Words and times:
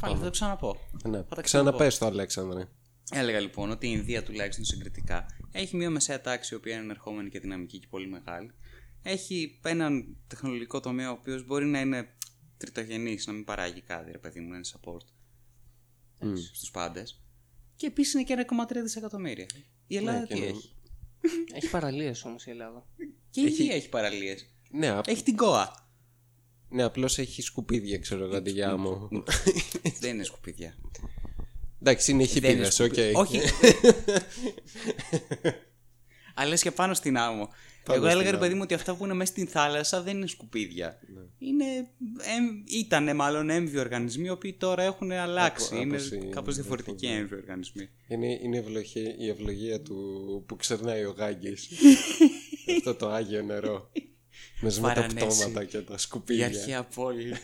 Πάλι 0.00 0.16
θα 0.16 0.24
το 0.24 0.30
ξαναπώ. 0.30 0.76
Ναι. 1.04 1.22
Θα 1.22 1.34
τα 1.34 1.42
Ξαναπες 1.42 1.98
το, 1.98 2.06
Αλέξανδρε. 2.06 2.68
Έλεγα 3.10 3.40
λοιπόν 3.40 3.70
ότι 3.70 3.86
η 3.86 3.92
Ινδία 3.94 4.22
τουλάχιστον 4.22 4.64
συγκριτικά 4.64 5.26
έχει 5.52 5.76
μια 5.76 5.90
μεσαία 5.90 6.20
τάξη 6.20 6.54
η 6.54 6.56
οποία 6.56 6.72
είναι 6.72 6.82
ενερχόμενη 6.82 7.28
και 7.28 7.40
δυναμική 7.40 7.78
και 7.78 7.86
πολύ 7.90 8.08
μεγάλη. 8.08 8.50
Έχει 9.02 9.60
έναν 9.62 10.16
τεχνολογικό 10.26 10.80
τομέα 10.80 11.10
ο 11.10 11.12
οποίος 11.12 11.46
μπορεί 11.46 11.66
να 11.66 11.80
είναι 11.80 12.08
τριτογενής, 12.56 13.26
να 13.26 13.32
μην 13.32 13.44
παράγει 13.44 13.80
κάτι, 13.80 14.10
ρε 14.10 14.18
παιδί 14.18 14.40
μου, 14.40 14.48
να 14.48 14.56
είναι 14.56 14.64
support 14.72 15.04
mm. 16.24 16.38
στους 16.52 16.70
πάντες. 16.70 17.22
Και 17.76 17.86
επίσης 17.86 18.14
είναι 18.14 18.22
και 18.22 18.46
1,3 18.68 18.76
δισεκατομμύρια. 18.82 19.46
Η 19.86 19.96
Ελλάδα 19.96 20.18
Ναι, 20.18 20.26
τι 20.26 20.34
και 20.34 20.44
έχει; 20.44 20.72
Έχει 21.52 21.70
παραλίες 21.70 22.24
όμως 22.24 22.46
η 22.46 22.50
Ελλάδα. 22.50 22.86
Και 23.30 23.40
η 23.40 23.44
Ινδία 23.48 23.74
έχει 23.74 23.88
παραλίες. 23.88 24.46
Ναι, 24.70 24.88
απ- 24.88 25.08
Έχει 25.08 25.22
την 25.22 25.36
ΚΟΑ. 25.36 25.87
Ναι 26.70 26.82
απλώς 26.82 27.18
έχει 27.18 27.42
σκουπίδια, 27.42 27.98
ξέρω 27.98 28.24
εγώ, 28.24 28.36
αντί 28.36 28.50
για 28.50 28.70
άμμο. 28.70 29.08
Δεν 30.00 30.14
είναι 30.14 30.24
σκουπίδια. 30.24 30.74
Εντάξει, 31.82 32.10
είναι 32.10 32.24
Δεν 32.26 32.34
είναι 32.54 32.64
χιπίδες, 32.68 32.80
οκ. 32.80 32.94
σκουπί- 32.94 33.16
Όχι. 33.16 33.40
Αλλά 36.34 36.48
λες 36.50 36.62
και 36.62 36.70
πάνω 36.70 36.94
στην 36.94 37.16
άμμο. 37.16 37.48
Πάνω 37.84 37.98
Εγώ 37.98 38.06
έλεγα 38.08 38.20
στην 38.20 38.30
ρε 38.30 38.36
παιδί 38.36 38.46
άμμο. 38.46 38.56
μου 38.56 38.62
ότι 38.64 38.74
αυτά 38.74 38.94
που 38.94 39.04
είναι 39.04 39.14
μέσα 39.14 39.32
στην 39.32 39.46
θάλασσα 39.48 40.02
δεν 40.02 40.16
είναι 40.16 40.26
σκουπίδια. 40.26 40.98
Ναι. 41.14 41.20
Είναι, 41.48 41.64
εμ, 42.36 42.62
ήτανε 42.80 43.14
μάλλον 43.14 43.50
έμβιοι 43.50 43.78
οργανισμοί 43.78 44.24
οι 44.26 44.30
οποίοι 44.30 44.52
τώρα 44.52 44.82
έχουν 44.82 45.12
αλλάξει. 45.12 45.66
Από- 45.66 45.76
είναι 45.82 45.96
άποψη- 45.96 46.28
κάπως 46.30 46.54
διαφορετικοί 46.54 47.06
ναι. 47.06 47.12
έμβιοι 47.14 47.38
οργανισμοί. 47.40 47.88
Είναι, 48.08 48.26
είναι 48.42 48.56
η, 48.56 48.58
ευλογία, 48.58 49.14
η 49.18 49.28
ευλογία 49.28 49.80
του 49.80 49.96
που 50.48 50.56
ξερνάει 50.56 51.04
ο 51.04 51.10
Γάγκης. 51.10 51.68
Αυτό 52.76 52.94
το 52.94 53.08
άγιο 53.08 53.42
νερό. 53.42 53.90
Μέσα 54.60 54.80
με 54.80 54.88
τα 54.88 54.94
Παρανέση. 54.94 55.26
πτώματα 55.26 55.64
και 55.64 55.78
τα 55.78 55.94
Η 55.94 55.98
σκουπίδια. 55.98 56.46
αρχαία 56.46 56.84
πόλη 56.84 57.34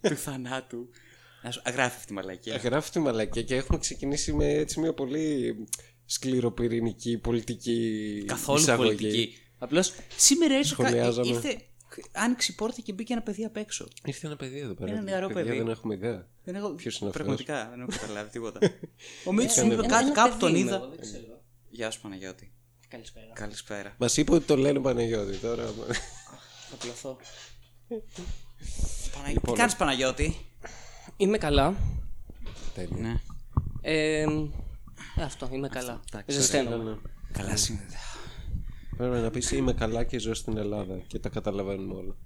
του 0.00 0.16
θανάτου. 0.16 0.88
Να 1.42 1.50
σου- 1.50 1.62
Αγράφει 1.64 1.94
αυτή 1.96 2.06
τη 2.06 2.12
μαλακία. 2.12 2.56
Γράφει 2.56 2.90
τη 2.90 2.98
μαλακία 2.98 3.42
και 3.42 3.54
έχουμε 3.54 3.78
ξεκινήσει 3.78 4.32
με 4.32 4.48
έτσι 4.52 4.80
μια 4.80 4.92
πολύ 4.94 5.56
σκληροπυρηνική 6.06 7.18
πολιτική 7.18 8.24
Καθόλου 8.26 8.58
εισαγωγή. 8.60 8.88
πολιτική. 8.88 9.38
Απλώς 9.58 9.92
σήμερα 10.16 10.56
ήρθε, 10.58 10.74
κα- 10.76 10.86
Σχολιάζαμε. 10.88 11.28
ήρθε. 11.28 11.56
Άνοιξε 12.12 12.52
η 12.52 12.54
πόρτα 12.54 12.80
και 12.80 12.92
μπήκε 12.92 13.12
ένα 13.12 13.22
παιδί 13.22 13.44
απ' 13.44 13.56
έξω. 13.56 13.88
Ήρθε 14.04 14.26
ένα 14.26 14.36
παιδί 14.36 14.58
εδώ 14.58 14.74
πέρα. 14.74 14.92
Ένα 14.92 15.00
νεαρό 15.02 15.26
Παιδιά, 15.26 15.44
παιδί. 15.44 15.56
Δεν 15.58 15.68
έχουμε 15.68 15.94
ιδέα. 15.94 16.28
Δεν 16.44 16.54
έχω... 16.54 16.68
Ποιος 16.70 16.98
είναι 16.98 17.10
αυτός; 17.10 17.22
Πραγματικά 17.26 17.68
δεν 17.70 17.80
έχω 17.80 17.90
καταλάβει 18.00 18.30
τίποτα. 18.30 18.58
Ο 19.28 19.32
Μίτσος 19.32 19.56
Έκανε- 19.56 19.66
μου 19.74 19.78
είπε 19.78 19.84
Ένα- 19.86 19.94
κάτι, 19.94 20.04
Ένα 20.06 20.14
κάπου 20.14 20.36
τον 20.38 20.48
παιδί 20.50 20.60
είμαι, 20.60 20.68
είδα. 20.70 20.76
εγώ, 20.76 20.88
δεν 20.88 21.00
ξέρω. 21.00 21.42
Γεια 21.70 21.90
σου 21.90 22.00
Παναγιώτη. 22.00 22.52
Καλησπέρα. 22.88 23.32
Καλησπέρα. 23.34 23.94
Μας 23.98 24.16
είπε 24.16 24.34
ότι 24.34 24.44
το 24.44 24.56
λένε 24.56 24.80
Παναγιώτη 24.80 25.36
τώρα. 25.36 25.64
Θα 26.74 26.80
πλωθώ. 26.84 27.16
Παναγιώτη. 29.12 29.32
Λοιπόν, 29.32 29.54
Τι 29.54 29.58
κάνεις 29.60 29.76
Παναγιώτη. 29.76 30.36
Είμαι 31.16 31.38
καλά. 31.38 31.74
Τέλεια. 32.74 32.96
Ναι. 32.96 33.20
Ε, 33.80 34.26
αυτό, 35.16 35.48
είμαι 35.52 35.68
καλά. 35.68 36.00
εντάξει, 36.12 36.36
Ζεσταίνομαι. 36.36 36.76
Ναι, 36.76 36.90
ναι. 36.90 36.96
Καλά 37.32 37.56
σήμερα. 37.56 37.98
Πρέπει 38.96 39.16
να 39.16 39.30
πεις 39.30 39.50
είμαι 39.50 39.72
καλά 39.72 40.04
και 40.04 40.18
ζω 40.18 40.34
στην 40.34 40.56
Ελλάδα 40.56 40.98
και 41.06 41.18
τα 41.18 41.28
καταλαβαίνουμε 41.28 41.94
όλα. 41.94 42.16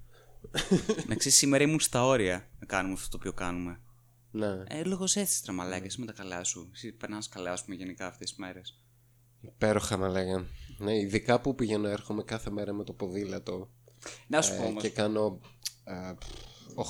Να 1.07 1.15
ξέρεις 1.15 1.37
σήμερα 1.37 1.63
ήμουν 1.63 1.79
στα 1.79 2.05
όρια 2.05 2.49
να 2.59 2.65
κάνουμε 2.65 2.93
αυτό 2.93 3.09
το 3.09 3.17
οποίο 3.17 3.33
κάνουμε. 3.33 3.79
Ναι. 4.31 4.63
Ε, 4.67 4.83
λόγω 4.83 5.05
έτσι 5.13 5.43
τρεμαλάκια, 5.43 5.85
εσύ 5.85 5.99
με 5.99 6.05
τα 6.05 6.13
καλά 6.13 6.43
σου. 6.43 6.69
Εσύ 6.73 6.91
περνάς 6.91 7.29
καλά, 7.29 7.51
ας 7.51 7.63
πούμε, 7.63 7.75
γενικά 7.75 8.07
αυτές 8.07 8.29
τις 8.29 8.39
μέρες. 8.39 8.83
Υπέροχα 9.41 9.97
να 9.97 10.07
λέγανε. 10.07 10.45
Ναι, 10.77 10.97
ειδικά 10.97 11.41
που 11.41 11.55
πηγαίνω 11.55 11.87
έρχομαι 11.87 12.23
κάθε 12.23 12.49
μέρα 12.49 12.73
με 12.73 12.83
το 12.83 12.93
ποδήλατο 12.93 13.69
Να 14.27 14.41
σου 14.41 14.55
πω 14.55 14.63
ε, 14.63 14.65
όμως. 14.65 14.81
και 14.83 14.89
κάνω 14.89 15.39
ε, 15.83 16.13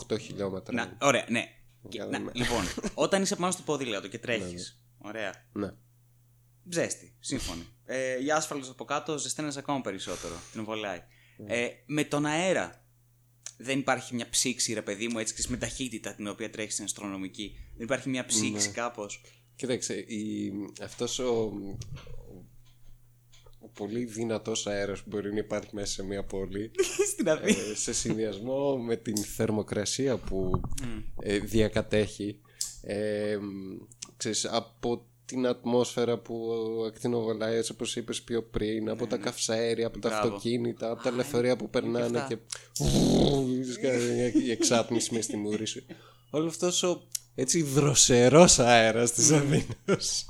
8 0.09 0.19
χιλιόμετρα. 0.19 0.73
Να, 0.73 0.97
ωραία, 1.01 1.25
ναι. 1.29 1.43
Και- 1.89 1.97
Κάναμε. 1.97 2.17
να, 2.17 2.31
λοιπόν, 2.33 2.63
όταν 3.05 3.21
είσαι 3.21 3.35
πάνω 3.35 3.51
στο 3.51 3.61
ποδήλατο 3.61 4.07
και 4.07 4.19
τρέχεις, 4.19 4.81
ωραία, 4.97 5.33
Ναι. 5.53 5.73
Ζέστη, 6.71 7.15
σύμφωνοι. 7.19 7.67
Ε, 7.85 8.23
η 8.23 8.31
άσφαλτος 8.31 8.69
από 8.69 8.85
κάτω 8.85 9.17
ζεσταίνεσαι 9.17 9.59
ακόμα 9.59 9.81
περισσότερο. 9.81 10.33
Την 10.51 10.63
βολάει. 10.63 11.01
Ε, 11.47 11.67
με 11.85 12.03
τον 12.03 12.25
αέρα 12.25 12.83
δεν 13.57 13.79
υπάρχει 13.79 14.15
μια 14.15 14.29
ψήξη, 14.29 14.73
ρε 14.73 14.81
παιδί 14.81 15.07
μου, 15.07 15.19
έτσι 15.19 15.33
και 15.33 15.43
με 15.47 15.57
ταχύτητα 15.57 16.13
την 16.15 16.27
οποία 16.27 16.49
τρέχεις 16.49 16.73
στην 16.73 16.85
αστρονομική. 16.85 17.55
Δεν 17.75 17.85
υπάρχει 17.85 18.09
μια 18.09 18.25
ψήξη 18.25 18.69
κάπως. 18.69 19.21
Κοίταξε, 19.55 19.93
η, 19.97 20.51
αυτός 20.81 21.19
ο, 21.19 21.23
ο, 21.33 21.51
ο 22.17 22.18
πολύ 23.73 24.05
δυνατός 24.05 24.67
αέρας 24.67 24.99
που 24.99 25.05
μπορεί 25.09 25.31
να 25.33 25.37
υπάρχει 25.39 25.69
μέσα 25.71 25.93
σε 25.93 26.03
μια 26.03 26.23
πόλη. 26.23 26.71
Στην 27.11 27.29
Αθήνα. 27.29 27.59
ε, 27.71 27.75
σε 27.75 27.93
συνδυασμό 27.93 28.77
με 28.77 28.95
την 28.95 29.17
θερμοκρασία 29.17 30.17
που 30.17 30.61
ε, 31.21 31.39
διακατέχει. 31.39 32.39
Ε, 32.81 33.37
ξέρεις, 34.17 34.45
από 34.45 35.03
την 35.25 35.47
ατμόσφαιρα 35.47 36.17
που 36.17 36.51
ακτινοβολάει 36.87 37.55
έτσι 37.55 37.71
όπως 37.71 37.95
είπες 37.95 38.21
πιο 38.21 38.43
πριν 38.43 38.89
από 38.89 39.07
τα 39.07 39.17
καυσαέρια, 39.17 39.87
από 39.87 39.99
τα 39.99 40.09
Μπράβο. 40.09 40.27
αυτοκίνητα 40.27 40.91
από 40.91 41.03
τα 41.03 41.11
λεωφορεία 41.11 41.55
που 41.55 41.69
περνάνε 41.69 42.17
αυτά. 42.19 42.27
και 42.27 43.89
η 44.45 44.51
εξάτμιση 44.51 45.13
μες 45.13 45.25
στη 45.25 45.37
μούρη 45.37 45.65
σου. 45.65 45.85
Όλο 46.29 46.47
αυτός 46.47 46.83
ο 46.83 47.01
έτσι 47.35 47.61
δροσερός 47.61 48.59
αέρας 48.59 49.11
της 49.13 49.31
Αθήνας 49.31 50.25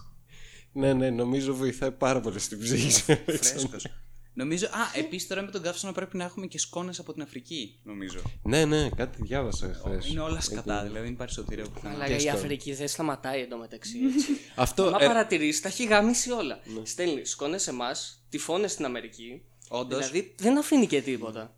ναι 0.71 0.93
ναι 0.93 1.09
νομίζω 1.09 1.55
βοηθάει 1.55 1.91
πάρα 1.91 2.19
πολύ 2.19 2.39
στην 2.39 2.59
ψυχή 2.59 2.91
σου 2.91 3.03
Φρέσκος. 3.25 3.87
Νομίζω. 4.33 4.65
Α, 4.65 4.79
επίσης 4.95 5.27
τώρα 5.27 5.41
με 5.41 5.51
τον 5.51 5.61
καύσωνα 5.61 5.93
πρέπει 5.93 6.17
να 6.17 6.23
έχουμε 6.23 6.45
και 6.47 6.59
σκόνες 6.59 6.99
από 6.99 7.13
την 7.13 7.21
Αφρική, 7.21 7.79
νομίζω. 7.83 8.19
ναι 8.43 8.65
ναι 8.65 8.89
κάτι 8.89 9.17
διάβασα 9.21 9.73
χθες 9.73 10.07
Είναι 10.07 10.19
όλα 10.19 10.41
σκατά, 10.41 10.83
δηλαδή 10.83 11.03
δεν 11.05 11.13
υπάρχει 11.13 11.33
σωτηρία 11.33 11.63
που 11.69 11.79
θα 11.79 11.89
Αλλά 11.89 12.07
η 12.07 12.19
στο- 12.19 12.29
Αφρική 12.31 12.73
δεν 12.73 12.87
σταματάει 12.87 13.41
εντωμεταξύ. 13.41 13.97
έτσι. 14.15 14.27
αυτό 14.55 14.89
Μα 14.89 14.97
ε, 15.03 15.05
παρατηρήσει, 15.07 15.61
τα 15.61 15.67
έχει 15.67 15.85
γάμισει 15.85 16.31
όλα. 16.31 16.59
Στέλνει 16.83 17.25
σκόνες 17.25 17.61
σε 17.61 17.69
εμάς, 17.69 18.23
τυφώνες 18.29 18.71
στην 18.71 18.85
Αμερική. 18.85 19.41
Όντως. 19.69 20.09
Δηλαδή 20.09 20.35
δεν 20.37 20.57
αφήνει 20.57 20.87
και 20.87 21.01
τίποτα. 21.01 21.53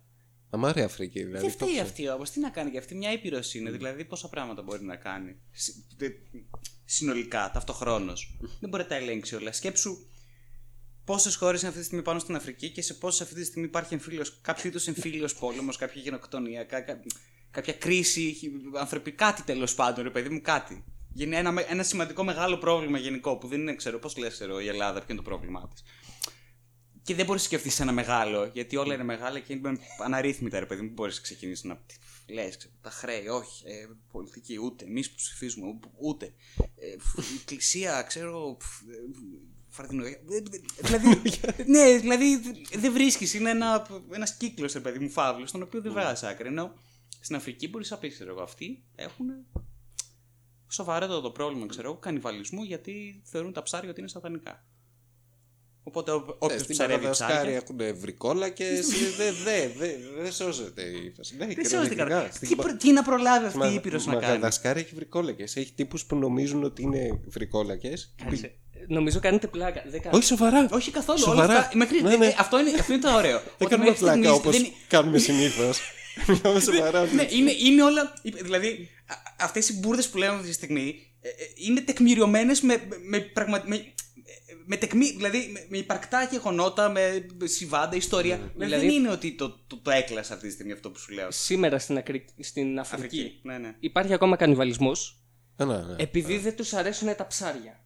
Αμάρια 0.50 0.84
Αφρική 0.84 1.22
δηλαδή 1.22 1.40
Δεν 1.46 1.50
φταίει 1.50 1.68
πώς- 1.68 1.80
αυτή 1.80 2.08
όμως. 2.08 2.30
Τι 2.30 2.40
να 2.40 2.50
κάνει 2.50 2.70
και 2.70 2.78
αυτή, 2.78 2.94
μια 2.94 3.12
ήπειρος 3.12 3.54
είναι. 3.54 3.70
Δηλαδή, 3.70 4.04
πόσα 4.04 4.28
πράγματα 4.28 4.62
μπορεί 4.62 4.84
να 4.84 4.96
κάνει. 4.96 5.36
Συ- 6.92 7.06
τε- 7.06 7.10
Συνολικά, 7.10 7.50
ταυτοχρόνως. 7.52 8.36
Δεν 8.60 8.68
μπορεί 8.70 8.82
να 8.82 8.88
τα 8.88 8.94
ελέγξει 8.94 9.34
όλα. 9.34 9.52
Σκέψου 9.52 9.96
πόσες 11.04 11.34
χώρες 11.36 11.60
είναι 11.60 11.68
αυτή 11.68 11.80
τη 11.80 11.86
στιγμή 11.86 12.04
πάνω 12.04 12.18
στην 12.18 12.34
Αφρική 12.36 12.70
και 12.70 12.82
σε 12.82 12.94
πόσες 12.94 13.20
αυτή 13.20 13.34
τη 13.34 13.44
στιγμή 13.44 13.66
υπάρχει 13.66 13.94
εμφύλιος, 13.94 14.38
κάποιο 14.40 14.68
είδους 14.68 14.86
εμφύλιος 14.86 15.34
πόλεμος, 15.34 15.76
κάποια 15.76 16.00
γενοκτονία, 16.00 16.64
κα- 16.64 16.80
κα- 16.80 17.00
κάποια 17.50 17.72
κρίση, 17.72 18.36
ανθρωπική, 18.78 19.16
κάτι 19.16 19.42
τέλος 19.42 19.74
πάντων, 19.74 20.04
ρε 20.04 20.10
παιδί 20.10 20.28
μου, 20.28 20.40
κάτι. 20.40 20.84
Γίνει 21.14 21.36
ένα, 21.36 21.52
με- 21.52 21.66
ένα 21.68 21.82
σημαντικό 21.82 22.24
μεγάλο 22.24 22.58
πρόβλημα 22.58 22.98
γενικό 22.98 23.36
που 23.36 23.48
δεν 23.48 23.60
είναι, 23.60 23.74
ξέρω, 23.74 23.98
πώς 23.98 24.16
λες, 24.16 24.32
ξέρω, 24.32 24.60
η 24.60 24.68
Ελλάδα, 24.68 24.98
ποιο 24.98 25.06
είναι 25.08 25.22
το 25.22 25.28
πρόβλημά 25.30 25.68
της. 25.68 25.82
Και 27.02 27.14
δεν 27.14 27.24
μπορείς 27.26 27.40
να 27.42 27.46
σκεφτείς 27.48 27.80
ένα 27.80 27.92
μεγάλο, 27.92 28.50
γιατί 28.52 28.76
όλα 28.76 28.94
είναι 28.94 29.04
μεγάλα 29.04 29.38
και 29.38 29.52
είναι 29.52 29.78
αναρρύθμιτα, 30.04 30.58
ρε 30.58 30.66
παιδί 30.66 30.80
μου. 30.80 30.86
Δεν 30.86 30.94
μπορείς 30.96 31.16
να 31.16 31.22
ξεκινήσεις 31.22 31.64
να 31.64 31.80
λες 32.28 32.70
τα 32.80 32.90
χρέη, 32.90 33.26
όχι, 33.28 33.62
ε, 33.66 33.86
πολιτική, 34.12 34.58
ούτε. 34.58 34.84
Εμείς 34.84 35.08
που 35.10 35.14
ψηφίζουμε, 35.16 35.66
ου- 35.66 35.80
ούτε. 35.98 36.34
Ε, 36.76 36.98
φ, 36.98 37.16
η 37.32 37.34
εκκλησία, 37.40 38.02
ξέρω. 38.02 38.56
φ, 38.60 38.80
ε, 38.82 38.94
Φαρτινογία. 39.68 40.10
Ε, 40.30 40.36
ε, 40.36 40.42
Δηλαδή, 40.82 41.22
ναι, 41.66 41.98
δηλαδή 41.98 42.36
δεν 42.76 42.92
βρίσκεις. 42.92 43.34
Είναι 43.34 43.50
ένα 43.50 43.86
ένας 44.12 44.36
κύκλος, 44.36 44.72
ρε 44.72 44.80
παιδί 44.80 44.98
μου, 44.98 45.10
φαύλος, 45.10 45.48
στον 45.48 45.62
οποίο 45.62 45.80
δεν 45.80 45.92
βγάζει 45.92 46.26
άκρη. 46.26 46.46
Ενώ 46.48 46.74
στην 47.20 47.36
Αφρική 47.36 47.68
μπορεί 47.68 47.86
να 47.88 47.98
πει, 47.98 48.08
ξέρω 48.10 48.30
εγώ, 48.30 48.42
αυτοί 48.42 48.84
έχουν 48.94 49.26
σοβαρότατο 50.68 51.30
πρόβλημα, 51.30 51.66
ξέρω 51.66 51.88
εγώ, 51.88 51.98
κανιβαλισμού 51.98 52.62
γιατί 52.62 53.22
θεωρούν 53.24 53.52
τα 53.52 53.62
ψάρια 53.62 53.90
ότι 53.90 54.00
είναι 54.00 54.08
σατανικά. 54.08 54.64
Οπότε 55.84 56.10
Ε, 56.10 56.14
όποιος 56.38 56.60
Στην 56.62 56.74
ψαρεύει 56.74 56.96
Μαδαγασκάρη 57.04 57.32
ψάρια. 57.32 57.56
έχουν 57.56 58.00
βρικόλα 58.00 58.48
και 58.48 58.64
δεν 59.18 59.34
δε, 59.44 59.68
δε, 59.78 59.92
δε 60.22 60.30
σώζεται 60.30 60.82
η 60.82 61.12
φάση. 61.16 61.36
Ναι, 61.36 61.46
Δεν 61.46 61.54
σώζεται 61.54 61.64
κυριολεκτικά. 61.88 62.04
καλά. 62.04 62.28
Στην 62.32 62.48
Τι, 62.48 62.54
Μα- 62.56 62.62
προ- 62.62 62.76
τι 62.76 62.92
να 62.92 63.02
προλάβει 63.02 63.46
αυτή 63.46 63.58
Μα- 63.58 63.70
η 63.70 63.74
Ήπειρος 63.74 64.06
να 64.06 64.12
κάνει; 64.12 64.24
Μαδαγασκάρη 64.26 64.80
έχει 64.80 64.94
βρικόλακες. 64.94 65.56
Έχει 65.56 65.72
τύπους 65.72 66.04
που 66.04 66.16
νομίζουν 66.16 66.64
ότι 66.64 66.82
είναι 66.82 67.20
βρικόλακες. 67.28 68.14
Κάτσε. 68.24 68.54
Νομίζω 68.88 69.18
κάνετε 69.20 69.46
πλάκα. 69.46 69.80
Δεν 69.82 69.90
κάνετε. 70.00 70.16
Όχι 70.16 70.24
σοβαρά. 70.26 70.68
Όχι 70.72 70.90
καθόλου. 70.90 71.18
Σοβαρά. 71.18 71.44
Όλα 71.44 71.58
αυτά, 71.58 71.76
μέχρι, 71.76 72.02
Ναι, 72.02 72.16
ναι. 72.16 72.26
ε, 72.26 72.34
αυτό, 72.38 72.58
είναι, 72.60 72.70
αυτό 72.80 72.92
είναι 72.92 73.02
το 73.02 73.14
ωραίο. 73.14 73.38
Δεν 73.42 73.52
Ότι 73.58 73.66
κάνουμε 73.66 73.88
μέχρι 73.88 74.04
πλάκα 74.04 74.18
στιγμής 74.18 74.38
όπως 74.38 74.56
δεν- 74.56 74.72
κάνουμε 74.88 75.18
συνήθως. 75.18 75.78
Μιλάμε 76.28 76.60
σοβαρά. 76.60 77.04
ναι, 77.04 77.26
είναι, 77.30 77.52
είναι 77.58 77.82
όλα. 77.82 78.12
Δηλαδή, 78.22 78.88
αυτές 79.38 79.68
οι 79.68 79.78
μπουρδες 79.78 80.08
που 80.08 80.18
λέμε 80.18 80.34
αυτή 80.34 80.46
τη 80.46 80.52
στιγμή 80.52 80.94
ε, 81.20 81.28
ε, 81.28 81.32
είναι 81.54 81.80
τεκμηριωμένες 81.80 82.60
με, 82.60 82.82
με, 83.08 83.18
πραγμα- 83.18 83.62
με, 83.66 83.76
ε, 83.76 83.80
με 84.72 84.78
τεκμή, 84.78 85.10
δηλαδή 85.10 85.50
με, 85.52 85.66
με 85.68 85.78
υπαρκτά 85.78 86.28
γεγονότα, 86.30 86.88
με 86.90 87.26
συμβάντα, 87.44 87.96
ιστορία. 87.96 88.36
Δηλαδή, 88.36 88.52
Δηλαδή- 88.56 88.86
δεν 88.86 88.94
είναι 88.94 89.10
ότι 89.10 89.34
το, 89.34 89.50
το, 89.66 89.76
το 89.82 89.90
έκλασα 89.90 90.34
αυτή 90.34 90.46
τη 90.46 90.52
στιγμή 90.52 90.72
αυτό 90.72 90.90
που 90.90 90.98
σου 90.98 91.12
λέω. 91.12 91.30
Σήμερα 91.30 91.78
στην, 91.78 91.96
Ακρι... 91.96 92.24
στην 92.38 92.78
Αφρική, 92.78 93.04
Αφρική. 93.04 93.40
Ναι, 93.42 93.58
ναι. 93.58 93.74
υπάρχει 93.80 94.12
ακόμα 94.12 94.36
κανιβαλισμός 94.36 95.22
Ναι, 95.56 95.64
ναι, 95.64 95.76
ναι. 95.76 95.94
επειδή 95.98 96.38
δεν 96.38 96.56
τους 96.56 96.72
αρέσουν 96.72 97.16
τα 97.16 97.26
ψάρια. 97.26 97.81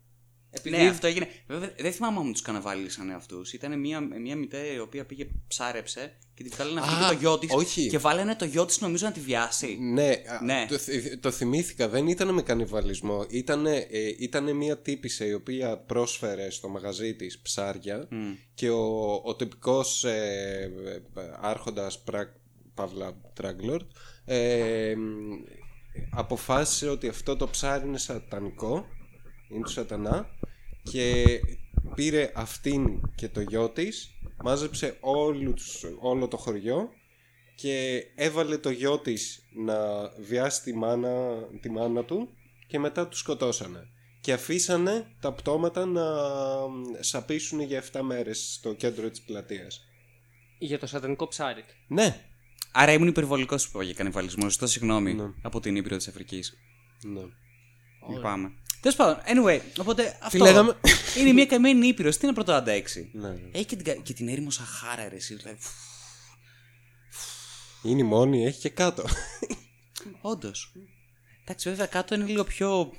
Επειδή 0.51 0.77
Ναι, 0.77 0.89
αυτό 0.89 1.07
έγινε. 1.07 1.29
Βέβαια, 1.47 1.73
δεν 1.79 1.93
θυμάμαι 1.93 2.19
αν 2.21 2.33
τους 2.33 2.43
καναβάλισαν 2.43 3.11
αυτούς. 3.11 3.53
Ήταν 3.53 3.81
μια, 3.81 4.01
μια 4.01 4.37
μητέρα 4.37 4.73
η 4.73 4.79
οποία 4.79 5.05
πήγε, 5.05 5.27
ψάρεψε 5.49 6.17
και 6.35 6.43
τη 6.43 6.49
βγάλανε 6.49 6.81
αυτή 6.81 6.95
Α, 6.95 6.99
και 7.09 7.15
το 7.15 7.21
γιο 7.21 7.39
της. 7.39 7.53
όχι. 7.55 7.89
Και 7.89 7.99
βάλανε 7.99 8.35
το 8.35 8.45
γιο 8.45 8.65
της, 8.65 8.81
νομίζω, 8.81 9.07
να 9.07 9.13
τη 9.13 9.21
βιάσει. 9.21 9.79
Ναι, 9.81 10.09
α, 10.11 10.45
Ναι. 10.45 10.67
Το, 10.69 10.79
θυ- 10.79 11.21
το 11.21 11.31
θυμήθηκα. 11.31 11.89
Δεν 11.89 12.07
ήταν 12.09 12.35
με 12.35 12.43
κανιβαλισμό. 12.43 13.27
Ήτανε, 13.31 13.87
ε, 13.91 14.15
ήτανε 14.19 14.53
μια 14.53 14.79
τύπησα 14.79 15.25
η 15.27 15.33
οποία 15.33 15.77
πρόσφερε 15.79 16.51
στο 16.51 16.69
μαγαζί 16.69 17.15
της 17.15 17.39
ψάρια 17.39 18.09
και 18.55 18.71
ο, 18.71 19.13
ο 19.25 19.37
τυπικός 19.37 20.05
ε, 20.05 20.71
ε, 21.17 21.23
άρχοντας 21.41 22.03
πρακ, 22.03 22.29
Παύλα 22.75 23.17
Τράγκλορτ 23.35 23.91
ε, 24.25 24.95
μ, 24.97 25.33
αποφάσισε 26.11 26.89
ότι 26.89 27.09
αυτό 27.09 27.37
το 27.37 27.49
ψάρι 27.49 27.87
είναι 27.87 27.99
σατανικό, 27.99 28.87
είναι 29.49 29.63
του 29.65 29.71
σατανά 29.71 30.29
και 30.91 31.25
πήρε 31.95 32.33
αυτήν 32.35 33.01
και 33.15 33.29
το 33.29 33.41
γιο 33.41 33.69
της, 33.71 34.11
μάζεψε 34.45 34.97
όλους, 35.01 35.85
όλο 36.01 36.29
το 36.29 36.37
χωριό 36.37 36.91
και 37.55 38.05
έβαλε 38.15 38.59
το 38.59 38.71
γιο 38.71 38.99
της 38.99 39.47
να 39.55 40.09
βιάσει 40.09 40.63
τη 40.63 40.75
μάνα, 40.75 41.37
τη 41.61 41.71
μάνα 41.71 42.05
του 42.05 42.29
και 42.67 42.79
μετά 42.79 43.09
τους 43.09 43.19
σκοτώσανε. 43.19 43.89
Και 44.21 44.33
αφήσανε 44.33 45.07
τα 45.21 45.33
πτώματα 45.33 45.87
να 45.87 46.03
σαπίσουν 47.01 47.61
για 47.61 47.79
7 47.93 48.01
μέρες 48.03 48.53
στο 48.55 48.75
κέντρο 48.75 49.11
της 49.11 49.23
πλατείας. 49.23 49.89
για 50.59 50.79
το 50.79 50.87
σατανικό 50.87 51.29
ψάρι. 51.29 51.65
Ναι. 51.87 52.21
Άρα 52.73 52.93
ήμουν 52.93 53.09
υπερβολικός 53.09 53.65
που 53.65 53.71
είπα 53.77 53.85
για 53.85 53.95
κανιβαλισμός. 53.95 54.53
Ζητώ 54.53 54.67
συγγνώμη 54.67 55.15
Ναι. 55.15 55.31
από 55.43 55.61
την 55.61 55.77
Ήπειρο 55.77 55.97
της 55.97 56.09
Αφρικής. 56.09 56.57
ναι. 57.03 57.23
Λυπάμαι. 58.15 58.53
Τέλος 58.87 58.99
πάντων, 59.01 59.23
anyway, 59.27 59.61
οπότε 59.79 60.19
αυτό. 60.23 60.45
λέγαμε; 60.45 60.77
Είναι 61.19 61.33
μια 61.33 61.47
καημένη 61.47 61.87
Ήπειρο. 61.87 62.11
Τι 62.11 62.27
να 62.27 62.33
πρώτο 62.33 62.53
αντέξει. 62.53 63.11
ναι. 63.13 63.29
ναι. 63.29 63.49
Έχει 63.53 63.65
και 63.65 63.77
την, 63.77 63.85
κα- 63.85 63.95
και 64.03 64.13
την 64.13 64.29
έρημο 64.29 64.51
Σαχάρα, 64.51 65.09
ρε, 65.09 65.17
εσύ. 65.17 65.35
Δηλαδή, 65.35 65.59
Είναι 67.83 68.01
η 68.01 68.05
μόνη, 68.05 68.45
έχει 68.47 68.61
και 68.61 68.69
κάτω. 68.69 69.05
Όντως. 70.21 70.73
Εντάξει, 71.45 71.69
βέβαια 71.69 71.87
κάτω 71.87 72.15
είναι 72.15 72.25
λίγο 72.25 72.45
πιο. 72.45 72.93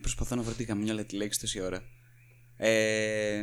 Προσπαθώ 0.00 0.34
να 0.36 0.42
βρω 0.42 0.54
τη 0.54 0.62
γαμιόλα 0.64 1.04
τη 1.04 1.16
λέξη 1.16 1.40
τόση 1.40 1.60
ώρα. 1.60 1.82
Ε... 2.56 3.42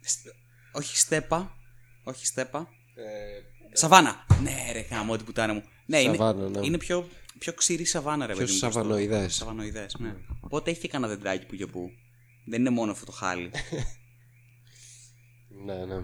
σ- 0.00 0.34
Όχι 0.72 0.96
στέπα. 0.96 1.56
Όχι 2.04 2.26
στέπα. 2.26 2.68
Ε, 2.94 3.40
Σαβάνα. 3.72 4.26
Ναι, 4.42 4.70
ρε, 4.72 4.80
γάμο 4.80 5.16
την 5.16 5.24
πουτάνα 5.26 5.52
μου. 5.54 5.62
Ναι, 5.86 6.00
Σαβάνα, 6.00 6.46
είναι, 6.46 6.58
ναι. 6.58 6.66
είναι 6.66 6.78
πιο, 6.78 7.08
πιο 7.38 7.52
ξηρή 7.52 7.84
σαβάνα, 7.84 8.26
ρε, 8.26 8.32
Πιο 8.32 8.40
παιδί 8.42 8.52
μου, 8.52 8.58
προς 8.58 8.72
το- 8.72 8.78
σαβανοειδές. 8.80 9.34
Σαβανοειδές, 9.34 9.96
ναι. 9.98 10.14
Οπότε 10.40 10.70
έχει 10.70 10.80
και 10.80 10.88
κανένα 10.88 11.12
δεντράκι 11.12 11.46
που 11.46 11.54
και 11.56 11.66
που. 11.66 11.90
Δεν 12.46 12.60
είναι 12.60 12.70
μόνο 12.70 12.92
αυτό 12.92 13.04
το 13.04 13.12
χάλι. 13.12 13.50
ναι, 15.66 15.74
ναι. 15.84 16.00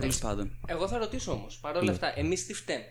Τέλος 0.00 0.18
πάντων. 0.18 0.58
Εγώ 0.66 0.88
θα 0.88 0.98
ρωτήσω 0.98 1.32
όμως, 1.32 1.58
παρόλα 1.58 1.92
αυτά, 1.92 2.18
εμείς 2.18 2.46
τι 2.46 2.54
φταίμε; 2.54 2.84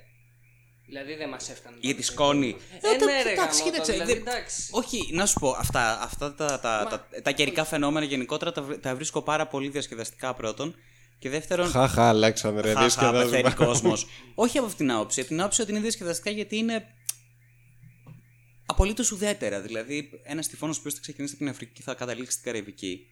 Δηλαδή 0.85 1.15
δεν 1.15 1.29
μας 1.29 1.49
έφτανε. 1.49 1.77
Για 1.79 1.95
τη 1.95 2.01
σκόνη. 2.01 2.55
Ε, 2.81 3.03
ναι, 3.05 3.23
ρε, 3.23 3.31
εντάξει, 3.31 3.59
γαμώτο, 3.59 3.63
κοίταξε. 3.63 3.91
δηλαδή, 3.91 4.13
δεν- 4.13 4.21
εντάξει. 4.21 4.67
Όχι, 4.71 5.09
να 5.13 5.25
σου 5.25 5.39
πω, 5.39 5.49
αυτά, 5.49 6.01
αυτά 6.01 6.35
τα, 6.35 6.59
τα, 6.59 6.87
τα, 6.89 7.21
τα 7.21 7.31
καιρικά 7.31 7.65
φαινόμενα 7.65 8.05
γενικότερα 8.05 8.51
τα, 8.51 8.61
βρ- 8.61 8.81
τα 8.81 8.95
βρίσκω 8.95 9.21
πάρα 9.21 9.47
πολύ 9.47 9.69
διασκεδαστικά 9.69 10.33
πρώτον. 10.33 10.75
Και 11.19 11.29
δεύτερον. 11.29 11.69
Χαχα, 11.69 12.09
Αλέξανδρε, 12.09 12.67
χαχα, 12.67 12.79
διασκεδάζουμε. 12.79 13.41
πεθαίνει 13.41 13.55
κόσμος. 13.65 14.07
Όχι 14.35 14.57
από 14.57 14.67
αυτήν 14.67 14.85
την 14.85 14.95
άποψη. 14.95 15.19
Από 15.19 15.29
την 15.29 15.39
άποψη 15.39 15.61
ότι 15.61 15.71
είναι 15.71 15.79
διασκεδαστικά 15.79 16.29
γιατί 16.29 16.57
είναι 16.57 16.85
απολύτως 18.65 19.11
ουδέτερα. 19.11 19.61
Δηλαδή, 19.61 20.09
ένας 20.23 20.47
τυφώνας 20.47 20.81
που 20.81 20.91
θα 20.91 20.99
ξεκινήσει 21.01 21.33
από 21.33 21.43
την 21.43 21.51
Αφρική 21.53 21.71
και 21.73 21.81
θα 21.81 21.93
καταλήξει 21.93 22.31
στην 22.31 22.43
Καραϊβική, 22.43 23.07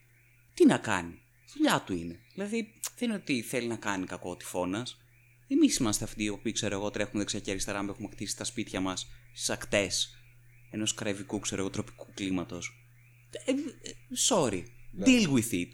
τι 0.53 0.65
να 0.65 0.77
κάνει; 0.77 1.19
Δουλειά 1.53 1.83
του 1.85 1.93
είναι. 1.93 2.19
Δηλαδή, 2.33 2.73
δεν 2.97 3.09
είναι 3.09 3.17
ότι 3.17 3.41
θέλει 3.41 3.67
να 3.67 3.75
κάνει 3.75 4.05
κακό 4.05 4.29
ο 4.29 4.35
τυφώνας. 4.35 4.97
Εμείς 5.47 5.77
είμαστε 5.77 6.03
αυτοί 6.03 6.23
οι 6.23 6.29
οποίοι, 6.29 6.51
ξέρω 6.51 6.75
εγώ, 6.75 6.89
τρέχουμε 6.91 7.19
δεξιά 7.19 7.39
και 7.39 7.51
αριστερά 7.51 7.85
που 7.85 7.91
έχουμε 7.91 8.09
χτίσει 8.11 8.37
τα 8.37 8.43
σπίτια 8.43 8.79
μας 8.79 9.07
στις 9.33 9.49
ακτές 9.49 10.15
ενός 10.71 10.93
καραϊβικού, 10.93 11.39
ξέρω 11.39 11.61
εγώ, 11.61 11.69
τροπικού 11.69 12.07
κλίματος. 12.13 12.71
sorry. 14.29 14.63
Deal 15.05 15.27
with 15.27 15.51
it. 15.51 15.69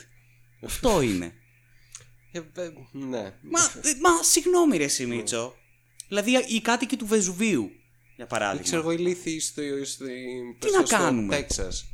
Αυτό 0.64 1.02
είναι. 1.02 1.34
Ε, 2.32 2.38
ε, 2.38 2.72
ναι. 2.92 3.34
Μα, 3.42 3.60
ε, 3.84 3.96
μα 4.02 4.24
συγγνώμη 4.24 4.78
ρε 4.78 4.84
εσύ 4.84 5.06
Μίτσο. 5.06 5.56
Δηλαδή 6.08 6.32
οι 6.48 6.62
κάτοικοι 6.62 6.98
του 6.98 7.06
Βεζουβίου, 7.06 7.72
για 8.16 8.28
παράδειγμα. 8.28 8.56
Δεν 8.56 8.64
ξέρω 8.64 8.82
εγώ, 8.82 8.92
οι 8.92 8.98
λύθοι 8.98 9.40
στο, 9.40 9.62
στο, 9.84 10.06
Τι 10.60 10.72
να 10.72 10.84
κάνουμε; 10.84 11.36
Τέξας. 11.36 11.86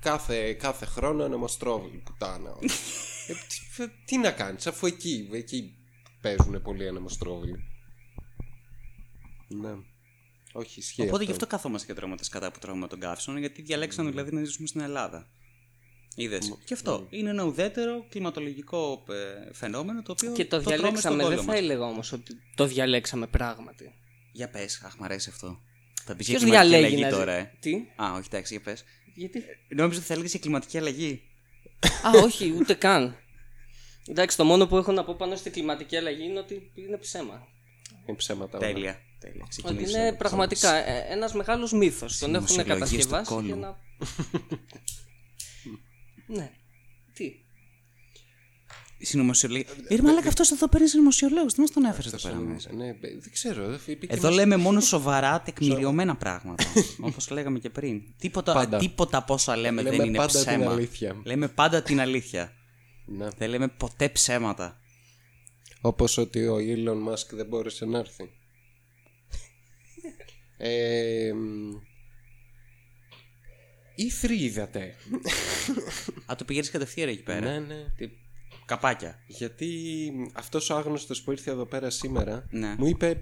Κάθε, 0.00 0.52
κάθε 0.52 0.86
χρόνο 0.86 1.24
ένα 1.24 1.36
μοστρόβιλ 1.36 1.98
πουτάνα. 1.98 2.50
ε, 3.28 3.32
τι, 3.32 3.82
ε, 3.82 3.86
τι 4.04 4.16
να 4.18 4.30
κάνεις 4.30 4.66
αφού 4.66 4.86
εκεί, 4.86 5.28
εκεί 5.32 5.74
παίζουν 6.20 6.62
πολύ 6.62 6.86
ένα 6.86 7.00
μοστρόβιλ. 7.00 7.54
Ναι. 9.48 9.74
Όχι, 10.52 10.78
ισχύει 10.78 11.00
Οπότε 11.00 11.14
αυτό. 11.14 11.24
γι' 11.24 11.30
αυτό 11.30 11.46
καθόμαστε 11.46 11.86
και 11.86 11.94
τρώμε 11.98 12.16
τα 12.16 12.24
σκατά 12.24 12.50
που 12.50 12.58
τρώμε 12.58 12.86
τον 12.86 13.00
καύσωνα, 13.00 13.38
γιατί 13.38 13.62
διαλέξαμε 13.62 14.10
δηλαδή 14.10 14.34
να 14.34 14.44
ζήσουμε 14.44 14.66
στην 14.66 14.80
Ελλάδα. 14.80 15.28
Είδες. 16.18 16.56
Και 16.64 16.74
αυτό 16.74 17.06
είναι 17.10 17.30
ένα 17.30 17.42
ουδέτερο 17.44 18.04
κλιματολογικό 18.08 19.04
ε, 19.08 19.52
φαινόμενο 19.52 20.02
το 20.02 20.12
οποίο. 20.12 20.32
Και 20.32 20.44
το, 20.44 20.60
τρώμε 20.60 20.76
στον 20.76 20.82
διαλέξαμε, 20.82 21.22
κόλλο 21.22 21.34
δεν 21.36 21.44
θα 21.44 21.50
μας. 21.52 21.60
έλεγα 21.60 21.84
όμως 21.84 22.12
ότι 22.12 22.40
το 22.54 22.66
διαλέξαμε 22.66 23.26
πράγματι. 23.26 23.94
Για 24.32 24.48
πες, 24.48 24.80
αχ, 24.84 24.94
μ' 24.98 25.04
αρέσει 25.04 25.28
αυτό. 25.32 25.60
Θα 26.04 26.16
πει 26.16 26.24
Ποιος 26.24 26.42
για 26.42 26.48
κλιματική 26.48 26.68
διαλέγει 26.68 26.84
αλλαγή 26.86 27.02
να 27.02 27.08
ζει- 27.10 27.16
τώρα, 27.16 27.32
ε. 27.32 27.52
Τι, 27.60 27.74
Α, 27.96 28.12
όχι, 28.12 28.26
εντάξει, 28.30 28.54
για 28.54 28.62
πες. 28.62 28.84
γιατί; 29.14 29.42
Νόμιζα 29.68 29.98
ότι 29.98 30.06
θα 30.06 30.12
έλεγες 30.12 30.30
για 30.30 30.40
κλιματική 30.40 30.78
αλλαγή. 30.78 31.22
Α, 32.06 32.10
όχι, 32.24 32.52
ούτε 32.58 32.74
καν. 32.74 33.16
Εντάξει, 34.08 34.36
το 34.36 34.44
μόνο 34.44 34.66
που 34.66 34.76
έχω 34.76 34.92
να 34.92 35.04
πω 35.04 35.14
πάνω 35.14 35.36
στη 35.36 35.50
κλιματική 35.50 35.96
αλλαγή 35.96 36.24
είναι 36.24 36.38
ότι 36.38 36.70
είναι 36.74 36.96
ψέμα. 36.96 37.46
Είναι 38.06 38.16
ψέματα. 38.16 38.58
όλα. 38.58 38.66
Τέλεια. 38.66 39.00
Τέλεια. 39.20 39.40
Ότι 39.40 39.48
Ξεκινήσαμε. 39.48 40.04
είναι 40.06 40.16
πραγματικά 40.16 40.74
ε, 40.74 41.06
ένας 41.10 41.32
μεγάλος 41.34 41.72
μύθος. 41.72 42.18
Τον 42.18 42.34
έχουν 42.34 42.46
Συνωμοσιολογίες 42.48 43.04
του 43.04 43.10
κατασκευάσει 43.10 43.30
κόλου. 43.32 43.46
για 43.46 43.56
να... 43.56 43.78
ναι. 46.26 46.50
Τι; 47.12 47.32
Συνωμοσιολογία. 48.98 49.66
Ε, 49.88 50.02
μαλάκα 50.02 50.28
αυτός 50.28 50.50
εδώ 50.50 50.68
πέρα 50.68 50.78
είναι 50.80 50.88
συνωμοσιολόγο. 50.90 51.46
Τι 51.46 51.60
μας 51.60 51.70
τον 51.70 51.84
έφερε 51.84 52.08
εδώ 52.08 52.16
πέρα; 52.16 52.34
Ναι, 52.34 52.52
μέσα. 52.52 52.72
Ναι, 52.72 52.92
δεν 53.00 53.32
ξέρω. 53.32 53.66
δεν- 53.66 53.80
είπε 53.86 54.06
και 54.06 54.14
Εδώ 54.14 54.26
μας- 54.28 54.36
λέμε 54.36 54.56
μόνο 54.56 54.80
σοβαρά 54.94 55.40
τεκμηριωμένα 55.40 56.16
πράγματα. 56.16 56.64
Όπως 57.08 57.30
λέγαμε 57.30 57.58
και 57.58 57.70
πριν. 57.70 58.02
Τίποτα, 58.18 58.52
Πάντα. 58.52 58.78
τίποτα 58.78 59.18
από 59.18 59.34
όσα 59.34 59.56
λέμε, 59.56 59.82
Λέμε 59.82 59.96
δεν 59.96 60.06
είναι 60.06 60.16
πάντα 60.16 60.32
την 60.32 60.40
ψέμα. 60.40 60.72
αλήθεια. 60.72 61.16
Λέμε 61.24 61.48
πάντα 61.48 61.82
την 61.82 62.00
αλήθεια. 62.00 62.52
Ναι. 63.06 63.28
δεν 63.36 63.48
λέμε 63.48 63.68
ποτέ 63.68 64.08
ψέματα. 64.08 64.80
Όπως 65.80 66.18
ότι 66.18 66.46
ο 66.46 66.56
Elon 66.56 67.12
Musk 67.12 67.26
δεν 67.30 67.46
μπόρεσε 67.46 67.84
να 67.84 67.98
έρθει. 67.98 68.30
ε, 70.56 71.32
μ, 71.32 71.70
ή 73.96 74.10
είδατε. 74.44 74.94
Α, 76.26 76.34
το 76.36 76.44
πηγαίνεις 76.44 76.70
κατευθείαν 76.70 77.08
εκεί 77.08 77.22
πέρα. 77.22 77.40
ναι, 77.50 77.58
ναι. 77.74 77.84
Τι... 77.96 78.10
Καπάκια. 78.64 79.22
Γιατί 79.26 79.80
αυτός 80.32 80.70
ο 80.70 80.76
άγνωστος 80.76 81.22
που 81.22 81.30
ήρθε 81.30 81.50
εδώ 81.50 81.66
πέρα 81.66 81.90
σήμερα 81.90 82.46
Ναι. 82.50 82.74
μου 82.78 82.86
είπε 82.86 83.20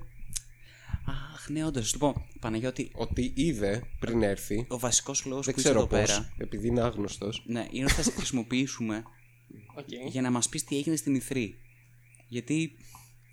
Αχ, 1.34 1.48
ναι, 1.48 1.64
όντως. 1.64 1.92
Λοιπόν, 1.92 2.14
Παναγιώτη, 2.40 2.90
ότι 2.94 3.32
είδε 3.36 3.82
πριν 3.98 4.22
έρθει. 4.22 4.66
ο 4.68 4.78
βασικός 4.78 5.24
λόγος 5.24 5.44
που 5.46 5.50
Δεν 5.50 5.60
είσαι 5.60 5.68
ξέρω 5.68 5.78
εδώ 5.86 5.88
πώς, 5.98 5.98
πέρα. 6.10 6.32
επειδή 6.38 6.66
είναι 6.68 6.80
άγνωστος. 6.80 7.42
Ναι, 7.46 7.66
είναι 7.70 7.84
ότι 7.84 7.92
θα 7.94 8.02
σε 8.02 8.10
χρησιμοποιήσουμε 8.10 9.02
Οκ. 9.78 9.86
για 10.10 10.20
να 10.22 10.30
μας 10.30 10.48
πεις 10.48 10.64
τι 10.64 10.76
έγινε 10.76 10.96
στην 10.96 11.14
E3. 11.14 11.58
Γιατί 12.28 12.76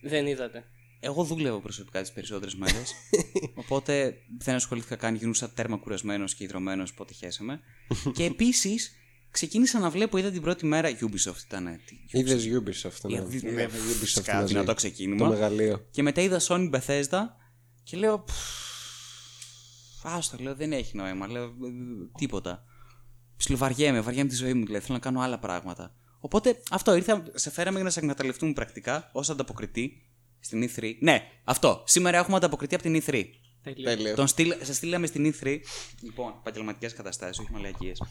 Δεν 0.02 0.28
είδατε. 0.28 0.66
Εγώ 1.04 1.24
δούλευα 1.24 1.60
προσωπικά 1.60 2.02
τις 2.02 2.12
περισσότερες 2.12 2.56
μέρες. 2.56 2.94
οπότε 3.62 4.16
δεν 4.40 4.56
ασχολήθηκα 4.56 4.96
καν. 4.96 5.16
Γινούσα 5.16 5.50
τέρμα 5.50 5.78
κουρασμένος 5.78 6.36
και 6.36 6.44
υδρωμένος, 6.44 6.92
οπότε 6.92 7.14
χέσαμε. 7.14 7.60
και 8.14 8.24
επίσης 8.24 8.92
ξεκίνησα 9.32 9.80
να 9.80 9.90
βλέπω, 9.90 10.18
είδα 10.18 10.32
την 10.32 10.42
πρώτη 10.42 10.66
μέρα. 10.66 10.90
Ubisoft 10.90 11.44
ήταν. 11.46 11.80
τι- 11.86 12.20
Είδες 12.20 12.44
Ubisoft, 12.46 13.10
ναι. 13.10 13.16
Είδα- 13.18 13.28
Είδα 13.32 13.52
ναι, 13.52 13.66
Ubisoft 13.66 14.00
φυσικά, 14.00 14.34
μαζί. 14.36 14.48
δυνατό 14.48 14.66
Το 14.68 14.74
ξεκίνημα. 14.74 15.28
μεγαλείο. 15.28 15.88
Και 15.92 16.02
μετά 16.04 16.22
είδα 16.22 16.40
Sony 16.42 16.70
Bethesda 16.72 17.20
και 17.84 17.98
λέω. 17.98 18.20
«Πφ, 18.20 18.34
Άστο, 20.04 20.38
λέω, 20.40 20.56
δεν 20.56 20.72
έχει 20.74 20.98
νόημα. 20.98 21.28
Λέω, 21.28 21.44
«Ε, 21.44 21.50
τίποτα. 22.18 22.64
Ψιλοβαριέμαι, 23.38 24.02
βαριέμαι 24.02 24.30
τη 24.30 24.36
ζωή 24.36 24.54
μου, 24.54 24.66
δηλαδή 24.66 24.84
θέλω 24.86 24.94
να 24.98 25.04
κάνω 25.04 25.20
άλλα 25.22 25.40
πράγματα. 25.40 25.96
Οπότε 26.20 26.62
αυτό, 26.72 26.96
ήρθα, 26.96 27.24
σε 27.34 27.50
φέραμε 27.52 27.76
για 27.76 27.84
να 27.84 27.90
σε 27.90 28.00
εκμεταλλευτούμε 28.00 28.54
πρακτικά 28.54 29.10
ως 29.14 29.30
ανταποκριτή 29.30 30.02
στην 30.42 30.70
E3. 30.76 30.94
Ναι, 31.00 31.22
αυτό. 31.44 31.82
Σήμερα 31.86 32.18
έχουμε 32.18 32.36
ανταποκριτή 32.38 32.76
από 32.76 32.84
την 32.84 33.02
E3. 33.06 33.24
Τέλεια. 33.64 33.96
Τέλειο. 33.96 34.16
Τον 34.16 34.28
στείλ, 34.28 34.54
σε 34.62 34.74
στείλαμε 34.74 35.08
στην 35.08 35.34
E3. 35.42 35.58
Λοιπόν, 36.02 36.34
επαγγελματικές 36.40 36.94
καταστάσεις, 36.94 37.40
όχι 37.40 37.48
μαλακίες. 37.52 38.02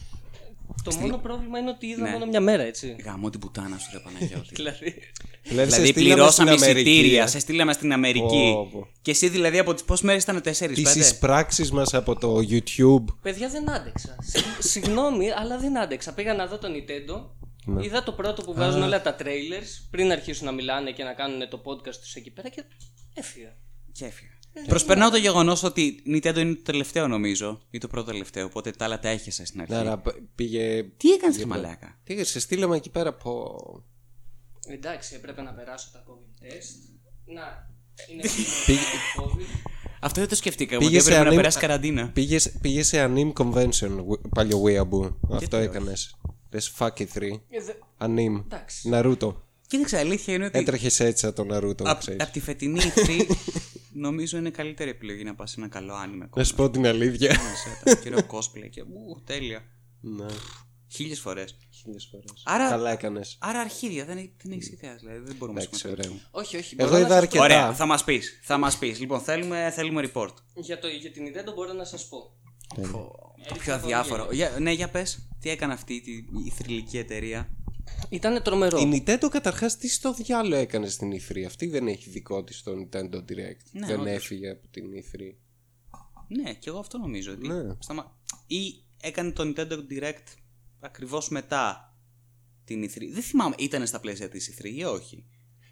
Το 0.84 0.94
μόνο 1.00 1.18
πρόβλημα 1.18 1.58
είναι 1.58 1.70
ότι 1.70 1.86
είδα 1.86 2.02
Ναι. 2.02 2.10
μόνο 2.10 2.26
μια 2.26 2.40
μέρα, 2.40 2.62
έτσι. 2.62 2.96
Γαμώ 3.04 3.30
την 3.30 3.40
πουτάνα 3.40 3.78
σου, 3.78 3.88
ρε 3.92 3.98
Παναγιώτη. 3.98 4.48
δηλαδή. 4.62 4.94
Δηλαδή, 5.42 5.70
σε 5.70 5.76
δηλαδή 5.76 5.86
στείλαμε 5.92 6.14
πληρώσαμε 6.14 6.50
στην 6.50 6.62
Αμερική, 6.64 6.90
εισιτήρια, 6.90 7.22
ε. 7.22 7.26
σε 7.26 7.38
στείλαμε 7.38 7.72
στην 7.72 7.92
Αμερική. 7.92 8.52
Πω, 8.54 8.68
πω. 8.72 8.88
Και 9.02 9.10
εσύ 9.10 9.28
δηλαδή 9.28 9.58
από 9.58 9.74
τις 9.74 9.84
πόσες 9.84 10.04
μέρες 10.04 10.22
ήταν, 10.22 10.40
τέσσερις, 10.42 10.76
Τις 10.76 10.84
πέντε; 10.84 10.98
εισπράξεις 10.98 11.70
μας 11.70 11.94
από 11.94 12.16
το 12.16 12.36
YouTube. 12.50 13.04
Παιδιά 13.22 13.48
δεν 13.48 13.70
άντεξα. 13.70 14.16
Συ- 14.22 14.44
Συγγνώμη, 14.58 15.30
αλλά 15.30 15.58
δεν 15.58 15.78
άντεξα. 15.78 16.12
Πήγα 16.14 16.34
να 16.34 16.46
δω 16.46 16.58
το 16.58 16.68
Nintendo. 16.68 17.24
Ναι. 17.66 17.84
Είδα 17.84 18.02
το 18.02 18.12
πρώτο 18.12 18.42
που 18.42 18.54
βγάζουν 18.54 18.82
όλα 18.82 19.02
τα 19.02 19.16
trailers 19.18 19.86
πριν 19.90 20.10
αρχίσουν 20.10 20.46
να 20.46 20.52
μιλάνε 20.52 20.90
και 20.92 21.04
να 21.04 21.12
κάνουν 21.12 21.48
το 21.48 21.62
podcast 21.64 21.94
τους 22.00 22.14
εκεί 22.14 22.30
πέρα 22.30 22.48
και 22.48 22.64
έφυγα. 23.14 23.56
Και 23.92 24.04
έφυγα. 24.04 24.28
Προσπερνάω 24.66 25.10
το 25.10 25.16
γεγονός 25.16 25.62
ότι 25.62 26.02
Nintendo 26.06 26.36
είναι 26.36 26.54
το 26.54 26.62
τελευταίο 26.62 27.08
νομίζω, 27.08 27.60
ή 27.70 27.78
το 27.78 27.88
πρώτο 27.88 28.10
τελευταίο, 28.10 28.46
οπότε 28.46 28.70
τα 28.70 28.84
άλλα 28.84 28.98
τα 28.98 29.08
έχασα 29.08 29.44
στην 29.46 29.60
αρχή. 29.60 29.74
Άρα 29.74 29.98
π- 29.98 30.16
πήγε... 30.34 30.82
Τι 30.96 31.10
έκανες, 31.12 31.36
ρε 31.38 31.44
Μαλάκα; 31.44 31.98
Τι 32.04 32.24
σε 32.24 32.40
στείλαμε 32.40 32.76
εκεί 32.76 32.90
πέρα 32.90 33.08
από... 33.08 33.54
Εντάξει, 34.68 35.14
έπρεπε 35.14 35.42
να 35.42 35.52
περάσω 35.52 35.88
τα 35.92 36.04
COVID 36.08 36.44
test. 36.44 36.98
Να, 37.34 37.68
είναι 38.10 38.22
Πήγε- 38.66 38.80
COVID. 39.20 39.70
Αυτό 40.00 40.20
δεν 40.20 40.28
το 40.28 40.34
σκεφτήκαμε. 40.34 40.84
Πήγε 40.84 40.96
Ότι 40.96 41.04
σε 41.04 41.10
έπρεπε 41.10 41.20
να 41.22 41.26
ανήμ- 41.28 41.36
περάσει 41.36 41.58
καραντίνα. 41.58 42.10
Πήγες, 42.10 42.52
πήγες 42.60 42.86
σε 42.86 43.06
Anim 43.14 43.32
Convention, 43.32 43.98
γου- 44.04 44.28
παλιό 44.34 44.62
Weeaboo. 44.64 45.14
Αυτό 45.30 45.56
όχι. 45.58 45.68
Έκανες. 46.50 46.72
Λες 46.72 46.72
fuck 46.78 47.00
it 47.02 47.06
3. 47.14 47.40
Ε, 47.50 47.62
δε- 47.62 47.72
Anim. 47.98 48.42
Εντάξει. 48.44 48.88
Ναρούτο. 48.88 49.44
Κοίταξε, 49.66 49.98
αλήθεια 49.98 50.34
είναι 50.34 50.44
ότι. 50.44 50.58
Έτρεχες 50.58 51.00
έτσι 51.00 51.18
σαν 51.24 51.34
το 51.34 51.44
Ναρούτο, 51.44 51.84
Απ' 51.86 51.98
ξέρεις. 51.98 52.22
απ' 52.22 52.30
τη 52.32 52.40
φετινή 52.40 52.78
ηθρή, 52.84 53.26
νομίζω 54.06 54.38
είναι 54.38 54.50
καλύτερη 54.50 54.90
επιλογή 54.90 55.24
να 55.24 55.34
πας 55.34 55.50
σε 55.50 55.56
ένα 55.60 55.68
καλό 55.68 55.94
άνιμε. 55.94 56.28
Να 56.36 56.44
σου 56.44 56.54
πω 56.54 56.70
την 56.70 56.86
αλήθεια. 56.86 57.36
Κύριο 58.02 58.18
cosplay 58.32 58.68
και. 58.70 58.80
Ου, 58.80 59.22
τέλεια. 59.24 59.62
Ναι. 60.00 60.26
Χίλιες 60.92 61.20
φορές. 61.20 61.56
Χίλιες 61.70 62.08
φορές. 62.10 62.32
Άρα- 62.44 62.68
Καλά 62.68 62.90
έκανες. 62.90 63.36
Άρα 63.40 63.60
αρχίδια, 63.60 64.04
δεν, 64.04 64.30
δεν 64.42 64.52
έχεις 64.52 64.68
ιδέα. 64.70 64.94
Δηλαδή 64.96 65.18
δεν 65.18 65.36
μπορούμε 65.36 65.58
να 65.58 65.64
Εντάξει, 65.64 65.80
συμμετέχουμε. 65.80 66.14
ωραία. 66.14 66.44
Όχι, 66.44 66.56
όχι. 66.56 66.74
Εγώ 66.78 66.88
μπορώ 66.88 67.00
να 67.00 67.06
είδα 67.06 67.14
σας 67.14 67.22
αρκετά. 67.24 67.42
Ωραία, 67.44 67.74
θα 67.74 67.86
μας 67.86 68.04
πεις. 68.04 68.40
Θα 68.42 68.58
μας 68.58 68.78
πεις. 68.78 68.98
Λοιπόν, 69.00 69.20
θέλουμε, 69.20 69.70
θέλουμε 69.74 70.02
report. 70.02 70.12
πω- 70.54 70.62
Για, 70.62 70.78
το, 70.78 70.88
για 70.88 71.10
την 71.10 71.22
Nintendo 71.26 71.54
μπορώ 71.54 71.72
να 71.72 71.84
σας 71.84 72.08
πω. 72.08 72.36
Το 73.48 73.54
πιο 73.58 73.74
αδιάφορο. 73.74 74.28
Για, 74.32 74.56
ναι, 74.60 74.72
για 74.72 74.90
πες, 74.90 75.28
τι 75.40 75.50
έκανε 75.50 75.72
αυτή 75.72 75.94
η, 75.94 76.24
η 76.46 76.50
θρηλυκή 76.50 76.98
εταιρεία; 76.98 77.48
Ήταν 78.08 78.42
τρομερό. 78.42 78.78
Η 78.78 79.02
Nintendo 79.06 79.28
καταρχάς 79.30 79.76
τι 79.76 79.88
στο 79.88 80.12
διάλογο 80.12 80.60
έκανε 80.60 80.88
στην 80.88 81.12
E3. 81.12 81.42
Αυτή 81.46 81.66
δεν 81.66 81.86
έχει 81.88 82.10
δικό 82.10 82.44
της 82.44 82.62
το 82.62 82.72
Nintendo 82.72 83.14
Direct. 83.16 83.64
Ναι, 83.72 83.86
δεν 83.86 84.00
όντως. 84.00 84.12
έφυγε 84.14 84.50
από 84.50 84.68
την 84.68 84.84
E3. 84.84 85.34
Ναι, 86.28 86.54
και 86.54 86.68
εγώ 86.68 86.78
αυτό 86.78 86.98
νομίζω. 86.98 87.32
Ότι 87.32 87.48
Ναι. 87.48 87.74
σταμα... 87.78 88.18
Ή 88.46 88.84
έκανε 89.00 89.30
το 89.32 89.42
Nintendo 89.56 89.72
Direct 89.72 90.36
ακριβώς 90.80 91.28
μετά 91.28 91.94
την 92.64 92.84
E3. 92.84 92.98
Δεν 93.12 93.22
θυμάμαι, 93.22 93.54
ήταν 93.58 93.86
στα 93.86 94.00
πλαίσια 94.00 94.28
της 94.28 94.54
E3 94.58 94.64
ή 94.64 94.84
όχι; 94.84 95.24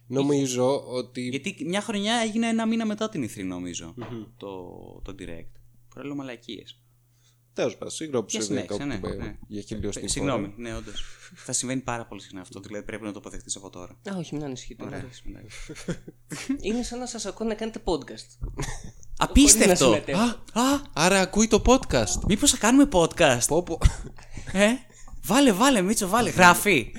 Νομίζω 0.06 0.84
ότι. 0.86 1.20
Γιατί 1.28 1.56
μια 1.66 1.80
χρονιά 1.80 2.14
έγινε 2.14 2.48
ένα 2.48 2.66
μήνα 2.66 2.86
μετά 2.86 3.08
την 3.08 3.24
E3, 3.24 3.44
νομιζω 3.44 3.94
το, 4.36 4.68
το 5.04 5.14
Direct. 5.18 5.52
Προέλω 5.88 6.14
μαλακίε. 6.14 6.62
Τέλος 7.58 7.76
πάντων, 7.76 7.90
συγγνώμη 7.90 8.24
που 8.24 8.30
Για 8.30 8.40
σε 8.40 8.46
συνέχισε, 8.46 8.74
διακόπτω 8.76 9.08
ναι, 9.08 9.24
ναι. 9.24 9.36
για 9.46 9.62
χιλιοστή 9.62 10.00
φορά. 10.00 10.12
Συγγνώμη, 10.12 10.52
ναι, 10.56 10.76
όντως. 10.76 11.04
Θα 11.34 11.52
συμβαίνει 11.52 11.80
πάρα 11.80 12.06
πολύ 12.06 12.20
συχνά 12.20 12.40
αυτό. 12.40 12.60
Δηλαδή 12.60 12.84
πρέπει 12.84 13.04
να 13.04 13.12
το 13.12 13.18
αποδεχτεί 13.18 13.52
από 13.56 13.70
τώρα. 13.70 13.92
Α, 14.10 14.16
όχι, 14.18 14.34
μην 14.34 14.44
ανησυχείτε. 14.44 14.84
Ωραία. 14.84 14.98
εντάξει. 14.98 15.22
εντάξει. 15.28 15.72
Είναι 16.68 16.82
σαν 16.82 16.98
να 16.98 17.06
σας 17.06 17.26
ακούω 17.26 17.46
να 17.46 17.54
κάνετε 17.54 17.82
podcast. 17.84 18.48
Απίστευτο! 19.24 19.84
συμμετέχω. 19.84 20.18
Α, 20.18 20.60
α, 20.60 20.80
Άρα 20.92 21.20
ακούει 21.20 21.48
το 21.48 21.62
podcast. 21.66 22.20
μήπως 22.26 22.50
θα 22.50 22.56
κάνουμε 22.56 22.88
podcast; 22.92 23.46
Πω, 23.46 23.62
πω. 23.62 23.78
Ε, 24.52 24.68
βάλε, 25.24 25.52
βάλε, 25.52 25.80
Μίτσο, 25.80 26.08
βάλε. 26.08 26.30
Γράφει. 26.30 26.92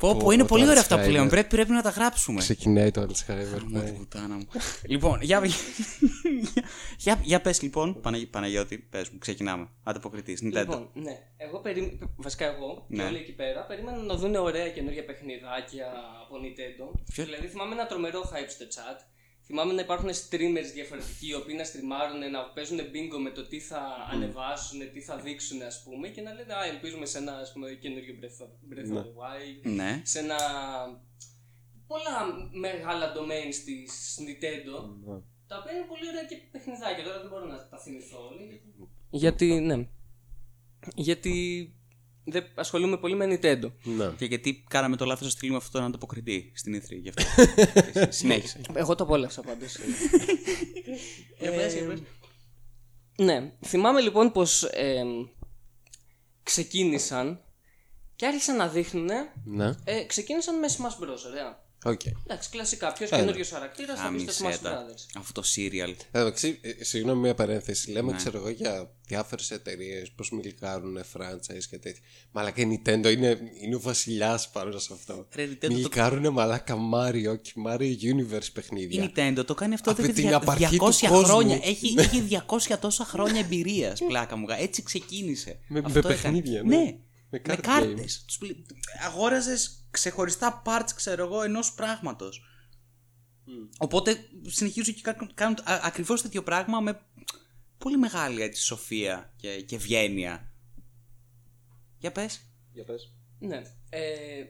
Πω, 0.00 0.12
πω, 0.12 0.16
Πω, 0.24 0.30
είναι 0.30 0.42
πω, 0.42 0.48
πολύ 0.48 0.62
το 0.64 0.68
ωραία 0.70 0.80
αυτά 0.82 0.96
που 0.98 1.02
Alzheimer. 1.04 1.10
λέμε. 1.12 1.28
Πρέπει, 1.28 1.48
πρέπει 1.48 1.70
να 1.70 1.82
τα 1.82 1.90
γράψουμε. 1.90 2.40
Ξεκινάει 2.40 2.90
το 2.90 3.02
Alzheimer. 3.02 3.62
Μου 3.66 3.78
ναι. 3.78 3.84
την 3.84 3.96
πουτάνα 3.98 4.34
μου. 4.34 4.46
λοιπόν, 4.86 5.20
για, 5.22 5.42
για, 7.04 7.20
για 7.22 7.40
πες 7.40 7.62
λοιπόν, 7.62 8.00
Παναγι, 8.00 8.26
Παναγιώτη, 8.26 8.78
πες 8.78 9.08
μου, 9.08 9.18
ξεκινάμε. 9.18 9.68
Ανταποκριτής, 9.82 10.40
Nintendo. 10.42 10.52
Λοιπόν, 10.58 10.90
ναι. 10.94 11.18
Εγώ 11.36 11.58
περί... 11.58 11.98
Βασικά 12.16 12.44
εγώ 12.54 12.86
και 12.88 12.96
Ναι. 12.96 13.04
όλοι 13.04 13.16
εκεί 13.16 13.32
πέρα 13.32 13.60
περίμεναν 13.66 14.06
να 14.06 14.14
δουν 14.14 14.34
ωραία 14.34 14.68
καινούργια 14.70 15.04
παιχνιδάκια 15.04 15.86
από 16.26 16.34
Nintendo. 16.42 17.00
Ποιο- 17.12 17.24
Δηλαδή 17.24 17.46
θυμάμαι 17.46 17.74
ένα 17.74 17.86
τρομερό 17.86 18.20
hype 18.20 18.48
στο 18.48 18.64
chat. 18.74 18.98
Θυμάμαι 19.52 19.72
να 19.72 19.80
υπάρχουν 19.82 20.08
streamers 20.08 20.68
διαφορετικοί 20.74 21.26
οι 21.28 21.34
οποίοι 21.34 21.54
να 21.58 21.64
στριμάρουν, 21.64 22.30
να 22.30 22.44
παίζουν 22.54 22.78
bingo 22.78 23.18
με 23.22 23.30
το 23.30 23.46
τι 23.46 23.60
θα 23.60 23.82
ανεβάσουν, 24.12 24.92
τι 24.92 25.00
θα 25.00 25.16
δείξουν 25.16 25.62
ας 25.62 25.82
πούμε 25.82 26.08
και 26.08 26.20
να 26.20 26.32
λένε 26.32 26.54
Α, 26.54 26.64
ελπίζουμε 26.64 27.06
σε 27.06 27.18
ένα 27.18 27.32
ας 27.36 27.52
πούμε, 27.52 27.70
καινούριο 27.72 28.14
Breath 28.20 28.42
of, 28.44 28.50
Breath 28.70 28.92
of 28.96 29.02
the 29.02 29.12
Wild, 29.20 29.74
Ναι. 29.74 30.02
σε 30.04 30.18
ένα 30.18 30.36
πολλά 31.86 32.16
μεγάλα 32.52 33.12
domains 33.16 33.54
της 33.64 34.18
Nintendo 34.24 34.76
τα 35.46 35.58
οποία 35.58 35.72
είναι 35.72 35.86
πολύ 35.88 36.08
ωραία 36.08 36.24
και 36.24 36.36
παιχνιδάκια. 36.52 37.04
Τώρα 37.04 37.20
δεν 37.20 37.28
μπορώ 37.30 37.46
να 37.46 37.68
τα 37.68 37.78
θυμηθώ 37.78 38.18
όλοι. 38.28 38.62
Γιατί, 39.10 39.60
ναι. 39.60 39.88
Γιατί 40.94 41.34
δεν 42.30 42.44
ασχολούμαι 42.54 42.96
πολύ 42.96 43.14
με 43.14 43.24
Nintendo. 43.26 43.72
Ναι. 43.82 44.08
Και 44.16 44.24
γιατί 44.24 44.64
κάναμε 44.68 44.96
το 44.96 45.04
λάθος 45.04 45.24
να 45.24 45.30
στείλουμε 45.30 45.56
αυτό 45.56 45.70
τον 45.78 45.86
ανταποκριτή 45.86 46.52
στην 46.54 46.82
E3. 46.82 47.00
Γι' 47.02 47.08
αυτό. 47.08 47.44
Συνέχισε. 48.18 48.60
Εγώ 48.74 48.94
το 48.94 49.04
απόλαυσα 49.04 49.42
πάντως. 49.42 49.76
Για 51.38 51.50
πες, 51.50 51.74
για 51.74 51.86
πες. 51.86 52.02
ναι. 53.16 53.52
Θυμάμαι 53.64 54.00
λοιπόν 54.00 54.32
πως 54.32 54.62
ε, 54.62 55.02
ξεκίνησαν 56.42 57.40
και 58.16 58.26
άρχισαν 58.26 58.56
να 58.56 58.68
δείχνουν. 58.68 59.08
Ναι. 59.44 59.74
Ε, 59.84 60.04
ξεκίνησαν 60.04 60.58
με 60.58 60.66
Smash 60.68 61.04
Bros. 61.04 61.18
Ωραία. 61.30 61.68
Οκ. 61.84 62.00
Εντάξει, 62.26 62.50
κλασικά. 62.50 62.92
Ποιος 62.92 63.10
Ε, 63.10 63.16
καινούριο 63.16 63.44
χαρακτήρας 63.50 64.00
θα 64.00 64.10
μπει 64.10 64.18
στο 64.18 64.32
Smash 64.32 64.44
Άμυσέτα. 64.44 64.86
Brothers. 64.86 65.06
Αυτό 65.18 65.40
το 65.40 65.46
serial. 65.56 65.94
Εντάξει, 66.10 66.58
ε, 66.60 66.84
συγγνώμη 66.84 67.20
μια 67.20 67.34
παρένθεση. 67.34 67.92
Ναι. 67.92 68.00
Λέμε, 68.00 68.16
ξέρω 68.16 68.38
εγώ, 68.38 68.48
για 68.48 68.90
διάφορες 69.06 69.50
εταιρείες 69.50 70.10
πώς 70.10 70.30
μιλκάρουν 70.30 70.98
franchise 71.12 71.64
και 71.70 71.78
τέτοια. 71.78 72.00
Μαλάκα 72.32 72.62
η 72.62 72.64
Nintendo 72.84 73.12
είναι, 73.12 73.38
είναι 73.60 73.74
ο 73.74 73.80
βασιλιάς 73.80 74.50
πάνω 74.50 74.78
σε 74.78 74.92
αυτό. 74.92 75.26
Ρε, 75.34 75.44
Nintendo 75.46 75.56
το- 75.60 75.72
Μιλκάρουν 75.72 76.32
μαλάκα 76.32 76.76
Mario 76.94 77.42
και 77.42 77.52
Mario 77.66 77.80
Universe 78.02 78.46
Η 78.48 78.52
παιχνίδια. 78.52 79.10
Nintendo 79.14 79.42
το 79.46 79.54
κάνει 79.54 79.74
αυτό 79.74 79.90
Από 79.90 80.02
εδώ 80.02 80.08
και 80.10 80.14
την 80.20 80.26
δια- 80.28 80.36
απαρχή 80.36 80.76
του 80.76 80.84
200 80.92 81.06
κόσμου. 81.08 81.24
χρόνια. 81.24 81.60
Έχει, 81.62 81.94
έχει 81.98 82.20
200 82.20 82.78
τόσα 82.80 83.04
χρόνια 83.04 83.40
εμπειρίας. 83.40 84.00
Πλάκα 84.06 84.36
μου. 84.36 84.46
Έτσι 84.58 84.82
ξεκίνησε. 84.82 85.58
Με- 85.68 85.80
με 85.80 85.86
Αυτό 85.86 85.98
έκανε. 85.98 86.14
παιχνίδια, 86.14 86.62
ναι. 86.62 86.76
Ναι. 86.76 86.96
Με 87.30 87.40
Με 87.46 87.54
card 87.54 87.60
κάρτες. 87.60 88.24
Αγόραζες 89.06 89.86
ξεχωριστά 89.90 90.62
parts, 90.66 90.88
ξέρω 90.94 91.24
εγώ, 91.24 91.42
ενός 91.42 91.72
πράγματος. 91.74 92.42
Οπότε 93.78 94.16
συνεχίζουν 94.46 94.94
και 94.94 95.00
κάνουν, 95.02 95.30
κάνουν 95.34 95.56
ακριβώς 95.64 96.22
τέτοιο 96.22 96.42
πράγμα 96.42 96.80
με 96.80 97.00
πολύ 97.78 97.96
μεγάλη 97.98 98.42
έτσι, 98.42 98.62
σοφία 98.62 99.32
και, 99.36 99.60
και 99.62 99.74
ευγένεια. 99.76 100.52
Για 101.98 102.12
πες. 102.12 102.40
Για 102.72 102.84
πες. 102.84 103.14
Ναι. 103.38 103.62
Ε, 103.88 104.44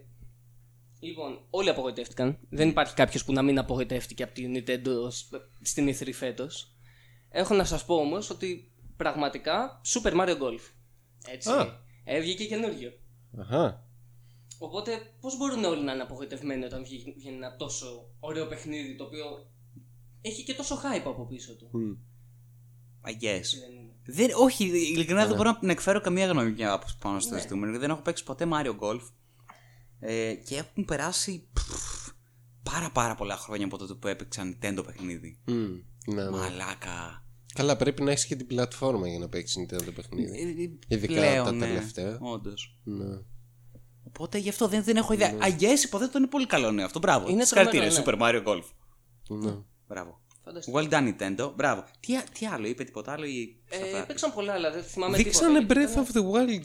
λοιπόν, 1.01 1.47
όλοι 1.51 1.69
απογοητεύτηκαν. 1.69 2.39
Δεν 2.49 2.69
υπάρχει 2.69 2.95
κάποιος 2.95 3.25
που 3.25 3.33
να 3.33 3.43
μην 3.43 3.59
απογοητεύτηκε 3.59 4.23
από 4.23 4.35
την 4.35 4.53
Nintendo 4.57 5.11
σ- 5.11 5.35
στην 5.63 5.89
E3 5.89 6.11
φέτος. 6.15 6.75
Έχω 7.29 7.55
να 7.55 7.65
σας 7.65 7.85
πω 7.85 7.95
όμως 7.95 8.31
ότι 8.31 8.73
πραγματικά 8.97 9.81
Super 9.95 10.13
Mario 10.21 10.39
Golf. 10.39 10.61
Έτσι. 11.27 11.51
Α. 12.11 12.15
Έβγαινε 12.17 12.45
καινούριο. 12.45 12.93
Αχα. 13.39 13.85
Οπότε, 14.59 15.01
πώς 15.21 15.37
μπορούν 15.37 15.65
όλοι 15.65 15.83
να 15.85 15.93
είναι 15.93 16.03
απογοητευμένοι 16.03 16.65
όταν 16.65 16.85
βγει- 16.85 17.15
βγαίνει 17.17 17.37
ένα 17.37 17.57
τόσο 17.57 18.11
ωραίο 18.21 18.47
παιχνίδι 18.47 18.97
το 18.97 19.05
οποίο 19.05 19.25
έχει 20.21 20.43
και 20.45 20.55
τόσο 20.55 20.77
hype 20.77 21.03
από 21.07 21.27
πίσω 21.27 21.57
του; 21.57 21.69
Μμ. 21.73 21.93
I 23.07 23.11
guess. 23.11 23.43
Δεν 23.61 23.77
είναι. 23.77 23.95
Δεν, 24.05 24.31
όχι, 24.37 24.65
ειλικρινά 24.65 25.27
δεν 25.27 25.37
μπορώ 25.37 25.59
να 25.61 25.73
εκφέρω 25.73 26.01
καμία 26.01 26.27
γνώμη 26.27 26.53
πια 26.53 26.73
από 26.73 26.87
πάνω 27.01 27.21
στο 27.21 27.35
Ναι. 27.35 27.41
ζητούμενο. 27.41 27.79
Δεν 27.79 27.91
έχω 27.91 28.01
παίξει 28.03 28.25
ποτέ 28.25 28.47
Mario 28.53 28.77
Golf. 28.79 29.01
Ε, 30.01 30.35
και 30.35 30.57
έχουν 30.57 30.85
περάσει 30.85 31.49
πφ, 31.53 32.09
πάρα 32.63 32.91
πάρα 32.91 33.15
πολλά 33.15 33.37
χρόνια 33.37 33.67
από 33.67 33.79
τότε 33.79 33.95
που 33.95 34.07
έπαιξα 34.09 34.43
Nintendo 34.43 34.83
παιχνίδι. 34.87 35.39
Μμ. 35.45 35.55
Ναι, 36.07 36.23
ναι. 36.25 36.31
Μαλάκα. 36.31 37.25
Καλά, 37.55 37.77
πρέπει 37.77 38.03
να 38.03 38.11
έχεις 38.11 38.27
και 38.27 38.37
την 38.37 38.47
πλατφόρμα 38.47 39.09
για 39.09 39.19
να 39.19 39.29
παίξεις 39.29 39.57
Nintendo 39.63 39.83
το 39.85 39.93
παιχνίδι. 39.93 40.79
Ειδικά 40.89 41.13
Πλέον, 41.15 41.45
τα 41.45 41.53
ναι, 41.53 41.67
τελευταία. 41.67 42.19
Όντως. 42.21 42.79
Ναι. 42.85 43.19
Οπότε 44.07 44.39
γι' 44.39 44.49
αυτό 44.49 44.69
δεν, 44.69 44.83
δεν 44.85 44.97
έχω 44.97 45.13
ιδέα. 45.13 45.35
I 45.41 45.61
guess 45.63 45.85
υποθέτω 45.85 46.19
είναι 46.19 46.27
πολύ 46.27 46.47
καλό 46.47 46.71
νέο 46.71 46.85
αυτό. 46.85 46.99
Μπράβο. 46.99 47.29
Είναι 47.31 47.45
Συγχαρητήρια, 47.45 47.91
τρομερό, 48.03 48.19
Super 48.19 48.23
Mario 48.23 48.49
Golf. 48.49 48.65
ναι. 49.29 49.55
Μπράβο. 49.89 50.21
Φανταστικό. 50.45 50.79
Well 50.81 50.89
done, 50.91 51.15
Nintendo. 51.19 51.53
Μπράβο. 51.57 51.85
Τι, 52.01 52.13
τι 52.39 52.47
άλλο, 52.47 52.67
είπε 52.67 52.85
τίποτα 52.85 53.13
άλλο 53.13 53.25
ή. 53.25 53.57
σε 53.71 53.81
Ε, 53.81 53.83
αυτά; 53.85 54.07
παίξαν 54.07 54.35
πολλά, 54.35 54.53
αλλά 54.53 54.71
δεν 54.73 54.83
θυμάμαι 54.83 55.17
Δείξανε 55.17 55.59
τίποτα. 55.61 55.81
Breath 55.81 55.97
of 55.97 56.17
the 56.17 56.23
Wild 56.33 56.65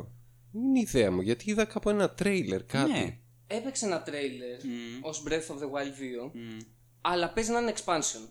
2. 0.00 0.06
Είναι 0.52 0.78
η 0.78 0.80
ιδέα 0.80 1.10
μου, 1.10 1.20
γιατί 1.20 1.50
είδα 1.50 1.64
κάπου 1.64 1.90
ένα 1.90 2.10
τρέιλερ, 2.10 2.64
κάτι. 2.64 2.90
Ναι. 2.92 3.18
Έπαιξε 3.46 3.86
ένα 3.86 4.02
τρέιλερ 4.02 4.60
Mm. 4.60 5.00
ως 5.02 5.22
Breath 5.28 5.54
of 5.54 5.58
the 5.58 5.66
Wild 5.66 6.26
2, 6.26 6.30
Μμ. 6.32 6.58
αλλά 7.00 7.30
παίζει 7.32 7.50
να 7.52 7.58
είναι 7.60 7.72
expansion. 7.76 8.28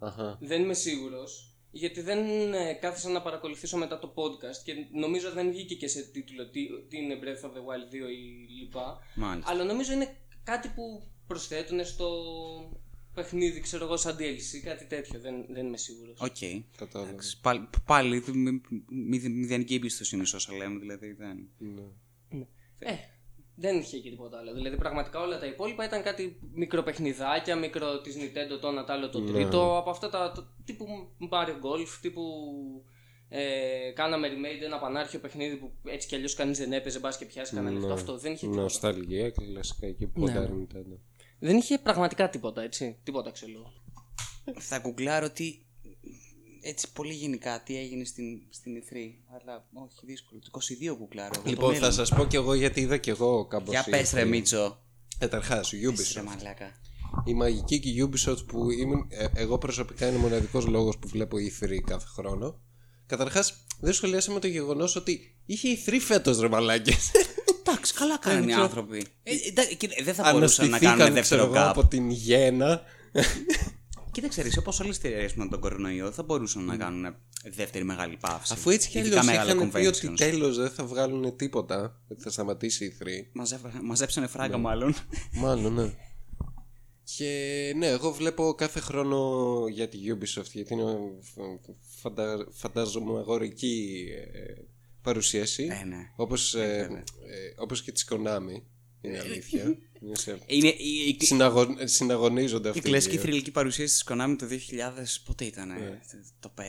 Αχα. 0.00 0.38
Δεν 0.40 0.62
είμαι 0.62 0.74
σίγουρος. 0.74 1.54
γιατί 1.70 2.00
δεν 2.00 2.18
ε, 2.54 2.72
κάθισα 2.72 3.08
να 3.08 3.22
παρακολουθήσω 3.22 3.76
μετά 3.76 3.98
το 3.98 4.12
podcast 4.16 4.62
και 4.64 4.72
νομίζω 4.92 5.30
δεν 5.32 5.50
βγήκε 5.50 5.74
και 5.74 5.88
σε 5.88 6.02
τίτλο 6.02 6.48
τι, 6.50 6.66
τι 6.88 6.96
είναι 6.96 7.18
Breath 7.22 7.46
of 7.46 7.50
the 7.50 7.58
Wild 7.58 7.94
2 7.94 8.10
ή 8.10 8.52
λοιπά. 8.60 8.98
Μάλιστα. 9.14 9.50
Αλλά 9.50 9.64
νομίζω 9.64 9.92
είναι 9.92 10.16
κάτι 10.44 10.68
που 10.74 11.02
προσθέτουν 11.26 11.84
στο 11.84 12.08
παιχνίδι, 13.14 13.60
ξέρω 13.60 13.84
εγώ, 13.84 13.96
σαν 13.96 14.16
DLC, 14.18 14.58
κάτι 14.64 14.84
τέτοιο. 14.84 15.20
Δεν, 15.20 15.44
δεν 15.48 15.66
είμαι 15.66 15.76
σίγουρος. 15.76 16.20
Οκ. 16.20 16.36
Κατάλαβα. 16.76 17.10
Εντάξει, 17.10 17.40
Πάλι, 17.40 17.68
πάλι 17.86 18.22
μη- 18.32 18.60
μη- 18.88 19.28
μηδενική 19.28 19.74
εμπιστοσύνη 19.74 20.26
σε 20.26 20.36
όσα 20.36 20.54
λέμε, 20.54 20.78
δηλαδή 20.78 21.12
δεν. 21.12 21.48
Ναι. 21.58 22.46
Ε, 22.78 22.94
δεν 23.60 23.78
είχε 23.78 23.98
και 23.98 24.10
τίποτα 24.10 24.38
άλλο. 24.38 24.52
Δηλαδή, 24.52 24.76
πραγματικά 24.76 25.20
όλα 25.20 25.38
τα 25.38 25.46
υπόλοιπα 25.46 25.84
ήταν 25.84 26.02
κάτι 26.02 26.38
μικροπαιχνιδάκια, 26.54 27.56
μικρό 27.56 28.00
της 28.00 28.16
Nintendo 28.16 28.58
το 28.60 28.68
ένα, 28.68 28.84
το 28.84 28.92
άλλο 28.92 29.08
το 29.08 29.20
τρίτο. 29.20 29.76
Από 29.76 29.90
αυτά 29.90 30.08
τα 30.10 30.32
το- 30.32 30.46
τύπου 30.64 30.86
Mario 31.32 31.48
Golf, 31.66 31.88
τύπου. 32.00 32.22
Ε, 33.32 33.90
κάναμε 33.94 34.28
remade 34.28 34.62
ένα 34.64 34.78
πανάρχιο 34.78 35.20
παιχνίδι 35.20 35.56
που 35.56 35.72
έτσι 35.84 36.08
κι 36.08 36.14
αλλιώς 36.14 36.34
κανείς 36.34 36.58
δεν 36.58 36.72
έπαιζε, 36.72 36.98
μπας 36.98 37.18
και 37.18 37.24
πιάσει 37.24 37.54
κανένα 37.54 37.74
λεφτό. 37.78 37.92
Αυτό 37.92 38.18
δεν 38.18 38.32
είχε 38.32 38.40
τίποτα. 38.46 38.62
Νοσταλγία, 38.62 39.30
κλασικά 39.30 39.86
εκεί 39.86 40.06
που 40.06 40.20
Ναι. 40.20 40.32
ποντάρει 40.32 40.66
Nintendo. 40.68 40.98
Δεν 41.38 41.56
είχε 41.56 41.78
πραγματικά 41.78 42.28
τίποτα, 42.30 42.62
έτσι. 42.62 42.98
Τίποτα 43.02 43.30
ξέρω. 43.30 43.72
Θα 44.58 44.78
γκουγκλάρω 44.78 45.30
τι. 45.30 45.58
Έτσι 46.60 46.92
πολύ 46.92 47.12
γενικά 47.12 47.62
τι 47.62 47.76
έγινε 47.78 48.04
στην, 48.04 48.24
στην 48.50 48.72
E3. 48.76 48.96
Αλλά 49.40 49.66
όχι 49.72 49.98
δύσκολο. 50.06 50.40
Το 50.40 50.60
22 50.92 50.96
γκουγκλάρω. 50.98 51.30
εγώ, 51.34 51.42
το 51.44 51.50
Λοιπόν, 51.50 51.72
μέλλον. 51.72 51.84
θα 51.84 51.92
σας 51.92 52.08
πω 52.16 52.24
κι 52.26 52.36
εγώ 52.36 52.54
γιατί 52.54 52.80
είδα 52.80 52.96
κι 52.96 53.10
εγώ 53.10 53.46
κάπως 53.46 53.70
Για 53.70 53.84
η 53.86 53.90
πες 53.90 54.12
ρε 54.12 54.22
E3. 54.24 54.28
Μίτσο. 54.28 54.82
Καταρχάς, 55.18 55.72
Εσύ, 55.72 55.80
ρε 55.84 55.90
Ubisoft. 55.90 56.24
μαλάκα. 56.24 56.80
Η 57.24 57.34
μαγική 57.34 57.80
και 57.80 57.88
η 57.88 58.08
Ubisoft 58.10 58.46
που 58.46 58.70
ήμουν, 58.70 59.06
ε, 59.08 59.26
εγώ 59.34 59.58
προσωπικά 59.58 60.06
είναι 60.08 60.16
ο 60.16 60.20
μοναδικός 60.20 60.66
λόγος 60.66 60.98
που 60.98 61.08
βλέπω 61.08 61.36
E3 61.36 61.80
κάθε 61.86 62.06
χρόνο. 62.06 62.60
Καταρχάς, 63.06 63.54
δεν 63.80 63.92
σχολιάσαμε 63.92 64.40
το 64.40 64.46
γεγονός 64.46 64.96
ότι 64.96 65.36
είχε 65.46 65.68
E3 65.86 65.96
φέτος 66.00 66.40
ρε 66.40 66.48
μαλάκες. 66.48 67.10
Εντάξει, 67.60 67.94
καλά 67.94 68.18
κάνουν 68.18 68.42
οι 68.42 68.46
ξέρω. 68.46 68.62
άνθρωποι. 68.62 69.06
Ε, 69.22 69.32
εντάξει, 69.48 69.76
κοίτα, 69.76 69.94
δεν 70.04 70.14
θα 70.14 70.32
μπορούσαν 70.32 70.68
να 70.68 70.76
Αναστηθήκαν, 70.76 70.98
κάνουν 70.98 71.22
ξέρω 71.22 71.42
δεύτερο 71.42 71.42
εγώ, 71.44 71.52
κάπ. 71.52 71.78
από 71.78 71.86
την 71.88 72.10
γένα. 72.10 72.82
Κοίταξε, 74.20 74.42
ρε, 74.42 74.48
όπως 74.58 74.80
όλε 74.80 74.90
τι 74.90 74.96
εταιρείε 75.08 75.28
με 75.34 75.46
τον 75.48 75.60
κορονοϊό 75.60 76.04
δεν 76.04 76.12
θα 76.14 76.22
μπορούσαν 76.22 76.64
να 76.64 76.76
κάνουν 76.76 77.14
δεύτερη 77.44 77.84
μεγάλη 77.84 78.16
παύση. 78.16 78.52
Αφού 78.52 78.70
έτσι 78.70 78.88
κι 78.88 78.98
Ειδικά 78.98 79.18
αλλιώς 79.20 79.34
μεγάλα 79.36 79.52
είχαν 79.54 79.70
πει 79.70 79.86
ότι 79.86 80.08
conventions. 80.08 80.14
τέλος 80.16 80.56
δεν 80.56 80.70
θα 80.70 80.84
βγάλουν 80.84 81.36
τίποτα, 81.36 82.00
ότι 82.08 82.22
θα 82.22 82.30
σταματήσει 82.30 82.84
η 82.84 82.96
E3. 82.98 83.06
Μαζεύα- 83.32 83.82
Μαζέψανε 83.82 84.26
φράγκα, 84.26 84.58
μάλλον. 84.58 84.94
Μάλλον, 85.32 85.74
ναι. 85.74 85.92
Και 87.16 87.72
ναι, 87.76 87.86
εγώ 87.86 88.12
βλέπω 88.12 88.54
κάθε 88.54 88.80
χρόνο 88.80 89.44
για 89.70 89.88
τη 89.88 89.98
Ubisoft 90.06 90.50
γιατί 90.52 90.72
είναι 90.72 90.84
φαντα... 92.00 92.46
φανταζομαγορική 92.50 94.06
ε, 94.32 94.62
παρουσίαση. 95.02 95.68
Ε, 95.80 95.84
ναι. 95.84 95.96
Όπως, 96.16 96.54
ε, 96.54 96.88
ε, 97.26 97.60
όπως 97.62 97.82
και 97.82 97.92
της 97.92 98.08
Konami. 98.10 98.62
Είναι 99.00 99.18
αλήθεια. 99.18 99.76
Είναι 100.02 100.16
σε... 100.16 100.38
Είναι 100.46 100.68
η, 100.68 101.16
η, 101.20 101.24
Συναγω... 101.24 101.66
Συναγωνίζονται 101.84 102.68
η 102.68 102.70
αυτοί. 102.70 102.82
κλασική 102.82 103.14
οι 103.14 103.18
δύο. 103.18 103.26
θρηλυκή 103.26 103.50
παρουσίαση 103.50 103.92
της 103.92 104.04
Konami 104.08 104.34
το 104.38 104.46
2000. 104.46 104.50
Πότε 105.24 105.44
ήταν, 105.44 105.68
Ναι. 105.68 106.00
το 106.40 106.52
5. 106.58 106.62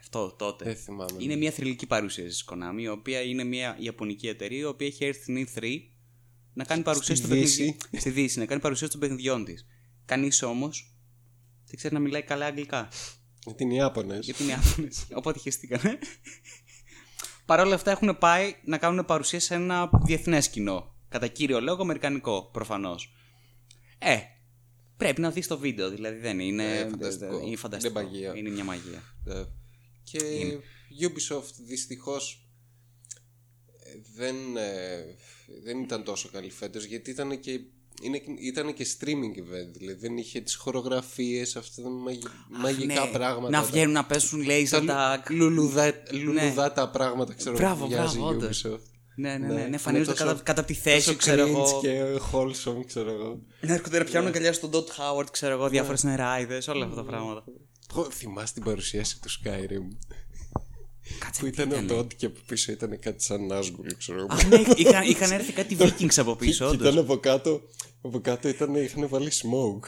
Αυτό 0.00 0.32
τότε. 0.38 0.64
Δεν 0.64 0.76
θυμάμαι. 0.76 1.16
Είναι 1.18 1.36
μια 1.36 1.50
θρηλυκή 1.50 1.86
παρουσίαση 1.86 2.28
της 2.28 2.44
Konami, 2.50 2.80
η 2.80 2.88
οποία 2.88 3.20
είναι 3.20 3.44
μια 3.44 3.76
Ιαπωνική 3.80 4.28
εταιρεία, 4.28 4.58
η 4.58 4.64
οποία 4.64 4.86
έχει 4.86 5.04
έρθει 5.04 5.22
στην 5.22 5.48
E3 5.54 5.68
να 6.52 6.64
κάνει 6.64 6.82
παρουσίαση 6.82 7.20
των 7.22 7.30
Δύση. 7.30 7.56
παιχνιδιών. 7.58 8.00
Στη 8.00 8.10
Δύση, 8.10 8.38
να 8.38 8.46
κάνει 8.46 8.60
παρουσίαση 8.60 8.92
των 8.92 9.00
παιχνιδιών 9.00 9.44
της. 9.44 9.66
Κανείς 10.04 10.42
όμως 10.42 10.94
δεν 11.66 11.76
ξέρει 11.76 11.94
να 11.94 12.00
μιλάει 12.00 12.22
καλά 12.22 12.46
αγγλικά. 12.46 12.88
Γιατί 13.44 13.62
είναι 13.62 13.74
Ιάπωνες. 13.74 14.24
Γιατί 14.24 14.42
είναι 14.42 14.52
Ιάπωνες. 14.52 15.06
Οπότε 15.14 15.38
χεστήκανε. 15.38 15.98
Παρ' 17.46 17.60
όλα 17.60 17.74
αυτά 17.74 17.90
έχουν 17.90 18.18
πάει 18.18 18.54
να 18.64 18.78
κάνουν 18.78 19.04
παρουσία 19.04 19.40
σε 19.40 19.54
ένα 19.54 19.90
διεθνές 20.04 20.48
κοινό. 20.50 20.94
Κατά 21.08 21.26
κύριο 21.26 21.60
λόγο 21.60 21.82
αμερικανικό, 21.82 22.48
προφανώς. 22.52 23.12
Ε, 23.98 24.16
πρέπει 24.96 25.20
να 25.20 25.30
δεις 25.30 25.46
το 25.46 25.58
βίντεο, 25.58 25.90
δηλαδή 25.90 26.18
δεν 26.18 26.38
είναι. 26.40 26.78
Ε, 26.78 26.88
φανταστικό. 26.88 27.40
Είναι 27.40 27.56
φανταστικό. 27.56 28.00
Είναι 28.00 28.08
μαγεία. 28.10 28.32
Είναι 28.36 28.50
μια 28.50 28.64
μαγεία. 28.64 29.02
Ε, 29.26 29.42
Και 30.02 30.18
Ubisoft 31.08 31.52
δυστυχώς 31.66 32.48
ε, 33.84 33.90
δεν, 34.14 34.56
ε, 34.56 35.04
δεν 35.62 35.80
ήταν 35.80 36.04
τόσο 36.04 36.28
καλή 36.32 36.50
φέτος 36.50 36.84
γιατί 36.84 37.10
ήταν 37.10 37.40
και, 37.40 37.60
είναι, 38.02 38.22
ήταν 38.40 38.74
και 38.74 38.86
streaming 38.98 39.38
event 39.38 39.72
δηλαδή 39.72 39.98
δεν 40.00 40.16
είχε 40.16 40.40
τις 40.40 40.54
χορογραφίες 40.54 41.56
αυτά 41.56 41.82
τα 41.82 41.88
μαγι- 41.88 42.26
μαγικά 42.48 43.04
Ναι, 43.04 43.10
πράγματα 43.12 43.50
Να 43.50 43.60
τα- 43.64 43.70
βγαίνουν 43.70 43.92
να 43.92 44.04
πέσουν 44.04 44.44
laser 44.48 44.82
τα 44.86 45.22
tag. 45.26 45.30
λουλουδά, 45.30 46.02
λουλουδάτα 46.12 46.90
πράγματα 46.90 47.34
ξέρω 47.34 47.56
Μπράβο, 47.56 47.84
που 47.84 47.90
βγάζει 47.90 48.16
η 48.16 48.20
μπράβο, 48.20 48.34
όντως. 48.36 48.64
Ubisoft 48.66 48.97
Ναι, 49.20 49.30
ναι, 49.30 49.38
ναι. 49.38 49.46
Ναι, 49.46 49.60
ναι, 49.60 49.66
είναι 49.66 49.76
Φανίζονται 49.76 50.10
τόσο- 50.10 50.24
κατά, 50.24 50.42
κατά 50.42 50.64
τη 50.64 50.74
θέση, 50.74 51.06
τόσο 51.06 51.18
ξέρω 51.18 51.44
cringe 51.44 51.48
εγώ. 51.48 51.80
και 51.82 52.02
wholesome 52.32 52.84
ξέρω 52.86 53.10
εγώ 53.10 53.38
Να 53.60 53.74
έρχονται 53.74 53.98
να 53.98 54.04
πιάνουν 54.04 54.28
αγκαλιά 54.28 54.52
στον 54.52 54.70
Dot 54.72 54.76
Howard, 54.86 55.26
ξέρω 55.30 55.52
εγώ, 55.52 55.62
Ναι. 55.64 55.68
διάφορες 55.70 56.02
νεράιδες, 56.02 56.68
όλα 56.68 56.84
αυτά 56.84 56.96
τα 56.96 57.04
πράγματα. 57.04 57.44
Εγώ 57.90 58.10
θυμάσαι 58.10 58.52
την 58.54 58.62
παρουσίαση 58.62 59.20
του 59.20 59.28
Skyrim; 59.30 59.96
Κάτσε 61.18 61.40
που 61.40 61.50
τι 61.50 61.62
ήταν 61.62 61.72
ο 61.72 61.76
ήτανε; 61.78 62.00
Todd 62.00 62.14
και 62.16 62.26
από 62.26 62.38
πίσω 62.46 62.72
ήταν 62.72 62.98
κάτι 62.98 63.22
σαν 63.24 63.40
Nazgul 63.52 63.92
ξέρω 63.98 64.18
εγώ 64.18 64.26
Α, 64.30 64.44
ναι, 64.48 64.62
είχαν, 64.76 65.02
είχαν 65.08 65.30
έρθει 65.30 65.52
κάτι 65.52 65.76
Vikings 65.80 66.16
από 66.16 66.36
πίσω, 66.36 66.64
Και 66.68 66.74
όντως. 66.74 66.88
ήταν 66.88 66.98
από 67.04 67.16
κάτω, 67.16 67.60
από 68.02 68.20
κάτω 68.20 68.48
ήταν, 68.48 68.74
είχαν 68.74 69.08
βάλει 69.08 69.30
smoke. 69.34 69.86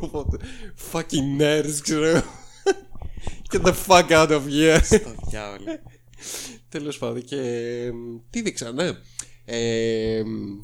Οπότε, 0.00 0.36
fucking 0.92 1.40
nerds, 1.40 1.74
ξέρω 1.82 2.04
εγώ. 2.04 2.22
Get 3.52 3.62
the 3.62 3.74
fuck 3.86 4.08
out 4.10 4.28
of 4.30 4.42
here. 4.48 4.80
Το 4.88 5.14
διάολο. 5.28 5.64
Τέλος 6.78 6.98
πάντων, 6.98 7.22
και 7.22 7.36
εμ, 7.86 7.96
τι 8.30 8.42
δείξαν, 8.42 8.74
ναι. 8.74 8.90
Ε, 9.44 10.16
εμ, 10.18 10.60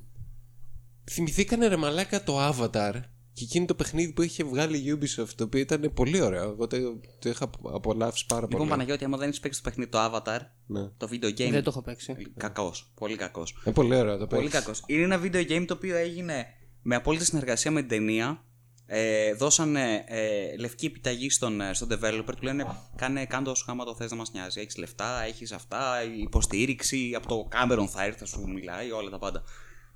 θυμηθήκανε 1.11 1.66
ρε 1.66 1.77
μαλάκα 1.77 2.22
το 2.25 2.48
Avatar 2.48 2.92
και 3.33 3.44
εκείνο 3.44 3.64
το 3.64 3.75
παιχνίδι 3.75 4.12
που 4.12 4.22
είχε 4.22 4.44
βγάλει 4.44 4.77
η 4.79 4.98
Ubisoft, 5.01 5.29
το 5.37 5.44
οποίο 5.44 5.61
ήταν 5.61 5.90
πολύ 5.94 6.20
ωραίο. 6.20 6.42
Εγώ 6.42 6.66
το, 6.66 6.77
το 7.18 7.29
είχα 7.29 7.51
απολαύσει 7.62 8.27
πάρα 8.27 8.40
Λοιπόν, 8.42 8.59
πολύ. 8.59 8.70
Παναγιώτη, 8.70 9.05
άμα 9.05 9.16
δεν 9.16 9.29
έχεις 9.29 9.40
παίξει 9.40 9.62
το 9.62 9.68
παιχνίδι 9.68 9.90
το 9.90 9.98
Avatar, 10.05 10.38
Ναι. 10.66 10.88
το 10.96 11.09
video 11.11 11.25
game. 11.29 11.51
Δεν 11.51 11.62
το 11.62 11.70
έχω 11.70 11.83
παίξει. 11.83 12.14
Κακός. 12.37 12.92
Πολύ 12.94 13.16
κακός. 13.16 13.55
Είναι 13.64 13.75
πολύ 13.75 13.94
ωραίο 13.94 14.16
το 14.18 14.27
Πολύ 14.27 14.42
παίξεις. 14.42 14.61
κακός. 14.61 14.83
Είναι 14.87 15.03
ένα 15.03 15.20
video 15.22 15.48
game 15.51 15.64
το 15.66 15.75
οποίο 15.75 15.96
έγινε 15.96 16.46
με 16.83 16.94
απόλυτη 16.94 17.25
συνεργασία 17.25 17.70
με 17.70 17.81
την 17.81 17.88
ταινία. 17.88 18.44
Ε, 18.87 19.35
δώσανε 19.35 20.05
ε, 20.07 20.57
λευκή 20.57 20.87
επιταγή 20.87 21.31
στον, 21.31 21.61
ε, 21.61 21.75
στον 21.75 21.88
developer. 21.92 22.35
Του 22.37 22.42
λένε 22.42 22.66
κάνε, 22.97 23.27
κάνε 23.27 23.45
το 23.45 23.51
όσο 23.51 23.64
άμα 23.68 23.85
το 23.85 23.95
θες 23.95 24.11
να 24.11 24.16
μας 24.16 24.33
νοιάζει. 24.33 24.61
Έχεις 24.61 24.77
λεφτά, 24.77 25.23
έχεις 25.23 25.53
αυτά, 25.53 26.03
υποστήριξη. 26.21 27.12
Από 27.16 27.29
το 27.29 27.49
Cameron 27.53 27.87
θα 27.88 28.05
έρθει, 28.05 28.18
θα 28.18 28.25
σου 28.27 28.49
μιλάει, 28.49 28.90
όλα 28.90 29.11
τα 29.11 29.18
πάντα. 29.18 29.42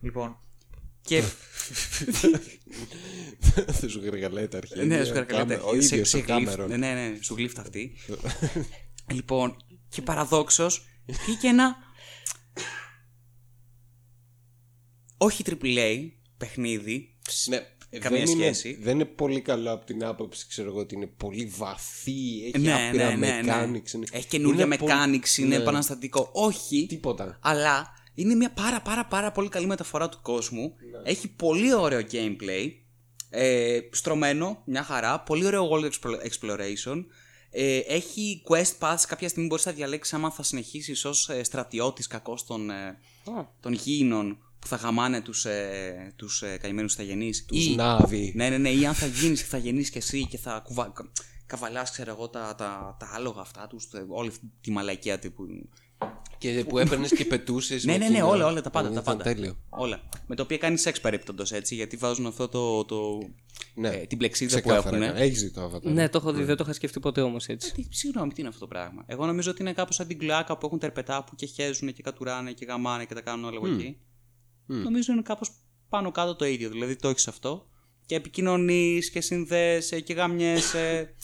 Λοιπόν. 0.00 0.38
Και. 1.00 1.22
Δεν 3.80 3.90
σου 3.90 4.00
γαργαλάει 4.04 4.48
τα 4.48 4.56
αρχαία. 4.56 4.84
ναι, 4.84 5.04
σου 5.04 5.12
καρκαλέτε. 5.12 5.60
Ο 5.64 5.74
ίδιος 5.74 6.14
ο 6.14 6.18
γλύφ- 6.18 6.30
Cameron. 6.30 6.66
Ναι, 6.68 6.76
ναι, 6.76 6.92
ναι, 6.94 7.18
σου 7.22 7.34
γλύφτα 7.34 7.60
αυτή. 7.60 7.96
λοιπόν, 9.14 9.56
και 9.88 10.02
παραδόξως 10.02 10.86
βγήκε 11.06 11.46
ένα. 11.46 11.76
Όχι 15.16 15.42
AAA 15.46 16.10
παιχνίδι. 16.36 17.16
Ναι, 17.48 17.60
Καμία 17.98 18.18
δεν 18.24 18.28
σχέση. 18.28 18.68
Είναι, 18.68 18.78
δεν 18.82 18.94
είναι 18.94 19.04
πολύ 19.04 19.40
καλό 19.40 19.72
από 19.72 19.86
την 19.86 20.04
άποψη, 20.04 20.46
ξέρω 20.48 20.68
εγώ, 20.68 20.78
ότι 20.78 20.94
είναι 20.94 21.06
πολύ 21.06 21.52
βαθύ, 21.56 22.44
έχει 22.54 22.58
Ναι, 22.64 22.72
άπειρα 22.88 23.08
ναι, 23.16 23.26
ναι, 23.26 23.40
ναι. 23.42 23.52
mechanics. 23.52 23.92
είναι- 23.92 24.06
Έχει 24.10 24.26
καινούργια 24.26 24.64
είναι 24.64 24.76
πολύ- 24.76 24.92
mechanics, 24.92 25.36
είναι 25.38 25.48
ναι, 25.48 25.62
επαναστατικό. 25.62 26.30
Όχι, 26.32 26.86
Τίποτα. 26.88 27.38
αλλά 27.42 27.88
είναι 28.14 28.34
μια 28.34 28.52
πάρα 28.52 28.80
πάρα 28.80 29.04
πάρα 29.06 29.32
πολύ 29.32 29.48
καλή 29.48 29.66
μεταφορά 29.66 30.08
του 30.08 30.18
κόσμου. 30.22 30.74
Ναι. 31.02 31.10
Έχει 31.10 31.28
πολύ 31.28 31.74
ωραίο 31.74 32.00
gameplay. 32.12 32.70
Ε, 33.30 33.78
στρωμένο, 33.90 34.62
μια 34.66 34.82
χαρά. 34.82 35.20
Πολύ 35.20 35.46
ωραίο 35.46 35.68
world 35.72 35.84
explo- 35.90 36.20
exploration. 36.28 37.04
Ε, 37.50 37.76
έχει 37.78 38.42
quest 38.50 38.78
paths. 38.78 39.02
Κάποια 39.08 39.28
στιγμή 39.28 39.48
μπορείς 39.48 39.66
να 39.66 39.72
διαλέξεις 39.72 40.14
άμα 40.14 40.30
θα 40.30 40.42
συνεχίσεις 40.42 41.04
ως 41.04 41.28
ε, 41.28 41.42
στρατιώτης 41.42 42.06
κακός 42.06 42.44
των, 42.46 42.70
ε, 42.70 42.74
Α, 43.38 43.46
των 43.60 43.72
γήινων 43.72 44.38
που 44.68 44.76
θα 44.76 44.76
γαμάνε 44.82 45.20
τους, 45.20 45.44
ε, 45.44 46.12
τους 46.16 46.42
ε, 46.42 46.56
καημένους 46.60 46.94
θαγενείς. 46.94 47.44
Τους 47.44 47.66
Ή- 47.66 47.74
Νάβη. 47.74 48.32
ναι, 48.36 48.48
ναι, 48.48 48.58
ναι. 48.58 48.70
Ή 48.70 48.86
αν 48.86 48.94
θα 48.94 49.06
γίνεις 49.06 49.40
και 49.42 49.48
θα 49.48 49.58
γεννήσεις 49.58 49.90
κι 49.90 49.98
εσύ 49.98 50.26
και 50.26 50.38
θα 50.38 50.60
κουβα... 50.64 50.90
κα- 50.94 51.10
καβαλάς, 51.46 51.90
ξέρω 51.90 52.10
εγώ, 52.10 52.28
τα, 52.28 52.54
τα, 52.58 52.96
τα 52.98 53.10
άλογα 53.14 53.40
αυτά 53.40 53.66
τους, 53.66 53.88
τε- 53.88 54.04
όλη 54.08 54.28
αυτή 54.28 54.50
τη 54.60 54.70
μαλακία 54.70 55.18
τύπου. 55.18 55.44
Και 56.38 56.64
που 56.68 56.78
έπαιρνες 56.78 57.12
και 57.12 57.24
πετούσες. 57.24 57.84
ναι, 57.84 57.96
ναι, 57.96 58.08
ναι, 58.08 58.22
όλα, 58.22 58.46
όλα, 58.46 58.60
τα 58.60 58.70
πάντα, 58.70 58.90
τα 58.92 59.02
πάντα. 59.02 59.22
Τέλειο. 59.22 59.56
Όλα. 59.68 60.00
Με 60.26 60.34
το 60.34 60.42
οποίο 60.42 60.58
κάνει 60.58 60.76
σεξ 60.78 61.00
περίπτοντο 61.00 61.44
έτσι, 61.50 61.74
γιατί 61.74 61.96
βάζουν 61.96 62.26
αυτό 62.26 62.48
το. 62.48 62.84
το 62.84 63.18
Ναι, 63.74 63.88
ε, 63.88 64.06
την 64.06 64.18
πλεξίδα 64.18 64.60
που 64.60 64.68
ξεκάθαρα. 64.68 65.04
έχουν. 65.04 65.16
Έχεις 65.16 65.42
δει 65.42 65.50
το 65.50 65.64
Avatar. 65.70 65.82
ναι, 65.82 66.08
το 66.08 66.18
έχω 66.18 66.32
δει, 66.32 66.44
δεν 66.44 66.56
το 66.56 66.62
είχα 66.64 66.72
σκεφτεί 66.72 67.00
ποτέ 67.00 67.20
όμως 67.20 67.46
έτσι. 67.46 67.72
Τι, 67.72 67.86
συγγνώμη, 67.90 68.32
τι 68.32 68.40
είναι 68.40 68.48
αυτό 68.48 68.60
το 68.60 68.66
πράγμα. 68.66 69.02
Εγώ 69.06 69.26
νομίζω 69.26 69.50
ότι 69.50 69.62
είναι 69.62 69.72
κάπως 69.72 69.94
σαν 69.94 70.06
την 70.06 70.18
κλάκα 70.18 70.58
που 70.58 70.66
έχουν 70.66 70.78
τερπετά 70.78 71.24
που 71.24 71.34
και 71.34 71.46
χέζουν 71.46 71.92
και 71.92 72.02
κατουράνε 72.02 72.52
και 72.52 72.64
γαμάνε 72.64 73.04
και 73.04 73.14
τα 73.14 73.20
κάνουν 73.20 73.44
όλα 73.44 73.56
από 73.58 73.66
εκεί. 73.68 73.96
Νομίζω 74.66 75.12
είναι 75.12 75.22
κάπως 75.22 75.50
πάνω 75.88 76.10
κάτω 76.10 76.34
το 76.36 76.44
ίδιο. 76.44 76.70
Δηλαδή 76.70 76.96
το 76.96 77.08
έχεις 77.08 77.28
αυτό 77.28 77.68
και 78.06 78.14
επικοινωνείς 78.14 79.10
και 79.10 79.20
συνδέεσαι 79.20 80.00
και 80.00 80.12
γαμιέσαι 80.12 81.14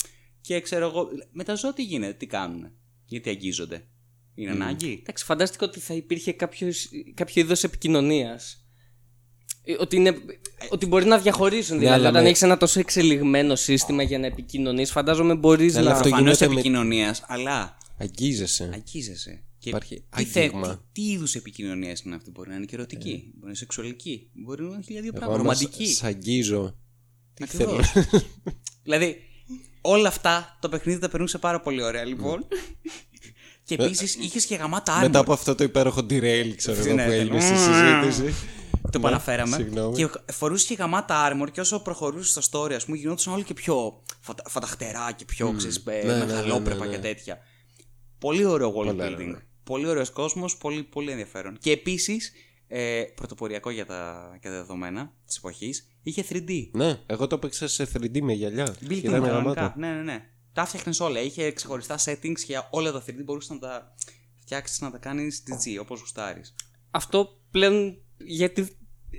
Και 0.41 0.61
ξέρω 0.61 0.87
εγώ. 0.87 1.09
Με 1.33 1.45
τα 1.45 1.55
ζώα 1.55 1.73
τι 1.73 1.83
γίνεται, 1.83 2.13
τι 2.13 2.27
κάνουν. 2.27 2.71
Γιατί 3.05 3.29
αγγίζονται. 3.29 3.85
Είναι 4.35 4.51
ανάγκη; 4.51 4.99
Εντάξει, 5.01 5.25
φαντάστηκα 5.25 5.67
ότι 5.67 5.81
θα 5.81 5.95
υπήρχε 5.95 6.33
κάποιος, 6.33 6.89
κάποιο 7.15 7.43
είδος 7.43 7.65
επικοινωνίας. 7.65 8.67
Ότι, 9.79 9.97
είναι, 9.97 10.15
ότι 10.71 10.87
μπορεί 10.87 11.05
να 11.05 11.19
διαχωρίσουν. 11.19 11.79
δηλαδή, 11.79 11.95
αλλά 11.97 12.09
όταν 12.09 12.23
με- 12.23 12.29
έχεις 12.29 12.43
ένα 12.43 12.57
τόσο 12.57 12.81
εξελιγμένο 12.81 13.55
σύστημα 13.57 14.03
για 14.03 14.19
να 14.19 14.27
επικοινωνείς, 14.27 14.91
φαντάζομαι 14.91 15.35
μπορείς 15.35 15.73
Ναι, 15.73 15.79
αλλά 15.79 15.89
να. 15.89 15.95
αυτό 15.97 16.09
Προφανώς 16.09 16.33
γίνεται 16.39 16.55
με- 16.55 16.61
επικοινωνίας, 16.61 17.25
αλλά 17.27 17.77
Αγγίζεσαι. 17.99 18.71
αγγίζεσαι. 18.75 19.45
Και 19.63 19.69
Υπάρχει 19.69 20.05
τι, 20.17 20.25
θε, 20.25 20.41
άγγιγμα. 20.41 20.69
τι, 20.93 21.03
τι 21.03 21.11
είδους 21.11 21.35
επικοινωνία 21.35 21.97
είναι 22.05 22.15
αυτή, 22.15 22.31
Μπορεί 22.31 22.49
να 22.51 22.57
είναι 22.57 22.65
και 22.65 22.75
ερωτική, 22.75 23.09
μπορεί 23.11 23.41
να 23.41 23.47
είναι 23.47 23.57
σεξουαλική, 23.57 24.31
μπορεί 24.33 24.63
να 24.63 24.69
είναι 24.75 24.83
χίλια 24.83 25.01
δύο 25.01 25.11
Εγώ 25.15 25.19
πράγματα. 25.27 25.41
άμα 25.43 25.53
Ρομαντική. 25.59 25.93
σ' 25.95 26.03
αγγίζω. 26.05 26.77
Τι 27.35 27.45
Ακριβώς. 27.45 27.91
θέλω. 27.91 28.07
δηλαδή, 28.83 29.17
όλα 29.81 30.09
αυτά 30.09 30.59
το 30.61 30.69
παιχνίδι 30.69 30.99
τα 30.99 31.09
περνούσε 31.09 31.39
πάρα 31.39 31.61
πολύ 31.61 31.83
ωραία, 31.83 32.05
λοιπόν. 32.05 32.47
και 33.65 33.75
επίσης 33.75 34.15
είχες 34.15 34.47
και 34.47 34.55
γαμάτα 34.55 34.99
armor. 34.99 35.03
Μετά 35.03 35.19
από 35.19 35.33
αυτό 35.33 35.55
το 35.55 35.65
υπέροχο 35.65 36.01
derail, 36.11 36.53
ξέρω 36.57 36.85
εγώ, 36.85 36.95
Ναι, 36.95 37.05
που 37.05 37.11
έγινε 37.11 37.41
στη 37.41 37.51
τέλο. 37.53 38.11
συζήτηση. 38.11 38.35
Το 38.93 38.99
Ναι, 38.99 39.05
παραφέραμε. 39.05 39.57
Συγγνώμη. 39.57 39.97
Και 39.97 40.09
φορούσες 40.33 40.67
και 40.67 40.75
γαμάτα 40.75 41.31
armor 41.33 41.51
και 41.53 41.61
όσο 41.61 41.81
προχωρούσες 41.83 42.45
στο 42.45 42.61
story, 42.65 42.73
ας 42.73 42.85
πούμε, 42.85 42.97
γινόντουσαν 42.97 43.33
όλο 43.33 43.43
και 43.43 43.55
πιο 43.55 44.03
φατα- 44.21 44.45
φαταχτερά 44.49 45.13
και 45.13 45.25
πιο 45.25 45.53
ξέρεις, 45.57 45.77
ε, 45.87 46.03
Ναι, 46.05 46.13
ναι, 46.13 46.19
μεγαλόπρεπα 46.27 46.79
ναι, 46.79 46.85
ναι, 46.91 46.97
και 46.97 47.09
ναι. 47.09 47.15
τέτοια. 47.15 47.39
Πολύ 48.19 48.45
ωραίο 48.45 48.69
world 48.69 48.97
Πολύ 48.97 48.99
building. 49.01 49.37
Ωραίο. 49.65 49.79
Πολύ 49.79 49.87
ωραίος 49.87 50.11
κόσμος, 50.11 50.57
πολύ, 50.57 50.83
πολύ 50.83 51.11
ενδιαφέρον. 51.11 51.59
Και 51.61 51.71
επίσης, 51.71 52.33
ε, 52.69 53.03
πρωτοποριακό 53.15 53.71
για 53.71 53.87
τα, 53.87 54.31
για 54.41 54.51
τα 54.51 54.57
δεδομένα 54.57 55.13
της 55.27 55.37
εποχής, 55.37 55.89
είχε 56.03 56.25
3D. 56.29 56.69
Ναι, 56.73 57.01
εγώ 57.07 57.27
το 57.27 57.35
έπαιξα 57.35 57.69
σε 57.69 57.85
3D 57.93 58.21
με 58.21 58.33
γυαλιά. 58.33 58.67
Built-in 58.75 58.87
Και 58.89 58.95
ήταν 58.95 59.23
κανονικά. 59.23 59.61
γαμάτο. 59.61 59.73
Ναι, 59.81 59.89
ναι, 59.93 60.03
ναι. 60.03 60.25
Τα 60.53 60.65
φτιάχνει 60.67 60.95
όλα. 61.01 61.21
Είχε 61.21 61.53
ξεχωριστά 61.53 61.99
settings 62.05 62.39
για 62.47 62.69
όλα 62.71 62.93
τα 62.93 63.03
3D. 63.07 63.25
Μπορούσες 63.25 63.51
να 63.51 63.59
τα 63.59 63.95
φτιάξεις 64.41 64.81
να 64.81 64.91
τα 64.91 64.99
κάνεις 64.99 65.43
DG 65.49 65.81
όπως 65.81 66.01
γουστάρεις. 66.01 66.55
Αυτό 66.91 67.41
πλέον 67.51 67.97
γιατί 68.17 68.63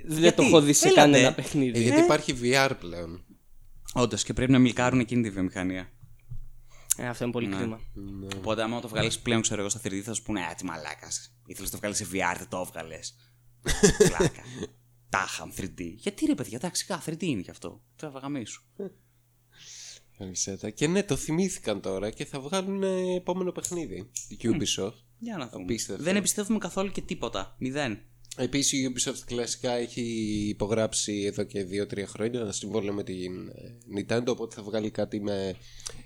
δεν 0.06 0.18
Γιατί; 0.18 0.36
το 0.36 0.42
έχω 0.42 0.60
δει 0.60 0.72
σε 0.72 0.86
Έλατε. 0.88 1.00
κανένα 1.00 1.28
Ε, 1.28 1.30
παιχνίδι. 1.32 1.82
γιατί 1.82 2.00
υπάρχει 2.00 2.34
VR 2.42 2.70
πλέον. 2.80 3.24
Όντως 3.94 4.24
και 4.24 4.32
πρέπει 4.32 4.52
να 4.52 4.58
μιλκάρουν 4.58 5.00
εκείνη 5.00 5.22
τη 5.22 5.30
βιομηχανία. 5.30 5.92
Ε, 6.96 7.06
αυτό 7.08 7.24
είναι 7.24 7.32
πολύ 7.32 7.46
Ναι. 7.46 7.56
κρίμα. 7.56 7.80
Οπότε, 8.36 8.62
άμα 8.62 8.80
το 8.80 8.88
βγάλεις 8.88 9.18
πλέον, 9.18 9.42
ξέρω 9.42 9.60
εγώ, 9.60 9.68
στα 9.70 9.80
3D, 9.84 10.00
θα 10.00 10.14
σου 10.14 10.22
πούνε 10.22 10.40
Α, 10.40 10.54
τι 10.54 10.64
μαλάκας. 10.64 11.36
Ήθελες 11.46 11.70
να 11.72 11.78
το 11.78 11.78
βγάλεις 11.78 11.96
σε 11.96 12.06
VR, 12.12 12.38
δεν 12.38 12.48
το 12.48 12.64
έβγαλες. 12.66 13.14
Πλάκα. 14.08 14.42
Τάχαμ 15.08 15.50
3D. 15.56 15.92
Γιατί 15.96 16.26
ρε 16.26 16.34
παιδιά, 16.34 16.56
εντάξει, 16.56 16.86
κα, 16.86 17.02
3D 17.06 17.22
είναι 17.22 17.42
κι 17.42 17.50
αυτό. 17.50 17.82
Το 17.96 18.06
έβαγα 18.06 18.46
σου. 18.46 18.62
Αλυσέτα. 20.18 20.70
Και 20.70 20.86
ναι, 20.86 21.02
το 21.02 21.16
θυμήθηκαν 21.16 21.80
τώρα 21.80 22.10
και 22.10 22.24
θα 22.24 22.40
βγάλουν 22.40 22.82
ε, 22.82 23.14
επόμενο 23.14 23.52
παιχνίδι. 23.52 24.10
Η 24.28 24.38
Ubisoft. 24.42 24.92
Για 25.18 25.36
να 25.36 25.48
δούμε. 25.48 25.62
Απίστευτο. 25.62 26.02
Δεν 26.02 26.16
εμπιστεύουμε 26.16 26.58
καθόλου 26.58 26.90
και 26.90 27.00
τίποτα. 27.00 27.56
Μηδέν. 27.58 28.00
Επίσης 28.36 28.72
η 28.72 28.92
Ubisoft 28.92 29.18
κλασικά 29.26 29.72
έχει 29.72 30.02
υπογράψει 30.48 31.22
εδώ 31.22 31.42
και 31.42 31.66
2-3 31.92 32.02
χρόνια 32.06 32.40
ένα 32.40 32.52
συμβόλαιο 32.52 32.92
με 32.92 33.02
την 33.02 33.48
ε, 33.48 33.76
Nintendo 33.98 34.26
οπότε 34.26 34.54
θα 34.54 34.62
βγάλει 34.62 34.90
κάτι 34.90 35.20
με 35.20 35.56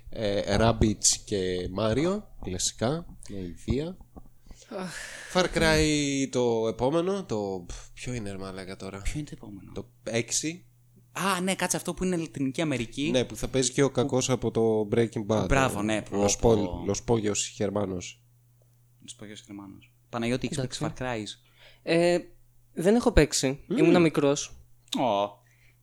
ε, 0.09 0.55
Rabbids 0.59 1.05
και 1.25 1.69
Mario 1.79 2.21
κλασικά 2.43 3.05
με 3.29 3.37
ιδία. 3.37 3.97
Far 5.33 5.45
Cry 5.53 5.83
το 6.31 6.67
επόμενο, 6.67 7.25
το 7.25 7.65
ποιο 7.93 8.13
είναι 8.13 8.31
ρε 8.31 8.37
μαλάκα 8.37 8.75
τώρα, 8.75 9.01
Ποιο 9.01 9.19
είναι 9.19 9.29
το 9.29 9.35
επόμενο; 9.37 9.71
το 9.73 9.89
6 10.03 10.19
Α, 11.11 11.41
ναι, 11.41 11.55
κάτσε 11.55 11.77
αυτό 11.77 11.93
που 11.93 12.03
είναι 12.03 12.15
Λατινική 12.15 12.61
Αμερική. 12.61 13.09
Ναι, 13.11 13.25
που 13.25 13.35
θα 13.35 13.47
παίζει 13.47 13.71
και 13.71 13.83
ο 13.83 13.89
κακός 13.89 14.29
από 14.29 14.51
το 14.51 14.87
Breaking 14.91 15.25
Bad. 15.27 15.45
Μπράβο, 15.47 15.81
ναι, 15.81 16.01
πω, 16.01 16.25
Los, 16.25 16.35
πω. 16.39 16.51
Pol- 16.51 16.91
Los 16.91 16.99
Pollos 17.05 17.35
Hermanos. 17.57 18.03
Του 19.05 19.15
Παγιό 19.17 19.35
Γερμανό. 19.45 19.77
Παναγιώτη, 20.09 20.45
έχεις 20.45 20.57
παίξει 20.57 20.85
Far 20.85 21.01
Cry. 21.01 21.23
Ε, 21.83 22.17
δεν 22.73 22.95
έχω 22.95 23.11
παίξει. 23.11 23.59
Ήμουν 23.77 24.01
μικρός. 24.01 24.51
Ω. 24.99 25.37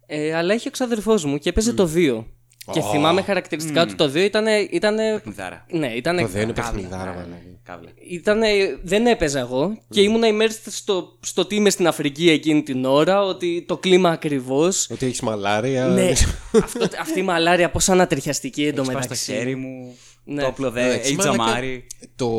Ε, 0.07 0.35
αλλά 0.35 0.55
είχε 0.55 0.69
εξαδερφός 0.69 1.25
μου 1.25 1.39
και 1.39 1.49
έπαιζε 1.49 1.73
το 1.73 1.91
2. 1.95 2.25
Και 2.73 2.81
θυμάμαι 2.81 3.23
χαρακτηριστικά 3.23 3.87
του 3.87 3.95
το 3.95 4.05
2 4.05 4.15
ήταν. 4.17 4.47
Ήτανε, 4.71 5.13
Παιχνιδάρα. 5.13 5.67
ναι, 5.71 5.87
ήταν. 5.87 6.17
Το 6.17 6.27
δεν 6.27 6.43
είναι 6.43 6.53
Κάβλα. 6.53 6.73
παιχνιδάρα, 6.73 7.05
Ναι, 7.05 7.17
μαλάκα. 7.17 7.29
ναι, 7.29 7.41
Κάβλα. 7.63 7.91
Ήτανε, 8.11 8.49
δεν 8.83 9.07
έπαιζα 9.07 9.39
εγώ 9.39 9.79
και 9.89 10.01
ήμουν 10.01 10.23
immersed 10.25 10.61
στο, 10.71 11.19
στο 11.23 11.41
ότι 11.43 11.55
είμαι 11.55 11.71
στην 11.71 11.87
Αφρική 11.87 12.31
εκείνη 12.31 12.63
την 12.63 12.85
ώρα, 12.85 13.23
ότι 13.23 13.65
το 13.69 13.77
κλίμα 13.77 14.11
ακριβώς. 14.11 14.89
Ότι 14.91 15.07
έχεις 15.07 15.21
μαλάρια. 15.21 15.87
ναι, 15.87 16.13
αυτό, 16.63 16.89
αυτή 17.01 17.19
η 17.19 17.23
μαλάρια 17.23 17.71
πώς 17.71 17.89
ανατριχιαστική 17.89 18.63
Έχεις 18.63 18.73
πάει 18.75 18.83
στο 18.85 18.91
εντωμεταξύ. 18.93 19.33
χέρι 19.33 19.55
μου. 19.55 19.95
Ναι. 20.25 20.41
Το 20.43 20.47
όπλο 20.49 20.71
δε. 20.71 20.85
Εντάξει, 20.85 21.01
Έχει 21.01 21.15
μαλάκα, 21.17 21.37
τζαμάρι. 21.45 21.87
Το 22.17 22.31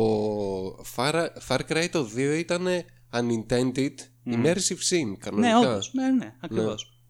Far, 0.96 1.14
Far 1.48 1.58
Cry 1.72 1.86
το 1.90 2.08
2 2.16 2.38
ήταν 2.38 2.66
unintended 3.12 3.94
immersive 4.26 4.80
sim 4.90 5.06
Ναι, 5.06 5.16
κανονικά. 5.18 5.58
όντως. 5.58 5.90
Ναι, 5.94 6.10
ναι, 6.10 6.34
ακριβώς. 6.40 7.02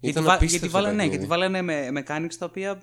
Γιατί, 0.00 0.18
Ήταν 0.18 0.24
βα- 0.24 0.34
απίστευτο 0.34 0.66
γιατί 0.66 0.68
βάλανε, 0.68 0.94
ναι, 0.94 1.08
παιχνίδι. 1.08 1.16
γιατί 1.26 1.26
βάλανε 1.26 1.62
με 1.62 2.00
mechanics 2.00 2.34
τα 2.38 2.46
οποία. 2.46 2.82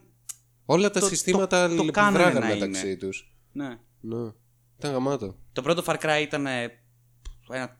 Όλα 0.65 0.89
τα 0.89 0.99
το- 0.99 1.07
συστήματα 1.07 1.67
το- 1.69 1.75
το 1.75 1.91
κάνανε 1.91 2.17
λεπιδράγαν 2.17 2.49
να 2.49 2.55
μεταξύ 2.65 2.87
είναι. 2.87 2.95
τους. 2.95 3.35
Ναι. 3.51 3.67
Ναι. 3.99 4.31
Ήταν 4.77 4.91
γαμάτο. 4.91 5.35
Το 5.53 5.61
πρώτο 5.61 5.83
Far 5.85 5.95
Cry 5.99 6.19
ήταν. 6.21 6.45
ε, 6.47 6.69
Ένα... 7.49 7.77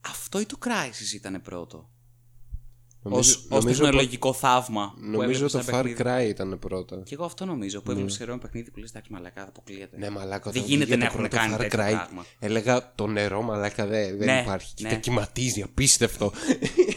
Αυτό 0.00 0.40
ή 0.40 0.46
το 0.46 0.58
Crysis 0.64 1.14
ήταν 1.14 1.40
πρώτο; 1.42 1.90
Νομίζω, 3.10 3.18
Ως, 3.30 3.36
ως 3.36 3.64
νομίζω, 3.64 3.82
τεχνολογικό 3.82 4.32
θαύμα. 4.32 4.92
που 4.96 5.00
νομίζω 5.10 5.22
έβλεπες 5.44 5.52
το 5.52 5.58
ένα 5.58 5.66
Far 5.68 5.82
παιχνίδι. 5.84 6.26
Cry 6.26 6.28
ήταν 6.28 6.58
πρώτα. 6.58 7.02
Και 7.04 7.14
εγώ 7.14 7.24
αυτό 7.24 7.44
νομίζω 7.44 7.80
που 7.82 7.90
έβλεπε 7.90 8.10
σε 8.10 8.22
ένα 8.22 8.38
παιχνίδι 8.38 8.70
που 8.70 8.78
λες: 8.78 8.90
Εντάξει, 8.90 9.12
μαλακά, 9.12 9.42
αποκλείεται. 9.42 9.96
Ναι, 9.98 10.10
μαλάκα. 10.10 10.50
Δεν 10.50 10.62
όταν 10.62 10.70
γίνεται 10.74 10.84
βγήκε 10.94 11.04
να 11.04 11.10
το 11.10 11.16
έχουν 11.16 11.28
πρώτο 11.28 11.36
κάνει 11.36 11.54
Far 11.54 11.58
τέτοιο 11.58 11.78
Cry, 11.78 11.90
πράγμα. 11.90 12.24
Έλεγα 12.38 12.92
το 12.94 13.06
νερό, 13.06 13.42
μαλάκα 13.42 13.86
δεν, 13.86 14.16
δεν 14.18 14.26
Ναι, 14.26 14.40
υπάρχει. 14.40 14.74
ναι. 14.80 14.88
Κοίτα, 14.88 15.00
κυματίζει, 15.00 15.62
απίστευτο. 15.62 16.32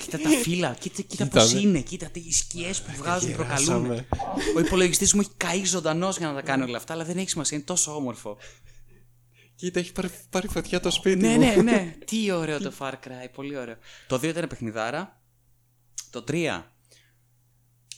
Κοίτα 0.03 0.17
τα 0.17 0.29
φύλλα, 0.29 0.75
κοίτα, 0.79 1.01
κοίτα 1.01 1.27
πώς 1.27 1.47
Κοίτανε. 1.47 1.67
είναι, 1.67 1.79
κοίτα 1.79 2.05
τι- 2.05 2.19
οι 2.19 2.31
σκιές 2.31 2.81
που 2.81 2.91
βγάζουν, 2.97 3.35
προκαλούν. 3.35 3.57
Γεράσαμε. 3.83 4.07
Ο 4.55 4.59
υπολογιστής 4.59 5.13
μου 5.13 5.19
έχει 5.21 5.31
καεί 5.37 5.65
ζωντανός 5.65 6.17
για 6.17 6.27
να 6.27 6.33
τα 6.33 6.41
κάνει 6.41 6.63
όλα 6.63 6.77
αυτά, 6.77 6.93
αλλά 6.93 7.03
δεν 7.03 7.17
έχει 7.17 7.29
σημασία, 7.29 7.57
είναι 7.57 7.65
τόσο 7.65 7.95
όμορφο. 7.95 8.37
Κοίτα, 9.55 9.79
έχει 9.79 9.91
πάρει, 9.91 10.09
πάρει 10.29 10.47
φωτιά 10.47 10.79
το 10.79 10.91
σπίτι 10.91 11.17
ναι, 11.27 11.33
μου. 11.33 11.39
ναι, 11.39 11.55
ναι. 11.71 11.95
Τι 12.05 12.31
ωραίο 12.31 12.59
το 12.61 12.71
Far 12.79 12.91
Cry, 12.91 13.27
πολύ 13.35 13.57
ωραίο. 13.57 13.75
Το 14.07 14.15
2 14.15 14.23
ήταν 14.23 14.47
παιχνιδάρα. 14.47 15.18
Το 16.09 16.23
3 16.31 16.63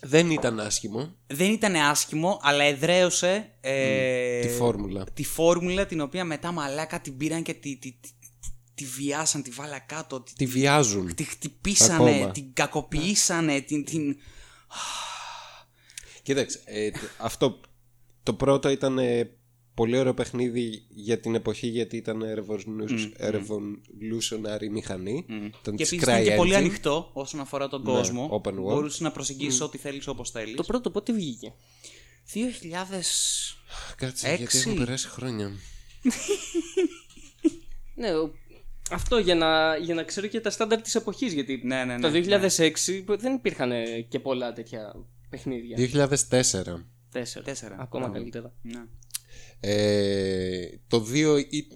Δεν 0.01 0.29
ήταν 0.31 0.59
άσχημο. 0.59 1.15
δεν 1.27 1.51
ήταν 1.51 1.75
άσχημο, 1.75 2.39
αλλά 2.41 2.63
εδραίωσε 2.63 3.51
ε, 3.61 4.39
Τη 4.41 4.49
φόρμουλα. 4.49 5.03
τη 5.13 5.23
φόρμουλα 5.23 5.85
την 5.85 6.01
οποία 6.01 6.25
μετά 6.25 6.51
μαλάκα 6.51 7.01
την 7.01 7.17
πήραν 7.17 7.43
και 7.43 7.53
τη, 7.53 7.77
τη, 7.77 7.91
τη, 8.01 8.09
τη 8.73 8.85
βιάσαν, 8.85 9.41
τη 9.43 9.49
βάλα 9.49 9.79
κάτω, 9.79 10.21
τη, 10.21 10.33
Τη 10.33 10.45
βιάζουν. 10.45 11.15
τη 11.15 11.23
χτυπήσανε, 11.23 12.09
Ακόμα. 12.11 12.31
την 12.31 12.53
κακοποιήσανε, 12.53 13.61
την, 13.61 13.85
την... 13.85 14.17
Κοίταξε, 16.23 16.61
ε, 16.65 16.91
τ- 16.91 16.97
αυτό 17.17 17.59
το 18.23 18.33
πρώτο 18.33 18.69
ήταν 18.69 18.97
ε, 18.97 19.29
πολύ 19.81 19.97
ωραίο 19.97 20.13
παιχνίδι 20.13 20.85
για 20.89 21.19
την 21.19 21.35
εποχή 21.35 21.67
γιατί 21.67 21.97
ήταν 21.97 22.23
revolution- 22.23 23.11
revolutionary 23.31 24.67
μηχανή. 24.71 25.25
Ήταν 25.27 25.51
Και 25.51 25.83
της 25.83 25.91
επίσης 25.91 26.01
ήταν 26.01 26.23
και 26.23 26.33
Cry 26.33 26.37
πολύ 26.37 26.51
Engine. 26.53 26.57
ανοιχτό 26.57 27.09
όσον 27.13 27.39
αφορά 27.39 27.67
τον 27.67 27.83
κόσμο. 27.83 28.41
open 28.43 28.49
world. 28.49 28.55
Μπορούσες 28.55 28.99
να 28.99 29.11
προσεγγίσεις 29.11 29.61
ό,τι 29.61 29.77
θέλεις 29.77 30.07
όπως 30.07 30.31
θέλεις. 30.31 30.55
Το 30.55 30.63
πρώτο 30.63 30.89
πότε 30.91 31.13
βγήκε; 31.13 31.53
2000. 32.33 33.57
Κάτσε, 33.95 34.27
Έξι. 34.29 34.37
γιατί 34.43 34.57
έχουν 34.69 34.75
περάσει 34.85 35.07
χρόνια. 35.07 35.51
Ναι, 37.95 38.13
ο- 38.13 38.33
αυτό 38.91 39.17
για 39.17 39.35
να, 39.35 39.77
για 39.77 39.93
να 39.95 40.03
ξέρω 40.03 40.27
και 40.27 40.41
τα 40.41 40.49
στάνταρ 40.49 40.81
της 40.81 40.95
εποχής 40.95 41.33
γιατί 41.33 41.61
Ναι, 41.63 41.83
ναι, 41.83 41.95
ναι, 41.97 42.01
το 42.01 42.09
ναι. 42.09 42.19
2006 42.57 43.03
δεν 43.19 43.33
υπήρχαν 43.33 43.71
ε, 43.71 44.01
και 44.01 44.19
πολλά 44.19 44.53
τέτοια 44.53 44.95
παιχνίδια. 45.29 45.77
2004. 45.77 46.17
Τέσσερα. 46.29 46.85
Τέσσερα. 47.43 47.75
Ακόμα 47.79 48.09
καλύτερα. 48.09 48.53
Ναι. 48.61 48.83
Ε, 49.63 50.65
το 50.87 51.05
2 51.13 51.37
ή- 51.49 51.67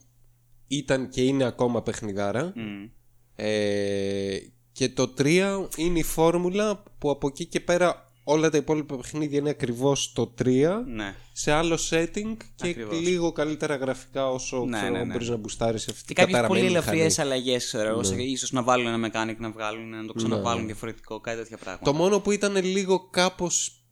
ήταν 0.67 1.09
και 1.09 1.21
είναι 1.23 1.43
ακόμα 1.43 1.81
παιχνιδάρα. 1.81 2.53
Μμ. 2.55 2.89
Ε, 3.35 4.37
και 4.71 4.89
το 4.89 5.13
3 5.17 5.67
είναι 5.75 5.99
η 5.99 6.03
φόρμουλα 6.03 6.83
που 6.97 7.09
από 7.09 7.27
εκεί 7.27 7.45
και 7.45 7.59
πέρα 7.59 8.11
όλα 8.23 8.49
τα 8.49 8.57
υπόλοιπα 8.57 8.95
παιχνίδια 8.97 9.39
είναι 9.39 9.49
ακριβώς 9.49 10.13
το 10.13 10.33
3 10.43 10.83
Ναι. 10.87 11.15
σε 11.33 11.51
άλλο 11.51 11.79
setting 11.89 12.37
και 12.55 12.67
Ακριβώς. 12.69 12.99
λίγο 12.99 13.31
καλύτερα 13.31 13.75
γραφικά 13.75 14.29
όσο 14.29 14.65
Ναι, 14.65 14.77
ξέρω, 14.77 14.91
ναι, 14.91 15.03
ναι. 15.03 15.11
μπορείς 15.11 15.29
να 15.29 15.35
μπουστάρεις 15.35 15.87
αυτή 15.87 15.99
Και 16.01 16.05
την 16.05 16.15
κάποιες 16.15 16.37
πολύ 16.39 16.47
καταραμένη 16.49 16.75
ελαφριές 16.75 17.17
μηχανή. 17.17 17.31
αλλαγές, 17.31 17.65
ξέρω 17.65 17.89
εγώ. 17.89 18.03
σε- 18.03 18.15
ίσως 18.21 18.51
να 18.51 18.63
βάλουν 18.63 18.87
ένα 18.87 19.07
mechanic 19.09 19.35
να 19.37 19.51
βγάλουν, 19.51 19.89
να 19.89 20.05
το 20.05 20.13
ξαναβάλουν 20.13 20.59
Ναι. 20.61 20.65
διαφορετικό, 20.65 21.19
κάτι 21.19 21.37
τέτοια 21.37 21.57
πράγματα. 21.57 21.83
Το 21.85 21.93
μόνο 21.93 22.19
που 22.19 22.31
ήταν 22.31 22.55
λίγο 22.65 23.07
κάπως 23.09 23.83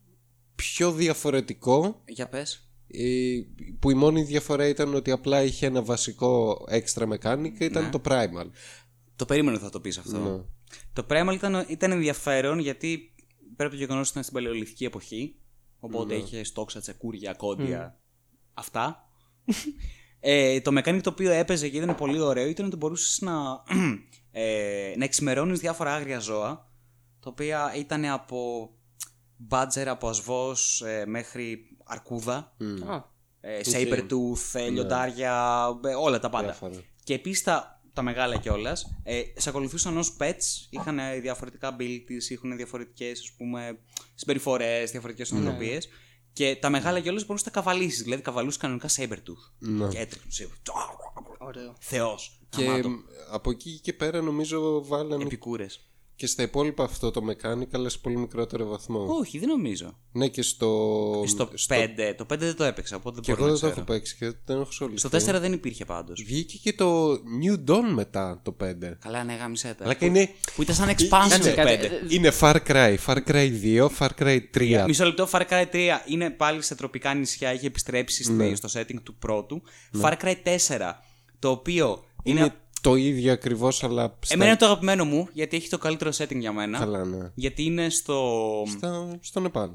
πιο 0.56 0.92
διαφορετικό 0.92 2.02
Για 2.08 2.28
πες. 2.30 2.68
Ε, 2.94 3.42
που 3.80 3.90
η 3.90 3.94
μόνη 3.94 4.24
διαφορά 4.24 4.68
ήταν 4.68 4.94
ότι 4.96 5.12
απλά 5.12 5.44
είχε 5.44 5.66
ένα 5.66 5.82
βασικό 5.84 6.58
extra 6.72 7.08
mechanic 7.14 7.60
ήταν 7.60 7.84
Ναι. 7.84 7.90
το 7.90 8.02
primal. 8.06 8.48
Το 9.16 9.26
περίμενα 9.26 9.56
ότι 9.56 9.66
θα 9.66 9.70
το 9.70 9.80
πεις 9.80 9.98
αυτό. 9.98 10.18
Ναι. 10.18 10.44
Το 10.94 11.06
Primal 11.10 11.34
ήταν, 11.34 11.66
ήταν 11.68 11.92
ενδιαφέρον 11.92 12.60
γιατί 12.60 13.14
πρέπει 13.56 13.72
το 13.72 13.78
γεγονός 13.78 14.02
ότι 14.02 14.10
ήταν 14.10 14.24
στην 14.24 14.34
παλαιολιθική 14.34 14.86
εποχή. 14.86 15.36
Οπότε 15.80 16.16
είχε 16.16 16.44
στόξα, 16.44 16.80
τσεκούρια, 16.80 17.34
κόντια. 17.34 18.00
Αυτά. 18.54 19.08
ε, 20.20 20.62
το 20.62 20.72
mechanic 20.80 21.00
το 21.04 21.10
οποίο 21.10 21.32
έπαιζε 21.32 21.70
και 21.70 21.78
ήταν 21.78 21.96
πολύ 21.96 22.20
ωραίο 22.20 22.48
ήταν 22.48 22.66
ότι 22.66 22.76
μπορούσες 22.76 23.22
να, 23.22 23.64
ε, 24.32 24.94
να 24.98 25.04
εξημερώνεις 25.04 25.60
διάφορα 25.60 25.94
άγρια 25.96 26.20
ζώα. 26.20 26.72
Τα 27.20 27.30
οποία 27.30 27.74
ήταν 27.78 28.06
από 28.06 28.70
μπάτζερ, 29.38 29.90
από 29.90 30.08
ασβός 30.08 30.82
ε, 30.82 31.06
μέχρι 31.08 31.73
αρκούδα. 31.94 32.56
Α, 32.88 33.12
Ε, 33.46 33.60
Sabertooth, 33.64 34.54
ε, 34.60 34.70
λιοντάρια, 34.70 35.66
ε, 35.86 35.94
όλα 35.94 36.20
τα 36.20 36.30
πάντα. 36.30 36.46
Διάφορα. 36.46 36.84
Και 37.04 37.14
επίσης 37.14 37.44
τα, 37.44 37.82
τα 37.94 38.02
μεγάλα 38.02 38.38
κιόλας. 38.38 38.96
Ε, 39.04 39.22
σε 39.36 39.50
ακολουθούσαν 39.50 39.98
ως 39.98 40.16
pets. 40.20 40.68
Είχαν 40.70 41.00
ε, 41.00 41.20
διαφορετικά 41.20 41.76
abilities, 41.76 42.30
είχαν 42.30 42.56
διαφορετικές 42.56 43.36
συμπεριφορές, 44.16 44.92
διαφορετικές 44.92 45.32
νοοτροπίε. 45.32 45.78
Και 46.34 46.58
τα 46.62 46.70
μεγάλα 46.70 47.00
κιόλας 47.00 47.26
μπορούσες 47.26 47.48
να 47.48 47.52
τα 47.54 47.60
καβαλήσεις. 47.60 48.04
Δηλαδή 48.04 48.22
καβαλούσες 48.22 48.60
κανονικά 48.60 48.90
Sabertooth. 48.90 49.44
Ναι. 49.60 49.88
Και 49.88 49.98
έτρεχε. 49.98 50.48
ωραίο. 51.38 51.76
Θεός. 51.80 52.42
Και 52.50 52.82
από 53.32 53.50
εκεί 53.50 53.80
και 53.80 53.94
πέρα 53.94 54.22
νομίζω 54.22 54.86
βάλανε 54.86 55.24
Επικούρες. 55.24 55.88
Και 56.16 56.28
στα 56.28 56.44
υπόλοιπα 56.44 56.84
αυτό 56.84 57.12
το 57.12 57.22
mechanic 57.30 57.68
αλλά 57.72 57.90
σε 57.90 57.98
πολύ 57.98 58.18
μικρότερο 58.18 58.68
βαθμό. 58.68 59.06
Όχι, 59.20 59.40
δεν 59.40 59.50
νομίζω. 59.50 59.98
Ναι 60.12 60.28
και 60.28 60.42
στο... 60.42 61.24
Στο 61.26 61.50
5, 61.70 61.78
το 62.18 62.26
5 62.34 62.38
δεν 62.38 62.56
το 62.56 62.64
έπαιξα, 62.64 62.96
οπότε 62.96 63.20
Και 63.20 63.34
δεν 63.34 63.36
εγώ 63.36 63.46
μπορώ 63.46 63.60
δεν 63.60 63.70
να 63.70 63.76
το 63.76 63.82
έχω 63.82 63.86
ξέρω. 63.86 64.00
παίξει 64.00 64.16
και 64.16 64.26
δεν 64.46 64.60
έχω 64.60 64.70
ασχοληθεί. 64.70 64.98
Στο 64.98 65.38
4 65.38 65.40
δεν 65.42 65.54
υπήρχε 65.54 65.86
πάντως. 65.86 66.24
Βγήκε 66.26 66.58
και 66.58 66.74
το 66.74 67.12
New 67.14 67.70
Dawn 67.72 67.92
μετά 67.94 68.40
το 68.44 68.56
5. 68.64 68.74
Καλά, 69.00 69.24
ναι, 69.24 69.34
γάμισέ 69.36 69.76
Αλλά 69.82 69.94
και 69.94 70.06
είναι, 70.06 70.30
Που 70.56 70.62
ήταν 70.62 70.76
σαν 70.76 70.90
expansion 70.90 71.40
είναι, 71.46 71.78
του 71.78 72.08
5. 72.08 72.12
είναι 72.12 72.32
Far 72.40 72.56
Cry, 72.68 72.96
Far 73.06 73.18
Cry 73.28 73.52
2, 73.64 73.88
Far 74.00 74.10
Cry 74.20 74.40
3. 74.58 74.84
Μισό 74.88 75.06
λεπτό, 75.06 75.28
Far 75.32 75.42
Cry 75.50 75.66
3 75.74 75.90
είναι 76.06 76.30
πάλι 76.30 76.62
σε 76.62 76.76
τροπικά 76.76 77.14
νησιά, 77.14 77.50
έχει 77.50 77.66
επιστρέψει 77.66 78.24
στη- 78.24 78.34
Ναι. 78.34 78.56
στο 78.56 78.80
setting 78.80 79.02
του 79.04 79.16
πρώτου. 79.16 79.62
Far 80.02 80.14
Cry 80.24 80.36
4, 80.44 80.92
το 81.40 81.50
οποίο 81.50 82.04
είναι. 82.24 82.40
Είναι 82.40 82.54
το 82.84 82.96
ίδιο 82.96 83.32
ακριβώς, 83.32 83.84
αλλά. 83.84 84.18
Στα... 84.20 84.34
Εμένα 84.34 84.50
είναι 84.50 84.60
το 84.60 84.66
αγαπημένο 84.66 85.06
μου, 85.06 85.28
γιατί 85.34 85.56
έχει 85.56 85.70
το 85.70 85.78
καλύτερο 85.78 86.12
setting 86.18 86.38
για 86.40 86.52
μένα. 86.52 86.80
Καλά, 86.80 87.06
ναι. 87.06 87.32
Γιατί 87.36 87.64
είναι 87.64 87.90
στο. 87.90 88.64
Στα... 88.68 89.18
Στο 89.22 89.40
Νεπάλ. 89.40 89.70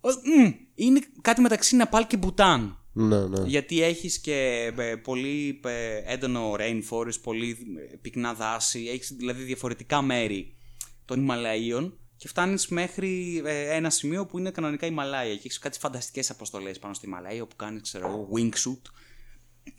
Ο, 0.00 0.08
μμ, 0.08 0.52
είναι 0.74 1.00
κάτι 1.20 1.40
μεταξύ 1.40 1.76
Νεπάλ 1.76 2.06
και 2.06 2.16
Μπουτάν. 2.16 2.78
Ναι, 2.92 3.26
ναι. 3.26 3.42
Γιατί 3.46 3.82
έχεις 3.82 4.18
και 4.18 4.72
ε, 4.76 4.96
πολύ 4.96 5.60
ε, 5.64 6.12
έντονο 6.12 6.54
rainforest, 6.58 7.20
πολύ 7.22 7.50
ε, 7.92 7.96
πυκνά 7.96 8.34
δάση, 8.34 8.88
έχεις 8.92 9.12
δηλαδή 9.16 9.42
διαφορετικά 9.42 10.02
μέρη 10.02 10.56
των 11.04 11.20
Ιμαλαίων 11.20 11.98
και 12.16 12.28
φτάνεις 12.28 12.68
μέχρι 12.68 13.42
ε, 13.44 13.74
ένα 13.74 13.90
σημείο 13.90 14.26
που 14.26 14.38
είναι 14.38 14.50
κανονικά 14.50 14.86
Ιμαλάια 14.86 15.32
και 15.32 15.42
έχεις 15.44 15.58
κάτι 15.58 15.78
φανταστικές 15.78 16.30
αποστολές 16.30 16.78
πάνω 16.78 16.94
στη 16.94 17.06
Ιμαλάια 17.06 17.42
όπου 17.42 17.56
κάνεις, 17.56 17.82
ξέρω 17.82 18.06
εγώ, 18.06 18.28
wingsuit 18.34 18.90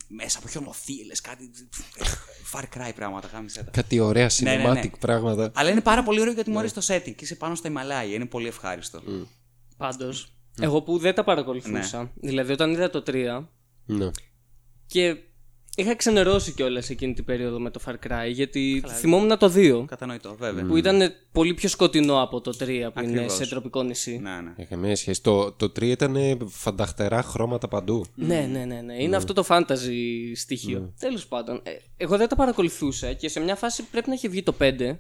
μέσα 0.07 0.39
από 0.39 0.47
χιονοθύελες, 0.47 1.21
κάτι 1.21 1.51
Far 2.53 2.61
Cry 2.63 2.91
πράγματα, 2.95 3.27
γάμισε 3.27 3.63
τα. 3.63 3.71
Κάτι 3.71 3.99
ωραία 3.99 4.29
Ναι, 4.39 4.55
cinematic 4.55 4.73
ναι, 4.73 4.79
ναι. 4.81 4.89
πράγματα. 4.99 5.51
Αλλά 5.55 5.69
είναι 5.69 5.81
πάρα 5.81 6.03
πολύ 6.03 6.19
ωραίο 6.19 6.33
γιατί 6.33 6.49
μου 6.49 6.59
αρέσει 6.59 6.73
το 6.73 6.81
setting 6.87 7.13
και 7.15 7.23
είσαι 7.23 7.35
πάνω 7.35 7.55
στα 7.55 7.67
Ιμαλάια, 7.67 8.13
είναι 8.15 8.25
πολύ 8.25 8.47
ευχάριστο. 8.47 9.01
Πάντως, 9.77 10.33
εγώ 10.59 10.81
που 10.81 10.97
δεν 10.97 11.15
τα 11.15 11.23
παρακολουθούσα, 11.23 12.11
δηλαδή 12.15 12.51
όταν 12.51 12.71
είδα 12.71 12.89
το 12.89 13.03
3 13.07 13.43
Ναι. 13.85 14.09
και 14.87 15.15
είχα 15.77 15.95
ξενερώσει 15.95 16.51
κιόλας 16.51 16.89
εκείνη 16.89 17.13
την 17.13 17.25
περίοδο 17.25 17.59
με 17.59 17.69
το 17.69 17.79
Far 17.85 17.93
Cry, 18.07 18.31
γιατί 18.31 18.83
θυμόμουν 18.87 19.37
το 19.37 19.51
2 19.55 19.85
Κατανοητό, 19.87 20.35
βέβαια. 20.39 20.65
που 20.65 20.77
ήταν 20.77 21.13
πολύ 21.31 21.53
πιο 21.53 21.69
σκοτεινό 21.69 22.21
από 22.21 22.41
το 22.41 22.51
3 22.51 22.55
που 22.55 22.63
είναι 22.65 22.89
Ακριβώς. 22.93 23.33
σε 23.33 23.47
τροπικό 23.47 23.83
νησί. 23.83 24.17
Ναι, 24.17 24.29
ναι. 24.29 24.53
Έχει 24.57 24.67
καμία 24.69 24.95
σχέση. 24.95 25.21
Το, 25.21 25.51
το 25.51 25.65
3 25.65 25.81
ήταν 25.81 26.17
φανταχτερά 26.47 27.21
χρώματα 27.21 27.67
παντού. 27.67 28.05
Ναι, 28.15 28.49
ναι, 28.51 28.65
ναι, 28.65 28.81
ναι. 28.81 29.03
Είναι 29.03 29.15
αυτό 29.15 29.33
το 29.33 29.45
fantasy 29.47 30.31
στοιχείο. 30.35 30.93
Τέλος 30.99 31.27
πάντων, 31.27 31.59
ε, 31.63 31.71
εγώ 31.97 32.17
δεν 32.17 32.27
τα 32.27 32.35
παρακολουθούσα 32.35 33.13
και 33.13 33.29
σε 33.29 33.39
μια 33.39 33.55
φάση 33.55 33.83
πρέπει 33.91 34.07
να 34.07 34.13
έχει 34.13 34.27
βγει 34.27 34.43
το 34.43 34.53
5. 34.59 34.97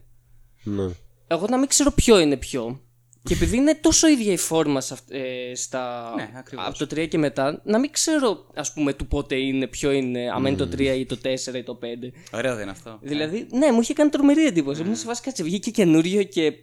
Ναι. 0.63 0.87
Εγώ 1.27 1.45
να 1.49 1.57
μην 1.57 1.67
ξέρω 1.67 1.91
ποιο 1.91 2.19
είναι 2.19 2.37
ποιο. 2.37 2.81
Και 3.27 3.33
επειδή 3.33 3.57
είναι 3.57 3.75
τόσο 3.75 4.07
ίδια 4.07 4.31
η 4.31 4.37
φόρμα 4.37 4.81
σε 4.81 4.93
αυ- 4.93 5.11
ε, 5.13 5.55
στα... 5.55 6.13
Ναι, 6.15 6.29
ακριβώς. 6.35 6.65
από 6.67 6.77
το 6.77 6.85
3 7.01 7.07
και 7.07 7.17
μετά, 7.17 7.61
να 7.65 7.79
μην 7.79 7.91
ξέρω 7.91 8.47
ας 8.55 8.73
πούμε 8.73 8.93
του 8.93 9.07
πότε 9.07 9.35
είναι, 9.35 9.67
ποιο 9.67 9.91
είναι, 9.91 10.29
αν 10.31 10.45
είναι 10.45 10.55
το 10.57 10.69
3 10.71 10.79
ή 10.79 11.05
το 11.05 11.17
4 11.23 11.53
ή 11.55 11.63
το 11.63 11.79
5. 11.81 11.85
Ωραίο 12.33 12.53
δεν 12.53 12.61
είναι 12.61 12.71
αυτό. 12.71 12.99
Δηλαδή, 13.01 13.47
ναι, 13.51 13.71
μου 13.71 13.81
είχε 13.81 13.93
κάνει 13.93 14.09
τρομερή 14.09 14.45
εντύπωση. 14.45 14.83
Μου 14.83 14.95
σε 14.95 15.05
βάση 15.05 15.21
κάτσε, 15.21 15.43
βγήκε 15.43 15.71
καινούριο 15.71 16.23
και 16.23 16.53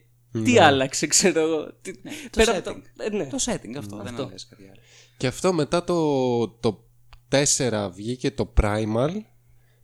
τι 0.44 0.59
άλλαξε, 0.59 1.07
ξέρω 1.07 1.40
εγώ. 1.40 1.72
Τι- 1.83 1.92
Το 1.96 2.00
πέρα 2.37 2.57
από 2.57 2.70
setting. 2.70 2.83
το- 2.96 3.05
ε, 3.05 3.09
ναι. 3.16 3.27
Το 3.27 3.37
setting 3.44 3.74
αυτό, 3.79 3.96
δεν 3.96 4.07
Αυτό. 4.07 4.22
αλλάζει 4.22 4.46
κάτι 4.50 4.62
άλλο. 4.62 4.81
Και 5.16 5.27
αυτό 5.27 5.53
μετά 5.53 5.85
το, 5.85 6.48
το 6.48 6.85
4 7.29 7.90
βγήκε 7.94 8.31
το 8.31 8.53
Primal. 8.61 9.11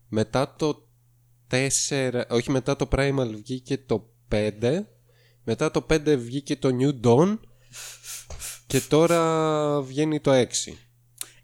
Μετά 0.08 0.54
το 0.58 0.86
4. 1.50 2.20
Όχι, 2.30 2.50
μετά 2.50 2.76
το 2.76 2.88
Primal 2.92 3.28
βγήκε 3.34 3.78
το 3.78 4.08
5. 4.28 4.86
Μετά 5.44 5.70
το 5.70 5.86
5 5.90 6.16
βγήκε 6.18 6.56
το 6.56 6.68
New 6.80 7.06
Dawn. 7.06 7.38
Και 8.66 8.80
τώρα 8.80 9.80
βγαίνει 9.82 10.20
το 10.20 10.30
6. 10.32 10.46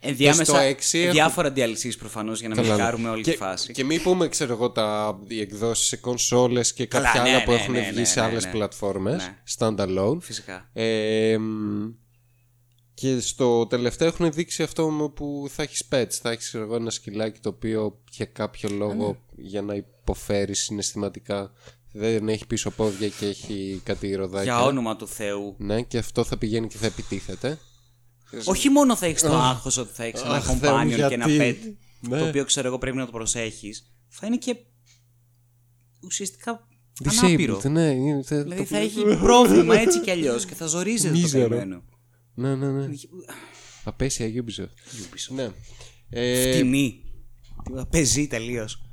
Ενδιάμεσα 0.01 0.45
στο 0.45 0.57
έξι 0.57 0.99
έχω- 0.99 1.13
διάφορα 1.13 1.53
DLCs 1.57 1.99
προφανώς 1.99 2.41
για 2.41 2.49
να 2.49 2.55
μην 2.55 2.65
Καλά, 2.65 2.77
ναι. 2.77 2.83
χάρουμε 2.83 3.09
όλη 3.09 3.23
και, 3.23 3.31
τη 3.31 3.37
φάση. 3.37 3.73
Και 3.73 3.85
μην 3.85 4.03
πούμε, 4.03 4.29
ξέρω 4.29 4.53
εγώ, 4.53 4.71
τα, 4.71 5.19
οι 5.29 5.41
εκδόσεις 5.41 5.87
σε 5.87 5.97
κονσόλες 5.97 6.73
και 6.73 6.87
Καλά, 6.87 7.05
κάποια 7.05 7.23
ναι, 7.23 7.31
άλλα 7.31 7.45
που 7.45 7.51
ναι, 7.51 7.57
έχουν 7.57 7.73
ναι, 7.73 7.81
βγει 7.81 7.99
ναι, 7.99 8.05
σε 8.05 8.21
ναι, 8.21 8.27
άλλες 8.27 8.45
ναι. 8.45 8.51
πλατφόρμες, 8.51 9.17
Ναι. 9.23 9.37
standalone. 9.59 10.19
Φυσικά. 10.21 10.71
Ε, 10.73 11.37
μ, 11.39 11.89
και 12.95 13.21
στο 13.21 13.67
τελευταίο 13.67 14.09
έχουν 14.09 14.33
δείξει 14.33 14.63
αυτό 14.63 14.91
με 14.91 15.09
που 15.09 15.47
θα 15.51 15.63
έχεις 15.63 15.89
pets. 15.93 16.11
Θα 16.11 16.31
έχεις 16.31 16.47
ξέρω 16.49 16.65
εγώ, 16.65 16.75
ένα 16.75 16.91
σκυλάκι 16.91 17.41
το 17.41 17.49
οποίο 17.49 18.03
για 18.11 18.27
κάποιο 18.27 18.69
λόγο 18.69 19.25
για 19.37 19.63
να 19.63 19.75
υποφέρεις 19.75 20.61
συναισθηματικά 20.63 21.53
δεν 21.97 22.29
έχει 22.29 22.47
πίσω 22.47 22.71
πόδια 22.71 23.09
και 23.09 23.27
έχει 23.27 23.81
κάτι 23.85 24.15
ροδάκια. 24.15 24.43
Για 24.43 24.63
όνομα 24.63 24.97
του 24.97 25.09
Θεού. 25.09 25.55
Ναι, 25.59 25.83
και 25.83 25.99
αυτό 25.99 26.25
θα 26.25 26.39
πηγαίνει 26.39 26.69
και 26.69 26.77
θα 26.77 26.87
επιτίθεται. 26.87 27.59
Όχι 28.45 28.69
μόνο 28.69 28.97
θα 28.97 29.07
έχεις 29.07 29.23
το 29.23 29.33
άγχος 29.37 29.77
ότι 29.77 29.93
θα 29.93 30.05
έχεις 30.05 30.21
ένα 30.21 30.35
Αχ, 30.35 30.45
Θεέ 30.45 30.71
μου, 30.71 30.77
companion 30.93 30.95
και 31.09 31.15
ένα 31.15 31.29
γιατί; 31.29 31.59
pet, 31.63 31.77
Ναι. 32.09 32.19
το 32.19 32.27
οποίο 32.27 32.45
ξέρω 32.45 32.67
εγώ 32.69 32.79
πρέπει 32.79 32.97
να 32.97 33.05
το 33.07 33.11
προσέχεις, 33.13 33.93
θα 34.09 34.27
είναι 34.27 34.37
και 34.37 34.57
ουσιαστικά 36.03 36.67
Disabled, 37.05 37.17
ανάπηρο. 37.23 37.61
ναι. 37.71 37.91
είναι- 37.91 38.23
θα- 38.23 38.43
Δηλαδή 38.43 38.61
το- 38.63 38.67
θα 38.69 38.79
έχει 38.79 39.03
πρόβλημα 39.27 39.79
έτσι 39.79 40.01
κι 40.01 40.11
αλλιώς 40.11 40.45
και 40.47 40.55
θα 40.55 40.67
ζορίζεται 40.67 41.15
το 41.15 41.21
Μίζερο. 41.21 41.49
καημένο. 41.49 41.83
Ναι, 42.35 42.55
ναι, 42.55 42.71
ναι. 42.71 42.87
Απαίσια 43.85 44.27
Ubisoft. 44.27 44.69
Ναι. 45.35 45.49
Ε, 46.11 46.53
Φτηνή. 46.53 47.01
Πεζή 47.91 48.27
τελείως. 48.27 48.86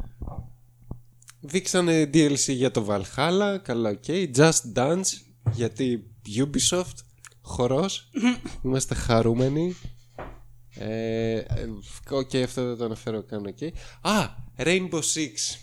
Δείξανε 1.45 2.10
DLC 2.13 2.53
για 2.53 2.71
το 2.71 2.86
Valhalla, 2.89 3.58
καλά 3.62 3.89
οκ. 3.89 4.03
Just 4.36 4.75
Dance, 4.75 5.03
γιατί 5.51 6.03
Ubisoft, 6.38 6.97
χορός, 7.41 8.10
είμαστε 8.65 8.95
χαρούμενοι. 8.95 9.75
Ε, 10.75 11.34
ε, 11.38 11.45
οκ, 12.10 12.36
αυτό 12.36 12.65
δεν 12.67 12.77
το 12.77 12.86
αναφέρω 12.86 13.23
καν 13.23 13.45
οκ. 13.45 13.58
Α, 14.01 14.29
Rainbow 14.58 14.99
Six. 14.99 15.58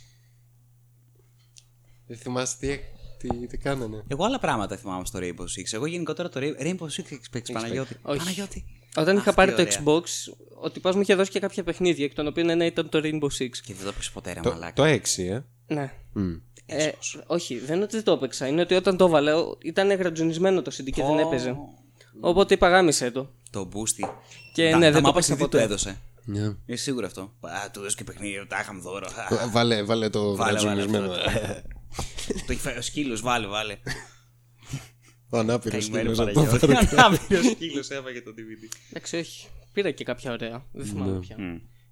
Δεν 2.06 2.16
θυμάστε 2.16 2.80
τι, 3.18 3.28
τι, 3.28 3.46
τι 3.46 3.58
κάνανε. 3.58 4.04
Εγώ 4.08 4.24
άλλα 4.24 4.38
πράγματα 4.38 4.76
θυμάμαι 4.76 5.04
στο 5.04 5.18
Rainbow 5.22 5.42
Six. 5.42 5.64
Εγώ 5.70 5.86
γενικότερα 5.86 6.28
το 6.28 6.40
Rainbow 6.42 6.62
Rainbow 6.62 6.84
Six 6.86 6.98
έχει 6.98 7.20
παίξει 7.30 7.52
Παναγιώτη. 7.52 7.96
Όχι. 8.02 8.18
Παναγιώτη. 8.18 8.64
Όταν 8.96 9.16
Αχ, 9.16 9.22
είχα 9.22 9.30
τι 9.30 9.36
πάρει 9.36 9.54
το 9.54 9.60
ωραία. 9.62 9.82
Xbox, 9.84 10.02
ο 10.62 10.70
τυπάς 10.70 10.94
μου 10.94 11.00
είχε 11.00 11.14
δώσει 11.14 11.30
και 11.30 11.40
κάποια 11.40 11.62
παιχνίδια, 11.62 12.04
εκ 12.04 12.14
των 12.14 12.26
οποίων 12.26 12.48
ένα 12.48 12.64
ήταν 12.66 12.88
το 12.88 13.00
Rainbow 13.02 13.28
Six. 13.38 13.50
Και 13.64 13.74
δεν 13.74 13.84
το 13.84 13.92
παίξει 13.92 14.12
ποτέ, 14.12 14.32
ρε 14.32 14.40
Το, 14.40 14.50
μαλάκα. 14.50 14.72
το 14.72 14.84
6, 15.16 15.22
ε. 15.22 15.40
Ναι. 15.74 15.92
Μμ. 16.12 16.32
Ε, 16.66 16.90
όχι, 17.26 17.58
δεν 17.58 17.74
είναι 17.74 17.84
ότι 17.84 17.94
δεν 17.94 18.04
το 18.04 18.12
έπαιξα. 18.12 18.46
Είναι 18.46 18.60
ότι 18.60 18.74
όταν 18.74 18.96
το 18.96 19.04
έβαλε, 19.04 19.32
ήταν 19.62 19.92
γρατζουνισμένο 19.92 20.62
το 20.62 20.70
CD 20.74 20.84
και 20.84 21.02
δεν 21.02 21.16
Ω. 21.16 21.20
έπαιζε. 21.20 21.56
Οπότε 22.20 22.54
είπα 22.54 22.68
γάμισε 22.68 23.10
το. 23.10 23.30
Το 23.50 23.68
boosty. 23.72 24.08
Και 24.54 24.70
Τα- 24.70 24.78
ναι, 24.78 24.84
τα 24.86 24.92
δεν 24.92 25.02
το 25.02 25.08
μάπας 25.08 25.24
έπαιξα 25.28 25.34
CD 25.34 25.38
του 25.38 25.50
ποτέ. 25.50 25.62
έδωσε. 25.62 25.98
Ναι. 26.24 26.54
Είσαι 26.66 26.82
σίγουρο 26.82 27.06
αυτό. 27.06 27.20
Α, 27.40 27.70
του 27.72 27.78
έδωσε 27.80 27.96
και 27.96 28.04
παιχνίδι, 28.04 28.46
τα 28.48 28.58
είχαμε 28.60 28.80
δώρο. 28.80 29.06
Ε, 29.30 29.48
Βάλε, 29.50 29.82
βάλε 29.82 30.08
το 30.08 30.36
Βάλε, 30.36 30.58
βάλε 30.58 30.74
βραζονισμένο. 30.74 31.06
Το 32.46 32.52
έχει 32.52 32.60
φάει 32.60 32.76
ο 32.78 32.82
σκύλος, 32.82 33.20
βάλε, 33.20 33.46
βάλε. 33.46 33.76
Ο 35.30 35.38
ανάπηρος 35.38 35.88
Καημένο 35.90 36.14
σκύλος. 36.14 36.34
να 36.36 36.58
το 36.58 36.66
Παναγιώτη. 36.66 36.94
πάρει. 36.96 37.04
Ανάπηρος 37.06 37.44
σκύλος 37.50 37.90
έφαγε 37.90 38.20
το 38.22 38.30
DVD. 38.36 38.74
Εντάξει, 38.90 39.16
όχι. 39.16 39.46
Πήρα 39.72 39.90
και 39.90 40.04
κάποια 40.04 40.32
ωραία. 40.32 40.64
Δεν 40.72 40.86
θυμάμαι 40.86 41.18
πια. 41.18 41.36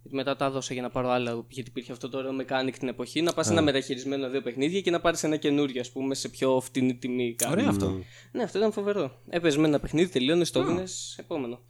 Γιατί 0.08 0.28
μετά 0.28 0.36
τα 0.36 0.44
έδωσα 0.44 0.72
για 0.72 0.82
να 0.82 0.90
πάρω 0.90 1.08
άλλα, 1.08 1.44
γιατί 1.48 1.68
υπήρχε 1.70 1.92
αυτό 1.92 2.08
το 2.08 2.18
ωραίο 2.18 2.30
mechanic 2.40 2.72
την 2.78 2.88
εποχή. 2.88 3.22
Να 3.22 3.32
πας 3.32 3.50
ένα 3.50 3.62
μεταχειρισμένο 3.62 4.30
δύο 4.30 4.42
παιχνίδια 4.42 4.80
και 4.80 4.90
να 4.90 5.00
πάρεις 5.00 5.22
ένα 5.22 5.36
καινούριο, 5.36 5.80
ας 5.80 5.90
πούμε, 5.90 6.14
σε 6.14 6.28
πιο 6.28 6.60
φτηνή 6.60 6.94
τιμή. 6.96 7.34
κάτι. 7.34 7.52
Ωραίο 7.52 7.68
αυτό. 7.68 8.00
Ναι, 8.32 8.42
αυτό 8.42 8.58
ήταν 8.58 8.72
φοβερό. 8.72 9.22
Έπαιζε 9.28 9.58
με 9.58 9.66
ένα 9.66 9.80
παιχνίδι, 9.80 10.10
τελείωνε, 10.10 10.44
το 10.44 10.60
έδινε, 10.60 10.84
επόμενο. 11.16 11.60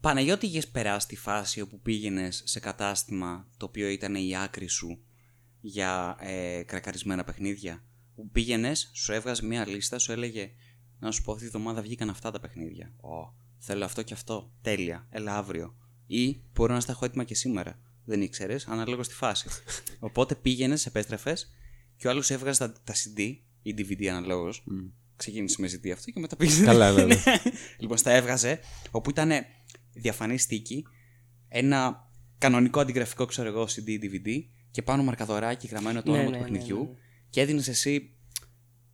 Παναγιώτη, 0.00 0.46
είχες 0.46 0.68
περάσει 0.68 1.06
τη 1.08 1.16
φάση 1.16 1.60
όπου 1.60 1.80
πήγαινες 1.80 2.42
σε 2.46 2.60
κατάστημα 2.60 3.48
το 3.56 3.66
οποίο 3.66 3.88
ήταν 3.88 4.14
η 4.14 4.36
άκρη 4.36 4.68
σου 4.68 4.98
για 5.60 6.16
ε, 6.20 6.62
κρακαρισμένα 6.62 7.24
παιχνίδια; 7.24 7.84
Που 8.14 8.30
πήγαινες, 8.30 8.90
σου 8.94 9.12
έβγαζε 9.12 9.46
μια 9.46 9.68
λίστα, 9.68 9.98
σου 9.98 10.12
έλεγε 10.12 10.50
Να 10.98 11.10
σου 11.10 11.22
πω, 11.22 11.32
αυτή 11.32 11.44
τη 11.44 11.50
βδομάδα 11.50 11.82
βγήκαν 11.82 12.10
αυτά 12.10 12.30
τα 12.30 12.40
παιχνίδια. 12.40 12.92
Ω, 13.00 13.44
Θέλω 13.58 13.84
αυτό 13.84 14.02
και 14.02 14.14
αυτό. 14.14 14.52
Τέλεια. 14.62 15.06
Έλα 15.10 15.36
αύριο. 15.36 15.76
Ή 16.06 16.40
μπορώ 16.54 16.74
να 16.74 16.80
στα 16.80 16.92
έχω 16.92 17.04
έτοιμα 17.04 17.24
και 17.24 17.34
σήμερα. 17.34 17.78
Δεν 18.04 18.22
ήξερες, 18.22 18.66
ανάλογα 18.66 19.02
στη 19.02 19.14
φάση. 19.14 19.48
Οπότε 19.98 20.34
πήγαινες, 20.34 20.86
επέστρεφες 20.86 21.50
και 21.96 22.06
ο 22.06 22.10
άλλος 22.10 22.30
έβγαζε 22.30 22.58
τα, 22.58 22.72
τα 22.84 22.94
CD 22.94 23.34
ή 23.62 23.74
DVD 23.78 24.06
αναλόγως. 24.06 24.64
Ξεκίνησε 25.16 25.60
με 25.60 25.68
CD 25.72 25.88
αυτό 25.90 26.10
και 26.10 26.20
μετά 26.20 26.36
πήγε. 26.36 26.64
Καλά, 26.64 26.92
ναι, 26.92 27.04
ναι. 27.14 27.22
λοιπόν, 27.78 27.96
στα 27.96 28.10
έβγαζε, 28.10 28.60
όπου 28.90 29.10
ήταν 29.10 29.30
διαφανή 29.92 30.38
στίκη, 30.38 30.84
ένα 31.48 32.10
κανονικό 32.38 32.80
αντιγραφικό, 32.80 33.24
ξέρω 33.24 33.48
εγώ, 33.48 33.62
CD 33.62 33.86
ή 33.88 33.98
DVD 34.02 34.28
και 34.70 34.82
πάνω 34.82 35.02
μαρκαδοράκι 35.02 35.66
γραμμένο 35.66 36.02
το 36.02 36.12
Ναι, 36.12 36.18
όνομα 36.18 36.30
ναι, 36.30 36.36
του 36.36 36.42
ναι, 36.42 36.50
παιχνιδιού 36.50 36.78
ναι. 36.78 36.98
και 37.30 37.40
έδινες 37.40 37.68
εσύ. 37.68 38.16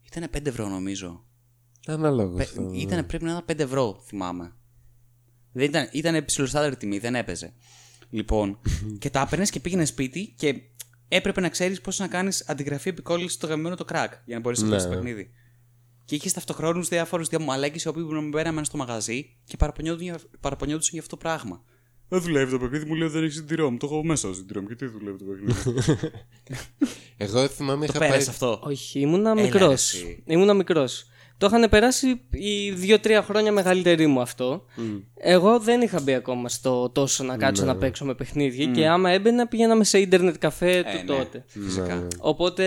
Ήταν 0.02 0.30
5 0.36 0.46
ευρώ 0.46 0.68
νομίζω. 0.68 1.24
Ανάλογο. 1.86 2.36
Πε- 2.36 2.46
αυτό. 2.46 2.70
Ήταν 2.74 3.06
πρέπει 3.06 3.24
να 3.24 3.30
ήταν 3.30 3.44
5 3.56 3.58
ευρώ, 3.58 4.02
θυμάμαι. 4.06 4.56
Δεν 5.52 5.64
ήταν, 5.64 5.88
ήταν 5.92 6.24
ψηλοστάδερη 6.24 6.76
τιμή, 6.76 6.98
δεν 6.98 7.14
έπαιζε. 7.14 7.52
Λοιπόν, 8.10 8.58
και 8.98 9.10
τα 9.10 9.20
έπαιρνες 9.20 9.50
και 9.50 9.60
πήγαινες 9.60 9.88
σπίτι 9.88 10.34
και 10.36 10.54
έπρεπε 11.08 11.40
να 11.40 11.48
ξέρεις 11.48 11.80
πώς 11.80 11.98
να 11.98 12.06
κάνεις 12.08 12.44
αντιγραφή 12.48 12.88
επικόλληση 12.88 13.34
στο 13.34 13.46
γαμμένο 13.46 13.74
το 13.76 13.84
crack 13.92 14.08
για 14.24 14.34
να 14.34 14.40
μπορέσει 14.40 14.62
να 14.62 14.68
Ναι, 14.68 14.72
παίξεις 14.72 14.88
το 14.90 14.94
ναι. 14.94 15.00
παιχνίδι. 15.02 15.30
Και 16.04 16.14
είχες 16.14 16.32
ταυτοχρόνους 16.32 16.88
διάφορους 16.88 17.28
διαμαλέκε 17.28 17.80
οι 17.84 17.88
οποίοι 17.88 18.02
μου 18.10 18.28
μπαίναμε 18.28 18.64
στο 18.64 18.76
μαγαζί 18.76 19.36
και 19.44 19.56
παραπονιόντουσαν 19.56 20.08
για, 20.08 20.28
παραπονιόντουσαν 20.40 20.92
για 20.92 21.02
αυτό 21.02 21.16
το 21.16 21.22
πράγμα. 21.22 21.62
Δεν 22.08 22.20
δουλεύει 22.20 22.50
το 22.50 22.58
παιχνίδι, 22.58 22.84
μου 22.84 22.94
λέει 22.94 23.08
δεν 23.08 23.22
έχεις 23.22 23.34
συντηρό 23.36 23.70
μου. 23.70 23.76
Το 23.76 23.86
έχω 23.86 24.04
μέσα 24.04 24.26
στο 24.26 24.34
συντηρό 24.34 24.60
μου. 24.60 24.66
Και 24.68 24.74
τι 24.74 24.86
δουλεύει 24.86 25.18
το 25.18 25.24
παιχνίδι. 25.24 26.10
Εγώ 27.16 27.48
θυμάμαι 27.48 27.86
το 27.86 27.90
είχα 27.90 27.98
πάει. 27.98 28.08
πέρασε 28.10 28.30
αυτό. 28.30 28.60
Όχι, 28.62 29.00
ήμουνα 29.00 29.30
Έλα, 29.30 29.42
μικρός. 29.42 29.72
εσύ. 29.72 30.22
Ήμουνα 30.26 30.54
μικρός. 30.54 31.06
Το 31.42 31.48
είχαν 31.52 31.68
περάσει 31.70 32.20
οι 32.30 32.70
δύο-τρία 32.70 33.22
χρόνια 33.22 33.52
μεγαλύτεροι 33.52 34.06
μου 34.06 34.20
αυτό. 34.20 34.64
Εγώ 35.16 35.58
δεν 35.60 35.80
είχα 35.80 36.00
μπει 36.02 36.14
ακόμα 36.14 36.48
στο 36.48 36.90
τόσο 36.90 37.24
να 37.24 37.36
κάτσω 37.36 37.64
να 37.64 37.76
παίξω 37.76 38.04
με 38.04 38.14
παιχνίδια 38.14 38.66
και 38.66 38.86
άμα 38.86 39.10
έμπαινα 39.10 39.46
πήγαιναμε 39.46 39.84
σε 39.84 39.98
ίντερνετ 39.98 40.34
καφέ 40.38 40.76
Ε, 40.76 40.82
του 40.82 40.88
ναι, 40.96 41.02
τότε. 41.04 41.44
Φυσικά. 41.46 42.06
Οπότε, 42.18 42.64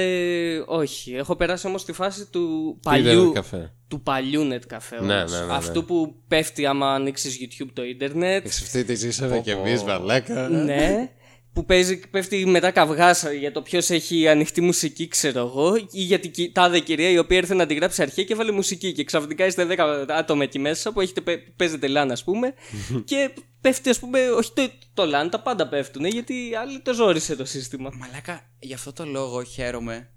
όχι. 0.65 1.13
Έχω 1.15 1.35
περάσει 1.35 1.67
όμως 1.67 1.85
τη 1.85 1.93
φάση 1.93 2.25
του 2.29 2.77
Ίντερνετ 2.85 3.13
παλιού, 3.13 3.31
καφέ. 3.31 3.73
του 3.87 4.01
παλιού 4.01 4.47
net 4.53 4.61
καφέ. 4.67 5.01
Ναι, 5.01 5.13
όμως. 5.13 5.31
ναι, 5.31 5.39
ναι, 5.39 5.45
ναι. 5.45 5.53
Αυτού 5.53 5.85
που 5.85 6.15
πέφτει 6.27 6.65
άμα 6.65 6.93
ανοίξεις 6.93 7.37
YouTube 7.41 7.69
το 7.73 7.83
ίντερνετ. 7.83 8.47
Σε 8.47 8.63
αυτή 8.63 8.83
τη 8.83 8.95
ζήσαμε 8.95 9.39
κι 9.39 9.49
εμείς, 9.49 9.83
βαλάκα. 9.83 10.47
ναι. 10.49 11.09
Που 11.55 11.65
παίζει, 11.65 11.99
πέφτει 12.09 12.45
μετά 12.45 12.71
καυγάς 12.71 13.25
για 13.39 13.51
το 13.51 13.61
ποιος 13.61 13.89
έχει 13.89 14.27
ανοιχτή 14.27 14.61
μουσική, 14.61 15.07
ξέρω 15.07 15.39
εγώ, 15.39 15.75
ή 15.75 15.85
για 15.91 16.19
την 16.19 16.31
κι- 16.31 16.51
τάδε 16.51 16.79
κυρία 16.79 17.09
η 17.09 17.17
οποία 17.17 17.37
ήρθε 17.37 17.53
να 17.53 17.65
την 17.65 17.77
γράψει 17.77 18.01
αρχαία 18.01 18.25
και 18.25 18.35
βάλε 18.35 18.51
μουσική. 18.51 18.91
Και 18.91 19.03
ξαφνικά 19.03 19.45
είστε 19.45 19.65
10 19.65 20.05
άτομα 20.09 20.43
εκεί 20.43 20.59
μέσα 20.59 20.93
που 20.93 21.01
έχετε, 21.01 21.21
παι- 21.21 21.51
παίζετε 21.55 21.87
LAN, 21.89 22.07
ας 22.11 22.23
πούμε, 22.23 22.53
και 23.09 23.33
πέφτει, 23.61 23.89
ας 23.89 23.99
πούμε, 23.99 24.29
όχι 24.29 24.51
το, 24.53 24.69
το 24.93 25.03
LAN, 25.03 25.27
τα 25.31 25.41
πάντα 25.41 25.67
πέφτουν, 25.67 26.05
γιατί 26.05 26.55
άλλοι 26.55 26.81
το 26.81 26.93
ζόρισε 26.93 27.35
το 27.35 27.45
σύστημα. 27.45 27.91
Μαλάκα, 27.93 28.49
γι' 28.59 28.73
αυτό 28.73 28.93
το 28.93 29.05
λόγο 29.05 29.43
χαίρομαι 29.43 30.09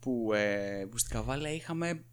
που, 0.00 0.32
ε, 0.34 0.84
που 0.90 0.98
στην 0.98 1.16
Καβάλα 1.16 1.52
είχαμε 1.52 2.04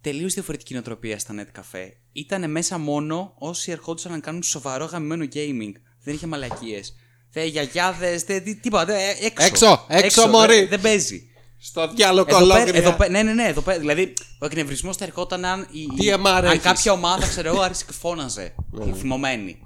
τελείως 0.00 0.34
διαφορετική 0.34 0.72
νοοτροπία 0.72 1.18
στα 1.18 1.34
net 1.36 1.60
cafe. 1.60 1.88
Ήταν 2.12 2.50
μέσα 2.50 2.78
μόνο 2.78 3.34
όσοι 3.38 3.70
ερχόντουσαν 3.70 4.12
να 4.12 4.18
κάνουν 4.20 4.42
σοβαρό 4.42 4.84
γαμμένο 4.84 5.24
gaming. 5.34 5.72
Δεν 6.02 6.14
είχε 6.14 6.26
μαλακίες. 6.26 6.94
Δεν 7.40 7.48
γιαγιάδες, 7.48 8.22
δεν 8.22 8.44
τι- 8.44 8.54
τίποτα. 8.56 8.84
δεν- 8.84 8.96
ε, 8.96 9.26
έξω. 9.26 9.44
Έξω, 9.46 9.84
έξω, 9.88 10.26
μωρή. 10.26 10.54
Δεν, 10.58 10.68
δεν 10.68 10.80
παίζει. 10.80 11.22
Στο 11.60 11.92
διάλογο 11.94 12.26
Εδώ 12.28 12.38
πέρα, 12.46 12.54
ολόκληρα. 12.54 12.78
εδώ 12.78 12.92
πέρα- 12.96 13.10
ναι, 13.10 13.22
ναι, 13.22 13.32
ναι. 13.32 13.44
Εδώ 13.48 13.60
πέρα, 13.60 13.78
δηλαδή, 13.78 14.12
ο 14.38 14.46
εκνευρισμός 14.46 14.96
θα 14.96 15.04
ερχόταν 15.04 15.44
αν, 15.44 15.66
η, 15.72 15.80
η- 15.80 15.86
Τι 15.98 16.06
MR 16.12 16.26
αν 16.26 16.44
έχεις; 16.44 16.62
κάποια 16.62 16.92
ομάδα, 16.92 17.26
ξέρω 17.26 17.48
εγώ, 17.48 17.60
άρχισε 17.60 17.84
και 17.84 17.92
φώναζε. 17.92 18.54
Ναι. 18.70 18.92
θυμωμένη. 18.94 19.58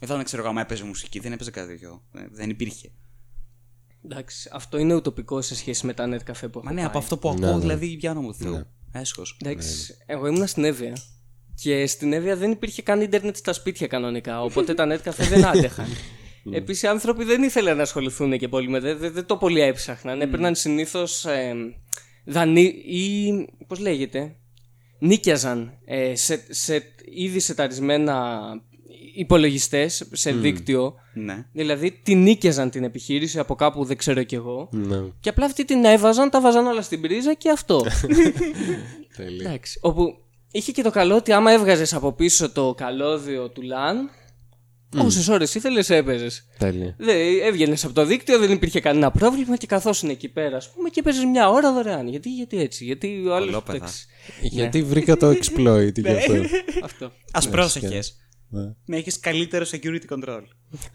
Εδώ 0.00 0.16
δεν 0.16 0.24
ξέρω 0.24 0.42
εγώ, 0.42 0.50
άμα 0.50 0.60
έπαιζε 0.60 0.84
μουσική, 0.84 1.18
δεν 1.18 1.32
έπαιζε 1.32 1.50
κάτι 1.50 1.68
τέτοιο. 1.68 2.02
Ε, 2.14 2.20
Δεν 2.30 2.50
υπήρχε. 2.50 2.90
Εντάξει, 4.04 4.48
αυτό 4.52 4.78
είναι 4.78 4.94
ουτοπικό 4.94 5.42
σε 5.42 5.54
σχέση 5.56 5.86
με 5.86 5.92
τα 5.94 6.08
net 6.08 6.30
cafe 6.30 6.50
που 6.52 6.58
έχω 6.58 6.62
Μα 6.64 6.70
ναι, 6.70 6.76
πάει. 6.76 6.86
από 6.86 6.98
αυτό 6.98 7.16
που 7.16 7.28
ακούω, 7.28 7.58
δηλαδή, 7.58 7.96
πιάνω 7.96 8.20
μου 8.20 8.34
Θεού. 8.34 8.66
Έσχος. 8.92 9.36
Εντάξει, 9.44 9.96
εγώ 10.06 10.26
ήμουν 10.26 10.46
στην 10.46 10.64
Εύβοια. 10.64 10.96
Και 11.62 11.86
στην 11.86 12.12
Εύβοια 12.12 12.36
δεν 12.36 12.50
υπήρχε 12.50 12.82
καν 12.82 13.00
ίντερνετ 13.00 13.36
στα 13.36 13.52
σπίτια 13.52 13.86
κανονικά. 13.86 14.42
Οπότε 14.42 14.74
τα 14.74 14.86
net 14.88 15.08
cafe 15.08 15.26
δεν 15.28 15.44
άντεχαν. 15.46 15.86
Επίσης, 16.52 16.82
οι 16.82 16.86
άνθρωποι 16.86 17.24
δεν 17.24 17.42
ήθελαν 17.42 17.76
να 17.76 17.82
ασχοληθούν 17.82 18.38
και 18.38 18.48
πολύ 18.48 18.68
με. 18.68 18.80
Δεν, 18.80 18.98
δεν, 18.98 19.12
δεν 19.12 19.26
το 19.26 19.36
πολύ 19.36 19.60
έψαχναν. 19.60 20.20
Έπαιρναν 20.20 20.54
συνήθως 20.54 21.24
ε, 21.24 21.54
δανεί 22.24 22.62
ή. 22.86 23.32
Πώς 23.66 23.78
λέγεται. 23.78 24.36
Νίκιαζαν 24.98 25.78
ε, 25.84 26.16
σε, 26.16 26.44
σε 26.48 26.82
ήδη 27.14 27.38
σεταρισμένα 27.38 28.40
υπολογιστές 29.14 30.08
σε 30.12 30.32
δίκτυο. 30.32 30.94
Ναι. 31.14 31.46
Δηλαδή, 31.52 32.00
την 32.02 32.22
νίκιαζαν 32.22 32.70
την 32.70 32.84
επιχείρηση 32.84 33.38
από 33.38 33.54
κάπου 33.54 33.84
δεν 33.84 33.96
ξέρω 33.96 34.22
κι 34.22 34.34
εγώ. 34.34 34.68
Ναι, 34.72 34.98
Και 35.20 35.28
απλά 35.28 35.44
αυτοί 35.46 35.64
την 35.64 35.84
έβαζαν, 35.84 36.30
τα 36.30 36.40
βάζαν 36.40 36.66
όλα 36.66 36.82
στην 36.82 37.00
πρίζα 37.00 37.34
και 37.34 37.50
αυτό. 37.50 37.84
τέλεια. 39.16 39.48
Εντάξει. 39.48 39.78
Όπου 39.82 40.16
είχε 40.50 40.72
και 40.72 40.82
το 40.82 40.90
καλό 40.90 41.16
ότι 41.16 41.32
άμα 41.32 41.52
έβγαζες 41.52 41.94
από 41.94 42.12
πίσω 42.12 42.50
το 42.50 42.74
καλώδιο 42.76 43.50
του 43.50 43.62
LAN, 43.62 44.19
mm. 44.92 45.04
όσε 45.04 45.32
ώρε 45.32 45.44
ήθελες 45.44 45.90
έπαιζες. 45.90 46.46
Τέλεια. 46.58 46.96
Έβγαινες 47.44 47.84
από 47.84 47.94
το 47.94 48.04
δίκτυο, 48.04 48.38
δεν 48.38 48.50
υπήρχε 48.50 48.80
κανένα 48.80 49.10
πρόβλημα 49.10 49.56
και 49.56 49.66
καθόσουν 49.66 50.08
εκεί 50.08 50.28
πέρα, 50.28 50.56
ας 50.56 50.70
πούμε, 50.70 50.88
και 50.88 51.02
παίζεις 51.02 51.24
μια 51.24 51.50
ώρα 51.50 51.72
δωρεάν. 51.72 52.08
Γιατί, 52.08 52.28
γιατί 52.28 52.60
έτσι, 52.60 52.84
γιατί 52.84 53.26
ο 53.26 53.34
άλλος. 53.34 53.46
Κολόπεδα. 53.46 53.88
Γιατί 54.40 54.82
βρήκα 54.82 55.16
το 55.16 55.28
exploit 55.28 55.94
γι' 55.94 56.08
αυτό. 56.08 56.34
Αυτό. 56.82 57.12
Α 57.30 57.48
πρόσεχες. 57.50 58.16
Ναι. 58.52 58.74
Να 58.84 58.96
έχεις 58.96 59.20
καλύτερο 59.20 59.64
security 59.70 60.04
control. 60.08 60.42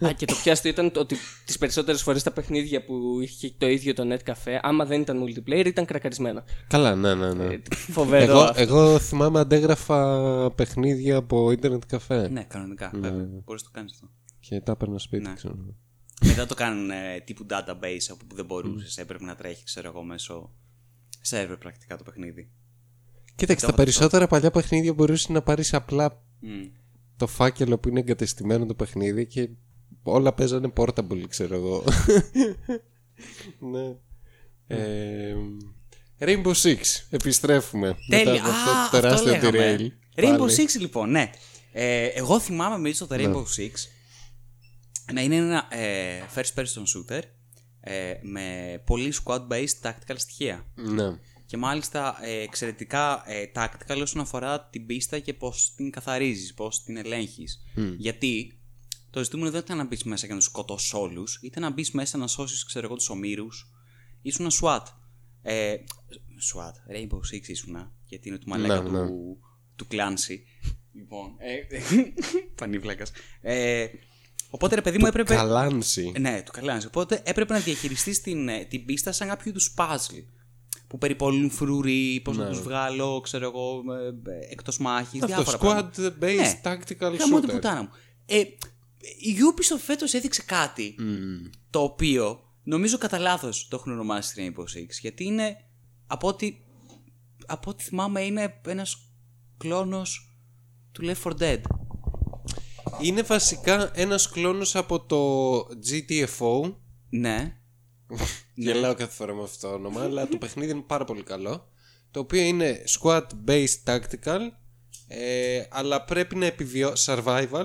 Α, 0.04 0.12
και 0.12 0.26
το 0.26 0.34
πιάστο 0.42 0.68
ήταν 0.68 0.90
το 0.92 1.00
ότι 1.00 1.16
τις 1.44 1.58
περισσότερες 1.58 2.02
φορές 2.02 2.22
τα 2.22 2.30
παιχνίδια 2.32 2.84
που 2.84 3.20
είχε 3.20 3.54
το 3.58 3.66
ίδιο 3.66 3.94
το 3.94 4.02
net 4.12 4.30
cafe, 4.30 4.58
άμα 4.62 4.84
δεν 4.84 5.00
ήταν 5.00 5.24
multiplayer, 5.24 5.66
ήταν 5.66 5.84
κρακαρισμένα. 5.84 6.44
Καλά, 6.68 6.94
ναι, 6.94 7.14
ναι, 7.14 7.32
ναι. 7.32 7.58
Φοβερό. 7.70 8.32
Εγώ, 8.32 8.40
αυτό. 8.40 8.62
εγώ 8.62 8.98
θυμάμαι 8.98 9.40
αντέγραφα 9.40 10.50
παιχνίδια 10.54 11.16
από 11.16 11.50
ίντερνετ 11.50 11.82
καφέ. 11.86 12.28
Ναι, 12.28 12.44
κανονικά. 12.44 12.90
Βέβαια. 12.94 13.28
Μπορείς 13.44 13.62
να 13.62 13.68
το 13.68 13.70
κάνεις 13.72 13.92
αυτό. 13.92 14.08
Και 14.40 14.60
τα 14.60 14.72
έπαιρνα 14.72 14.98
σπίτι, 14.98 15.28
Ναι. 15.28 15.34
ξέρω. 15.34 15.56
Μετά 16.24 16.46
το 16.46 16.54
κάνουν 16.54 16.90
ε, 16.90 17.20
τύπου 17.24 17.46
database 17.50 18.12
όπου 18.12 18.34
δεν 18.34 18.44
μπορούσες, 18.44 18.96
έπρεπε 18.98 19.24
να 19.24 19.34
τρέχει, 19.34 19.64
ξέρω 19.64 19.88
εγώ, 19.88 20.02
μέσω 20.02 20.52
server 21.30 21.56
πρακτικά 21.58 21.96
το 21.96 22.04
παιχνίδι. 22.04 22.50
Κοίταξε, 23.34 23.66
τα 23.66 23.74
περισσότερα 23.74 24.26
παλιά 24.26 24.50
παιχνίδια 24.50 24.92
μπορούσες 24.92 25.28
να 25.28 25.42
πάρεις 25.42 25.74
απλά 25.74 26.22
Μμ. 26.40 26.66
Το 27.16 27.26
φάκελο 27.26 27.78
που 27.78 27.88
είναι 27.88 28.00
εγκατεστημένο 28.00 28.66
το 28.66 28.74
παιχνίδι 28.74 29.26
και 29.26 29.48
όλα 30.02 30.32
παίζανε 30.32 30.72
portable, 30.76 31.22
ξέρω 31.28 31.54
εγώ. 31.54 31.84
ναι. 33.72 33.96
Ε, 34.66 35.34
Rainbow 36.18 36.52
Six, 36.52 36.76
επιστρέφουμε. 37.10 37.96
Τέλεια. 38.08 38.32
Μετά 38.32 38.44
από 38.44 38.50
αυτό 38.50 38.70
Α, 38.70 38.84
το 38.84 39.00
τεράστιο 39.00 39.32
αυτό 39.32 39.50
λέγαμε. 39.50 39.76
derail. 40.16 40.20
Rainbow 40.24 40.38
Πάλι. 40.38 40.54
Six 40.56 40.80
λοιπόν, 40.80 41.10
ναι. 41.10 41.30
Ε, 41.72 42.06
εγώ 42.06 42.40
θυμάμαι 42.40 42.78
με 42.78 42.90
το 42.92 43.06
Rainbow 43.10 43.42
Six 43.42 43.70
να 45.12 45.20
είναι 45.20 45.36
ένα 45.36 45.66
ε, 45.70 46.22
first 46.34 46.60
person 46.60 46.82
shooter 46.82 47.20
ε, 47.80 48.12
με 48.22 48.42
πολύ 48.86 49.12
squad-based 49.24 49.80
tactical 49.82 50.14
στοιχεία. 50.16 50.66
Ναι. 50.74 51.18
Και 51.46 51.56
μάλιστα 51.56 52.18
ε, 52.22 52.40
εξαιρετικά 52.40 53.22
ε, 53.26 53.50
tactical 53.54 54.00
όσον 54.02 54.20
αφορά 54.20 54.60
την 54.60 54.86
πίστα 54.86 55.18
και 55.18 55.34
πώς 55.34 55.74
την 55.76 55.90
καθαρίζεις, 55.90 56.54
πώς 56.54 56.82
την 56.82 56.96
ελέγχεις. 56.96 57.62
Γιατί 57.96 58.60
το 59.10 59.24
ζητούμενο 59.24 59.50
δεν 59.50 59.60
ήταν 59.60 59.76
να 59.76 59.84
μπεις 59.84 60.04
μέσα 60.04 60.26
και 60.26 60.32
να 60.32 60.38
τους 60.38 60.48
σκοτώσεις 60.48 60.92
όλους, 60.92 61.38
ήταν 61.42 61.62
να 61.62 61.70
μπεις 61.70 61.90
μέσα 61.90 62.18
να 62.18 62.26
σώσεις, 62.26 62.64
ξέρω 62.64 62.86
εγώ, 62.86 62.94
τους 62.94 63.08
ομήρους. 63.08 63.70
Ήσουν 64.22 64.50
SWAT. 64.62 64.82
Ε, 65.42 65.74
SWAT, 66.52 66.94
Rainbow 66.96 67.18
Six 67.34 67.48
ήσουνα, 67.48 67.92
γιατί 68.04 68.28
είναι 68.28 68.38
του 68.38 68.48
μαλάκα 68.48 68.82
Ναι, 68.82 68.88
του, 68.88 68.92
ναι. 68.92 69.08
του 69.76 69.86
Clancy. 69.90 70.38
Λοιπόν, 70.92 71.34
ε, 71.38 71.78
πανίβλακας. 72.60 73.12
Ε, 73.40 73.86
οπότε 74.50 74.74
ρε 74.74 74.80
παιδί 74.80 74.98
μου 74.98 75.06
έπρεπε... 75.06 75.34
Καλάνση. 75.34 76.12
Ναι, 76.18 76.42
του 76.42 76.52
Καλάνση. 76.52 76.86
Οπότε 76.86 77.22
έπρεπε 77.24 77.52
να 77.52 77.60
διαχειριστείς 77.60 78.20
την, 78.20 78.48
ε, 78.48 78.64
την 78.64 78.84
πίστα 78.84 79.12
σαν 79.12 79.28
κάποιο 79.28 79.50
είδους 79.50 79.74
puzzle. 79.76 80.24
Που 80.86 80.98
περιπολούν 80.98 81.50
φρουροί, 81.50 82.20
πώς 82.24 82.36
να 82.36 82.48
τους 82.48 82.60
βγάλω, 82.60 83.20
ξέρω 83.20 83.44
εγώ, 83.46 83.82
εκτός 84.50 84.78
μάχης. 84.78 85.22
Αυτό, 85.22 85.26
διάφορα 85.26 85.56
squad 85.56 85.60
πράγματα. 85.60 86.18
based 86.20 86.36
Ναι. 86.36 86.60
tactical 86.64 87.16
Γαμώ 87.18 87.40
την 87.40 87.48
shooter. 87.48 87.52
πουτάνα 87.52 87.82
μου. 87.82 87.88
Ε, 88.26 88.38
η 89.18 89.36
Ubisoft 89.54 89.80
φέτος 89.84 90.12
έδειξε 90.14 90.42
κάτι 90.42 90.94
το 91.70 91.82
οποίο 91.82 92.40
νομίζω 92.62 92.98
κατά 92.98 93.18
λάθος 93.18 93.68
το 93.68 93.76
έχουν 93.76 93.92
ονομάσει 93.92 94.34
Rainbow 94.56 94.62
Six. 94.62 94.88
Γιατί 95.00 95.24
είναι 95.24 95.56
από 96.06 96.28
ό,τι, 96.28 96.56
από 97.46 97.70
ό,τι 97.70 97.82
θυμάμαι 97.84 98.20
είναι 98.22 98.60
ένας 98.66 99.10
κλόνος 99.58 100.36
του 100.92 101.02
Left 101.04 101.22
4 101.22 101.32
Dead. 101.40 101.60
Είναι 103.00 103.22
βασικά 103.22 103.90
ένας 103.94 104.28
κλόνος 104.28 104.76
από 104.76 105.00
το 105.00 105.56
GTFO. 105.90 106.74
Ναι. 107.08 107.56
Γελάω 108.54 108.94
κάθε 108.94 109.12
φορά 109.12 109.34
με 109.34 109.42
αυτό 109.42 109.68
το 109.68 109.74
όνομα, 109.74 110.02
αλλά 110.02 110.28
το 110.28 110.36
παιχνίδι 110.36 110.70
είναι 110.70 110.84
πάρα 110.86 111.04
πολύ 111.04 111.22
καλό. 111.22 111.68
Το 112.10 112.20
οποίο 112.20 112.42
είναι 112.42 112.84
squad 112.88 113.26
based 113.46 113.84
tactical 113.84 114.40
Ε, 115.08 115.62
αλλά 115.70 116.04
πρέπει 116.04 116.36
να 116.36 116.46
επιβιώσει. 116.46 117.12
Survival. 117.12 117.64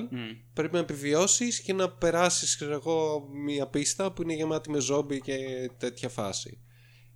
Πρέπει 0.53 0.73
να 0.73 0.79
επιβιώσεις 0.79 1.61
και 1.61 1.73
να 1.73 1.89
περάσεις, 1.89 2.55
ξέρω 2.55 2.73
εγώ, 2.73 3.27
μια 3.45 3.67
πίστα 3.67 4.11
που 4.11 4.21
είναι 4.21 4.33
γεμάτη 4.33 4.69
με 4.69 4.79
ζόμπι 4.79 5.21
και 5.21 5.37
τέτοια 5.77 6.09
φάση. 6.09 6.59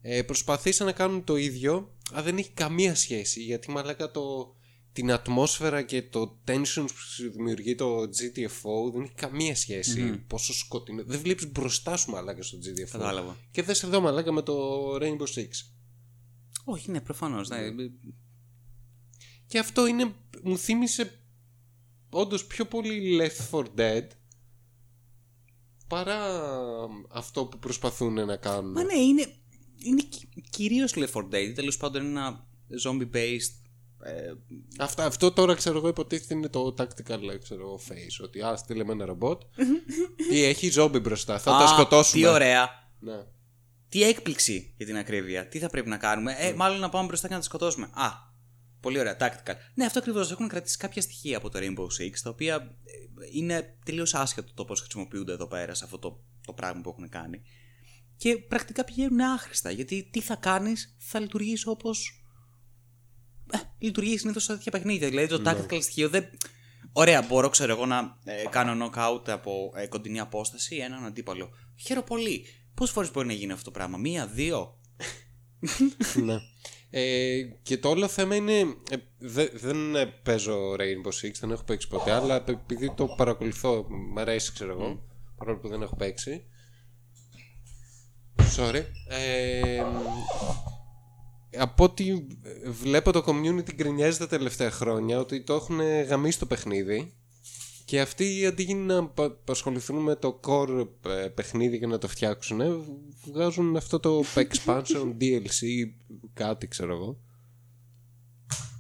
Ε, 0.02 0.22
προσπαθήσαν 0.22 0.86
να 0.86 0.92
κάνουν 0.92 1.24
το 1.24 1.36
ίδιο, 1.36 1.96
αλλά 2.12 2.22
δεν 2.22 2.38
έχει 2.38 2.52
καμία 2.52 2.96
σχέση. 2.96 3.42
Γιατί 3.42 3.72
μαλάκα 3.72 4.12
το, 4.12 4.56
την 4.96 5.12
ατμόσφαιρα 5.12 5.82
και 5.82 6.02
το 6.02 6.38
tension 6.48 6.86
που 6.88 6.98
σου 6.98 7.32
δημιουργεί 7.32 7.76
το 7.76 8.02
GTFO 8.02 8.92
δεν 8.94 9.02
έχει 9.02 9.14
καμία 9.16 9.56
σχέση. 9.56 10.24
Πόσο 10.28 10.54
σκοτεινό. 10.54 11.04
Δεν 11.04 11.20
βλέπεις 11.20 11.52
μπροστά 11.52 11.98
σου 11.98 12.12
μαλάκα 12.12 12.44
στο 12.44 12.58
GTFO. 12.58 12.90
Κατάλαβα. 12.92 13.38
Και 13.52 13.64
δεν 13.64 13.76
σε 13.76 13.86
εδώ 13.86 14.02
μαλάκα 14.02 14.32
με 14.32 14.42
το 14.42 14.96
Rainbow 14.96 15.28
Six. 15.36 15.50
Όχι, 16.64 16.92
ναι, 16.92 17.02
προφανώς. 17.02 17.50
Ναι. 17.50 17.58
Και 19.46 19.60
αυτό 19.60 19.88
είναι, 19.88 20.16
μου 20.44 20.58
θύμισε 20.58 21.20
όντως 22.10 22.46
πιο 22.46 22.66
πολύ 22.66 23.20
Left 23.22 23.58
4 23.58 23.66
Dead 23.78 24.08
παρά 25.88 26.20
αυτό 27.10 27.46
που 27.46 27.60
προσπαθούν 27.60 28.14
να 28.14 28.36
κάνουν. 28.36 28.72
Μα 28.72 28.84
ναι, 28.84 28.98
είναι, 28.98 29.28
είναι 29.78 30.02
κυρίως 30.50 30.94
Left 30.96 31.12
4 31.14 31.22
Dead. 31.22 31.52
Τέλος 31.56 31.78
πάντων, 31.78 32.06
είναι 32.06 32.20
ένα 32.20 32.48
zombie 32.84 33.10
based. 33.16 33.65
Ε, 34.06 34.34
Αυτό, 34.80 35.02
αυτό 35.02 35.32
τώρα 35.32 35.56
ξέρω 35.56 35.78
εγώ 35.78 35.88
υποτίθεται 35.88 36.34
είναι 36.34 36.50
το 36.50 36.76
tactical 36.78 37.38
ξέρω, 37.42 37.62
εγώ, 37.62 37.80
face. 37.90 38.24
Ότι 38.24 38.42
α, 38.42 38.56
στείλε 38.56 38.84
με 38.84 38.92
ένα 38.92 39.06
ρομπότ 39.06 39.42
ή 40.34 40.44
έχει 40.44 40.70
ζόμπι 40.70 41.00
μπροστά. 41.00 41.40
Θα 41.40 41.52
τα 41.52 41.58
α, 41.58 41.68
σκοτώσουμε. 41.68 42.22
Τι 42.22 42.30
ωραία. 42.30 42.70
Ναι. 43.00 43.24
Τι 43.90 44.04
έκπληξη 44.04 44.74
για 44.78 44.86
την 44.86 44.98
ακρίβεια. 44.98 45.48
Τι 45.48 45.60
θα 45.60 45.70
πρέπει 45.70 45.90
να 45.90 45.98
κάνουμε. 45.98 46.36
Ε, 46.40 46.54
μάλλον 46.54 46.80
να 46.80 46.90
πάμε 46.90 47.08
μπροστά 47.08 47.28
και 47.28 47.34
να 47.34 47.40
τα 47.40 47.46
σκοτώσουμε. 47.46 47.90
Α, 47.94 48.10
πολύ 48.80 49.00
ωραία. 49.00 49.18
Tactical. 49.20 49.56
Ναι, 49.74 49.86
αυτό 49.86 50.00
ακριβώς. 50.00 50.32
Έχουν 50.32 50.48
κρατήσει 50.48 50.78
κάποια 50.78 51.02
στοιχεία 51.02 51.38
από 51.38 51.50
το 51.50 51.60
Rainbow 51.62 52.02
Six 52.02 52.20
τα 52.24 52.30
οποία 52.30 52.56
ε, 52.56 52.62
είναι 53.32 53.78
τελείως 53.86 54.14
άσχετο 54.14 54.54
το 54.54 54.66
πώς 54.66 54.80
χρησιμοποιούνται 54.80 55.34
εδώ 55.34 55.48
πέρα 55.48 55.74
σε 55.74 55.84
αυτό 55.84 56.00
το, 56.00 56.24
το 56.46 56.54
πράγμα 56.54 56.82
που 56.82 56.90
έχουν 56.90 57.10
κάνει. 57.10 57.42
Και 58.18 58.38
πρακτικά 58.38 58.84
πηγαίνουν 58.84 59.20
άχρηστα. 59.20 59.72
Γιατί 59.72 60.10
τι 60.12 60.22
θα 60.22 60.36
κάνεις, 60.36 60.96
θα 61.00 61.20
λειτουργήσει 61.20 61.70
όπως. 61.70 62.25
Ε, 63.52 63.58
λειτουργεί 63.78 64.18
συνήθως 64.18 64.44
σε 64.44 64.54
τέτοια 64.54 64.72
παιχνίδια. 64.72 65.10
Δηλαδή 65.10 65.28
το 65.28 65.42
tactical 65.46 65.78
στοιχείο 65.82 66.10
δεν. 66.10 66.26
Ωραία, 66.94 67.22
μπορώ, 67.22 67.50
ξέρω 67.50 67.72
εγώ, 67.72 67.86
να 67.86 68.18
ε, 68.24 68.44
κάνω 68.50 68.86
knockout 68.92 69.30
από 69.30 69.74
ε, 69.76 69.88
κοντινή 69.88 70.20
απόσταση 70.20 70.76
έναν 70.76 71.06
αντίπαλο. 71.06 71.50
Χαίρομαι 71.76 72.06
πολύ. 72.06 72.46
Πόσες 72.74 72.94
φορές 72.94 73.12
μπορεί 73.12 73.28
να 73.28 73.34
γίνει 73.34 73.52
αυτό 73.52 73.64
το 73.66 73.72
πράγμα, 73.72 73.98
Μία, 73.98 74.28
δύο; 74.28 74.80
ναι. 76.26 76.36
Ε, 76.90 77.42
και 77.62 77.78
το 77.78 77.90
όλο 77.90 78.08
θέμα 78.08 78.36
είναι. 78.36 78.60
ε, 78.90 78.96
δε- 79.18 79.50
δεν 79.54 79.96
ε, 79.96 80.06
παίζω 80.06 80.72
Rainbow 80.74 81.26
Six, 81.28 81.32
δεν 81.40 81.52
έχω 81.52 81.64
παίξει 81.64 81.88
ποτέ, 81.88 82.12
αλλά 82.12 82.44
επειδή 82.48 82.94
το 82.96 83.08
παρακολουθώ, 83.08 83.86
μ' 83.90 84.20
αρέσει, 84.20 84.54
ξέρω 84.54 84.72
εγώ, 84.72 85.06
παρόλο 85.38 85.58
που 85.58 85.68
δεν 85.68 85.82
έχω 85.82 85.96
παίξει. 85.96 86.46
Sorry. 88.58 88.82
Ε, 89.10 89.84
από 91.60 91.84
ό,τι 91.84 92.26
βλέπω 92.66 93.12
το 93.12 93.24
community 93.28 93.74
γκρινιάζει 93.76 94.18
τα 94.18 94.28
τελευταία 94.28 94.72
χρόνια 94.72 95.20
ότι 95.20 95.42
το 95.44 95.54
έχουν 95.54 95.80
γαμίσει 95.82 96.40
το 96.40 96.46
παιχνίδι 96.46 97.14
και 97.86 98.02
αυτοί 98.02 98.46
αντί 98.46 98.74
να 98.74 99.08
πα- 99.08 99.38
ασχοληθούν 99.50 99.96
με 100.04 100.16
το 100.16 100.40
core 100.48 100.88
ε, 101.06 101.28
παιχνίδι 101.28 101.80
και 101.80 101.88
να 101.88 101.98
το 101.98 102.08
φτιάξουν 102.08 102.62
ε, 102.62 102.70
βγάζουν 103.26 103.76
αυτό 103.76 104.00
το 104.00 104.24
expansion 104.36 105.16
DLC 105.22 105.62
κάτι 106.34 106.68
ξέρω 106.68 106.94
εγώ 106.94 107.20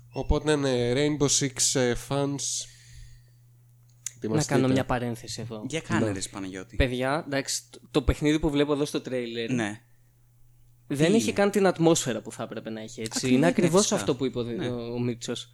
οπότε 0.09 0.55
ναι 0.55 0.93
Rainbow 0.93 1.27
Six 1.39 1.79
ε, 1.79 1.93
fans 2.09 2.35
Να 4.09 4.29
ετοιμαστείτε. 4.29 4.55
κάνω 4.59 4.67
μια 4.73 4.85
παρένθεση 4.85 5.41
εδώ. 5.41 5.65
Για 5.69 5.79
κάνε 5.81 6.11
ρε 6.11 6.19
Παναγιώτη. 6.31 6.75
Παιδιά, 6.75 7.23
εντάξει, 7.27 7.61
το- 7.69 7.79
το 7.91 8.01
παιχνίδι 8.01 8.39
που 8.39 8.49
βλέπω 8.49 8.73
εδώ 8.73 8.85
στο 8.85 9.01
τρέιλερ 9.01 9.51
Ναι. 9.51 9.81
Δεν 10.87 11.13
έχει 11.13 11.31
καν 11.31 11.51
την 11.51 11.67
ατμόσφαιρα 11.67 12.21
που 12.21 12.31
θα 12.31 12.43
έπρεπε 12.43 12.69
να 12.69 12.81
έχει. 12.81 13.01
Έτσι. 13.01 13.11
Ακριβώς, 13.17 13.29
είναι 13.29 13.39
ναι, 13.39 13.47
ακριβώς 13.47 13.79
φυσικά. 13.79 13.95
αυτό 13.95 14.15
που 14.15 14.25
είπε 14.25 14.39
ο, 14.39 14.93
ο 14.93 14.99
Μίτσος. 14.99 15.49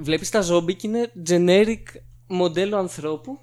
Βλέπεις 0.00 0.30
τα 0.30 0.40
ζόμπι 0.40 0.74
και 0.74 0.86
είναι 0.86 1.12
generic 1.28 1.82
μοντέλο 2.26 2.76
ανθρώπου 2.76 3.38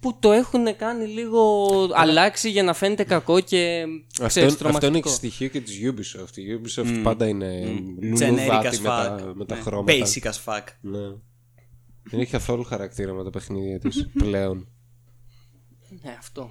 που 0.00 0.18
το 0.18 0.32
έχουν 0.32 0.76
κάνει 0.76 1.06
λίγο 1.06 1.66
αλλάξει 1.94 2.50
για 2.50 2.62
να 2.62 2.72
φαίνεται 2.74 3.04
κακό 3.04 3.40
και 3.40 3.84
αυτό, 4.12 4.26
ξέρεις, 4.26 4.52
αυτό 4.52 4.68
είναι 4.68 4.78
τρομακτικό. 4.78 5.08
και 5.08 5.14
στοιχείο 5.14 5.48
και 5.48 5.60
της 5.60 5.78
Ubisoft 5.84 6.36
η 6.36 6.42
Ubisoft 6.60 7.00
πάντα 7.02 7.26
είναι 7.28 7.62
Generic 8.00 8.26
λουλουδάτη 8.28 8.68
as 8.76 8.78
με, 8.78 8.88
τα, 8.88 9.16
fuck. 9.20 9.32
με 9.34 9.44
τα 9.44 9.54
Ναι. 9.54 9.60
χρώματα 9.60 9.92
Basic 9.98 10.22
as 10.30 10.44
fuck. 10.44 10.64
ναι. 10.80 10.98
δεν 12.10 12.20
έχει 12.20 12.30
καθόλου 12.30 12.64
χαρακτήρα 12.64 13.12
με 13.12 13.24
τα 13.24 13.30
παιχνίδια 13.30 13.78
της 13.78 14.08
πλέον 14.18 14.68
Ναι, 16.02 16.16
αυτό. 16.18 16.50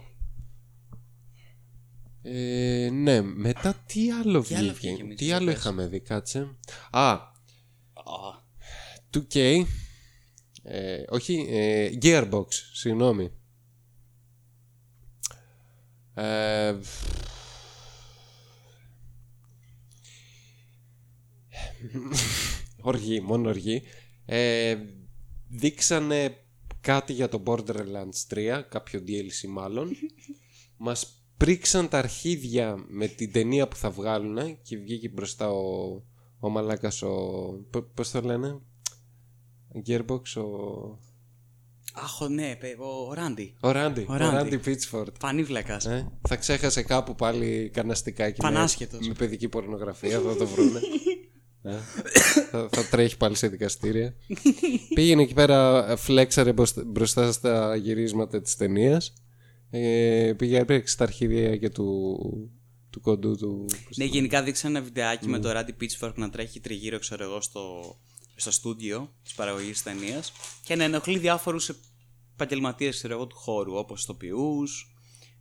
Ε, 2.29 2.89
ναι, 2.91 3.21
μετά 3.21 3.73
τι 3.85 4.11
άλλο 4.11 4.41
Τι 4.41 4.55
άλλο 4.55 4.73
βγήκε; 4.73 4.87
βγήκε, 4.87 5.03
Μίτσο, 5.03 5.15
τι 5.15 5.25
για 5.25 5.35
άλλο 5.35 5.45
πες. 5.45 5.55
είχαμε 5.55 5.87
δει, 5.87 5.99
κάτσε. 5.99 6.57
Α, 6.91 7.11
Α, 7.11 7.21
2K. 9.13 9.63
Ε, 10.63 11.03
όχι, 11.09 11.45
ε, 11.49 11.89
Gearbox, 12.01 12.47
συγγνώμη. 12.73 13.31
Ε, 16.13 16.75
οργή, 22.81 23.21
μόνο 23.21 23.49
οργή. 23.49 23.81
Ε, 24.25 24.77
δείξανε 25.47 26.37
κάτι 26.81 27.13
για 27.13 27.29
το 27.29 27.43
Borderlands 27.45 28.27
3, 28.29 28.61
κάποιο 28.69 29.03
DLC 29.07 29.47
μάλλον. 29.47 29.89
Μας 30.77 31.16
πρίξαν 31.37 31.87
τα 31.89 31.97
αρχίδια 31.97 32.75
με 32.87 33.07
την 33.07 33.31
ταινία 33.31 33.67
που 33.67 33.75
θα 33.75 33.89
βγάλουν 33.89 34.61
και 34.61 34.77
βγήκε 34.77 35.09
μπροστά 35.09 35.49
ο, 35.49 36.01
ο 36.39 36.49
μαλάκας 36.49 37.01
ο... 37.01 37.15
π- 37.69 37.77
Πώς 37.93 38.11
το 38.11 38.21
λένε; 38.21 38.47
Ο 39.67 39.81
Gearbox, 39.87 40.21
ο... 40.35 40.97
Αχ, 41.93 42.21
ο, 42.21 42.27
ναι, 42.27 42.55
παι- 42.55 42.79
ο 42.79 43.13
Ράντι. 43.13 43.55
Ο 43.59 43.71
Ράντι, 43.71 44.01
Ο 44.09 44.13
ο 44.13 44.17
Ράντι. 44.17 44.35
Ράντι 44.35 44.57
Πίτσφορντ. 44.57 45.15
Πανίβλακας. 45.19 45.85
Ε, 45.85 46.11
θα 46.27 46.35
ξέχασε 46.35 46.81
κάπου 46.83 47.15
πάλι 47.15 47.69
καναστικά 47.73 48.25
με, 48.25 48.33
Πανάσχετος. 48.37 49.07
με 49.07 49.13
παιδική 49.13 49.47
πορνογραφία, 49.49 50.19
θα 50.19 50.35
το 50.35 50.47
βρούνε. 50.47 50.79
Ε, 51.61 51.75
θα, 52.51 52.69
θα 52.71 52.83
τρέχει 52.89 53.17
πάλι 53.17 53.35
σε 53.35 53.47
δικαστήρια. 53.47 54.15
Πήγαινε 54.95 55.21
εκεί 55.21 55.33
πέρα, 55.33 55.93
φλέξαρε 55.97 56.53
μπροστά- 56.53 56.83
μπροστά 56.85 57.31
στα 57.31 57.75
γυρίσματα 57.75 58.41
της 58.41 58.55
ταινίας. 58.55 59.13
Ε, 59.69 60.33
πήγε 60.37 60.57
έπαιξε 60.57 60.97
τα 60.97 61.03
αρχίδια 61.03 61.57
και 61.57 61.69
του, 61.69 62.17
του 62.89 63.01
κοντού 63.01 63.35
του. 63.35 63.65
Ναι, 63.95 64.05
γενικά 64.05 64.43
δείξανε 64.43 64.77
ένα 64.77 64.85
βιντεάκι 64.85 65.27
με 65.27 65.39
το 65.39 65.51
Ράντι 65.51 65.75
Pitchfork 65.81 66.13
να 66.15 66.29
τρέχει 66.29 66.59
τριγύρω, 66.59 66.99
ξέρω 66.99 67.23
εγώ, 67.23 67.41
στο, 67.41 67.95
στο 68.35 68.51
στούντιο 68.51 69.13
της 69.23 69.33
παραγωγής 69.33 69.71
της 69.71 69.83
ταινίας 69.83 70.31
και 70.63 70.75
να 70.75 70.83
ενοχλεί 70.83 71.17
διάφορους 71.17 71.71
επαγγελματίες 72.33 73.01
του 73.01 73.35
χώρου, 73.35 73.73
όπως 73.73 74.03
ηθοποιού. 74.03 74.63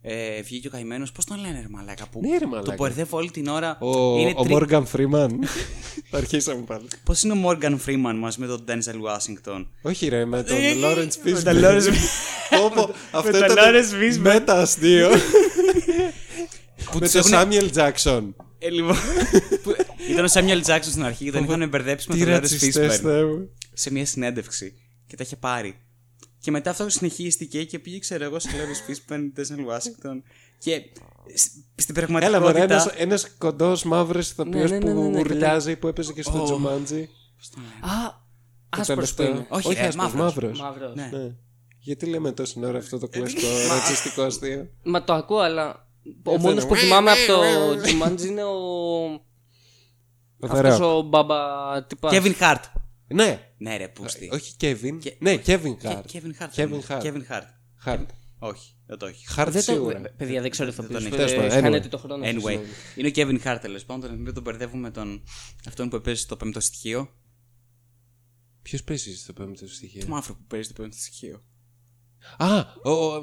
Ε, 0.09 0.43
βγήκε 0.43 0.67
ο 0.67 0.71
καημένος, 0.71 1.13
πώς 1.13 1.25
τον 1.25 1.41
λένε, 1.41 1.61
ρε 1.61 1.67
Μαλάκα, 1.71 2.07
που 2.07 2.21
Ναι, 2.23 2.39
ρε 2.39 2.47
μαλάκα. 2.47 2.71
το 2.77 2.83
μπερδεύω 2.83 3.17
όλη 3.17 3.31
την 3.31 3.47
ώρα. 3.49 3.79
Ο, 3.81 4.19
είναι 4.19 4.33
ο 4.37 4.43
τρι- 4.43 4.57
Morgan 4.57 4.83
Freeman. 4.93 5.29
θα 6.11 6.17
αρχίσαμε 6.19 6.61
πάλι. 6.67 6.87
Πώς 7.05 7.23
είναι 7.23 7.33
ο 7.33 7.37
Morgan 7.51 7.77
Freeman 7.87 8.15
μαζί 8.19 8.41
με 8.41 8.47
τον 8.47 8.65
Denzel 8.69 8.95
Washington; 9.11 9.67
Όχι 9.83 10.09
ρε, 10.09 10.25
με 10.25 10.43
τον 10.43 10.57
Ε, 10.57 10.73
Lawrence 10.83 11.15
με 11.25 11.31
τον 11.31 11.43
Fishburne. 11.45 11.65
Lawrence- 11.65 11.91
Πω, 12.51 12.71
πω, 12.75 12.91
Αυτό 13.11 13.31
τον 13.31 13.41
ήταν 13.51 13.57
Lawrence 13.59 14.15
Fishburne. 14.15 14.19
μετα 14.19 14.61
αστείο. 14.61 15.09
Που 16.91 16.99
με 16.99 17.09
τους 17.09 17.13
τον 17.13 17.33
έχουν- 17.33 17.51
Samuel 17.53 17.71
Jackson. 17.75 18.23
Ε, 18.59 18.71
λοιπόν, 18.71 18.97
που- 19.63 19.75
Ήταν 20.11 20.25
ο 20.25 20.29
Samuel 20.33 20.63
Jackson 20.67 20.79
στην 20.83 21.05
αρχή 21.05 21.25
και 21.25 21.31
τον 21.33 21.45
είχαν 21.45 21.69
μπερδέψει 21.69 22.07
με 22.09 22.15
Τι 22.15 22.21
τον 22.21 22.29
Lawrence 22.31 22.33
ρατσιστές 22.41 22.77
Fishburne 22.77 23.03
Θεέ 23.03 23.25
μου. 23.25 23.49
σε 23.73 23.91
μια 23.93 24.07
συνέντευξη 24.07 24.73
και 25.07 25.17
τα 25.17 25.23
είχε 25.27 25.37
πάρει. 25.37 25.75
Και 26.47 26.53
μετά 26.53 26.71
αυτό 26.71 26.89
συνεχίστηκε 26.89 27.65
και 27.65 27.79
πήγε, 27.79 27.99
ξέρω 27.99 28.25
εγώ, 28.25 28.39
σε 28.39 28.49
Lawrence 28.53 28.91
Fishburne, 28.91 29.17
Denzel 29.39 29.73
Washington. 29.75 30.23
Και 30.59 30.83
σ- 31.35 31.51
στην 31.75 31.97
Έλα 31.97 32.07
μωρέ, 32.11 32.29
πραγματικότητα. 32.29 32.65
ένας, 32.75 32.87
ένας 32.97 33.35
κοντός 33.39 33.85
μαύρος 33.85 34.31
ηθοποιός 34.31 34.71
Ναι, 34.71 34.79
ναι, 34.79 34.85
ναι, 34.87 34.95
που 34.95 35.01
ναι, 35.03 35.09
ναι, 35.09 35.19
ουρλιάζει 35.19 35.77
που 35.77 35.87
έπαιζε 35.87 36.13
και 36.13 36.23
στο 36.23 36.41
Ω. 36.41 36.45
Τζομάντζι. 36.45 37.09
Α, 37.81 38.15
άσπρος 38.69 38.87
που 38.87 38.95
τελευταίο. 38.95 39.29
είναι. 39.31 39.47
Όχι, 39.49 39.69
Όχι 39.69 39.81
ρε, 39.81 39.87
άσπρος, 39.87 40.13
μαύρος. 40.13 40.35
μαύρος. 40.35 40.61
Μαύρος. 40.61 40.95
Ναι. 40.95 41.19
Ναι. 41.19 41.35
Γιατί 41.79 42.07
λέμε 42.07 42.33
τόση 42.33 42.61
ώρα 42.65 42.79
αυτό 42.79 42.99
το 42.99 43.09
κλασικό 43.09 43.47
Ε, 43.47 43.67
ρατσιστικό 43.67 44.23
αστείο; 44.23 44.69
Μα 44.83 45.05
το 45.05 45.13
ακούω, 45.13 45.39
αλλά 45.39 45.89
ο 46.25 46.31
Αυτό 46.35 46.39
μόνος 46.49 46.63
είναι. 46.63 46.73
που 46.73 46.77
θυμάμαι 46.79 47.11
από 47.11 47.27
το 47.27 47.41
Jumanji 47.85 48.25
είναι 48.27 48.45
ο... 48.45 48.55
Ο 50.41 50.47
Αυτός 50.49 50.79
The 50.79 50.83
Rock. 50.83 50.97
ο 50.97 51.03
μπαμπα 51.03 51.37
τυπάς. 51.85 52.13
Kevin 52.17 52.35
Hart. 52.41 52.63
Ναι, 53.09 53.46
Ναι, 53.59 53.77
ρε, 53.77 53.89
πούστη. 53.89 54.29
όχι 54.33 54.55
Kevin. 54.61 54.99
Και- 55.01 55.17
Ναι, 55.19 55.35
Kevin 55.47 55.63
Ke- 55.63 55.83
Hart. 55.83 56.03
Kevin 56.13 56.33
Hart. 56.41 56.51
Kevin 56.55 56.69
είναι. 56.69 56.83
Hart. 56.89 57.03
Kevin 57.03 57.23
Hart. 57.31 57.47
Hart. 57.85 58.07
Όχι, 58.39 58.75
δεν 58.87 58.99
το 58.99 59.07
έχει. 59.07 59.25
Hart 59.37 59.45
Δεν 59.45 59.53
το... 59.53 59.61
σίγουρα. 59.61 60.01
Παιδιά, 60.17 60.41
δεν 60.43 60.51
ξέρω 60.51 60.71
Δεν 60.73 60.85
ηθοποιούς. 60.85 61.09
τον 61.11 61.21
Ε, 61.21 61.23
έχει. 61.23 61.35
Τέλος 61.35 61.49
πάντων, 61.51 61.63
Χάνετε 61.63 61.87
anyway. 61.87 61.91
το 61.91 61.99
χρόνο 61.99 62.25
σας. 62.25 62.35
Anyway, 62.35 62.59
είναι 62.97 63.09
ο 63.09 63.11
Kevin 63.15 63.41
Hart 63.45 63.59
τέλος 63.61 63.85
πάντων. 63.85 64.15
Μην 64.21 64.35
τον 64.35 64.43
μπερδεύουμε 64.43 64.81
με 64.83 64.91
τον. 64.91 65.23
αυτόν 65.69 65.89
που 65.89 65.97
έπαιζε 65.97 66.21
στο 66.21 66.37
πέμπτο 66.37 66.61
στοιχείο. 66.61 67.09
Ποιος 68.63 68.83
παίζει 68.85 69.17
στο 69.17 69.33
πέμπτο 69.33 69.65
Το 69.67 69.73
στοιχείο. 69.73 70.05
μαύρο 70.09 70.35
που 70.35 70.45
παίζει 70.47 70.69
το 70.69 70.75
πέμπτο 70.83 70.97
στοιχείο. 70.97 71.43
Α! 72.39 72.61
Ο. 72.85 72.91
ο- 72.91 73.23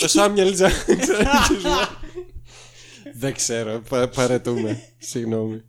Το 0.00 0.08
Σάμιελ 0.08 0.52
Τζάξον. 0.54 0.96
Δεν 3.14 3.34
ξέρω. 3.34 3.82
πα- 3.88 4.08
Παρετούμε. 4.08 4.82
Συγγνώμη. 4.98 5.62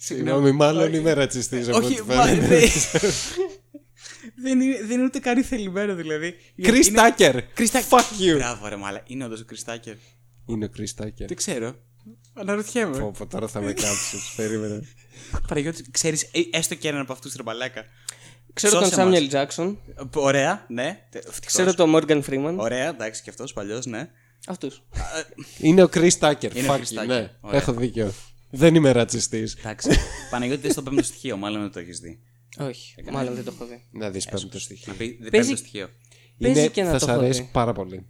Συγγνώμη, 0.00 0.52
μάλλον 0.52 0.94
είμαι 0.94 1.12
ρατσιστής. 1.12 1.68
Όχι, 1.68 2.02
μα, 2.06 2.24
δεν, 2.26 2.38
δεν, 4.42 4.60
είναι, 4.60 4.78
δεν 4.82 4.90
είναι 4.90 5.04
ούτε 5.04 5.18
καν 5.18 5.44
θελημένο 5.44 5.94
δηλαδή. 5.94 6.34
Κρι 6.62 6.78
Είναι- 6.86 6.96
Τάκερ. 6.96 7.36
Chris 7.56 7.66
Tucker. 7.66 7.88
Fuck 7.90 8.20
you. 8.32 8.34
Μπράβο 8.36 8.68
ρε 8.68 8.76
μάλα. 8.76 9.02
Είναι 9.06 9.24
όντως 9.24 9.40
ο 9.40 9.44
Chris 9.50 9.72
Tucker. 9.74 9.94
Είναι 10.46 10.64
ο 10.64 10.68
Κρι 10.68 10.92
Τάκερ. 10.94 11.26
Δεν 11.26 11.36
ξέρω. 11.36 11.74
Αναρωτιέμαι. 12.34 12.98
Πω, 12.98 13.10
πω, 13.18 13.26
τώρα 13.26 13.48
θα 13.48 13.60
με 13.60 13.72
κάψεις. 13.72 14.32
Περίμενε. 14.36 14.80
Παναγιώτη, 15.48 15.90
ξέρεις 15.90 16.22
ε, 16.22 16.40
έστω 16.52 16.74
και 16.74 16.88
έναν 16.88 17.00
από 17.00 17.12
αυτούς 17.12 17.34
ρε 17.34 17.42
μαλάκα. 17.42 17.84
Ξέρω 18.52 18.72
τον 18.72 18.82
Σώσε 18.82 18.94
Σάμιελ 18.94 19.20
μας. 19.22 19.28
Τζάξον. 19.28 19.78
Ε, 19.96 20.02
Ωραία, 20.14 20.64
ναι. 20.68 21.06
Τε- 21.10 21.24
ευτυχώς. 21.28 21.46
Ξέρω 21.46 21.74
τον 21.74 21.88
Μόργαν 21.88 22.22
Φρήμαν. 22.22 22.58
Ωραία, 22.58 22.88
εντάξει 22.88 23.22
και 23.22 23.30
αυτός 23.30 23.52
παλιός, 23.52 23.86
ναι. 23.86 24.08
Αυτούς. 24.46 24.82
Είναι 25.58 25.82
ο 25.82 25.88
Κρι 25.88 26.14
Τάκερ. 26.14 26.56
Είναι 26.56 26.68
ο 26.68 26.72
Fuck 26.74 26.76
Chris 26.76 26.98
you, 26.98 27.02
Tucker. 27.02 27.06
Ναι, 27.06 27.30
Ωραία. 27.40 27.60
έχω 27.60 27.72
δίκιο. 27.72 28.12
Δεν 28.50 28.74
είμαι 28.74 28.90
ρατσιστής. 28.92 29.54
Εντάξει. 29.54 29.88
Παναγιώτη 30.30 30.60
δεν 30.62 30.70
στο 30.70 30.82
πέμπτο 30.82 31.02
στοιχείο, 31.02 31.36
μάλλον 31.36 31.60
δεν 31.60 31.70
το 31.72 31.78
έχεις 31.78 31.98
δει. 32.00 32.20
Όχι, 32.58 32.94
μάλλον 33.12 33.34
δεν 33.34 33.44
το 33.44 33.52
έχω 33.54 33.66
δει. 33.66 33.84
Να 33.90 34.10
δεις 34.10 34.24
πέμπτο 34.28 34.58
στοιχείο. 34.60 34.92
Να 34.92 34.98
πει 34.98 35.18
δεν 35.20 35.30
Παίζει- 35.30 35.48
πέμπτο 35.48 35.56
στοιχείο. 35.56 35.88
Παίζει 36.38 36.58
Είναι, 36.60 36.68
και 36.68 36.82
να 36.82 36.90
θα 36.90 36.98
το 36.98 37.04
σ' 37.04 37.08
έχω 37.08 37.18
αρέσει 37.18 37.40
δει. 37.42 37.48
πάρα 37.52 37.72
πολύ. 37.72 38.06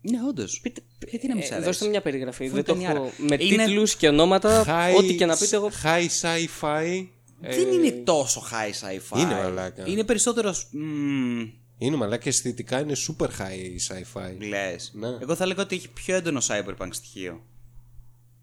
Ναι, 0.00 0.18
όντως. 0.28 0.62
Γιατί 1.08 1.26
να 1.28 1.34
μην 1.34 1.44
σ' 1.44 1.46
Ε, 1.50 1.52
αρέσει; 1.54 1.66
δώστε 1.70 1.88
μια 1.88 2.02
περιγραφή. 2.02 2.44
Αφού 2.46 2.54
Δεν 2.54 2.64
το 2.64 2.72
ήταν 2.72 2.84
η 2.84 2.92
έχω... 2.94 3.02
άρα. 3.04 3.12
Με 3.28 3.36
Είναι- 3.44 3.64
τίτλους 3.64 3.96
και 3.96 4.08
ονόματα, 4.08 4.64
High- 4.66 4.96
ό,τι 4.98 5.14
και 5.14 5.26
να 5.26 5.36
πείτε 5.36 5.56
εγώ. 5.56 5.70
High 5.82 6.06
sci-fi. 6.20 7.06
Δεν 7.40 7.68
ε, 7.68 7.74
είναι 7.74 7.90
τόσο 7.90 8.42
high 8.50 8.86
sci-fi. 8.88 9.18
Είναι, 9.20 9.34
μαλάκα. 9.34 9.86
Είναι 9.88 10.04
περισσότερος. 10.04 10.68
Μμμ, 10.72 11.50
Είναι 11.78 11.96
μαλάκα 11.96 12.28
αισθητικά 12.28 12.80
είναι 12.80 12.92
super 13.08 13.26
high 13.26 13.76
sci-fi. 13.88 14.36
λες. 14.48 14.90
Ναι. 14.94 15.08
Εγώ 15.20 15.34
θα 15.34 15.46
έλεγα 15.46 15.62
ότι 15.62 15.76
έχει 15.76 15.88
πιο 15.88 16.14
έντονο 16.16 16.40
cyberpunk 16.48 16.88
στοιχείο. 16.90 17.42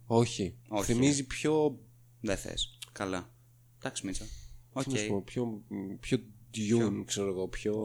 Όχι. 0.06 0.58
Όχι. 0.68 0.94
Θυμίζει 0.94 1.26
πιο. 1.26 1.80
Δεν 2.22 2.38
θες. 2.38 2.78
Καλά. 2.92 3.34
Εντάξει, 3.78 4.06
Μίτσα. 4.06 4.26
Οκ. 4.72 4.84
τι 4.84 4.92
να 4.92 4.98
σου 4.98 5.08
πω, 5.08 5.22
πιο, 5.22 5.64
πιο 6.00 6.20
Dune, 6.56 7.04
ξέρω 7.06 7.28
εγώ. 7.28 7.48
Πιο. 7.48 7.84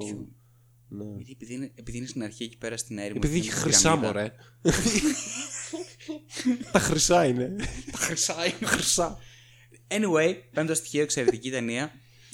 Ναι. 0.89 1.05
Γιατί 1.05 1.31
επειδή 1.33 1.55
είναι, 1.55 1.73
επειδή 1.75 1.99
είναι 1.99 2.07
στην 2.07 2.23
αρχή 2.23 2.45
εκεί 2.45 2.59
πέρα 2.59 2.77
στην 2.77 2.99
έρημο. 2.99 3.21
Επειδή 3.25 3.41
και 3.41 3.49
έχει 3.49 3.49
είναι 3.49 3.61
χρυσά, 3.61 3.99
πυραμίδα. 3.99 4.12
μωρέ. 4.12 4.33
Τα 6.73 6.79
χρυσά 6.79 7.27
είναι. 7.27 7.57
Τα 7.93 7.99
χρυσά 7.99 8.47
είναι. 8.47 8.66
Χρυσά. 8.66 9.18
Anyway, 9.89 10.35
πέμπτο 10.53 10.75
στοιχείο, 10.75 11.03
εξαιρετική 11.03 11.51
ταινία. 11.51 11.93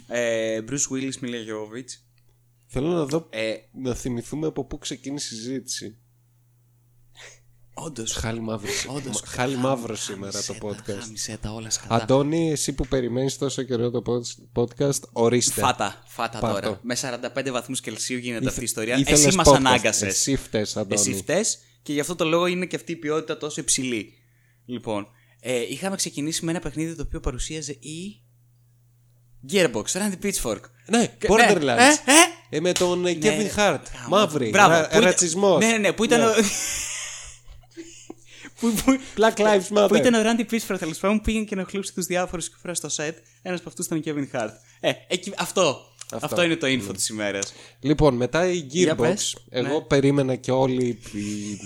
Ε, 0.09 0.61
Bruce 0.68 0.93
Willis, 0.93 1.24
Mila 1.24 1.47
Jovovich. 1.49 2.01
Θέλω 2.66 2.89
να 2.89 3.05
δω. 3.05 3.26
Ε, 3.30 3.55
Να 3.72 3.95
θυμηθούμε 3.95 4.47
από 4.47 4.64
πού 4.64 4.78
ξεκίνησε 4.78 5.34
η 5.34 5.39
συζήτηση. 5.39 5.99
Όντως. 7.78 8.12
Χάλι 8.12 8.40
μαύρος, 8.40 8.86
Όντως. 8.88 9.22
χάλι 9.26 9.56
μαύρος 9.56 10.02
σήμερα 10.02 10.42
το 10.46 10.54
podcast. 10.62 10.98
Χάμισε 11.00 11.38
τα 11.42 11.50
όλα 11.52 11.70
σκατά. 11.70 11.94
Αντώνη, 11.94 12.50
εσύ 12.50 12.72
που 12.72 12.86
περιμένεις 12.86 13.38
τόσο 13.38 13.62
καιρό 13.62 13.90
το 13.90 14.02
pod- 14.06 14.62
podcast, 14.62 15.00
ορίστε. 15.12 15.60
Φάτα, 15.60 16.02
φάτα 16.06 16.38
Πάτο. 16.38 16.60
τώρα. 16.60 16.80
Με 16.82 16.94
45 16.94 17.50
βαθμούς 17.50 17.80
Κελσίου 17.80 18.18
γίνεται 18.18 18.48
αυτή 18.48 18.60
η 18.60 18.64
ιστορία. 18.64 18.96
Ήθελες 18.96 19.26
Εσύ 19.26 19.36
μας 19.36 19.48
podcast. 19.48 19.54
ανάγκασες. 19.54 20.08
Εσύ 20.08 20.36
φταίς, 20.36 20.76
Αντώνη. 20.76 21.00
Εσύ 21.00 21.14
φταίς 21.14 21.58
και 21.82 21.92
γι' 21.92 22.00
αυτό 22.00 22.14
το 22.14 22.24
λόγο 22.24 22.46
είναι 22.46 22.66
και 22.66 22.76
αυτή 22.76 22.92
η 22.92 22.96
ποιότητα 22.96 23.36
τόσο 23.36 23.60
υψηλή. 23.60 24.12
Λοιπόν, 24.66 25.06
ε, 25.40 25.60
είχαμε 25.68 25.96
ξεκινήσει 25.96 26.44
με 26.44 26.50
ένα 26.50 26.60
παιχνίδι 26.60 26.94
το 26.96 27.02
οποίο 27.06 27.20
παρουσίαζε 27.20 27.72
η 27.72 28.22
Gearbox, 29.52 29.82
Randy 29.92 30.18
Pitchfork. 30.22 30.60
Ναι, 30.86 31.06
Και- 31.18 31.28
Borderlands. 31.30 31.60
ναι, 31.64 31.72
ε, 31.72 32.12
ε. 32.50 32.56
Ε, 32.56 32.60
με 32.60 32.72
τον 32.72 33.06
ε, 33.06 33.12
Ναι, 33.12 33.18
Kevin 33.22 33.58
Hart. 33.58 33.80
γάμο. 33.94 34.08
Μαύρη. 34.08 34.48
Μπράβο, 34.48 34.72
ρα- 34.74 34.80
που 34.82 34.88
ήταν- 34.90 35.02
ρατσισμός. 35.04 35.58
Ναι, 35.64 35.70
ναι, 35.70 35.76
ναι, 35.78 35.92
που 35.92 36.04
ήταν. 36.04 36.20
Ο- 38.57 38.61
που, 38.61 38.72
που, 38.84 38.98
Black 39.16 39.38
Lives 39.40 39.76
Matter. 39.78 39.88
που 39.88 39.94
ήταν 39.94 40.14
ο 40.14 40.18
Randy 40.22 40.52
Pitchfork, 40.54 40.76
τέλος 40.78 40.98
πάντων, 40.98 41.16
που 41.16 41.22
πήγαινε 41.22 41.44
και 41.44 41.54
ενοχλούσε 41.54 41.92
τους 41.94 42.07
διάφορους 42.07 42.48
και 42.48 42.54
φοράς 42.61 42.76
στο 42.78 42.88
set. 42.96 43.14
Ένας 43.42 43.61
από 43.61 43.68
αυτούς 43.68 43.86
ήταν 43.86 43.98
ο 43.98 44.00
Kevin 44.04 44.36
Hart. 44.36 44.50
Ε, 44.80 44.90
εκεί, 45.09 45.32
αυτό. 45.38 45.76
αυτό. 46.20 46.42
είναι 46.42 46.57
το 46.57 46.66
info 46.66 46.94
της 46.94 47.09
ημέρας. 47.09 47.52
Λοιπόν, 47.80 48.14
μετά 48.14 48.46
η 48.50 48.57
Για 48.68 48.94
Gearbox, 48.94 48.98
πες. 49.00 49.36
εγώ 49.48 49.74
Ναι. 49.78 49.80
περίμενα 49.80 50.34
και 50.34 50.50
όλοι 50.52 50.98
οι, 51.12 51.59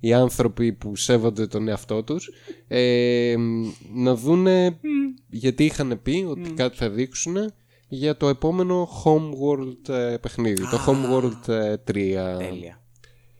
οι 0.00 0.12
άνθρωποι 0.12 0.72
που 0.72 0.96
σέβονται 0.96 1.46
τον 1.46 1.68
εαυτό 1.68 2.02
τους 2.02 2.30
ε, 2.68 3.34
να 3.94 4.14
δούνε, 4.14 4.78
γιατί 5.30 5.64
είχαν 5.64 6.00
πει 6.02 6.24
ότι 6.28 6.50
κάτι 6.50 6.76
θα 6.76 6.90
δείξουν 6.90 7.36
για 7.88 8.16
το 8.16 8.28
επόμενο 8.28 8.88
Homeworld 9.04 9.88
ε, 9.94 10.16
παιχνίδι, 10.20 10.62
το 10.70 10.84
Homeworld 10.86 11.48
ε, 11.48 11.72
3. 11.72 11.76
Τέλεια. 11.84 12.82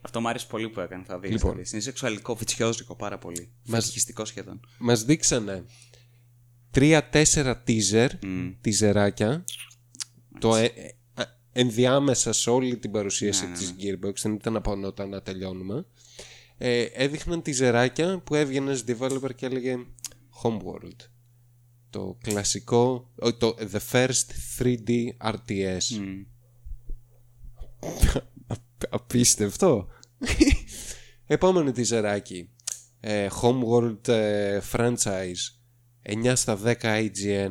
Αυτό 0.04 0.20
μου 0.20 0.28
άρεσε 0.28 0.46
πολύ 0.46 0.68
που 0.68 0.80
έκανε. 0.80 1.04
Θα 1.06 1.18
δεις. 1.18 1.30
Λοιπόν. 1.30 1.60
Είναι 1.72 1.80
σεξουαλικό, 1.80 2.34
βιτσιόζικο 2.34 2.96
πάρα 2.96 3.18
πολύ. 3.18 3.52
Μας- 3.66 3.84
Φασιστικό 3.84 4.24
σχεδόν. 4.24 4.60
Μας 4.78 5.04
δείξανε 5.04 5.64
τρία-τέσσερα 6.70 7.62
teaser, 7.66 8.08
Μμ. 8.22 8.50
τιζεράκια, 8.60 9.44
το 10.38 10.54
ε, 10.56 10.64
ε, 10.64 10.70
ε, 11.14 11.24
ενδιάμεσα 11.52 12.32
σε 12.32 12.50
όλη 12.50 12.76
την 12.78 12.90
παρουσίαση 12.90 13.44
Ναι, 13.44 13.50
ναι, 13.50 13.56
της 13.56 13.74
Gearbox, 13.78 14.14
δεν 14.22 14.32
ήταν 14.34 14.56
από 14.56 14.74
νότα 14.76 15.06
να 15.06 15.22
τελειώνουμε, 15.22 15.86
ε, 16.58 16.82
έδειχναν 16.82 17.42
τιζεράκια 17.42 18.18
που 18.18 18.34
έβγαινε 18.34 18.66
ένας 18.70 18.84
developer 18.86 19.34
και 19.34 19.46
έλεγε 19.46 19.76
Homeworld. 20.42 20.96
Το 21.90 22.18
κλασικό, 22.22 23.10
όχι, 23.14 23.34
το 23.34 23.56
The 23.72 23.78
First 23.92 24.24
3D 24.58 25.08
RTS. 25.18 25.98
Μμ. 26.00 26.22
Α- 28.46 28.56
Απίστευτο. 28.90 29.88
Επόμενο 31.26 31.72
τιζεράκι. 31.72 32.48
Ε, 33.00 33.28
Homeworld 33.42 34.08
ε, 34.08 34.60
franchise. 34.72 35.52
9 36.24 36.32
στα 36.34 36.58
10 36.64 36.72
IGN. 36.82 37.50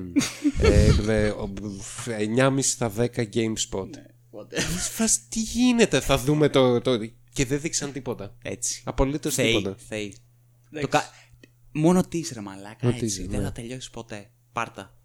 ε, 0.61 0.91
δε- 0.91 1.30
ο- 1.30 1.53
β- 1.61 2.09
9,5 2.38 2.57
στα 2.61 2.91
10 2.97 3.05
GameSpot. 3.34 3.89
Φας, 4.91 5.28
τι 5.30 5.39
γίνεται, 5.39 5.99
θα 5.99 6.18
δούμε 6.18 6.49
το, 6.49 6.82
το... 6.82 6.99
Και 7.34 7.45
δεν 7.45 7.59
δείξαν 7.59 7.91
τίποτα. 7.91 8.38
Έτσι. 8.43 8.82
Απολύτως 8.86 9.34
Θεοί. 9.34 9.55
τίποτα. 9.55 9.76
Θεοί. 9.88 10.16
Το 10.82 10.88
κα... 10.88 11.03
Μόνο 11.72 11.99
teaser, 11.99 12.41
μαλάκα. 12.43 12.78
Μόνο 12.82 12.95
έτσι. 13.01 13.24
teaser, 13.26 13.30
Δεν 13.30 13.39
ναι. 13.39 13.45
θα 13.45 13.51
τελειώσει 13.51 13.89
ποτέ. 13.89 14.30
Πάρτα. 14.51 14.97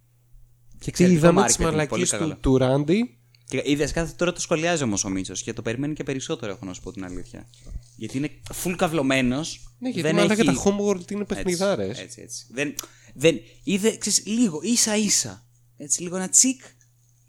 Και 0.78 0.88
εξαιρετικό 0.90 1.18
είδαμε 1.20 1.44
τις 1.46 1.54
marketing, 1.54 1.58
πολύ 1.58 1.70
μαλακίες 1.70 2.10
καλό. 2.10 2.28
του, 2.34 2.40
του 2.40 2.56
Ράντι. 2.56 3.17
Και 3.48 3.62
είδες 3.64 3.92
κάθε 3.92 4.12
τώρα 4.16 4.32
το 4.32 4.40
σχολιάζει 4.40 4.82
όμως 4.82 5.04
ο 5.04 5.08
Μίτσος 5.08 5.42
και 5.42 5.52
το 5.52 5.62
περιμένει 5.62 5.94
και 5.94 6.02
περισσότερο, 6.02 6.52
έχω 6.52 6.64
να 6.64 6.72
σου 6.72 6.80
πω 6.80 6.92
την 6.92 7.04
αλήθεια. 7.04 7.48
Γιατί 7.96 8.16
είναι 8.16 8.30
full 8.64 8.74
καυλωμένος. 8.76 9.74
Ναι, 9.78 9.88
γιατί 9.88 10.08
δεν 10.08 10.16
μαλάκα 10.16 10.42
έχει... 10.42 10.44
τα 10.44 10.62
Homeworld 10.64 11.10
είναι 11.10 11.24
παιχνιδάρες. 11.24 11.88
Έτσι, 11.88 12.02
έτσι, 12.02 12.20
έτσι. 12.20 12.46
Δεν, 12.50 12.74
δεν, 13.14 13.40
είδε, 13.62 13.96
ξέρεις, 13.96 14.26
λίγο, 14.26 14.60
ίσα 14.62 14.96
ίσα. 14.96 15.46
Έτσι, 15.76 16.02
λίγο 16.02 16.16
ένα 16.16 16.28
τσικ 16.28 16.60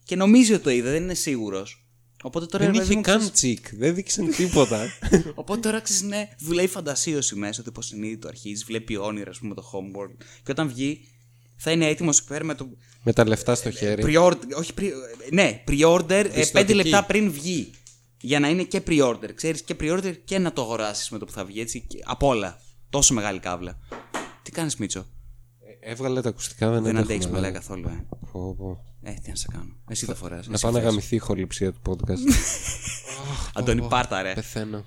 και 0.03 0.15
νομίζει 0.15 0.53
ότι 0.53 0.63
το 0.63 0.69
είδε, 0.69 0.91
δεν 0.91 1.03
είναι 1.03 1.13
σίγουρος. 1.13 1.83
Οπότε 2.23 2.45
τώρα, 2.45 2.63
Δεν 2.63 2.73
ρε 2.73 2.79
παιδί 2.79 2.89
είχε 2.89 2.97
μου, 2.97 3.05
καν 3.05 3.17
ξέρεις, 3.17 3.35
τσικ, 3.35 3.75
δεν 3.75 3.95
δείξαν 3.95 4.31
τίποτα. 4.31 4.87
Οπότε 5.35 5.59
τώρα 5.59 5.79
ξέρεις, 5.79 6.01
ναι, 6.01 6.29
δουλεύει 6.39 6.67
φαντασίωση 6.67 7.35
μέσα 7.35 7.61
του 7.61 7.69
υποσυνείδητο 7.69 8.27
αρχίζεις, 8.27 8.65
βλέπει 8.65 8.97
όνειρα, 8.97 9.29
ας 9.29 9.37
πούμε, 9.37 9.55
το 9.55 9.71
homeworld. 9.73 10.23
Και 10.43 10.51
όταν 10.51 10.67
βγει, 10.67 11.07
θα 11.57 11.71
είναι 11.71 11.87
έτοιμος 11.87 12.23
πέρα 12.23 12.43
με 12.43 12.55
το 12.55 12.69
Με 13.03 13.13
τα 13.13 13.27
λεφτά 13.27 13.55
στο 13.55 13.71
χέρι. 13.71 14.03
pre-order. 14.05 14.35
Όχι, 14.57 14.71
pre, 14.77 14.89
ναι, 15.31 15.63
pre-order 15.67 16.09
ε, 16.09 16.23
Πιστωτική. 16.23 16.71
5 16.73 16.75
λεπτά 16.75 17.05
πριν 17.05 17.31
βγει. 17.31 17.71
Για 18.21 18.39
να 18.39 18.49
είναι 18.49 18.63
και 18.63 18.81
pre-order. 18.87 19.29
Ξέρεις 19.35 19.61
και 19.61 19.75
pre-order 19.79 20.13
και 20.25 20.37
να 20.39 20.53
το 20.53 20.61
αγοράσεις 20.61 21.09
με 21.09 21.17
το 21.17 21.25
που 21.25 21.31
θα 21.31 21.45
βγει. 21.45 21.59
Έτσι, 21.61 21.81
και- 21.81 21.99
απ' 22.05 22.23
όλα. 22.23 22.61
Τόσο 22.89 23.13
μεγάλη 23.13 23.39
κάβλα. 23.39 23.77
Τι 24.43 24.51
κάνεις, 24.51 24.75
Μίτσο; 24.75 24.99
Ε, 25.81 25.91
Έβγαλε 25.91 26.21
τα 26.21 26.29
ακουστικά, 26.29 26.69
δεν 26.69 26.83
Δεν 26.83 26.89
αντέχω, 26.91 27.03
αντέχεις 27.03 27.25
μαλάκα. 27.25 27.41
μαλάκα 27.41 27.59
καθόλου, 27.59 27.87
ε. 27.87 28.05
Πω, 28.31 28.55
πω. 28.55 28.83
Ε, 29.03 29.13
τι 29.23 29.29
να 29.29 29.35
σε 29.35 29.47
κάνω. 29.51 29.75
Εσύ 29.89 30.05
το 30.05 30.15
φοράς. 30.15 30.47
Να 30.47 30.57
πάω 30.57 30.71
να 30.71 30.79
γαμηθεί 30.79 31.13
η 31.13 31.17
ηχοληψία 31.17 31.71
του 31.73 31.81
podcast. 31.89 32.33
Αντώνη, 33.53 33.87
πάρτα, 33.87 34.21
ρε. 34.21 34.33
Πεθαίνω. 34.33 34.85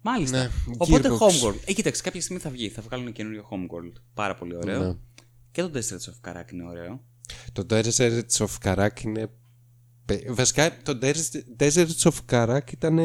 Μάλιστα. 0.00 0.38
Ναι, 0.38 0.50
Οπότε 0.78 1.08
Gearbox. 1.08 1.18
Homeworld. 1.18 1.54
Ε, 1.64 1.72
κοίταξε, 1.72 2.02
κάποια 2.02 2.20
στιγμή 2.20 2.40
θα 2.42 2.50
βγει. 2.50 2.68
Θα 2.68 2.82
βγάλουν 2.82 3.12
καινούριο 3.12 3.48
Homeworld. 3.50 3.92
Πάρα 4.14 4.34
πολύ 4.34 4.56
ωραίο. 4.56 4.82
Ναι. 4.82 4.94
Και 5.56 5.62
το 5.62 5.70
Desert 5.74 6.10
of 6.12 6.30
Karak 6.30 6.52
είναι 6.52 6.64
ωραίο. 6.64 7.04
Το 7.52 7.66
Deserts 7.70 8.36
of 8.36 8.46
Karak 8.64 9.02
είναι. 9.04 9.30
πε- 10.04 10.30
Βασικά 10.32 10.82
το 10.82 10.98
Desert- 11.02 11.42
Deserts 11.58 12.10
of 12.10 12.14
Karak 12.30 12.72
ήταν 12.72 12.98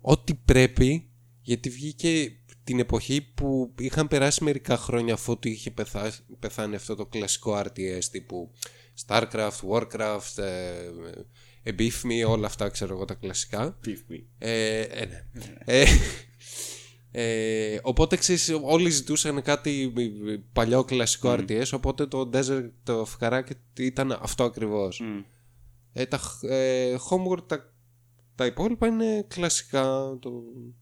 ό,τι 0.00 0.34
πρέπει 0.34 1.10
γιατί 1.40 1.68
βγήκε 1.70 2.32
την 2.64 2.78
εποχή 2.78 3.20
που 3.34 3.74
είχαν 3.78 4.08
περάσει 4.08 4.44
μερικά 4.44 4.76
χρόνια 4.76 5.14
αφού 5.14 5.38
του 5.38 5.48
είχε 5.48 5.70
πεθά- 5.70 6.24
πεθάνει 6.38 6.74
αυτό 6.74 6.94
το 6.94 7.06
κλασικό 7.06 7.58
RTS 7.60 8.04
τύπου 8.10 8.50
Starcraft, 9.06 9.60
Warcraft, 9.70 10.42
ε, 11.62 11.72
Beef 11.78 12.02
Me, 12.02 12.28
όλα 12.28 12.46
αυτά 12.46 12.68
ξέρω 12.68 12.94
εγώ 12.94 13.04
τα 13.04 13.14
κλασικά. 13.14 13.78
Ε, 14.38 14.80
ε, 14.80 15.06
ναι. 15.06 15.24
Ε, 15.64 15.84
Ε, 17.16 17.78
οπότε 17.82 18.16
ξέρεις, 18.16 18.58
όλοι 18.62 18.90
ζητούσαν 18.90 19.42
κάτι 19.42 19.92
παλιό 20.52 20.84
κλασικό 20.84 21.34
Mm. 21.38 21.40
RTS, 21.40 21.66
οπότε 21.72 22.06
το 22.06 22.30
Desert 22.32 22.70
of 22.84 23.04
Karak 23.20 23.42
ήταν 23.78 24.12
αυτό 24.12 24.44
ακριβώς. 24.44 25.00
Μμ. 25.00 25.20
Ε, 25.92 26.06
τα 26.06 26.20
ε, 26.40 26.96
Homeworld, 27.10 27.46
τα, 27.46 27.72
τα 28.34 28.46
υπόλοιπα 28.46 28.86
είναι 28.86 29.24
κλασικά, 29.28 29.82
το, 30.20 30.30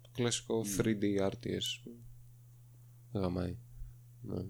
το 0.00 0.08
κλασικό 0.14 0.64
3D 0.78 1.28
RTS. 1.30 1.90
Γαμάει. 3.12 3.56
Ναι. 4.22 4.42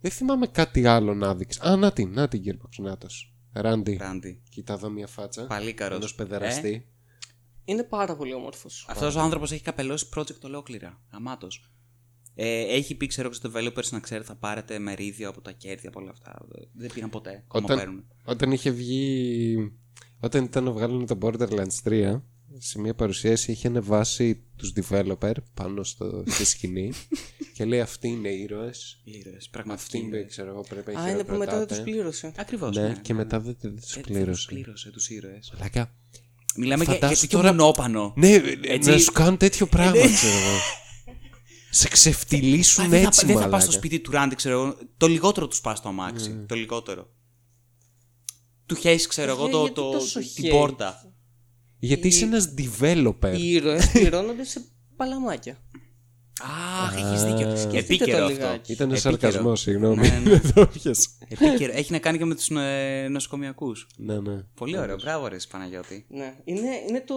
Δεν 0.00 0.10
θυμάμαι 0.10 0.46
κάτι 0.46 0.86
άλλο 0.86 1.14
να 1.14 1.34
δείξεις. 1.34 1.62
Α, 1.62 1.76
να 1.76 1.92
την, 1.92 2.12
να 2.12 2.28
την 2.28 2.42
Gearbox, 2.44 2.82
νάτος. 2.82 3.34
Ράντι. 3.52 3.96
Ράντι. 4.00 4.42
Κοίτα 4.50 4.72
εδώ 4.72 4.90
μια 4.90 5.06
φάτσα. 5.06 5.46
Παλίκαρος. 5.46 5.96
Ενός 5.96 6.14
παιδεραστή. 6.14 6.86
Είναι 7.64 7.82
πάρα 7.82 8.16
πολύ 8.16 8.34
όμορφος. 8.34 8.86
Αυτός 8.88 9.16
ο 9.16 9.20
άνθρωπος 9.20 9.52
έχει 9.52 9.62
καπελώσει 9.62 10.06
project 10.16 10.40
ολόκληρα. 10.42 11.00
Γαμάτος. 11.12 11.70
Ε, 12.34 12.60
έχει 12.76 12.94
πει, 12.94 13.06
ξέρω, 13.06 13.32
στου 13.32 13.52
developers 13.54 13.88
να 13.90 14.00
ξέρει 14.00 14.24
θα 14.24 14.34
πάρετε 14.36 14.78
μερίδιο 14.78 15.28
από 15.28 15.40
τα 15.40 15.52
κέρδη 15.52 15.86
από 15.86 16.00
όλα 16.00 16.10
αυτά. 16.10 16.38
Δεν 16.74 16.90
πήραν 16.94 17.10
ποτέ. 17.10 17.30
Ακόμα 17.30 17.64
Όταν, 17.64 17.76
παίρνουν. 17.78 18.04
όταν 18.24 18.52
είχε 18.52 18.70
βγει. 18.70 19.72
Όταν 20.20 20.44
ήταν 20.44 20.64
να 20.64 20.70
βγάλουν 20.72 21.06
το 21.06 21.18
Borderlands 21.22 21.82
3, 21.84 22.20
σε 22.58 22.80
μια 22.80 22.94
παρουσίαση 22.94 23.52
είχε 23.52 23.66
ανεβάσει 23.68 24.44
τους 24.56 24.72
developer 24.76 25.32
πάνω 25.54 25.82
στο, 25.82 26.24
στη 26.26 26.44
σκηνή 26.44 26.92
και 27.54 27.64
λέει 27.64 27.80
αυτοί 27.80 28.08
είναι 28.08 28.28
ήρωες. 28.28 29.00
Ήρωες, 29.04 29.36
Αυτοί 29.36 29.50
πραγματικοί. 29.50 29.98
είναι, 29.98 30.24
ξέρω 30.24 30.48
εγώ, 30.50 30.60
πρέπει 30.68 30.92
να 30.92 31.00
Α, 31.00 31.10
είναι 31.10 31.24
που 31.24 31.34
μετά 31.36 31.58
δεν 31.58 31.66
τους 31.66 31.76
χειροκροτάτε. 31.76 31.82
πλήρωσε. 31.90 32.32
Ακριβώς. 32.36 32.76
Ναι, 32.76 32.94
και 33.02 33.14
μετά 33.14 33.40
δεν 33.40 33.56
δεν 33.60 33.76
τους 33.80 33.98
πλήρωσε. 34.00 34.46
Πλήρωσε 34.52 34.90
τους 34.90 35.10
ήρωες. 35.10 35.52
Μαλάκα. 35.54 35.94
Μιλάμε 36.56 36.84
για, 36.84 36.92
για 36.92 37.02
Φαντάσου 37.02 37.20
τέτοιο 37.20 37.38
τώρα- 37.38 37.52
μονόπανο. 37.54 38.12
Ναι, 38.16 38.28
Έτσι- 38.62 38.90
να 38.90 38.98
σου 38.98 39.12
κάνουν 39.12 39.36
τέτοιο 39.36 39.66
πράγμα, 39.66 40.12
ξέρω 40.12 40.36
εγώ. 40.36 40.58
Σε 41.70 41.88
ξεφτυλίσουν 41.88 42.88
δεν 42.88 43.00
θα, 43.00 43.06
έτσι, 43.06 43.20
δεν 43.20 43.28
θα 43.34 43.40
μαλάκα. 43.40 43.50
πας 43.56 43.62
στο 43.62 43.72
σπίτι 43.72 44.00
του 44.00 44.10
Ράντι, 44.10 44.34
ξέρω 44.34 44.60
εγώ. 44.62 44.76
Το 44.96 45.06
λιγότερο 45.08 45.48
τους 45.48 45.60
πας 45.60 45.78
στο 45.78 45.88
αμάξι. 45.88 46.44
Το 46.48 46.54
λιγότερο. 46.54 47.08
Του 48.66 48.74
χέσεις, 48.74 49.06
ξέρω 49.06 49.30
εγώ, 49.30 49.42
Για- 49.42 49.50
το, 49.52 49.58
γιατί 49.60 49.74
το, 49.74 49.90
τόσο 49.90 50.20
την 50.20 50.44
hate? 50.46 50.50
πόρτα. 50.50 51.12
Γιατί 51.78 52.08
είσαι 52.08 52.24
ένας 52.24 52.54
developer. 52.58 53.34
Οι 53.38 53.50
ήρωες 53.50 53.90
πληρώνονται 53.90 54.44
σε 54.44 54.64
παλαμάκια. 54.96 55.56
Αχ, 56.40 56.94
έχεις 56.96 57.22
δίκιο. 57.22 57.56
Σκεφτείτε 57.56 57.78
Επίκαιρο 57.78 58.18
το 58.18 58.24
αυτό. 58.24 58.34
λιγάκι. 58.36 58.72
Ήταν 58.72 58.90
Επίκαιρο. 58.90 59.16
σαρκασμός, 59.18 59.60
συγγνώμη. 59.60 59.96
Ναι, 60.08 60.08
ναι. 60.24 60.30
Δεν 60.38 60.52
το 60.54 60.66
πιάσα. 60.66 61.08
Επίκαιρο. 61.28 61.72
Έχει 61.76 61.92
να 61.92 61.98
κάνει 61.98 62.18
και 62.18 62.24
με 62.24 62.34
τους 62.34 62.48
ε, 62.50 63.06
νοσοκομιακούς. 63.10 63.86
Ναι, 63.96 64.18
ναι. 64.20 64.42
Πολύ 64.54 64.78
ωραίο. 64.78 64.96
Μπράβο, 65.02 65.26
ρε 65.26 65.36
Παναγιώτη. 65.50 66.06
Ναι. 66.08 66.34
Είναι, 66.44 66.68
είναι 66.88 67.00
το, 67.06 67.14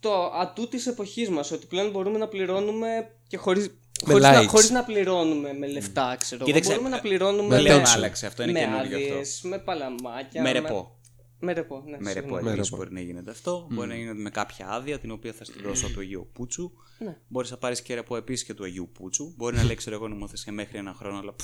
το 0.00 0.10
ατού 0.40 0.68
της 0.68 0.86
εποχής 0.86 1.28
μας. 1.28 1.50
Ότι 1.50 1.66
πλέον 1.66 1.90
μπορούμε 1.90 2.18
να 2.18 2.28
πληρώνουμε 2.28 2.86
και 3.28 3.36
χωρίς. 3.36 3.66
Με 4.06 4.12
Χωρίς 4.12 4.24
να, 4.26 4.42
likes. 4.42 4.46
χωρίς 4.46 4.70
να 4.70 4.84
πληρώνουμε 4.84 5.52
με 5.52 5.66
λεφτά, 5.66 6.16
ξέρω. 6.18 6.44
Κοίταξε, 6.44 6.70
εγώ. 6.72 6.80
μπορούμε 6.80 6.96
να 6.96 7.02
πληρώνουμε 7.02 7.56
με 7.56 7.62
Πλέον 7.62 7.80
attention. 7.82 7.92
άλλαξε 7.94 8.26
αυτό, 8.26 8.42
είναι 8.42 8.52
με 8.52 8.58
καινούργιο 8.58 8.96
αυτό. 8.96 9.12
άδειες, 9.12 9.40
με 9.42 9.58
παλαμάκια. 9.58 10.42
Με 10.42 10.52
ρεπό. 10.52 10.98
Με 11.44 11.52
ρεπό, 11.52 11.82
ναι. 11.86 11.96
Με 12.00 12.12
ρεπό 12.12 12.28
συγγνώμη. 12.28 12.58
επίση 12.58 12.76
μπορεί 12.76 12.92
να 12.92 13.00
γίνεται 13.00 13.30
αυτό. 13.30 13.66
Μπορεί 13.70 13.88
να 13.88 13.96
γίνεται 13.96 14.18
με 14.18 14.30
κάποια 14.30 14.68
άδεια 14.68 14.98
την 14.98 15.10
οποία 15.10 15.32
θα 15.32 15.44
στη 15.44 15.62
δώσω 15.62 15.90
του 15.90 16.00
Αγίου 16.00 16.30
Πούτσου. 16.32 16.72
Ναι. 16.98 17.16
Μπορείς 17.28 17.50
να 17.50 17.56
πάρεις 17.56 17.82
και 17.82 17.94
ρεπό 17.94 18.16
επίσης 18.16 18.46
και 18.46 18.54
του 18.54 18.64
Αγίου 18.64 18.90
Πούτσου. 18.92 19.34
Μπορεί 19.36 19.56
να 19.56 19.64
λέει, 19.64 19.74
ξέρω 19.74 19.96
εγώ, 19.96 20.08
νομοθεσία 20.08 20.52
μέχρι 20.52 20.78
ένα 20.78 20.94
χρόνο, 20.94 21.18
αλλά. 21.18 21.34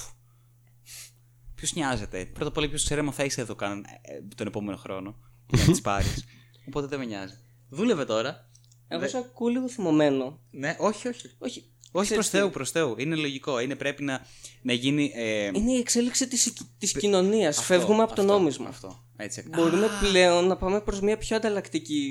Ποιος 1.55 1.75
νοιάζεται. 1.75 2.25
Πρώτα 2.25 2.49
απ' 2.49 2.57
όλα, 2.57 2.69
ποιος 2.69 2.85
ξέρει 2.85 3.01
αν 3.01 3.13
θα 3.13 3.25
είσαι 3.25 3.41
εδώ 3.41 3.55
καν 3.55 3.85
ε, 4.03 4.35
τον 4.35 4.47
επόμενο 4.47 4.77
χρόνο 4.77 5.17
για 5.47 5.65
να 5.65 5.71
τις 5.71 5.81
πάρεις. 5.81 6.25
Οπότε 6.69 6.87
δεν 6.87 6.99
με 6.99 7.05
νοιάζει. 7.05 7.35
Δούλευε 7.69 8.05
τώρα. 8.05 8.51
Εγώ 8.89 9.09
σε 9.09 9.19
ακούω 9.19 9.49
λίγο 9.49 9.69
θυμωμένο. 9.69 10.41
Ναι, 10.51 10.77
όχι, 10.79 11.09
όχι. 11.09 11.31
Όχι. 11.39 11.70
Όχι 11.93 12.05
Ξέρεις 12.05 12.15
προς 12.15 12.31
τι, 12.31 12.37
Θεού, 12.37 12.51
προς 12.51 12.71
Θεού. 12.71 12.95
Είναι 12.99 13.15
λογικό. 13.15 13.61
Είναι 13.61 13.75
πρέπει 13.75 14.03
να, 14.03 14.27
να 14.63 14.73
γίνει. 14.73 15.13
Ε, 15.15 15.51
Είναι 15.55 15.73
η 15.73 15.79
εξέλιξη 15.79 16.29
της, 16.29 16.53
της 16.79 16.93
κοινωνίας. 16.93 17.59
αυτό, 17.59 17.75
Φεύγουμε 17.75 18.03
από 18.03 18.15
το 18.15 18.21
αυτό, 18.23 18.33
νόμισμα. 18.33 18.69
Αυτό. 18.69 19.05
Έτσι. 19.17 19.45
Μπορούμε 19.49 19.89
πλέον 20.01 20.47
να 20.47 20.57
πάμε 20.57 20.81
προς 20.81 21.01
μια 21.01 21.17
πιο 21.19 21.37
ανταλλακτική 21.37 22.09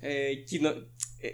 ε, 0.00 0.34
κοινο... 0.34 0.68
ε, 0.68 1.26
ε, 1.26 1.32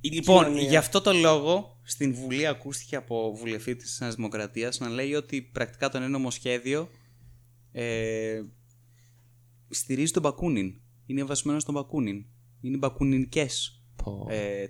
Λοιπόν, 0.00 0.44
κοινωνία. 0.44 0.68
γι' 0.68 0.76
αυτό 0.76 1.00
το 1.00 1.12
λόγο 1.12 1.80
στην 1.82 2.14
Βουλή 2.14 2.46
ακούστηκε 2.46 2.96
από 2.96 3.34
βουλευτή 3.36 3.76
της 3.76 3.98
Νέας 4.00 4.14
Δημοκρατίας 4.14 4.80
να 4.80 4.88
λέει 4.88 5.14
ότι 5.14 5.42
πρακτικά 5.42 5.88
το 5.88 5.98
νέο 5.98 6.08
νομοσχέδιο 6.08 6.88
ε, 7.72 8.42
στηρίζει 9.68 10.12
τον 10.12 10.22
Μπακούνιν. 10.22 10.80
Είναι 11.06 11.24
βασισμένο 11.24 11.60
στον 11.60 11.74
Μπακούνιν. 11.74 12.24
Είναι 12.60 12.76
μπακουνινικές 12.76 13.82
Πω. 14.04 14.26
ε, 14.30 14.62
ε, 14.62 14.68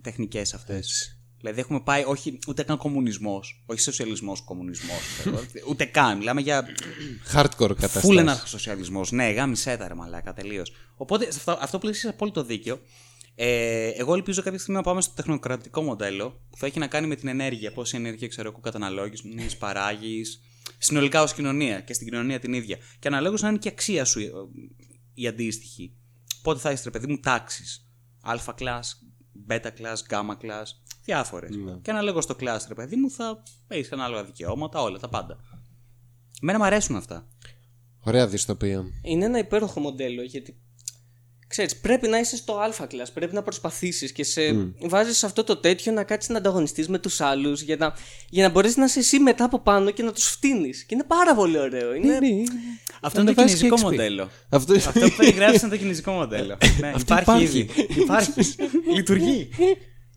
τεχνικές 0.00 0.54
αυτές. 0.54 1.17
Δηλαδή 1.40 1.60
έχουμε 1.60 1.80
πάει 1.80 2.04
όχι 2.06 2.38
ούτε 2.48 2.62
καν 2.62 2.76
κομμουνισμός, 2.76 3.62
όχι 3.66 3.80
σοσιαλισμός, 3.80 4.40
κομμουνισμός. 4.40 4.98
ούτε 5.68 5.84
καν. 5.84 6.18
Μιλάμε 6.18 6.40
για 6.40 6.66
Hardcore 7.32 7.50
Φούλ 7.56 7.74
κατάσταση. 7.74 8.18
αναρχοσοσιαλισμό. 8.18 9.04
Ναι, 9.10 9.30
γάμισε 9.30 9.76
τα 9.76 9.88
ρε 9.88 9.94
μαλάκα, 9.94 10.32
τελείως. 10.32 10.72
Οπότε 10.96 11.24
σε 11.24 11.38
αυτό, 11.38 11.58
αυτό 11.60 11.78
που 11.78 11.86
λες 11.86 11.96
είσαι 11.96 12.08
απόλυτο 12.08 12.44
δίκιο. 12.44 12.80
Ε, 13.34 13.88
εγώ 13.88 14.14
ελπίζω 14.14 14.42
κάποια 14.42 14.58
στιγμή 14.58 14.76
να 14.76 14.82
πάμε 14.82 15.00
στο 15.00 15.14
τεχνοκρατικό 15.14 15.82
μοντέλο 15.82 16.30
που 16.50 16.56
θα 16.56 16.66
έχει 16.66 16.78
να 16.78 16.86
κάνει 16.86 17.06
με 17.06 17.14
την 17.14 17.28
ενέργεια. 17.28 17.72
Πόση 17.72 17.96
ενέργεια 17.96 18.28
ξέρω 18.28 18.48
εγώ 18.48 18.60
καταναλώγει, 18.60 19.16
παράγεις. 19.58 20.40
Συνολικά 20.78 21.22
ως 21.22 21.34
κοινωνία 21.34 21.80
και 21.80 21.92
στην 21.92 22.08
κοινωνία 22.08 22.38
την 22.38 22.52
ίδια. 22.52 22.78
Και 22.98 23.08
αναλόγως 23.08 23.42
να 23.42 23.48
είναι 23.48 23.58
και 23.58 23.68
η 23.68 23.70
αξία 23.70 24.04
σου 24.04 24.18
ε, 24.20 24.30
η 25.14 25.26
αντίστοιχη. 25.26 25.96
Πότε 26.42 26.60
θα 26.60 26.70
έχεις 26.70 26.84
ρε 26.84 26.90
παιδί 26.90 27.06
μου 27.06 27.18
τάξεις. 27.20 27.88
Α 28.20 28.34
class, 28.58 28.80
β 29.46 29.50
class, 29.50 29.96
γ 30.10 30.14
class. 30.42 30.66
Διάφορες. 31.08 31.58
Και 31.82 31.90
αναλόγω 31.90 32.20
στο 32.20 32.34
class, 32.40 32.58
ρε 32.68 32.74
παιδί 32.74 32.96
μου, 32.96 33.10
θα 33.10 33.42
έχεις 33.68 33.92
ανάλογα 33.92 34.24
δικαιώματα, 34.24 34.82
όλα 34.82 34.98
τα 34.98 35.08
πάντα. 35.08 35.36
Εμένα 36.42 36.58
μου 36.58 36.64
αρέσουν 36.64 36.96
αυτά. 36.96 37.28
Ωραία 38.00 38.26
δυστοπία. 38.26 38.84
είναι 39.02 39.24
ένα 39.24 39.38
υπέροχο 39.38 39.80
μοντέλο 39.80 40.22
γιατί 40.22 40.56
ξέρεις 41.46 41.76
πρέπει 41.76 42.08
να 42.08 42.18
είσαι 42.18 42.36
στο 42.36 42.52
α 42.58 42.70
class 42.78 43.06
πρέπει 43.14 43.34
να 43.34 43.42
προσπαθήσεις 43.42 44.12
και 44.12 44.24
σε 44.24 44.40
βάζεις 44.78 45.18
σε 45.18 45.26
αυτό 45.26 45.44
το 45.44 45.56
τέτοιο 45.56 45.92
να 45.92 46.04
κάτσεις 46.04 46.30
να 46.30 46.38
ανταγωνιστείς 46.38 46.88
με 46.88 46.98
τους 46.98 47.20
άλλους 47.20 47.62
για 47.62 47.76
να, 47.76 47.94
για 48.28 48.42
να 48.42 48.52
μπορείς 48.52 48.76
να 48.76 48.84
είσαι 48.84 48.98
εσύ 48.98 49.18
μετά 49.18 49.44
από 49.44 49.58
πάνω 49.58 49.90
και 49.90 50.02
να 50.02 50.12
τους 50.12 50.24
φτύνεις 50.24 50.84
και 50.84 50.94
είναι 50.94 51.04
πάρα 51.04 51.34
πολύ 51.34 51.58
ωραίο 51.58 51.94
είναι... 51.94 52.18
Αυτό 53.00 53.20
είναι 53.20 53.32
το 53.32 53.40
Ανεβάζει 53.40 53.56
κινέζικο 53.56 53.76
XP. 53.76 53.80
μοντέλο. 53.80 54.30
Αυτό, 54.48 54.74
Αυτό 54.74 55.00
που 55.00 55.14
περιγράφεις 55.16 55.62
είναι 55.62 55.70
το 55.70 55.76
κινέζικο 55.76 56.12
μοντέλο. 56.12 56.56
ναι, 56.80 56.92
υπάρχει, 56.98 57.22
υπάρχει. 57.22 57.58
ήδη. 57.58 57.70
υπάρχεις. 58.00 58.56
Λειτουργεί. 58.96 59.48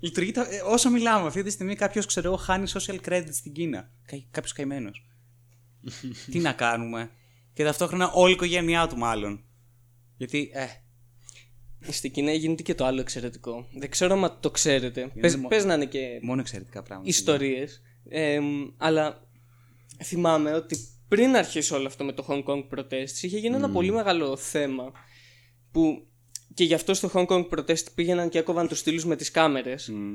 Λειτουργεί 0.02 0.32
το- 0.32 0.42
ε, 0.42 0.62
όσο 0.66 0.90
μιλάμε 0.90 1.28
αυτή 1.28 1.44
τη 1.44 1.50
στιγμή, 1.50 1.76
κάποιος 1.76 2.06
ξέρω 2.06 2.28
εγώ 2.28 2.38
χάνει 2.38 2.72
social 2.74 3.00
credit 3.06 3.28
στην 3.32 3.54
Κίνα. 3.54 3.92
Κάποιος 4.32 4.54
καημένος. 4.54 5.06
Τι 6.32 6.40
να 6.40 6.54
κάνουμε; 6.54 7.10
Και 7.54 7.64
ταυτόχρονα 7.64 8.12
όλη 8.12 8.32
η 8.32 8.34
οικογένειά 8.34 8.88
του, 8.88 8.98
μάλλον. 8.98 9.44
Γιατί, 10.18 10.50
ε, 10.54 10.66
Στην 11.92 12.12
Κίνα 12.12 12.32
γίνεται 12.32 12.64
και 12.64 12.76
το 12.76 12.86
άλλο 12.86 13.00
εξαιρετικό 13.02 13.68
δεν 13.80 13.90
ξέρω 13.90 14.22
αν 14.24 14.38
το 14.40 14.52
ξέρετε 14.52 15.12
πες, 15.20 15.36
μο- 15.36 15.48
πες 15.48 15.66
να 15.66 15.74
είναι 15.74 15.86
και 15.86 16.20
μόνο 16.22 16.42
εξαιρετικά 16.42 16.84
πράγματα. 16.84 17.10
ιστορίες 17.10 17.82
ε, 18.10 18.40
αλλά 18.78 19.28
θυμάμαι 20.04 20.54
ότι 20.54 20.78
πριν 21.08 21.36
αρχίσει 21.36 21.74
όλο 21.74 21.88
αυτό 21.88 22.04
με 22.04 22.14
το 22.14 22.26
Hong 22.30 22.44
Kong 22.44 22.64
protest 22.76 23.10
είχε 23.22 23.38
γίνει 23.38 23.56
ένα 23.56 23.70
πολύ 23.70 23.92
μεγάλο 23.92 24.38
θέμα 24.38 24.92
που 25.72 26.08
και 26.54 26.64
γι' 26.64 26.74
αυτό 26.74 26.94
στο 26.94 27.12
Hong 27.14 27.26
Kong 27.26 27.50
protest 27.50 27.84
πήγαιναν 27.96 28.30
και 28.30 28.38
έκοβαν 28.38 28.68
τους 28.68 28.80
στήλους 28.80 29.06
με 29.06 29.16
τις 29.16 29.32
κάμερες 29.32 29.90
Μμ. 29.90 30.14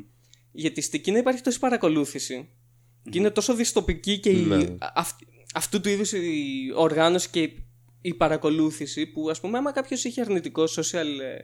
γιατί 0.52 0.80
στην 0.80 1.02
Κίνα 1.02 1.18
υπάρχει 1.18 1.40
τόση 1.40 1.58
παρακολούθηση 1.58 2.48
και 3.10 3.18
είναι 3.18 3.30
τόσο 3.30 3.54
δυστοπική 3.54 4.18
και 4.18 4.30
η, 4.30 4.36
Ναι. 4.40 4.56
α- 4.56 4.92
αυ- 4.94 5.20
αυτού 5.54 5.80
του 5.80 5.88
είδους 5.88 6.12
η 6.12 6.44
οργάνωση 6.74 7.28
και 7.30 7.42
η, 7.42 7.66
η 8.00 8.14
παρακολούθηση 8.14 9.06
που 9.06 9.30
ας 9.30 9.40
πούμε 9.40 9.58
άμα 9.58 9.72
κάποιος 9.72 10.04
είχε 10.04 10.20
αρνητικό 10.20 10.64
social 10.64 11.06
ε, 11.22 11.38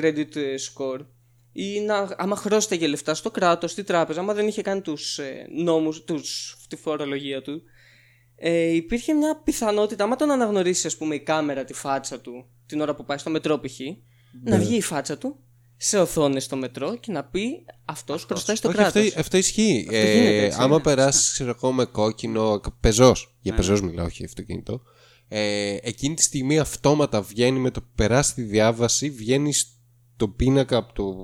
credit 0.00 0.36
ε, 0.36 0.54
score 0.58 1.06
ή 1.52 1.80
να, 1.80 2.14
άμα 2.16 2.36
χρώσταγε 2.36 2.86
λεφτά 2.86 3.14
στο 3.14 3.30
κράτος, 3.30 3.70
στη 3.70 3.82
τράπεζα, 3.84 4.20
άμα 4.20 4.34
δεν 4.34 4.46
είχε 4.46 4.62
κάνει 4.62 4.80
τους 4.80 5.18
ε, 5.18 5.46
νόμους, 5.50 6.04
τους, 6.04 6.56
τη 6.68 6.76
φορολογία 6.76 7.42
του 7.42 7.62
ε, 8.36 8.74
υπήρχε 8.74 9.12
μια 9.12 9.40
πιθανότητα, 9.44 10.04
άμα 10.04 10.16
τον 10.16 10.30
αναγνωρίσει 10.30 10.86
ας 10.86 10.96
πούμε 10.96 11.14
η 11.14 11.20
κάμερα 11.20 11.64
τη 11.64 11.72
φάτσα 11.72 12.20
του 12.20 12.46
την 12.66 12.80
ώρα 12.80 12.94
που 12.94 13.04
πάει 13.04 13.18
στο 13.18 13.30
μετρό 13.30 13.60
π.χ. 13.60 13.78
να 14.42 14.58
βγει 14.58 14.76
η 14.76 14.80
φάτσα 14.80 15.18
του 15.18 15.36
σε 15.76 15.98
οθόνε 15.98 16.40
στο 16.40 16.56
μετρό 16.56 16.96
και 16.96 17.12
να 17.12 17.24
πει 17.24 17.64
αυτός 17.84 18.24
χρωστάει 18.24 18.56
στο 18.56 18.68
Όχι, 18.68 18.76
κράτος. 18.76 19.06
αυτό, 19.06 19.20
αυτό 19.20 19.36
ισχύει. 19.36 19.86
Αυτό 19.88 19.96
γίνεται, 19.96 20.44
έτσι, 20.44 20.58
άμα 20.60 20.76
ναι. 20.76 20.82
περάσεις, 20.82 21.32
ξέρω 21.32 21.54
εγώ, 21.56 21.72
με 21.72 21.84
κόκκινο. 21.84 22.60
Πεζός. 22.80 23.36
Για 23.40 23.54
πεζός 23.54 23.82
μιλάω, 23.82 24.06
όχι 24.06 24.24
αυτοκίνητο. 24.24 24.82
Ε, 25.28 25.76
εκείνη 25.82 26.14
τη 26.14 26.22
στιγμή 26.22 26.58
αυτόματα 26.58 27.22
βγαίνει 27.22 27.58
με 27.58 27.70
το 27.70 27.80
που 27.80 27.90
περάσει 27.94 28.34
τη 28.34 28.42
διάβαση, 28.42 29.10
βγαίνει 29.10 29.52
στο 29.52 30.28
πίνακα 30.28 30.76
από 30.76 30.92
το 30.92 31.14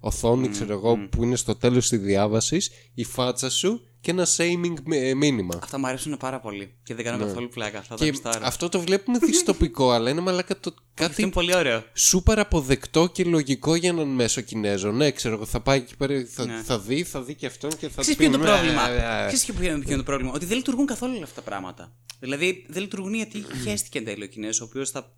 οθόνη, 0.00 0.48
ξέρω 0.48 0.72
εγώ, 0.72 1.08
που 1.10 1.24
είναι 1.24 1.36
στο 1.36 1.56
τέλος 1.56 1.88
της 1.88 1.98
διάβασης, 1.98 2.70
η 2.94 3.04
φάτσα 3.04 3.50
σου 3.50 3.80
και 4.00 4.10
ένα 4.10 4.26
shaming 4.36 4.74
ε, 4.92 5.14
μήνυμα. 5.14 5.58
Αυτά 5.62 5.78
μου 5.78 5.86
αρέσουν 5.86 6.16
πάρα 6.16 6.40
πολύ. 6.40 6.74
Και 6.82 6.94
δεν 6.94 7.04
κάνω 7.04 7.24
καθόλου 7.24 7.48
πλάκα. 7.48 7.78
Αυτά 7.78 7.94
τα 7.94 8.04
Και 8.04 8.10
γουστάρω. 8.10 8.44
αυτό 8.46 8.68
το 8.68 8.80
βλέπουμε 8.80 9.18
δυστοπικό, 9.18 9.90
αλλά 9.90 10.10
είναι 10.10 10.20
μαλάκα 10.20 10.60
το 10.60 10.70
Αυτό 10.70 10.82
κάτι 10.94 11.22
είναι 11.22 11.30
πολύ 11.30 11.54
ωραίο. 11.54 11.84
σούπερ 11.94 12.38
αποδεκτό 12.38 13.06
και 13.06 13.24
λογικό 13.24 13.74
για 13.74 13.88
έναν 13.88 14.08
μέσο 14.08 14.40
Κινέζο. 14.40 14.90
Ναι, 14.92 15.10
ξέρω 15.10 15.34
εγώ, 15.34 15.44
θα 15.46 15.60
πάει 15.60 15.78
εκεί 15.78 15.96
πέρα, 15.96 16.24
θα, 16.28 16.44
Ναι. 16.44 16.62
θα 16.62 16.78
δει, 16.78 17.02
θα 17.04 17.22
δει 17.22 17.34
και 17.34 17.46
αυτόν 17.46 17.70
και 17.76 17.88
θα 17.88 18.00
Ξέρεις 18.00 18.06
του 18.06 18.16
πει, 18.16 18.16
ποιο 18.16 18.26
είναι 18.26 18.36
το 18.36 18.52
«Ναι, 18.52 18.58
πρόβλημα; 18.58 18.88
ε, 18.90 19.22
ε, 19.22 19.24
ε». 19.24 19.26
Ξέρεις 19.32 19.44
ποιο 19.58 19.70
είναι 19.70 19.78
ποιο 19.78 19.88
είναι 19.88 19.96
το 19.96 20.02
πρόβλημα; 20.02 20.32
Ότι 20.32 20.44
δεν 20.44 20.56
λειτουργούν 20.56 20.86
καθόλου 20.86 21.12
όλα 21.14 21.22
αυτά 21.24 21.34
τα 21.42 21.48
πράγματα. 21.50 21.96
Δηλαδή 22.20 22.66
δεν 22.68 22.82
λειτουργούν 22.82 23.14
γιατί 23.14 23.44
χαίστηκε 23.62 23.98
εν 23.98 24.04
τέλει 24.04 24.22
ο 24.24 24.26
Κινέζος, 24.26 24.60
ο 24.60 24.64
οποίος 24.64 24.90
θα, 24.90 25.12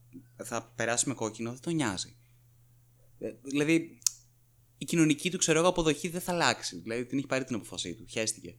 θα 0.45 0.73
περάσει 0.77 1.09
με 1.09 1.15
κόκκινο, 1.15 1.51
δεν 1.51 1.61
τον 1.61 1.75
νοιάζει. 1.75 2.17
Ε, 3.19 3.29
Δηλαδή 3.43 3.99
η 4.79 4.85
κοινωνική 4.85 5.31
του 5.31 5.39
ξέρω 5.39 5.59
εγώ 5.59 5.69
αποδοχή 5.69 6.09
δεν 6.09 6.21
θα 6.21 6.33
αλλάξει. 6.33 6.77
Δηλαδή 6.77 7.05
την 7.07 7.19
έχει 7.19 7.27
πάρει 7.27 7.45
την 7.45 7.55
αποφασή 7.55 7.95
του. 7.95 8.05
Χαίστηκε. 8.11 8.57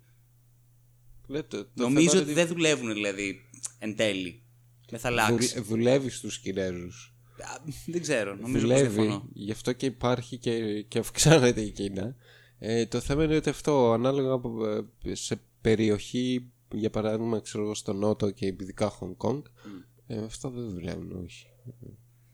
Λέτε, 1.27 1.57
το 1.57 1.67
Νομίζω 1.73 2.09
θέμα 2.09 2.21
ότι 2.21 2.31
είναι 2.31 2.43
δεν 2.43 2.47
δουλεύουν 2.55 2.93
δηλαδή 2.93 3.41
εν 3.79 3.95
τέλει. 3.95 4.41
Δεν 4.89 4.99
θα 4.99 5.07
αλλάξει. 5.07 5.33
δουλε- 5.33 5.67
δουλεύεις 5.67 6.17
στους 6.17 6.39
Κινέζους. 6.39 7.13
Α, 7.41 7.59
Δεν 7.87 8.01
ξέρω. 8.01 8.35
Νομίζω 8.35 8.51
πως 8.51 8.61
δουλεύει, 8.61 8.87
διαφωνώ. 8.95 9.29
γι' 9.33 9.51
αυτό 9.51 9.71
και 9.73 9.85
υπάρχει 9.85 10.37
και, 10.37 10.81
και 10.81 10.99
αυξάνεται 10.99 11.61
η 11.61 11.71
Κίνα. 11.71 12.15
Ε, 12.59 12.85
το 12.85 12.99
θέμα 12.99 13.23
είναι 13.23 13.35
ότι 13.35 13.49
αυτό 13.49 13.91
ανάλογα 13.91 14.31
από, 14.31 14.65
ε, 15.03 15.15
σε 15.15 15.41
περιοχή, 15.61 16.51
για 16.73 16.89
παράδειγμα, 16.89 17.39
ξέρω 17.39 17.63
εγώ, 17.63 17.73
στο 17.75 17.93
Νότο 17.93 18.31
και 18.31 18.45
ειδικά 18.45 18.89
Χονγκ 18.89 19.13
Κονγκ, 19.17 19.41
ε, 20.07 20.23
αυτά 20.23 20.49
δεν 20.49 20.69
δουλεύουν, 20.69 21.23
όχι. 21.25 21.45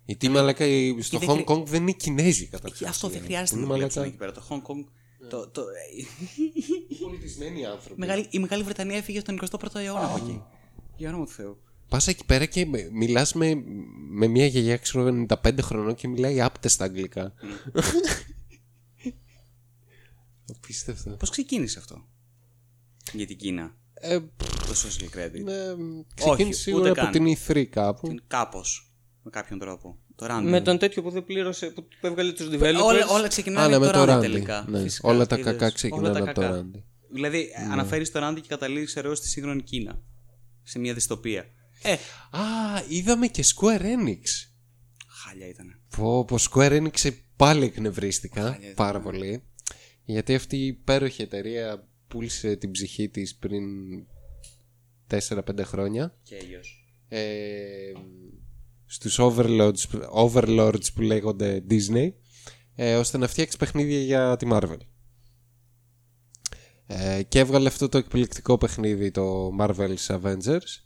Γιατί 0.05 0.29
μαλάκα 0.29 0.65
η- 0.65 1.01
στο 1.01 1.17
δεν 1.17 1.27
Χονγκ 1.27 1.37
χρει- 1.43 1.49
Κονγκ 1.49 1.67
δεν 1.67 1.81
είναι 1.81 1.91
Κινέζοι 1.91 2.43
Και 2.43 2.49
καταρχάς. 2.49 2.89
αυτό 2.89 3.07
δεν 3.07 3.17
Είναι 3.17 3.25
χρειάζεται 3.25 3.59
να 3.59 3.65
μαλάκα 3.65 3.77
δουλέψουν 3.87 4.03
εκεί 4.03 4.15
πέρα. 4.17 4.31
Το 4.31 4.43
Hong 4.49 4.71
Kong. 4.71 4.83
Το, 5.29 5.47
το, 5.47 5.63
πολιτισμένοι 7.01 7.65
άνθρωποι. 7.65 7.93
η, 7.93 8.05
Μεγάλη, 8.05 8.27
η 8.29 8.39
Μεγάλη 8.39 8.63
Βρετανία 8.63 8.97
έφυγε 8.97 9.19
στον 9.19 9.39
21ο 9.51 9.75
αιώνα 9.75 10.05
από 10.05 10.15
εκεί. 10.25 10.41
Για 10.97 11.09
όνομα 11.09 11.25
του 11.25 11.31
Θεού. 11.31 11.57
Πας 11.89 12.07
εκεί 12.07 12.25
πέρα 12.25 12.45
και 12.45 12.65
με- 12.65 12.89
μιλάς 12.91 13.33
με, 13.33 13.55
με 14.09 14.27
μια 14.27 14.45
γιαγιά, 14.45 14.77
ξέρω, 14.77 15.25
95 15.43 15.61
χρονών 15.61 15.95
και 15.95 16.07
μιλάει 16.07 16.41
άπτεστα 16.41 16.83
αγγλικά. 16.83 17.33
Απίστευτο. 20.55 21.09
Πώς 21.09 21.29
ξεκίνησε 21.29 21.79
αυτό; 21.79 22.05
Για 23.13 23.25
την 23.25 23.37
Κίνα, 23.37 23.75
Ε, 23.93 24.19
το 24.39 24.73
social 24.73 25.17
credit. 25.17 25.43
Ναι, 25.43 25.53
ξεκίνησε 26.15 26.41
ούτε 26.43 26.53
σίγουρα 26.53 26.91
από 26.91 27.01
καν. 27.01 27.11
την 27.11 27.37
E3 27.47 27.63
κάπου. 27.65 28.15
Κάπως. 28.27 28.91
Με 29.23 29.29
κάποιον 29.31 29.59
τρόπο. 29.59 29.97
Το 30.19 30.25
Randy. 30.29 30.41
Με 30.43 30.61
τον 30.61 30.77
τέτοιο 30.77 31.01
που 31.01 31.09
δεν 31.09 31.23
πλήρωσε, 31.25 31.65
που 31.67 31.87
που 32.01 32.07
έβγαλε 32.07 32.31
τους 32.31 32.47
developers. 32.51 32.83
όλα, 32.83 33.07
όλα 33.07 33.27
ξεκινάνε 33.27 33.65
Α, 33.65 33.69
ναι, 33.69 33.75
από 33.75 33.85
με 33.85 33.91
το 33.91 34.05
το 34.05 34.11
Randy 34.11 34.15
Randy. 34.17 34.21
τελικά. 34.21 34.65
Ναι. 34.69 34.81
Φυσικά, 34.81 35.07
Όλα 35.09 35.25
τα 35.27 35.35
είδες. 35.37 35.51
κακά 35.51 35.65
Όλα 35.65 35.73
ξεκινάνε 35.73 36.13
τα 36.19 36.23
από 36.23 36.33
το 36.33 36.41
κακά. 36.41 36.59
Randy. 36.73 36.81
Δηλαδή, 37.11 37.47
αναφέρεις 37.71 38.11
το 38.11 38.27
Randy 38.27 38.35
και 38.41 38.47
καταλήγεις, 38.47 38.87
ξέρω, 38.87 39.15
στη 39.15 39.27
σύγχρονη 39.27 39.61
Κίνα. 39.63 40.01
Σε 40.63 40.79
μια 40.79 40.93
δυστοπία. 40.93 41.45
Ε, 41.83 41.91
Α, 42.37 42.39
είδαμε 42.89 43.27
και 43.27 43.43
Square 43.55 43.81
Enix. 43.81 44.23
χάλια 45.07 45.47
ήταν. 45.47 45.81
Πω, 45.97 46.25
πω 46.25 46.37
Square 46.51 46.81
Enix 46.81 47.09
πάλι 47.35 47.65
εκνευρίστηκα 47.65 48.41
Χάλια, 48.41 48.73
πάρα 48.75 48.99
πολύ. 49.01 49.43
Γιατί 50.05 50.35
αυτή 50.35 50.57
η 50.57 50.65
υπέροχη 50.65 51.21
εταιρεία 51.21 51.87
πούλησε 52.07 52.55
την 52.55 52.71
ψυχή 52.71 53.09
της 53.09 53.35
πριν 53.35 53.63
4-5 55.07 55.63
χρόνια. 55.63 56.15
Και 56.23 56.35
έλειο. 56.35 56.59
ε, 57.07 57.91
στους 58.91 59.17
overlords, 59.21 59.83
overlords 60.15 60.93
που 60.93 61.01
λέγονται 61.01 61.63
Disney 61.69 62.09
ε, 62.75 62.95
ώστε 62.95 63.17
να 63.17 63.27
φτιάξει 63.27 63.57
παιχνίδια 63.57 63.99
για 63.99 64.35
τη 64.37 64.47
Marvel. 64.51 64.77
Ε, 66.87 67.23
και 67.23 67.39
έβγαλε 67.39 67.67
αυτό 67.67 67.89
το 67.89 67.97
εκπληκτικό 67.97 68.57
παιχνίδι 68.57 69.11
το 69.11 69.49
Marvel's 69.59 70.07
Avengers 70.21 70.81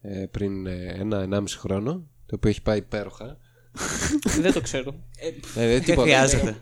ε, 0.00 0.26
πριν 0.30 0.66
ε, 0.66 0.94
ένα-ενάμιση 0.98 1.58
χρόνο 1.58 1.92
το 2.26 2.34
οποίο 2.34 2.50
έχει 2.50 2.62
πάει 2.62 2.78
υπέροχα. 2.78 3.36
δεν 4.40 4.52
το 4.52 4.60
ξέρω. 4.60 4.94
Ε, 5.56 5.66
Δεν 5.68 5.82
τίποτα, 5.84 6.02
χρειάζεται. 6.02 6.42
είναι 6.46 6.56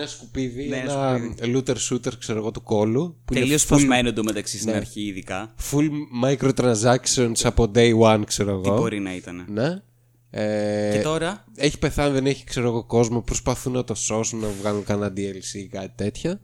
Ένα 0.00 0.06
σκουπίδι, 0.06 0.68
Ναι, 0.68 0.76
ένα 0.76 1.18
looter 1.40 1.74
shooter 1.90 2.12
ξέρω 2.18 2.38
εγώ 2.38 2.50
του 2.50 2.62
κόλου 2.62 3.20
που 3.24 3.32
είναι 3.32 3.42
Τελείως 3.42 3.62
full, 3.62 3.66
σπασμένο 3.66 4.08
εντωμεταξύ 4.08 4.58
στην 4.58 4.70
Ναι. 4.70 4.76
αρχή, 4.76 5.00
ειδικά. 5.06 5.54
full 5.70 5.88
microtransactions 6.24 7.40
από 7.42 7.70
day 7.74 7.98
one 8.00 8.22
ξέρω 8.26 8.60
Τι 8.60 8.68
εγώ. 8.68 8.78
μπορεί 8.78 9.00
να 9.00 9.14
ήταν. 9.14 9.44
Ναι. 9.48 9.82
Ε, 10.30 10.90
Και 10.92 11.00
τώρα; 11.02 11.44
έχει 11.56 11.78
πεθάνει, 11.78 12.12
δεν 12.12 12.26
έχει 12.26 12.44
ξέρω 12.44 12.68
εγώ 12.68 12.84
κόσμο. 12.84 13.20
Προσπαθούν 13.20 13.72
να 13.72 13.84
το 13.84 13.94
σώσουν, 13.94 14.38
να 14.38 14.48
βγάλουν 14.48 14.84
κανένα 14.84 15.12
DLC 15.16 15.54
ή 15.54 15.66
κάτι 15.66 15.92
τέτοια. 15.96 16.40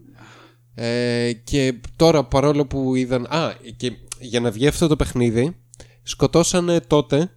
Ε, 0.75 1.31
και 1.43 1.79
τώρα 1.95 2.25
παρόλο 2.25 2.65
που 2.65 2.95
είδαν. 2.95 3.25
Α, 3.25 3.53
και 3.77 3.91
για 4.19 4.39
να 4.39 4.51
βγει 4.51 4.67
αυτό 4.67 4.87
το 4.87 4.95
παιχνίδι, 4.95 5.55
σκοτώσανε 6.03 6.79
τότε 6.79 7.31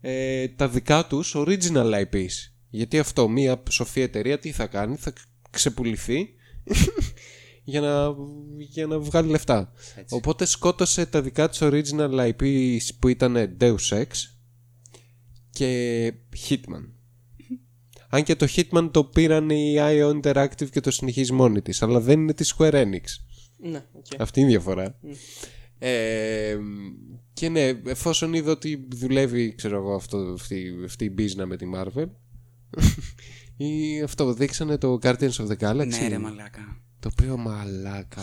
ε, 0.00 0.48
τα 0.48 0.68
δικά 0.68 1.06
τους 1.06 1.34
original 1.36 2.04
IPs. 2.04 2.32
Γιατί 2.70 2.98
αυτό, 2.98 3.28
μία 3.28 3.62
σοφή 3.70 4.00
εταιρεία 4.00 4.38
τι 4.38 4.52
θα 4.52 4.66
κάνει, 4.66 4.96
θα 4.96 5.12
ξεπουληθεί 5.50 6.28
για 7.64 7.80
να, 7.80 8.14
για 8.58 8.86
να 8.86 8.98
βγάλει 8.98 9.30
λεφτά. 9.30 9.72
Οπότε 10.08 10.44
σκότωσε 10.44 11.06
τα 11.06 11.22
δικά 11.22 11.48
της 11.48 11.58
original 11.62 12.30
IPs 12.30 12.80
που 12.98 13.08
ήταν 13.08 13.56
Deus 13.60 13.88
Ex 13.90 14.06
και 15.56 16.12
Hitman. 16.48 16.88
Αν 18.08 18.22
και 18.22 18.36
το 18.36 18.46
Hitman 18.56 18.88
το 18.92 19.04
πήραν 19.04 19.50
η 19.50 19.74
IO 19.78 20.20
Interactive 20.20 20.70
και 20.70 20.80
το 20.80 20.90
συνεχίζει 20.90 21.32
μόνη 21.32 21.62
της, 21.62 21.82
αλλά 21.82 22.00
δεν 22.00 22.20
είναι 22.20 22.34
της 22.34 22.54
Square 22.58 22.72
Enix. 22.72 23.04
Ναι, 23.56 23.84
οκ. 23.92 24.06
Αυτή 24.18 24.40
είναι 24.40 24.48
η 24.48 24.52
διαφορά. 24.52 24.98
Ε, 25.78 26.56
και 27.32 27.48
ναι, 27.48 27.72
εφόσον 27.86 28.34
είδα 28.34 28.50
ότι 28.50 28.86
δουλεύει, 28.92 29.54
ξέρω 29.54 29.76
εγώ, 29.76 29.94
αυτό, 29.94 30.16
αυτή, 30.18 30.74
αυτή 30.84 31.04
η 31.04 31.10
μπίζνα 31.12 31.46
με 31.46 31.56
τη 31.56 31.66
Marvel, 31.74 32.08
ή 33.56 34.02
αυτό, 34.02 34.32
δείξανε 34.32 34.78
το 34.78 34.98
Guardians 35.02 35.30
of 35.30 35.46
the 35.46 35.56
Galaxy. 35.58 35.86
Ναι, 36.00 36.08
ρε 36.08 36.18
μαλάκα. 36.18 36.80
Το 37.00 37.10
οποίο 37.12 37.36
μαλάκα. 37.36 38.22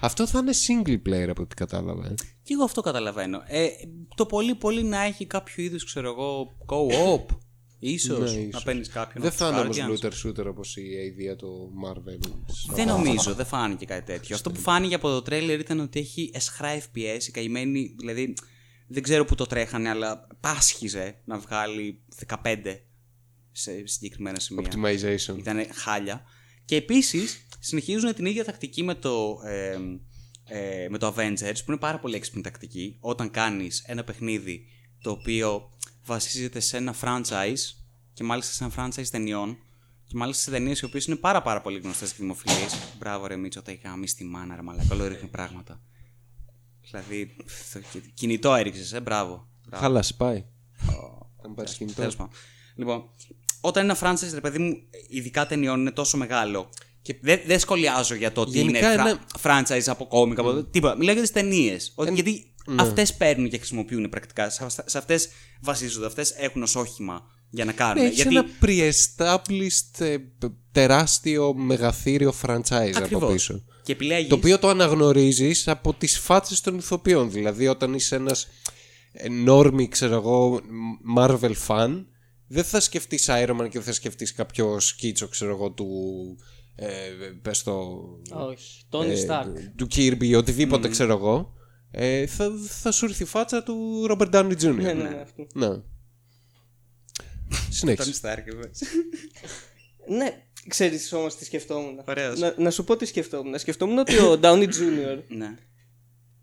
Αυτό 0.00 0.26
θα 0.26 0.38
είναι 0.38 0.52
single 0.66 1.08
player 1.08 1.28
από 1.28 1.42
ό,τι 1.42 1.54
κατάλαβα. 1.54 2.06
ε. 2.06 2.14
Και 2.44 2.52
εγώ 2.54 2.64
αυτό 2.64 2.80
καταλαβαίνω. 2.80 3.42
Ε, 3.46 3.68
το 4.14 4.26
πολύ 4.26 4.54
πολύ 4.54 4.82
να 4.82 5.00
έχει 5.02 5.26
κάποιο 5.26 5.64
είδους, 5.64 5.84
ξέρω 5.84 6.08
εγώ, 6.08 6.56
co-op. 6.66 7.36
Ίσως 7.78 8.34
Ναι, 8.34 8.40
να 8.40 8.46
ίσως. 8.48 8.62
παίρνεις 8.62 8.88
κάποιον. 8.88 9.22
Δεν 9.22 9.32
από 9.32 9.44
θα 9.44 9.66
τους 9.66 9.76
είναι 9.76 9.86
όμως 9.86 10.00
Guardians. 10.02 10.06
looter 10.06 10.28
shooter 10.28 10.46
όπως 10.46 10.76
η 10.76 10.82
ιδέα 10.82 11.36
του 11.36 11.72
Marvel. 11.86 12.30
Δεν 12.74 12.86
νομίζω, 12.86 13.34
δεν 13.34 13.46
φάνηκε 13.46 13.84
κάτι 13.84 14.04
τέτοιο. 14.12 14.34
Αυτό 14.36 14.50
που 14.50 14.60
φάνηκε 14.60 14.94
από 14.94 15.08
το 15.08 15.22
τρέλερ 15.22 15.60
ήταν 15.60 15.80
ότι 15.80 15.98
έχει 16.00 16.30
εσχρά 16.34 16.78
FPS, 16.78 17.22
η 17.26 17.30
καημένη, 17.30 17.94
δηλαδή 17.98 18.34
δεν 18.88 19.02
ξέρω 19.02 19.24
που 19.24 19.34
το 19.34 19.46
τρέχανε, 19.46 19.88
αλλά 19.88 20.26
πάσχιζε 20.40 21.20
να 21.24 21.38
βγάλει 21.38 22.00
15 22.26 22.56
σε 23.52 23.86
συγκεκριμένα 23.86 24.40
σημεία. 24.40 24.70
Optimization. 24.70 25.38
Ήταν 25.38 25.66
χάλια. 25.72 26.22
Και 26.64 26.76
επίσης 26.76 27.46
συνεχίζουν 27.58 28.14
την 28.14 28.26
ίδια 28.26 28.44
τακτική 28.44 28.82
με 28.82 28.94
το, 28.94 29.40
ε, 29.44 29.78
ε, 30.44 30.86
με 30.90 30.98
το 30.98 31.14
Avengers, 31.16 31.56
που 31.64 31.70
είναι 31.70 31.76
πάρα 31.76 31.98
πολύ 31.98 32.14
έξυπνη 32.14 32.42
τακτική. 32.42 32.96
Όταν 33.00 33.30
κάνεις 33.30 33.82
ένα 33.86 34.04
παιχνίδι 34.04 34.66
το 35.02 35.10
οποίο 35.10 35.70
βασίζεται 36.04 36.60
σε 36.60 36.76
ένα 36.76 36.94
franchise 37.00 37.74
και 38.12 38.24
μάλιστα 38.24 38.52
σε 38.52 38.64
ένα 38.64 38.72
franchise 38.76 39.08
ταινιών 39.10 39.58
και 40.06 40.16
μάλιστα 40.16 40.42
σε 40.42 40.50
ταινίες 40.50 40.80
οι 40.80 40.84
οποίες 40.84 41.06
είναι 41.06 41.16
πάρα, 41.16 41.42
πάρα 41.42 41.60
πολύ 41.60 41.78
γνωστές 41.78 42.10
και 42.10 42.16
δημοφιλείς. 42.18 42.74
Μπράβο, 42.98 43.26
ρε 43.26 43.36
Μίτσο, 43.36 43.62
τα 43.62 43.72
είχα 43.72 43.88
γαμίσει 43.88 44.16
τη 44.16 44.24
μάνα, 44.24 44.56
ρε 44.56 44.62
μαλακά, 44.62 44.94
όλο 44.94 45.06
ρίχνει 45.06 45.28
πράγματα. 45.28 45.80
Δηλαδή, 46.90 47.36
το 47.72 47.80
κινητό 48.14 48.54
έριξες, 48.54 48.92
ε, 48.92 49.00
μπράβο. 49.00 49.48
μπράβο. 49.68 49.84
Χάλασε 49.84 50.14
πάει. 50.14 50.44
Αν 51.44 51.54
πάρεις 51.54 51.74
κινητό. 51.74 51.96
Τέλος 51.96 52.16
πάντων. 52.16 52.32
Λοιπόν, 52.74 53.10
όταν 53.60 53.84
ένα 53.84 53.98
franchise, 54.00 54.32
ρε 54.32 54.40
παιδί 54.40 54.58
μου, 54.58 54.76
ειδικά 55.08 55.46
ταινιών 55.46 55.80
είναι 55.80 55.90
τόσο 55.90 56.16
μεγάλο. 56.16 56.68
Και 57.04 57.16
δεν 57.20 57.40
δεν 57.46 57.58
σχολιάζω 57.58 58.14
για 58.14 58.32
το 58.32 58.40
ότι 58.40 58.50
Γενικά 58.58 58.92
είναι 58.92 59.02
είναι- 59.10 59.18
franchise 59.42 59.82
από 59.86 60.06
κόμικα, 60.06 60.40
από 60.40 60.64
τίποτα. 60.64 60.96
Μιλάω 60.96 61.12
για 61.12 61.22
τις 61.22 61.32
ταινίες. 61.32 61.94
Γιατί 62.14 62.54
ναι. 62.66 62.82
αυτές 62.82 63.14
παίρνουν 63.14 63.48
και 63.48 63.56
χρησιμοποιούν 63.56 64.08
πρακτικά. 64.08 64.50
Σε, 64.50 64.66
σε 64.84 64.98
αυτές 64.98 65.28
βασίζονται. 65.60 66.06
Αυτές 66.06 66.30
έχουν 66.36 66.62
ως 66.62 66.76
όχημα 66.76 67.22
για 67.50 67.64
να 67.64 67.72
κάνουν. 67.72 68.02
Ναι, 68.02 68.08
Έχει 68.08 68.14
γιατί 68.14 68.36
ένα 68.36 68.46
pre-established 68.62 69.98
ε, 70.00 70.16
π- 70.38 70.44
τεράστιο 70.72 71.54
μεγαθύριο 71.54 72.34
franchise 72.42 72.90
από 72.94 72.98
Ακριβώς. 73.04 73.32
πίσω. 73.32 73.62
Και 73.82 73.92
επιλέγει. 73.92 74.28
Το 74.28 74.34
οποίο 74.34 74.58
το 74.58 74.68
αναγνωρίζεις 74.68 75.68
από 75.68 75.94
τις 75.94 76.18
φάτσες 76.18 76.60
των 76.60 76.78
ηθοποιών. 76.78 77.30
Δηλαδή 77.30 77.66
όταν 77.68 77.94
είσαι 77.94 78.14
ένας 78.16 78.48
ε, 79.12 79.26
normie, 79.48 79.88
ξέρω 79.88 80.14
εγώ, 80.14 80.60
Marvel 81.16 81.52
fan, 81.66 82.04
δεν 82.46 82.64
θα 82.64 82.80
σκεφτείς 82.80 83.26
Iron 83.28 83.50
Man 83.50 83.62
και 83.68 83.78
δεν 83.78 83.82
θα 83.82 83.92
σκεφτείς 83.92 84.32
κάποιος 84.32 84.86
σκίτσο, 84.86 85.28
ξέρω 85.28 85.50
εγώ, 85.50 85.70
του... 85.70 85.86
Ε, 86.76 86.88
πες 87.42 87.62
το... 87.62 87.72
Όχι. 88.30 88.82
Tony 88.90 89.06
ε, 89.06 89.26
Stark. 89.28 89.52
του 89.76 89.86
Kirby, 89.94 90.34
οτιδήποτε 90.36 90.88
ξέρω 90.88 91.12
εγώ. 91.12 91.54
Ε, 91.90 92.26
θα, 92.26 92.50
θα 92.68 92.92
σου 92.92 93.04
έρθει 93.04 93.22
η 93.22 93.26
φάτσα 93.26 93.62
του 93.62 94.06
Robert 94.10 94.30
Downey 94.30 94.52
Jr. 94.52 94.74
Ναι, 94.74 94.92
ναι, 94.92 94.92
ναι, 94.92 95.20
αυτό. 95.22 95.46
Ναι. 95.54 95.68
Tony 95.68 95.82
Συνέχισε. 97.70 98.20
Stark, 98.22 98.42
βέβαια. 98.46 98.70
Ναι, 100.08 100.44
ξέρεις 100.68 101.12
όμως 101.12 101.36
τι 101.36 101.44
σκεφτόμουν. 101.44 102.02
Ωραίος. 102.06 102.38
Να, 102.38 102.54
να 102.58 102.70
σου 102.70 102.84
πω 102.84 102.96
τι 102.96 103.06
σκεφτόμουν. 103.06 103.58
Σκεφτόμουν 103.58 103.98
ότι 103.98 104.18
ο 104.18 104.38
Downey 104.42 104.68
Jr. 104.68 105.18
ναι. 105.36 105.54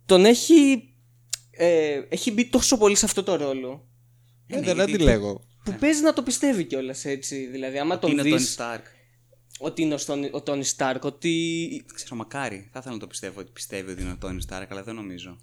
τον 0.05 0.25
έχει. 0.25 0.85
Ε, 1.51 2.01
έχει 2.09 2.31
μπει 2.31 2.49
τόσο 2.49 2.77
πολύ 2.77 2.95
σε 2.95 3.05
αυτό 3.05 3.23
το 3.23 3.35
ρόλο. 3.35 3.87
Ε, 4.47 4.61
δεν 4.61 4.81
αντιλέγω. 4.81 5.47
Που 5.63 5.75
παίζει 5.79 6.01
να 6.01 6.13
το 6.13 6.23
πιστεύει 6.23 6.63
κιόλας 6.63 7.05
έτσι. 7.05 7.45
Δηλαδή, 7.45 7.79
άμα 7.79 7.99
τον 7.99 8.11
Είναι 8.11 8.21
ο 8.21 8.23
δεις. 8.23 8.33
Τόνι 8.33 8.45
Σταρκ. 8.45 8.85
Ότι 9.63 9.81
είναι 9.81 9.93
ο 9.93 9.97
Στόνι- 9.97 10.33
ο 10.35 10.41
Τόνι 10.41 10.63
Στάρκ, 10.63 11.03
ότι. 11.03 11.83
Δεν 11.85 11.95
ξέρω, 11.95 12.15
μακάρι. 12.15 12.69
Θα 12.71 12.79
ήθελα 12.79 12.93
να 12.93 12.99
το 12.99 13.07
πιστεύω 13.07 13.39
ότι 13.39 13.51
πιστεύει 13.51 13.91
ότι 13.91 14.01
είναι 14.01 14.11
ο 14.11 14.17
Τόνι 14.19 14.41
Σταρκ, 14.41 14.71
αλλά 14.71 14.83
δεν 14.83 14.95
νομίζω. 14.95 15.39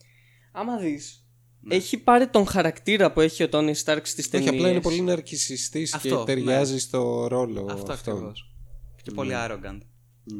Άμα 0.52 0.78
δεις. 0.78 1.22
Ναι. 1.60 1.74
Έχει 1.74 1.98
πάρει 1.98 2.28
τον 2.28 2.46
χαρακτήρα 2.46 3.12
που 3.12 3.20
έχει 3.20 3.42
ο 3.42 3.48
Τόνι 3.48 3.74
Στάρκ 3.74 4.06
στις 4.06 4.24
Όχι, 4.24 4.30
ταινίες. 4.30 4.50
απλά 4.52 4.68
είναι 4.70 4.80
πολύ 4.80 5.00
ναρκισιστής 5.00 5.90
και 5.90 5.96
Αυτό, 5.96 6.24
ταιριάζει 6.24 6.78
στο 6.78 7.26
ρόλο 7.26 7.66
Αυτό 7.70 7.92
αυτόν. 7.92 8.14
ακριβώς. 8.14 8.54
Και 9.02 9.10
πολύ 9.10 9.32
arrogant. 9.34 9.78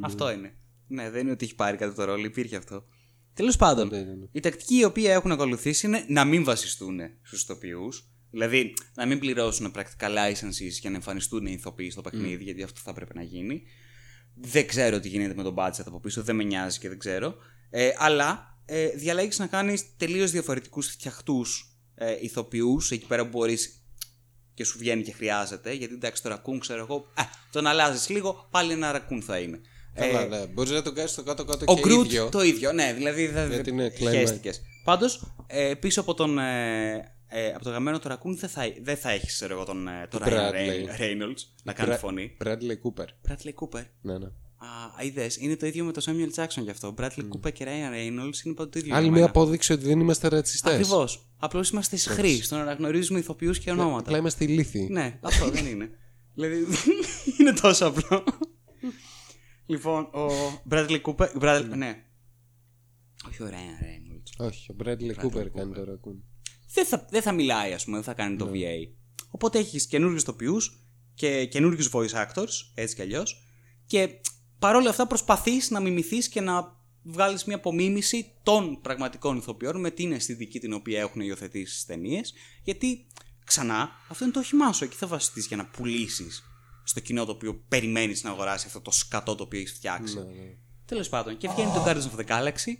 Αυτό 0.01 0.31
είναι. 0.33 0.55
Ναι, 0.87 1.11
δεν 1.11 1.21
είναι 1.21 1.31
ότι 1.31 1.45
έχει 1.45 1.55
πάρει 1.55 1.77
κάτι 1.77 1.95
το 1.95 2.05
ρόλο, 2.05 2.25
υπήρχε 2.25 2.57
αυτό. 2.57 2.85
Τέλος 3.35 3.57
πάντων, 3.57 3.89
Ναι, 3.89 3.99
ναι, 3.99 4.15
ναι. 4.15 4.27
η 4.33 4.41
τακτική 4.41 4.77
η 4.77 4.85
οποία 4.85 5.13
έχουν 5.13 5.33
ακολουθήσει 5.33 5.87
είναι 5.87 6.05
να 6.09 6.25
μην 6.25 6.45
βασιστούν 6.45 6.99
στους 7.23 7.43
ηθοποιούς. 7.43 8.09
Δηλαδή, 8.31 8.75
να 8.95 9.07
μην 9.07 9.19
πληρώσουν 9.19 9.71
πρακτικά 9.71 10.09
licenses 10.09 10.71
για 10.81 10.91
να 10.91 10.97
εμφανιστούν 10.97 11.47
οι 11.47 11.53
ηθοποιοί 11.59 11.91
στο 11.91 12.01
παιχνίδι, 12.01 12.45
γιατί 12.45 12.63
αυτό 12.63 12.81
θα 12.85 12.93
πρέπει 12.93 13.15
να 13.15 13.23
γίνει. 13.23 13.63
Δεν 14.35 14.67
ξέρω 14.67 15.01
τι 15.01 15.09
γίνεται 15.09 15.35
με 15.35 15.43
τον 15.43 15.55
budget 15.59 15.83
από 15.87 16.01
πίσω, 16.01 16.23
δεν 16.23 16.37
με 16.37 16.45
νοιάζει 16.45 16.79
και 16.79 16.89
δεν 16.89 16.99
ξέρω. 16.99 17.35
Ε, 17.71 17.91
αλλά 17.97 18.59
ε, 18.65 18.89
διαλέγεις 18.89 19.39
να 19.39 19.47
κάνεις 19.47 19.85
τελείως 19.97 20.31
διαφορετικούς 20.31 20.87
φτιαχτούς 20.87 21.77
ε, 21.95 22.17
ηθοποιούς 22.21 22.91
εκεί 22.91 23.07
πέρα 23.07 23.23
που 23.23 23.29
μπορείς 23.39 23.83
και 24.55 24.65
σου 24.65 24.79
βγαίνει 24.79 25.03
και 25.03 25.13
χρειάζεται. 25.13 25.73
Γιατί 25.73 25.95
εντάξει, 25.95 26.23
το 26.23 26.29
ρακούν, 26.29 26.59
ξέρω 26.59 26.81
εγώ, 26.81 27.07
α, 27.15 27.23
τον 27.53 27.67
αλλάζεις 27.67 28.09
λίγο, 28.09 28.49
πάλι 28.51 28.73
ένα 28.73 28.93
ρακούν 28.93 29.23
θα 29.23 29.39
είναι. 29.39 29.61
Καλά, 29.95 30.21
Ε, 30.21 30.27
ναι. 30.27 30.47
Μπορείς 30.47 30.71
να 30.71 30.83
τον 30.83 30.95
κάνεις 30.95 31.11
στο 31.11 31.23
κάτω-κάτω 31.23 31.65
ο 31.69 31.75
και 31.75 31.81
Γκρουτ 31.81 32.07
ίδιο. 32.07 32.29
το 32.29 32.43
ίδιο, 32.43 32.73
ναι, 32.73 32.93
δηλαδή 32.93 33.27
δεν 33.27 33.51
Γιατί 33.51 33.71
είναι 33.71 33.89
δε, 33.89 33.95
claymate. 33.99 34.11
χαίστηκες. 34.11 34.61
Πάντως, 34.85 35.35
ε, 35.47 35.75
πίσω 35.75 36.01
από 36.01 36.15
τον, 36.15 36.39
ε, 36.39 37.18
ε, 37.29 37.49
από 37.49 37.65
το 37.65 37.71
γαμμένο 37.71 37.99
του 37.99 38.09
ρακούν 38.09 38.37
δεν 38.37 38.49
θα, 38.49 38.63
δεν 38.83 38.97
θα 38.97 39.11
έχεις, 39.11 39.33
ξέρω 39.35 39.55
εγώ, 39.55 39.65
τον, 39.65 39.89
ε, 39.89 40.07
τον 40.11 40.21
Ryan 40.25 40.29
Bradley. 40.29 41.01
Reynolds 41.01 41.43
να 41.63 41.73
κάνει 41.73 41.93
Bra- 41.95 41.99
φωνή. 41.99 42.37
Bradley 42.45 42.75
Cooper. 42.83 43.07
Bradley 43.29 43.53
Cooper. 43.55 43.85
Ναι, 44.01 44.19
ναι. 44.19 44.27
Α, 44.61 45.05
είδες, 45.05 45.37
είναι 45.37 45.57
το 45.57 45.67
ίδιο 45.67 45.85
με 45.85 45.93
τον 45.93 46.03
Samuel 46.07 46.41
Jackson 46.43 46.63
γι' 46.63 46.71
αυτό. 46.71 46.95
Bradley 46.99 47.29
Cooper 47.29 47.53
και 47.53 47.65
Ryan 47.65 47.93
Reynolds 47.95 48.45
είναι 48.45 48.55
πάντα 48.55 48.71
το 48.71 48.79
ίδιο. 48.79 48.95
Άλλη 48.95 49.03
για 49.03 49.13
μια 49.13 49.21
μένα. 49.21 49.25
απόδειξη 49.27 49.73
ότι 49.73 49.85
δεν 49.85 50.01
είμαστε 50.01 50.29
ρατσιστές. 50.29 50.73
Ακριβώς. 50.73 51.29
Απλώς 51.37 51.71
είμαστε 51.71 51.97
ισχροί 51.97 52.43
στο 52.43 52.55
να 52.57 52.63
αναγνωρίζουμε 52.63 53.19
ηθοποιούς 53.19 53.59
και 53.59 53.71
ονόματα. 53.71 53.99
Απλά 53.99 54.17
είμαστε 54.19 54.45
ηλίθιοι. 54.45 54.89
Ναι, 54.91 55.19
αυτό 55.23 55.51
δεν 55.51 55.67
είναι. 55.67 55.91
δηλαδή 56.35 56.65
είναι 57.41 57.53
τόσο 57.53 57.87
απλό. 57.87 58.25
λοιπόν, 59.67 60.03
ο 60.03 60.27
Bradley 60.71 61.01
Cooper. 61.03 61.29
Bradley, 61.41 61.69
ναι. 61.77 62.03
Όχι 63.29 63.43
ο 63.43 63.47
Ryan 63.51 63.85
Reynolds. 63.85 64.47
Όχι, 64.47 64.73
ο 64.73 64.77
Bradley 64.85 65.25
Cooper 65.25 65.47
κάνει 65.55 65.73
το 65.75 65.85
ρακούν. 65.85 66.25
Δεν 66.73 66.87
θα, 66.87 67.07
δεν 67.11 67.23
θα 67.23 67.33
μιλάει, 67.33 67.73
ας 67.73 67.85
πούμε, 67.85 67.97
δεν 67.97 68.05
θα 68.05 68.15
κάνει 68.15 68.37
το 68.37 68.51
VA. 68.53 68.89
Οπότε 69.31 69.59
έχεις 69.59 69.87
καινούριους 69.87 70.25
τοπιούς 70.25 70.83
και 71.15 71.45
καινούριους 71.45 71.91
voice 71.93 72.27
actors, 72.27 72.49
έτσι 72.75 72.95
κι 72.95 73.03
αλλιώς. 73.03 73.47
Και 73.87 74.09
παρόλα 74.59 74.91
αυτά 74.91 75.07
προσπαθείς 75.07 75.71
να 75.71 75.81
μιμηθείς 75.81 76.29
και 76.29 76.41
να 76.41 76.77
βγάλεις 77.03 77.45
μια 77.45 77.57
απομίμηση 77.57 78.33
των 78.43 78.81
πραγματικών 78.81 79.37
ηθοποιών 79.37 79.81
με 79.81 79.91
την 79.91 80.13
αισθητική 80.13 80.59
την 80.59 80.73
οποία 80.73 81.01
έχουν 81.01 81.21
υιοθετήσει 81.21 81.73
στις 81.73 81.85
ταινίες. 81.85 82.35
Γιατί 82.63 83.07
ξανά, 83.45 83.91
αυτό 84.09 84.25
είναι 84.25 84.33
το 84.33 84.41
όχημά 84.41 84.73
σου. 84.73 84.85
Εκεί 84.85 84.97
θα 84.97 85.07
βασιστείς 85.07 85.47
για 85.47 85.57
να 85.57 85.67
πουλήσεις 85.67 86.43
στο 86.85 87.01
κοινό 87.01 87.25
το 87.25 87.33
οποίο 87.33 87.65
περιμένεις 87.69 88.23
να 88.23 88.31
αγοράσει 88.31 88.67
αυτό 88.67 88.81
το 88.81 88.91
σκατό 88.91 89.35
το 89.35 89.43
οποίο 89.43 89.61
έχεις 89.61 89.73
φτιάξει. 89.73 90.15
Ναι, 90.15 90.21
ναι. 90.23 90.55
Τέλος 90.85 91.09
πάντων, 91.09 91.37
και 91.37 91.49
βγαίνει 91.49 91.73
το 91.73 91.85
Guardians 91.87 92.17
of 92.17 92.21
the 92.21 92.27
Galaxy 92.27 92.73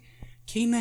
και 0.45 0.59
είναι. 0.59 0.79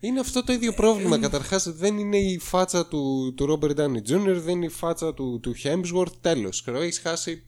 Είναι 0.00 0.20
αυτό 0.20 0.44
το 0.44 0.52
ίδιο 0.52 0.72
πρόβλημα. 0.72 1.18
Καταρχάς, 1.18 1.68
δεν 1.68 1.98
είναι 1.98 2.18
η 2.18 2.38
φάτσα 2.38 2.86
του, 2.86 3.34
του 3.36 3.58
Robert 3.60 3.76
Downey 3.76 4.10
Jr., 4.10 4.36
δεν 4.36 4.48
είναι 4.48 4.66
η 4.66 4.68
φάτσα 4.68 5.14
του, 5.14 5.40
του 5.42 5.54
Hemsworth. 5.62 6.12
Τέλος. 6.20 6.64
Έχεις 6.66 6.98
χάσει 6.98 7.42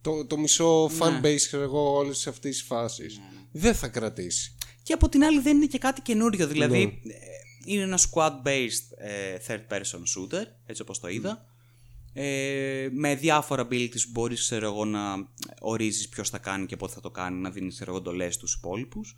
το, 0.00 0.26
το 0.26 0.38
μισό 0.38 0.86
fan 0.86 1.24
base, 1.24 1.36
ξέρω 1.36 1.62
εγώ, 1.62 1.94
όλη 1.94 2.10
αυτή 2.10 2.50
τη 2.50 2.62
φάση. 2.62 3.06
Δεν 3.52 3.74
θα 3.74 3.88
κρατήσει. 3.88 4.56
Και 4.82 4.92
από 4.92 5.08
την 5.08 5.24
άλλη 5.24 5.40
δεν 5.40 5.56
είναι 5.56 5.66
και 5.66 5.78
κάτι 5.78 6.00
καινούριο. 6.00 6.46
Δηλαδή 6.46 6.82
ε, 6.82 7.72
είναι 7.72 7.82
ένα 7.82 7.98
squad-based 7.98 8.96
ε, 8.96 9.36
third 9.48 9.72
person 9.72 9.98
shooter, 9.98 10.44
έτσι 10.66 10.82
όπως 10.82 11.00
το 11.00 11.08
είδα. 11.08 11.46
Ε, 12.12 12.88
με 12.92 13.14
διάφορα 13.14 13.66
abilities 13.66 14.02
που 14.04 14.10
μπορείς 14.10 14.40
ξέρω 14.40 14.66
εγώ, 14.66 14.84
να 14.84 15.00
ορίζεις 15.60 16.08
ποιος 16.08 16.30
θα 16.30 16.38
κάνει 16.38 16.66
και 16.66 16.76
πότε 16.76 16.92
θα 16.92 17.00
το 17.00 17.10
κάνει, 17.10 17.40
να 17.40 17.50
δίνεις 17.50 17.74
ξέρω 17.74 17.90
εγώ, 17.90 18.00
εντολές 18.00 18.34
στους 18.34 18.54
υπόλοιπους. 18.54 19.16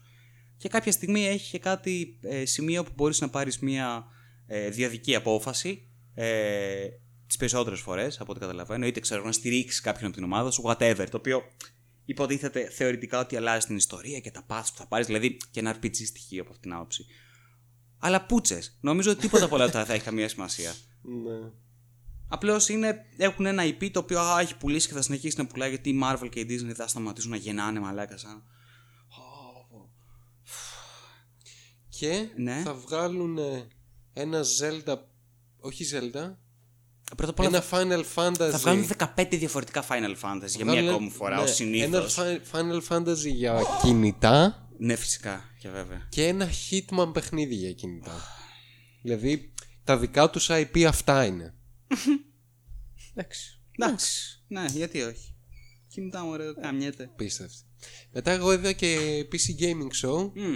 Και 0.57 0.69
κάποια 0.69 0.93
στιγμή 0.93 1.27
έχει 1.27 1.51
και 1.51 1.59
κάτι 1.59 2.19
ε, 2.23 2.45
σημείο 2.45 2.85
που 2.85 2.93
μπορείς 2.95 3.21
να 3.21 3.29
πάρεις 3.29 3.59
μια 3.59 4.07
ε, 4.47 4.69
διαδική 4.71 5.15
απόφαση 5.15 5.89
ε, 6.15 6.89
τις 7.27 7.37
περισσότερες 7.37 7.81
φορές 7.81 8.21
από 8.21 8.31
ό,τι 8.31 8.41
καταλαβαίνω, 8.41 8.87
είτε 8.87 9.01
ξέρω 9.01 9.25
να 9.25 9.33
στηρίξεις 9.33 9.81
κάποιον 9.81 10.07
από 10.07 10.15
την 10.15 10.25
ομάδα 10.25 10.51
σου, 10.51 10.63
whatever, 10.67 11.07
το 11.11 11.17
οποίο 11.17 11.43
υποτίθεται 12.05 12.69
θεωρητικά 12.69 13.19
ότι 13.21 13.37
αλλάζει 13.37 13.67
την 13.67 13.77
ιστορία 13.77 14.21
και 14.21 14.31
τα 14.31 14.47
paths 14.49 14.69
που 14.73 14.77
θα 14.77 14.87
πάρεις, 14.87 15.07
δηλαδή 15.07 15.37
και 15.51 15.61
ένα 15.61 15.77
RPG 15.77 16.07
στοιχείο 16.07 16.43
από 16.43 16.51
αυτήν 16.51 16.71
την 16.71 16.79
άποψη. 16.79 17.07
Αλλά 17.99 18.27
πούτσες. 18.27 18.79
Νομίζω 18.81 19.11
ότι 19.11 19.21
τίποτα 19.21 19.45
από 19.45 19.55
όλα 19.55 19.65
αυτά 19.65 19.79
δεν 19.79 19.87
θα 19.87 19.95
έχει 19.95 20.05
καμία 20.05 20.29
σημασία. 20.29 20.75
Ναι. 21.03 21.51
Απλώς 22.29 22.69
έχουν 23.17 23.47
ένα 23.47 23.63
IP 23.65 23.91
το 23.91 23.99
οποίο 23.99 24.21
α, 24.21 24.41
έχει 24.41 24.57
πουλήσει 24.57 24.89
και 24.89 24.95
θα 24.95 25.03
συνεχίσει 25.03 25.39
να 25.39 25.47
πουλάει 25.47 25.69
γιατί 25.69 25.89
η 25.89 26.01
Marvel 26.05 26.29
και 26.31 26.41
η 26.41 26.47
Disney 26.49 26.65
δεν 26.65 26.75
θα 26.75 26.87
σταματήσουν 26.87 27.31
να 27.31 27.37
γεννάνε 27.37 27.81
μαλάκα 27.81 28.17
σαν. 28.17 28.43
Και 31.99 32.29
Ναι. 32.37 32.61
θα 32.65 32.75
βγάλουν 32.75 33.39
ένα 34.13 34.41
Zelda. 34.61 34.97
Όχι 35.61 35.87
Zelda. 35.93 36.35
Πρώτα 37.17 37.31
απ' 37.31 37.39
όλα 37.41 37.49
Ένα 37.49 37.65
Final 37.71 38.05
Fantasy. 38.15 38.51
θα 38.51 38.59
βγάλουν 38.59 38.87
15 39.17 39.37
διαφορετικά 39.37 39.85
Final 39.89 40.15
Fantasy 40.23 40.49
για 40.57 40.65
μία 40.65 40.73
Βγάλουν- 40.75 40.89
ακόμη 40.91 41.11
φορά, 41.11 41.37
ναι, 41.37 41.43
ως 41.43 41.55
συνήθως. 41.55 42.19
Ένα 42.19 42.41
Fi- 42.53 42.57
Final 42.57 42.81
Fantasy 42.89 43.33
για 43.35 43.61
κινητά 43.83 44.69
Ναι, 44.79 44.97
φυσικά 44.97 45.45
και 45.61 45.69
βέβαια. 45.69 46.07
και 46.09 46.27
ένα 46.27 46.49
Hitman 46.71 47.11
παιχνίδι 47.13 47.55
για 47.55 47.73
κινητά. 47.73 48.23
δηλαδή 49.03 49.53
τα 49.85 49.99
δικά 49.99 50.31
τους 50.31 50.49
IP 50.51 50.83
αυτά 50.85 51.25
είναι. 51.25 51.55
Εντάξει. 53.15 53.61
Εντάξει. 53.79 54.43
Ναι, 54.49 54.65
γιατί 54.73 55.03
όχι. 55.03 55.35
Κινητά 55.89 56.25
μου, 56.25 56.37
ρε, 56.37 56.53
καμιέται. 56.61 57.11
Πίστευτη. 57.17 57.57
Μετά 58.13 58.31
εγώ 58.31 58.53
είδα 58.53 58.73
και 58.73 59.25
PC 59.33 59.63
Gaming 59.63 60.07
Show 60.09 60.31
Μμ. 60.35 60.55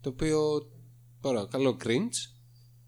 Το 0.00 0.08
οποίο 0.08 0.70
τώρα 1.20 1.46
καλό 1.50 1.76
cringe. 1.84 2.38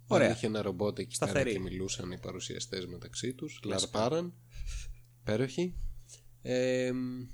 Ωραία. 0.07 0.31
Είχε 0.31 0.47
ένα 0.47 0.63
ρομπότ 0.63 0.99
εκεί 0.99 1.19
πέρα 1.19 1.31
Σταθερή. 1.31 1.53
και 1.53 1.61
μιλούσαν 1.61 2.11
οι 2.11 2.19
παρουσιαστές 2.19 2.87
μεταξύ 2.87 3.35
τους. 3.35 3.61
Λαρπάραν. 3.65 4.35
Υπέροχοι. 5.21 5.77
Ε, 6.43 6.91
μ, 6.93 7.27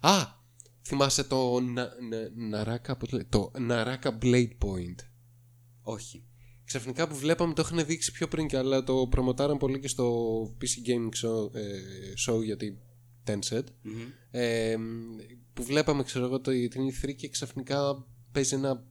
α! 0.00 0.38
Θυμάσαι 0.82 1.24
το 1.24 1.60
να, 1.60 1.82
να, 1.82 2.48
Ναράκα, 2.48 2.96
πώς 2.96 3.10
λέει, 3.10 3.26
το 3.28 3.50
Ναράκα 3.58 4.18
Blade 4.22 4.50
Point. 4.58 5.04
Όχι. 5.82 6.24
Ξαφνικά 6.64 7.08
που 7.08 7.16
βλέπαμε 7.16 7.54
το 7.54 7.62
είχαν 7.66 7.86
δείξει 7.86 8.12
πιο 8.12 8.28
πριν 8.28 8.46
και 8.46 8.56
αλλά 8.56 8.82
το 8.82 9.06
προμοτάραν 9.10 9.56
πολύ 9.56 9.80
και 9.80 9.88
στο 9.88 10.42
PC 10.60 10.88
Gaming 10.88 11.26
Show, 11.26 11.54
ε, 11.54 11.78
show 12.26 12.44
γιατί 12.44 12.78
Tencent. 13.26 13.64
Μμμ. 13.82 14.00
Ε, 14.30 14.76
που 15.52 15.62
βλέπαμε 15.62 16.02
ξέρω 16.02 16.24
εγώ 16.24 16.40
το, 16.40 16.50
την 16.50 16.82
E3 16.88 17.14
και 17.16 17.28
ξαφνικά 17.28 18.06
παίζει 18.32 18.54
ένα 18.54 18.84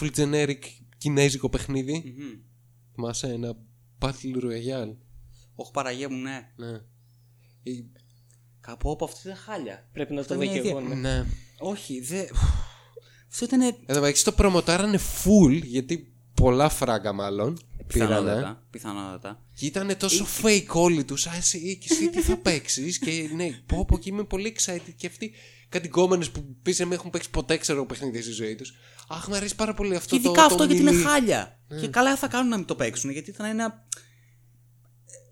full 0.00 0.10
generic 0.16 0.58
κινέζικο 0.98 1.48
παιχνίδι. 1.48 2.14
Μμμ. 2.18 2.40
Θυμάσαι 2.94 3.26
ένα 3.32 3.56
Battle 4.00 4.42
Royale. 4.42 4.94
Όχι, 5.54 5.70
Παραγία 5.72 6.10
μου, 6.10 6.16
ναι. 6.16 6.52
Ναι. 6.56 6.72
Ε, 7.62 7.84
Κάπου 8.60 8.90
όπου 8.90 9.04
αυτό 9.04 9.28
ήταν 9.28 9.40
χάλια. 9.40 9.88
Πρέπει 9.92 10.14
να 10.14 10.20
Αυτό 10.20 10.32
το 10.34 10.38
δω 10.40 10.44
είναι 10.46 10.54
και 10.54 10.60
μια 10.60 10.70
εγώ. 10.70 10.80
ιδέα. 10.80 10.94
ναι. 10.94 11.18
ναι. 11.18 11.24
Όχι, 11.58 12.00
δεν. 12.00 12.26
Αυτό 13.30 13.44
ήταν. 13.44 13.60
Εδώ 13.60 14.00
μεταξύ 14.00 14.24
το 14.24 14.32
προμοτάρανε 14.32 14.98
full 14.98 15.62
γιατί 15.64 16.14
πολλά 16.34 16.68
φράγκα 16.68 17.12
μάλλον 17.12 17.54
πήρανε. 17.54 17.75
Πιθανότατα. 17.86 18.66
Πιθανότατα. 18.70 19.42
Και 19.54 19.66
ήταν 19.66 19.96
τόσο 19.98 20.26
fake 20.42 20.66
όλοι 20.66 21.04
τους, 21.04 21.26
Α, 21.26 21.34
εσύ, 21.36 21.78
και 21.78 21.88
εσύ 21.90 22.10
τι 22.10 22.20
θα 22.20 22.36
παίξεις; 22.36 22.98
και 22.98 23.30
ναι, 23.34 23.50
πω, 23.66 23.84
πω, 23.84 23.98
και 23.98 24.08
είμαι 24.08 24.24
πολύ 24.24 24.56
excited. 24.58 24.92
Και 24.96 25.06
αυτοί 25.06 25.32
κάτι 25.68 25.86
γκόμενες 25.86 26.30
που 26.30 26.56
πίσω 26.62 26.86
με 26.86 26.94
έχουν 26.94 27.10
παίξει 27.10 27.30
ποτέ, 27.30 27.56
ξέρω, 27.56 27.86
παιχνίδι 27.86 28.22
στη 28.22 28.30
ζωή 28.32 28.54
τους 28.54 28.74
Αχ, 29.08 29.28
μου 29.28 29.34
αρέσει 29.34 29.54
πάρα 29.54 29.74
πολύ 29.74 29.94
αυτό 29.94 30.16
Και 30.16 30.22
το. 30.22 30.28
ειδικά 30.28 30.44
αυτό 30.44 30.56
το 30.56 30.64
γιατί 30.64 30.80
είναι 30.82 30.90
μιλί. 30.92 31.02
χάλια. 31.02 31.60
Και 31.80 31.88
καλά 31.88 32.16
θα 32.16 32.28
κάνουν 32.28 32.48
να 32.48 32.56
μην 32.56 32.66
το 32.66 32.74
παίξουν 32.74 33.10
γιατί 33.10 33.30
ήταν 33.30 33.46
ένα. 33.46 33.86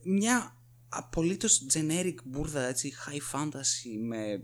Μια 0.05 0.57
απολύτως 0.89 1.67
generic 1.73 2.15
μπουρδα 2.25 2.67
έτσι, 2.67 2.93
high 3.07 3.39
fantasy 3.39 4.07
με. 4.07 4.41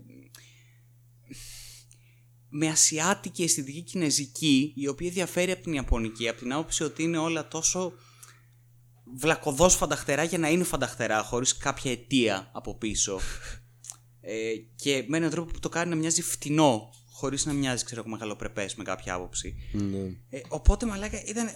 Με 2.53 2.67
ασιάτικη 2.67 3.43
αισθητική 3.43 3.81
κινέζικη 3.81 4.73
η 4.75 4.87
οποία 4.87 5.09
διαφέρει 5.09 5.51
από 5.51 5.63
την 5.63 5.73
Ιαπωνική 5.73 6.27
από 6.27 6.39
την 6.39 6.53
άποψη 6.53 6.83
ότι 6.83 7.03
είναι 7.03 7.17
όλα 7.17 7.47
τόσο 7.47 7.93
βλακωδώς 9.17 9.75
φανταχτερά 9.75 10.23
για 10.23 10.37
να 10.37 10.49
είναι 10.49 10.63
φανταχτερά 10.63 11.23
χωρίς 11.23 11.57
κάποια 11.57 11.91
αιτία 11.91 12.49
από 12.53 12.75
πίσω 12.77 13.19
ε, 14.21 14.53
και 14.75 15.05
με 15.07 15.17
έναν 15.17 15.29
τρόπο 15.29 15.51
που 15.51 15.59
το 15.59 15.69
κάνει 15.69 15.89
να 15.89 15.95
μοιάζει 15.95 16.21
φτηνό 16.21 16.89
χωρίς 17.11 17.45
να 17.45 17.53
μοιάζει, 17.53 17.85
ξέρω 17.85 18.01
εγώ, 18.01 18.09
μεγαλοπρεπέ 18.09 18.69
με 18.75 18.83
κάποια 18.83 19.13
άποψη. 19.13 19.55
Ναι. 19.71 19.97
Ε, 20.29 20.41
οπότε 20.47 20.85
μαλάκα 20.85 21.23
ήταν. 21.23 21.49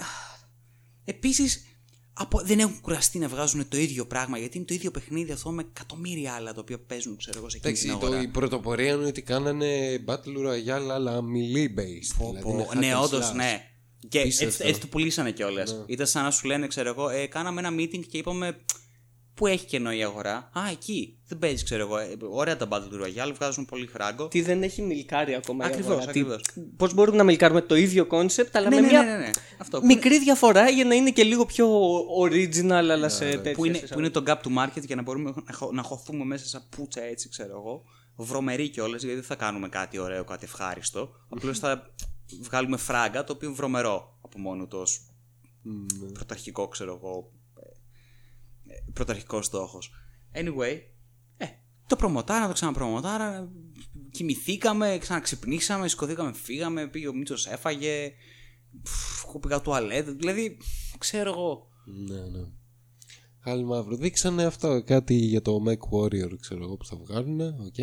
Επίση, 2.21 2.43
δεν 2.45 2.59
έχουν 2.59 2.81
κουραστεί 2.81 3.17
να 3.19 3.27
βγάζουν 3.27 3.67
το 3.67 3.77
ίδιο 3.77 4.05
πράγμα 4.05 4.37
γιατί 4.37 4.57
είναι 4.57 4.65
το 4.65 4.73
ίδιο 4.73 4.91
παιχνίδι 4.91 5.31
αυτό 5.31 5.51
με 5.51 5.65
εκατομμύρια 5.69 6.33
άλλα 6.33 6.53
τα 6.53 6.59
οποία 6.59 6.79
παίζουν, 6.79 7.17
ξέρω 7.17 7.37
εγώ, 7.37 7.49
σε 7.49 7.57
εκείνη 7.57 7.73
την 7.73 7.89
Εντάξει, 7.89 8.05
αγορά. 8.05 8.21
το, 8.21 8.27
η 8.27 8.31
πρωτοπορία 8.31 8.93
είναι 8.93 9.05
ότι 9.05 9.21
κάνανε 9.21 9.67
Battle 10.05 10.47
Royale 10.47 10.89
αλλά 10.91 11.19
melee 11.19 11.79
based. 11.79 12.15
Πω, 12.17 12.25
δηλαδή 12.25 12.41
πω. 12.41 12.49
είναι 12.49 12.65
hack 12.73 12.77
ναι, 12.77 12.91
and 12.95 13.03
όντως, 13.03 13.29
slash. 13.31 13.35
ναι. 13.35 13.69
Και 14.09 14.19
έτσι, 14.19 14.43
Απίστευτο. 14.43 14.67
έτσι 14.67 14.81
το 14.81 14.87
πουλήσανε 14.87 15.31
κιόλας. 15.31 15.83
Ήταν 15.85 16.07
σαν 16.07 16.23
να 16.23 16.31
σου 16.31 16.47
λένε, 16.47 16.67
ξέρω 16.67 16.89
εγώ, 16.89 17.09
ε, 17.09 17.25
κάναμε 17.27 17.59
ένα 17.67 17.75
meeting 17.79 18.05
και 18.09 18.17
είπαμε. 18.17 18.57
Πού 19.35 19.47
έχει 19.47 19.65
κενό 19.65 19.91
η 19.91 20.03
αγορά. 20.03 20.35
Α, 20.35 20.61
εκεί. 20.71 21.17
Δεν 21.27 21.37
παίζει, 21.39 21.63
ξέρω 21.63 21.81
εγώ. 21.81 21.97
Ε, 21.97 22.17
ωραία 22.29 22.57
τα 22.57 22.67
Battle 22.71 23.03
Royale, 23.03 23.31
βγάζουν 23.33 23.65
πολύ 23.65 23.87
φράγκο. 23.87 24.27
Τι 24.27 24.41
δεν 24.41 24.63
έχει 24.63 24.81
μιλκάρει 24.81 25.35
ακόμα. 25.35 25.63
η 25.65 25.67
Ακριβώς, 25.67 25.91
αγορά. 25.91 26.11
Τι- 26.11 26.19
ακριβώς. 26.19 26.41
Πώς 26.77 26.93
μπορούμε 26.93 27.17
να 27.17 27.23
μιλκάρουμε 27.23 27.61
το 27.61 27.75
ίδιο 27.75 28.05
concept, 28.05 28.55
αλλά 28.55 28.69
Ναι, 28.69 28.75
με 28.75 28.81
ναι, 28.81 28.87
μια 28.87 29.03
ναι, 29.03 29.11
ναι, 29.11 29.17
ναι. 29.17 29.29
Αυτό. 29.57 29.81
μικρή 29.83 30.19
διαφορά 30.19 30.69
για 30.69 30.85
να 30.85 30.95
είναι 30.95 31.11
και 31.11 31.23
λίγο 31.23 31.45
πιο 31.45 31.67
original, 32.23 32.71
αλλά 32.71 33.09
σε 33.09 33.29
τέτοια. 33.29 33.51
που 33.53 33.65
είναι, 33.65 33.77
που 33.79 33.99
είναι 33.99 34.09
το 34.09 34.23
gap 34.27 34.35
στο 34.35 34.57
market 34.65 34.85
για 34.85 34.95
να 34.95 35.01
μπορούμε 35.01 35.33
να, 35.47 35.53
χω- 35.53 35.71
να 35.71 35.81
χωθούμε 35.81 36.25
μέσα 36.25 36.45
σαν 36.47 36.63
πουτσα 36.69 37.01
έτσι, 37.01 37.29
ξέρω 37.29 37.51
εγώ. 37.57 37.83
Βρωμερή 38.15 38.69
κιόλας, 38.69 39.01
γιατί 39.01 39.15
δεν 39.15 39.25
θα 39.25 39.35
κάνουμε 39.35 39.69
κάτι 39.69 39.97
ωραίο, 39.99 40.23
κάτι 40.23 40.43
ευχάριστο. 40.45 41.09
Απλώς 41.29 41.59
θα 41.59 41.93
βγάλουμε 42.41 42.77
φράγκα 42.77 43.23
το 43.23 43.33
οποίο 43.33 43.47
είναι 43.47 43.57
βρωμερό 43.57 44.17
από 44.21 44.39
μόνο 44.39 44.67
του 44.67 44.77
ως 44.81 44.99
πρωταρχικό, 46.13 46.67
ξέρω 46.67 46.99
εγώ. 47.03 47.31
Ε, 48.95 49.01
ε, 49.01 49.03
Πρωταρχικός 49.03 49.45
στόχος. 49.45 49.91
Anyway, 50.33 50.79
ε, 51.37 51.45
το 51.87 51.95
προμοτάρα, 51.95 52.47
το 52.47 52.53
ξαναπρομοτάρα. 52.53 53.51
Κοιμηθήκαμε, 54.11 54.97
ξαναξυπνήσαμε, 54.99 55.87
σηκωθήκαμε, 55.87 56.33
φύγαμε. 56.33 56.87
Πήγε 56.87 57.07
ο 57.07 57.13
Μίτσος, 57.13 57.47
έφαγε. 57.47 58.11
Φου, 58.83 59.27
Εγώ 59.29 59.39
πήγα 59.39 59.61
τουαλέτα. 59.61 60.09
Δηλαδή, 60.09 60.57
ξέρω 60.97 61.29
εγώ. 61.29 61.67
Ναι, 61.85 62.19
ναι. 62.19 62.47
Χάλι 63.39 63.63
μαύρο. 63.63 63.95
Δείξανε 63.95 64.43
αυτό 64.43 64.83
κάτι 64.83 65.13
για 65.13 65.41
το 65.41 65.63
MechWarrior, 65.67 66.39
ξέρω 66.39 66.63
εγώ 66.63 66.77
που 66.77 66.85
θα 66.85 66.97
βγάλουν. 66.97 67.41
Οκ. 67.41 67.77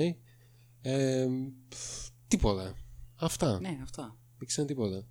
Ε, 0.82 1.26
πφ, 1.68 2.08
τίποτα. 2.28 2.74
Αυτά. 3.14 3.60
Ναι, 3.60 3.78
αυτά. 3.82 4.18
Δείξανε 4.38 4.66
τίποτα. 4.66 5.06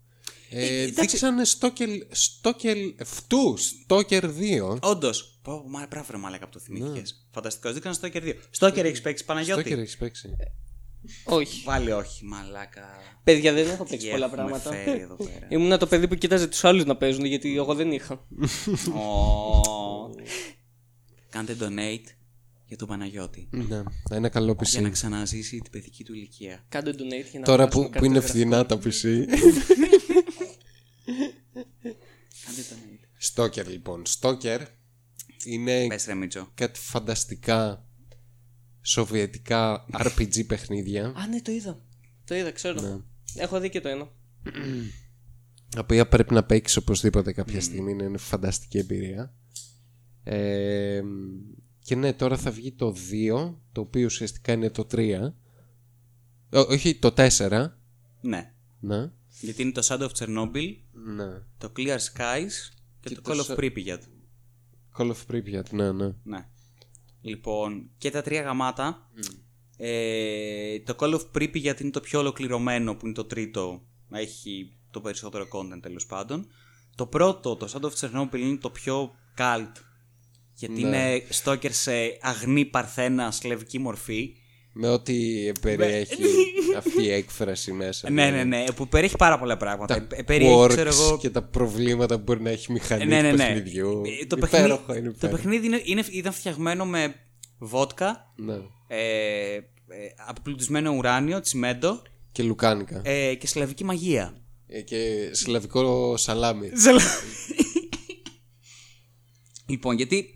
Ε, 0.54 0.82
εντάξει. 0.82 1.02
δείξανε 1.02 1.42
Stalker, 1.60 1.98
Stalker, 2.42 2.94
φτού, 3.04 3.58
Stalker 3.60 4.24
2. 4.24 4.78
Όντως. 4.82 5.40
Πω, 5.42 5.64
μα 5.68 5.88
μπράβο, 5.90 6.08
ρε 6.12 6.18
Μαλάκα 6.18 6.46
που 6.46 6.52
το 6.52 6.60
θυμήθηκες. 6.60 7.28
Φανταστικός. 7.32 7.74
Δείξαν 7.74 7.94
στο 7.94 8.08
Stalker 8.08 8.22
2. 8.22 8.34
Stalker 8.60 8.84
έχεις 8.84 9.02
παίξει 9.02 9.26
Παναγιώτη; 9.26 9.64
Stalker 9.74 9.78
έχεις 9.78 9.98
παίξει. 9.98 10.36
Όχι. 11.24 11.64
Βάλει 11.66 11.92
όχι, 11.92 12.26
Μαλάκα. 12.26 12.82
Παιδιά, 13.24 13.54
δεν 13.54 13.70
έχω 13.70 13.84
παίξει 13.84 14.06
Τι 14.06 14.12
πολλά 14.12 14.26
έχουμε 14.26 14.42
πράγματα. 14.42 14.72
φέρει 14.72 15.00
εδώ 15.00 15.16
πέρα. 15.16 15.48
Ήμουν 15.50 15.78
το 15.80 15.88
παιδί 15.88 16.08
που 16.08 16.16
κοίταζε 16.16 16.48
τους 16.48 16.64
άλλους 16.64 16.86
να 16.86 16.96
παίζουν, 16.98 17.26
γιατί 17.26 17.56
εγώ 17.56 17.74
δεν 17.74 17.92
είχα. 17.92 18.14
Ω. 18.96 20.10
Κάντε 21.30 21.56
donate 21.60 22.16
για 22.66 22.78
τον 22.78 22.88
Παναγιώτη. 22.88 23.48
Ναι, 23.52 23.84
ένα 24.10 24.30
καλό 24.30 24.58
Για 24.62 24.82
να 24.82 24.88
PC. 24.88 24.92
ξαναζήσει 24.92 25.58
την 25.58 25.72
παιδική 25.72 26.04
του 26.04 26.14
ηλικία. 26.14 26.66
Κάντε 26.70 26.92
donate 26.92 27.30
για 27.32 27.40
να 27.40 27.46
Τώρα 27.46 27.64
αγοράσουμε 27.64 27.86
που, 27.90 28.00
που 28.00 28.06
είναι 28.06 28.14
κάρτες 28.14 28.32
φθηνά 28.32 28.66
τα 28.66 28.80
PC. 28.84 29.04
Κάντε 32.46 32.62
donate. 32.70 33.06
Stalker 33.34 33.68
λοιπόν. 33.68 34.04
Stalker 34.20 34.60
είναι 35.46 35.88
Πες 35.88 36.06
ρε 36.06 36.14
Μίτσο. 36.14 36.52
κάτι 36.54 36.80
φανταστικά 36.80 37.86
σοβιετικά 38.82 39.86
RPG 39.92 40.46
παιχνίδια. 40.48 41.06
Α, 41.06 41.28
ναι, 41.28 41.42
το 41.42 41.52
είδα. 41.52 41.82
Το 42.26 42.36
είδα, 42.36 42.52
ξέρω. 42.52 43.04
Έχω 43.36 43.60
δει 43.60 43.70
και 43.70 43.82
το 43.82 43.90
ένα. 43.90 44.12
τα 45.76 45.80
οποία 45.80 46.08
πρέπει 46.08 46.34
να 46.34 46.44
παίξεις 46.44 46.78
οπωσδήποτε 46.78 47.32
κάποια 47.32 47.62
στιγμή. 47.62 47.92
Είναι 47.92 48.18
φανταστική 48.18 48.78
εμπειρία. 48.78 49.34
Ε, 50.24 51.02
και 51.84 51.96
ναι, 51.96 52.14
τώρα 52.14 52.38
θα 52.38 52.52
βγει 52.52 52.72
το 52.72 52.96
2, 53.12 53.56
το 53.72 53.82
οποίο 53.82 54.06
ουσιαστικά 54.06 54.54
είναι 54.54 54.70
το 54.70 54.88
3. 54.92 55.32
Ό, 56.54 56.60
όχι, 56.60 56.96
το 56.96 57.14
4. 57.18 57.68
Ναι. 58.22 58.54
Ναι. 58.80 59.12
Γιατί 59.42 59.62
είναι 59.62 59.72
το 59.72 59.82
Shadow 59.90 60.08
of 60.08 60.12
Chernobyl, 60.18 60.76
ναι. 60.92 61.26
το 61.58 61.72
Clear 61.78 61.98
Skies 61.98 62.52
και, 63.00 63.10
Και 63.10 63.16
το 63.16 63.22
το 63.22 63.32
Call 63.32 63.46
of 63.46 63.56
Sa- 63.56 63.60
Pripyat. 63.60 64.00
Call 64.98 65.12
of 65.12 65.32
Pripyat, 65.32 65.70
ναι, 65.72 65.92
ναι. 65.92 66.12
Ναι. 66.24 66.46
Λοιπόν, 67.22 67.90
και 67.98 68.12
τα 68.12 68.22
τρία 68.22 68.42
γαμάτα. 68.42 69.10
Ε, 69.78 70.80
το 70.80 70.96
Call 71.00 71.14
of 71.20 71.22
Pripyat 71.36 71.82
είναι 71.82 71.90
το 71.92 72.00
πιο 72.00 72.20
ολοκληρωμένο 72.20 72.96
που 72.96 73.06
είναι 73.06 73.16
το 73.16 73.26
τρίτο. 73.26 73.82
Έχει 74.12 74.74
το 74.92 75.02
περισσότερο 75.02 75.48
content 75.52 75.82
τέλος 75.82 76.06
πάντων. 76.06 76.48
Το 76.96 77.06
πρώτο, 77.06 77.56
το 77.56 77.68
Shadow 77.72 77.90
of 77.92 77.94
Chernobyl, 78.22 78.38
είναι 78.40 78.58
το 78.58 78.70
πιο 78.70 79.12
cult. 79.38 79.72
Γιατί 80.54 80.82
Ναι. 80.84 80.88
είναι 81.14 81.26
στόκερ 81.30 81.72
σε 81.74 81.92
αγνή 82.22 82.66
παρθένα 82.66 83.32
σλευκή 83.32 83.80
μορφή. 83.80 84.36
Με 84.74 84.88
ό,τι 84.88 85.52
περιέχει 85.62 86.24
αυτή 86.78 87.04
η 87.04 87.12
έκφραση 87.12 87.72
μέσα. 87.72 88.10
Ναι, 88.10 88.30
ναι, 88.30 88.44
ναι, 88.44 88.64
που 88.76 88.88
περιέχει 88.88 89.16
πάρα 89.18 89.40
πολλά 89.40 89.58
πράγματα. 89.58 89.96
Ε, 89.96 90.08
ε, 90.12 90.22
περιέχει, 90.24 90.56
quirks 90.60 90.70
ξέρω 90.70 90.90
εγώ, 90.90 91.18
και 91.18 91.30
τα 91.30 91.42
προβλήματα 91.42 92.16
που 92.16 92.22
μπορεί 92.24 92.42
να 92.42 92.50
έχει 92.50 92.66
η 92.70 92.74
μηχανή 92.74 93.06
ναι, 93.06 93.22
ναι, 93.22 93.30
του 93.32 93.36
ναι. 93.38 93.46
παιχνιδιού. 93.46 94.02
Ε, 94.22 94.26
Το 94.26 94.38
Υπέροχο 94.40 94.78
παιχνίδι, 94.86 95.00
είναι 95.00 95.10
το 95.10 95.16
υπέροχο. 95.18 95.36
παιχνίδι 95.42 95.66
είναι, 95.66 95.82
είναι, 95.84 96.04
ήταν 96.12 96.34
φτιαγμένο 96.34 96.86
με 96.86 97.16
βότκα, 97.58 98.34
Ναι. 98.36 98.54
ε, 98.88 99.56
ε, 99.56 99.62
αποπλουτισμένο 100.28 100.92
ουράνιο, 100.92 101.40
τσιμέντο 101.40 102.02
Και 102.32 102.44
λουκάνικα. 102.44 103.02
ε, 103.06 103.36
και 103.36 103.48
σλαβική 103.48 103.84
μαγεία. 103.84 104.36
Ε, 104.68 104.82
και 104.82 105.30
σλαβικό 105.32 106.18
σαλάμι. 106.18 106.70
λοιπόν, 109.66 109.96
γιατί 109.96 110.36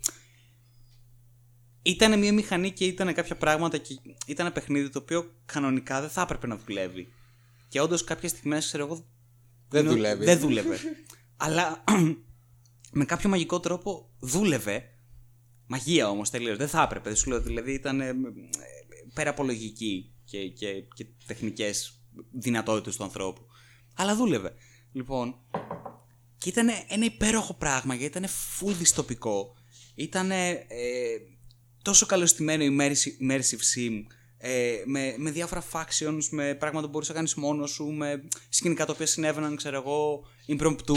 ήταν 1.86 2.18
μια 2.18 2.32
μηχανή 2.32 2.70
και 2.70 2.84
ήταν 2.84 3.14
κάποια 3.14 3.36
πράγματα 3.36 3.78
και 3.78 3.98
ήταν 4.26 4.46
ένα 4.46 4.54
παιχνίδι 4.54 4.90
το 4.90 4.98
οποίο 4.98 5.34
κανονικά 5.46 6.00
δεν 6.00 6.10
θα 6.10 6.20
έπρεπε 6.22 6.46
να 6.46 6.56
δουλεύει. 6.56 7.08
Και 7.68 7.80
όντως 7.80 8.04
κάποιες 8.04 8.30
στιγμές, 8.30 8.66
ξέρω 8.66 8.84
εγώ. 8.84 9.06
Δεν 9.68 9.84
νο- 9.84 9.90
δουλεύει. 9.90 10.24
Δεν 10.24 10.38
δούλευε. 10.38 10.78
Αλλά 11.36 11.84
με 12.98 13.04
κάποιο 13.04 13.28
μαγικό 13.28 13.60
τρόπο 13.60 14.10
δούλευε. 14.18 14.90
Μαγεία 15.66 16.08
όμως 16.08 16.30
τελείως. 16.30 16.56
Δεν 16.56 16.68
θα 16.68 16.82
έπρεπε. 16.82 17.14
Σου 17.14 17.30
λέω, 17.30 17.40
δηλαδή 17.40 17.72
ήταν 17.72 18.00
ε, 18.00 18.08
ε, 18.08 18.14
πέρα 19.14 19.30
από 19.30 19.42
λογική 19.44 20.14
και, 20.24 20.48
και, 20.48 20.72
και 20.94 21.06
τεχνικές 21.26 22.00
δυνατότητες 22.32 22.96
του 22.96 23.02
ανθρώπου. 23.04 23.46
Αλλά 23.94 24.16
δούλευε. 24.16 24.54
Λοιπόν, 24.92 25.34
και 26.38 26.48
ήταν 26.48 26.68
ένα 26.88 27.04
υπέροχο 27.04 27.54
πράγμα 27.54 27.94
γιατί 27.94 28.18
ήταν 28.18 28.30
full 28.30 28.72
δυστοπικό. 28.72 29.54
Ήταν 29.94 30.30
τόσο 31.86 32.06
καλωστημένο 32.06 32.64
η 32.64 32.76
immersive, 32.78 33.30
immersive 33.30 33.62
sim 33.74 34.04
ε, 34.38 34.82
με, 34.84 35.14
με 35.16 35.30
διάφορα 35.30 35.64
factions, 35.72 36.24
με 36.30 36.54
πράγματα 36.54 36.86
που 36.86 36.92
μπορούσε 36.92 37.10
να 37.10 37.16
κάνεις 37.16 37.34
μόνος 37.34 37.70
σου, 37.70 37.84
με 37.84 38.22
σκηνικά 38.48 38.86
τα 38.86 38.92
οποία 38.92 39.06
συνέβαιναν, 39.06 39.56
ξέρω 39.56 39.76
εγώ, 39.76 40.24
impromptu, 40.48 40.96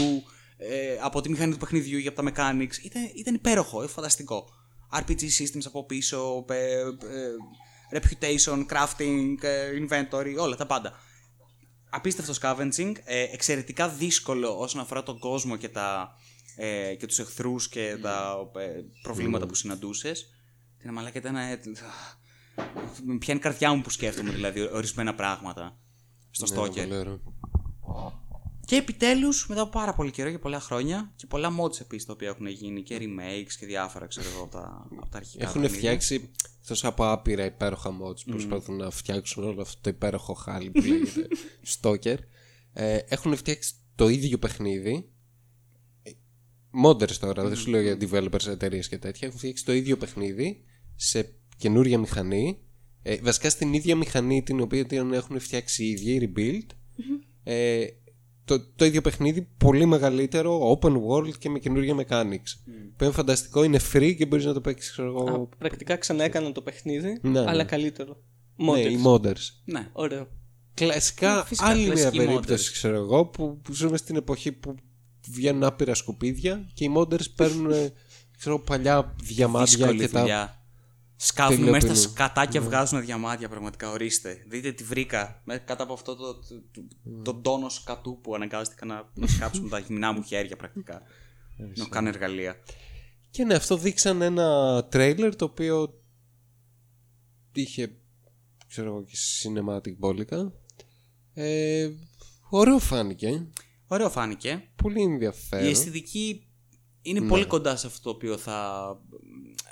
ε, 0.56 0.96
από 1.00 1.20
τη 1.20 1.30
μηχανή 1.30 1.52
του 1.52 1.58
παιχνιδιού 1.58 1.98
για 1.98 2.12
τα 2.12 2.22
mechanics. 2.22 2.84
Ήταν, 2.84 3.10
ήταν 3.14 3.34
υπέροχο, 3.34 3.82
ε, 3.82 3.86
φανταστικό. 3.86 4.48
RPG 4.92 5.22
systems 5.22 5.64
από 5.64 5.86
πίσω, 5.86 6.44
ε, 6.48 6.80
ε, 6.80 8.00
reputation, 8.00 8.66
crafting, 8.66 9.34
ε, 9.40 9.70
inventory, 9.80 10.34
όλα 10.38 10.56
τα 10.56 10.66
πάντα 10.66 10.92
απίστευτος 11.90 12.38
scavenging, 12.42 12.92
ε, 13.04 13.22
εξαιρετικά 13.32 13.88
δύσκολο 13.88 14.58
όσον 14.58 14.80
αφορά 14.80 15.02
τον 15.02 15.18
κόσμο 15.18 15.56
και, 15.56 15.68
τα, 15.68 16.14
ε, 16.56 16.94
και 16.94 17.06
τους 17.06 17.18
εχθρούς 17.18 17.68
και 17.68 17.98
τα 18.02 18.36
ε, 18.56 18.80
προβλήματα 19.02 19.46
που 19.46 19.54
συναντούσες. 19.54 20.34
Την 20.82 20.92
μαλάκα 20.92 21.18
ήταν... 21.18 21.36
Ε, 21.36 21.60
με 23.04 23.18
πιάνει 23.18 23.38
η 23.38 23.42
καρδιά 23.42 23.74
μου 23.74 23.82
που 23.82 23.90
σκέφτομαι 23.90 24.30
δηλαδή 24.30 24.60
ορισμένα 24.72 25.14
πράγματα 25.14 25.78
στο 26.30 26.46
Ναι, 26.54 26.60
Stalker. 26.60 26.74
πολύ 26.74 26.96
ωραίο. 26.96 27.20
Και 28.66 28.76
επιτέλους, 28.76 29.46
μετά 29.48 29.60
από 29.60 29.70
πάρα 29.70 29.94
πολύ 29.94 30.10
καιρό 30.10 30.30
και 30.30 30.38
πολλά 30.38 30.60
χρόνια 30.60 31.12
και 31.16 31.26
πολλά 31.26 31.48
mods 31.60 31.80
επίσης 31.80 32.06
τα 32.06 32.12
οποία 32.12 32.28
έχουν 32.28 32.46
γίνει 32.46 32.82
και 32.82 32.98
remakes 33.00 33.52
και 33.58 33.66
διάφορα 33.66 34.06
ξέρω 34.06 34.28
εγώ 34.34 34.42
από 34.42 34.50
τα, 34.52 34.86
από 35.00 35.08
τα 35.10 35.16
αρχικά 35.18 35.44
Έχουν 35.44 35.60
παιχνίδια. 35.60 35.78
φτιάξει 35.90 36.30
εκτός 36.60 36.84
από 36.84 37.10
άπειρα 37.10 37.44
υπέροχα 37.44 37.90
mods 37.90 38.20
που 38.24 38.30
προσπαθούν 38.30 38.76
να 38.76 38.90
φτιάξουν 38.90 39.44
όλο 39.44 39.60
αυτό 39.62 39.80
το 39.80 39.90
υπέροχο 39.90 40.32
χάλι 40.34 40.70
που 40.70 40.80
λέγεται 40.80 41.26
Stalker. 41.80 42.16
Ε, 42.72 42.96
έχουν 43.08 43.36
φτιάξει 43.36 43.72
το 43.94 44.08
ίδιο 44.08 44.38
παιχνίδι. 44.38 45.10
Ε, 46.02 46.10
Modders 46.84 47.12
τώρα, 47.16 47.44
δεν 47.48 47.56
σου 47.56 47.70
λέω 47.70 47.80
για 47.80 47.96
developers, 48.00 48.46
εταιρείες 48.46 48.88
και 48.88 48.98
τέτοια. 48.98 49.26
Έχουν 49.28 49.38
φτιάξει 49.38 49.64
το 49.64 49.72
ίδιο 49.72 49.96
παιχνίδι 49.96 50.64
σε 51.00 51.34
καινούρια 51.56 51.98
μηχανή. 51.98 52.58
Ε, 53.02 53.16
βασικά 53.22 53.50
στην 53.50 53.72
ίδια 53.72 53.96
μηχανή 53.96 54.42
την 54.42 54.60
οποία 54.60 54.84
την 54.84 55.12
έχουν 55.12 55.40
φτιάξει 55.40 55.84
οι 55.84 55.88
ίδιοι, 55.88 56.32
rebuild. 56.36 56.74
Ε, 57.42 57.84
το, 58.44 58.60
το 58.76 58.84
ίδιο 58.84 59.00
παιχνίδι 59.00 59.48
πολύ 59.56 59.86
μεγαλύτερο, 59.86 60.78
open 60.80 60.92
world 60.92 61.38
και 61.38 61.48
με 61.48 61.58
καινούργια 61.58 61.94
mechanics. 61.94 62.70
Που 62.96 63.04
είναι 63.04 63.12
φανταστικό, 63.12 63.62
είναι 63.64 63.80
free 63.92 64.14
και 64.16 64.26
μπορείς 64.26 64.44
να 64.44 64.52
το 64.52 64.60
παίξεις, 64.60 64.90
ξέρω 64.90 65.08
εγώ. 65.08 65.42
Α, 65.42 65.56
πρακτικά 65.58 65.96
ξανά 65.96 66.24
έκαναν 66.24 66.52
το 66.52 66.62
παιχνίδι, 66.62 67.18
Ναι, 67.22 67.30
ναι. 67.30 67.44
αλλά 67.50 67.64
καλύτερο. 67.64 68.22
Ναι, 68.56 68.72
Modders. 68.72 68.90
οι 68.90 68.98
modders. 69.04 69.48
Ναι. 69.64 69.88
Ωραίο. 69.92 70.28
κλασικά 70.74 71.44
Φυσικά, 71.44 71.66
άλλη 71.66 71.82
μια 71.82 71.92
κλασικοί 71.92 72.16
περίπτωση, 72.16 72.68
modders. 72.68 72.72
ξέρω 72.72 72.96
εγώ, 72.96 73.26
που, 73.26 73.60
που 73.62 73.72
ζούμε 73.72 73.96
στην 73.96 74.16
εποχή 74.16 74.52
που 74.52 74.74
βγαίνουν 75.30 75.64
άπειρα 75.64 75.94
σκουπίδια 75.94 76.68
και 76.74 76.84
οι 76.84 76.92
modders 76.96 77.34
παίρνουν 77.36 77.70
ε, 77.70 77.92
ξέρω, 78.38 78.58
παλιά 78.58 79.14
διαμάντια 79.22 79.86
Δύσκολη 79.86 79.98
και 79.98 80.08
τα. 80.08 80.59
Δουλειά. 81.20 81.48
Σκάβουν 81.48 81.64
μέσα 81.64 81.78
στα 81.80 81.86
τελειοποιούν. 81.86 82.12
σκατά 82.12 82.40
Ναι. 82.44 82.50
και 82.50 82.60
βγάζουν 82.60 83.00
διαμάντια 83.00 83.48
πραγματικά. 83.48 83.90
Ορίστε. 83.90 84.44
Δείτε 84.48 84.72
τι 84.72 84.84
βρήκα. 84.84 85.42
Με, 85.44 85.58
κάτω 85.58 85.82
από 85.82 85.92
αυτό 85.92 86.16
το, 86.16 86.34
το, 86.34 86.62
το, 86.72 86.82
Ναι. 87.02 87.22
τον 87.22 87.42
τόνο 87.42 87.68
σκατού 87.68 88.20
που 88.22 88.34
αναγκάστηκα 88.34 88.86
να, 88.86 89.10
να 89.14 89.26
σκάψω 89.26 89.62
με 89.62 89.68
τα 89.68 89.78
γυμνά 89.78 90.12
μου 90.12 90.22
χέρια 90.22 90.56
πρακτικά. 90.56 91.02
να 91.76 91.88
κάνω 91.88 92.08
εργαλεία. 92.08 92.56
Και 93.30 93.44
ναι, 93.44 93.54
αυτό 93.54 93.76
δείξαν 93.76 94.22
ένα 94.22 94.84
τρέιλερ 94.90 95.36
το 95.36 95.44
οποίο 95.44 96.02
είχε, 97.52 97.96
ξέρω 98.66 98.88
εγώ, 98.88 99.04
και 99.04 99.14
cinematic 99.42 99.96
μπόλικα. 99.98 100.52
Ε, 101.34 101.90
ωραίο 102.50 102.78
φάνηκε. 102.78 103.46
Ωραίο 103.86 104.10
φάνηκε. 104.10 104.68
Πολύ 104.82 105.02
ενδιαφέρον. 105.02 105.66
Η 105.66 105.70
αισθητική 105.70 106.40
Ναι. 106.40 107.00
είναι 107.02 107.28
πολύ 107.28 107.46
κοντά 107.46 107.76
σε 107.76 107.86
αυτό 107.86 108.02
το 108.02 108.10
οποίο 108.10 108.36
θα, 108.36 108.86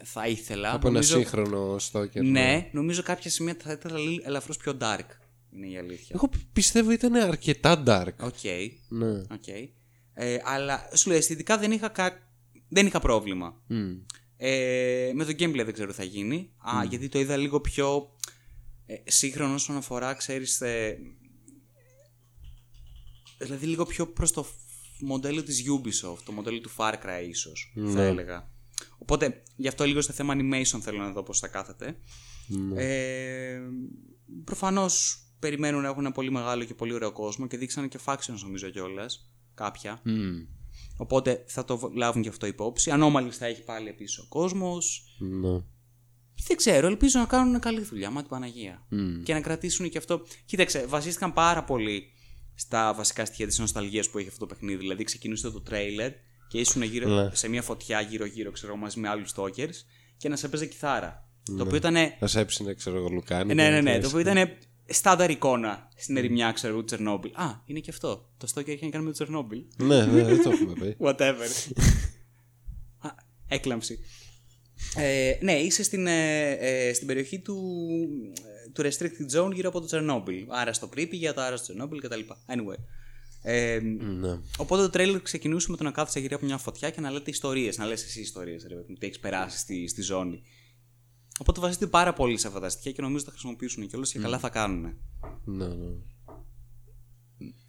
θα 0.05 0.27
ήθελα. 0.29 0.73
από 0.73 0.89
ένα 0.89 1.03
σύγχρονο 1.03 1.77
Stalker. 1.93 2.23
Ναι, 2.23 2.69
νομίζω 2.73 3.03
κάποια 3.03 3.31
σημεία 3.31 3.57
θα 3.63 3.73
ήθελα 3.73 3.99
λίγο 3.99 4.23
ελαφρώς 4.27 4.57
πιο 4.57 4.77
dark. 4.81 5.07
Είναι 5.55 5.67
η 5.67 5.79
αλήθεια. 5.79 6.07
Εγώ 6.15 6.31
πιστεύω 6.53 6.91
ήταν 6.91 7.15
αρκετά 7.15 7.83
dark. 7.87 8.15
Οκ. 8.27 8.43
Ναι. 8.89 9.11
οκ. 9.19 9.47
Ε, 10.15 10.39
αλλά 10.45 10.89
σου 10.95 11.09
λέω 11.09 11.19
αισθητικά 11.19 11.59
δεν 11.59 11.73
είχα, 11.73 11.89
κα... 11.89 12.19
δεν 12.69 12.87
είχα 12.87 13.01
πρόβλημα. 13.01 13.63
Μμ. 13.67 13.93
Ε, 14.37 15.11
με 15.15 15.25
το 15.25 15.31
gameplay 15.39 15.63
δεν 15.65 15.73
ξέρω 15.73 15.89
τι 15.91 15.97
θα 15.97 16.05
γίνει. 16.05 16.51
Α, 16.59 16.85
γιατί 16.85 17.09
το 17.09 17.19
είδα 17.19 17.37
λίγο 17.37 17.61
πιο 17.61 18.13
ε, 18.87 18.95
σύγχρονο 19.05 19.55
όσον 19.55 19.77
αφορά, 19.77 20.15
ξέρεις, 20.15 20.61
ε, 20.61 20.99
δηλαδή 23.39 23.67
λίγο 23.67 23.85
πιο 23.87 24.07
προς 24.07 24.33
το 24.33 24.43
φ- 24.43 24.55
μοντέλο 25.01 25.43
της 25.43 25.63
Ubisoft, 25.69 26.19
το 26.25 26.33
μοντέλο 26.33 26.61
του 26.61 26.71
Far 26.77 26.93
Cry 26.93 27.29
ίσως, 27.29 27.73
θα 27.95 28.03
έλεγα. 28.03 28.51
Οπότε, 28.99 29.43
γι' 29.57 29.69
αυτό 29.69 29.85
λίγο 29.85 30.01
στο 30.01 30.13
θέμα 30.13 30.35
animation 30.37 30.79
θέλω 30.81 30.99
να 30.99 31.13
δω 31.13 31.23
πώς 31.23 31.39
θα 31.39 31.49
κάθεται. 31.49 31.97
Ε, 32.77 33.61
προφανώς 34.45 35.23
περιμένουν 35.39 35.83
να 35.83 35.89
έχουν 35.89 36.05
ένα 36.05 36.13
πολύ 36.13 36.31
μεγάλο 36.31 36.65
και 36.65 36.75
πολύ 36.75 36.93
ωραίο 36.93 37.13
κόσμο 37.13 37.47
και 37.47 37.57
δείξανε 37.57 37.87
και 37.89 37.99
factions 38.05 38.39
νομίζω 38.43 38.69
κιόλας. 38.71 39.33
κάποια. 39.55 40.01
Μμ. 40.05 40.37
Οπότε 40.97 41.45
θα 41.47 41.65
το 41.65 41.79
β- 41.79 41.95
λάβουν 41.97 42.23
και 42.23 42.29
αυτό 42.29 42.47
υπόψη. 42.47 42.91
Ανώμαλης 42.91 43.37
θα 43.37 43.47
έχει 43.47 43.65
πάλι 43.65 43.89
επίσης 43.89 44.19
ο 44.19 44.27
κόσμος. 44.29 45.17
Ναι. 45.19 45.61
Δεν 46.47 46.57
ξέρω, 46.57 46.87
ελπίζω 46.87 47.19
να 47.21 47.27
κάνουν 47.27 47.61
καλή 47.61 47.81
δουλειά, 47.81 48.11
μα 48.11 48.21
την 48.21 48.29
Παναγία. 48.31 48.87
Μμ. 48.89 49.23
Και 49.23 49.33
να 49.33 49.41
κρατήσουν 49.41 49.89
και 49.89 49.99
αυτό. 49.99 50.23
Κοίταξε, 50.45 50.87
βασίστηκαν 50.87 51.33
πάρα 51.33 51.65
πολύ 51.65 52.13
στα 52.55 52.95
βασικά 52.95 53.25
στοιχεία 53.25 53.47
της 53.47 53.59
νοσταλγίας 53.59 54.11
που 54.11 54.19
έχει 54.19 54.29
αυτό 54.29 54.47
το 54.47 54.55
παιχνίδι. 54.55 54.79
Δηλαδή, 54.79 55.05
ξεκινούσε 55.05 55.51
το 55.51 55.61
τρέιλερ 55.61 56.13
και 56.49 56.59
ήσουν 56.59 56.83
γύρω, 56.83 57.09
Ναι. 57.09 57.31
σε 57.35 57.49
μια 57.49 57.63
φωτιά 57.63 58.01
γύρω-γύρω, 58.01 58.51
ξέρω 58.51 58.73
εγώ, 58.73 58.81
μαζί 58.81 59.01
με 59.01 59.09
άλλους 59.09 59.33
stokers 59.37 59.85
και 60.17 60.29
να 60.29 60.37
σε 60.37 60.47
έπαιζε 60.47 60.67
κιθάρα. 60.67 61.29
Ναι. 61.51 61.57
Το 61.57 61.63
οποίο 61.63 61.77
ήταν. 61.77 61.95
Να 62.21 62.27
σε 62.27 62.41
έψινε, 62.41 62.75
ξέρω 62.75 62.97
εγώ, 62.97 63.09
Λουκάνι. 63.09 63.55
Ναι, 63.55 63.63
και 63.63 63.71
ναι, 63.71 63.77
να 63.77 63.83
ναι. 63.83 63.93
θες. 63.93 64.01
Το 64.03 64.09
οποίο 64.09 64.21
ήταν 64.21 64.49
στάνταρ 64.87 65.31
εικόνα 65.31 65.89
στην 65.97 66.17
ερημιά, 66.17 66.53
ξέρω 66.53 66.73
εγώ, 66.73 66.81
του 66.81 66.87
Τσερνόμπιλ. 66.87 67.31
Α, 67.35 67.63
είναι 67.65 67.81
και 67.81 67.91
αυτό. 67.91 68.29
Το 68.37 68.49
Stalker 68.55 68.69
έχει 68.69 68.85
να 68.85 68.91
κάνει 68.91 69.05
με 69.05 69.11
το 69.11 69.17
Τσερνόμπιλ. 69.17 69.63
Ναι, 69.77 70.07
ναι, 70.07 70.23
δεν 70.23 70.43
το 70.43 70.51
έχουμε 70.51 70.73
πει. 70.73 70.97
Whatever. 71.07 71.73
Α, 72.99 73.09
Έκλαμψη. 73.49 73.99
Ε, 74.97 75.33
ναι, 75.41 75.53
είσαι 75.53 75.83
στην, 75.83 76.07
ε, 76.07 76.51
ε, 76.51 76.93
στην 76.93 77.07
περιοχή 77.07 77.39
του, 77.41 77.57
ε, 78.67 78.71
του 78.71 78.83
Restricted 78.83 79.39
Zone 79.39 79.53
γύρω 79.55 79.69
από 79.69 79.81
το 79.81 79.87
Τσερνόμπιλ. 79.87 80.45
Άρα 80.49 80.73
στο 80.73 80.87
Πρίπηγια, 80.87 81.33
άρα 81.37 81.57
στο 81.57 81.65
Τσερνόμπιλ 81.65 82.01
κτλ. 82.01 82.21
Anyway. 82.47 82.79
Ε, 83.43 83.79
Ναι. 84.21 84.39
οπότε 84.59 84.83
το 84.83 84.91
τρέλερ 84.91 85.21
ξεκινούσε 85.23 85.71
με 85.71 85.77
το 85.77 85.85
να 85.85 85.91
κάθεσαι 85.91 86.21
γύρω 86.21 86.37
από 86.37 86.45
μια 86.47 86.59
φωτιά 86.59 86.91
και 86.91 87.01
να 87.01 87.11
λέτε 87.11 87.31
ιστορίες, 87.31 87.79
να 87.79 87.87
λες 87.87 88.05
εσύ 88.05 88.21
ιστορίες, 88.21 88.63
ρε 88.63 88.75
παιδί 88.75 88.87
μου, 88.89 88.97
τι 88.99 89.07
έχεις 89.07 89.19
περάσει 89.19 89.59
στη, 89.59 89.87
στη 89.89 90.03
ζώνη. 90.03 90.43
Οπότε 91.41 91.61
βασίζεται 91.61 91.87
πάρα 91.87 92.13
πολύ 92.13 92.39
σε 92.39 92.47
αυτά 92.47 92.61
τα 92.61 92.69
στοιχεία 92.69 92.93
και 92.93 93.03
νομίζω 93.03 93.25
θα 93.25 93.31
χρησιμοποιήσουν 93.31 93.87
κιόλα 93.89 94.05
και 94.07 94.19
καλά 94.19 94.39
θα 94.39 94.49
κάνουν. 94.49 94.97
Ναι, 95.45 95.67
ναι. 95.67 95.95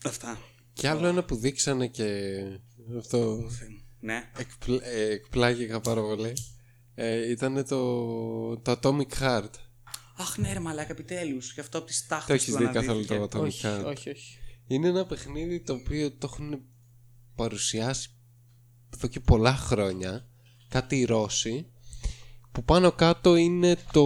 Αυτά. 0.05 0.37
Και 0.73 0.87
άλλο 0.87 1.07
ένα 1.07 1.23
που 1.23 1.35
δείξανε 1.35 1.87
και 1.87 2.37
αυτό 2.97 3.49
Ναι. 3.99 4.31
εκπλ- 4.37 4.81
ε, 4.83 5.09
εκπλάγηκα 5.11 5.81
πάρα 5.81 6.01
πολύ 6.01 6.33
ε, 6.95 7.29
ήταν 7.31 7.65
το, 7.67 8.57
το 8.57 8.79
Atomic 8.81 9.19
Heart. 9.21 9.49
Αχ, 10.17 10.37
ναι, 10.37 10.53
ρε 10.53 10.59
Μαλάκα, 10.59 10.91
επιτέλους. 10.91 11.53
Γι' 11.53 11.59
αυτό 11.59 11.77
από 11.77 11.87
τις 11.87 12.07
τάχτες 12.07 12.27
Το 12.27 12.33
έχεις 12.33 12.55
δει 12.67 12.73
καθόλου 12.73 13.05
το 13.05 13.23
Atomic 13.23 13.41
όχι, 13.45 13.61
Heart; 13.65 13.83
όχι, 13.85 14.09
όχι. 14.09 14.38
Είναι 14.71 14.87
ένα 14.87 15.05
παιχνίδι 15.05 15.59
το 15.59 15.73
οποίο 15.73 16.11
το 16.11 16.29
έχουν 16.31 16.61
παρουσιάσει 17.35 18.09
εδώ 18.95 19.07
και 19.07 19.19
πολλά 19.19 19.55
χρόνια 19.55 20.27
κάτι 20.67 20.99
οι 20.99 21.05
Ρώσοι 21.05 21.71
που 22.51 22.63
πάνω 22.63 22.91
κάτω 22.91 23.35
είναι 23.35 23.77
το 23.91 24.05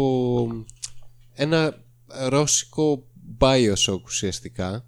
ένα 1.33 1.83
ρώσικο 2.27 3.07
Bioshock 3.39 4.01
ουσιαστικά 4.03 4.87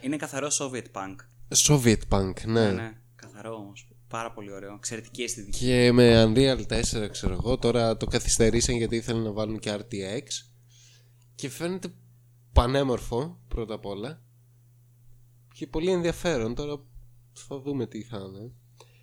Είναι 0.00 0.16
καθαρό 0.16 0.48
Soviet 0.52 0.86
Punk. 0.92 1.16
Soviet 1.56 2.00
Punk 2.08 2.32
ναι, 2.44 2.52
Ναι, 2.52 2.72
ναι, 2.72 2.92
καθαρό 3.16 3.54
όμως. 3.54 3.88
Πάρα 4.08 4.32
πολύ 4.32 4.52
ωραίο. 4.52 4.74
Εξαιρετική 4.74 5.22
αισθητική. 5.22 5.58
και 5.58 5.92
με 5.92 6.24
Unreal 6.24 6.66
4 6.66 7.08
ξέρω 7.10 7.32
εγώ 7.32 7.58
τώρα 7.58 7.96
το 7.96 8.06
καθυστερήσαν 8.06 8.76
γιατί 8.76 8.96
ήθελαν 8.96 9.22
να 9.22 9.32
βάλουν 9.32 9.58
και 9.58 9.74
RTX 9.74 10.28
και 11.34 11.48
φαίνεται 11.48 11.94
πανέμορφο 12.56 13.40
πρώτα 13.48 13.74
απ' 13.74 13.86
όλα 13.86 14.22
και 15.54 15.66
πολύ 15.66 15.90
ενδιαφέρον 15.90 16.54
τώρα 16.54 16.80
θα 17.32 17.60
δούμε 17.60 17.86
τι 17.86 18.02
θα 18.02 18.18
είναι 18.18 18.52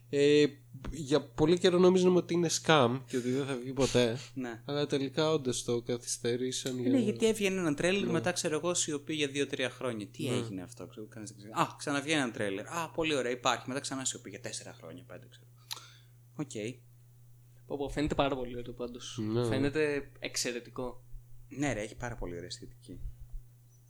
ε, 0.09 0.45
για 0.91 1.21
πολύ 1.27 1.57
καιρό 1.57 1.77
νομίζαμε 1.77 2.17
ότι 2.17 2.33
είναι 2.33 2.49
scam 2.61 2.99
και 3.07 3.17
ότι 3.17 3.31
δεν 3.31 3.45
θα 3.45 3.55
βγει 3.55 3.73
ποτέ 3.73 4.17
Ναι. 4.33 4.61
αλλά 4.65 4.85
τελικά 4.85 5.31
όντως 5.31 5.63
το 5.63 5.81
καθυστερήσαν 5.81 6.79
για... 6.79 6.91
Ναι, 6.91 6.99
γιατί 6.99 7.25
έβγαινε 7.27 7.59
ένα 7.59 7.73
τρέιλερ 7.73 8.09
μετά 8.09 8.31
ξέρω 8.31 8.55
εγώ 8.55 8.73
σιωπή 8.73 9.13
για 9.13 9.29
2-3 9.33 9.67
χρόνια. 9.71 10.07
Τι 10.07 10.27
έγινε 10.27 10.61
αυτό, 10.61 10.87
ξέρω, 10.87 11.07
κανείς 11.07 11.29
δεν 11.29 11.37
ξέρει. 11.37 11.53
Α, 11.53 11.75
ξαναβγαίνει 11.77 12.21
ένα 12.21 12.31
τρέιλερ. 12.31 12.67
Α, 12.67 12.89
πολύ 12.89 13.15
ωραία, 13.15 13.31
υπάρχει. 13.31 13.67
Μετά 13.67 13.79
ξανά 13.79 14.05
σιωπή 14.05 14.29
για 14.29 14.39
4 14.43 14.47
χρόνια, 14.77 15.05
5 15.07 15.17
ξέρω. 15.29 15.47
Οκ. 16.35 16.81
Πω, 17.65 17.77
πω, 17.77 17.89
φαίνεται 17.89 18.15
πάρα 18.15 18.35
πολύ 18.35 18.57
ωραίο 18.57 18.73
πάντως. 18.73 19.19
Ναι. 19.33 19.45
Φαίνεται 19.45 20.11
εξαιρετικό. 20.19 21.03
Ναι, 21.47 21.73
ρε, 21.73 21.81
έχει 21.81 21.95
πάρα 21.95 22.15
πολύ 22.15 22.33
ωραία 22.33 22.45
αισθητική. 22.45 22.99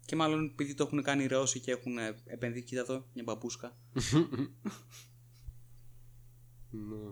Και 0.05 0.15
μάλλον 0.15 0.45
επειδή 0.45 0.73
το 0.73 0.83
έχουν 0.83 1.01
κάνει 1.03 1.23
οι 1.23 1.27
Ρώσοι 1.27 1.59
και 1.59 1.71
έχουν 1.71 1.97
ε, 1.97 2.15
επενδύσει, 2.25 2.65
κοίτα 2.65 2.81
εδώ, 2.81 3.05
μια 3.13 3.23
μπαμπούσκα. 3.23 3.77
Ναι. 6.75 7.11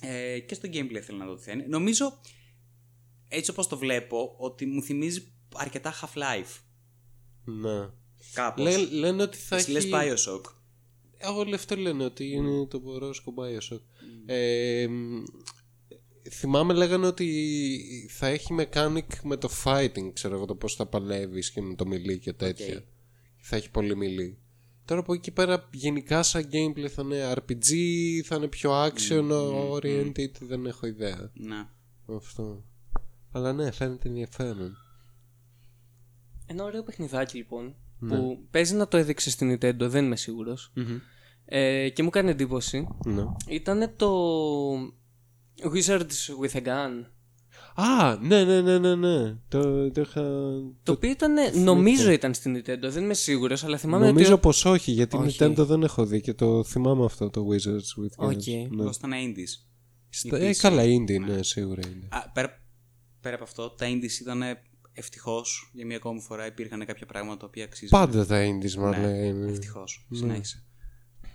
Ε, 0.00 0.40
και 0.40 0.54
στο 0.54 0.68
gameplay 0.72 1.00
θέλω 1.02 1.18
να 1.18 1.26
δω 1.26 1.34
τι 1.34 1.42
θα 1.42 1.52
είναι. 1.52 1.66
Νομίζω, 1.68 2.20
έτσι 3.28 3.50
όπως 3.50 3.66
το 3.66 3.78
βλέπω, 3.78 4.34
ότι 4.38 4.66
μου 4.66 4.82
θυμίζει 4.82 5.32
αρκετά 5.54 5.94
Half-Life. 6.00 6.60
ναι. 7.44 7.88
Κάπως. 8.34 8.64
Λέ, 8.64 8.76
λένε 8.76 9.22
ότι 9.22 9.36
θα 9.36 9.56
Εσύ 9.56 9.72
έχει... 9.72 9.88
λες 9.88 10.16
Bioshock. 10.26 10.40
Όλοι 11.36 11.54
αυτό 11.54 11.76
λένε 11.76 12.04
ότι 12.04 12.30
είναι 12.30 12.66
το 12.66 12.98
ρώσικο 12.98 13.34
Bioshock. 13.36 13.80
Ε, 14.26 14.86
μ, 14.88 15.22
θυμάμαι 16.30 16.74
λέγανε 16.74 17.06
ότι 17.06 18.08
θα 18.10 18.26
έχει 18.26 18.54
mechanic 18.58 19.06
με 19.22 19.36
το 19.36 19.48
fighting, 19.64 20.10
ξέρω 20.12 20.34
εγώ 20.34 20.44
το 20.44 20.54
πώς 20.54 20.74
θα 20.74 20.86
παλεύεις 20.86 21.50
και 21.50 21.60
με 21.60 21.74
το 21.74 21.86
μιλή 21.86 22.18
και 22.18 22.32
τέτοια. 22.32 22.84
Θα 23.36 23.56
έχει 23.56 23.70
πολύ 23.70 23.96
μιλή. 23.96 24.38
Τώρα 24.84 25.00
από 25.00 25.12
εκεί 25.12 25.30
πέρα 25.30 25.68
γενικά 25.72 26.22
σαν 26.22 26.48
gameplay 26.52 26.88
θα 26.88 27.02
είναι 27.02 27.32
RPG, 27.32 27.72
θα 28.24 28.36
είναι 28.36 28.48
πιο 28.48 28.86
action 28.86 29.30
oriented, 29.72 30.32
δεν 30.40 30.66
έχω 30.66 30.86
ιδέα. 30.86 31.30
Ναι. 31.34 31.68
Αυτό. 32.16 32.64
Αλλά 33.32 33.52
ναι, 33.52 33.70
φαίνεται 33.70 34.08
ενδιαφέρον. 34.08 34.76
Ένα 36.46 36.64
ωραίο 36.64 36.82
παιχνιδάκι 36.82 37.36
λοιπόν. 37.36 37.74
Που 38.08 38.46
παίζει 38.50 38.74
να 38.74 38.88
το 38.88 38.96
έδειξε 38.96 39.30
στην 39.30 39.52
Nintendo, 39.52 39.80
δεν 39.80 40.04
είμαι 40.04 40.16
σίγουρος. 40.16 40.72
Ε, 41.44 41.88
και 41.88 42.02
μου 42.02 42.10
κάνει 42.10 42.30
εντύπωση. 42.30 42.88
Ναι. 43.04 43.24
Ήταν 43.48 43.92
το 43.96 44.10
Wizards 45.64 46.42
with 46.42 46.56
a 46.56 46.66
Gun; 46.66 47.04
Α, 47.74 48.16
ναι, 48.20 48.44
ναι, 48.44 48.60
ναι, 48.60 48.78
ναι, 48.78 48.94
ναι. 48.94 49.36
Το, 49.48 49.90
το 49.90 50.00
είχα... 50.00 50.22
Το 50.82 50.92
οποίο 50.92 51.10
ήταν, 51.10 51.62
νομίζω 51.62 52.10
ήταν 52.10 52.34
στην 52.34 52.56
Nintendo, 52.56 52.88
δεν 52.88 53.02
είμαι 53.04 53.14
σίγουρος, 53.14 53.64
αλλά 53.64 53.76
θυμάμαι 53.76 54.06
Νομίζω 54.06 54.32
ότι... 54.32 54.40
πως 54.40 54.64
όχι, 54.64 54.90
γιατί 54.90 55.16
Όχι. 55.16 55.36
Nintendo 55.40 55.56
δεν 55.56 55.82
έχω 55.82 56.04
δει 56.06 56.20
και 56.20 56.34
το 56.34 56.64
θυμάμαι 56.64 57.04
αυτό 57.04 57.30
το 57.30 57.46
Wizards 57.50 58.02
with 58.02 58.24
Guns. 58.26 58.30
Οκ. 58.36 58.46
Ναι. 58.46 58.80
Εγώ 58.82 58.90
ήταν 58.98 59.10
indies; 59.12 59.66
Στα- 60.08 60.38
Η 60.38 60.46
Ε, 60.46 60.50
PC. 60.50 60.54
καλά, 60.56 60.82
indie, 60.82 61.20
ναι, 61.26 61.42
σίγουρα 61.42 61.80
είναι. 61.86 62.08
Α, 62.10 62.30
πέρα, 62.30 62.62
πέρα 63.20 63.34
από 63.34 63.44
αυτό, 63.44 63.70
τα 63.70 63.86
indies 63.88 64.20
ήταν 64.20 64.42
ευτυχώς 64.92 65.70
για 65.74 65.86
μία 65.86 65.96
ακόμη 65.96 66.20
φορά 66.20 66.46
υπήρχαν 66.46 66.84
κάποια 66.86 67.06
πράγματα 67.06 67.36
τα 67.36 67.46
οποία 67.46 67.64
αξίζουν. 67.64 67.98
Πάντα 67.98 68.26
τα 68.26 68.44
indies, 68.46 68.74
μας 68.74 68.96
Ναι, 68.96 69.02
λένε. 69.06 69.50
Ευτυχώς. 69.50 70.06
Συνέχισε. 70.12 70.64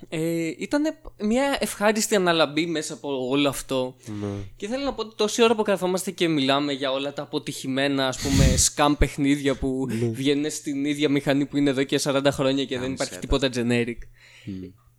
Ε, 0.09 0.51
ήταν 0.57 0.83
μια 1.19 1.57
ευχάριστη 1.59 2.15
αναλαμπή 2.15 2.65
μέσα 2.65 2.93
από 2.93 3.27
όλο 3.29 3.49
αυτό. 3.49 3.95
Ναι. 4.21 4.27
Και 4.55 4.67
θέλω 4.67 4.83
να 4.83 4.93
πω 4.93 5.01
ότι 5.01 5.15
τόση 5.15 5.43
ώρα 5.43 5.55
που 5.55 5.63
καθόμαστε 5.63 6.11
και 6.11 6.27
μιλάμε 6.27 6.73
για 6.73 6.91
όλα 6.91 7.13
τα 7.13 7.21
αποτυχημένα 7.21 8.07
ας 8.07 8.17
πούμε 8.17 8.45
scam 8.75 8.93
παιχνίδια 8.97 9.55
που 9.55 9.87
βγαίνουν 10.11 10.51
στην 10.51 10.85
ίδια 10.85 11.09
μηχανή 11.09 11.45
που 11.45 11.57
είναι 11.57 11.69
εδώ 11.69 11.83
και 11.83 11.99
40 12.03 12.21
χρόνια 12.31 12.65
και 12.65 12.79
δεν 12.79 12.91
υπάρχει 12.93 13.19
τίποτα 13.19 13.49
generic. 13.53 13.97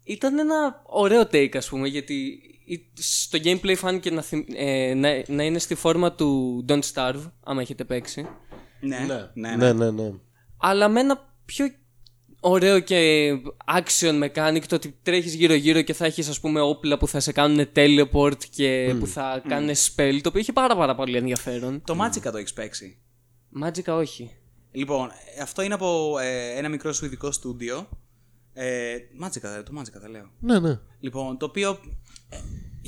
Ήταν 0.04 0.38
ένα 0.38 0.82
ωραίο 0.86 1.20
take 1.22 1.56
ας 1.56 1.68
πούμε 1.68 1.88
γιατί 1.88 2.14
η- 2.64 2.88
στο 2.94 3.38
gameplay 3.44 3.74
φάνηκε 3.76 4.10
να, 4.10 4.22
θυμ- 4.22 4.48
ε, 4.56 4.94
να, 4.94 5.22
να 5.26 5.42
είναι 5.42 5.58
στη 5.58 5.74
φόρμα 5.74 6.12
του 6.12 6.64
Don't 6.68 6.80
Starve 6.94 7.30
άμα 7.44 7.60
έχετε 7.60 7.84
παίξει. 7.84 8.26
Ναι, 8.80 8.98
Ναι, 9.06 9.30
ναι, 9.48 9.56
ναι, 9.56 9.72
ναι. 9.72 9.90
ναι. 9.90 10.12
Αλλά 10.56 10.88
με 10.88 11.00
ένα 11.00 11.34
πιο 11.44 11.66
ωραίο 12.40 12.80
και 12.80 13.30
action 13.76 14.24
mechanic 14.24 14.62
το 14.68 14.74
ότι 14.74 14.98
τρέχεις 15.02 15.34
γύρω 15.34 15.54
γύρω 15.54 15.82
και 15.82 15.92
θα 15.92 16.04
έχεις 16.04 16.28
ας 16.28 16.40
πούμε 16.40 16.60
όπλα 16.60 16.98
που 16.98 17.08
θα 17.08 17.20
σε 17.20 17.32
κάνουν 17.32 17.68
teleport 17.76 18.44
και 18.50 18.96
που 18.98 19.06
θα 19.06 19.42
κάνουν 19.48 19.70
spell 19.70 20.18
το 20.22 20.28
οποίο 20.28 20.40
είχε 20.40 20.52
πάρα 20.52 20.76
πάρα 20.76 20.94
πολύ 20.94 21.16
ενδιαφέρον. 21.16 21.82
Το 21.84 21.96
Magica 22.00 22.30
το 22.32 22.38
έχεις 22.38 22.52
παίξει; 22.52 22.98
Magica 23.62 23.92
όχι. 23.92 24.36
Λοιπόν, 24.70 25.10
ε, 25.36 25.42
αυτό 25.42 25.62
είναι 25.62 25.74
από 25.74 26.18
ε, 26.18 26.58
ένα 26.58 26.68
μικρό 26.68 26.92
σουηδικό 26.92 27.32
στούντιο. 27.32 27.88
Ε, 28.52 28.96
Magica, 29.22 29.62
το 29.64 29.80
Magica 29.80 29.98
θα 30.00 30.08
λέω. 30.08 30.30
Ναι, 30.40 30.58
ναι. 30.58 30.78
Λοιπόν, 31.00 31.38
το 31.38 31.46
οποίο 31.46 31.78
ε, 32.28 32.36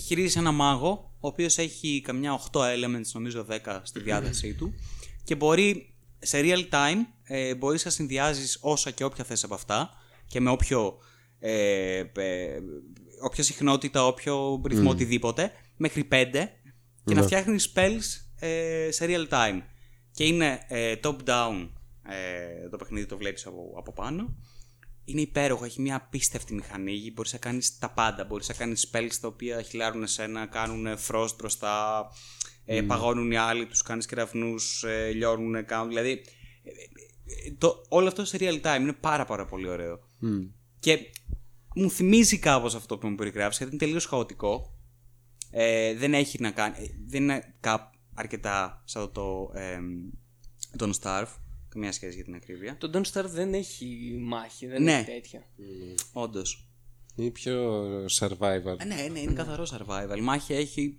χειρίζεται 0.00 0.40
ένα 0.40 0.52
μάγο, 0.52 1.12
ο 1.20 1.28
οποίος 1.28 1.58
έχει 1.58 2.00
καμιά 2.04 2.40
8 2.52 2.60
elements, 2.60 3.10
νομίζω 3.12 3.46
10 3.64 3.80
στη 3.82 4.00
διάθεσή 4.00 4.54
του 4.54 4.74
και 5.24 5.34
μπορεί 5.34 5.94
σε 6.18 6.40
real 6.42 6.68
time, 6.70 6.98
ε, 7.24 7.54
μπορείς 7.54 7.84
να 7.84 7.90
συνδυάζεις 7.90 8.58
όσα 8.60 8.90
και 8.90 9.04
όποια 9.04 9.24
θες 9.24 9.44
από 9.44 9.54
αυτά 9.54 9.90
και 10.26 10.40
με 10.40 10.50
όποιο, 10.50 10.98
ε, 11.38 11.98
ε, 11.98 12.58
όποια 13.22 13.44
συχνότητα, 13.44 14.06
όποιο 14.06 14.62
ρυθμό 14.66 14.90
οτιδήποτε, 14.90 15.52
μέχρι 15.76 16.04
5 16.04 16.48
και 17.04 17.14
να 17.14 17.22
φτιάχνεις 17.22 17.72
spells 17.74 18.22
ε, 18.38 18.88
σε 18.90 19.06
real 19.08 19.28
time. 19.28 19.60
Και 20.12 20.24
είναι 20.24 20.58
ε, 20.68 20.94
top-down 21.02 21.68
ε, 22.02 22.68
το 22.68 22.76
παιχνίδι, 22.76 23.06
το 23.06 23.16
βλέπεις 23.16 23.46
από, 23.46 23.74
από 23.76 23.92
πάνω 23.92 24.36
είναι 25.08 25.20
υπέροχο, 25.20 25.64
έχει 25.64 25.80
μια 25.80 25.96
απίστευτη 25.96 26.54
μηχανή. 26.54 27.12
Μπορείς 27.14 27.32
να 27.32 27.38
κάνεις 27.38 27.78
τα 27.78 27.90
πάντα. 27.90 28.24
Μπορείς 28.24 28.48
να 28.48 28.54
κάνεις 28.54 28.90
spells 28.90 29.14
τα 29.20 29.28
οποία 29.28 29.62
χιλάρουν 29.62 30.02
εσένα, 30.02 30.46
κάνουν 30.46 30.86
frost 31.08 31.36
μπροστά, 31.38 32.04
ε, 32.70 32.82
παγώνουν 32.82 33.30
οι 33.30 33.36
άλλοι, 33.36 33.66
τους 33.66 33.82
κάνεις 33.82 34.06
κεραυνούς, 34.06 34.82
ε, 34.84 35.10
λιώνουν, 35.12 35.64
κάνουν. 35.64 35.88
Δηλαδή. 35.88 36.10
ε, 36.10 36.70
ε, 37.46 37.52
το, 37.58 37.84
όλο 37.88 38.08
αυτό 38.08 38.24
σε 38.24 38.36
real 38.40 38.60
time 38.60 38.80
είναι 38.80 38.92
πάρα 38.92 39.24
πάρα 39.24 39.44
πολύ 39.44 39.68
ωραίο. 39.68 39.98
Και 40.80 40.98
μου 41.74 41.90
θυμίζει 41.90 42.38
κάπως 42.38 42.74
αυτό 42.74 42.98
που 42.98 43.08
μου 43.08 43.14
περιγράψει, 43.14 43.58
γιατί 43.58 43.74
είναι 43.74 43.84
τελείως 43.84 44.04
χαοτικό. 44.06 44.72
Ε, 45.50 45.94
δεν 45.94 46.14
έχει 46.14 46.40
να 46.42 46.50
κάνει. 46.50 46.74
ε, 46.78 46.86
Δεν 47.06 47.22
είναι 47.22 47.54
κάπου 47.60 47.98
αρκετά 48.14 48.82
σαν 48.84 49.12
το. 49.12 49.50
Ε, 49.54 49.78
τον 50.76 50.92
Starve. 51.00 51.26
Καμία 51.68 51.92
σχέση 51.92 52.14
για 52.14 52.24
την 52.24 52.34
ακρίβεια. 52.34 52.76
Το 52.78 52.90
Don't 52.94 53.12
Starve 53.12 53.28
δεν 53.30 53.54
έχει 53.54 54.18
μάχη, 54.22 54.66
δεν 54.66 54.82
Ναι. 54.82 54.92
έχει 54.92 55.04
τέτοια. 55.04 55.46
Όντως. 56.12 56.68
Είναι 57.16 57.30
πιο 57.30 57.84
survival. 58.06 58.76
Ε, 58.78 58.84
ναι, 58.84 59.08
ναι, 59.12 59.18
είναι 59.20 59.32
καθαρό 59.32 59.66
survival. 59.70 60.20
Μάχη 60.20 60.52
έχει. 60.54 60.94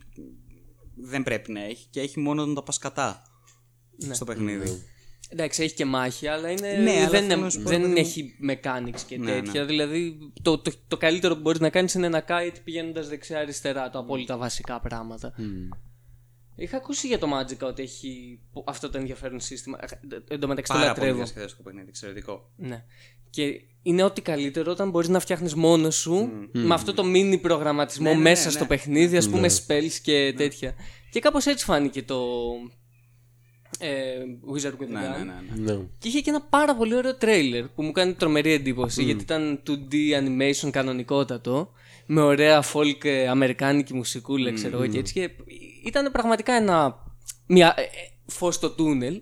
Δεν 1.01 1.23
πρέπει 1.23 1.51
να 1.51 1.61
έχει 1.63 1.88
και 1.89 1.99
έχει 2.01 2.19
μόνο 2.19 2.45
να 2.45 2.53
τα 2.53 2.63
πας 2.63 2.77
κατά. 2.77 3.21
Στο 4.11 4.26
παιχνίδι. 4.26 4.84
Εντάξει, 5.31 5.63
έχει 5.63 5.73
και 5.73 5.85
μάχη, 5.85 6.27
αλλά 6.27 6.51
είναι, 6.51 6.71
Ναι, 6.71 6.91
αλλά 6.91 6.99
δεν, 7.09 7.09
θέλω 7.09 7.23
είναι- 7.23 7.35
να 7.35 7.49
σου 7.49 7.61
πω, 7.61 7.69
δεν 7.69 7.81
ρε 7.81 7.88
παιδί 7.88 7.99
μου- 7.99 8.05
έχει 8.07 8.35
mechanics 8.49 8.99
και 9.07 9.17
Ναι, 9.17 9.26
τέτοια. 9.31 9.65
Δηλαδή, 9.65 10.17
το, 10.41 10.57
το, 10.57 10.71
το 10.88 10.97
καλύτερο 10.97 11.35
που 11.35 11.41
μπορείς 11.41 11.59
να 11.59 11.69
κάνεις 11.69 11.93
είναι 11.93 12.05
ένα 12.05 12.26
kite 12.27 12.55
πηγαίνοντας 12.63 13.07
δεξιά-αριστερά, 13.09 13.89
το 13.89 13.99
απόλυτα 13.99 14.38
βασικά 14.38 14.80
πράγματα. 14.80 15.34
Είχα 16.55 16.77
ακούσει 16.77 17.07
για 17.07 17.19
το 17.19 17.27
Magic 17.39 17.59
ότι 17.67 17.81
έχει 17.81 18.39
αυτό 18.65 18.89
το 18.89 18.97
ενδιαφέρον 18.97 19.39
σύστημα. 19.39 19.77
Ε, 19.81 19.88
Εν 20.34 20.39
τω 20.39 20.47
μεταξύ 20.47 20.71
το 20.71 20.77
Πάρα 20.77 20.89
πολύ 20.93 20.99
λατρεύω. 20.99 21.17
διασκεδαστικό 21.17 21.63
παιχνίδι, 21.63 21.88
εξαιρετικό. 21.88 22.51
Ναι. 22.55 22.85
Και 23.30 23.61
είναι 23.81 24.03
ό,τι 24.03 24.22
καλύτερο 24.22 24.72
όταν 24.72 24.89
μπορείς 24.89 25.10
να 25.10 25.19
φτιάχνεις 25.19 25.56
μόνος 25.56 25.95
σου 25.95 26.30
με 26.51 26.73
αυτό 26.73 26.93
το 26.93 27.03
mini 27.06 27.41
προγραμματισμό 27.41 28.10
Ναι, 28.10 28.15
ναι, 28.15 28.22
μέσα 28.22 28.45
ναι, 28.45 28.51
στο 28.51 28.61
ναι. 28.61 28.68
παιχνίδι, 28.68 29.18
ας 29.18 29.30
πούμε, 29.30 29.47
spells 29.47 29.97
και 30.01 30.34
τέτοια. 30.38 30.76
Και 31.11 31.19
κάπως 31.19 31.45
έτσι 31.45 31.65
φάνηκε 31.65 32.03
το. 32.03 32.19
Ε, 33.80 33.89
Wizard 34.53 34.81
with 34.81 34.85
a 34.85 34.89
Ναι, 34.89 34.99
Gun. 34.99 35.26
ναι, 35.26 35.34
ναι. 35.56 35.64
ναι. 35.64 35.73
Ναι. 35.73 35.80
Και 35.97 36.07
είχε 36.07 36.19
και 36.19 36.30
ένα 36.30 36.41
πάρα 36.41 36.76
πολύ 36.76 36.95
ωραίο 36.95 37.15
τρέιλερ 37.15 37.68
που 37.68 37.84
μου 37.84 37.91
κάνει 37.91 38.14
τρομερή 38.14 38.51
εντύπωση 38.51 39.03
γιατί 39.03 39.23
ήταν 39.23 39.64
2D 39.68 39.93
animation 39.93 40.69
κανονικότατο 40.72 41.72
με 42.06 42.22
ωραία 42.22 42.64
folk 42.73 43.06
ε, 43.06 43.27
αμερικάνικη 43.27 43.93
μουσικούλα 43.93 44.53
ξέρω 44.53 44.77
εγώ 44.77 44.88
και 44.91 44.97
έτσι 44.97 45.14
και 45.14 45.30
ήταν 45.85 46.11
πραγματικά 46.11 46.53
ένα 46.53 47.06
μια, 47.47 47.76
ε, 48.30 48.35
ε, 48.35 48.38
φως 48.38 48.56
στο 48.56 48.69
τούνελ 48.69 49.22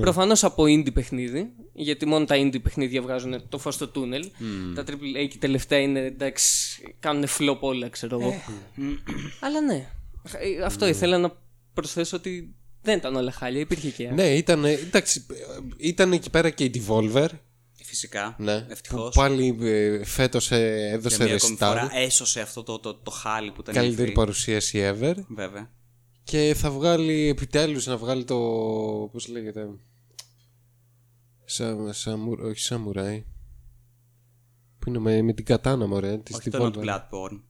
προφανώς 0.00 0.44
από 0.44 0.62
indie 0.62 0.92
παιχνίδι 0.92 1.50
γιατί 1.72 2.06
μόνο 2.06 2.24
τα 2.24 2.36
indie 2.38 2.62
παιχνίδια 2.62 3.02
βγάζουν 3.02 3.48
το 3.48 3.58
φως 3.58 3.74
στο 3.74 3.88
τούνελ 3.88 4.30
τα 4.74 4.84
AAA 4.86 5.28
και 5.30 5.36
τελευταία 5.38 5.78
είναι 5.78 6.00
εντάξει 6.00 6.82
κάνουν 7.00 7.24
flop 7.38 7.58
όλα 7.60 7.88
ξέρω 7.88 8.20
εγώ 8.20 8.34
αλλά 9.44 9.60
ναι 9.60 9.88
Ε, 10.38 10.64
αυτό 10.64 10.86
ήθελα 10.86 11.18
να 11.18 11.32
προσθέσω 11.74 12.16
ότι 12.16 12.54
δεν 12.82 12.96
ήταν 12.98 13.16
όλα 13.16 13.32
χάλια 13.32 13.60
υπήρχε 13.60 13.88
και 13.90 14.08
Ναι, 14.10 14.34
ήταν, 14.34 14.64
εντάξει, 14.64 15.26
ήταν 15.76 16.12
εκεί 16.12 16.30
πέρα 16.30 16.50
και 16.50 16.64
η 16.64 16.70
Devolver. 16.74 17.28
Φυσικά. 17.84 18.36
Ναι, 18.38 18.66
Ευτυχώς. 18.68 19.14
που 19.14 19.20
πάλι 19.20 19.58
ε, 19.60 20.04
φέτος 20.04 20.50
ε, 20.50 20.88
έδωσε 20.92 21.16
Για 21.16 21.24
μια 21.24 21.34
ακόμη 21.34 21.56
restart. 21.60 21.66
φορά 21.66 21.90
έσωσε 21.94 22.40
αυτό 22.40 22.62
το, 22.62 22.78
το, 22.78 22.94
το 22.94 23.10
χάλι 23.10 23.50
που 23.50 23.60
ήταν 23.60 23.74
Καλύτερη 23.74 24.10
E3. 24.10 24.14
παρουσίαση 24.14 24.78
ever. 24.92 25.14
Βέβαια. 25.28 25.70
Και 26.30 26.54
θα 26.56 26.70
βγάλει 26.70 27.28
επιτέλους 27.28 27.86
να 27.86 27.96
βγάλει 27.96 28.24
το. 28.24 28.38
Πώς 29.12 29.28
λέγεται. 29.28 29.68
Σα, 31.44 31.92
σαμου, 31.92 32.32
όχι 32.40 32.68
Samurai. 32.70 33.22
Που 34.78 34.88
είναι 34.88 34.98
με, 34.98 35.22
με 35.22 35.32
την 35.32 35.44
κατάνα 35.44 35.86
μωρέ. 35.86 36.18
Της 36.18 36.36
Όχι 36.36 36.50
το 36.50 36.64
Devolver. 36.64 36.84
Not 36.84 36.84
Bloodborne. 36.84 37.40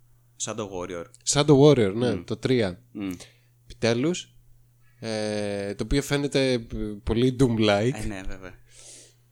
Shadow 0.44 0.68
Warrior. 0.70 1.05
Shadow 1.28 1.59
Warrior, 1.60 1.92
ναι, 1.94 2.16
το 2.16 2.38
3. 2.42 2.74
Μμ. 2.92 3.10
Επιτέλους. 3.64 4.36
Ε, 4.98 5.74
το 5.74 5.84
οποίο 5.84 6.02
φαίνεται 6.02 6.52
ε, 6.52 6.66
πολύ 7.02 7.36
Doom-like. 7.40 7.90
Ε, 7.94 8.06
ναι, 8.06 8.20
βέβαια. 8.26 8.55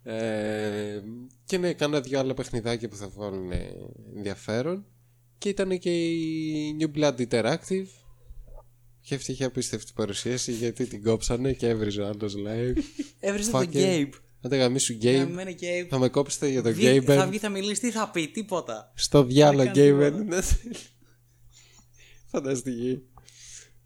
Ε, 0.03 1.03
και 1.45 1.59
ναι, 1.59 1.73
κάνα 1.73 2.01
δύο 2.01 2.19
άλλα 2.19 2.35
παιχνιδάκια 2.35 2.89
που 2.89 2.97
θα 2.97 3.09
βγάλουν 3.09 3.51
ε, 3.51 3.73
ενδιαφέρον. 4.17 4.85
Και 5.39 5.49
ήταν 5.49 5.79
και 5.79 6.11
η 6.11 6.77
New 6.81 6.99
Blood 6.99 7.29
Interactive. 7.29 7.87
Και 9.07 9.15
αυτή 9.15 9.33
είχε 9.33 9.45
απίστευτη 9.45 9.93
παρουσίαση 9.95 10.53
γιατί 10.53 10.87
την 10.87 11.03
κόψανε 11.03 11.53
και 11.53 11.69
έβριζε 11.69 12.01
ο 12.01 12.07
άλλος 12.07 12.35
live. 12.47 12.77
Έβριζε 13.21 13.51
τον 13.51 13.61
Fuck 13.61 13.75
it. 13.75 13.77
Gabe. 13.77 14.09
Αν 14.41 14.51
τα 14.51 14.57
γαμίσου 14.57 14.93
Για 14.93 15.25
Game, 15.25 15.31
μένα 15.31 15.51
Gabe. 15.51 15.87
θα 15.89 15.99
με 15.99 16.09
κόψετε 16.09 16.49
για 16.49 16.63
τον 16.63 16.73
Βγει- 16.73 17.03
Θα 17.05 17.25
Gamer. 17.25 17.29
βγει, 17.29 17.39
θα 17.39 17.49
μιλήσει, 17.49 17.81
τι 17.81 17.91
θα 17.91 18.11
πει, 18.11 18.29
τίποτα. 18.29 18.93
Στο 18.95 19.25
διάλο 19.25 19.59
Θα 19.59 19.65
κάνει 19.65 19.79
Gamer. 19.79 20.11
τίποτα. 20.11 20.25
Ναι. 20.25 20.39
Φανταστική. 22.27 23.03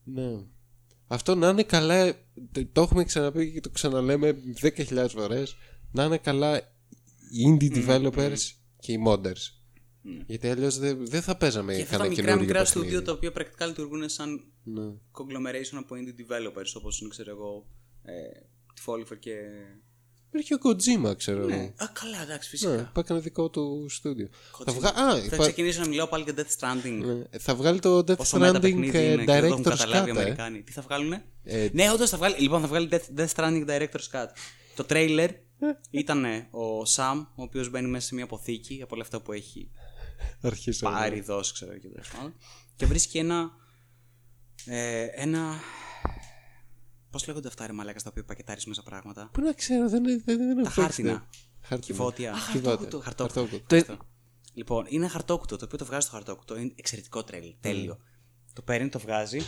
Ναι. 0.05 0.30
Αυτό 1.06 1.34
να 1.34 1.48
είναι 1.48 1.62
καλά. 1.62 2.14
Το 2.52 2.66
το 2.72 2.82
έχουμε 2.82 3.05
ξαναπεί 3.05 3.52
και 3.52 3.60
το 3.60 3.70
ξαναλέμε 3.70 4.36
10.000 4.60 5.06
φορές. 5.09 5.56
Να 5.92 6.05
είναι 6.05 6.18
καλά 6.18 6.56
οι 7.30 7.56
indie 7.59 7.86
developers 7.86 8.38
και 8.80 8.92
οι 8.92 8.98
modders. 9.06 9.59
Γιατί 10.27 10.48
αλλιώς 10.48 10.78
δεν 10.78 11.06
δεν 11.06 11.22
θα 11.22 11.36
παίζαμε 11.36 11.74
Και 11.74 11.82
αυτά 11.82 11.97
τα 11.97 11.98
κανένα 11.98 12.10
μικρά 12.16 12.24
καινούργιο 12.31 12.47
μικρά 12.47 12.62
παιχνίδι. 12.62 12.86
στούντιο 12.89 13.02
τα 13.06 13.12
οποία 13.12 13.32
πρακτικά 13.32 13.66
λειτουργούν 13.66 14.09
σαν 14.09 14.44
Ναι. 14.64 14.82
conglomeration 15.12 15.77
από 15.78 15.94
indie 15.97 16.20
developers 16.20 16.72
όπως 16.77 17.01
είναι 17.01 17.09
ξέρω 17.10 17.31
εγώ 17.31 17.66
ε, 18.02 18.12
τη 18.74 18.82
Folifer 18.86 19.18
και... 19.18 19.35
Υπήρχε 20.32 20.55
ο 20.55 20.59
Kojima, 20.64 21.16
ξέρω 21.16 21.44
Ναι. 21.44 21.55
εγώ. 21.55 21.62
Α, 21.64 21.86
καλά, 21.93 22.22
εντάξει, 22.22 22.48
Ναι, 22.66 22.72
φυσικά. 22.72 22.90
που 22.94 23.01
έκανε 23.01 23.20
δικό 23.20 23.51
του 23.51 23.86
στούντιο. 23.89 24.28
Θα, 24.64 24.72
Kojima. 24.72 24.74
βγα... 24.77 24.89
Α, 24.89 25.10
Θα 25.18 25.24
υπά- 25.24 25.39
ξεκινήσω 25.39 25.81
να 25.81 25.89
μιλάω 25.89 26.06
πάλι 26.06 26.24
για 26.24 26.35
Death 26.36 26.59
Stranding. 26.59 27.02
ναι, 27.05 27.39
θα 27.39 27.55
βγάλει 27.55 27.78
το 27.78 27.98
Death 27.98 28.16
Όσο 28.16 28.39
μετά 28.39 28.59
Stranding 28.59 28.60
παιχνίδι 28.62 28.98
ε, 28.98 29.12
είναι 29.12 29.24
και 29.24 29.27
δεν 29.27 29.40
το 29.40 29.47
έχουν 29.47 29.60
Director's 29.62 29.68
καταλάβει 29.68 30.10
οι 30.10 30.12
Cut. 30.12 30.16
ε. 30.16 30.20
Αμερικάνοι. 30.20 30.62
Τι 30.62 30.72
θα 30.72 30.82
βγάλουνε; 30.82 31.24
Ε, 31.44 31.68
Ναι, 31.72 31.90
όντως 31.93 32.10
θα 32.10 32.16
βγάλει. 32.16 32.35
Λοιπόν, 32.39 32.60
θα 32.60 32.66
βγάλει 32.66 32.89
Death, 32.93 33.20
Death 33.20 33.28
Stranding 33.35 33.66
Director's 33.68 34.09
Cut. 34.12 34.27
Το 34.77 34.86
trailer 34.89 35.28
ήταν 35.90 36.24
ο 36.51 36.82
Sam, 36.97 37.27
ο 37.35 37.43
οποίος 37.43 37.70
μπαίνει 37.70 37.89
μέσα 37.89 38.06
σε 38.06 38.14
μια 38.14 38.24
αποθήκη 38.24 38.81
από 38.82 38.94
όλα 38.94 39.02
αυτά 39.05 39.20
που 39.20 39.32
έχει 39.32 39.70
Αρχίσαμε. 40.42 40.97
πάρει, 40.97 41.20
δώσει, 41.20 41.52
ξέρω 41.52 41.78
και 41.78 41.88
τέλος 41.88 42.09
πάντων. 42.09 42.34
Και 42.76 42.86
βρίσκει 42.86 43.18
ένα. 43.18 43.51
Ε, 44.66 45.05
ένα. 45.14 45.55
Πώς 47.10 47.26
λέγονται 47.26 47.48
αυτά 47.48 47.66
ρε 47.66 47.72
μαλάκα 47.72 47.98
στα 47.98 48.10
οποία 48.10 48.24
πακετάρεις 48.24 48.66
μέσα 48.66 48.82
πράγματα; 48.82 49.28
Πού 49.32 49.40
να 49.42 49.52
ξέρω, 49.52 49.88
δεν, 49.88 50.02
δεν, 50.05 50.22
δεν, 50.24 50.36
δεν 50.38 50.55
Τα 50.55 50.60
έχω 50.60 50.62
παίξει, 50.62 50.80
χάρτινα. 50.80 51.12
ναι. 51.12 51.18
Χάρτινα. 51.60 51.78
Κυβότια. 51.97 52.34
Κυβότια. 52.52 53.01
Χαρτόκουτο. 53.01 53.01
Χαρτόκουτο. 53.01 53.60
Το- 53.66 53.76
Αυτό. 53.76 53.97
Λοιπόν, 54.55 54.84
είναι 54.88 55.05
ένα 55.05 55.12
χαρτόκουτο 55.12 55.56
το 55.56 55.64
οποίο 55.64 55.78
το 55.78 55.84
βγάζει 55.84 56.06
στο 56.06 56.14
χαρτόκουτο. 56.16 56.56
Είναι 56.56 56.72
εξαιρετικό 56.76 57.24
τρέλ. 57.24 57.55
Τέλειο. 57.60 57.98
Το 58.52 58.62
παίρνει, 58.62 58.88
το 58.88 58.98
βγάζει. 58.98 59.40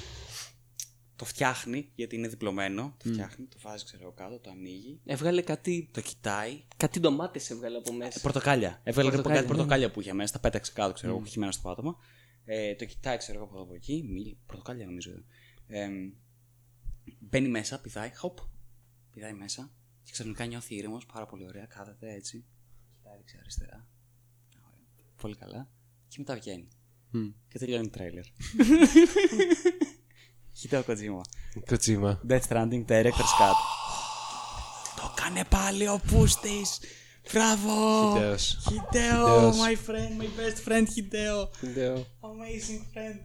Το 1.22 1.28
φτιάχνει 1.28 1.90
γιατί 1.94 2.16
είναι 2.16 2.28
διπλωμένο. 2.28 2.96
Το 3.04 3.08
φτιάχνει, 3.10 3.46
το 3.46 3.56
βάζει, 3.60 3.84
ξέρω 3.84 4.02
εγώ, 4.02 4.12
κάτω, 4.12 4.38
το 4.38 4.50
ανοίγει. 4.50 5.00
Έβγαλε 5.04 5.42
κάτι, 5.42 5.88
Το 5.92 6.00
κοιτάει. 6.00 6.62
κάτι 6.76 7.00
ντομάτες 7.00 7.50
έβγαλε 7.50 7.76
από 7.76 7.92
μέσα. 7.92 8.18
Ε, 8.18 8.22
πορτοκάλια. 8.22 8.80
Έβγαλε 8.84 9.10
κάτι 9.10 9.22
Πορτοκάλια, 9.22 9.48
πορτοκάλια 9.48 9.90
που 9.90 10.00
είχε 10.00 10.12
μέσα, 10.12 10.32
τα 10.32 10.40
πέταξε 10.40 10.72
κάτω, 10.72 10.92
ξέρω 10.92 11.16
εγώ, 11.16 11.24
χυμένα 11.24 11.52
στο 11.52 11.62
πάτωμα. 11.62 11.96
Ε, 12.44 12.74
το 12.74 12.84
κοιτάει, 12.84 13.16
ξέρω 13.16 13.38
εγώ, 13.38 13.46
από 13.46 13.54
εδώ 13.54 13.64
από 13.64 13.74
εκεί. 13.74 14.04
Μίλ, 14.08 14.36
πορτοκάλια 14.46 14.86
νομίζω. 14.86 15.10
Ε, 15.66 15.88
μπαίνει 17.18 17.48
μέσα, 17.48 17.80
πηδάει, 17.80 18.16
χοπ. 18.16 18.38
Πηδάει 19.12 19.32
μέσα 19.32 19.72
και 20.02 20.12
ξαφνικά 20.12 20.44
νιώθει 20.44 20.74
ήρεμος, 20.74 21.06
πάρα 21.06 21.26
πολύ 21.26 21.46
ωραία. 21.46 21.66
Κάθεται 21.66 22.12
έτσι. 22.12 22.44
Κοιτάει 22.96 23.16
δεξιά-αριστερά. 23.16 23.88
Ωραία. 24.66 24.86
Πολύ 25.20 25.36
καλά. 25.36 25.70
Και 26.08 26.16
μετά 26.18 26.34
βγαίνει. 26.34 26.68
Και 27.48 27.58
τελειώνει 27.58 27.84
το 27.84 27.90
τρέιλερ. 27.90 28.24
Χιντέο 30.56 30.82
Κοτζίμα. 30.82 31.20
Κοτσίμα. 31.66 32.20
Death 32.28 32.40
Stranding 32.48 32.84
Director's 32.88 33.32
Cut. 33.40 33.58
Το 34.96 35.14
έκανε 35.16 35.44
πάλι 35.48 35.88
ο 35.88 36.00
πούστης. 36.06 36.78
Μπράβο! 37.32 37.72
Χιντέος. 38.14 38.58
Χιντέο, 38.68 39.26
Χιντέος. 39.52 39.56
my 39.56 39.90
friend, 39.90 40.22
my 40.22 40.24
best 40.24 40.68
friend 40.72 40.84
Χιντέο. 40.92 41.50
Χιντέο. 41.58 41.94
Amazing 42.20 42.80
friend. 42.98 43.20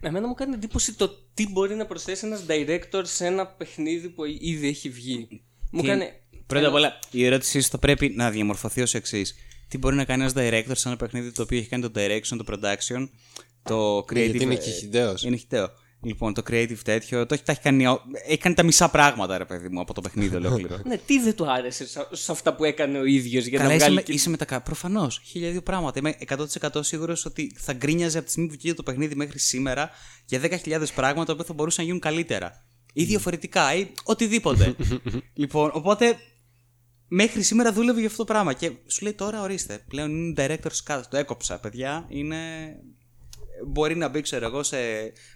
Εμένα 0.00 0.26
μου 0.28 0.34
κάνει 0.34 0.54
εντύπωση 0.54 0.94
το 0.94 1.08
τι 1.34 1.48
μπορεί 1.48 1.74
να 1.74 1.86
προσθέσει 1.86 2.26
ένας 2.26 2.44
director 2.48 3.02
σε 3.02 3.26
ένα 3.26 3.46
παιχνίδι 3.46 4.08
που 4.08 4.24
ήδη 4.24 4.68
έχει 4.68 4.90
βγει. 4.90 5.42
Μου 5.70 5.80
Τι- 5.80 5.86
κάνει. 5.86 6.06
Πρώτα 6.46 6.66
απ' 6.68 6.74
όλα, 6.74 6.98
η 7.10 7.24
ερώτησή 7.24 7.60
σου 7.60 7.68
θα 7.68 7.78
πρέπει 7.78 8.08
να 8.08 8.30
διαμορφωθεί 8.30 8.82
ως 8.82 8.94
εξής. 8.94 9.34
Τι 9.68 9.78
μπορεί 9.78 9.96
να 9.96 10.04
κάνει 10.04 10.22
ένας 10.22 10.32
director 10.36 10.72
σε 10.76 10.88
ένα 10.88 10.96
παιχνίδι 10.96 11.32
το 11.32 11.42
οποίο 11.42 11.58
έχει 11.58 11.68
κάνει 11.68 11.90
το 11.90 12.00
direction, 12.00 12.36
το 12.36 12.44
production, 12.48 13.08
το 13.62 13.98
creative. 13.98 14.12
Ναι, 14.14 14.20
γιατί 14.24 14.44
είναι 14.44 14.54
ε, 14.54 14.56
και 14.56 14.70
χιτέος. 14.70 15.22
Είναι 15.24 15.36
χιτέο. 15.36 15.68
Λοιπόν, 16.04 16.34
το 16.34 16.42
creative 16.50 16.78
τέτοιο, 16.84 17.26
το 17.26 17.34
έχει, 17.34 17.42
τα 17.42 17.52
έχει, 17.52 17.60
κάνει, 17.60 17.84
έχει 18.28 18.38
κάνει 18.38 18.54
τα 18.54 18.62
μισά 18.62 18.88
πράγματα, 18.90 19.38
ρε 19.38 19.44
παιδί 19.44 19.68
μου, 19.68 19.80
από 19.80 19.94
το 19.94 20.00
παιχνίδι 20.00 20.36
ολόκληρο. 20.36 20.78
Ναι, 20.84 20.96
τι 20.98 21.20
δεν 21.20 21.34
του 21.34 21.50
άρεσε 21.50 21.86
σε- 21.86 22.06
σε 22.10 22.32
αυτά 22.32 22.54
που 22.54 22.64
έκανε 22.64 22.98
ο 22.98 23.04
ίδιος 23.04 23.44
για 23.46 23.58
Καλά, 23.58 23.68
να 23.68 23.74
είσαι, 23.74 23.84
βγάλει. 23.84 23.94
με, 23.98 24.02
και- 24.02 24.12
είσαι 24.12 24.30
με 24.30 24.36
τα 24.36 24.44
κα- 24.44 24.60
Προφανώς. 24.62 25.20
Χίλια 25.24 25.50
δύο 25.50 25.62
πράγματα. 25.62 25.98
Είμαι 25.98 26.16
100% 26.18 26.82
σίγουρος 26.84 27.24
ότι 27.24 27.56
θα 27.58 27.72
γκρίνιαζε 27.72 28.16
από 28.16 28.26
τη 28.26 28.32
στιγμή 28.32 28.48
που 28.50 28.54
βγήκε 28.58 28.74
το 28.74 28.82
παιχνίδι 28.82 29.14
μέχρι 29.14 29.38
σήμερα 29.38 29.90
για 30.26 30.40
10.000 30.40 30.92
πράγματα 30.94 31.36
που 31.36 31.44
θα 31.44 31.52
μπορούσαν 31.52 31.80
να 31.84 31.84
γίνουν 31.86 32.00
καλύτερα. 32.00 32.64
Ή 32.94 33.04
διαφορετικά, 33.04 33.74
ή 33.74 33.86
οτιδήποτε. 34.04 34.74
λοιπόν, 35.34 35.70
οπότε 35.74 36.16
μέχρι 37.08 37.42
σήμερα 37.42 37.72
δούλευε 37.72 37.98
για 37.98 38.08
αυτό 38.08 38.24
το 38.24 38.32
πράγμα. 38.32 38.52
Και 38.52 38.70
σου 38.86 39.02
λέει 39.04 39.12
τώρα, 39.12 39.40
ορίστε, 39.42 39.84
πλέον 39.88 40.10
είναι 40.10 40.34
director's 40.36 40.92
cut. 40.92 41.00
Το 41.10 41.16
έκοψα, 41.16 41.60
παιδιά. 41.60 42.06
Είναι. 42.08 42.36
Μπορεί 43.66 43.96
να 43.96 44.08
μπει, 44.08 44.20
ξέρω 44.20 44.46
εγώ, 44.46 44.62
σε 44.62 44.76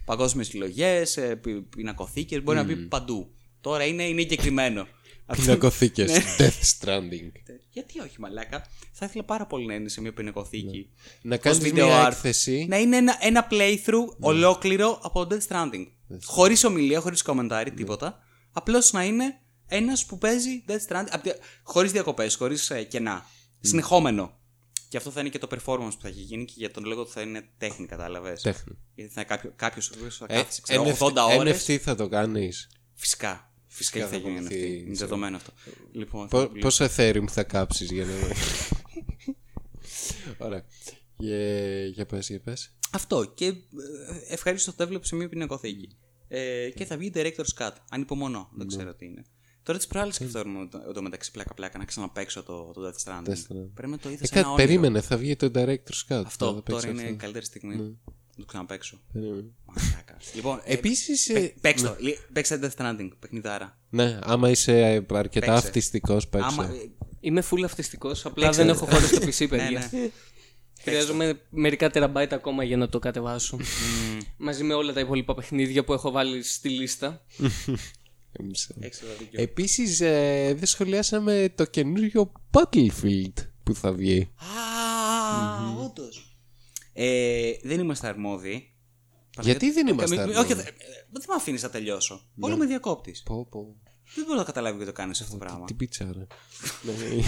παγκόσμιες 0.05 0.47
συλλογές, 0.47 1.11
σε 1.11 1.37
πι- 1.37 1.63
πινακοθήκες, 1.77 2.43
μπορεί 2.43 2.57
να 2.59 2.65
μπει 2.65 2.77
παντού. 2.77 3.31
Τώρα 3.61 3.85
είναι, 3.85 4.03
είναι 4.03 4.21
εγκεκριμένο. 4.21 4.87
Αυτό- 5.27 5.43
Πινακοθήκες. 5.43 6.11
Ναι. 6.13 6.23
Death 6.39 6.85
Stranding. 6.89 7.33
γιατί 7.71 8.01
όχι, 8.01 8.21
μαλάκα. 8.21 8.67
Θα 8.93 9.07
ήθελα 9.07 9.25
πάρα 9.25 9.47
πολύ 9.47 9.67
να 9.67 9.75
είναι 9.75 9.89
σε 9.89 10.01
μια 10.01 10.13
πινακοθήκη. 10.13 10.91
Να 11.23 11.35
Ως 11.35 11.41
κάνεις 11.41 11.59
video 11.59 11.73
μια 11.73 12.07
art. 12.07 12.11
έκθεση. 12.11 12.67
Να 12.69 12.79
είναι 12.79 12.97
ένα, 12.97 13.17
ένα 13.21 13.47
playthrough 13.51 14.17
ολόκληρο 14.21 14.99
από 15.03 15.27
Death 15.31 15.47
Stranding. 15.49 15.87
Χωρίς 16.25 16.65
ομιλία, 16.65 17.01
χωρίς 17.01 17.23
κομμεντάρι, 17.23 17.71
τίποτα. 17.73 18.19
Απλώς 18.53 18.93
να 18.93 19.05
είναι 19.05 19.25
ένας 19.67 20.07
που 20.07 20.19
παίζει 20.19 20.65
Death 20.69 20.93
Stranding. 20.95 21.07
Χωρίς 21.63 21.93
διακοπές, 21.93 22.35
χωρίς 22.35 22.73
κενά. 22.89 23.25
Συνεχόμενο. 23.61 24.39
Και 24.89 24.97
αυτό 24.97 25.11
θα 25.11 25.21
είναι 25.21 25.29
και 25.29 25.39
το 25.39 25.47
performance 25.51 25.91
που 25.95 26.01
θα 26.01 26.09
έχει 26.09 26.21
γίνει 26.21 26.45
και 26.45 26.53
για 26.57 26.71
τον 26.71 26.85
λόγο 26.85 27.01
ότι 27.01 27.11
θα 27.11 27.21
είναι 27.21 27.49
τέχνη, 27.59 27.87
κατάλαβες. 27.87 28.43
Τέχνη. 28.43 28.77
Γιατί 28.95 29.13
θα 29.13 29.21
είναι 29.21 29.29
κάποιο, 29.31 29.53
κάποιος 29.57 29.91
ο 29.91 29.95
οποίος 29.99 30.17
θα 30.17 30.27
Ε, 30.29 30.35
κάθισε 30.37 30.61
ξέρω, 30.63 30.85
NFT 30.85 30.97
80 30.99 31.13
ώρες. 31.39 31.67
NFT 31.69 31.77
θα 31.77 31.95
το 31.95 32.09
κάνεις. 32.09 32.69
Φυσικά. 32.95 33.51
Φυσικά 33.67 33.99
Φυσικά 33.99 34.01
θα 34.05 34.09
θα 34.11 34.17
γίνει 34.17 34.31
ακολουθεί, 34.47 34.55
NFT. 34.55 34.81
Είναι 34.83 34.93
ξέρω. 34.93 35.09
δεδομένο 35.09 35.37
αυτό. 35.37 35.53
Λοιπόν, 35.93 36.29
Πο- 36.29 36.39
θα- 36.41 36.51
Πόσο 36.61 36.85
Ethereum 36.97 37.25
θα 37.29 37.43
κάψεις 37.43 37.91
για 37.91 38.05
να... 38.05 38.13
Ωραία. 40.39 40.65
Για, 41.17 41.85
για 41.87 42.07
πες, 42.07 42.29
για 42.29 42.41
πες. 42.41 42.75
Αυτό. 42.93 43.33
Και 43.35 43.47
ε, 43.47 43.55
ευχαρίστω 44.29 44.73
το 44.73 44.83
έβλεπε 44.83 45.07
σε 45.07 45.15
μια 45.17 45.29
πινακοθήκη. 45.29 45.97
Ε, 46.29 46.71
και 46.71 46.85
θα 46.85 46.97
βγει 46.97 47.13
Director's 47.15 47.55
Cut. 47.59 47.71
Ανυπομονώ. 47.91 48.51
Δεν 48.57 48.67
ξέρω 48.67 48.95
τι 48.95 49.05
είναι. 49.07 49.25
Τώρα 49.67 49.79
τις 49.79 49.87
προάλλες 49.87 50.15
σκεφτόμουν 50.15 50.69
το, 50.71 50.93
το 50.93 51.03
μεταξύ 51.03 51.31
πλάκα-πλάκα 51.31 51.79
να 51.79 51.85
ξαναπέξω 51.85 52.43
το, 52.43 52.71
το 52.75 52.81
Death 52.89 53.05
Stranding. 53.11 53.29
Death 53.29 53.33
Stranding. 53.33 53.69
Πρέπει 53.75 53.91
να 53.91 53.99
το 53.99 54.09
είδα 54.11 54.19
Ε, 54.23 54.27
σε 54.27 54.33
ένα 54.35 54.43
κάτι 54.43 54.47
όνειρο. 54.47 54.55
περίμενε, 54.55 55.01
θα 55.01 55.17
βγει 55.17 55.37
το 55.37 55.51
Director's 55.55 56.03
Cut. 56.15 56.23
Αυτό. 56.27 56.47
Θα 56.47 56.63
Τώρα 56.63 56.63
παίξω 56.63 56.89
είναι 56.89 57.01
η 57.03 57.05
αυτό. 57.05 57.17
καλύτερη 57.17 57.45
στιγμή. 57.45 57.77
Να 57.77 57.85
το 58.37 58.45
ξαναπέξω. 58.45 59.01
Περίμενε. 59.13 59.45
Μαλάκα. 59.67 60.17
λοιπόν, 60.35 60.61
ε, 60.65 60.73
Επίσης, 60.73 61.31
παί- 61.33 61.45
ε, 61.45 61.55
παίξτε 61.61 61.89
το. 61.89 61.97
Λι- 61.99 62.19
Παίξτε 62.33 62.59
Death 62.63 62.83
Stranding. 62.83 63.09
Παιχνιδάρα. 63.19 63.79
ναι, 63.91 64.19
άμα 64.23 64.51
είσαι 64.51 65.05
αρκετά 65.11 65.47
Παίξε. 65.53 65.67
αυτιστικός, 65.67 66.29
παίξε. 66.29 66.47
Άμα, 66.51 66.65
ε, 66.65 66.91
Είμαι 67.21 67.43
full 67.51 67.63
αυτιστικός, 67.65 68.27
απλά 68.27 68.45
Παίξε. 68.45 68.63
δεν 68.65 68.75
έχω 68.75 68.87
χώρο 68.87 69.07
στο 69.07 69.19
PC, 69.27 69.39
ναι, 69.41 69.47
παιδιά. 69.49 69.89
ναι. 69.93 70.11
Χρειάζομαι 70.83 71.41
μερικά 71.51 71.91
τεραμπάιτ 71.91 72.33
ακόμα 72.33 72.65
για 72.65 72.77
να 72.77 72.89
το 72.89 72.99
κατεβάσω. 72.99 73.59
Μαζί 74.37 74.65
με 74.65 74.75
όλα 74.75 74.93
τα 74.93 75.01
υπόλοιπα 75.01 75.35
παιχνίδια 75.35 75.85
που 75.85 75.93
έχω 75.93 76.11
βάλει 76.11 76.43
στη 76.43 76.69
λίστα. 76.69 77.21
Εμείς, 78.41 78.69
ε. 78.69 78.75
Έχεις 78.81 79.01
εδώ 79.01 79.13
δίκιο. 79.19 79.43
Επίσης, 79.43 80.01
ε, 80.01 80.55
δεν 80.57 80.67
σχολιάσαμε 80.67 81.53
το 81.55 81.65
καινούριο 81.65 82.33
Battlefield 82.51 83.33
που 83.63 83.75
θα 83.75 83.93
βγει. 83.93 84.31
Α, 84.37 85.85
όντως. 85.85 86.39
Ε, 86.93 87.53
δεν 87.63 87.81
είμαστε 87.81 88.07
αρμόδιοι. 88.07 88.71
Γιατί 89.41 89.71
δεν 89.73 89.87
είμαστε 89.87 90.17
Ε, 90.17 90.21
αρμόδιοι; 90.21 90.41
Όχι, 90.41 90.53
ε, 90.53 90.55
ε, 90.55 90.65
δεν 91.11 91.23
με 91.29 91.35
αφήνεις 91.37 91.63
να 91.63 91.71
τελειώσω. 91.71 92.23
Όλο 92.41 92.57
με 92.57 92.67
διακόπτη. 92.67 93.15
Πω, 93.25 93.47
πω. 93.51 93.77
Δεν 94.15 94.25
μπορώ 94.25 94.39
να 94.39 94.45
καταλάβω 94.45 94.77
γιατί 94.77 94.93
το 94.93 94.97
κάνεις 94.97 95.21
αυτό 95.21 95.33
το 95.33 95.39
πράγμα. 95.39 95.65
Τι 95.65 95.75
πίτσα, 95.75 96.05
ρε. 96.13 96.27
Ναι, 96.87 97.23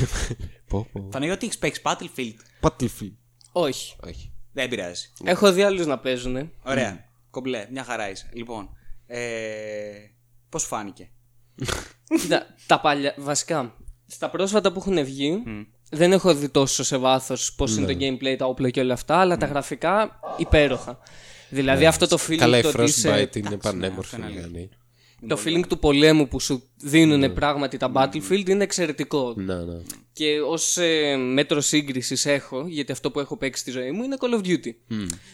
πω, 0.68 0.88
πω. 0.92 1.00
Παναγιώτη, 1.10 1.46
έχεις 1.46 1.58
παίξει 1.58 1.82
Battlefield; 1.84 2.34
Battlefield. 2.60 3.16
Όχι. 3.52 3.96
Όχι. 4.06 4.32
Δεν 4.52 4.68
πειράζει. 4.68 5.12
Έχω 5.24 5.52
δει 5.52 5.62
άλλους 5.62 5.86
να 5.86 5.98
παίζουν. 5.98 6.50
Ωραία. 6.62 7.04
Κομπλέ, 7.30 7.68
μια 7.70 7.84
χαρά 7.84 8.10
είσαι. 8.10 8.30
Λοιπόν, 8.32 8.68
ε, 9.06 9.20
πώς 10.48 10.64
φάνηκε; 10.64 11.10
Κοίτα, 12.20 12.46
τα 12.66 12.80
παλιά. 12.80 13.14
Βασικά, 13.16 13.74
στα 14.06 14.30
πρόσφατα 14.30 14.72
που 14.72 14.78
έχουν 14.86 15.04
βγει, 15.04 15.42
δεν 15.90 16.12
έχω 16.12 16.34
δει 16.34 16.48
τόσο 16.48 16.84
σε 16.84 16.96
βάθος 16.96 17.54
πώς 17.54 17.76
είναι 17.76 17.86
το 17.92 17.98
gameplay, 18.00 18.34
τα 18.38 18.46
όπλα 18.46 18.70
και 18.70 18.80
όλα 18.80 18.92
αυτά, 18.94 19.16
αλλά 19.16 19.36
τα 19.36 19.46
γραφικά 19.46 20.20
υπέροχα. 20.36 20.98
Δηλαδή 21.50 21.86
αυτό 21.86 22.06
το 22.08 22.18
feeling, 22.28 22.36
Καλά, 22.36 22.58
η 22.58 22.62
το, 22.62 22.68
ότι 22.68 22.82
είσαι- 22.82 23.10
Frostbite 23.32 23.36
είναι 23.36 23.46
αυτό 23.46 23.58
πανέμορφη. 23.58 24.16
είναι 24.16 24.24
αλήθεια. 24.24 24.42
δηλαδή. 24.46 24.68
το 25.28 25.38
feeling 25.44 25.66
του 25.68 25.78
πολέμου 25.78 26.28
που 26.28 26.40
σου 26.40 26.62
δίνουν 26.76 27.32
πράγματι 27.32 27.76
τα 27.76 27.92
Battlefield 27.94 28.48
είναι 28.48 28.62
εξαιρετικό. 28.64 29.34
Ναι, 29.36 29.54
ναι. 29.54 29.80
Και 30.12 30.40
ως 30.40 30.76
ε, 30.76 31.16
μέτρο 31.16 31.60
σύγκρισης 31.60 32.26
έχω, 32.26 32.66
γιατί 32.66 32.92
αυτό 32.92 33.10
που 33.10 33.20
έχω 33.20 33.36
παίξει 33.36 33.60
στη 33.60 33.70
ζωή 33.70 33.90
μου 33.90 34.02
είναι 34.02 34.16
Call 34.20 34.34
of 34.42 34.46
Duty. 34.46 34.70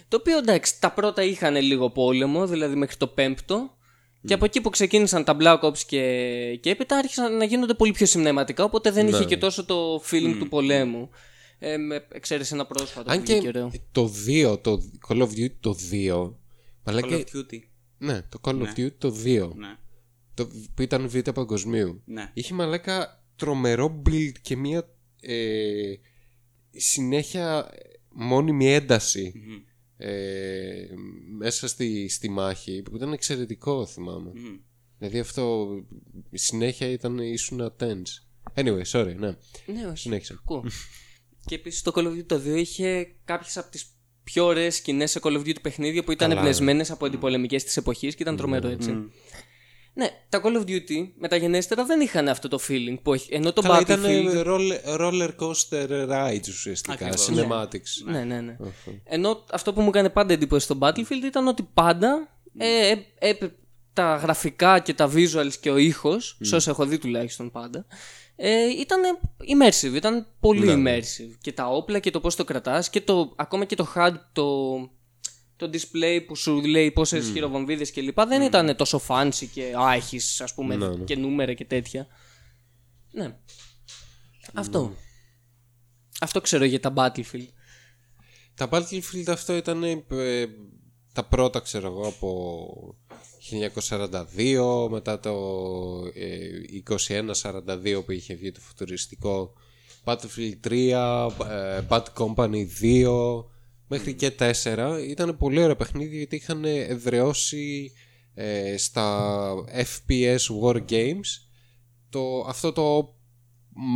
Το 0.08 0.16
οποίο 0.20 0.36
εντάξει, 0.38 0.80
τα 0.80 0.90
πρώτα 0.92 1.22
είχαν 1.22 1.56
λίγο 1.56 1.90
πόλεμο, 1.90 2.46
δηλαδή 2.46 2.74
μέχρι 2.74 2.96
το 2.96 3.06
πέμπτο. 3.06 3.76
Και 4.26 4.34
από 4.34 4.44
εκεί 4.44 4.60
που 4.60 4.70
ξεκίνησαν 4.70 5.24
τα 5.24 5.36
Black 5.40 5.60
Ops 5.60 5.78
και, 5.78 6.58
και 6.60 6.70
έπειτα 6.70 6.96
άρχισαν 6.96 7.36
να 7.36 7.44
γίνονται 7.44 7.74
πολύ 7.74 7.92
πιο 7.92 8.06
σημνευματικά, 8.06 8.64
οπότε 8.64 8.90
δεν 8.90 9.08
είχε 9.08 9.24
και 9.24 9.36
τόσο 9.36 9.64
το 9.64 10.02
feeling 10.10 10.36
του 10.38 10.48
πολέμου. 10.48 11.10
Ε, 11.58 11.76
με 11.76 12.06
εξαίρεση 12.12 12.54
ένα 12.54 12.66
πρόσφατο 12.66 13.10
Αν 13.10 13.18
που 13.18 13.24
βγήκε 13.24 13.40
και 13.40 13.48
ωραίο. 13.48 13.70
το 13.92 14.10
2, 14.26 14.58
το 14.62 14.82
Call 15.08 15.18
of 15.18 15.28
Duty 15.28 15.50
το 15.60 15.76
2. 15.90 16.32
Αλλά 16.84 17.00
Call 17.00 17.08
και. 17.08 17.24
of 17.32 17.36
Duty. 17.36 17.58
Ναι, 17.98 18.22
το 18.22 18.38
Call 18.42 18.62
of 18.62 18.78
Duty 18.78 18.92
το 18.98 19.14
2. 19.24 19.50
Ναι. 19.54 19.76
Το, 20.34 20.48
που 20.74 20.82
ήταν 20.82 21.08
β' 21.08 21.30
παγκοσμίου. 21.30 22.02
Ναι. 22.04 22.30
Είχε 22.34 22.54
μαλάκα 22.54 23.24
τρομερό 23.36 24.02
build 24.06 24.32
και 24.42 24.56
μια 24.56 24.88
ε, 25.20 25.94
συνέχεια 26.70 27.70
μόνιμη 28.08 28.72
ένταση 28.72 29.32
ε, 29.96 30.86
μέσα 31.38 31.68
στη, 31.68 32.08
στη 32.08 32.28
μάχη 32.28 32.82
που 32.82 32.96
ήταν 32.96 33.12
εξαιρετικό 33.12 33.86
θυμάμαι. 33.86 34.30
Μμμ. 34.34 34.56
Δηλαδή 34.98 35.18
αυτό 35.18 35.68
η 36.30 36.38
συνέχεια 36.38 36.88
ήταν 36.88 37.18
ήσουν 37.18 37.72
tense. 37.80 38.24
Anyway, 38.54 38.82
sorry, 38.86 39.14
ναι. 39.16 39.36
Ναι, 39.66 39.86
όχι. 39.86 39.96
Συνέχισε. 39.96 40.34
Ακούω. 40.38 40.64
και 41.46 41.54
επίσης 41.54 41.82
το 41.82 41.92
Call 41.94 42.04
of 42.04 42.10
Duty 42.10 42.26
το 42.26 42.40
2 42.46 42.56
είχε 42.56 43.14
κάποιες 43.24 43.56
από 43.56 43.70
τις 43.70 43.86
πιο 44.24 44.44
ωραίες 44.44 44.74
σκηνές 44.74 45.10
σε 45.10 45.20
Call 45.22 45.32
of 45.32 45.40
Duty 45.40 45.60
παιχνίδια 45.62 46.04
που 46.04 46.12
ήταν 46.12 46.28
Καλά, 46.28 46.40
εμπνευσμένες 46.40 46.90
από 46.90 47.06
αντιπολεμικές 47.06 47.64
της 47.64 47.76
εποχής 47.76 48.14
και 48.14 48.22
ήταν 48.22 48.36
τρομερό 48.36 48.68
έτσι. 48.68 48.90
Ναι, 49.96 50.08
τα 50.28 50.40
Call 50.44 50.56
of 50.56 50.68
Duty 50.68 51.08
μεταγενέστερα 51.18 51.84
δεν 51.84 52.00
είχαν 52.00 52.28
αυτό 52.28 52.48
το 52.48 52.58
feeling 52.68 52.96
που 53.02 53.14
έχει. 53.14 53.34
Ενώ 53.34 53.52
το 53.52 53.60
Καλά, 53.60 53.80
ήταν 53.80 54.02
Battlefield. 54.04 54.46
roller, 54.46 55.00
roller 55.00 55.30
coaster 55.38 56.08
rides 56.08 56.48
ουσιαστικά, 56.48 57.06
Ακριβώς. 57.06 57.28
cinematics. 57.30 58.04
Ναι, 58.12 58.24
ναι, 58.24 58.40
ναι. 58.40 58.56
Ενώ 59.04 59.44
αυτό 59.50 59.72
που 59.72 59.80
μου 59.80 59.88
έκανε 59.88 60.10
πάντα 60.10 60.32
εντύπωση 60.32 60.64
στο 60.64 60.78
Battlefield 60.80 61.24
ήταν 61.24 61.46
ότι 61.46 61.68
πάντα 61.74 62.28
ε, 62.58 62.90
ε, 63.18 63.28
ε, 63.28 63.34
τα 63.92 64.16
γραφικά 64.16 64.78
και 64.78 64.94
τα 64.94 65.10
visuals 65.14 65.52
και 65.60 65.70
ο 65.70 65.76
ήχος, 65.76 66.36
σε 66.40 66.54
όσα 66.54 66.70
έχω 66.70 66.86
δει 66.86 66.98
τουλάχιστον 66.98 67.50
πάντα, 67.50 67.86
ε, 68.36 68.64
ήταν 68.64 69.00
immersive, 69.38 69.94
ήταν 69.94 70.26
πολύ 70.40 70.66
immersive. 70.68 71.36
Και 71.40 71.52
τα 71.52 71.66
όπλα 71.66 71.98
και 71.98 72.10
το 72.10 72.20
πώς 72.20 72.36
το 72.36 72.44
κρατάς 72.44 72.90
και 72.90 73.00
το, 73.00 73.32
ακόμα 73.36 73.64
και 73.64 73.76
το 73.76 73.92
HUD, 73.94 74.12
το, 74.32 74.44
το 75.56 75.70
display 75.72 76.24
που 76.26 76.36
σου 76.36 76.66
λέει 76.66 76.90
πόσες 76.90 77.28
mm. 77.28 77.32
χειροβομβίδες 77.32 77.92
κλπ. 77.92 78.20
Δεν 78.20 78.42
mm. 78.42 78.46
ήταν 78.46 78.76
τόσο 78.76 79.00
fancy 79.08 79.46
και 79.52 79.74
α, 79.76 79.92
έχει 79.92 80.20
ας 80.38 80.54
πούμε 80.54 80.76
ναι, 80.76 80.88
ναι. 80.88 81.04
και 81.04 81.16
νούμερα 81.16 81.52
και 81.52 81.64
τέτοια. 81.64 82.06
Ναι. 83.10 83.36
Αυτό. 84.54 84.96
Αυτό 86.20 86.40
ξέρω 86.40 86.64
για 86.64 86.80
τα 86.80 86.92
Battlefield. 86.96 87.48
Τα 88.54 88.68
Battlefield 88.70 89.28
αυτό 89.28 89.56
ήταν 89.56 89.82
ε, 89.82 90.46
τα 91.12 91.24
πρώτα 91.24 91.60
ξέρω 91.60 91.86
εγώ 91.86 92.06
από 92.06 92.98
1942 94.40 94.88
μετά 94.90 95.20
το 95.20 95.32
ε, 96.14 96.48
2142 97.82 98.02
που 98.04 98.12
είχε 98.12 98.34
βγει 98.34 98.52
το 98.52 98.60
φουτουριστικό 98.60 99.52
Battlefield 100.04 100.68
3, 100.68 101.30
ε, 101.50 101.80
Bad 101.88 102.04
Company 102.16 102.66
2 102.82 103.44
μέχρι 103.94 104.14
και 104.14 104.32
4 104.64 105.04
ήταν 105.08 105.36
πολύ 105.36 105.62
ωραία 105.62 105.76
παιχνίδια 105.76 106.18
γιατί 106.18 106.36
είχαν 106.36 106.64
εδραιώσει 106.64 107.92
ε, 108.34 108.76
στα 108.76 109.54
FPS 109.66 110.38
War 110.62 110.84
Games 110.88 111.28
το, 112.08 112.44
αυτό 112.48 112.72
το 112.72 113.14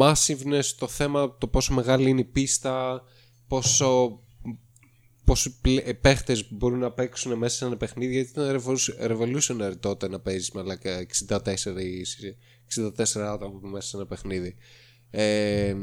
massiveness, 0.01 0.65
το 0.79 0.89
θέμα 0.89 1.37
το 1.39 1.47
πόσο 1.47 1.75
μεγάλη 1.75 2.11
είναι 2.11 2.21
η 2.21 2.25
πίστα 2.25 3.03
πόσο 3.49 4.21
πόσοι 5.25 5.61
παίχτες 6.01 6.53
μπορούν 6.53 6.79
να 6.79 6.93
παίξουν 6.93 7.39
μέσα 7.39 7.57
σε 7.57 7.65
ένα 7.65 7.77
παιχνίδι 7.77 8.13
γιατί 8.13 8.31
ήταν 8.31 8.63
revolutionary 8.99 9.75
τότε 9.81 10.09
να 10.09 10.21
παίζεις 10.21 10.51
με 10.51 10.79
64 11.29 11.47
ή 11.79 12.07
64 12.75 13.21
άτομα 13.21 13.69
μέσα 13.69 13.89
σε 13.89 13.97
ένα 13.97 14.07
παιχνίδι. 14.07 14.55
Ε, 15.11 15.77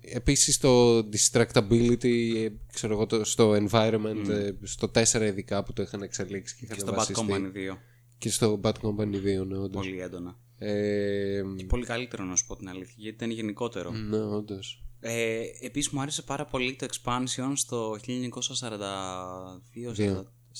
επίσης 0.00 0.58
το 0.58 0.98
distractability 0.98 2.48
ξέρω 2.72 2.92
εγώ, 2.92 3.24
στο 3.24 3.52
environment 3.52 4.26
mm. 4.26 4.52
στο 4.62 4.90
4 4.94 5.20
ειδικά 5.20 5.64
που 5.64 5.72
το 5.72 5.82
είχαν 5.82 6.02
εξελίξει 6.02 6.56
και, 6.56 6.66
και 6.66 6.80
στο 6.80 6.94
Bad 6.96 7.12
Company 7.12 7.72
2 7.72 7.76
και 8.18 8.30
στο 8.30 8.60
Bad 8.62 8.72
Company 8.72 9.14
2 9.14 9.46
ναι, 9.46 9.58
όντως. 9.58 9.86
πολύ 9.86 10.00
έντονα 10.00 10.38
ε, 10.58 11.42
και 11.56 11.64
πολύ 11.64 11.84
καλύτερο 11.84 12.24
να 12.24 12.36
σου 12.36 12.46
πω 12.46 12.56
την 12.56 12.68
αλήθεια 12.68 12.94
γιατί 12.96 13.16
ήταν 13.16 13.30
γενικότερο 13.30 13.90
ναι 13.90 14.20
όντως 14.20 14.84
ε, 15.00 15.42
επίσης 15.60 15.92
μου 15.92 16.00
άρεσε 16.00 16.22
πάρα 16.22 16.44
πολύ 16.44 16.74
το 16.74 16.86
expansion 16.90 17.52
στο 17.54 17.96
1942 18.06 18.06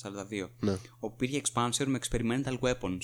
42, 0.03 0.49
ναι. 0.61 0.77
όπου 0.99 1.25
υπήρχε 1.25 1.41
expansion 1.45 1.85
με 1.87 1.99
experimental 2.03 2.59
weapons 2.61 2.99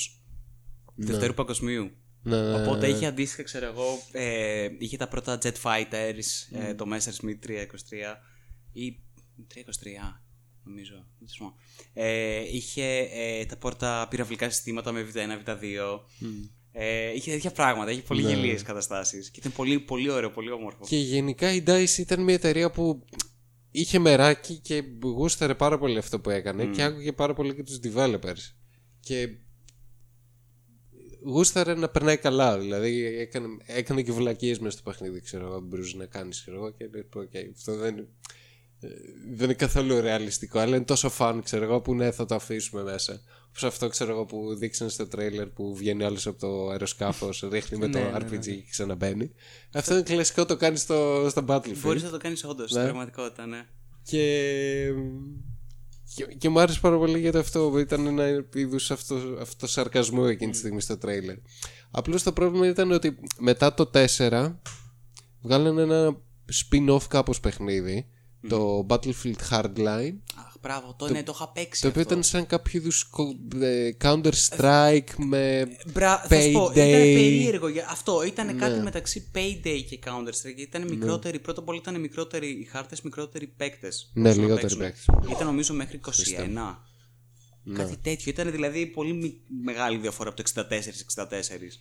ναι. 0.94 1.06
Δευτέρου 1.06 1.34
Παγκοσμίου. 1.34 1.90
Ναι, 2.28 2.42
ναι, 2.42 2.62
Οπότε 2.62 2.88
είχε 2.88 3.06
αντίστοιχα, 3.06 3.42
ξέρω 3.42 3.66
εγώ, 3.66 4.02
ε, 4.12 4.68
είχε 4.78 4.96
τα 4.96 5.08
πρώτα 5.08 5.38
Jet 5.42 5.52
Fighters, 5.62 6.58
ε, 6.58 6.74
το 6.74 6.84
Messerschmitt 6.92 7.48
323 7.48 7.62
ή 8.72 9.00
323, 9.54 10.22
νομίζω. 10.64 11.06
Ε, 11.92 12.56
είχε 12.56 13.08
ε, 13.12 13.44
τα 13.46 13.56
πρώτα 13.56 14.06
πυραυλικά 14.10 14.50
συστήματα 14.50 14.92
με 14.92 15.06
Β1, 15.14 15.48
Β2. 15.48 16.00
Ε, 16.72 17.14
είχε 17.14 17.30
τέτοια 17.30 17.50
πράγματα, 17.50 17.90
είχε 17.90 18.02
πολύ 18.02 18.22
ναι. 18.22 18.28
γελίες 18.28 18.62
καταστάσεις. 18.62 19.30
Και 19.30 19.40
ήταν 19.40 19.52
πολύ, 19.52 19.80
πολύ 19.80 20.10
ωραίο, 20.10 20.30
πολύ 20.30 20.50
όμορφο. 20.50 20.84
Και 20.88 20.96
γενικά 20.96 21.52
η 21.52 21.62
DICE 21.66 21.98
ήταν 21.98 22.22
μια 22.22 22.34
εταιρεία 22.34 22.70
που 22.70 23.04
είχε 23.70 23.98
μεράκι 23.98 24.58
και 24.58 24.84
γούσταρε 25.02 25.54
πάρα 25.54 25.78
πολύ 25.78 25.98
αυτό 25.98 26.20
που 26.20 26.30
έκανε 26.30 26.64
και 26.64 26.82
άκουγε 26.82 27.12
πάρα 27.12 27.34
πολύ 27.34 27.54
και 27.54 27.62
τους 27.62 27.80
developers. 27.82 28.54
Και 29.00 29.28
γούσταρε 31.28 31.74
να 31.74 31.88
περνάει 31.88 32.16
καλά. 32.16 32.58
Δηλαδή 32.58 33.04
έκανε, 33.04 33.46
έκανε 33.66 34.02
και 34.02 34.12
βλακίες 34.12 34.58
μέσα 34.58 34.78
στο 34.78 34.90
παιχνίδι, 34.90 35.20
ξέρω 35.20 35.46
εγώ, 35.46 35.60
μπορούσε 35.60 35.96
να 35.96 36.06
κάνεις. 36.06 36.42
Και 36.42 36.50
λέει, 36.92 37.08
okay, 37.14 37.50
αυτό 37.56 37.76
δεν, 37.76 37.98
ε, 38.80 38.88
δεν 39.34 39.44
είναι 39.44 39.54
καθόλου 39.54 40.00
ρεαλιστικό, 40.00 40.58
αλλά 40.58 40.76
είναι 40.76 40.84
τόσο 40.84 41.10
φαν, 41.10 41.42
ξέρω 41.42 41.64
εγώ, 41.64 41.80
που 41.80 41.94
ναι, 41.94 42.10
θα 42.10 42.24
το 42.24 42.34
αφήσουμε 42.34 42.82
μέσα. 42.82 43.20
Όπως 43.48 43.64
αυτό 43.64 43.88
ξέρω 43.88 44.10
εγώ 44.10 44.24
που 44.24 44.54
δείξαν 44.54 44.90
στο 44.90 45.06
τρέιλερ 45.06 45.46
που 45.46 45.74
βγαίνει 45.76 46.04
άλλος 46.04 46.26
από 46.26 46.38
το 46.38 46.68
αεροσκάφος, 46.68 47.44
ρίχνει 47.50 47.78
με 47.78 47.88
το 47.92 47.98
Ναι, 47.98 48.04
ναι, 48.04 48.16
RPG 48.18 48.44
και 48.44 48.64
ξαναμπαίνει. 48.70 49.32
Αυτό 49.72 49.94
είναι 49.94 50.02
κλασικό, 50.02 50.46
το 50.46 50.56
κάνεις 50.56 50.80
στο, 50.80 51.26
στο 51.30 51.44
Battlefield. 51.48 51.80
Μπορείς 51.82 52.02
να 52.02 52.10
το 52.10 52.18
κάνεις 52.18 52.44
όντως 52.44 52.70
στην 52.70 52.82
πραγματικότητα, 52.82 53.46
ναι. 53.46 53.66
Και... 54.02 54.92
και, 56.14 56.24
και 56.24 56.48
μου 56.48 56.60
άρεσε 56.60 56.80
πάρα 56.80 56.96
πολύ 56.96 57.18
γιατί 57.20 57.38
αυτό 57.38 57.78
ήταν 57.78 58.06
ένα 58.06 58.44
είδους 58.54 58.90
αυτό, 58.90 59.20
αυτό 59.40 59.66
σαρκασμό 59.66 60.24
εκείνη 60.28 60.50
τη 60.50 60.56
στιγμή 60.56 60.80
στο 60.80 60.98
τρέιλερ. 60.98 61.36
Απλώς 61.90 62.22
το 62.22 62.32
πρόβλημα 62.32 62.66
ήταν 62.66 62.90
ότι 62.90 63.18
μετά 63.38 63.74
το 63.74 63.90
4 64.18 64.54
βγάλανε 65.40 65.82
ένα 65.82 66.16
spin-off 66.52 67.02
κάπως 67.08 67.40
παιχνίδι. 67.40 68.08
Το 68.48 68.86
Battlefield 68.88 69.34
Hardline 69.50 70.14
Αχ, 70.36 70.54
μπράβο, 70.62 70.94
το, 70.98 71.08
ναι, 71.10 71.22
το 71.22 71.32
είχα 71.34 71.48
παίξει. 71.52 71.82
το 71.82 71.88
οποίο 71.88 72.00
αυτό. 72.00 72.12
ήταν 72.12 72.24
σαν 72.24 72.46
κάποιο 72.46 72.80
είδους 72.80 73.10
Counter 74.02 74.32
Strike 74.48 75.14
με 75.16 75.68
Μπρα... 75.92 76.18
θα 76.18 76.40
σου 76.40 76.52
πω, 76.52 76.62
ήταν 76.64 76.84
Payday. 76.86 77.14
περίεργο. 77.14 77.68
για- 77.68 77.86
Αυτό 77.90 78.22
ήταν 78.22 78.46
Ναι. 78.46 78.52
κάτι 78.52 78.80
μεταξύ 78.80 79.30
Payday 79.34 79.82
και 79.88 79.98
Counter 80.04 80.28
Strike. 80.42 80.58
Ήταν 80.58 80.88
μικρότεροι, 80.88 81.38
πρώτα 81.38 81.60
απ' 81.60 81.68
όλα 81.68 81.78
ήταν 81.78 82.00
μικρότεροι 82.00 82.46
οι 82.48 82.64
χάρτες, 82.64 83.00
μικρότεροι 83.02 83.46
παίκτες. 83.46 84.10
Ναι, 84.14 84.34
λιγότεροι 84.34 84.76
παίκτες. 84.76 85.06
Ήταν 85.30 85.46
νομίζω 85.46 85.74
μέχρι 85.74 85.96
21. 85.96 86.84
Κάτι 87.74 87.96
τέτοιο. 87.96 88.30
Ήταν 88.32 88.50
δηλαδή 88.50 88.86
πολύ 88.86 89.12
μι- 89.12 89.40
μεγάλη 89.62 89.98
διαφορά 89.98 90.28
από 90.28 90.36
το 90.36 90.42
64-64. 90.42 91.80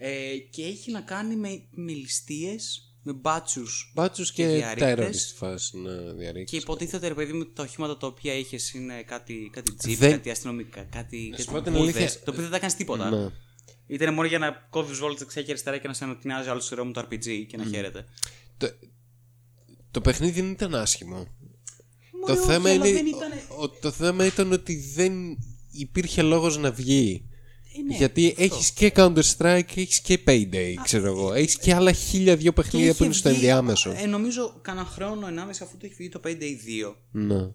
Ε, 0.00 0.36
και 0.50 0.62
έχει 0.64 0.90
να 0.90 1.00
κάνει 1.00 1.36
με, 1.36 1.62
με 1.70 1.92
ληστείες, 1.92 2.87
με 3.08 3.14
μπάτσους. 3.20 3.90
Μπάτσους 3.94 4.32
Και 4.32 4.42
και 4.42 4.48
διαρρήκτες. 4.48 4.94
τέρορις 4.94 5.22
στη 5.22 5.34
φάση 5.36 5.78
να 5.78 5.92
διαρρήξεις. 6.12 6.50
Και 6.58 6.62
υποτίθεται, 6.64 7.08
ρε 7.08 7.14
παιδί 7.14 7.32
μου, 7.32 7.52
τα 7.52 7.62
οχήματα 7.62 7.96
τα 7.96 8.06
οποία 8.06 8.34
είχες 8.34 8.72
είναι 8.72 9.02
κάτι, 9.02 9.50
κάτι 9.52 9.76
jeep, 9.84 9.96
Δεν- 9.98 10.10
κάτι 10.10 10.30
αστυνομικά, 10.30 10.82
κάτι. 10.82 11.24
σου 11.24 11.30
κάτι 11.44 11.50
πω 11.50 11.62
την 11.62 11.72
μπούδες, 11.72 11.96
αλήθεια. 11.96 12.18
Το 12.24 12.30
οποίο 12.30 12.42
δεν 12.42 12.50
τα 12.50 12.58
κάνεις 12.58 12.74
τίποτα. 12.76 13.10
Ναι. 13.10 13.30
Ήταν 13.86 14.14
μόνο 14.14 14.28
για 14.28 14.38
να 14.38 14.50
κόβεις 14.70 14.98
βόλτες 14.98 15.18
δεξιά 15.18 15.42
και 15.42 15.50
αριστερά 15.50 15.78
και 15.78 15.88
να 15.88 15.94
σε 15.94 16.04
ανατινάζει 16.04 16.48
άλλο 16.48 16.60
σειρό 16.60 16.84
με 16.84 16.92
το 16.92 17.00
RPG 17.10 17.44
και 17.48 17.56
να 17.56 17.64
χαίρεται. 17.64 18.04
Το, 18.56 18.68
το 19.90 20.00
παιχνίδι 20.00 20.40
δεν 20.40 20.50
ήταν 20.50 20.74
άσχημο. 20.74 21.26
το, 22.26 22.34
Μωρέ, 22.34 22.40
θέμα 22.46 22.70
όχι, 22.70 22.76
αλλά 22.78 22.86
είναι, 22.88 22.96
δεν 22.96 23.06
ήτανε- 23.06 23.42
ο- 23.58 23.68
το 23.68 23.90
θέμα 23.90 24.24
ήταν 24.24 24.52
ότι 24.52 24.76
δεν 24.94 25.12
υπήρχε 25.70 26.22
λόγος 26.22 26.58
να 26.58 26.70
βγει. 26.70 27.28
Ε, 27.78 27.82
ναι, 27.82 27.96
Γιατί 27.96 28.28
αυτό. 28.28 28.42
έχεις 28.42 28.70
και 28.72 28.92
Counter 28.94 29.22
Strike, 29.36 29.76
έχεις 29.76 30.00
και 30.00 30.20
Payday, 30.26 30.74
ξέρω 30.82 31.06
εγώ. 31.06 31.32
Έχεις 31.32 31.58
και 31.58 31.74
άλλα 31.74 31.92
χίλια 31.92 32.36
δυο 32.36 32.52
Και 32.52 32.62
παιχνίδια 32.62 32.88
που 32.88 32.94
είχε 32.94 33.04
είναι 33.04 33.14
στο 33.14 33.28
βγει, 33.28 33.38
ενδιάμεσο. 33.38 33.94
Ε, 33.96 34.06
νομίζω 34.06 34.58
κανένα 34.62 34.86
χρόνο, 34.86 35.26
ενάμιση 35.26 35.62
αφού 35.62 35.76
το 35.76 35.86
έχει 35.86 35.94
βγει 35.94 36.08
το 36.08 36.20
Payday 36.24 36.88
2. 36.88 36.94
Ναι. 37.10 37.50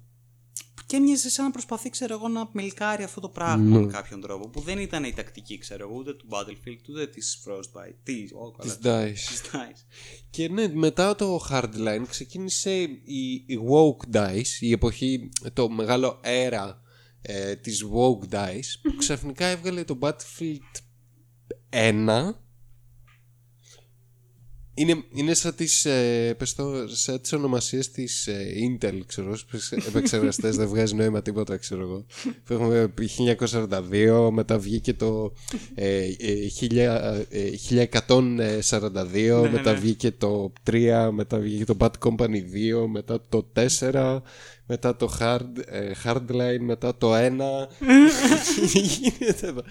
Και 0.85 0.95
έμοιαζε 0.95 1.29
σαν 1.29 1.45
να 1.45 1.51
προσπαθεί, 1.51 1.89
ξέρω 1.89 2.13
εγώ, 2.13 2.27
να 2.27 2.49
μελκάρει 2.51 3.03
αυτό 3.03 3.21
το 3.21 3.29
πράγμα 3.29 3.79
με 3.79 3.91
κάποιον 3.91 4.21
τρόπο. 4.21 4.49
Που 4.49 4.61
δεν 4.61 4.79
ήταν 4.79 5.03
η 5.03 5.13
τακτική, 5.13 5.57
ξέρω 5.57 5.87
εγώ, 5.89 5.97
ούτε 5.97 6.13
του 6.13 6.27
Battlefield, 6.29 6.89
ούτε 6.89 7.07
της 7.07 7.43
Frostbite. 7.45 7.95
Τι, 8.03 8.13
oh, 8.23 8.53
καλά, 8.57 8.77
Της 8.77 8.79
DICE. 8.83 9.27
της 9.31 9.41
DICE. 9.51 9.85
Και 10.29 10.49
ναι, 10.49 10.67
μετά 10.73 11.15
το 11.15 11.39
Hardline 11.49 12.03
ξεκίνησε 12.09 12.71
η, 13.03 13.33
η 13.45 13.59
Woke 13.71 14.15
Dice, 14.17 14.59
η 14.59 14.71
εποχή, 14.71 15.29
το 15.53 15.69
μεγάλο 15.69 16.19
αέρα 16.23 16.81
ε, 17.25 17.55
της 17.55 17.83
Woke 17.83 18.33
Dice, 18.33 18.79
που 18.81 18.95
ξαφνικά 18.97 19.45
έβγαλε 19.45 19.83
το 19.83 19.97
Battlefield 20.01 20.81
1. 21.69 22.33
Είναι, 24.75 25.03
είναι 25.13 25.33
σαν 25.33 25.55
τις, 25.55 25.85
ε, 25.85 26.33
πες 26.37 26.55
το, 26.55 26.87
σαν 26.87 27.21
τις 27.21 27.33
ονομασίες 27.33 27.91
της 27.91 28.27
ε, 28.27 28.53
Intel, 28.69 28.99
ξέρω, 29.05 29.35
στους 29.35 29.71
επεξεργαστές 29.71 30.55
δεν 30.55 30.67
βγάζει 30.67 30.95
νόημα 30.95 31.21
τίποτα, 31.21 31.57
ξέρω 31.57 31.81
εγώ. 31.81 32.05
Που 32.43 32.53
έχουμε 32.53 32.93
1942, 33.39 34.29
μετά 34.31 34.59
βγήκε 34.59 34.93
το 34.93 35.33
ε, 35.75 36.03
ε, 36.03 36.35
1000, 36.59 36.75
ε, 37.29 37.49
1142, 38.69 39.49
μετά 39.51 39.71
ναι. 39.71 39.79
βγήκε 39.79 40.11
το 40.11 40.53
3, 40.69 41.09
μετά 41.11 41.39
βγήκε 41.39 41.65
το 41.65 41.77
Bad 41.79 41.91
Company 41.99 42.41
2, 42.83 42.85
μετά 42.89 43.21
το 43.29 43.51
4, 43.79 44.19
μετά 44.65 44.95
το 44.95 45.17
hard, 45.19 45.49
ε, 45.65 45.91
Hardline, 46.03 46.59
μετά 46.59 46.97
το 46.97 47.13
1. 47.15 47.67
Γίνεται 48.73 49.47
εδώ. 49.47 49.61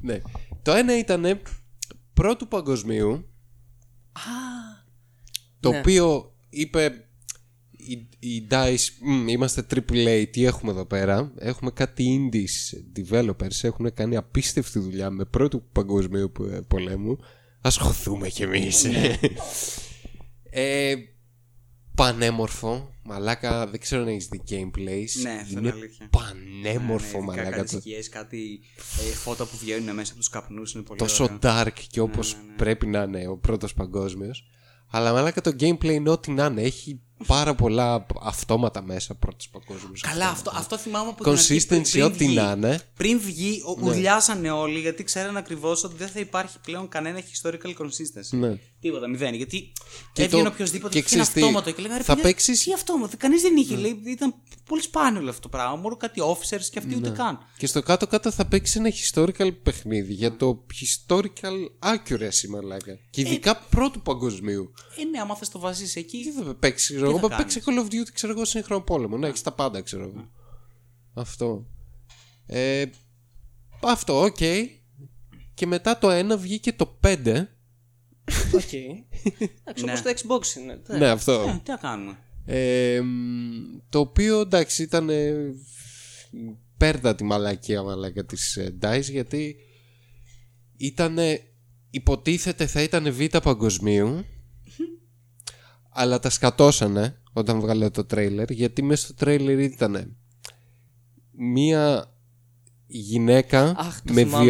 ναι. 0.00 0.20
Το 0.62 0.72
1 0.72 0.98
ήταν 0.98 1.40
πρώτου 2.14 2.48
παγκοσμίου, 2.48 3.26
το 5.60 5.70
Ναι. 5.70 5.78
οποίο 5.78 6.34
είπε 6.48 7.04
η, 7.70 8.08
η 8.18 8.46
DICE, 8.50 8.76
«Μμ, 9.00 9.28
είμαστε 9.28 9.66
AAA, 9.74 10.24
τι 10.30 10.44
έχουμε 10.44 10.70
εδώ 10.72 10.84
πέρα; 10.86 11.32
Έχουμε 11.38 11.70
κάτι 11.70 12.30
indies 12.32 12.76
developers, 13.00 13.62
έχουν 13.62 13.94
κάνει 13.94 14.16
απίστευτη 14.16 14.78
δουλειά 14.78 15.10
με 15.10 15.24
πρώτου 15.24 15.62
παγκοσμίου 15.72 16.30
πο- 16.32 16.64
πολέμου. 16.68 17.18
Ασχοθούμε 17.60 18.28
κι 18.28 18.42
εμείς. 18.42 18.84
ε, 20.50 20.94
πανέμορφο, 21.94 22.91
μαλάκα, 23.04 23.66
δεν 23.66 23.80
ξέρω 23.80 24.02
αν 24.02 24.08
έχεις 24.08 24.28
δει 24.28 24.42
gameplays. 24.48 25.22
Ναι, 25.22 25.30
αυτό 25.40 25.58
είναι 25.58 25.60
είναι 25.60 25.70
αλήθεια. 25.70 26.08
πανέμορφο, 26.10 27.18
Ναι, 27.18 27.24
ειδικά 27.24 27.42
μαλάκα. 27.42 27.56
Κάτι 27.56 27.70
το- 27.72 27.80
σκιές, 27.80 28.08
κάτι 28.08 28.60
ε, 29.00 29.14
φώτα 29.14 29.44
που 29.44 29.56
βγαίνουν 29.56 29.94
μέσα 29.94 30.10
από 30.12 30.20
τους 30.20 30.28
καπνούς 30.28 30.72
είναι 30.74 30.82
πολύ 30.82 30.98
τόσο 30.98 31.24
ωραίο. 31.24 31.38
dark 31.42 31.72
και 31.90 32.00
όπως 32.00 32.34
ναι, 32.36 32.42
ναι. 32.50 32.56
πρέπει 32.56 32.86
να 32.86 33.02
είναι 33.02 33.26
ο 33.28 33.36
πρώτος 33.38 33.74
παγκόσμιος. 33.74 34.46
Αλλά 34.90 35.12
μαλάκα 35.12 35.40
το 35.40 35.50
gameplay 35.60 35.84
είναι 35.92 36.10
ό,τι 36.10 36.30
να 36.30 36.44
είναι. 36.46 36.62
Έχει 36.62 37.00
πάρα 37.26 37.54
πολλά 37.54 38.06
αυτόματα 38.22 38.82
μέσα 38.82 39.14
πρώτο 39.14 39.44
παγκόσμιο. 39.52 39.92
Καλά, 40.00 40.28
αυτό, 40.28 40.52
αυτό 40.54 40.78
θυμάμαι 40.78 41.08
από 41.10 41.22
την 41.22 41.32
αρχή, 41.32 41.60
Consistency, 41.68 41.90
πριν 41.90 42.02
ό,τι 42.04 42.24
βγει. 42.26 42.34
να 42.34 42.52
είναι. 42.56 42.80
Πριν 42.96 43.20
βγει, 43.20 43.62
ο- 43.66 43.78
ουρλιάσανε 43.86 44.50
όλοι 44.50 44.78
γιατί 44.80 45.04
ξέραν 45.04 45.36
ακριβώς 45.36 45.84
ότι 45.84 45.94
δεν 45.96 46.08
θα 46.08 46.20
υπάρχει 46.20 46.56
πλέον 46.62 46.88
κανένα 46.88 47.18
historical 47.20 47.68
consistency. 47.82 48.38
Ναι. 48.38 48.58
Τίποτα, 48.80 49.08
μηδέν. 49.08 49.34
Γιατί 49.34 49.72
Και 50.12 50.22
έβγαινε 50.22 50.42
το- 50.42 50.48
οποιοδήποτε 50.48 50.92
και 50.94 51.00
και 51.00 51.06
είχε 51.06 51.14
ένα 51.14 51.24
ξέρεις 51.24 51.28
τι, 51.28 51.40
αυτόματο 51.40 51.70
και 51.70 51.82
λέγανε 51.82 51.98
ρε 51.98 52.04
θα 52.04 52.14
παιδιά, 52.14 52.30
παίξεις- 52.30 52.58
Ναι. 52.58 52.64
Τι 52.64 52.72
αυτόματο, 52.80 53.16
κανείς 53.16 53.42
δεν 53.42 53.56
είχε. 53.56 53.76
Λέει, 53.76 54.02
ήταν 54.06 54.34
πολύ 54.68 54.82
σπάνιο 54.82 55.20
όλο 55.20 55.28
αυτό 55.30 55.40
το 55.42 55.48
πράγμα. 55.48 55.76
Μόνο 55.76 55.96
κάτι 55.96 56.20
officers 56.24 56.64
και 56.70 56.78
αυτοί 56.78 56.96
ούτε 56.96 57.10
καν. 57.10 57.38
Και 57.56 57.66
στο 57.66 57.82
κάτω-κάτω 57.82 58.30
θα 58.30 58.46
παίξεις 58.46 58.76
ένα 58.76 58.90
historical 58.90 59.50
παιχνίδι 59.62 60.12
για 60.12 60.36
το 60.36 60.64
historical 60.80 61.88
accuracy, 61.92 62.46
μαλάκα. 62.48 62.98
Και 63.10 63.20
ειδικά 63.20 63.56
πρώτου 63.70 64.00
παγκοσμίου. 64.00 64.72
Ε, 65.00 65.04
ναι, 65.04 65.20
άμα 65.20 65.36
θες 65.36 65.48
το 65.48 65.58
βάζεις 65.58 65.96
εκεί. 65.96 66.18
Τι 66.22 66.30
θα 66.44 66.54
παίξεις, 66.54 66.86
ξέρω 66.96 67.06
Τι 67.06 67.11
εγώ. 67.18 67.28
θα 67.28 67.36
Θα 67.36 67.36
παίξει 67.36 67.62
Call 67.64 67.78
of 67.78 67.86
Duty, 67.86 68.10
ξέρω 68.12 68.32
εγώ, 68.32 68.44
σύγχρονο 68.44 68.82
πόλεμο. 68.82 69.16
Να 69.16 69.26
έχεις 69.26 69.42
τα 69.42 69.52
πάντα, 69.52 69.80
ξέρω 69.80 70.02
εγώ. 70.02 70.30
Αυτό. 71.14 71.66
Ε, 72.46 72.84
αυτό, 73.82 74.22
οκ. 74.22 74.36
Και 75.54 75.66
μετά 75.66 75.98
το 75.98 76.08
1 76.34 76.38
βγήκε 76.38 76.72
το 76.72 76.98
5. 77.02 77.46
Οκ. 78.54 78.72
Εντάξει, 79.64 79.84
Ναι. 79.84 79.92
όπως 79.92 80.02
το 80.02 80.10
Xbox 80.10 80.56
είναι. 80.60 80.82
Ναι, 80.98 81.08
αυτό. 81.08 81.32
Ε, 81.32 81.60
τι 81.64 81.70
να 81.70 81.76
κάνουμε. 81.76 82.18
Ε, 82.44 83.00
μ, 83.00 83.78
το 83.88 83.98
οποίο 83.98 84.40
εντάξει 84.40 84.82
ήταν 84.82 85.08
ε, 85.10 85.34
πέρα 86.76 86.98
απ' 86.98 87.14
τη 87.14 87.24
μαλακία 87.24 87.82
μαλακά 87.82 88.24
της 88.24 88.56
ε, 88.56 88.78
DICE 88.82 89.02
γιατί 89.10 89.56
ήταν 90.76 91.18
υποτίθεται 91.90 92.66
θα 92.66 92.82
ήταν 92.82 93.12
β' 93.12 93.36
παγκοσμίου 93.42 94.24
αλλά 95.92 96.18
τα 96.18 96.30
σκατώσανε 96.30 97.20
όταν 97.32 97.60
βγάλε 97.60 97.90
το 97.90 98.04
τρέιλερ 98.04 98.50
γιατί 98.50 98.82
μέσα 98.82 99.04
στο 99.04 99.14
τρέιλερ 99.14 99.58
ήταν 99.58 100.16
μία 101.30 102.14
γυναίκα 102.86 103.74
Αχ, 103.76 104.00
το 104.02 104.12
με 104.12 104.24
θυμάμαι. 104.24 104.44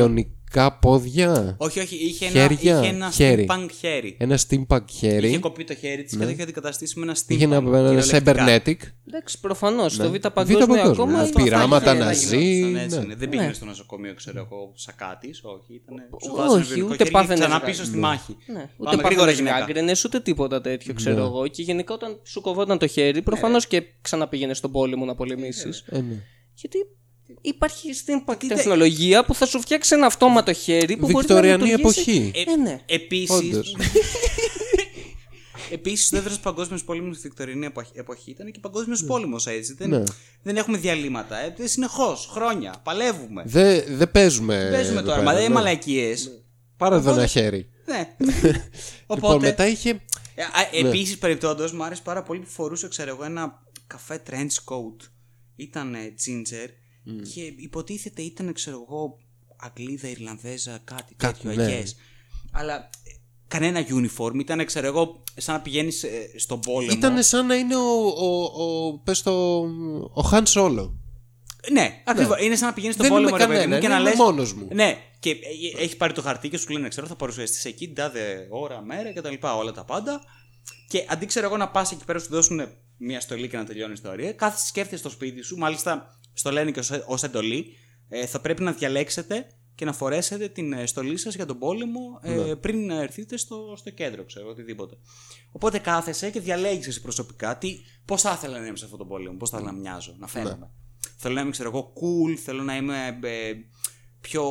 Βιονικά 0.52 0.78
πόδια 0.78 1.54
Όχι, 1.58 1.80
όχι, 1.80 1.96
είχε 1.96 2.26
Χέρια, 2.28 2.42
ένα, 2.42 2.80
είχε 2.80 2.88
ένα 2.94 3.10
χέρι. 3.10 3.46
steampunk 3.50 3.68
χέρι. 3.80 4.16
ένα 4.18 4.38
steampunk 4.48 4.84
χέρι 4.90 5.28
Είχε 5.28 5.38
κοπεί 5.38 5.64
το 5.64 5.74
χέρι 5.74 6.02
της 6.02 6.16
και 6.16 6.24
το 6.24 6.30
είχε 6.30 6.42
αντικαταστήσει 6.42 6.98
με 6.98 7.04
ένα 7.04 7.14
steampunk. 7.14 7.24
είχε 7.34 7.44
ένα, 7.44 7.56
ένα 7.56 7.70
κυριολεκτικά. 8.02 8.22
cybernetic 8.64 8.76
Εντάξει, 9.08 9.40
προφανώς. 9.40 9.96
Το 9.96 10.10
Β' 10.10 10.12
Β' 10.12 10.26
Παγκόσμιο 10.28 10.58
παγκόσμιο, 10.66 10.90
ακόμα. 10.90 11.12
ναι. 11.12 11.22
αυτό 11.22 11.38
θα 11.38 11.44
Πειράματα 11.44 11.90
είχε- 11.90 11.98
να 12.00 12.06
Δεν 12.06 12.14
ζει, 12.14 12.36
γινόταν 12.54 12.76
έτσι, 12.76 12.98
ναι. 12.98 13.04
ναι. 13.04 13.14
Δεν 13.14 13.28
πήγαινε 13.28 13.48
Ναι. 13.48 13.54
στο 13.54 13.64
νοσοκομείο, 13.64 14.14
ξέρω 14.14 14.38
εγώ, 14.38 14.72
σακάτης. 14.74 15.40
Όχι, 15.44 15.74
ήταν. 15.74 16.50
Όχι, 16.50 16.82
ούτε 16.82 17.04
πάθαινες 17.04 17.38
Ξανά 17.38 17.54
ζυγά. 17.54 17.66
πίσω 17.66 17.84
στη 17.84 17.96
μάχη. 17.96 18.36
Ναι, 18.46 18.54
Πάμε 18.54 18.68
ούτε 18.78 18.90
γρήγορα, 18.96 19.14
πάθαινε 19.26 19.32
γυναίκα. 19.32 19.58
γάγκρενες, 19.58 20.04
ούτε 20.04 20.20
τίποτα 20.20 20.60
τέτοιο, 20.60 20.94
ξέρω 20.94 21.24
εγώ. 21.24 21.46
Και 21.46 21.62
γενικά 21.62 21.94
όταν 21.94 22.20
σου 22.24 22.40
κοβόταν 22.40 22.78
το 22.78 22.86
χέρι, 22.86 23.22
προφανώς 23.22 23.66
και 23.66 23.82
ξαναπήγαινες 24.00 24.56
στον 24.58 24.70
πόλεμο 24.72 25.04
να 25.04 25.14
πολεμήσεις. 25.14 25.84
Ε, 25.88 25.96
ναι. 26.00 26.14
Γιατί 26.54 26.78
υπάρχει 27.40 27.94
στην 27.94 28.24
τεχνολογία 28.48 29.24
που 29.24 29.34
θα 29.34 29.46
σου 29.46 29.60
φτιάξει 29.60 29.94
ένα 29.94 30.06
αυτόματο 30.06 30.52
χέρι 30.52 30.94
που 30.96 31.00
μπορεί 31.00 31.12
να 31.12 31.18
Βικτωριανή 31.20 31.64
λειτουργήσει. 31.64 32.10
εποχή. 32.10 32.32
Ε, 32.50 32.56
ναι. 32.56 32.80
Επίση. 32.86 33.32
Όντως. 33.32 33.76
Επίσης, 35.70 36.06
ο 36.06 36.10
δεύτερος 36.10 36.40
παγκόσμιος 36.40 36.84
πόλεμος 36.84 37.16
στη 37.16 37.28
Βικτωρινή 37.28 37.66
εποχή- 37.66 37.96
εποχή 37.96 38.30
ήταν 38.30 38.50
και 38.52 38.58
παγκόσμιος 38.60 39.04
πόλεμος 39.04 39.46
έτσι. 39.46 39.74
Δεν, 39.74 39.88
Ναι. 39.88 40.02
δεν 40.42 40.56
έχουμε 40.56 40.78
διαλύματα. 40.78 41.36
Ε, 41.38 41.54
Συνεχώς, 41.66 42.28
χρόνια. 42.32 42.74
Παλεύουμε. 42.82 43.42
Δεν 43.46 43.84
δεν 43.88 44.10
παίζουμε. 44.10 44.68
Παίζουμε 44.72 44.98
εδώ 44.98 45.08
τώρα, 45.08 45.18
πέρα, 45.18 45.22
μα 45.22 45.30
δεν 45.32 45.40
ναι. 45.40 45.44
είναι 45.46 45.54
μαλακίε. 45.54 46.14
Πάρε 46.76 46.94
εδώ 46.94 47.12
ένα 47.12 47.26
χέρι. 47.26 47.68
Ναι. 47.86 48.16
Λοιπόν, 49.10 49.30
Οπότε. 49.30 49.46
μετά 49.46 49.66
είχε. 49.66 49.90
Ε, 50.34 50.86
Επίσης, 50.86 51.18
περιπτόντω, 51.18 51.68
μου 51.74 51.84
άρεσε 51.84 52.02
πάρα 52.04 52.22
πολύ 52.22 52.40
που 52.40 52.48
φορούσε, 52.50 52.88
ξέρω 52.88 53.10
εγώ, 53.10 53.24
ένα 53.24 53.62
καφέ 53.86 54.22
trench 54.30 54.64
coat. 54.74 55.06
Ήταν 55.56 55.94
ginger 55.94 56.68
και 57.34 57.40
υποτίθεται 57.56 58.22
ήταν, 58.22 58.52
ξέρω 58.52 58.86
εγώ, 58.88 59.18
Αγγλίδα, 59.56 60.08
Ιρλανδέζα, 60.08 60.80
κάτι, 60.84 61.14
Κάτι, 61.14 61.42
τέτοιο, 61.42 61.62
ναι. 61.64 61.80
I 61.80 61.82
guess. 61.82 61.88
Αλλά 62.52 62.74
ε, 62.76 62.88
κανένα 63.48 63.86
uniform. 63.88 64.34
Ήταν, 64.38 64.64
ξέρω 64.64 64.86
εγώ, 64.86 65.22
σαν 65.36 65.54
να 65.54 65.60
πηγαίνεις 65.60 66.04
στον 66.36 66.60
πόλεμο. 66.60 66.92
Ήταν 66.92 67.22
σαν 67.22 67.46
να 67.46 67.54
είναι 67.54 67.76
ο. 67.76 68.06
ο, 68.16 68.42
ο 68.64 68.98
πες 68.98 69.22
το. 69.22 69.58
Ο 70.12 70.28
Han 70.32 70.42
Solo. 70.42 70.90
Ναι, 71.72 72.02
ακριβώς. 72.04 72.40
Είναι 72.40 72.56
σαν 72.56 72.68
να 72.68 72.74
πηγαίνεις 72.74 72.94
στον 72.96 73.06
Δεν 73.08 73.16
πόλεμο 73.16 73.36
είμαι 73.36 73.44
ρε 73.44 73.46
παιδί 73.46 73.58
μου, 73.58 73.62
κανένα, 73.62 73.80
και 73.80 73.88
να 73.88 73.94
είμαι 73.98 74.08
λες- 74.08 74.18
μόνος 74.18 74.54
μου. 74.54 74.68
Ναι, 74.72 74.96
και 75.18 75.30
ε, 75.30 75.82
έχει 75.82 75.96
πάρει 75.96 76.12
το 76.12 76.22
χαρτί 76.22 76.48
και 76.48 76.56
σου 76.56 76.72
λένε, 76.72 76.88
ξέρω, 76.88 77.06
θα 77.06 77.14
παρουσιαστείς 77.16 77.64
εκεί 77.64 77.86
την 77.86 77.94
τάδε 77.94 78.46
ώρα, 78.50 78.82
μέρα 78.82 79.12
κτλ. 79.12 79.34
Όλα 79.58 79.72
τα 79.72 79.84
πάντα. 79.84 80.20
Και 80.88 81.04
αντί 81.08 81.26
ξέρω 81.26 81.46
εγώ 81.46 81.56
να 81.56 81.68
πας 81.68 81.92
εκεί 81.92 82.04
πέρα 82.04 82.18
σου 82.18 82.28
δώσουν 82.30 82.60
μια 82.96 83.20
στολή 83.20 83.48
και 83.48 83.56
να 83.56 83.64
τελειώνεις 83.64 83.98
η 83.98 84.02
ιστορία, 84.04 84.32
κάθεσαι 84.32 84.66
σκέφτεσαι 84.66 84.96
στο 85.00 85.10
σπίτι 85.10 85.42
σου, 85.42 85.56
μάλιστα 85.56 86.18
στο 86.32 86.50
λένε 86.50 86.70
και 86.70 86.80
ω 87.06 87.14
εντολή, 87.22 87.66
ε, 88.08 88.26
θα 88.26 88.40
πρέπει 88.40 88.62
να 88.62 88.72
διαλέξετε 88.72 89.46
και 89.74 89.84
να 89.84 89.92
φορέσετε 89.92 90.48
την 90.48 90.72
ε, 90.72 90.86
στολή 90.86 91.16
σας 91.16 91.34
για 91.34 91.46
τον 91.46 91.58
πόλεμο 91.58 92.18
ε, 92.22 92.34
Ναι. 92.34 92.56
πριν 92.56 92.86
να 92.86 93.00
έρθετε 93.02 93.36
στο, 93.36 93.74
στο 93.76 93.90
κέντρο, 93.90 94.24
ξέρω 94.24 94.48
οτιδήποτε. 94.48 94.96
Οπότε 95.52 95.78
κάθεσαι 95.78 96.30
και 96.30 96.40
διαλέγεις 96.40 96.86
εσύ 96.86 97.00
προσωπικά 97.00 97.58
τι, 97.58 97.76
πώς 98.04 98.22
θα 98.22 98.32
ήθελα 98.36 98.60
να 98.60 98.66
είμαι 98.66 98.76
σε 98.76 98.84
αυτόν 98.84 98.98
τον 98.98 99.08
πόλεμο, 99.08 99.36
πώς 99.36 99.50
θα 99.50 99.56
ήθελα 99.56 99.72
να 99.72 99.78
μοιάζω, 99.78 100.14
να 100.18 100.26
φαίνομαι. 100.26 100.70
Θέλω 101.16 101.34
να 101.34 101.40
είμαι, 101.40 101.50
ξέρω 101.50 101.68
εγώ, 101.68 101.92
cool, 101.94 102.36
θέλω 102.44 102.62
να 102.62 102.76
είμαι 102.76 103.18
ε, 103.22 103.52
πιο, 104.20 104.44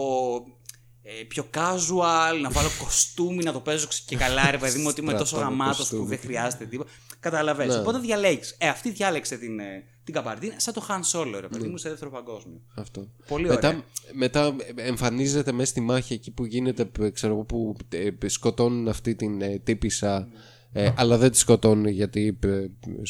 ε, 1.01 1.23
πιο 1.23 1.49
casual, 1.53 2.39
να 2.41 2.49
βάλω 2.49 2.69
κοστούμι, 2.83 3.43
να 3.43 3.51
το 3.51 3.59
παίζω 3.59 3.87
και 4.05 4.15
καλά, 4.15 4.51
ρε 4.51 4.57
παιδί 4.57 4.79
μου, 4.79 4.85
ότι 4.89 5.01
είμαι 5.01 5.11
τόσο 5.13 5.25
Στρατό 5.25 5.45
με 5.45 5.51
γαμάτος 5.51 5.77
που 5.77 5.81
κοστούμι. 5.83 6.07
δεν 6.07 6.19
χρειάζεται 6.19 6.65
τίποτα. 6.65 6.89
Καταλαβαίνεις. 7.19 7.75
Οπότε 7.75 7.99
διαλέγεις. 7.99 8.55
Ε, 8.59 8.67
αυτή 8.67 8.89
διάλεξε 8.89 9.37
την, 9.37 9.59
ε, 9.59 9.83
την 10.03 10.13
καπαρτίνα 10.13 10.53
σαν 10.57 10.73
το 10.73 10.85
Han 10.89 11.01
Solo, 11.11 11.37
ρε 11.39 11.47
παιδί 11.47 11.67
μου, 11.67 11.77
σε 11.77 11.89
δεύτερο 11.89 12.11
παγκόσμιο. 12.11 12.61
Αυτό. 12.75 13.07
Πολύ 13.27 13.47
μετά, 13.47 13.67
ωραία. 13.67 13.83
μετά 14.13 14.55
εμφανίζεται 14.75 15.51
μέσα 15.51 15.69
στη 15.69 15.81
μάχη 15.81 16.13
εκεί 16.13 16.31
που 16.31 16.45
γίνεται, 16.45 16.85
που, 16.85 17.11
ξέρω 17.13 17.33
εγώ, 17.33 17.43
που 17.43 17.75
ε, 17.89 18.27
σκοτώνουν 18.27 18.87
αυτή 18.87 19.15
την 19.15 19.41
ε, 19.41 19.59
τύπησα. 19.63 20.27
Ε, 20.73 20.93
αλλά 20.95 21.17
δεν 21.17 21.31
τη 21.31 21.37
σκοτώνουν 21.37 21.87
γιατί. 21.87 22.37
ε, 22.43 22.65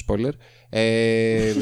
spoiler. 0.06 0.32
Ε, 0.70 0.82
ε, 1.36 1.50
ε, 1.50 1.56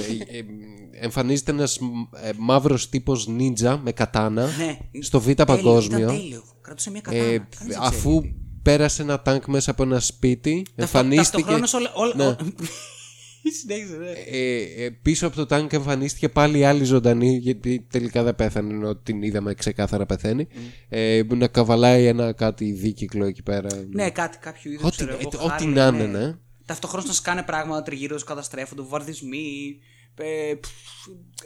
εμφανίζεται 0.91 1.51
ένας 1.51 1.79
ε, 2.23 2.29
μαύρος 2.37 2.89
τύπος 2.89 3.27
νίντζα 3.27 3.77
με 3.77 3.91
κατάνα 3.91 4.45
Ναι, 4.57 4.77
στο 5.01 5.19
Β' 5.19 5.23
τέλειο, 5.25 5.45
παγκόσμιο. 5.45 5.97
Ήταν 5.99 6.15
τέλειο. 6.15 6.43
Κρατούσε 6.61 6.91
μια 6.91 7.01
κατάνα. 7.01 7.23
Ε, 7.23 7.27
Κανείς 7.37 7.47
δεν 7.57 7.67
ξέρει 7.69 7.85
αφού 7.85 8.11
γιατί. 8.11 8.35
πέρασε 8.61 9.01
ένα 9.01 9.21
τάγκ 9.21 9.41
μέσα 9.47 9.71
από 9.71 9.83
ένα 9.83 9.99
σπίτι, 9.99 10.65
εμφανίστηκε. 10.75 11.41
Ταυτοχρόνως 11.43 11.73
όλα. 11.93 12.35
όλα 13.43 13.53
Ναι. 13.67 13.73
όλα- 13.75 13.85
Συνέχισε, 13.85 13.97
ναι. 13.97 14.37
Ε, 14.37 14.83
ε, 14.85 14.89
πίσω 14.89 15.27
από 15.27 15.35
το 15.35 15.45
τάγκ 15.45 15.73
εμφανίστηκε 15.73 16.29
πάλι 16.29 16.59
η 16.59 16.63
άλλη 16.63 16.83
ζωντανή, 16.83 17.37
γιατί 17.37 17.87
τελικά 17.91 18.23
δεν 18.23 18.35
πέθανε, 18.35 18.73
ενώ 18.73 18.95
την 18.95 19.21
είδαμε 19.21 19.53
ξεκάθαρα 19.53 20.05
πεθαίνει. 20.05 20.47
Ε, 20.89 21.21
να 21.35 21.47
καβαλάει 21.47 22.05
ένα 22.05 22.33
κάτι 22.33 22.71
δίκυκλο 22.71 23.25
εκεί 23.25 23.43
πέρα. 23.43 23.69
Ναι, 23.91 24.09
κάτι 24.09 24.37
κάποιο 24.37 24.71
είδου. 24.71 24.81
Ό,τι- 24.85 25.03
ε, 25.03 25.07
ό,τι 25.45 25.65
να 25.65 25.87
είναι, 25.87 26.05
ναι. 26.05 26.35
Ταυτόχρονα 26.65 27.07
να 27.07 27.13
σκάνε 27.13 27.43
πράγματα 27.43 27.83
τριγύρω 27.83 28.13
τους 28.15 28.23
καταστρέφονται, 28.23 28.81
βομβαρδισμοί. 28.81 29.77
Ε, 30.21 30.53
πφ, 30.59 30.69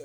ε, 0.00 0.04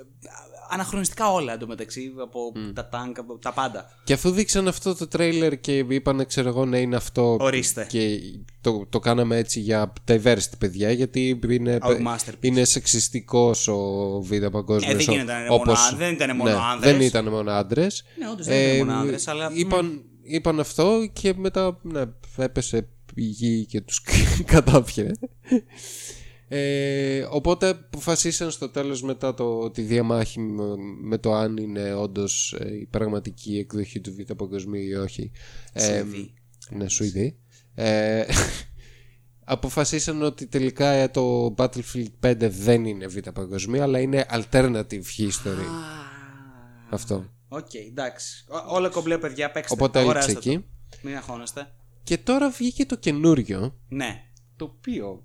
αναχρονιστικά 0.70 1.32
όλα 1.32 1.52
εντωμεταξύ 1.52 2.12
από 2.22 2.52
τα 2.74 2.88
τάγκ, 2.88 3.18
από 3.18 3.38
τα 3.38 3.52
πάντα. 3.52 3.86
Και 4.04 4.12
αφού 4.12 4.30
δείξαν 4.30 4.68
αυτό 4.68 4.94
το 4.94 5.08
τρέιλερ 5.08 5.60
και 5.60 5.78
είπαν, 5.78 6.26
ξέρω 6.26 6.48
εγώ, 6.48 6.64
ναι, 6.66 6.78
είναι 6.78 6.96
αυτό. 6.96 7.36
Ορίστε. 7.40 7.86
Και 7.88 8.20
το, 8.60 8.86
το 8.88 8.98
κάναμε 8.98 9.36
έτσι 9.36 9.60
για 9.60 9.92
diversity, 10.08 10.52
παιδιά, 10.58 10.90
γιατί 10.92 11.40
είναι, 11.50 11.78
Our 11.82 11.88
masterpiece. 12.06 12.32
είναι 12.40 12.64
σεξιστικός 12.64 13.68
ο 13.68 13.76
Β' 14.22 14.46
Παγκόσμιος. 14.50 14.92
Ε, 14.92 14.96
δεν 14.96 15.14
γίνεται 15.14 15.32
να 15.32 15.38
είναι 15.40 15.48
όπως- 15.50 15.78
μόνο- 15.80 15.96
δεν 15.96 16.12
ήταν 16.12 16.36
μόνο 16.36 16.50
ναι, 16.50 16.56
άνδρες. 16.72 16.92
Δεν 16.92 17.00
ήταν 17.00 17.28
μόνο 17.28 17.50
άντρες. 17.50 18.04
Ναι, 18.18 18.28
όντως 18.28 18.46
δεν 18.46 18.74
ήταν 18.74 18.86
μόνο 18.86 18.98
άνδρες, 18.98 19.28
αλλά- 19.28 19.50
Είπαν, 19.54 20.02
είπαν 20.22 20.60
αυτό 20.60 21.08
και 21.12 21.34
μετά 21.36 21.78
ναι, 21.82 22.02
έπεσε 22.36 22.88
η 23.14 23.22
γη 23.24 23.66
και 23.66 23.80
τους 23.80 24.02
κατάφυγε. 24.52 25.10
Ε, 26.52 27.26
οπότε 27.30 27.68
αποφασίσαν 27.68 28.50
στο 28.50 28.68
τέλος 28.68 29.02
μετά 29.02 29.34
το, 29.34 29.70
τη 29.70 29.82
διαμάχη 29.82 30.40
με, 30.40 30.64
με 31.02 31.18
το 31.18 31.32
αν 31.34 31.56
είναι 31.56 31.94
όντως 31.94 32.52
ε, 32.58 32.74
η 32.76 32.86
πραγματική 32.86 33.58
εκδοχή 33.58 34.00
του 34.00 34.14
Β' 34.14 34.32
Παγκοσμίου 34.32 34.82
ή 34.88 34.94
όχι. 34.94 35.30
Ε, 35.72 35.80
Σουηδοί. 35.98 36.34
ναι, 36.70 36.88
Σουηδοί. 36.88 37.38
Ε, 37.74 38.24
αποφασίσαν 39.44 40.22
ότι 40.22 40.46
τελικά 40.46 40.88
ε, 40.90 41.08
το 41.08 41.54
Battlefield 41.58 42.06
5 42.26 42.34
δεν 42.38 42.84
είναι 42.84 43.06
Β' 43.06 43.28
Παγκοσμίου 43.34 43.82
αλλά 43.82 43.98
είναι 44.00 44.26
alternative 44.30 45.02
history. 45.18 45.66
Αυτό. 46.90 47.24
Οκ, 47.48 47.74
εντάξει. 47.74 48.44
Ό- 48.48 48.74
Όλα 48.74 48.88
κομπλέ, 48.88 49.18
παιδιά, 49.18 49.50
παίξτε. 49.50 49.74
Οπότε 49.74 49.98
αγοράστε 49.98 50.30
έληξε 50.30 50.48
το. 50.50 50.54
εκεί. 50.54 50.64
Μην 51.02 51.16
αγχώνεστε. 51.16 51.70
Και 52.02 52.18
τώρα 52.18 52.50
βγήκε 52.50 52.86
το 52.86 52.96
καινούριο. 52.96 53.76
Ναι. 53.88 54.22
Το 54.56 54.64
οποίο. 54.64 55.24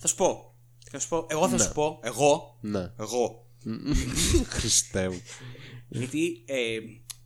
Θα 0.00 0.08
σου 0.08 0.14
πω. 0.14 0.54
Θα 0.90 0.98
σου 0.98 1.08
πω. 1.08 1.26
Εγώ 1.28 1.48
θα 1.48 1.58
σου 1.58 1.72
πω. 1.72 2.00
Εγώ. 2.02 2.58
Ναι. 2.60 2.92
Εγώ. 2.98 3.46
Χριστέ 4.58 5.08
μου. 5.08 5.22
Γιατί 5.88 6.42
ε, 6.46 6.78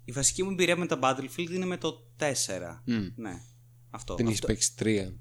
η 0.04 0.12
βασική 0.12 0.42
μου 0.42 0.50
εμπειρία 0.50 0.76
με 0.76 0.86
τα 0.86 0.98
Battlefield 1.02 1.50
είναι 1.50 1.66
με 1.66 1.76
το 1.76 2.10
4. 2.18 2.24
Ναι. 3.16 3.40
Αυτό. 3.90 4.14
Την 4.14 4.26
έχεις 4.26 4.38
αυτό. 4.38 4.46
παίξει 4.46 4.76
τρία. 4.76 5.14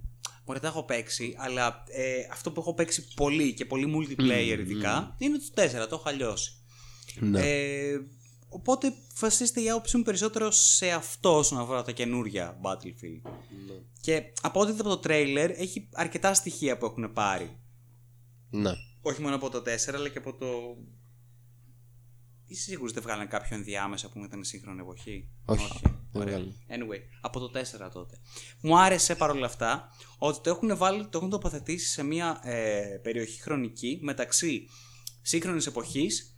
Μπορεί 0.45 0.59
τα 0.59 0.67
έχω 0.67 0.83
παίξει, 0.83 1.35
αλλά 1.37 1.83
ε, 1.87 2.27
αυτό 2.31 2.51
που 2.51 2.59
έχω 2.59 2.73
παίξει 2.73 3.07
πολύ 3.15 3.53
και 3.53 3.65
πολύ 3.65 3.93
multiplayer 3.95 4.57
ειδικά 4.59 5.15
είναι 5.17 5.37
το 5.37 5.63
4, 5.83 5.87
το 5.89 5.95
έχω 5.95 6.09
αλλιώσει. 6.09 6.51
Ναι. 7.19 7.39
Ε, 7.39 7.99
οπότε 8.53 8.93
βασίζεται 9.19 9.61
η 9.61 9.69
άποψή 9.69 9.97
μου 9.97 10.03
περισσότερο 10.03 10.51
σε 10.51 10.91
αυτό 10.91 11.37
όσον 11.37 11.59
αφορά 11.59 11.83
τα 11.83 11.91
καινούρια 11.91 12.59
Battlefield. 12.61 13.31
Και 14.01 14.33
από 14.41 14.59
ό,τι 14.59 14.71
είδα 14.71 14.81
από 14.81 14.97
το 14.97 15.09
trailer 15.09 15.49
έχει 15.55 15.89
αρκετά 15.93 16.33
στοιχεία 16.33 16.77
που 16.77 16.85
έχουν 16.85 17.13
πάρει. 17.13 17.57
Ναι. 18.49 18.71
Όχι 19.01 19.21
μόνο 19.21 19.35
από 19.35 19.49
το 19.49 19.57
4 19.57 19.93
αλλά 19.93 20.09
και 20.09 20.17
από 20.17 20.33
το. 20.33 20.47
Είσαι 22.45 22.61
σίγουρος 22.61 22.93
δεν 22.93 23.03
βγάλανε 23.03 23.25
κάποιο 23.25 23.55
ενδιάμεσα 23.55 24.09
που 24.09 24.23
ήταν 24.23 24.43
σύγχρονη 24.43 24.79
εποχή; 24.79 25.29
Όχι, 25.45 25.79
δεν 25.83 26.21
Ωραία. 26.21 26.33
βγάλανε. 26.33 26.53
Anyway, 26.69 26.99
από 27.21 27.39
το 27.39 27.59
4 27.59 27.89
τότε. 27.93 28.19
Μου 28.61 28.79
άρεσε 28.79 29.15
παρόλα 29.15 29.45
αυτά 29.45 29.89
ότι 30.17 30.39
το 30.41 30.49
έχουν, 30.49 30.77
βάλει, 30.77 31.07
το 31.07 31.17
έχουν 31.17 31.29
τοποθετήσει 31.29 31.87
σε 31.87 32.03
μια 32.03 32.39
ε, 32.43 32.99
περιοχή 33.01 33.41
χρονική 33.41 33.99
μεταξύ 34.01 34.67
σύγχρονης 35.21 35.65
εποχής 35.65 36.35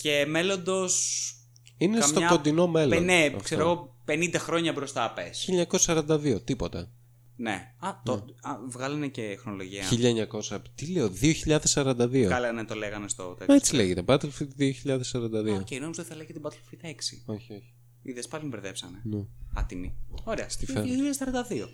και 0.00 0.26
μέλλοντος 0.26 1.30
Είναι 1.78 2.00
στο 2.00 2.12
καμιά- 2.12 2.28
κοντινό 2.28 2.66
μέλλον. 2.66 2.90
Πε- 2.98 3.04
ναι, 3.04 3.24
αυτό. 3.26 3.38
ξέρω 3.42 3.60
εγώ 3.60 3.96
50 4.06 4.34
χρόνια 4.38 4.72
μπροστά 4.72 5.12
πες. 5.12 5.48
1942, 5.48 6.40
τίποτα. 6.44 6.90
Ναι. 7.36 7.72
Α, 7.78 7.90
το, 8.04 8.12
α, 8.40 8.56
βγάλανε 8.68 9.08
και 9.08 9.36
χρονολογία. 9.40 9.84
1900, 9.88 10.58
τι 10.74 10.86
λέω, 10.86 11.08
2042. 11.08 12.26
Καλά, 12.28 12.52
ναι, 12.52 12.64
το 12.64 12.74
λέγανε 12.74 13.08
στο 13.08 13.34
τέτοιο. 13.38 13.54
Έτσι 13.54 13.74
λέγεται, 13.74 14.02
Battlefield 14.06 14.48
2042. 14.56 15.58
Οκ, 15.60 15.70
νόμιζα 15.70 16.00
ότι 16.02 16.02
θα 16.02 16.16
λέγεται 16.16 16.40
Battlefield 16.42 16.84
6. 16.84 17.22
Όχι, 17.26 17.52
όχι. 17.52 17.74
Είδες 18.02 18.28
πάλι 18.28 18.42
με 18.44 18.48
μπερδέψανε. 18.48 19.00
Ναι. 19.04 19.24
Άτιμη. 19.54 19.96
Ωραία. 20.24 20.48
Στη 20.48 20.66
φέρνω. 20.66 20.90
2042. 20.92 21.68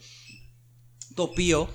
Το 1.15 1.23
οποίο 1.23 1.69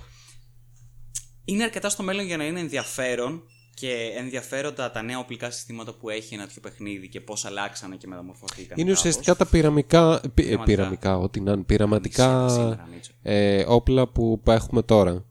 είναι 1.45 1.64
αρκετά 1.64 1.90
στο 1.90 2.04
μέλλον 2.04 2.26
για 2.26 2.38
να 2.38 2.45
είναι 2.45 2.60
ενδιαφέρον 2.60 3.44
και 3.80 4.12
ενδιαφέροντα 4.18 4.91
τα 4.91 5.02
νέα 5.02 5.20
οπλικά 5.20 5.52
συστήματα 5.52 5.94
που 5.94 6.10
έχει 6.10 6.34
ένα 6.34 6.45
τέτοιο 6.48 6.62
παιχνίδι 6.62 7.08
και 7.10 7.22
πώς 7.22 7.45
αλλάξανε 7.45 7.95
και 7.95 8.08
μεταμορφωθήκαν. 8.08 8.78
Είναι 8.78 8.88
κάπως. 8.88 8.99
ουσιαστικά 8.99 9.36
τα 9.36 9.45
πειραμικά, 9.45 10.20
πει- 10.22 10.28
ε, 10.28 10.32
Πειραματικά. 10.34 10.64
πειραμικά, 10.66 11.18
ό,τι 11.18 11.40
να 11.40 11.52
είναι, 11.52 11.64
πειραματικά 11.64 12.49
Σήμερα, 12.49 12.88
Μίτσο. 12.94 13.12
ε, 13.22 13.64
όπλα 13.68 14.08
που 14.08 14.41
έχουμε 14.48 14.82
τώρα. 14.84 15.26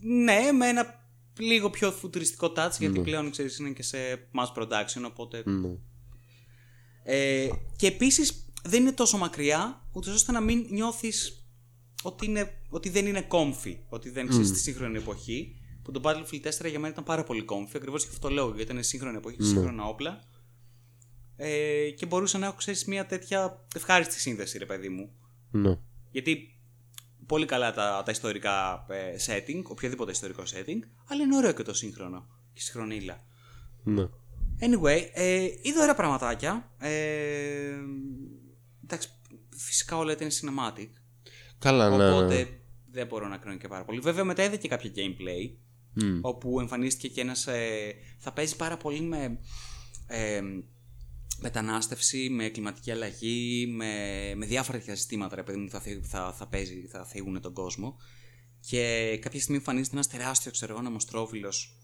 Ναι, 0.00 0.52
με 0.52 0.68
ένα 0.68 1.00
λίγο 1.38 1.70
πιο 1.70 1.90
φουτουριστικό 1.92 2.52
touch 2.56 2.70
γιατί 2.78 3.00
πλέον 3.00 3.30
ξέρεις 3.30 3.58
είναι 3.58 3.70
και 3.70 3.82
σε 3.82 3.98
mass 4.38 4.62
production 4.62 5.02
οπότε 5.06 5.42
Ναι. 5.46 5.68
Ε, 7.04 7.48
και 7.76 7.86
επίσης 7.86 8.46
δεν 8.64 8.80
είναι 8.80 8.92
τόσο 8.92 9.18
μακριά, 9.18 9.88
ούτως 9.92 10.14
ώστε 10.14 10.32
να 10.32 10.40
μην 10.40 10.66
νιώθεις 10.70 11.46
ότι, 12.02 12.26
είναι, 12.26 12.50
ότι 12.68 12.88
δεν 12.88 13.06
είναι 13.06 13.26
comfy. 13.30 13.76
Ότι 13.88 14.10
δεν 14.10 14.28
ξέρεις 14.28 14.48
στη 14.48 14.58
σύγχρονη 14.58 14.96
εποχή. 14.98 15.56
Που 15.82 15.90
το 15.90 16.00
Battlefield 16.04 16.42
4 16.64 16.68
για 16.68 16.78
μένα 16.78 16.88
ήταν 16.88 17.04
πάρα 17.04 17.22
πολύ 17.24 17.44
comfy. 17.48 17.76
Ακριβώς 17.76 18.02
και 18.02 18.08
αυτό 18.12 18.28
το 18.28 18.34
λέω, 18.34 18.46
γιατί 18.46 18.62
ήταν 18.62 18.82
σύγχρονη 18.82 19.16
εποχή, 19.16 19.42
σύγχρονα 19.42 19.84
όπλα. 19.84 20.20
Ε, 21.36 21.90
και 21.90 22.06
μπορούσα 22.06 22.38
να 22.38 22.46
έχω 22.46 22.56
ξέρεις 22.56 22.84
μια 22.84 23.06
τέτοια 23.06 23.66
ευχάριστη 23.74 24.20
σύνδεση, 24.20 24.58
ρε 24.58 24.66
παιδί 24.66 24.88
μου. 24.88 25.12
Ναι. 25.50 25.78
Γιατί 26.10 26.58
πολύ 27.26 27.46
καλά 27.46 27.72
τα, 27.72 28.02
τα 28.04 28.10
ιστορικά 28.10 28.86
ε, 28.88 29.14
setting, 29.26 29.62
οποιοδήποτε 29.64 30.10
ιστορικό 30.10 30.42
setting, 30.42 30.78
αλλά 31.08 31.22
είναι 31.22 31.36
ωραίο 31.36 31.52
και 31.52 31.62
το 31.62 31.74
σύγχρονο 31.74 32.26
και 32.52 32.58
η 32.58 32.60
συγχρονίλα. 32.60 33.24
ναι. 33.84 34.08
Anyway, 34.60 35.08
ε, 35.12 35.48
είδα 35.62 35.82
ωραία 35.82 35.94
πραγματάκια. 35.94 36.70
Ε, 36.78 37.78
εντάξει, 38.84 39.08
φυσικά 39.50 39.96
όλα 39.96 40.12
ήταν 40.12 40.28
cinematic. 40.28 40.88
Καλά, 41.58 41.90
ναι, 41.90 41.96
ναι. 41.96 42.10
Οπότε 42.10 42.48
δεν 42.90 43.06
μπορώ 43.06 43.28
να 43.28 43.36
κρίνω 43.36 43.56
και 43.56 43.68
πάρα 43.68 43.84
πολύ. 43.84 43.98
Βέβαια 43.98 44.24
μετά 44.24 44.44
είδα 44.44 44.56
και 44.56 44.68
κάποια 44.68 44.90
gameplay. 44.94 45.56
Μμ. 45.94 46.18
Όπου 46.20 46.60
εμφανίστηκε 46.60 47.08
και 47.08 47.20
ένας... 47.20 47.46
Ε, 47.46 47.94
θα 48.18 48.32
παίζει 48.32 48.56
πάρα 48.56 48.76
πολύ 48.76 49.00
με... 49.00 49.38
Ε, 50.06 50.40
μετανάστευση, 51.40 52.28
με 52.30 52.48
κλιματική 52.48 52.90
αλλαγή, 52.90 53.66
με, 53.66 53.94
με 54.36 54.46
διάφορα 54.46 54.78
τέτοια 54.78 54.94
ζητήματα, 54.94 55.36
ρε 55.36 55.42
παιδί 55.42 55.58
μου, 55.58 55.70
θα, 55.70 55.80
θυ- 55.80 56.04
θα, 56.06 56.32
θα, 56.32 56.46
παίζει, 56.46 56.86
θα 56.86 57.04
θίγουν 57.04 57.40
τον 57.40 57.52
κόσμο. 57.52 57.96
Και 58.60 59.18
κάποια 59.20 59.40
στιγμή 59.40 59.56
εμφανίζεται 59.56 59.94
ένας 59.94 60.06
τεράστιος, 60.08 60.54
ξέρω 60.54 60.72
εγώ, 60.72 60.82
ναμοστρόβιλος 60.82 61.76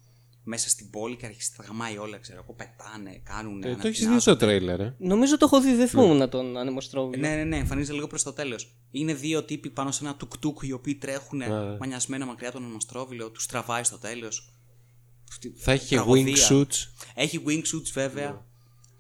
μέσα 0.49 0.69
στην 0.69 0.91
πόλη 0.91 1.17
και 1.17 1.27
αρχίζει 1.27 1.49
να 1.57 1.65
τα 1.65 1.69
γαμάει 1.71 1.99
όλα, 1.99 2.19
ξέρω 2.19 2.41
εγώ, 2.45 2.53
πετάνε, 2.53 3.21
κάνουν. 3.25 3.63
Ε, 3.63 3.77
το 3.77 3.89
έχεις 3.89 4.09
δει 4.09 4.21
στο 4.21 4.37
τρέιλερ, 4.37 4.81
ε. 4.81 4.95
Νομίζω 4.99 5.37
το 5.37 5.45
έχω 5.45 5.61
δει, 5.61 5.75
δεν 5.75 5.89
θυμόμουν 5.89 6.29
τον 6.29 6.57
ανεμοστρόβιλο. 6.57 7.21
Ναι, 7.29 7.35
ναι, 7.37 7.45
ναι, 7.45 7.57
εμφανίζεται 7.57 7.95
λίγο 7.95 8.07
προς 8.07 8.23
το 8.23 8.33
τέλος. 8.33 8.75
Είναι 8.91 9.15
δύο 9.15 9.43
τύποι 9.45 9.71
πάνω 9.71 9.91
σε 9.91 10.05
ένα 10.05 10.15
τουκτούκ 10.15 10.59
οι 10.63 10.73
οποίοι 10.73 10.95
τρέχουν 10.95 11.39
Ναι. 11.39 11.49
μανιασμένα 11.81 12.27
μακριά 12.27 12.51
τον 12.53 12.65
αναστρόβιλο, 12.65 13.31
τους 13.31 13.47
τραβάει 13.47 13.85
στο 13.85 13.99
τέλος. 13.99 14.53
Θα 15.57 15.73
έχει 15.73 15.87
και 15.87 15.95
Τραγωδία. 15.95 16.35
wingsuits. 16.51 16.87
Έχει 17.15 17.43
wingsuits 17.47 17.91
βέβαια. 17.93 18.47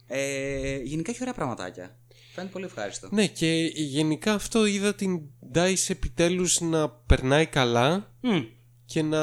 Ε, 0.07 0.77
γενικά 0.83 1.11
έχει 1.11 1.19
ωραία 1.21 1.35
πραγματάκια. 1.35 1.97
Φαίνεται 2.35 2.53
πολύ 2.53 2.65
ευχάριστο. 2.65 3.09
Ναι, 3.13 3.27
και 3.27 3.71
γενικά 3.75 4.33
αυτό 4.35 4.67
είδα 4.67 4.95
την 4.95 5.21
DICE 5.55 5.75
επιτέλους 5.89 6.61
να 6.61 6.89
περνάει 6.89 7.47
καλά 7.47 8.13
Μμ. 8.21 8.41
και 8.85 9.03
να 9.03 9.19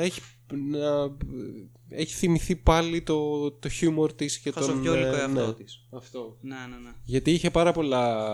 έχει, 0.00 0.20
να 0.56 1.16
έχει 1.88 2.14
θυμηθεί 2.14 2.56
πάλι 2.56 3.02
το, 3.02 3.50
το 3.52 3.68
χιούμορ 3.68 4.12
της 4.12 4.38
και 4.38 4.52
τον... 4.52 4.62
Χασοβιόλικο 4.62 5.14
ε, 5.14 5.18
εαυτό 5.18 5.46
ναι. 5.46 5.52
της. 5.52 5.86
Αυτό. 5.90 6.38
Ναι, 6.40 6.54
ναι, 6.54 6.76
ναι. 6.76 6.94
Γιατί 7.04 7.30
είχε 7.30 7.50
πάρα 7.50 7.72
πολλά 7.72 8.26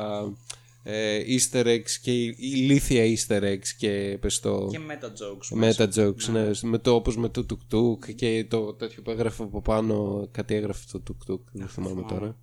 ε, 0.82 1.20
easter 1.26 1.64
eggs 1.64 1.90
και 2.02 2.12
ηλίθια 2.36 3.04
easter 3.04 3.42
eggs 3.42 3.68
και 3.78 4.18
πες 4.20 4.40
το... 4.40 4.68
Και 4.70 4.78
meta 4.88 5.06
jokes. 5.06 5.56
μέσα. 5.58 5.88
Meta 5.88 5.98
jokes, 5.98 6.22
ναι. 6.32 6.50
Με 6.62 6.78
το, 6.78 6.94
όπως 6.94 7.16
με 7.16 7.28
το 7.28 7.44
τουκ 7.44 7.60
τουκ 7.68 8.10
και 8.10 8.46
το 8.50 8.74
τέτοιο 8.74 9.02
που 9.02 9.10
έγραφε 9.10 9.42
από 9.42 9.62
πάνω, 9.62 10.28
κάτι 10.30 10.54
έγραφε 10.54 10.84
το 10.92 11.00
τουκ 11.00 11.24
τουκ, 11.24 11.48
δεν 11.52 11.68
θυμάμαι 11.68 12.02
τώρα. 12.08 12.36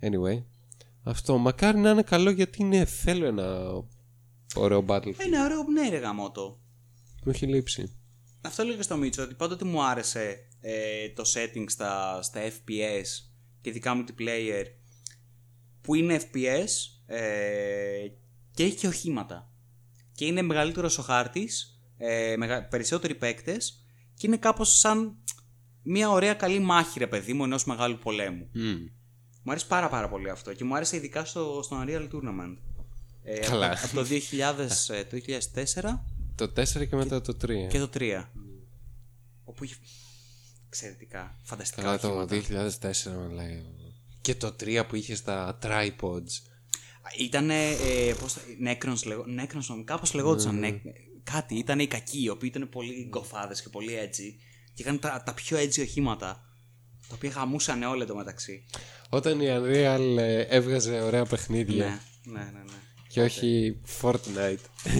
Anyway, 0.00 0.42
αυτό 1.02 1.38
μακάρι 1.38 1.78
να 1.78 1.90
είναι 1.90 2.02
καλό 2.02 2.30
γιατί 2.30 2.62
είναι, 2.62 2.84
θέλω 2.84 3.26
ένα 3.26 3.72
ωραίο 4.54 4.84
Battlefield. 4.88 5.24
Είναι 5.26 5.42
ωραίο, 5.42 5.62
ναι, 5.72 5.88
ρε 5.88 5.98
γαμότο. 5.98 6.60
Μου 7.24 7.32
έχει 7.34 7.46
λείψει. 7.46 7.96
Αυτό 8.46 8.62
έλεγα 8.62 8.82
στο 8.82 8.96
Μίτσο 8.96 9.22
ότι 9.22 9.34
πάντοτε 9.34 9.64
μου 9.64 9.82
άρεσε 9.82 10.46
ε, 10.60 11.08
το 11.08 11.22
setting 11.34 11.64
στα, 11.66 12.22
στα 12.22 12.40
FPS 12.40 13.06
και 13.60 13.68
ειδικά 13.68 13.96
multiplayer 13.96 14.64
που 15.80 15.94
είναι 15.94 16.20
FPS 16.20 16.68
ε, 17.06 17.18
και 18.50 18.64
έχει 18.64 18.76
και 18.76 18.86
οχήματα. 18.86 19.50
Και 20.14 20.24
είναι 20.24 20.42
μεγαλύτερος 20.42 20.98
ο 20.98 21.02
χάρτης, 21.02 21.80
ε, 21.96 22.34
μεγα, 22.36 22.64
περισσότεροι 22.64 23.14
παίκτες 23.14 23.84
και 24.14 24.26
είναι 24.26 24.36
κάπως 24.36 24.78
σαν 24.78 25.16
μια 25.82 26.10
ωραία 26.10 26.34
καλή 26.34 26.58
μάχη, 26.58 26.98
ρε 26.98 27.06
παιδί 27.06 27.32
μου, 27.32 27.44
ενός 27.44 27.64
μεγάλου 27.64 27.98
πολέμου. 27.98 28.50
Μου 29.42 29.52
άρεσε 29.52 29.66
πάρα 29.66 29.88
πάρα 29.88 30.08
πολύ 30.08 30.30
αυτό 30.30 30.54
και 30.54 30.64
μου 30.64 30.76
άρεσε 30.76 30.96
ειδικά 30.96 31.24
στο, 31.24 31.60
στο 31.62 31.84
Unreal 31.84 32.08
Tournament. 32.08 32.56
Ε, 33.22 33.38
Καλά. 33.38 33.66
Από, 33.70 33.80
από 33.84 33.94
το, 33.94 34.06
2000, 34.88 34.94
ε, 34.94 35.04
το 35.04 35.16
2004 35.74 36.15
Το 36.36 36.44
4 36.44 36.88
και 36.88 36.96
μετά 36.96 37.20
το 37.20 37.36
3. 37.42 37.66
και 37.70 37.78
το 37.78 37.90
3. 37.98 38.24
Όπου 39.44 39.64
είχε 39.64 39.74
εξαιρετικά, 40.66 41.38
φανταστικά 41.42 41.82
Καλά 41.82 41.98
το 41.98 42.08
οχήματα. 42.20 42.70
2004 43.28 43.30
λέει. 43.34 43.64
Και 44.20 44.34
το 44.34 44.56
3 44.60 44.82
που 44.88 44.96
είχε 44.96 45.14
στα 45.14 45.58
tripods. 45.62 46.30
Ήταν. 47.18 47.50
Ε, 47.50 47.66
πώς, 48.20 48.32
θα- 48.32 48.40
Necrons, 48.66 49.02
λεγό, 49.06 49.22
Necrons 49.22 49.64
νομίζω, 49.66 49.84
κάπως 49.84 50.14
λεγόντουσαν. 50.14 50.58
Ναι. 50.58 50.68
νε- 50.68 50.80
κάτι. 51.22 51.54
Ήταν 51.54 51.78
οι 51.78 51.86
κακοί, 51.86 52.22
οι 52.22 52.28
οποίοι 52.28 52.50
ήταν 52.54 52.68
πολύ 52.68 53.06
γκοφάδες 53.08 53.62
και 53.62 53.68
πολύ 53.68 53.96
έτσι. 53.96 54.36
Και 54.74 54.82
είχαν 54.82 54.98
τα, 54.98 55.22
τα 55.26 55.34
πιο 55.34 55.56
έτσι 55.56 55.80
οχήματα. 55.80 56.40
Τα 57.08 57.14
οποία 57.14 57.30
χαμούσαν 57.30 57.82
όλα 57.82 58.02
εντωμεταξύ. 58.02 58.64
Όταν 59.08 59.40
η 59.40 59.46
Unreal 59.48 60.16
ε, 60.18 60.40
έβγαζε 60.40 61.00
ωραία 61.00 61.24
παιχνίδια 61.24 61.84
Ναι, 62.24 62.32
ναι, 62.32 62.44
ναι. 62.44 62.50
ναι. 62.50 62.72
και 63.08 63.20
όχι 63.22 63.80
Fortnite. 64.00 64.56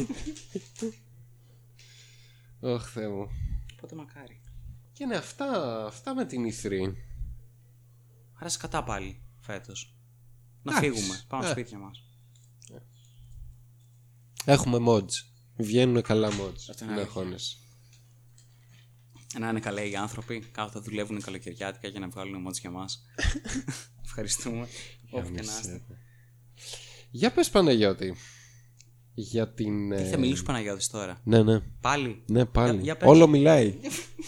Ωχ 2.74 2.88
Θεέ 2.90 3.08
μου. 3.08 3.28
Οπότε 3.74 3.94
μακάρι. 3.94 4.40
Και 4.92 5.06
ναι, 5.06 5.16
αυτά, 5.16 5.46
αυτά 5.86 6.14
με 6.14 6.24
την 6.26 6.44
E 6.44 6.66
E3. 6.66 6.92
Άρα 8.34 8.50
κατά 8.58 8.84
πάλι 8.84 9.22
φέτος. 9.40 9.96
Να 10.62 10.76
Εντάξει. 10.76 10.90
φύγουμε. 11.00 11.20
Πάμε 11.28 11.42
Ε. 11.42 11.46
στα 11.46 11.54
σπίτια 11.60 11.78
μας. 11.78 12.00
Έχουμε 14.44 14.78
mods. 14.88 15.10
Βγαίνουν 15.56 16.02
καλά 16.02 16.28
mods. 16.28 16.34
Αυτό 16.36 16.44
είναι 16.44 16.54
Δεν 16.78 16.88
αλήθεια. 16.88 17.02
αγχώνεσαι. 17.02 17.56
Να 19.38 19.48
είναι 19.48 19.60
καλά 19.60 19.82
οι 19.84 19.96
άνθρωποι. 19.96 20.40
Κάθονται 20.40 20.84
δουλεύουν 20.90 21.20
καλοκαιριάτικα 21.20 21.88
για 21.88 22.00
να 22.00 22.08
βγάλουν 22.08 22.40
μόντς 22.40 22.58
για 22.60 22.70
μας. 22.70 23.04
Ευχαριστούμε. 24.04 24.68
Όπου 25.10 25.26
και 25.34 25.42
να 25.42 25.58
είστε. 25.58 25.82
Για 27.10 27.32
πες 27.32 27.50
Παναγιώτη. 27.50 28.14
Για 29.18 29.48
την... 29.52 29.96
Τι 29.96 30.02
ε, 30.02 30.04
θα 30.04 30.18
μιλήσουμε 30.18 30.46
Παναγιώτης 30.46 30.88
τώρα; 30.88 31.20
Ναι, 31.24 31.42
ναι. 31.42 31.60
Πάλι; 31.80 32.22
Ναι, 32.26 32.44
πάλι. 32.44 32.72
Για- 32.72 32.82
για 32.82 32.96
πες. 32.96 33.08
Όλο 33.08 33.26
μιλάει. 33.26 33.78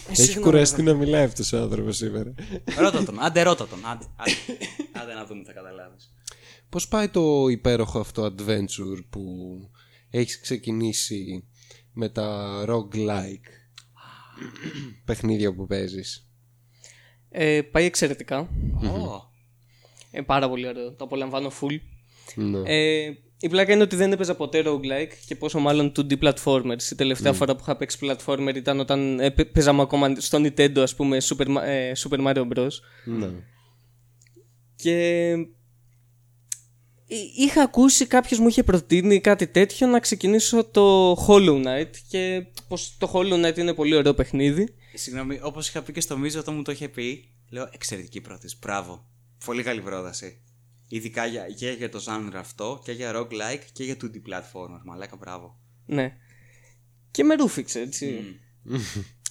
Έχει 0.09 0.23
Συγγνώμη, 0.23 0.47
κουραστεί 0.47 0.83
να 0.83 0.95
μιλάει 0.95 1.25
αυτός 1.25 1.53
ο 1.53 1.59
άνθρωπος 1.59 1.97
σήμερα. 1.97 2.35
Ρώτα 2.79 3.05
τον. 3.05 3.21
Άντε, 3.21 3.43
ρώτα 3.43 3.67
τον. 3.69 3.79
Άντε, 3.87 4.05
άντε. 4.17 4.33
άντε 5.03 5.15
να 5.15 5.25
δούμε, 5.27 5.43
θα 5.45 5.53
καταλάβεις. 5.53 6.15
Πώς 6.69 6.89
πάει 6.89 7.09
το 7.09 7.49
υπέροχο 7.49 7.99
αυτό 7.99 8.25
adventure 8.25 9.05
που 9.11 9.23
έχεις 10.11 10.41
ξεκινήσει 10.41 11.49
με 11.93 12.09
τα 12.09 12.65
roguelike 12.69 13.51
παιχνίδια 15.05 15.55
που 15.55 15.67
παίζεις; 15.67 16.29
Ε, 17.29 17.63
πάει 17.63 17.85
εξαιρετικά. 17.85 18.39
Ω. 18.83 19.33
Ε, 20.11 20.21
πάρα 20.21 20.49
πολύ 20.49 20.67
ωραίο. 20.69 20.93
Το 20.93 21.05
απολαμβάνω 21.05 21.51
full. 21.61 21.79
Ναι. 22.35 22.61
Ε, 22.65 23.13
η 23.41 23.49
πλάκα 23.49 23.73
είναι 23.73 23.83
ότι 23.83 23.97
δεν 23.97 24.13
έπαιζα 24.13 24.35
ποτέ 24.35 24.63
roguelike 24.67 25.13
και 25.27 25.37
πόσο 25.37 25.59
μάλλον 25.59 25.93
2D 25.97 26.19
platformers. 26.23 26.83
Η 26.91 26.95
τελευταία 26.95 27.33
φορά 27.33 27.55
που 27.55 27.61
είχα 27.63 27.77
παίξει 27.77 27.99
platformer 28.01 28.53
ήταν 28.55 28.81
όταν 28.81 29.21
ε, 29.21 29.31
παι- 29.31 29.53
παίζαμε 29.53 29.83
ακόμα 29.83 30.15
στο 30.19 30.39
Nintendo, 30.39 30.79
ας 30.79 30.95
πούμε, 30.95 31.17
Super, 31.23 31.47
Ma- 31.57 31.63
ε, 31.65 31.93
Super 31.97 32.27
Mario 32.27 32.49
Bros. 32.55 32.69
ναι. 33.05 33.29
Και 34.77 35.31
εί- 37.07 37.33
είχα 37.37 37.63
ακούσει, 37.63 38.07
κάποιος 38.07 38.39
μου 38.39 38.49
είχε 38.49 38.63
προτείνει 38.63 39.21
κάτι 39.21 39.47
τέτοιο 39.47 39.87
να 39.87 40.01
ξεκινήσω 40.01 40.65
το 40.65 41.13
Hollow 41.13 41.65
Knight 41.67 41.91
και 42.09 42.47
πως 42.69 42.97
το 42.99 43.11
Hollow 43.15 43.47
Knight 43.47 43.59
είναι 43.59 43.75
πολύ 43.75 43.95
ωραίο 43.95 44.15
παιχνίδι. 44.15 44.69
Συγγνώμη, 44.95 45.39
όπως 45.43 45.69
είχα 45.69 45.83
πει 45.83 45.93
και 45.93 46.01
στο 46.01 46.19
Μίζο 46.19 46.39
όταν 46.39 46.55
μου 46.55 46.63
το 46.63 46.73
είχε 46.73 46.89
πει, 46.89 47.29
λέω 47.51 47.69
εξαιρετική 47.73 48.21
πρόταση. 48.21 48.57
Μπράβο. 48.61 49.05
Πολύ 49.45 49.63
καλή 49.63 49.81
πρόταση. 49.81 50.43
Ειδικά 50.89 51.27
για, 51.27 51.47
και 51.57 51.71
για 51.71 51.89
το 51.89 52.05
genre 52.07 52.35
αυτό 52.37 52.81
και 52.85 52.93
για 52.93 53.13
roguelike 53.17 53.65
και 53.73 53.85
για 53.85 53.97
2D 54.03 54.15
platformer. 54.31 54.81
Μαλάκα, 54.85 55.17
μπράβο. 55.17 55.59
Ναι. 55.87 56.17
Και 57.11 57.25
με 57.25 57.35
ρούφηξε, 57.35 57.81
έτσι. 57.81 58.37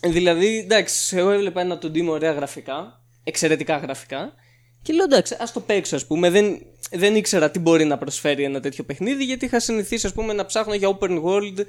δηλαδή, 0.02 0.58
εντάξει, 0.58 1.18
εγώ 1.18 1.30
έβλεπα 1.30 1.62
ένα 1.62 1.76
2D 1.82 2.02
με 2.02 2.10
ωραία 2.10 2.32
γραφικά, 2.32 3.04
εξαιρετικά 3.24 3.78
γραφικά. 3.78 4.34
Και 4.82 4.94
λέω 4.94 5.04
εντάξει, 5.04 5.36
ας 5.40 5.52
το 5.54 5.60
παίξω, 5.60 5.96
ας 5.96 6.08
πούμε. 6.08 6.30
Δεν, 6.30 6.62
δεν 6.92 7.16
ήξερα 7.16 7.52
τι 7.52 7.60
μπορεί 7.60 7.86
να 7.86 7.98
προσφέρει 7.98 8.44
ένα 8.44 8.60
τέτοιο 8.60 8.84
παιχνίδι, 8.84 9.24
γιατί 9.24 9.46
είχα 9.46 9.60
συνηθίσει, 9.60 10.06
ας 10.08 10.14
πούμε, 10.14 10.34
να 10.34 10.46
ψάχνω 10.46 10.74
για 10.74 10.98
open 11.00 11.24
world, 11.24 11.60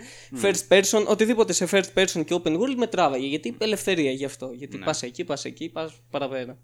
first 0.43 0.69
person, 0.69 1.05
οτιδήποτε 1.07 1.53
σε 1.53 1.69
first 1.71 1.93
person 1.95 2.25
και 2.25 2.41
open 2.43 2.53
world 2.53 2.75
με 2.77 2.87
τράβαγε. 2.87 3.27
Γιατί 3.27 3.57
ελευθερία 3.59 4.11
γι' 4.11 4.25
αυτό. 4.25 4.51
Γιατί 4.55 4.77
Ναι. 4.79 4.85
πας 4.85 5.03
εκεί, 5.03 5.25
πας 5.25 5.45
εκεί, 5.45 5.69
πας 5.69 5.93
παραπέρα. 6.11 6.59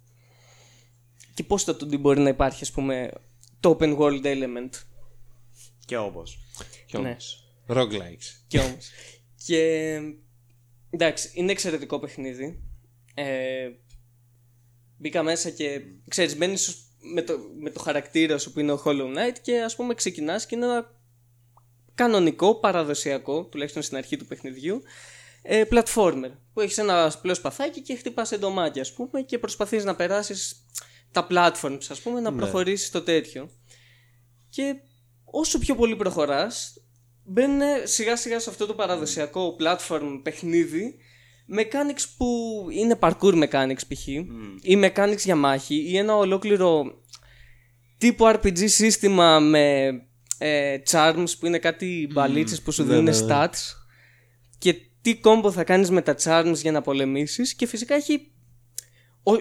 Και 1.34 1.42
πώς 1.44 1.64
το 1.64 1.72
2D 1.72 1.98
μπορεί 1.98 2.20
να 2.20 2.28
υπάρχει, 2.28 2.62
ας 2.62 2.70
πούμε, 2.70 3.10
το 3.60 3.76
open 3.80 3.98
world 3.98 4.24
element. 4.24 4.70
Και 5.84 5.96
όπω. 5.96 6.22
Κι 6.86 6.98
Ναι. 6.98 7.08
όμως. 7.08 7.48
Roguelikes. 7.68 8.44
Κι 8.46 8.58
όμως. 8.58 8.90
και 9.44 10.00
εντάξει, 10.90 11.30
είναι 11.34 11.52
εξαιρετικό 11.52 11.98
παιχνίδι. 11.98 12.62
Ε, 13.14 13.68
μπήκα 14.98 15.22
μέσα 15.22 15.50
και 15.50 15.80
ξέρεις, 16.08 16.36
μπαίνεις 16.36 16.76
με 17.14 17.22
το, 17.22 17.38
με 17.60 17.70
το 17.70 17.80
χαρακτήρα 17.80 18.38
σου 18.38 18.52
που 18.52 18.60
είναι 18.60 18.72
ο 18.72 18.82
Hollow 18.84 19.16
Knight 19.16 19.38
και 19.42 19.62
ας 19.62 19.76
πούμε 19.76 19.94
ξεκινάς 19.94 20.46
και 20.46 20.54
είναι 20.54 20.64
ένα 20.64 21.00
κανονικό, 21.94 22.54
παραδοσιακό, 22.54 23.44
τουλάχιστον 23.44 23.82
στην 23.82 23.96
αρχή 23.96 24.16
του 24.16 24.26
παιχνιδιού, 24.26 24.82
ε, 25.42 25.62
platformer 25.70 26.30
που 26.52 26.60
έχεις 26.60 26.78
ένα 26.78 27.04
απλό 27.04 27.34
σπαθάκι 27.34 27.80
και 27.80 27.94
χτυπάς 27.96 28.32
εντομάκια 28.32 28.82
ας 28.82 28.92
πούμε 28.92 29.20
και 29.22 29.38
προσπαθείς 29.38 29.84
να 29.84 29.96
περάσεις 29.96 30.66
τα 31.14 31.26
platforms 31.30 31.78
ας 31.88 32.00
πούμε 32.00 32.20
να 32.20 32.30
προχωρήσεις 32.36 32.90
το 32.90 33.02
τέτοιο. 33.02 33.50
Και 34.48 34.74
όσο 35.24 35.58
πιο 35.58 35.74
πολύ 35.74 35.96
προχωράς 35.96 36.72
μπαίνουν 37.24 37.60
σιγά 37.84 38.16
σιγά 38.16 38.38
σε 38.38 38.50
αυτό 38.50 38.66
το 38.66 38.74
παραδοσιακό 38.74 39.56
platform 39.60 40.20
παιχνίδι 40.22 40.94
mechanics 41.56 42.04
που 42.16 42.26
είναι 42.70 42.98
parkour 43.00 43.44
mechanics 43.48 43.80
π.χ. 43.88 44.06
ή 44.62 44.80
mechanics 44.84 45.18
για 45.24 45.36
μάχη 45.36 45.74
ή 45.90 45.96
ένα 45.96 46.16
ολόκληρο 46.16 46.84
τύπου 47.98 48.24
RPG 48.26 48.64
σύστημα 48.68 49.40
με 49.40 49.88
ε, 50.38 50.76
charms 50.90 51.24
που 51.38 51.46
είναι 51.46 51.58
κάτι 51.58 52.08
μπαλίτσες 52.12 52.62
που 52.62 52.72
σου 52.72 52.84
δίνουν 52.84 53.04
stats. 53.28 53.58
Και 54.58 54.74
τι 55.02 55.16
κόμπο 55.16 55.50
θα 55.52 55.64
κάνεις 55.64 55.90
με 55.90 56.02
τα 56.02 56.16
charms 56.24 56.54
για 56.54 56.72
να 56.72 56.82
πολεμήσεις. 56.82 57.54
Και 57.54 57.66
φυσικά 57.66 57.94
έχει 57.94 58.14
ο- 58.14 58.33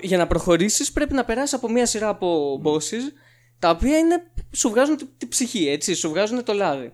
για 0.02 0.18
να 0.18 0.28
προχωρήσεις 0.28 0.92
πρέπει 0.92 1.14
να 1.14 1.26
περάσεις 1.26 1.54
από 1.54 1.72
μια 1.72 1.86
σειρά 1.86 2.10
από 2.10 2.62
bosses 2.64 3.12
τα 3.60 3.70
οποία 3.70 3.98
είναι, 3.98 4.32
σου 4.52 4.70
βγάζουν 4.70 4.98
την 4.98 5.08
τη 5.18 5.28
ψυχή, 5.28 5.68
έτσι, 5.68 5.94
σου 5.94 6.10
βγάζουν 6.10 6.44
το 6.44 6.54
λάδι. 6.54 6.94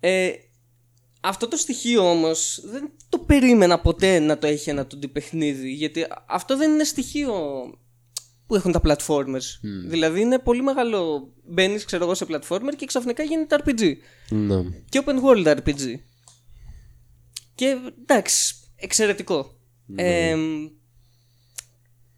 Ε, 0.00 0.32
αυτό 1.20 1.48
το 1.48 1.56
στοιχείο 1.56 2.10
όμως 2.10 2.60
δεν 2.64 2.90
το 3.08 3.18
περίμενα 3.18 3.80
ποτέ 3.80 4.18
να 4.18 4.38
το 4.38 4.46
έχει 4.46 4.70
ένα 4.70 4.86
2D 4.86 5.12
παιχνίδι 5.12 5.70
γιατί 5.70 6.06
αυτό 6.26 6.56
δεν 6.56 6.70
είναι 6.70 6.84
στοιχείο 6.84 7.32
που 8.46 8.54
έχουν 8.54 8.72
τα 8.72 8.80
platformers. 8.84 9.58
Δηλαδή 9.86 10.20
είναι 10.20 10.38
πολύ 10.38 10.62
μεγάλο. 10.62 11.32
Μπαίνεις, 11.44 11.84
ξέρω 11.84 12.04
εγώ, 12.04 12.14
σε 12.14 12.26
platformer 12.28 12.72
και 12.76 12.86
ξαφνικά 12.86 13.22
γίνεται 13.22 13.56
RPG. 13.64 13.92
Ναι. 14.30 14.62
Και 14.88 15.02
open 15.04 15.22
world 15.24 15.56
RPG. 15.56 15.94
Και 17.54 17.76
εντάξει, 18.02 18.54
εξαιρετικό. 18.76 19.56
Ε, 19.96 20.36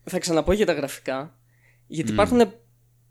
θα 0.05 0.19
ξαναπώ 0.19 0.53
για 0.53 0.67
τα 0.67 0.73
γραφικά. 0.73 1.39
Γιατί 1.87 2.13
υπάρχουν 2.13 2.53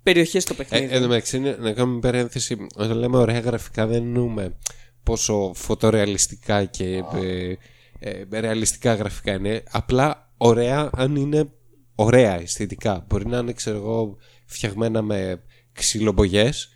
περιοχές 0.04 0.44
στο 0.44 0.54
Ε, 0.54 0.56
παιχνίδι. 0.64 0.94
εν 0.94 1.02
τω 1.02 1.08
μεταξύ, 1.08 1.38
είναι- 1.38 1.58
να 1.60 1.74
κάνουμε 1.74 2.00
παρένθεση. 2.00 2.68
Όταν 2.76 2.98
λέμε 2.98 3.18
ωραία 3.18 3.40
γραφικά, 3.40 3.88
δεν 3.88 4.04
εννοούμε 4.04 4.56
πόσο 5.04 5.52
φωτορεαλιστικά 5.56 6.66
και 6.66 7.04
ε, 7.14 7.54
ε, 8.00 8.40
ρεαλιστικά 8.40 8.94
γραφικά 8.94 9.34
είναι. 9.34 9.64
Απλά 9.72 10.34
ωραία 10.38 10.90
αν 10.94 11.16
είναι 11.16 11.50
ωραία 11.96 12.40
αισθητικά. 12.42 13.06
Μπορεί 13.10 13.26
να 13.28 13.38
είναι, 13.38 13.54
ξέρω 13.54 13.78
εγώ, 13.78 14.18
φτιαγμένα 14.46 15.02
με 15.02 15.44
ξυλομπογιές 15.74 16.70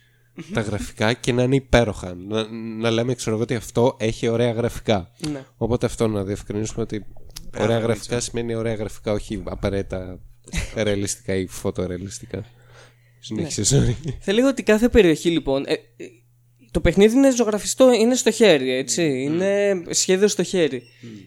τα 0.52 0.60
γραφικά 0.60 1.12
και 1.12 1.32
να 1.32 1.42
είναι 1.42 1.54
υπέροχα. 1.54 2.14
Να, 2.14 2.46
να 2.52 2.90
λέμε, 2.90 3.14
ξέρω 3.14 3.34
εγώ, 3.34 3.42
ότι 3.42 3.54
αυτό 3.54 3.96
έχει 3.98 4.28
ωραία 4.28 4.52
γραφικά. 4.52 5.10
Ναι. 5.32 5.44
Οπότε 5.56 5.86
αυτό 5.86 6.08
να 6.08 6.24
διευκρινίσουμε 6.24 6.82
ότι 6.82 7.04
ωραία 7.58 7.78
γραφικά 7.78 8.20
σημαίνει 8.20 8.54
ωραία 8.54 8.74
γραφικά, 8.74 9.12
όχι 9.12 9.42
απαραίτητα 9.44 10.18
ρεαλιστικά 10.74 11.34
ή 11.34 11.46
φωτορεαλιστικά. 11.46 12.44
Συνέχισε, 13.20 13.76
sorry. 13.76 14.10
Θα 14.20 14.32
λέγω 14.32 14.48
ότι 14.48 14.62
κάθε 14.62 14.88
περιοχή 14.88 15.30
λοιπόν. 15.30 15.64
ε, 15.66 15.72
ε, 15.72 15.78
το 16.70 16.80
παιχνίδι 16.80 17.14
είναι 17.16 17.34
ζωγραφιστό, 17.34 17.92
είναι 17.92 18.14
στο 18.14 18.30
χέρι, 18.30 18.72
έτσι. 18.72 19.22
Είναι 19.22 19.82
σχέδιο 19.90 20.28
στο 20.28 20.42
χέρι. 20.42 20.82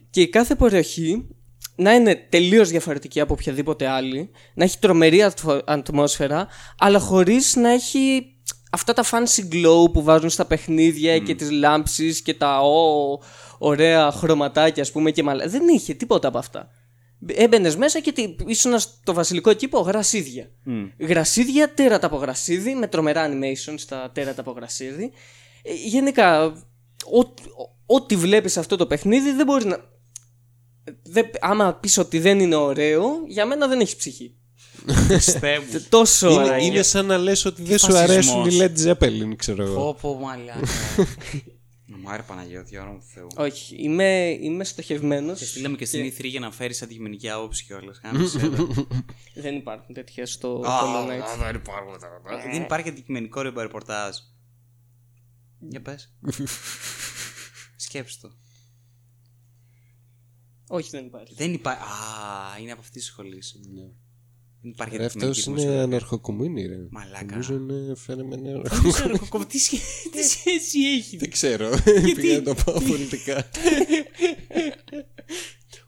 Και 0.09 0.21
η 0.21 0.29
κάθε 0.29 0.55
περιοχή 0.55 1.27
να 1.75 1.93
είναι 1.93 2.27
τελείως 2.29 2.69
διαφορετική 2.69 3.19
από 3.19 3.33
οποιαδήποτε 3.33 3.87
άλλη, 3.87 4.29
να 4.53 4.63
έχει 4.63 4.77
τρομερή 4.79 5.23
ατμο- 5.23 5.61
ατμόσφαιρα, 5.65 6.47
αλλά 6.77 6.99
χωρίς 6.99 7.55
να 7.55 7.69
έχει 7.69 8.32
αυτά 8.73 8.93
τα 8.93 9.03
fancy 9.11 9.53
glow 9.53 9.91
που 9.93 10.03
βάζουν 10.03 10.29
στα 10.29 10.45
παιχνίδια 10.45 11.19
και 11.19 11.35
τις 11.35 11.51
λάμψεις 11.51 12.21
και 12.21 12.33
τα 12.33 12.59
ο, 12.59 13.19
ωραία 13.57 14.11
χρωματάκια 14.11 14.83
ας 14.83 14.91
πούμε 14.91 15.11
και 15.11 15.23
μαλα... 15.23 15.47
Δεν 15.47 15.67
είχε 15.67 15.93
τίποτα 15.93 16.27
από 16.27 16.37
αυτά. 16.37 16.69
Έμπαινες 17.27 17.75
μέσα 17.75 17.99
και 17.99 18.11
τι- 18.11 18.35
ήσουν 18.45 18.79
στο 18.79 19.13
βασιλικό 19.13 19.53
κήπο 19.53 19.79
γρασίδια. 19.79 20.49
Γρασίδια, 20.99 21.73
τέρατα 21.73 22.05
από 22.07 22.15
γρασίδι, 22.15 22.73
με 22.73 22.87
τρομερά 22.87 23.29
animation 23.29 23.73
στα 23.75 24.11
τέρατα 24.13 24.41
από 24.41 24.51
γρασίδι. 24.51 25.11
Ε, 25.63 25.73
γενικά, 25.73 26.43
ό- 27.11 27.33
ό,τι 27.85 28.15
βλέπεις 28.15 28.51
σε 28.51 28.59
αυτό 28.59 28.75
το 28.75 28.85
παιχνίδι 28.87 29.31
δεν 29.31 29.45
μπορεί 29.45 29.65
να. 29.65 29.77
Δεν, 31.03 31.29
άμα 31.39 31.73
πεις 31.73 31.97
ότι 31.97 32.19
δεν 32.19 32.39
είναι 32.39 32.55
ωραίο, 32.55 33.05
για 33.27 33.45
μένα 33.45 33.67
δεν 33.67 33.79
έχει 33.79 33.95
ψυχή. 33.95 34.35
Χριστέ 34.87 35.59
μου. 35.59 35.85
Τόσο 35.89 36.29
Είναι, 36.31 36.43
ωραίο. 36.43 36.57
είναι 36.57 36.81
σαν 36.81 37.05
να 37.05 37.17
λες 37.17 37.45
ότι 37.45 37.63
δεν 37.63 37.77
σου 37.77 37.91
φασισμός. 37.91 38.09
αρέσουν 38.09 38.45
οι 38.45 38.57
Led 38.59 38.87
Zeppelin, 38.87 39.35
ξέρω 39.35 39.63
εγώ. 39.63 39.75
Πω 39.75 39.97
πω 40.01 40.19
μαλάκα. 40.19 40.59
Μάρε 42.03 42.21
Παναγιώτη, 42.23 42.77
όνομα 42.77 42.97
του 42.99 43.05
Θεού. 43.13 43.27
Όχι, 43.35 43.75
είμαι, 43.83 44.37
είμαι 44.41 44.63
στοχευμένος. 44.63 45.39
Και 45.39 45.45
στείλαμε 45.45 45.75
και 45.75 45.85
στην 45.85 46.13
E3 46.13 46.23
για 46.23 46.39
να 46.39 46.51
φέρεις 46.51 46.81
αντικειμενική 46.81 47.29
άποψη 47.29 47.65
κιόλας. 47.65 48.01
Δεν 49.43 49.55
υπάρχουν 49.55 49.93
τέτοια 49.93 50.25
στο 50.25 50.61
Hollow 50.65 51.05
Knight. 51.05 51.43
Δεν 51.43 51.55
υπάρχουν 51.55 51.99
τα 51.99 52.07
Δεν 52.51 52.61
υπάρχει 52.61 52.89
αντικειμενικό 52.89 53.41
ρεπορτάζ. 53.41 54.15
Για 55.59 55.81
πες. 55.81 56.13
Σκέψου 57.85 58.19
το. 58.21 58.31
Όχι, 60.67 60.89
δεν 60.89 61.05
υπάρχει. 61.05 61.33
Δεν 61.37 61.53
υπάρχει. 61.53 61.83
Α, 61.83 62.59
είναι 62.61 62.71
από 62.71 62.81
αυτή 62.81 62.99
τη 62.99 63.05
σχολή. 63.05 63.43
Δεν 64.65 64.71
υπάρχει 64.71 64.97
Ρε, 64.97 65.03
αντικειμενική 65.03 65.39
αυτός 65.39 65.45
είναι 65.45 65.55
δημοσιογραφία. 65.55 65.83
αναρχοκομούνη, 65.83 66.65
ρε. 66.65 66.77
Μαλάκα. 66.89 67.25
Νομίζω 67.25 67.53
είναι 67.53 67.95
φαινόμενο. 67.95 68.61
Δεν 68.61 68.91
ξέρω, 68.91 69.17
κοκκό, 69.19 69.45
τι 69.45 69.57
σχέ- 69.57 69.81
τι 70.13 70.23
σχέση 70.23 70.79
έχει. 70.79 71.17
Δεν 71.17 71.29
ξέρω. 71.31 71.69
Πήγα 72.15 72.35
να 72.37 72.43
το 72.43 72.55
πάω 72.65 72.81
πολιτικά. 72.81 73.49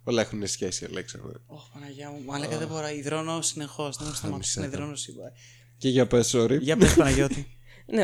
Όλα 0.03 0.21
έχουν 0.21 0.47
σχέση, 0.47 0.85
Αλέξανδρο. 0.85 1.31
Ωχ, 1.45 1.63
Παναγιά 1.73 2.09
μου, 2.09 2.23
μαλάκα 2.25 2.57
δεν 2.57 2.67
μπορώ. 2.67 2.87
Υδρώνω 2.89 3.41
συνεχώς. 3.41 3.97
Δεν 3.97 4.07
μου 4.07 4.13
σταματήσει 4.13 4.59
να 4.59 4.65
υδρώνω 4.65 4.95
σήμερα. 4.95 5.31
Και 5.77 5.89
για 5.89 6.07
πες, 6.07 6.35
sorry. 6.35 6.57
Για 6.61 6.77
πες, 6.77 6.93
Παναγιώτη. 6.93 7.47
Ναι. 7.85 8.03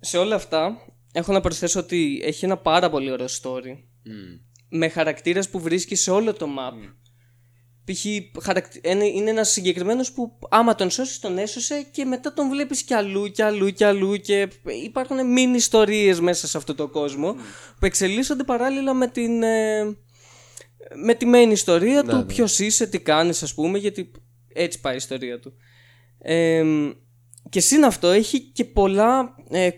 Σε 0.00 0.16
όλα 0.18 0.34
αυτά, 0.34 0.76
έχω 1.12 1.32
να 1.32 1.40
προσθέσω 1.40 1.80
ότι 1.80 2.20
έχει 2.24 2.44
ένα 2.44 2.56
πάρα 2.56 2.90
πολύ 2.90 3.10
ωραίο 3.10 3.26
story. 3.42 3.78
Με 4.68 4.88
χαρακτήρες 4.88 5.48
που 5.48 5.60
βρίσκει 5.60 5.94
σε 5.94 6.10
όλο 6.10 6.32
το 6.32 6.46
map. 6.58 6.92
Π.χ. 7.92 8.04
χαρακτη- 8.42 8.86
είναι 8.86 9.06
είναι 9.06 9.30
ένας 9.30 9.50
συγκεκριμένος 9.50 10.12
που 10.12 10.38
άμα 10.50 10.74
τον 10.74 10.90
σώσεις 10.90 11.18
τον 11.18 11.38
έσωσε 11.38 11.86
και 11.90 12.04
μετά 12.04 12.32
τον 12.32 12.48
βλέπεις 12.48 12.82
κι 12.82 12.94
αλλού 12.94 13.26
κι 13.26 13.42
αλλού 13.42 13.70
κι 13.70 13.84
αλλού 13.84 14.16
και 14.16 14.48
υπάρχουν 14.84 15.32
μίνι 15.32 15.56
ιστορίες 15.56 16.20
μέσα 16.20 16.46
σε 16.46 16.56
αυτό 16.56 16.74
το 16.74 16.88
κόσμο 16.88 17.32
που 17.78 17.86
εξελίσσονται 17.86 18.44
παράλληλα 18.44 18.94
με 18.94 19.06
την, 19.08 19.42
ε, 19.42 19.84
με 21.04 21.14
τη 21.14 21.26
main 21.34 21.48
ιστορία 21.50 22.04
του 22.04 22.16
ναι. 22.16 22.24
ποιος 22.24 22.58
είσαι, 22.58 22.86
τι 22.86 23.00
κάνεις 23.00 23.42
ας 23.42 23.54
πούμε 23.54 23.78
γιατί 23.78 24.10
έτσι 24.52 24.80
πάει 24.80 24.94
η 24.94 24.96
ιστορία 24.96 25.40
του. 25.40 25.52
Ε, 26.18 26.64
και 27.48 27.60
συν 27.60 27.84
αυτό 27.84 28.08
έχει 28.08 28.40
και 28.40 28.64
πολλά 28.64 29.34
ε, 29.50 29.68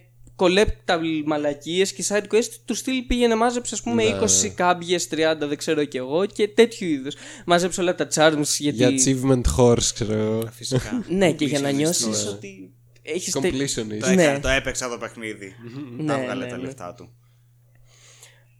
collectible 0.41 1.23
μαλακίες 1.27 1.93
και 1.93 2.05
side 2.09 2.35
quest 2.35 2.49
του 2.65 2.75
στυλ 2.75 3.03
πήγαινε 3.03 3.35
μάζεψε 3.35 3.75
ας 3.75 3.83
πούμε 3.83 4.05
Ναι. 4.05 4.19
20 4.21 4.49
κάμπιες, 4.55 5.09
30 5.11 5.17
δεν 5.39 5.57
ξέρω 5.57 5.85
και 5.85 5.99
εγώ 5.99 6.27
και 6.27 6.49
τέτοιου 6.49 6.89
είδους. 6.89 7.15
Μάζεψε 7.47 7.81
όλα 7.81 7.95
τα 7.95 8.09
charms 8.15 8.43
γιατί... 8.59 8.77
Για 8.77 8.91
achievement 8.91 9.43
horse, 9.57 9.83
ξέρω 9.95 10.13
εγώ. 10.13 10.47
Φυσικά. 10.53 11.05
Ναι 11.09 11.33
και 11.33 11.45
για 11.45 11.61
να 11.61 11.69
Completionist. 11.71 11.75
νιώσεις 11.75 12.25
Ναι. 12.25 12.31
ότι 12.31 12.73
έχεις... 13.03 13.33
τε- 13.33 13.45
Completionist. 13.55 13.99
Το, 14.01 14.11
Ναι. 14.15 14.23
έκανα, 14.23 14.41
το 14.41 14.49
έπαιξα 14.49 14.89
το 14.89 14.99
παιχνίδι. 14.99 15.55
Ναι, 15.99 16.05
Τα 16.07 16.21
έβγαλε 16.21 16.45
ναι, 16.45 16.51
τα 16.51 16.57
ναι. 16.57 16.63
λεφτά 16.63 16.95
του. 16.95 17.09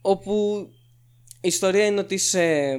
όπου 0.01 0.67
η 1.41 1.47
ιστορία 1.47 1.85
είναι 1.85 1.99
ότι 1.99 2.13
είσαι 2.13 2.75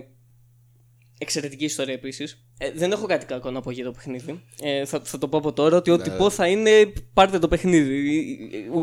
εξαιρετική 1.18 1.64
ιστορία 1.64 1.94
επίσης 1.94 2.44
ε, 2.62 2.70
δεν 2.72 2.92
έχω 2.92 3.06
κάτι 3.06 3.26
κακό 3.26 3.50
να 3.50 3.60
πω 3.60 3.70
για 3.70 3.84
το 3.84 3.90
παιχνίδι. 3.92 4.42
Ε, 4.62 4.84
θα, 4.84 5.00
θα 5.04 5.18
το 5.18 5.28
πω 5.28 5.38
από 5.38 5.52
τώρα 5.52 5.76
ότι 5.76 5.90
ό,τι 5.90 6.10
Ναι. 6.10 6.16
πω 6.16 6.30
θα 6.30 6.48
είναι 6.48 6.92
πάρτε 7.12 7.38
το 7.38 7.48
παιχνίδι. 7.48 8.28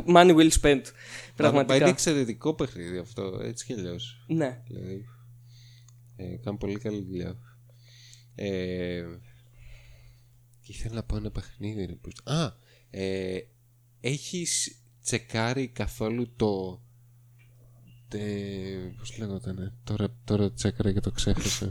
Money 0.08 0.36
will 0.36 0.50
spend. 0.52 0.62
Μα 0.62 0.70
είναι 0.72 0.92
Πραγματικά. 1.36 1.88
εξαιρετικό 1.88 2.54
παιχνίδι 2.56 2.98
αυτό, 2.98 3.40
έτσι 3.44 3.66
κι 3.66 3.74
αλλιώς. 3.74 4.24
Ναι. 4.28 4.62
Δηλαδή, 4.68 5.06
ε, 6.16 6.36
κάνω 6.44 6.58
πολύ 6.58 6.78
καλή 6.80 7.02
δουλειά. 7.04 7.38
Ε, 8.36 9.04
και 10.62 10.72
ήθελα 10.72 10.96
να 10.96 11.04
πω 11.04 11.16
ένα 11.16 11.32
παιχνίδι. 11.32 11.86
Ρε, 11.86 11.94
πώς- 11.96 12.22
Α, 12.24 12.52
ε, 12.90 13.38
έχεις 14.02 14.82
τσεκάρει 15.04 15.68
καθόλου 15.68 16.34
το... 16.36 16.82
Τε, 18.10 18.20
πώς 18.98 19.18
λέγονταν, 19.18 19.78
τώρα, 19.84 20.08
τώρα 20.24 20.52
τσέκαρα 20.52 20.94
και 20.94 21.00
το 21.00 21.12
ξέχασα. 21.12 21.70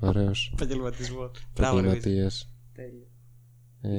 Ωραίος. 0.00 0.50
Επαγγελματισμό. 0.52 1.30
Επαγγελματίας. 1.56 2.50
Ε, 3.80 3.90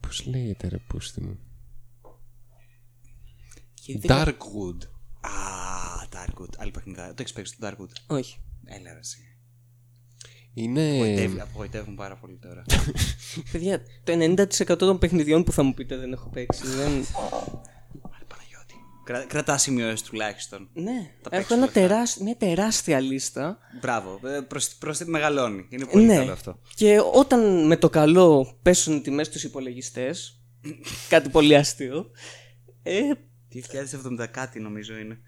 πώς 0.00 0.26
λέγεται 0.26 0.68
ρε 0.68 0.78
πούστη 0.78 1.20
μου; 1.22 1.38
Darkwood. 4.02 4.86
Α, 5.20 5.30
Darkwood. 6.12 6.54
Άλλη 6.58 6.70
παιχνιδά. 6.70 7.08
Το 7.08 7.14
έχεις 7.18 7.32
παίξει 7.32 7.56
το 7.58 7.66
Darkwood. 7.68 7.90
Όχι. 8.16 8.38
Έλα 8.64 8.92
ρε 8.92 8.98
εσύ. 8.98 9.18
Είναι... 10.54 10.90
Απογοητεύει- 10.94 11.40
Απογοητεύουν 11.40 11.94
πάρα 11.94 12.16
πολύ 12.16 12.36
τώρα. 12.38 12.62
Παιδιά, 13.52 13.82
το 14.04 14.12
90% 14.72 14.76
των 14.78 14.98
παιχνιδιών 14.98 15.44
που 15.44 15.52
θα 15.52 15.62
μου 15.62 15.74
πείτε 15.74 15.96
δεν 15.96 16.12
έχω 16.12 16.28
παίξει. 16.28 16.66
δεν... 16.66 16.92
Άρε 19.06 19.18
Παναγιώτη. 19.18 19.24
Κρα, 19.24 19.24
κρατάς 19.24 19.62
σημειώσεις 19.62 20.02
τουλάχιστον. 20.02 20.68
ναι, 20.72 21.10
Τα 21.22 21.28
έχω 21.32 21.36
παίξω 21.36 21.54
ένα 21.54 21.64
λεφτά. 21.64 21.80
τεράσ... 21.80 22.16
μια 22.16 22.36
τεράστια 22.36 23.00
λίστα. 23.00 23.58
Μπράβο. 23.80 24.20
Ε, 24.28 24.40
Προς, 24.40 24.68
προς, 24.68 25.00
μεγαλώνει. 25.04 25.66
Είναι 25.70 25.84
πολύ 25.84 26.04
ναι. 26.04 26.16
καλό 26.16 26.32
αυτό. 26.32 26.58
Και 26.74 26.98
όταν 27.12 27.66
με 27.66 27.76
το 27.76 27.90
καλό 27.90 28.58
πέσουν 28.62 28.96
οι 28.96 29.00
τιμές 29.00 29.26
στους 29.26 29.44
υπολογιστές, 29.44 30.40
κάτι 31.08 31.28
πολύ 31.28 31.56
αστείο, 31.56 32.10
ε, 32.82 33.00
2070 34.20 34.26
κάτι 34.30 34.60
νομίζω 34.60 34.96
είναι. 34.96 35.18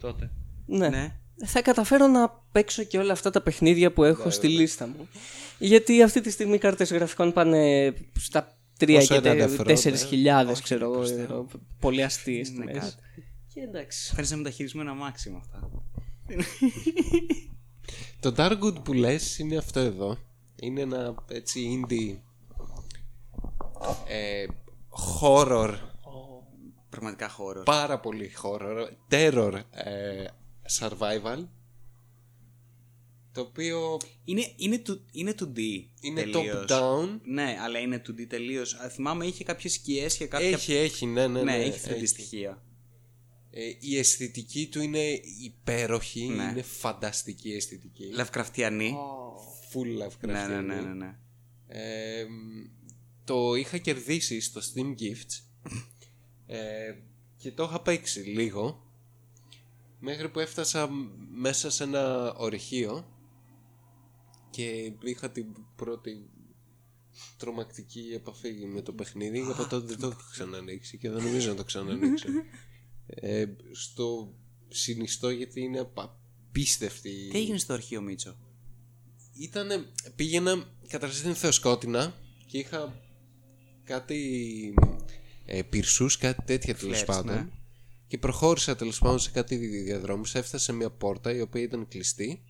Τότε. 0.00 0.30
ναι, 0.66 0.88
Ναι. 0.88 1.16
θα 1.46 1.62
καταφέρω 1.62 2.06
να 2.06 2.28
παίξω 2.52 2.82
και 2.82 2.98
όλα 2.98 3.12
αυτά 3.12 3.30
τα 3.30 3.40
παιχνίδια 3.42 3.92
που 3.92 4.04
έχω 4.04 4.30
στη 4.30 4.48
λίστα 4.48 4.86
μου. 4.86 5.08
Γιατί 5.58 6.02
αυτή 6.02 6.20
τη 6.20 6.30
στιγμή 6.30 6.54
οι 6.54 6.58
κάρτες 6.58 6.92
γραφικών 6.92 7.32
πάνε 7.32 7.92
στα 8.18 8.57
3 8.80 8.92
Πόσο 8.94 9.06
και 9.06 9.14
είναι 9.14 9.28
ανεφερόντα, 9.30 9.74
4 9.82 9.94
χιλιάδες, 10.08 10.60
ξέρω 10.60 10.84
εγώ, 10.84 10.94
προς 10.94 11.10
ε, 11.10 11.26
πολύ 11.80 12.02
αστείες 12.02 12.48
Είναι 12.48 12.64
τιμές. 12.64 12.78
κάτι. 12.84 13.24
Και 13.54 13.60
εντάξει. 13.60 14.14
Φαίνεσαι 14.14 14.32
να 14.34 14.38
μεταχειρισμό 14.40 14.80
ένα 14.84 14.90
αμάξι 14.90 15.30
με 15.30 15.36
αυτά. 15.36 15.70
Το 18.20 18.34
Darkwood 18.36 18.84
που 18.84 18.92
λες 18.92 19.38
είναι 19.38 19.56
αυτό 19.56 19.80
εδώ. 19.80 20.18
Είναι 20.60 20.80
ένα 20.80 21.14
έτσι 21.28 21.80
indie 21.88 22.16
ε, 24.08 24.46
horror, 25.20 25.74
Πραγματικά 26.88 27.28
χώρο. 27.28 27.62
πάρα 27.62 28.00
πολύ 28.00 28.30
horror, 28.42 28.86
terror 29.10 29.60
ε, 29.70 30.24
survival 30.80 31.44
το 33.38 33.44
οποίο 33.44 33.96
Είναι, 34.24 34.52
είναι, 34.56 34.78
του, 34.78 35.04
είναι 35.12 35.34
2D. 35.40 35.58
είναι 36.00 36.22
τελείως. 36.22 36.64
top 36.68 36.70
down 36.70 37.18
Ναι, 37.24 37.56
αλλά 37.60 37.78
είναι 37.78 38.02
2D 38.08 38.26
τελείως. 38.28 38.76
Θυμάμαι 38.90 39.26
είχε 39.26 39.44
κάποιες 39.44 39.72
σκιές 39.72 40.16
και 40.16 40.26
κάποια. 40.26 40.48
έχει, 40.48 40.72
έχει, 40.74 41.06
ναι, 41.06 41.26
ναι, 41.26 41.42
ναι, 41.42 41.56
ναι, 41.56 41.64
έχει 41.64 41.80
3D 41.84 41.90
έχει. 41.90 42.06
στοιχεία. 42.06 42.62
Ε, 43.50 43.62
η 43.80 43.98
αισθητική 43.98 44.66
του 44.68 44.80
είναι 44.82 45.20
υπέροχη, 45.44 46.24
Ναι. 46.28 46.42
είναι 46.42 46.62
φανταστική 46.62 47.50
αισθητική 47.52 48.04
Λευκραφτιανή. 48.12 48.94
full 49.72 50.02
Lovecraftian 50.02 50.26
Ναι, 50.26 50.46
ναι, 50.46 50.60
ναι, 50.60 50.80
ναι, 50.80 50.92
ναι. 50.94 51.16
Ε, 51.68 52.26
το 53.24 53.54
είχα 53.54 53.78
κερδίσει 53.78 54.40
στο 54.40 54.60
Steam 54.60 54.94
Gifts 55.02 55.42
ε, 56.46 56.94
και 57.36 57.52
το 57.52 57.62
είχα 57.64 57.80
παίξει 57.82 58.20
λίγο 58.20 58.82
μέχρι 60.00 60.28
που 60.28 60.38
έφτασα 60.38 60.86
μ- 60.90 61.10
μέσα 61.40 61.70
σε 61.70 61.84
ένα 61.84 62.34
ορυχείο 62.34 63.12
και 64.58 64.92
είχα 65.02 65.30
την 65.30 65.46
πρώτη 65.76 66.30
τρομακτική 67.36 68.10
επαφή 68.14 68.52
με 68.66 68.82
το 68.82 68.92
παιχνίδι 68.92 69.44
και 69.44 69.50
από 69.50 69.66
τότε 69.66 69.86
δεν 69.86 69.98
το 69.98 70.06
έχω 70.06 70.20
ξανανοίξει 70.30 70.98
και 70.98 71.10
δεν 71.10 71.22
νομίζω 71.22 71.48
να 71.48 71.54
το 71.54 71.64
ξανανοίξω 71.64 72.28
ε, 73.06 73.44
στο 73.72 74.34
συνιστώ 74.68 75.30
γιατί 75.30 75.60
είναι 75.60 75.90
απίστευτη 75.94 77.28
Τι 77.30 77.38
έγινε 77.38 77.58
στο 77.58 77.72
αρχείο 77.72 78.00
Μίτσο; 78.00 78.36
Ήτανε, 79.38 79.84
πήγαινα 80.16 80.64
καταρχήν 80.88 81.18
στην 81.18 81.34
Θεοσκότινα 81.34 82.14
και 82.46 82.58
είχα 82.58 83.00
κάτι 83.84 84.74
ε, 85.46 85.62
πυρσούς, 85.62 86.16
κάτι 86.16 86.42
τέτοια 86.44 86.74
τέλος 86.74 87.00
Φλερς, 87.00 87.04
πάντων. 87.04 87.34
ναι. 87.34 87.48
Και 88.06 88.18
προχώρησα 88.18 88.76
τέλος 88.76 88.98
πάντων 88.98 89.18
σε 89.18 89.30
κάτι 89.30 89.56
διαδρόμους, 89.56 90.34
έφτασα 90.34 90.64
σε 90.64 90.72
μια 90.72 90.90
πόρτα 90.90 91.34
η 91.34 91.40
οποία 91.40 91.62
ήταν 91.62 91.88
κλειστή. 91.88 92.42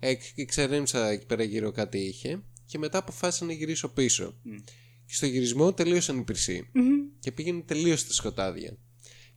Ε, 0.00 0.14
και 0.14 0.44
ξερέμψα 0.44 1.08
εκεί 1.08 1.26
πέρα 1.26 1.42
γύρω 1.42 1.70
κάτι 1.70 1.98
είχε 1.98 2.42
και 2.70 2.78
μετά 2.78 2.98
αποφάσισα 2.98 3.44
να 3.44 3.52
γυρίσω 3.52 3.88
πίσω. 3.88 4.34
Και 5.06 5.14
στο 5.14 5.26
γυρισμό 5.26 5.72
τελείωσαν 5.72 6.18
οι 6.18 6.22
πυρσοί. 6.22 6.70
Και 7.18 7.32
πήγαινε 7.32 7.60
τελείως 7.60 8.00
στα 8.00 8.12
σκοτάδια. 8.12 8.76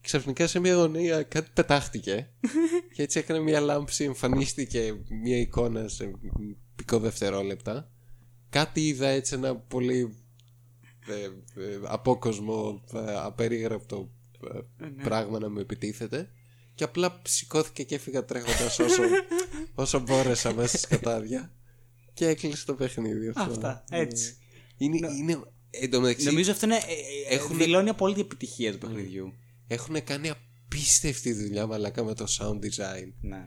ξαφνικά 0.00 0.46
σε 0.46 0.58
μια 0.58 0.74
γωνία 0.74 1.22
κάτι 1.22 1.50
πετάχτηκε. 1.54 2.30
και 2.94 3.02
έτσι 3.02 3.18
έκανε 3.18 3.40
μια 3.40 3.60
λάμψη, 3.60 4.04
εμφανίστηκε 4.04 4.96
μια 5.22 5.36
εικόνα 5.36 5.88
σε 5.88 6.10
πικό 6.76 6.98
δευτερόλεπτα. 6.98 7.90
Κάτι 8.48 8.86
είδα 8.88 9.08
έτσι 9.08 9.34
ένα 9.34 9.56
πολύ 9.56 10.16
ε, 11.06 11.24
ε, 11.62 11.80
απόκοσμο, 11.82 12.84
ε, 12.92 13.14
απερίγραπτο 13.16 14.10
ε, 14.80 14.86
πράγμα 15.02 15.38
να 15.38 15.48
με 15.48 15.60
επιτίθεται. 15.60 16.30
Και 16.74 16.84
απλά 16.84 17.20
σηκώθηκε 17.24 17.82
και 17.82 17.94
έφυγα 17.94 18.24
τρέχοντας 18.24 18.78
όσο, 18.78 19.02
όσο 19.74 20.00
μπόρεσα 20.00 20.54
μέσα 20.54 20.78
στα 20.78 20.78
σκοτάδια. 20.78 21.52
Και 22.12 22.26
έκλεισε 22.26 22.64
το 22.64 22.74
παιχνίδι 22.74 23.28
αυτό. 23.28 23.40
Αυτά, 23.52 23.84
έτσι. 23.90 24.36
Είναι, 24.76 24.96
είναι, 25.18 25.42
εν 25.70 25.90
τω 25.90 26.00
μεταξύ, 26.00 26.26
Νομίζω 26.26 26.50
αυτό 26.52 26.66
είναι, 26.66 26.76
ε, 26.76 26.78
ε, 27.30 27.34
Έχουν- 27.34 27.56
δηλώνει 27.58 27.88
απόλυτη 27.88 28.20
επιτυχία 28.20 28.72
του 28.72 28.78
παιχνιδιού. 28.78 29.32
έχουν 29.66 30.04
κάνει 30.04 30.30
απίστευτη 30.30 31.32
δουλειά 31.32 31.66
μαλάκα 31.66 32.04
με 32.04 32.14
το 32.14 32.24
sound 32.38 32.54
design. 32.58 33.12
Ναι. 33.20 33.46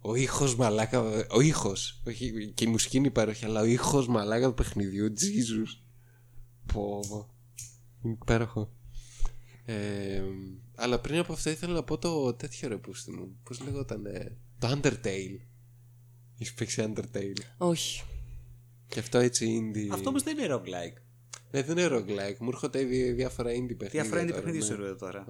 Ο 0.00 0.14
ήχος 0.14 0.56
μαλάκα, 0.56 1.00
ο 1.30 1.40
ήχος, 1.40 2.02
όχι 2.06 2.52
και 2.54 2.64
η 2.64 2.68
μουσική 2.68 2.96
είναι 2.96 3.06
υπέροχη, 3.06 3.44
αλλά 3.44 3.60
ο 3.60 3.64
ήχος 3.64 4.08
μαλάκα 4.08 4.46
του 4.46 4.54
παιχνιδιού, 4.54 5.06
Jesus. 5.06 5.82
Πω, 6.72 7.00
πω. 7.08 7.28
Είναι 8.04 8.16
υπέροχο. 8.22 8.72
Ε, 9.64 10.22
αλλά 10.80 10.98
πριν 10.98 11.18
από 11.18 11.32
αυτό 11.32 11.50
ήθελα 11.50 11.72
να 11.72 11.82
πω 11.82 11.98
το 11.98 12.34
τέτοιο 12.34 12.68
ρε 12.68 12.76
πούστη 12.76 13.10
μου. 13.10 13.36
Πώς 13.42 13.60
λέγονταν, 13.64 14.02
το 14.58 14.68
Undertale. 14.82 15.38
Έχεις 16.38 16.54
παίξει 16.54 16.92
Undertale. 16.94 17.42
Όχι. 17.58 18.02
Και 18.88 18.98
αυτό 18.98 19.18
έτσι 19.18 19.60
indie. 19.74 19.88
Αυτό 19.92 20.08
όμως 20.08 20.22
δεν 20.22 20.38
είναι 20.38 20.54
roguelike. 20.54 21.02
Ναι, 21.50 21.62
δεν 21.62 21.78
είναι 21.78 21.88
roguelike. 21.96 22.36
Μου 22.38 22.48
έρχονται 22.48 22.82
δι- 22.84 23.14
διάφορα 23.14 23.50
indie 23.50 23.54
παιχνίδια. 23.78 23.90
Διαφορά 24.02 24.20
είναι 24.20 24.30
τώρα, 24.30 24.42
παιχνίδι 24.42 24.58
ναι. 24.58 24.64
σου 24.74 24.82
ρε, 24.82 24.94
τώρα. 24.94 25.26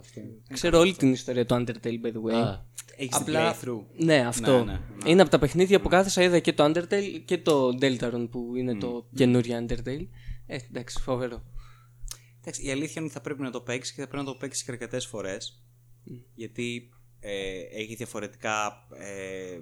Ξέρω 0.53 0.79
όλη 0.79 0.95
την 0.95 1.13
ιστορία 1.13 1.47
του 1.47 1.55
Undertale, 1.55 2.07
by 2.07 2.13
the 2.13 2.31
way. 2.31 2.35
Α, 2.35 2.67
Έχεις 2.97 3.17
Απλά- 3.17 3.55
playthrough. 3.55 3.83
Ναι, 4.05 4.27
αυτό. 4.27 4.59
Ναι, 4.65 4.73
ναι, 4.73 4.81
ναι. 5.05 5.11
Είναι 5.11 5.21
από 5.23 5.31
τα 5.31 5.39
παιχνίδια 5.39 5.81
που 5.81 5.89
κάθεσα 5.89 6.23
είδα 6.23 6.39
και 6.39 6.53
το 6.53 6.65
Undertale 6.65 7.23
και 7.25 7.39
το 7.39 7.69
Deltarune 7.81 8.29
που 8.31 8.53
είναι 8.57 8.75
το 8.75 9.07
καινούριο 9.15 9.67
Undertale. 9.67 10.07
Ε, 10.47 10.57
εντάξει, 10.71 11.01
φοβερό. 11.03 11.43
Εντάξει, 12.49 12.67
η 12.67 12.71
αλήθεια 12.71 12.95
είναι 12.97 13.05
ότι 13.05 13.15
θα 13.15 13.21
πρέπει 13.21 13.43
να 13.43 13.51
το 13.51 13.61
παίξεις 13.61 13.95
και 13.95 14.01
θα 14.01 14.09
πρέπει 14.09 14.25
να 14.25 14.33
το 14.33 14.39
παίξεις 14.39 14.65
και 14.65 14.71
αρκετές 14.71 15.07
φορές. 15.07 15.63
Γιατί 16.35 16.91
ε, 17.21 17.61
έχει 17.61 17.95
διαφορετικά. 17.95 18.87
Ε, 18.99 19.59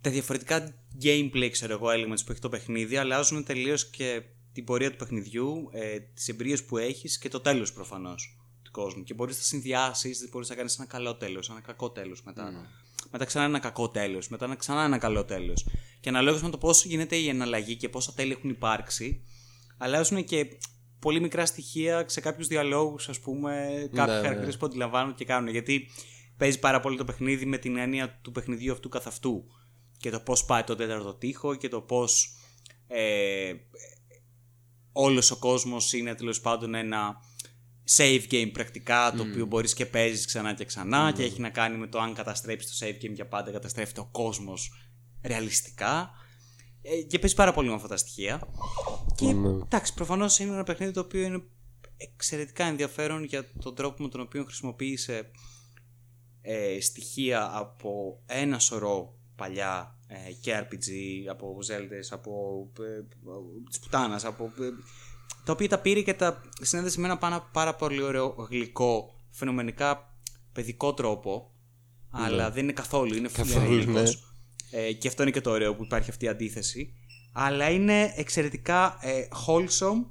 τα 0.00 0.10
διαφορετικά 0.10 0.84
gameplay, 1.02 1.48
ξέρω 1.50 1.72
εγώ, 1.72 1.88
elements 1.88 2.24
που 2.24 2.32
έχει 2.32 2.40
το 2.40 2.48
παιχνίδι 2.48 2.96
αλλάζουν 2.96 3.44
τελείως 3.44 3.90
και 3.90 4.22
την 4.52 4.64
πορεία 4.64 4.90
του 4.90 4.96
παιχνιδιού, 4.96 5.68
ε, 5.72 5.98
τις 5.98 6.28
εμπειρίες 6.28 6.64
που 6.64 6.78
έχεις 6.78 7.18
και 7.18 7.28
το 7.28 7.40
τέλος 7.40 7.72
προφανώς 7.72 8.38
του 8.62 8.70
κόσμου. 8.70 9.02
Και 9.02 9.14
μπορείς 9.14 9.34
να 9.34 9.40
τα 9.40 9.46
συνδυάσεις, 9.46 10.28
μπορείς 10.30 10.48
να 10.48 10.54
κάνεις 10.54 10.78
ένα 10.78 10.86
καλό 10.86 11.16
τέλος, 11.16 11.50
ένα 11.50 11.60
κακό 11.60 11.90
τέλος 11.90 12.22
μετά. 12.22 12.70
Μετά 13.10 13.24
ξανά 13.24 13.44
ένα 13.44 13.58
κακό 13.58 13.88
τέλος, 13.90 14.28
μετά 14.28 14.54
ξανά 14.56 14.84
ένα 14.84 14.98
καλό 14.98 15.24
τέλος. 15.24 15.66
Και 16.00 16.08
αναλόγως 16.08 16.42
με 16.42 16.50
το 16.50 16.58
πώς 16.58 16.84
γίνεται 16.84 17.16
η 17.16 17.28
εναλλαγή 17.28 17.76
και 17.76 17.88
πόσα 17.88 18.12
τέλη 18.12 18.32
έχουν 18.32 18.50
υπάρξει, 18.50 19.22
αλλάζουν 19.78 20.24
και 20.24 20.46
πολύ 20.98 21.20
μικρά 21.20 21.46
στοιχεία 21.46 22.04
σε 22.08 22.20
κάποιους 22.20 22.46
διαλόγους, 22.46 23.08
ας 23.08 23.20
πούμε, 23.20 23.50
κάποιοι 23.94 24.14
ναι, 24.14 24.22
χαρακτήρες 24.22 24.54
ναι. 24.54 24.60
που 24.60 24.66
αντιλαμβάνουν 24.66 25.14
και 25.14 25.24
κάνουν. 25.24 25.48
Γιατί 25.48 25.88
παίζει 26.36 26.58
πάρα 26.58 26.80
πολύ 26.80 26.96
το 26.96 27.04
παιχνίδι 27.04 27.46
με 27.46 27.58
την 27.58 27.76
έννοια 27.76 28.18
του 28.22 28.32
παιχνιδιού 28.32 28.72
αυτού 28.72 28.88
καθ' 28.88 29.06
αυτού. 29.06 29.44
Και 29.98 30.10
το 30.10 30.20
πώς 30.20 30.44
πάει 30.44 30.62
το 30.62 30.76
τέταρτο 30.76 31.14
τείχο 31.14 31.54
και 31.54 31.68
το 31.68 31.80
πώς 31.80 32.36
ε, 32.86 33.52
όλος 34.92 35.30
ο 35.30 35.38
κόσμος 35.38 35.92
είναι 35.92 36.14
τέλος 36.14 36.40
πάντων 36.40 36.74
ένα 36.74 37.16
save 37.96 38.22
game 38.30 38.50
πρακτικά 38.52 39.12
το 39.16 39.22
mm. 39.22 39.26
οποίο 39.30 39.46
μπορείς 39.46 39.74
και 39.74 39.86
παίζεις 39.86 40.26
ξανά 40.26 40.54
και 40.54 40.64
ξανά 40.64 41.10
mm. 41.10 41.14
και 41.14 41.22
έχει 41.22 41.40
να 41.40 41.50
κάνει 41.50 41.76
με 41.76 41.86
το 41.86 41.98
αν 41.98 42.14
καταστρέψεις 42.14 42.78
το 42.78 42.86
save 42.86 43.04
game 43.04 43.12
για 43.14 43.26
πάντα 43.26 43.50
καταστρέφεται 43.50 44.00
ο 44.00 44.08
κόσμος 44.12 44.72
ρεαλιστικά 45.22 46.10
ε, 46.82 47.02
και 47.02 47.18
παίζει 47.18 47.34
πάρα 47.34 47.52
πολύ 47.52 47.68
με 47.68 47.74
αυτά 47.74 47.88
τα 47.88 47.96
στοιχεία 47.96 48.40
και 49.14 49.26
mm. 49.26 49.62
εντάξει 49.62 49.94
προφανώς 49.94 50.38
είναι 50.38 50.52
ένα 50.52 50.62
παιχνίδι 50.62 50.92
το 50.92 51.00
οποίο 51.00 51.22
είναι 51.22 51.42
εξαιρετικά 51.96 52.64
ενδιαφέρον 52.64 53.24
για 53.24 53.50
τον 53.60 53.74
τρόπο 53.74 54.02
με 54.02 54.08
τον 54.08 54.20
οποίο 54.20 54.44
χρησιμοποίησε 54.44 55.30
ε, 56.40 56.80
στοιχεία 56.80 57.50
από 57.54 58.22
ένα 58.26 58.58
σωρό 58.58 59.18
παλιά 59.36 59.98
ε, 60.06 60.32
και 60.32 60.58
RPG, 60.58 60.88
από 61.30 61.58
Zelda, 61.68 62.00
από 62.10 62.70
ε, 62.80 63.02
της 63.68 63.78
πουτάνας, 63.78 64.24
από, 64.24 64.44
ε, 64.44 64.68
τα 65.44 65.52
οποία 65.52 65.68
τα 65.68 65.78
πήρε 65.78 66.00
και 66.00 66.14
τα 66.14 66.42
συνέδεσε 66.60 67.00
με 67.00 67.06
ένα 67.06 67.18
πάρα, 67.18 67.48
πάρα 67.52 67.74
πολύ 67.74 68.02
ωραίο 68.02 68.46
γλυκό, 68.50 69.14
φαινομενικά 69.30 70.16
παιδικό 70.52 70.94
τρόπο, 70.94 71.52
ναι. 72.10 72.24
αλλά 72.24 72.50
δεν 72.50 72.62
είναι 72.62 72.72
καθόλου, 72.72 73.14
είναι 73.14 73.28
καθόλου, 73.28 73.90
ναι. 73.90 74.02
ε, 74.70 74.92
και 74.92 75.08
αυτό 75.08 75.22
είναι 75.22 75.30
και 75.30 75.40
το 75.40 75.50
ωραίο 75.50 75.74
που 75.74 75.84
υπάρχει 75.84 76.10
αυτή 76.10 76.24
η 76.24 76.28
αντίθεση. 76.28 76.94
Αλλά 77.32 77.70
είναι 77.70 78.12
εξαιρετικά 78.16 78.98
ε, 79.00 79.28
wholesome 79.46 80.04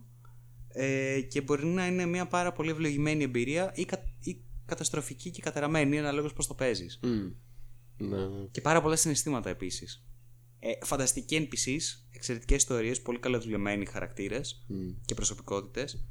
ε, 0.68 1.22
και 1.22 1.42
μπορεί 1.42 1.66
να 1.66 1.88
είναι 1.88 2.06
μια 2.06 2.26
πάρα 2.26 2.52
πολύ 2.52 2.70
ευλογημένη 2.70 3.24
εμπειρία 3.24 3.72
ή, 3.76 3.86
κα, 3.86 4.04
ή 4.20 4.42
καταστροφική 4.66 5.32
και 5.32 5.42
καταραμένη 5.42 6.00
αναλόγως 6.00 6.34
πώς 6.34 6.48
το 6.48 6.54
παίζεις. 6.54 7.00
Mm. 7.04 7.32
Ναι. 7.98 8.18
Και 8.52 8.62
πάρα 8.62 8.82
πολλά 8.82 8.96
συναισθήματα 8.96 9.50
επίσης. 9.50 10.06
Ε, 10.64 10.86
φανταστικοί 10.86 11.50
NPCs, 11.50 11.82
εξαιρετικές 12.12 12.58
ιστορίες, 12.58 13.02
πολύ 13.02 13.20
καλοδουλεμένοι 13.20 13.86
χαρακτήρες 13.86 14.66
mm. 14.70 14.96
και 15.06 15.14
προσωπικότητες. 15.14 16.06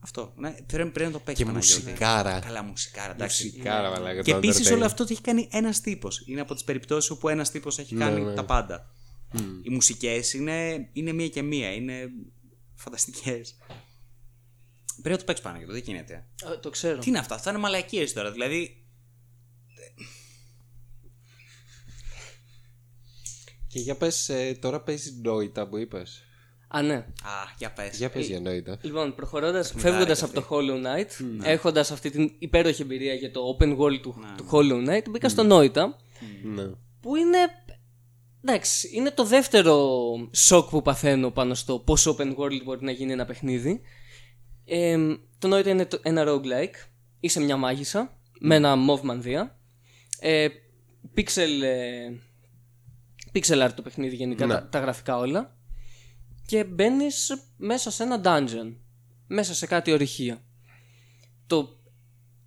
Αυτό. 0.00 0.32
Ναι, 0.36 0.54
πρέπει, 0.66 1.00
να 1.00 1.10
το 1.10 1.18
παίξει 1.18 1.44
Και 1.44 1.50
μουσικάρα. 1.50 2.38
Καλά, 2.38 2.62
μουσικάρα. 2.62 3.12
Εντάξει. 3.12 3.44
Μουσικάρα, 3.44 4.00
ναι. 4.00 4.22
Και 4.22 4.32
επίσης 4.32 4.70
όλο 4.70 4.84
αυτό 4.84 5.04
το 5.04 5.12
έχει 5.12 5.20
κάνει 5.20 5.48
ένας 5.50 5.80
τύπος. 5.80 6.22
Είναι 6.26 6.40
από 6.40 6.54
τις 6.54 6.64
περιπτώσεις 6.64 7.10
όπου 7.10 7.28
ένας 7.28 7.50
τύπος 7.50 7.78
έχει 7.78 7.94
ναι, 7.94 8.04
κάνει 8.04 8.20
ναι. 8.20 8.34
τα 8.34 8.44
πάντα. 8.44 8.90
Mm. 9.32 9.40
Οι 9.62 9.70
μουσικές 9.70 10.32
είναι, 10.32 10.88
είναι 10.92 11.12
μία 11.12 11.28
και 11.28 11.42
μία. 11.42 11.72
Είναι 11.72 12.08
φανταστικές. 12.74 13.56
Πρέπει 14.92 15.10
να 15.10 15.18
το 15.18 15.24
παίξεις 15.24 15.44
πάνω 15.44 15.58
και 15.58 15.66
το 15.66 15.72
δεν 15.72 15.82
γίνεται. 15.84 16.26
το 16.60 16.70
ξέρω. 16.70 16.98
Τι 16.98 17.08
είναι 17.08 17.18
αυτά, 17.18 17.34
αυτά 17.34 17.50
είναι 17.50 17.58
μαλακίες 17.58 18.12
τώρα. 18.12 18.32
Δηλαδή 18.32 18.77
Και 23.68 23.78
για 23.78 23.96
πες, 23.96 24.28
ε, 24.28 24.58
τώρα 24.60 24.80
παίζεις 24.80 25.20
νόητα 25.22 25.68
που 25.68 25.76
είπες. 25.76 26.22
Α, 26.68 26.82
ναι. 26.82 26.94
Α, 26.94 27.04
για 27.58 27.72
πες. 27.72 27.96
Για 27.96 28.10
πες 28.10 28.26
για 28.26 28.40
νόητα. 28.40 28.78
Λοιπόν, 28.82 29.14
προχωρώντας, 29.14 29.74
φεύγοντας 29.76 30.22
από 30.22 30.34
το 30.34 30.46
Hollow 30.50 30.84
Knight, 30.84 31.22
mm. 31.22 31.42
έχοντας 31.42 31.90
αυτή 31.90 32.10
την 32.10 32.32
υπέροχη 32.38 32.82
εμπειρία 32.82 33.14
για 33.14 33.30
το 33.30 33.56
open 33.58 33.78
world 33.78 34.00
του, 34.02 34.14
ναι. 34.20 34.34
του 34.36 34.48
Hollow 34.50 34.88
Knight, 34.88 35.04
μπήκα 35.10 35.28
mm. 35.28 35.30
στο 35.30 35.42
νόητα, 35.42 35.96
ναι. 36.42 36.70
που 37.00 37.16
είναι... 37.16 37.38
Εντάξει, 38.44 38.90
είναι 38.94 39.10
το 39.10 39.24
δεύτερο 39.24 39.80
σοκ 40.32 40.68
που 40.68 40.82
παθαίνω 40.82 41.30
πάνω 41.30 41.54
στο 41.54 41.78
πόσο 41.78 42.16
open 42.18 42.36
world 42.36 42.62
μπορεί 42.64 42.84
να 42.84 42.90
γίνει 42.90 43.12
ένα 43.12 43.24
παιχνίδι. 43.24 43.80
Ε, 44.64 44.98
το 45.38 45.48
νόητα 45.48 45.70
είναι 45.70 45.88
ένα 46.02 46.24
roguelike. 46.26 46.88
Είσαι 47.20 47.40
μια 47.40 47.56
μάγισσα 47.56 48.18
με 48.40 48.54
ένα 48.54 48.74
move 48.88 49.00
μανδύα. 49.00 49.58
Ε, 50.20 50.48
pixel 51.16 51.62
ε, 51.62 52.10
pixel 53.32 53.64
art 53.64 53.72
το 53.74 53.82
παιχνίδι 53.82 54.16
γενικά, 54.16 54.46
ναι. 54.46 54.60
τα, 54.60 54.78
γραφικά 54.78 55.16
όλα. 55.16 55.56
Και 56.46 56.64
μπαίνεις 56.64 57.32
μέσα 57.56 57.90
σε 57.90 58.02
ένα 58.02 58.20
dungeon. 58.24 58.76
Μέσα 59.26 59.54
σε 59.54 59.66
κάτι 59.66 59.92
ορυχεία. 59.92 60.42
Το 61.46 61.78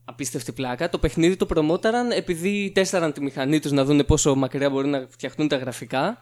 απίστευτη 0.06 0.52
πλάκα. 0.52 0.90
Το 0.90 0.98
παιχνίδι 0.98 1.36
το 1.36 1.46
προμόταραν 1.46 2.12
επειδή 2.12 2.72
τέσταραν 2.74 3.14
τη 3.14 3.22
μηχανή 3.22 3.60
τους 3.60 3.72
να 3.72 3.86
δουν 3.86 4.06
πόσο 4.06 4.36
μακριά 4.36 4.70
μπορεί 4.70 4.88
να 4.88 5.08
φτιαχτούν 5.10 5.48
τα 5.48 5.58
γραφικά 5.58 6.18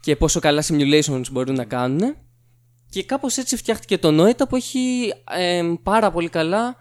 και 0.00 0.16
πόσο 0.16 0.40
καλά 0.40 0.64
simulations 0.68 1.30
μπορούν 1.30 1.54
να 1.54 1.64
κάνουν. 1.64 2.16
Και 2.90 3.04
κάπως 3.04 3.36
έτσι 3.36 3.56
φτιάχτηκε 3.56 3.98
το 3.98 4.08
Noita 4.22 4.48
που 4.48 4.56
έχει 4.56 5.12
πάρα 5.82 6.10
πολύ 6.10 6.28
καλά 6.28 6.76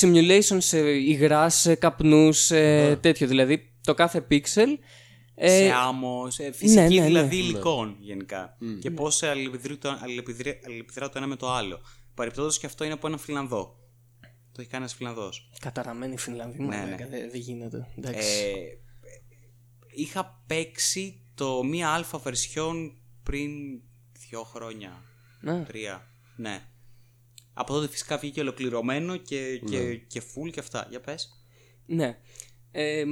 simulations 0.00 0.58
σε 0.58 0.78
υγρά, 0.90 1.48
σε 1.48 1.74
καπνούς, 1.74 2.38
σε 2.38 2.96
τέτοιο. 2.96 3.26
Δηλαδή 3.26 3.72
το 3.84 3.94
κάθε 3.94 4.26
pixel 4.30 4.68
ε, 5.42 5.48
σε 5.48 5.72
άμμος, 5.72 6.34
σε 6.34 6.52
φυσική 6.52 6.74
ναι, 6.80 7.00
ναι, 7.00 7.04
δηλαδή 7.04 7.36
ναι. 7.36 7.42
υλικών 7.42 7.96
γενικά. 8.00 8.56
Mm. 8.60 8.78
Και 8.80 8.90
πώς 8.90 9.22
αλληλεπιδρά 9.22 11.08
το 11.08 11.12
ένα 11.14 11.26
με 11.26 11.36
το 11.36 11.50
άλλο. 11.50 11.80
Παρεπτόντως 12.14 12.58
και 12.58 12.66
αυτό 12.66 12.84
είναι 12.84 12.92
από 12.92 13.06
ένα 13.06 13.18
Φιλανδό. 13.18 13.78
Το 14.52 14.60
έχει 14.60 14.70
κάνει 14.70 14.82
ένας 14.82 14.94
Φιλανδός. 14.94 15.50
Καταραμένη 15.60 16.18
Φιλανδή, 16.18 16.62
ναι, 16.62 16.76
ναι. 16.76 17.28
δεν 17.30 17.40
γίνεται. 17.40 17.86
Ε, 18.02 18.52
είχα 19.94 20.42
παίξει 20.46 21.22
το 21.34 21.62
μία 21.62 21.88
αλφα 21.88 22.18
βερσιόν 22.18 22.96
πριν 23.22 23.50
δύο 24.28 24.42
χρόνια. 24.42 25.02
Ναι. 25.40 25.64
Τρία. 25.64 26.06
Ναι. 26.36 26.62
Από 27.52 27.72
τότε 27.72 27.88
φυσικά 27.88 28.18
βγήκε 28.18 28.40
ολοκληρωμένο 28.40 29.16
και, 29.16 29.58
και, 29.58 29.78
ναι. 29.78 29.94
και 29.94 30.22
full 30.22 30.50
και 30.50 30.60
αυτά. 30.60 30.86
Για 30.90 31.00
πες. 31.00 31.44
Ναι. 31.86 32.18
Ε, 32.70 33.04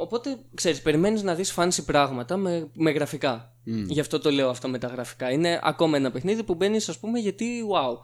Οπότε, 0.00 0.38
ξέρεις, 0.54 0.82
περιμένεις 0.82 1.22
να 1.22 1.34
δεις 1.34 1.54
fancy 1.56 1.84
πράγματα 1.86 2.36
με, 2.36 2.70
με 2.72 2.90
γραφικά. 2.90 3.54
Mm. 3.66 3.84
Γι' 3.88 4.00
αυτό 4.00 4.18
το 4.18 4.30
λέω 4.30 4.48
αυτό 4.48 4.68
με 4.68 4.78
τα 4.78 4.86
γραφικά. 4.86 5.30
Είναι 5.30 5.60
ακόμα 5.62 5.96
ένα 5.96 6.10
παιχνίδι 6.10 6.42
που 6.42 6.54
μπαίνεις, 6.54 6.88
ας 6.88 6.98
πούμε, 6.98 7.18
γιατί 7.18 7.44
wow. 7.72 7.98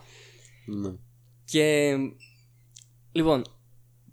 Ναι. 0.67 0.91
Και, 1.45 1.97
λοιπόν, 3.13 3.45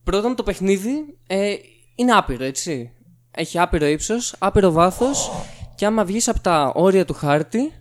πρώτον 0.03 0.35
το 0.35 0.43
παιχνίδι 0.43 1.18
ε, 1.27 1.55
είναι 1.95 2.11
άπειρο, 2.11 2.43
έτσι. 2.43 2.91
Έχει 3.31 3.60
άπειρο 3.60 3.85
ύψος, 3.85 4.35
άπειρο 4.39 4.72
βάθος 4.72 5.31
και 5.76 5.85
άμα 5.85 6.05
βγεις 6.05 6.27
από 6.27 6.39
τα 6.39 6.72
όρια 6.76 7.05
του 7.05 7.14
χάρτη, 7.14 7.72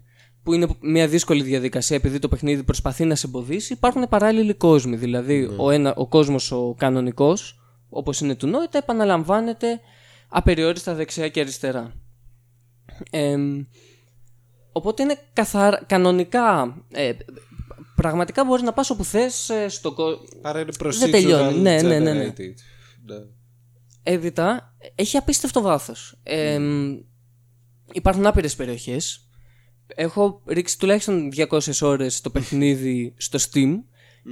που 0.42 0.52
είναι 0.52 0.68
μια 0.80 1.08
δύσκολη 1.08 1.42
διαδικασία 1.42 1.96
επειδή 1.96 2.18
το 2.18 2.28
παιχνίδι 2.28 2.62
προσπαθεί 2.62 3.04
να 3.04 3.14
σε 3.14 3.26
εμποδίσει, 3.26 3.72
υπάρχουν 3.72 4.08
παράλληλοι 4.08 4.54
κόσμοι. 4.54 4.96
Δηλαδή, 4.96 5.40
ναι. 5.40 5.54
ο, 5.58 5.70
ένα, 5.70 5.94
ο 5.96 6.06
κόσμος 6.06 6.52
ο 6.52 6.74
κανονικός, 6.78 7.60
όπως 7.88 8.20
είναι 8.20 8.34
του 8.34 8.46
Νόητα, 8.46 8.78
επαναλαμβάνεται 8.78 9.80
απεριόριστα 10.32 10.94
δεξιά 10.94 11.28
και 11.28 11.40
αριστερά. 11.40 11.92
οπότε 14.72 15.02
είναι 15.02 15.18
καθαρά, 15.32 15.84
κανονικά, 15.86 16.76
ε, 16.90 17.12
πραγματικά 17.94 18.44
μπορείς 18.44 18.62
να 18.62 18.72
πας 18.72 18.90
όπου 18.90 19.04
θες 19.04 19.48
ε, 19.48 19.68
στο 19.68 19.94
Άρα 20.42 20.60
είναι 20.60 20.72
Δεν 20.78 21.10
τελειώνει, 21.10 21.58
ναι, 21.58 21.82
ναι, 21.82 21.98
ναι, 21.98 22.12
ναι. 22.12 22.32
Έπειτα, 24.02 24.74
έχει 24.94 25.16
απίστευτο 25.16 25.60
βάθος. 25.60 26.20
υπάρχουν 27.92 28.26
άπειρες 28.26 28.56
περιοχές. 28.56 29.26
Έχω 29.86 30.42
ρίξει 30.46 30.78
τουλάχιστον 30.78 31.30
200 31.36 31.58
ώρες 31.80 32.20
το 32.20 32.30
παιχνίδι 32.30 33.14
στο 33.16 33.38
Steam 33.38 33.74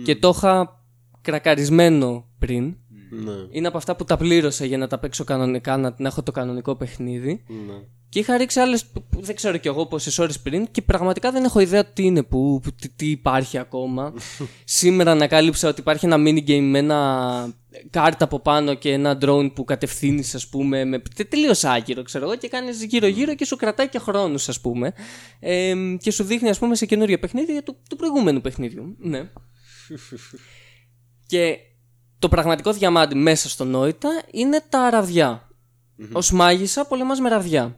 και 0.05 0.17
το 0.17 0.33
είχα 0.37 0.85
κρακαρισμένο 1.21 2.29
πριν. 2.39 2.77
Ναι. 3.11 3.33
Είναι 3.51 3.67
από 3.67 3.77
αυτά 3.77 3.97
που 3.97 4.05
τα 4.05 4.17
πλήρωσα 4.17 4.65
για 4.65 4.79
να 4.79 4.87
τα 4.87 4.99
παίξω 4.99 5.25
κανονικά, 5.25 5.77
να, 5.77 5.95
να 5.99 6.09
έχω 6.09 6.23
το 6.23 6.33
κανονικό 6.33 6.77
παιχνίδι. 6.77 7.45
Ναι. 7.47 7.75
Και 8.09 8.19
είχα 8.19 8.37
ρίξει 8.37 8.61
άλλες, 8.61 8.85
δεν 9.11 9.35
ξέρω 9.35 9.57
κι 9.57 9.69
εγώ 9.69 9.87
πόσες 9.87 10.19
ώρες 10.19 10.41
πριν 10.41 10.71
και 10.71 10.83
πραγματικά 10.83 11.31
δεν 11.33 11.45
έχω 11.45 11.61
ιδέα 11.61 11.85
τι 11.85 12.05
είναι, 12.05 12.23
που, 12.23 12.61
τι, 12.81 12.89
τι 12.89 13.11
υπάρχει 13.11 13.59
ακόμα. 13.59 14.15
Σήμερα 14.65 15.11
ανακάλυψα 15.11 15.69
ότι 15.69 15.81
υπάρχει 15.81 16.07
ένα 16.07 16.17
minigame 16.17 16.69
με 16.71 16.79
ένα 16.79 17.55
κάρτα 17.91 18.25
από 18.25 18.41
πάνω 18.41 18.75
και 18.75 18.93
ένα 18.93 19.19
drone 19.23 19.51
που 19.55 19.65
κατευθύνεις, 19.65 20.35
ας 20.35 20.49
πούμε, 20.49 20.85
με 20.85 21.03
τελείως 21.29 21.65
άκυρο, 21.65 22.03
ξέρω 22.03 22.25
εγώ, 22.25 22.37
και 22.37 22.49
κάνεις 22.49 22.85
γύρω-γύρω 22.85 23.35
και 23.35 23.45
σου 23.45 23.57
κρατάει 23.57 23.89
και 23.89 23.99
χρόνους, 23.99 24.49
ας 24.49 24.61
πούμε. 24.61 24.93
Ε, 25.41 25.75
και 26.01 26.11
σου 26.11 26.25
δείχνει, 26.25 26.49
ας 26.49 26.59
πούμε, 26.59 26.75
σε 26.75 26.87
καινούριο 26.87 27.19
παιχνίδι 27.19 27.63
του, 27.63 27.77
του 27.89 27.97
προηγούμενου 27.97 28.41
παιχνίδιου. 28.41 28.97
Ναι. 28.99 29.21
και 31.27 31.57
το 32.21 32.29
πραγματικό 32.29 32.73
διαμάντι 32.73 33.15
μέσα 33.15 33.49
στο 33.49 33.65
νόητα 33.65 34.23
είναι 34.31 34.65
τα 34.69 34.91
ραβδιά. 34.91 35.49
Mm-hmm. 35.99 36.23
Ω 36.23 36.37
μάγισσα 36.37 36.87
πολεμά 36.87 37.15
με 37.21 37.29
ραβδιά. 37.29 37.75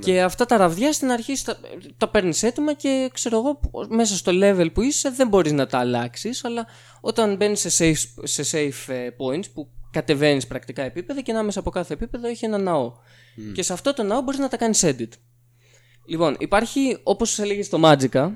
Και 0.00 0.22
αυτά 0.22 0.46
τα 0.46 0.56
ραβδιά 0.56 0.92
στην 0.92 1.10
αρχή 1.10 1.44
τα, 1.44 1.58
τα 1.96 2.08
παίρνεις 2.08 2.42
έτοιμα 2.42 2.74
και 2.74 3.10
ξέρω 3.12 3.36
εγώ 3.38 3.60
μέσα 3.88 4.16
στο 4.16 4.32
level 4.34 4.72
που 4.72 4.82
είσαι 4.82 5.10
δεν 5.10 5.28
μπορείς 5.28 5.52
να 5.52 5.66
τα 5.66 5.78
αλλάξεις. 5.78 6.44
Αλλά 6.44 6.66
όταν 7.00 7.36
μπαίνεις 7.36 7.60
σε 7.60 7.70
safe, 7.78 8.22
σε 8.22 8.42
safe 8.52 8.92
ε, 8.92 9.08
points 9.18 9.50
που 9.54 9.68
κατεβαίνεις 9.90 10.46
πρακτικά 10.46 10.82
επίπεδα 10.82 11.20
και 11.20 11.30
ανάμεσα 11.30 11.58
από 11.58 11.70
κάθε 11.70 11.94
επίπεδο 11.94 12.28
έχει 12.28 12.44
ένα 12.44 12.58
ναό. 12.58 12.92
Και 13.54 13.62
σε 13.62 13.72
αυτό 13.72 13.94
το 13.94 14.02
ναό 14.02 14.20
μπορείς 14.20 14.40
να 14.40 14.48
τα 14.48 14.56
κάνεις 14.56 14.84
edit. 14.84 15.08
Λοιπόν, 16.06 16.36
υπάρχει 16.38 16.98
όπως 17.02 17.38
έλεγες 17.38 17.66
στο 17.66 17.80
Magica 17.82 18.32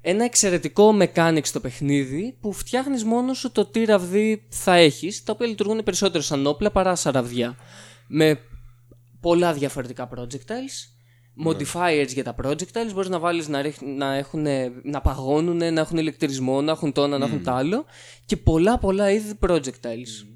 ένα 0.00 0.24
εξαιρετικό 0.24 0.96
mechanic 1.00 1.40
στο 1.42 1.60
παιχνίδι 1.60 2.36
που 2.40 2.52
φτιάχνεις 2.52 3.04
μόνος 3.04 3.38
σου 3.38 3.52
το 3.52 3.64
τι 3.64 3.84
ραβδί 3.84 4.46
θα 4.48 4.74
έχεις, 4.74 5.22
τα 5.22 5.32
οποία 5.32 5.46
λειτουργούν 5.46 5.82
περισσότερο 5.84 6.22
σαν 6.22 6.46
όπλα 6.46 6.70
παρά 6.70 6.94
σαν 6.94 7.12
ραβδιά. 7.12 7.56
Με 8.06 8.38
πολλά 9.20 9.52
διαφορετικά 9.52 10.08
projectiles. 10.16 10.88
Modifiers 11.46 12.08
για 12.08 12.24
τα 12.24 12.34
projectiles 12.42 12.92
μπορείς 12.94 13.08
να 13.08 13.18
βάλεις 13.18 13.48
να, 13.48 13.62
να, 13.96 14.14
έχουν, 14.14 14.46
να 14.82 15.00
παγώνουν, 15.00 15.56
να 15.56 15.80
έχουν 15.80 15.98
ηλεκτρισμό, 15.98 16.60
να 16.62 16.72
έχουν 16.72 16.92
τόνα, 16.92 17.18
να 17.18 17.24
έχουν 17.24 17.42
τ' 17.42 17.48
άλλο 17.48 17.84
και 18.26 18.36
πολλά 18.36 18.78
πολλά 18.78 19.10
είδη 19.10 19.38
projectiles. 19.40 20.26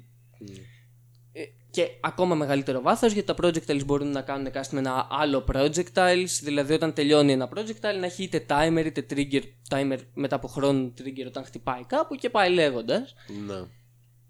Ε, 1.81 1.83
Και 1.83 1.89
ακόμα 2.01 2.35
μεγαλύτερο 2.35 2.81
βάθος 2.81 3.11
γιατί 3.11 3.33
τα 3.33 3.35
projectiles 3.43 3.85
μπορούν 3.85 4.11
να 4.11 4.21
κάνουν 4.21 4.47
cast 4.53 4.69
με 4.71 4.79
ένα 4.79 5.07
άλλο 5.09 5.45
projectiles 5.53 6.27
δηλαδή 6.43 6.73
όταν 6.73 6.93
τελειώνει 6.93 7.31
ένα 7.31 7.49
projectile 7.55 7.99
να 7.99 8.05
έχει 8.05 8.23
είτε 8.23 8.45
timer 8.49 8.83
είτε 8.85 9.05
trigger 9.09 9.41
timer 9.69 9.97
μετά 10.13 10.35
από 10.35 10.47
χρόνο 10.47 10.93
trigger 10.97 11.25
όταν 11.27 11.45
χτυπάει 11.45 11.83
κάπου 11.87 12.15
και 12.15 12.29
πάει 12.29 12.49
λέγοντας 12.53 13.13
Ναι. 13.47 13.55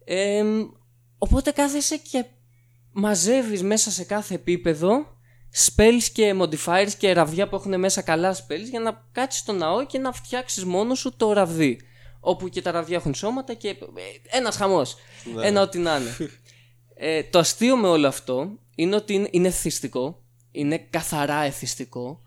ε, 0.05 0.43
οπότε 1.17 1.51
κάθεσαι 1.51 1.97
και 1.97 2.25
μαζεύεις 2.91 3.63
μέσα 3.63 3.91
σε 3.91 4.03
κάθε 4.03 4.33
επίπεδο 4.33 5.13
spells 5.65 6.03
και 6.13 6.35
modifiers 6.41 6.91
και 6.97 7.13
ραβδιά 7.13 7.47
που 7.49 7.55
έχουν 7.55 7.79
μέσα 7.79 8.01
καλά 8.01 8.35
spells 8.35 8.69
για 8.69 8.79
να 8.79 9.07
κάτσεις 9.11 9.41
στο 9.41 9.51
ναό 9.53 9.85
και 9.85 9.97
να 9.99 10.11
φτιάξεις 10.11 10.65
μόνος 10.65 10.99
σου 10.99 11.15
το 11.17 11.33
ραβδί. 11.33 11.79
Όπου 12.19 12.49
και 12.49 12.61
τα 12.61 12.71
ραβδιά 12.71 12.97
έχουν 12.97 13.13
σώματα 13.13 13.53
και 13.53 13.69
ε, 13.69 13.75
ένας 14.37 14.55
χαμός. 14.55 14.95
Ένα 15.41 15.61
ό,τι 15.61 15.77
να 15.77 15.95
είναι. 15.97 16.15
ε, 16.95 17.23
το 17.23 17.39
αστείο 17.39 17.77
με 17.77 17.87
όλο 17.87 18.07
αυτό 18.07 18.59
είναι 18.75 18.95
ότι 18.95 19.13
είναι, 19.13 19.27
είναι 19.31 19.47
εθιστικό. 19.47 20.23
Είναι 20.51 20.77
καθαρά 20.77 21.41
εθιστικό. 21.41 22.19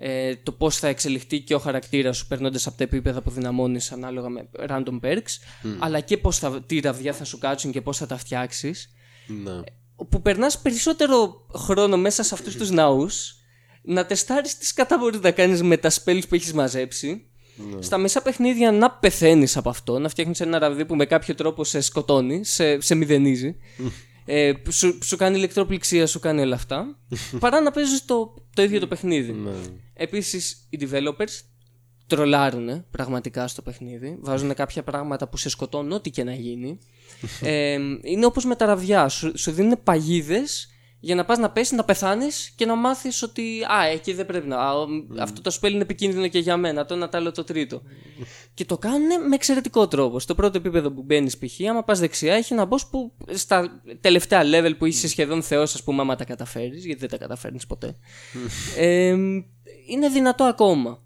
Ε, 0.00 0.36
το 0.36 0.52
πώς 0.52 0.78
θα 0.78 0.88
εξελιχθεί 0.88 1.40
και 1.40 1.54
ο 1.54 1.58
χαρακτήρας 1.58 2.16
σου 2.16 2.26
περνώντας 2.26 2.66
από 2.66 2.76
τα 2.76 2.84
επίπεδα 2.84 3.22
που 3.22 3.30
δυναμώνεις 3.30 3.92
ανάλογα 3.92 4.28
με 4.28 4.48
random 4.68 5.00
perks 5.02 5.30
αλλά 5.78 6.00
και 6.00 6.16
πώς 6.16 6.38
θα, 6.38 6.62
τι 6.62 6.80
ραβδιά 6.80 7.12
θα 7.12 7.24
σου 7.24 7.38
κάτσουν 7.38 7.70
και 7.72 7.80
πώς 7.80 7.96
θα 7.96 8.06
τα 8.06 8.16
φτιάξεις 8.16 8.92
Ναι. 9.26 9.60
που 10.10 10.22
περνάς 10.22 10.58
περισσότερο 10.58 11.46
χρόνο 11.54 11.96
μέσα 11.96 12.22
σε 12.22 12.34
αυτούς 12.34 12.56
τους 12.56 12.70
ναούς 12.70 13.36
να 13.82 14.06
τεστάρεις 14.06 14.58
τι 14.58 14.66
σκατά 14.66 14.98
μπορείς 14.98 15.20
να 15.20 15.30
κάνεις 15.30 15.62
με 15.62 15.76
τα 15.76 15.90
spells 15.90 16.22
που 16.28 16.34
έχεις 16.34 16.52
μαζέψει 16.52 17.26
στα 17.78 17.98
μισά 17.98 18.22
παιχνίδια 18.22 18.72
να 18.72 18.90
πεθαίνεις 18.90 19.56
από 19.56 19.68
αυτό 19.68 19.98
να 19.98 20.08
φτιάχνεις 20.08 20.40
ένα 20.40 20.58
ραβδί 20.58 20.84
που 20.84 20.96
με 20.96 21.06
κάποιο 21.06 21.34
τρόπο 21.34 21.64
σε 21.64 21.80
σκοτώνει, 21.80 22.44
σε, 22.44 22.80
σε 22.80 22.94
μηδενίζει 22.94 23.56
ε, 24.30 24.52
σου, 24.70 24.98
σου 25.02 25.16
κάνει 25.16 25.36
ηλεκτροπληξία, 25.36 26.06
σου 26.06 26.18
κάνει 26.18 26.40
όλα 26.40 26.54
αυτά 26.54 26.98
παρά 27.40 27.60
να 27.60 27.70
παίζεις 27.70 28.04
το, 28.04 28.34
το 28.54 28.62
ίδιο 28.62 28.80
το 28.80 28.86
παιχνίδι 28.86 29.32
Ναι. 29.32 29.50
Επίσης 29.94 30.66
οι 30.70 30.78
developers 30.80 31.42
τρολάρουνε 32.06 32.84
πραγματικά 32.90 33.48
στο 33.48 33.62
παιχνίδι. 33.62 34.18
Βάζουν 34.20 34.54
κάποια 34.54 34.82
πράγματα 34.82 35.28
που 35.28 35.36
σε 35.36 35.48
σκοτώνουν 35.48 35.92
ό,τι 35.92 36.10
και 36.10 36.24
να 36.24 36.34
γίνει. 36.34 36.78
ε, 37.42 37.78
είναι 38.02 38.26
όπως 38.26 38.44
με 38.44 38.54
τα 38.54 38.66
ραβδιά. 38.66 39.08
Σου, 39.08 39.38
σου 39.38 39.50
δίνουν 39.50 39.80
παγίδες 39.84 40.68
για 41.00 41.14
να 41.14 41.24
πας 41.24 41.38
να 41.38 41.50
πέσεις, 41.50 41.72
να 41.76 41.84
πεθάνεις 41.84 42.50
και 42.56 42.66
να 42.66 42.74
μάθεις 42.74 43.22
ότι 43.22 43.62
α, 43.64 43.84
εκεί 43.86 44.12
δεν 44.12 44.26
πρέπει 44.26 44.46
να... 44.48 44.56
α, 44.56 44.72
ο- 44.74 44.86
Αυτό 45.18 45.40
το 45.40 45.58
spell 45.60 45.70
είναι 45.70 45.82
επικίνδυνο 45.82 46.28
και 46.28 46.38
για 46.38 46.56
μένα, 46.56 46.84
το 46.84 46.94
ένα, 46.94 47.08
το 47.08 47.16
άλλο, 47.16 47.32
το 47.32 47.44
τρίτο. 47.44 47.82
και 48.54 48.64
το 48.64 48.78
κάνουν 48.78 49.28
με 49.28 49.34
εξαιρετικό 49.34 49.88
τρόπο. 49.88 50.18
Στο 50.18 50.34
πρώτο 50.34 50.58
επίπεδο 50.58 50.92
που 50.92 51.02
μπαίνεις 51.02 51.38
π.χ., 51.38 51.68
άμα 51.70 51.84
πας 51.84 51.98
δεξιά, 51.98 52.34
έχει 52.34 52.52
ένα 52.52 52.68
boss 52.70 52.80
που 52.90 53.12
στα 53.34 53.82
τελευταία 54.00 54.42
level 54.44 54.72
που 54.78 54.84
είσαι 54.86 55.08
σχεδόν 55.08 55.42
θεός, 55.42 55.74
ας 55.74 55.82
πούμε, 55.82 56.00
άμα 56.02 56.16
τα 56.16 56.24
καταφέρεις, 56.24 56.84
γιατί 56.84 57.00
δεν 57.00 57.08
τα 57.08 57.16
καταφέρνεις 57.18 57.66
ποτέ. 57.66 57.96
ε, 58.76 59.08
είναι 59.88 60.08
δυνατό 60.12 60.44
ακόμα. 60.44 61.02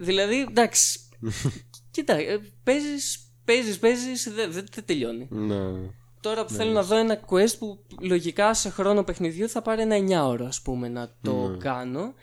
Δηλαδή, 0.00 0.40
εντάξει. 0.48 0.98
κοίτα, 1.90 2.14
ε, 2.14 2.38
παίζεις, 2.64 3.30
παίζεις, 3.44 3.78
παίζεις, 3.78 4.24
δεν 4.34 4.52
δεν- 4.52 4.66
δεν 4.74 4.84
τελειώνει. 4.84 5.26
Ναι. 5.30 5.56
Τώρα 6.26 6.44
που 6.44 6.52
θέλω 6.52 6.72
να 6.72 6.82
δω 6.82 6.96
ένα 6.96 7.20
quest 7.28 7.58
που 7.58 7.84
λογικά 8.00 8.54
σε 8.54 8.70
χρόνο 8.70 9.04
παιχνιδιού 9.04 9.48
θα 9.48 9.62
πάρει 9.62 9.82
ένα 9.82 10.24
9 10.24 10.28
ώρα 10.28 10.46
ας 10.46 10.62
πούμε 10.62 10.88
να 10.88 11.14
το 11.22 11.56
κάνω 11.58 12.14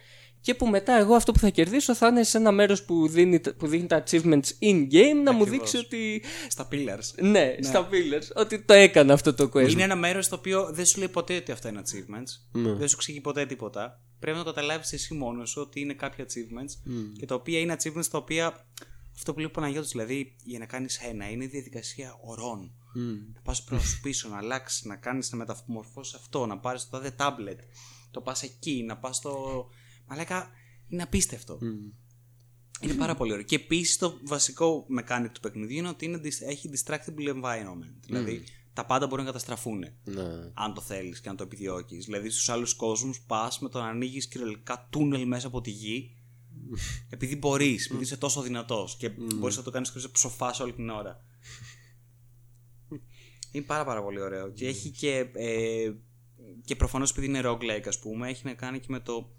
και 0.42 0.56
που 0.56 0.68
μετά 0.68 0.94
εγώ 0.94 1.16
αυτό 1.16 1.32
που 1.32 1.40
θα 1.40 1.50
κερδίσω 1.50 1.96
θα 1.96 2.08
είναι 2.08 2.24
σε 2.24 2.38
ένα 2.38 2.52
μέρος 2.52 2.84
που 2.84 3.08
δίνει, 3.08 3.40
που 3.40 3.68
δείχνει 3.68 3.88
τα 3.88 4.04
achievements 4.04 4.50
in-game 4.60 5.22
να 5.24 5.32
μου 5.32 5.46
δείξει 5.46 5.78
ότι 5.78 6.24
Στα 6.48 6.68
pillars. 6.72 7.22
ναι, 7.22 7.56
στα 7.60 7.88
pillars, 7.92 8.36
ότι 8.36 8.62
το 8.62 8.74
έκανα 8.74 9.14
αυτό 9.14 9.34
το 9.34 9.50
quest. 9.54 9.70
Είναι 9.70 9.84
ένα 9.84 9.96
μέρος 9.96 10.28
το 10.28 10.36
οποίο 10.36 10.70
δεν 10.72 10.86
σου 10.86 11.00
λέει 11.00 11.08
ποτέ 11.08 11.36
ότι 11.36 11.52
αυτά 11.52 11.70
είναι 11.70 11.82
achievements. 11.86 12.62
Δεν 12.78 12.88
σου 12.88 12.96
εξηγεί 12.96 13.22
ποτέ 13.22 13.46
τίποτα. 13.46 14.02
Πρέπει 14.20 14.38
να 14.38 14.44
το 14.44 14.54
καταλάβεις 14.54 14.94
εσύ 14.94 15.14
μόνος 15.14 15.50
σου 15.50 15.62
ότι 15.62 15.80
είναι 15.80 15.94
κάποια 15.94 16.26
achievements 16.26 16.92
και 17.20 17.26
τα 17.26 17.36
οποία 17.36 17.60
είναι 17.60 17.76
achievements 17.80 18.08
τα 18.12 18.18
οποία. 18.18 18.66
Αυτό 19.16 19.34
που 19.34 19.40
λέει 19.40 19.48
ο 19.48 19.52
Παναγιώτης, 19.52 19.92
δηλαδή 19.92 20.36
για 20.44 20.60
να 20.60 20.66
κάνεις 20.66 20.98
ένα, 20.98 21.30
είναι 21.30 21.44
η 21.44 21.48
διαδικασία 21.48 22.18
ωρών. 22.22 22.72
Να 23.34 23.42
πας 23.42 23.64
προς 23.64 24.00
πίσω, 24.00 24.30
να 24.30 24.38
αλλάξεις, 24.38 24.84
να 24.84 24.96
κάνεις, 24.96 25.32
να 25.32 25.38
μεταμορφώσεις 25.38 26.14
αυτό, 26.14 26.46
να 26.46 26.60
πάρεις 26.60 26.84
το 26.84 26.90
τάδε 26.90 27.16
tablet, 27.18 27.58
το 28.12 28.22
πας 28.22 28.44
εκεί, 28.44 28.84
να 28.88 28.98
πας 28.98 29.16
στο. 29.16 29.66
Μαλάκα, 30.08 30.50
είναι 30.88 31.04
απίστευτο. 31.04 31.58
Είναι 32.82 32.94
πάρα 32.94 33.16
πολύ 33.16 33.32
ωραίο. 33.32 33.44
Και 33.46 33.56
επίσης 33.56 33.98
το 33.98 34.20
βασικό 34.24 34.86
mechanic 35.00 35.30
του 35.32 35.40
παιχνιδιού 35.40 35.78
είναι 35.78 35.88
ότι 35.88 36.06
είναι, 36.06 36.22
dis- 36.24 36.48
έχει 36.48 36.70
distractible 36.74 37.30
environment. 37.44 37.96
Δηλαδή 38.06 38.44
τα 38.74 38.86
πάντα 38.86 39.08
μπορούν 39.08 39.26
να 39.26 39.32
καταστραφούν. 39.32 39.80
Ναι. 40.04 40.24
Αν 40.54 40.74
το 40.74 40.82
θέλεις 40.82 41.22
και 41.22 41.30
αν 41.30 41.36
το 41.36 41.44
επιδιώκεις. 41.44 42.06
Δηλαδή 42.06 42.30
στους 42.30 42.50
άλλους 42.50 42.74
κόσμους 42.74 43.22
πας 43.22 43.60
με 43.60 43.70
το 43.70 43.80
να 43.80 43.88
ανοίγεις 43.88 44.28
κυριολεκτικά 44.28 44.88
τούνελ 44.90 45.28
μέσα 45.28 45.48
από 45.48 45.62
τη 45.62 45.70
γη. 45.70 46.18
επειδή 47.10 47.36
μπορείς, 47.36 47.86
επειδή 47.86 48.04
είσαι 48.04 48.18
τόσο 48.18 48.42
δυνατός 48.42 48.96
και 48.98 49.10
μπορείς 49.10 49.58
να 49.58 49.64
το 49.64 49.72
κάνεις 49.72 49.90
χωρίς 49.90 50.04
να 50.04 50.12
ψοφάς 50.12 50.60
όλη 50.60 50.74
την 50.74 50.90
ώρα. 50.90 51.26
Είναι 53.56 53.66
πάρα 53.66 53.86
πάρα 53.86 54.04
πολύ 54.04 54.22
ωραίο. 54.22 54.50
Και 54.52 54.68
έχει 54.68 54.90
και. 54.90 55.30
Ε, 55.34 55.92
και 56.66 56.76
προφανώς 56.76 57.12
επειδή 57.12 57.26
είναι 57.28 57.42
roguelike, 57.44 57.88
ας 57.88 58.00
πούμε, 58.00 58.30
έχει 58.30 58.46
να 58.46 58.54
κάνει 58.54 58.80
και 58.80 58.86
με 58.90 59.00
το 59.00 59.36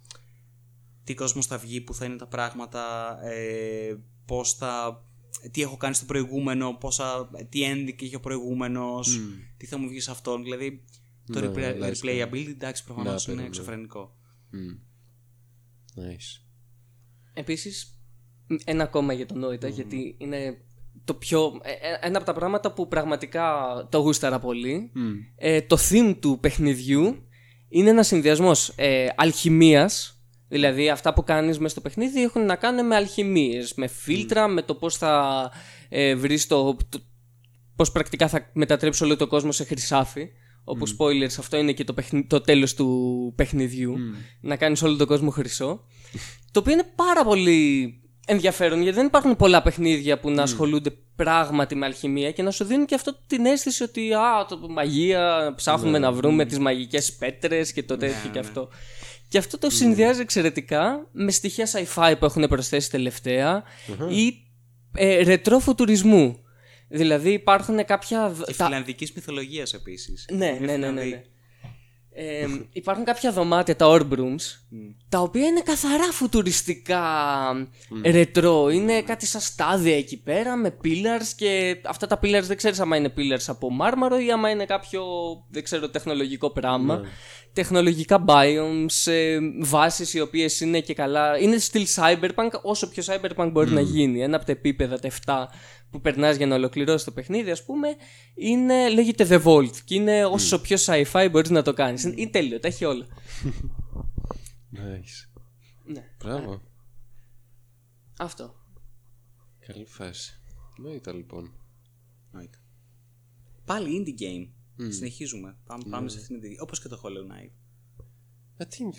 τι 1.04 1.14
κόσμος 1.14 1.46
θα 1.46 1.58
βγει, 1.58 1.80
που 1.80 1.94
θα 1.94 2.04
είναι 2.04 2.16
τα 2.16 2.26
πράγματα, 2.26 3.16
ε, 3.24 3.94
πώς 4.26 4.54
θα, 4.54 5.04
τι 5.50 5.62
έχω 5.62 5.76
κάνει 5.76 5.94
στο 5.94 6.04
προηγούμενο, 6.04 6.72
πόσα, 6.80 7.30
τι 7.48 7.60
ending 7.72 8.02
έχει 8.02 8.14
ο 8.14 8.20
προηγούμενος, 8.20 9.20
τι 9.56 9.66
θα 9.66 9.78
μου 9.78 9.88
βγει 9.88 10.00
σε 10.00 10.10
αυτόν. 10.10 10.42
Δηλαδή 10.42 10.84
το 11.32 11.40
Ναι, 11.40 11.46
repla- 11.48 11.76
λες, 11.78 12.00
replayability 12.04 12.48
εντάξει 12.48 12.84
προφανώς 12.84 13.26
Ναι, 13.26 13.32
είναι 13.32 13.42
ναι. 13.42 13.48
εξωφρενικό. 13.48 14.16
Nice. 15.96 16.42
Επίσης, 17.34 18.00
ένα 18.64 18.82
ακόμα 18.82 19.12
για 19.12 19.26
τον 19.26 19.38
Νόητα, 19.38 19.68
γιατί 19.68 20.14
είναι 20.18 20.64
το 21.04 21.14
πιο, 21.14 21.60
ε, 21.62 21.70
ε, 21.70 21.98
ένα 22.00 22.16
από 22.16 22.26
τα 22.26 22.32
πράγματα 22.32 22.72
που 22.72 22.88
πραγματικά 22.88 23.42
το 23.90 23.98
γούσταρα 23.98 24.38
πολύ. 24.38 24.90
Ε, 25.36 25.60
το 25.60 25.78
theme 25.90 26.16
του 26.20 26.38
παιχνιδιού 26.40 27.28
είναι 27.68 27.90
ένας 27.90 28.06
συνδυασμός 28.06 28.72
ε, 28.76 29.06
αλχημίας, 29.16 30.22
δηλαδή 30.48 30.90
αυτά 30.90 31.12
που 31.12 31.24
κάνεις 31.24 31.58
μέσα 31.58 31.70
στο 31.70 31.80
παιχνίδι 31.80 32.22
έχουν 32.22 32.46
να 32.46 32.56
κάνουν 32.56 32.86
με 32.86 32.94
αλχημίες, 32.94 33.74
με 33.74 33.86
φίλτρα, 33.86 34.48
με 34.48 34.62
το 34.62 34.74
πώς 34.74 34.96
θα 34.96 35.50
ε, 35.88 36.14
βρεις 36.14 36.46
το, 36.46 36.76
το 36.88 36.98
πώς 37.76 37.92
πρακτικά 37.92 38.28
θα 38.28 38.50
μετατρέψει 38.52 39.04
όλο 39.04 39.16
το 39.16 39.26
κόσμο 39.26 39.52
σε 39.52 39.64
χρυσάφι. 39.64 40.28
Όπου 40.66 40.88
spoilers, 40.88 41.34
αυτό 41.38 41.56
είναι 41.56 41.72
και 41.72 41.84
το, 41.84 41.92
παιχνι... 41.92 42.26
το 42.26 42.40
τέλος 42.40 42.74
του 42.74 43.32
παιχνιδιού. 43.36 43.96
Να 44.40 44.56
κάνεις 44.56 44.82
όλο 44.82 44.96
τον 44.96 45.06
κόσμο 45.06 45.30
χρυσό. 45.30 45.84
το 46.50 46.60
οποίο 46.60 46.72
είναι 46.72 46.92
πάρα 46.94 47.24
πολύ 47.24 48.03
ενδιαφέρον 48.26 48.82
γιατί 48.82 48.96
δεν 48.96 49.06
υπάρχουν 49.06 49.36
πολλά 49.36 49.62
παιχνίδια 49.62 50.18
που 50.18 50.30
να 50.30 50.42
ασχολούνται 50.42 50.90
πράγματι 51.16 51.74
με 51.74 51.86
αλχημία 51.86 52.30
και 52.30 52.42
να 52.42 52.50
σου 52.50 52.64
δίνουν 52.64 52.86
και 52.86 52.94
αυτό 52.94 53.16
την 53.26 53.46
αίσθηση 53.46 53.82
ότι 53.82 54.12
α, 54.14 54.46
το, 54.48 54.58
μαγεία, 54.68 55.52
ψάχνουμε 55.56 55.98
να 55.98 56.12
βρούμε 56.12 56.44
τις 56.44 56.58
μαγικές 56.58 57.12
πέτρες 57.12 57.72
και 57.72 57.82
το 57.82 57.96
τέτοιο 57.96 58.30
και 58.32 58.38
αυτό. 58.38 58.68
Και 59.28 59.38
αυτό 59.38 59.58
το 59.58 59.70
συνδυάζει 59.70 60.20
εξαιρετικά 60.20 61.08
με 61.12 61.30
στοιχεία 61.30 61.68
sci-fi 61.72 62.14
που 62.18 62.24
έχουν 62.24 62.46
προσθέσει 62.48 62.90
τελευταία 62.90 63.62
ή 64.08 64.34
ε, 64.94 65.22
ρετρό 65.22 65.58
φουτουρισμού. 65.58 66.38
Δηλαδή 66.88 67.32
υπάρχουν 67.32 67.84
κάποια. 67.84 68.34
Και 68.46 68.54
τα- 68.54 68.64
φιλανδικής 68.64 69.12
μυθολογίας 69.12 69.74
επίσης. 69.74 70.26
ναι, 70.30 70.46
Είναι 70.46 70.54
ναι, 70.58 70.66
ναι, 70.66 70.72
ναι, 70.76 70.76
Φιλανδοί. 70.76 71.08
ναι. 71.10 71.22
Ε, 72.16 72.46
υπάρχουν 72.72 73.04
κάποια 73.04 73.32
δωμάτια, 73.32 73.76
τα 73.76 73.86
orb 73.88 74.18
rooms, 74.18 74.58
τα 75.08 75.18
οποία 75.18 75.46
είναι 75.46 75.60
καθαρά 75.60 76.12
φουτουριστικά 76.12 77.02
ρετρό. 78.04 78.68
Είναι 78.68 79.02
κάτι 79.02 79.26
σαν 79.26 79.40
στάδια 79.40 79.96
εκεί 79.96 80.22
πέρα 80.22 80.56
με 80.56 80.76
pillars 80.84 81.26
και 81.36 81.80
αυτά 81.84 82.06
τα 82.06 82.18
pillars 82.22 82.42
δεν 82.42 82.56
ξέρεις 82.56 82.80
άμα 82.80 82.96
είναι 82.96 83.12
pillars 83.16 83.44
από 83.46 83.70
μάρμαρο 83.70 84.18
ή 84.18 84.30
άμα 84.30 84.50
είναι 84.50 84.64
κάποιο, 84.64 85.04
δεν 85.50 85.62
ξέρω, 85.62 85.88
τεχνολογικό 85.88 86.50
πράγμα. 86.50 87.02
Τεχνολογικά 87.52 88.24
biomes, 88.26 89.12
ε, 89.12 89.38
βάσεις 89.60 90.14
οι 90.14 90.20
οποίες 90.20 90.60
είναι 90.60 90.80
και 90.80 90.94
καλά... 90.94 91.38
Είναι 91.38 91.56
still 91.72 91.84
cyberpunk 91.96 92.50
όσο 92.62 92.88
πιο 92.88 93.02
cyberpunk 93.06 93.48
μπορεί 93.52 93.70
να 93.70 93.80
γίνει. 93.80 94.22
Ένα 94.22 94.36
από 94.36 94.44
τα 94.44 94.52
επίπεδα, 94.52 94.98
τα 94.98 95.10
7 95.26 95.44
που 95.94 96.00
περνάς 96.00 96.36
για 96.36 96.46
να 96.46 96.54
ολοκληρώσεις 96.54 97.04
το 97.04 97.12
παιχνίδι, 97.12 97.50
ας 97.50 97.64
πούμε, 97.64 97.88
είναι, 98.34 98.88
λέγεται 98.88 99.26
The 99.30 99.42
Vault 99.44 99.76
και 99.84 99.94
είναι 99.94 100.24
όσο 100.24 100.60
πιο 100.60 100.76
sci-fi 100.80 101.28
μπορείς 101.30 101.50
να 101.50 101.62
το 101.62 101.72
κάνεις. 101.72 102.02
Είναι, 102.04 102.14
είναι 102.16 102.30
τέλειο, 102.30 102.60
τα 102.60 102.68
έχει 102.68 102.84
όλα. 102.84 103.06
Nice. 104.72 105.40
ναι. 105.84 106.04
Μπράβο. 106.24 106.62
Αυτό. 108.18 108.54
Καλή 109.66 109.84
φάση. 109.84 110.40
Νοήτα 110.78 111.12
λοιπόν. 111.12 111.52
Εννοείται. 112.32 112.58
Πάλι 113.64 114.04
indie 114.06 114.22
game. 114.22 114.48
Συνεχίζουμε. 114.92 115.56
Πάμε, 115.66 115.82
πάμε 115.90 116.08
σε 116.08 116.18
αυτήν 116.18 116.40
την. 116.40 116.56
Όπως 116.60 116.80
και 116.80 116.88
το 116.88 117.00
Hollow 117.04 117.32
Knight. 117.32 117.50
Α, 118.62 118.66
τι 118.66 118.76
είναι, 118.80 118.92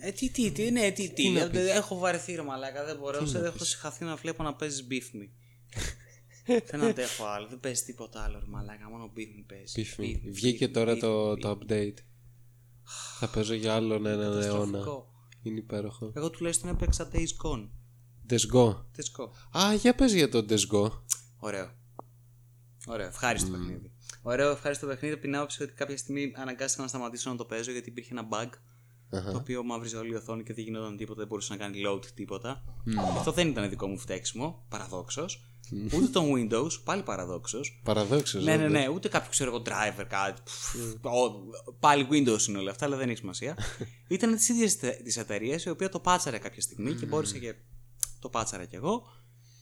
Ε, 0.00 0.12
τι, 0.12 0.30
τι, 0.30 0.50
τι, 0.50 0.70
ναι, 0.70 0.90
τι, 0.90 1.12
τι. 1.12 1.28
να 1.28 1.40
Ε, 1.40 1.48
πεις; 1.48 1.68
έχω 1.68 1.98
βαρεθεί 1.98 2.34
ρε 2.34 2.42
μαλάκα, 2.42 2.84
δεν 2.84 2.96
μπορώ. 2.96 3.26
Σε, 3.26 3.38
έχω 3.38 3.64
συγχαθεί 3.64 4.04
να 4.04 4.16
βλέπω 4.16 4.42
να 4.42 4.54
παίζεις 4.54 4.86
beef 4.90 5.16
me. 5.16 5.28
δεν 6.44 6.82
αντέχω 6.82 7.24
άλλο, 7.24 7.46
δεν 7.46 7.60
παίζει 7.60 7.82
τίποτα 7.82 8.22
άλλο 8.22 8.38
ρε 8.38 8.46
μαλάκα, 8.48 8.88
μόνο 8.90 9.12
beef 9.16 9.40
me 9.40 9.44
παίζει. 9.46 9.86
Beef 9.96 10.00
me. 10.00 10.04
Beef 10.04 10.28
me, 10.28 10.32
Βγήκε 10.32 10.66
beef 10.66 10.68
me, 10.68 10.72
τώρα 10.72 10.94
beef 10.94 10.98
το, 11.00 11.32
me, 11.32 11.38
το 11.40 11.58
update. 11.58 11.96
Θα 13.18 13.28
παίζω 13.28 13.54
για 13.54 13.74
άλλον 13.74 14.06
έναν 14.06 14.20
αιώνα. 14.20 14.42
Καταστροφικό. 14.42 15.06
Είναι 15.42 15.58
υπέροχο. 15.58 16.12
Εγώ 16.14 16.30
τουλάχιστον 16.30 16.70
έπαιξα 16.70 17.10
Days 17.12 17.16
Gone. 17.16 17.68
Desgo. 18.28 18.68
Let's 18.68 19.20
go. 19.20 19.58
Α, 19.58 19.74
για 19.74 19.94
πες 19.94 20.14
για 20.14 20.28
το 20.28 20.46
Desgo. 20.48 20.90
Ωραίο. 21.36 21.70
Ωραίο, 22.86 23.06
ευχάριστο 23.06 23.50
παιχνίδι. 23.50 23.92
Ωραίο, 24.22 24.50
ευχάριστο 24.50 24.86
παιχνίδι 24.86 25.14
από 25.14 25.22
την 25.22 25.36
άποψη 25.36 25.62
ότι 25.62 25.72
κάποια 25.72 25.96
στιγμή 25.96 26.32
αναγκάστηκα 26.36 26.82
να 26.82 26.88
σταματήσω 26.88 27.30
να 27.30 27.36
το 27.36 27.44
παίζω 27.44 27.70
γιατί 27.70 27.88
υπήρχε 27.88 28.12
ένα 28.12 28.28
bug 28.30 28.48
το 29.10 29.36
οποίο 29.36 29.64
μαύριζε 29.64 29.96
όλη 29.96 30.12
η 30.12 30.14
οθόνη 30.14 30.42
και 30.42 30.54
δεν 30.54 30.64
γινόταν 30.64 30.96
τίποτα, 30.96 31.18
δεν 31.18 31.28
μπορούσε 31.28 31.52
να 31.52 31.58
κάνει 31.58 31.82
load 31.86 32.06
τίποτα. 32.06 32.64
Αυτό 33.16 33.32
δεν 33.32 33.48
ήταν 33.48 33.68
δικό 33.68 33.86
μου 33.86 33.98
φταίξιμο, 33.98 34.66
παραδόξως. 34.68 35.44
Ούτε 35.94 36.06
το 36.06 36.24
Windows, 36.36 36.82
πάλι 36.84 37.02
παραδόξως. 37.02 37.80
Παραδόξως. 37.84 38.44
Ναι, 38.44 38.56
ναι, 38.56 38.64
όντως. 38.64 38.72
ναι, 38.80 38.88
ούτε 38.88 39.08
κάποιο 39.08 39.30
ξέρω 39.30 39.50
εγώ 39.54 39.62
driver, 39.66 40.04
κάτι. 40.08 40.40
Πφ, 40.44 40.74
ο- 41.04 41.72
Πάλι 41.80 42.06
Windows 42.10 42.48
είναι 42.48 42.58
όλα 42.58 42.70
αυτά, 42.70 42.84
αλλά 42.84 42.96
δεν 42.96 43.08
έχει 43.08 43.18
σημασία. 43.18 43.56
Ήταν 44.08 44.36
τη 44.36 44.52
ίδια 44.52 44.96
τη 45.02 45.20
εταιρεία 45.20 45.60
η 45.66 45.68
οποία 45.68 45.88
το 45.88 46.00
πάτσαρε 46.00 46.38
κάποια 46.38 46.62
στιγμή 46.62 46.94
και 46.94 47.06
μπόρεσα 47.06 47.38
και 47.38 47.54
το 48.18 48.28
πάτσαρα 48.28 48.64
κι 48.64 48.74
εγώ 48.76 49.02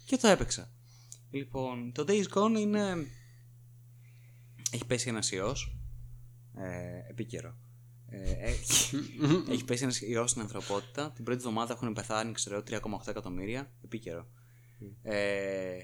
και 0.05 0.16
το 0.16 0.28
έπαιξα. 0.28 0.70
Λοιπόν, 1.31 1.93
το 1.93 2.05
Days 2.09 2.24
Gone 2.35 2.59
είναι. 2.59 3.07
Έχει 4.70 4.87
πέσει 4.87 5.09
ένας 5.09 5.31
ιός. 5.32 5.77
Ε, 6.57 7.11
επίκαιρο. 7.11 7.57
Ε, 8.09 8.31
έχει, 8.51 8.97
έχει 9.53 9.65
πέσει 9.65 9.82
ένας 9.82 10.01
ιός 10.01 10.31
στην 10.31 10.43
ανθρωπότητα. 10.43 11.11
Την 11.11 11.24
πρώτη 11.24 11.39
εβδομάδα 11.41 11.73
έχουν 11.73 11.93
πεθάνει, 11.93 12.32
ξέρω 12.32 12.62
εγώ, 12.69 12.81
3,8 12.99 13.09
εκατομμύρια. 13.09 13.70
Επίκαιρο. 13.85 14.27
Ε, 15.03 15.77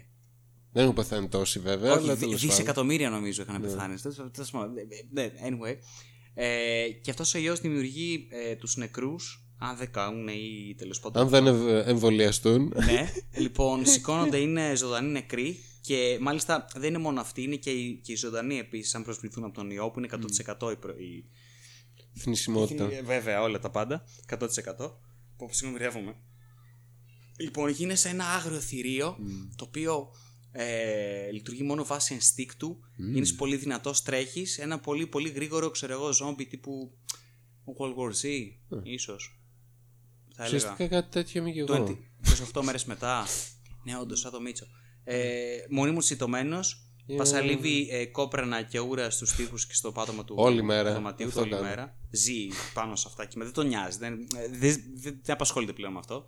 Δεν 0.76 0.84
έχουν 0.84 0.94
πεθάνει 0.96 1.28
τόσοι 1.28 1.58
βέβαια. 1.58 1.92
όχι, 1.92 2.02
αλλά 2.02 2.12
δι- 2.14 2.20
τέλος 2.24 2.34
πάντων. 2.40 2.48
δισεκατομμύρια 2.50 3.10
νομίζω 3.10 3.42
είχαν 3.42 3.60
πεθάνει. 3.60 3.96
Τέλος- 4.00 4.30
τέλος 4.32 4.50
πάντων, 4.50 4.74
Ναι, 5.12 5.30
anyway. 5.48 5.74
Ε, 6.34 6.88
και 7.02 7.10
αυτός 7.10 7.34
ο 7.34 7.38
ιό 7.38 7.54
δημιουργεί 7.54 8.28
ε, 8.30 8.54
τους 8.56 8.76
νεκρούς, 8.76 9.46
αν 9.58 9.76
δεν 9.76 9.90
κάνουν 9.92 10.28
ή 10.28 10.74
τέλος 10.76 11.00
πάντων. 11.00 11.22
Αν 11.22 11.28
δεν 11.28 11.46
ευ- 11.46 11.88
εμβολιαστούν. 11.88 12.72
ναι, 12.84 13.12
λοιπόν, 13.42 13.86
σηκώνονται, 13.86 14.36
είναι 14.36 14.74
ζωντανοί 14.76 15.10
νεκροί 15.10 15.58
και 15.80 16.18
μάλιστα 16.20 16.66
δεν 16.76 16.88
είναι 16.88 16.98
μόνο 16.98 17.20
αυτοί, 17.20 17.42
είναι 17.42 17.56
και 17.56 17.70
οι, 17.70 18.00
και 18.04 18.12
οι 18.12 18.16
ζωντανοί 18.16 18.58
επίσης, 18.58 18.94
αν 18.94 19.02
προσβληθούν 19.04 19.44
από 19.44 19.54
τον 19.54 19.70
ιό, 19.70 19.90
που 19.90 19.98
είναι 19.98 20.08
100% 20.10 20.70
η, 20.72 20.76
προ- 20.76 20.98
η, 21.00 21.24
Θνησιμότητα. 22.18 22.84
ε, 22.92 23.02
Βέβαια, 23.02 23.42
όλα 23.42 23.58
τα 23.58 23.70
πάντα. 23.70 24.04
100%. 24.38 24.46
Πω, 25.36 25.48
συγγνώμη, 25.50 25.84
ρεύομαι. 25.84 26.14
Λοιπόν, 27.38 27.68
γίνεσαι 27.70 28.08
ένα 28.08 28.24
άγριο 28.24 28.60
θηρίο 28.60 29.16
το 29.56 29.64
οποίο 29.64 30.10
ε, 30.58 31.30
λειτουργεί 31.30 31.62
μόνο 31.62 31.84
βάσει 31.84 32.14
ενστίκτου. 32.14 32.78
Είναι 33.14 33.26
πολύ 33.36 33.56
δυνατός, 33.56 34.02
τρέχεις. 34.02 34.58
Ένα 34.58 34.80
πολύ 34.80 35.06
πολύ 35.06 35.28
γρήγορο, 35.28 35.70
ξέρω 35.70 35.92
εγώ, 35.92 36.12
ζόμπι 36.12 36.46
τύπου 36.46 36.98
World 37.78 37.94
War 37.94 38.10
Z, 38.10 38.28
ίσως. 38.82 39.40
Θα 40.34 40.44
έλεγα. 40.44 40.56
Ουσιαστικά 40.56 40.88
κάτι 40.88 41.10
τέτοιο 41.10 41.40
είμαι 41.40 41.50
και 41.50 41.62
20, 41.62 41.68
εγώ. 41.68 41.98
28 42.54 42.62
μέρες 42.62 42.84
μετά. 42.84 43.26
Ναι, 43.84 43.98
όντως, 43.98 44.20
σαν 44.20 44.32
το 44.32 44.40
Μίτσο. 44.40 44.66
Ε, 45.04 45.56
μονίμω 45.70 45.98
τσιτωμένο. 45.98 46.60
Πασαλίβει 47.16 47.88
ε, 47.90 48.06
κόπρανα 48.06 48.62
και 48.62 48.78
ούρα 48.78 49.10
στους 49.10 49.32
τοίχους 49.32 49.66
και 49.66 49.74
στο 49.74 49.92
πάτωμα 49.92 50.24
του 50.24 50.34
Όλη 50.38 50.62
μέρα. 50.62 50.92
δωματίου 50.92 51.26
Αυτό 51.26 51.40
του 51.40 51.46
όλη 51.46 51.54
κάνει. 51.54 51.68
μέρα. 51.68 51.96
Ζει 52.10 52.46
πάνω 52.74 52.96
σε 52.96 53.04
αυτά 53.08 53.24
και 53.24 53.34
με 53.36 53.44
δεν 53.44 53.52
τον 53.52 53.66
νοιάζει. 53.66 53.98
Δεν, 53.98 54.12
ε, 54.12 54.48
δεν, 54.48 54.82
δεν, 54.94 55.20
δεν 55.22 55.34
απασχολείται 55.34 55.72
πλέον 55.72 55.92
με 55.92 55.98
αυτό. 55.98 56.26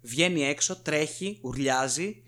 Βγαίνει 0.00 0.42
έξω, 0.42 0.76
τρέχει, 0.82 1.38
ουρλιάζει 1.42 2.22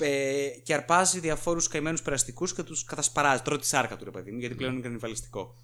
ε, 0.00 0.48
και 0.62 0.74
αρπάζει 0.74 1.20
διαφόρους 1.20 1.68
καημένους 1.68 2.02
περαστικούς 2.02 2.54
και 2.54 2.62
τους 2.62 2.84
κατασπαράζει. 2.84 3.42
Τρώει 3.42 3.58
τη 3.58 3.66
σάρκα 3.66 3.96
του, 3.96 4.04
ρε 4.04 4.10
παιδί 4.10 4.30
μου, 4.30 4.38
γιατί 4.38 4.54
πλέον 4.54 4.72
είναι 4.72 4.82
κανιβαλιστικό. 4.82 5.54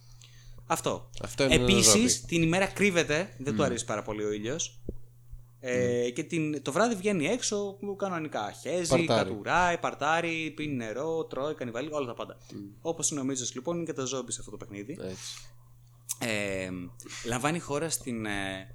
Αυτό. 0.66 1.10
Αυτό 1.22 1.44
είναι 1.44 1.54
ένα 1.54 1.62
Επίσης, 1.62 2.14
ζόμπι. 2.14 2.26
την 2.26 2.42
ημέρα 2.42 2.66
κρύβεται, 2.66 3.34
δεν 3.38 3.56
του 3.56 3.62
αρέσει 3.62 3.84
πάρα 3.84 4.02
πολύ 4.02 4.24
ο 4.24 4.32
ήλιος. 4.32 4.80
Ε, 5.60 6.10
Και 6.10 6.22
την, 6.22 6.62
το 6.62 6.72
βράδυ 6.72 6.94
βγαίνει 6.94 7.26
έξω 7.26 7.78
κανονικά. 7.96 8.52
Χέζει, 8.52 8.88
Παρτάρει. 8.88 9.28
κατουράει, 9.28 9.78
παρτάρει, 9.78 10.52
πίνει 10.56 10.74
νερό, 10.74 11.24
τρώει, 11.24 11.54
κανιβαλί, 11.54 11.88
όλα 11.92 12.06
τα 12.06 12.14
πάντα. 12.14 12.36
Όπως 12.80 13.10
είναι 13.10 13.20
ο 13.20 13.24
Μίτσος, 13.24 13.54
λοιπόν, 13.54 13.76
είναι 13.76 13.84
και 13.84 13.92
τα 13.92 14.04
ζόμπι 14.04 14.32
σε 14.32 14.38
αυτό 14.40 14.50
το 14.50 14.56
παιχνίδι. 14.56 14.98
Έτσι. 15.00 15.46
Ε, 16.18 16.70
λαμβάνει 17.26 17.58
χώρα 17.58 17.90
στην, 17.90 18.26
ε, 18.26 18.74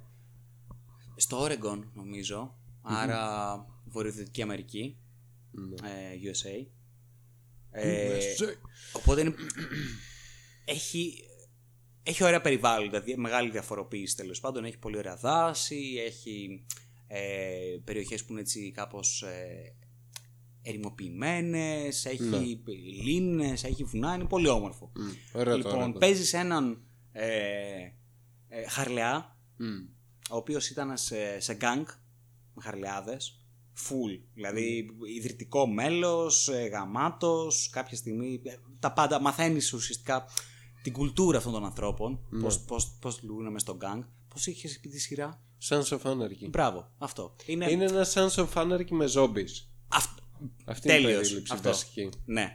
στο 1.16 1.44
Oregon, 1.46 1.82
νομίζω. 1.94 2.54
Άρα 2.82 3.66
Βορειοδυτική 3.84 4.42
Αμερική. 4.42 4.96
Ε, 5.82 6.30
USA. 6.32 6.66
Ε, 7.70 8.18
Οπότε 8.92 9.20
είναι, 9.20 9.34
έχει, 10.64 11.24
έχει 12.02 12.24
ωραία 12.24 12.40
περιβάλλοντα, 12.40 13.00
δι- 13.00 13.16
μεγάλη 13.16 13.50
διαφοροποίηση 13.50 14.16
τέλος 14.16 14.40
πάντων. 14.40 14.64
Έχει 14.64 14.78
πολύ 14.78 14.96
ωραία 14.96 15.16
δάση, 15.16 15.94
έχει 16.06 16.64
ε, 17.06 17.76
περιοχές 17.84 18.24
που 18.24 18.32
είναι 18.32 18.40
έτσι 18.40 18.70
κάπως 18.70 19.22
ε, 19.22 19.74
ερημοποιημένες, 20.62 22.04
έχει 22.04 22.22
Ναι. 22.22 22.38
λίμνες, 23.04 23.64
έχει 23.64 23.84
βουνά, 23.84 24.14
είναι 24.14 24.24
πολύ 24.24 24.48
όμορφο. 24.48 24.92
Ωραία 25.32 25.56
λοιπόν, 25.56 25.72
τώρα. 25.72 25.92
παίζεις 25.92 26.32
έναν 26.32 26.82
ε, 27.12 27.28
ε, 28.48 28.68
Χαρλεά, 28.68 29.36
Μμ. 29.56 29.66
ο 30.30 30.36
οποίος 30.36 30.70
ήταν 30.70 30.96
σε, 30.96 31.40
σε 31.40 31.54
γκάγκ 31.54 31.84
με 32.54 32.62
Χαρλεάδες, 32.62 33.41
full, 33.76 34.20
δηλαδή 34.34 34.90
ιδρυτικό 35.16 35.66
μέλος, 35.66 36.48
ε, 36.48 36.66
γαμάτος, 36.66 37.68
κάποια 37.72 37.96
στιγμή, 37.96 38.40
ε, 38.44 38.54
τα 38.78 38.92
πάντα, 38.92 39.20
μαθαίνεις 39.20 39.72
ουσιαστικά 39.72 40.24
την 40.82 40.92
κουλτούρα 40.92 41.38
αυτών 41.38 41.52
των 41.52 41.64
ανθρώπων, 41.64 42.20
πώς, 42.40 42.60
πώς, 42.60 42.96
πώς 43.00 43.20
λειτουργούν 43.22 43.52
μες 43.52 43.62
στο 43.62 43.74
γκάγκ, 43.76 44.02
πώς 44.28 44.46
είχες 44.46 44.80
πει 44.80 44.88
τη 44.88 44.98
σειρά; 45.00 45.42
Sons 45.68 45.84
of 45.84 45.98
Anarchy. 46.02 46.48
Μπράβο, 46.50 46.90
αυτό. 46.98 47.36
Είναι, 47.46 47.70
Είναι 47.70 47.84
ένα 47.84 48.06
Sons 48.14 48.34
of 48.34 48.48
Anarchy 48.54 48.90
με 48.90 49.06
zombies. 49.14 49.66
αυτό. 49.88 50.22
Αυτή 50.64 50.88
είναι 50.88 50.98
η 50.98 51.00
Τέλειος, 51.02 51.20
περίληψη 51.22 51.52
αυτό. 51.52 51.68
βασική. 51.68 52.08
Ναι. 52.24 52.54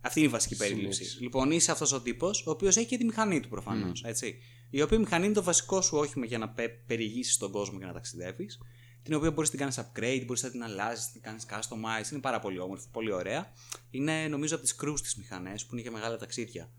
Αυτή 0.00 0.18
είναι 0.18 0.28
η 0.28 0.32
βασική 0.32 0.56
περίληψη. 0.56 1.22
Λοιπόν, 1.22 1.50
είσαι 1.50 1.70
αυτός 1.70 1.92
ο 1.92 2.00
τύπος, 2.00 2.46
ο 2.46 2.50
οποίος 2.50 2.76
έχει 2.76 2.86
και 2.86 2.96
τη 2.96 3.04
μηχανή 3.04 3.40
του 3.40 3.48
προφανώς. 3.48 4.02
έτσι. 4.04 4.38
Η 4.70 4.82
οποία 4.82 4.98
μηχανή 4.98 5.24
είναι 5.24 5.34
το 5.34 5.42
βασικό 5.42 5.80
σου 5.80 5.96
όχημα 5.96 6.26
για 6.26 6.38
να 6.38 6.48
πε- 6.48 6.86
περιηγήσεις 6.86 7.36
τον 7.36 7.50
κόσμο 7.50 7.78
και 7.78 7.84
να 7.84 7.92
ταξιδεύεις. 7.92 8.58
Την 9.06 9.14
οποία 9.14 9.30
μπορείς 9.30 9.52
να 9.52 9.56
την 9.56 9.58
κάνεις 9.58 9.78
upgrade, 9.80 10.22
μπορείς 10.26 10.42
να 10.42 10.50
την 10.50 10.62
αλλάζεις, 10.62 11.06
να 11.06 11.12
την 11.12 11.20
κάνεις 11.22 11.46
customize. 11.50 12.12
Είναι 12.12 12.20
πάρα 12.20 12.38
πολύ 12.38 12.58
όμορφη, 12.58 12.86
πολύ 12.90 13.12
ωραία. 13.12 13.52
Είναι 13.90 14.28
νομίζω 14.28 14.54
από 14.54 14.64
τις 14.64 14.76
crews 14.82 15.00
τις 15.00 15.16
μηχανές 15.16 15.64
που 15.64 15.72
είναι 15.72 15.82
για 15.82 15.90
μεγάλα 15.90 16.16
ταξίδια. 16.16 16.70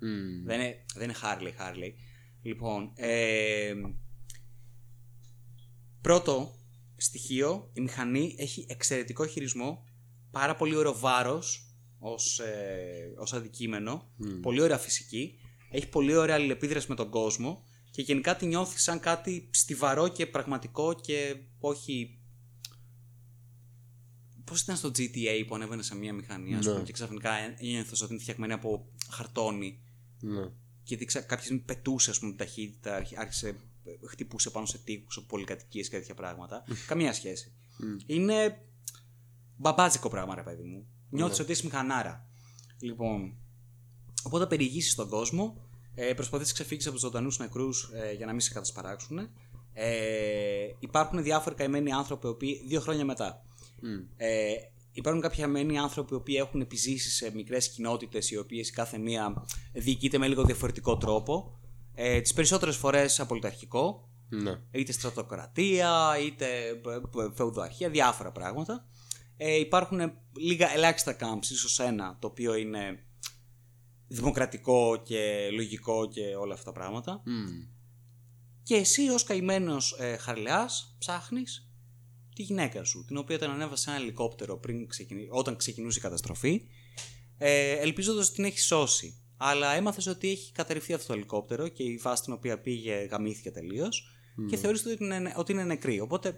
Δεν, 0.46 0.60
είναι, 0.60 0.84
δεν 0.96 1.04
είναι 1.04 1.18
Harley, 1.22 1.62
Harley. 1.62 1.94
Λοιπόν, 2.42 2.92
ε, 2.96 3.74
πρώτο 6.02 6.56
στοιχείο, 6.98 7.70
η 7.74 7.82
μηχανή 7.82 8.36
έχει 8.38 8.66
εξαιρετικό 8.70 9.26
χειρισμό, 9.26 9.84
πάρα 10.32 10.56
πολύ 10.56 10.76
ωραίο 10.76 10.98
βάρος 10.98 11.76
ως, 12.00 12.40
ε, 12.40 13.14
ως 13.18 13.34
αντικείμενο, 13.34 14.12
πολύ 14.42 14.62
ωραία 14.62 14.78
φυσική, 14.78 15.40
έχει 15.72 15.90
πολύ 15.90 16.16
ωραία 16.16 16.36
αλληλεπίδραση 16.36 16.86
με 16.90 16.96
τον 16.96 17.10
κόσμο 17.10 17.64
και 17.92 18.02
γενικά 18.02 18.36
τη 18.36 18.46
νιώθεις 18.46 18.84
σαν 18.84 19.00
κάτι 19.00 19.50
στιβαρό 19.54 20.08
και 20.08 20.28
πραγματικό 20.28 20.94
και 20.94 21.36
όχι... 21.60 22.17
Πώς 24.50 24.62
ήταν 24.62 24.76
στο 24.76 24.90
GTA 24.90 25.44
που 25.48 25.56
ανέβαινε 25.56 25.82
σε 25.82 25.96
μια 25.96 26.14
μηχανή 26.14 26.56
ας 26.56 26.66
Ναι. 26.66 26.72
πούμε, 26.72 26.84
και 26.84 26.92
ξαφνικά 26.92 27.32
ένιωθες 27.60 28.02
ότι 28.02 28.14
είναι 28.14 28.22
φτιαγμένη 28.22 28.54
από 28.54 28.88
χαρτόνι 29.10 29.80
Ναι. 30.20 30.50
και 30.84 30.98
δείξα 30.98 31.22
κάποια 31.22 31.44
στιγμή 31.46 31.62
πετούσε 31.62 32.10
ας 32.10 32.20
πούμε, 32.20 32.32
την 32.32 32.40
ταχύτητα, 32.46 32.96
άρχισε, 33.18 33.56
χτυπούσε 34.10 34.50
πάνω 34.50 34.66
σε 34.66 34.78
τείχους, 34.78 35.24
πολυκατοικίες 35.28 35.90
και 35.90 35.98
τέτοια 35.98 36.14
πράγματα. 36.14 36.64
Καμία 36.88 37.14
σχέση. 37.14 37.52
Είναι 38.06 38.62
μπαμπάτζικο 39.56 40.10
πράγμα, 40.10 40.36
ρε 40.36 40.44
παιδί 40.44 40.64
μου. 40.64 40.88
Νιώθεις 41.10 41.40
ότι 41.40 41.52
είσαι 41.52 41.66
μηχανάρα. 41.66 42.30
Λοιπόν, 42.80 43.38
οπότε 44.24 44.46
περιηγήσεις 44.46 44.96
τον 44.96 45.10
κόσμο, 45.10 45.62
ε, 45.96 46.14
προσπαθείς 46.14 46.48
να 46.48 46.54
ξεφύγεις 46.54 46.86
από 46.86 46.94
τους 46.94 47.04
ζωντανούς 47.04 47.40
νεκρούς 47.40 47.90
ε, 47.94 48.12
για 48.14 48.26
να 48.26 48.32
μην 48.32 48.42
σε 48.42 48.54
κατασπαράξουν. 48.54 49.30
Ε, 49.74 50.68
υπάρχουν 50.80 51.24
διάφοροι 51.24 51.56
καημένοι 51.56 51.92
άνθρωποι, 51.92 52.28
οι 52.28 52.30
οποίοι 52.30 52.64
δύο 52.68 52.80
χρόνια 52.80 53.06
μετά. 53.06 53.42
Ε, 54.16 54.54
υπάρχουν 54.92 55.22
κάποιοι 55.22 55.40
καημένοι 55.40 55.78
άνθρωποι 55.80 56.14
οι 56.14 56.18
οποίοι 56.18 56.36
έχουν 56.40 56.62
επιζήσει 56.62 57.10
σε 57.10 57.32
μικρές 57.34 57.70
κοινότητες, 57.70 58.32
οι 58.32 58.38
οποίες 58.38 58.72
κάθε 58.72 58.98
μία 58.98 59.46
διοικείται 59.74 60.18
με 60.18 60.28
λίγο 60.28 60.44
διαφορετικό 60.44 60.98
τρόπο. 60.98 61.60
Ε, 61.94 62.22
Τις 62.22 62.34
περισσότερες 62.34 62.76
φορές 62.76 63.20
απολυταρχικό, 63.20 64.10
Ναι. 64.30 64.60
είτε 64.72 64.92
στρατοκρατία, 64.92 66.18
είτε 66.26 66.46
ε, 66.68 66.70
ε, 66.70 67.30
φεουδοαρχία, 67.36 67.90
διάφορα 67.90 68.32
πράγματα. 68.32 68.88
Ε, 69.38 69.56
υπάρχουν 69.60 70.00
λίγα 70.40 70.74
ελάχιστα 70.74 71.16
camps, 71.20 71.44
ίσως 71.52 71.80
ένα, 71.80 72.18
το 72.22 72.28
οποίο 72.28 72.56
είναι 72.56 73.00
δημοκρατικό 74.08 75.02
και 75.06 75.50
λογικό 75.54 76.08
και 76.08 76.22
όλα 76.36 76.54
αυτά 76.54 76.72
τα 76.72 76.80
πράγματα. 76.80 77.22
Μμ. 77.26 77.46
Και 78.64 78.76
εσύ 78.76 79.10
ως 79.10 79.24
καημένος 79.24 79.96
ε, 80.00 80.18
χαρλεάς 80.18 80.96
ψάχνεις; 81.00 81.67
Τη 82.38 82.44
γυναίκα 82.44 82.84
σου, 82.84 83.06
την 83.08 83.18
οποία 83.18 83.38
την 83.38 83.50
ανέβασε 83.50 83.84
σε 83.84 83.90
ένα 83.90 84.00
ελικόπτερο 84.00 84.58
πριν 84.58 84.88
ξεκινη... 84.88 85.28
όταν 85.30 85.56
ξεκινούσε 85.56 86.00
η 86.00 86.02
καταστροφή, 86.02 86.62
ε, 87.38 87.72
ελπίζοντας 87.72 88.26
ότι 88.28 88.36
την 88.36 88.46
έχει 88.46 88.60
σώσει. 88.60 89.22
Αλλά 89.38 89.74
έμαθες 89.74 90.08
ότι 90.08 90.30
έχει 90.30 90.52
καταρριφθεί 90.52 90.94
αυτό 90.94 91.08
το 91.08 91.14
ελικόπτερο 91.14 91.68
και 91.68 91.84
η 91.84 91.98
βάση 91.98 92.22
στην 92.22 92.34
οποία 92.34 92.62
πήγε 92.62 92.96
γαμήθηκε 92.96 93.52
τελείως 93.52 94.18
και 94.50 94.58
θεωρείς 94.58 94.86
ότι 94.86 95.04
είναι, 95.04 95.34
ότι 95.36 95.52
είναι 95.52 95.64
νεκρή. 95.64 96.00
Οπότε 96.00 96.38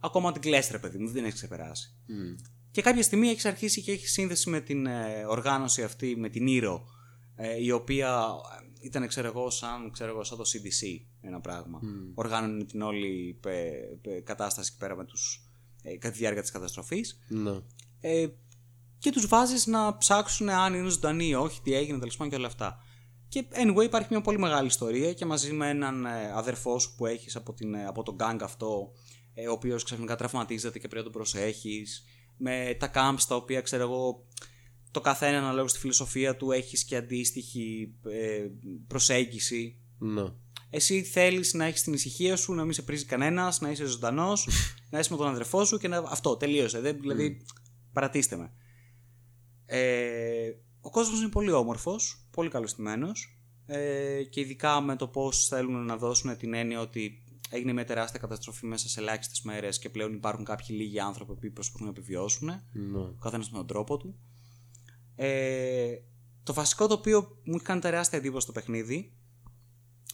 ακόμα 0.00 0.32
την 0.32 0.42
κλέστρε, 0.42 0.78
παιδί 0.78 0.98
μου, 0.98 1.04
δεν 1.04 1.14
την 1.14 1.24
έχεις 1.24 1.34
ξεπεράσει. 1.34 1.94
Μμ. 2.06 2.34
Και 2.70 2.82
κάποια 2.82 3.02
στιγμή 3.02 3.28
έχεις 3.28 3.44
αρχίσει 3.44 3.82
και 3.82 3.92
έχεις 3.92 4.12
σύνδεση 4.12 4.50
με 4.50 4.60
την 4.60 4.86
ε, 4.86 5.24
οργάνωση 5.28 5.82
αυτή, 5.82 6.16
με 6.16 6.28
την 6.28 6.46
Ήρο, 6.46 6.86
ε, 7.36 7.62
η 7.62 7.70
οποία 7.70 8.26
ε, 8.60 8.65
ήταν, 8.80 9.06
ξέρω 9.08 9.26
εγώ, 9.26 9.50
σαν, 9.50 9.90
ξέρω 9.90 10.10
εγώ, 10.10 10.24
σαν 10.24 10.38
το 10.38 10.44
CDC 10.46 11.06
ένα 11.20 11.40
πράγμα. 11.40 11.80
Οργάνωνε 12.14 12.64
την 12.64 12.82
όλη 12.82 13.40
ε, 13.46 13.70
ε, 14.02 14.20
κατάσταση 14.20 14.70
εκεί 14.72 14.78
πέρα 14.78 14.96
με 14.96 15.04
τους, 15.04 15.50
ε, 15.82 15.96
κατά 15.96 16.12
τη 16.12 16.18
διάρκεια 16.18 16.42
της 16.42 16.50
καταστροφής. 16.50 17.18
Ναι. 17.28 17.60
Ε, 18.00 18.26
και 18.98 19.10
τους 19.10 19.26
βάζεις 19.26 19.66
να 19.66 19.96
ψάξουν 19.96 20.48
αν 20.48 20.74
είναι 20.74 20.88
ζωντανοί 20.88 21.26
ή 21.26 21.34
όχι, 21.34 21.60
τι 21.62 21.74
έγινε, 21.74 21.98
τέλος 21.98 22.16
πάντων 22.16 22.32
και 22.32 22.38
όλα 22.38 22.46
αυτά. 22.46 22.78
Και 23.28 23.44
anyway, 23.52 23.84
υπάρχει 23.84 24.08
μια 24.10 24.20
πολύ 24.20 24.38
μεγάλη 24.38 24.66
ιστορία 24.66 25.12
και 25.12 25.24
μαζί 25.24 25.52
με 25.52 25.68
έναν 25.68 26.04
ε, 26.04 26.32
αδερφό 26.34 26.78
σου 26.78 26.94
που 26.94 27.06
έχεις 27.06 27.36
από, 27.36 27.52
την, 27.52 27.74
ε, 27.74 27.86
από 27.86 28.02
τον 28.02 28.16
gang 28.20 28.38
αυτό, 28.42 28.92
ε, 29.34 29.48
ο 29.48 29.52
οποίος 29.52 29.82
ξαφνικά 29.82 30.16
τραυματίζεται 30.16 30.78
και 30.78 30.88
πρέπει 30.88 31.06
να 31.06 31.12
τον 31.12 31.12
προσέχεις, 31.12 32.04
με 32.36 32.76
τα 32.78 32.90
camps 32.94 33.20
τα 33.28 33.34
οποία 33.36 33.60
ξέρω 33.60 33.82
εγώ 33.82 34.26
το 34.96 35.02
καθένα 35.02 35.38
αναλόγως 35.38 35.70
στη 35.70 35.80
φιλοσοφία 35.80 36.36
του 36.36 36.50
έχεις 36.50 36.84
και 36.84 36.96
αντίστοιχη 36.96 37.94
ε, 38.04 38.46
προσέγγιση. 38.86 39.80
Ναι. 39.98 40.24
Εσύ 40.70 41.02
θέλεις 41.02 41.54
να 41.54 41.64
έχεις 41.64 41.82
την 41.82 41.92
ησυχία 41.92 42.36
σου, 42.36 42.54
να 42.54 42.64
μην 42.64 42.72
σε 42.72 42.82
πρίζει 42.82 43.04
κανένας, 43.04 43.60
να 43.60 43.70
είσαι 43.70 43.84
ζωντανός, 43.84 44.48
να 44.90 44.98
είσαι 44.98 45.12
με 45.12 45.16
τον 45.16 45.26
αδερφό 45.26 45.64
σου 45.64 45.78
και 45.78 45.88
να... 45.88 45.98
αυτό, 45.98 46.36
τελείωσε. 46.36 46.80
Δεν, 46.80 47.00
δηλαδή, 47.00 47.40
παρατήστε 47.92 48.36
με. 48.36 48.52
Ε, 49.66 50.50
ο 50.80 50.90
κόσμος 50.90 51.20
είναι 51.20 51.28
πολύ 51.28 51.52
όμορφος, 51.52 52.28
πολύ 52.30 52.48
καλωστημένος 52.48 53.38
ε, 53.66 54.22
και 54.22 54.40
ειδικά 54.40 54.80
με 54.80 54.96
το 54.96 55.08
πώς 55.08 55.46
θέλουν 55.48 55.84
να 55.84 55.96
δώσουν 55.96 56.36
την 56.36 56.54
έννοια 56.54 56.80
ότι 56.80 57.22
έγινε 57.50 57.72
μια 57.72 57.84
τεράστια 57.84 58.20
καταστροφή 58.20 58.66
μέσα 58.66 58.88
σε 58.88 59.00
ελάχιστες 59.00 59.42
μέρες 59.42 59.78
και 59.78 59.90
πλέον 59.90 60.12
υπάρχουν 60.12 60.44
κάποιοι 60.44 60.66
λίγοι 60.70 61.00
άνθρωποι 61.00 61.34
που 61.34 61.52
προσπαθούν 61.52 61.86
να 61.86 61.92
επιβιώσουν, 61.92 62.48
Ναι. 62.72 62.98
ο 62.98 63.16
καθένας 63.20 63.50
με 63.50 63.56
τον 63.56 63.66
τρόπο 63.66 63.96
του. 63.96 64.18
Ε, 65.16 65.94
το 66.42 66.52
βασικό 66.52 66.86
το 66.86 66.94
οποίο 66.94 67.40
μου 67.44 67.54
έχει 67.54 67.64
κάνει 67.64 67.80
τεράστια 67.80 68.18
εντύπωση 68.18 68.42
στο 68.42 68.52
παιχνίδι, 68.52 69.12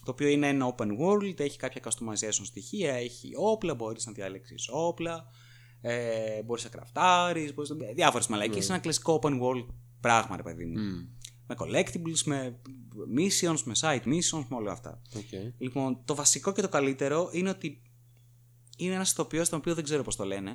το 0.05 0.11
οποίο 0.11 0.27
είναι 0.27 0.47
ένα 0.47 0.75
open 0.75 0.87
world, 0.87 1.39
έχει 1.39 1.57
κάποια 1.57 1.81
customization 1.83 2.43
στοιχεία, 2.43 2.93
έχει 2.93 3.31
όπλα, 3.35 3.75
μπορείς 3.75 4.05
να 4.05 4.11
διαλέξεις 4.11 4.67
όπλα, 4.71 5.25
ε, 5.81 6.43
μπορείς 6.43 6.63
να 6.63 6.69
κραφτάρεις, 6.69 7.53
μπορείς 7.53 7.69
να... 7.69 7.75
διάφορες 7.93 8.27
μαλακίες, 8.27 8.65
είναι 8.65 8.73
ένα 8.73 8.83
κλασικό 8.83 9.19
open 9.23 9.41
world 9.41 9.65
πράγμα, 9.99 10.35
ρε 10.35 10.43
παιδί 10.43 10.65
μου. 10.65 10.79
Μμ. 10.79 11.07
Με 11.47 11.55
collectibles, 11.57 12.21
με 12.25 12.61
missions, 13.17 13.59
με 13.63 13.73
side 13.79 14.03
missions, 14.05 14.45
με 14.49 14.55
όλα 14.55 14.71
αυτά. 14.71 15.01
Οκ. 15.15 15.53
Λοιπόν, 15.57 16.01
το 16.05 16.15
βασικό 16.15 16.51
και 16.51 16.61
το 16.61 16.69
καλύτερο 16.69 17.29
είναι 17.31 17.49
ότι 17.49 17.81
είναι 18.77 18.93
ένας 18.93 19.11
ηθοποιός 19.11 19.49
τον 19.49 19.59
οποίο 19.59 19.75
δεν 19.75 19.83
ξέρω 19.83 20.03
πώς 20.03 20.15
το 20.15 20.25
λένε, 20.25 20.51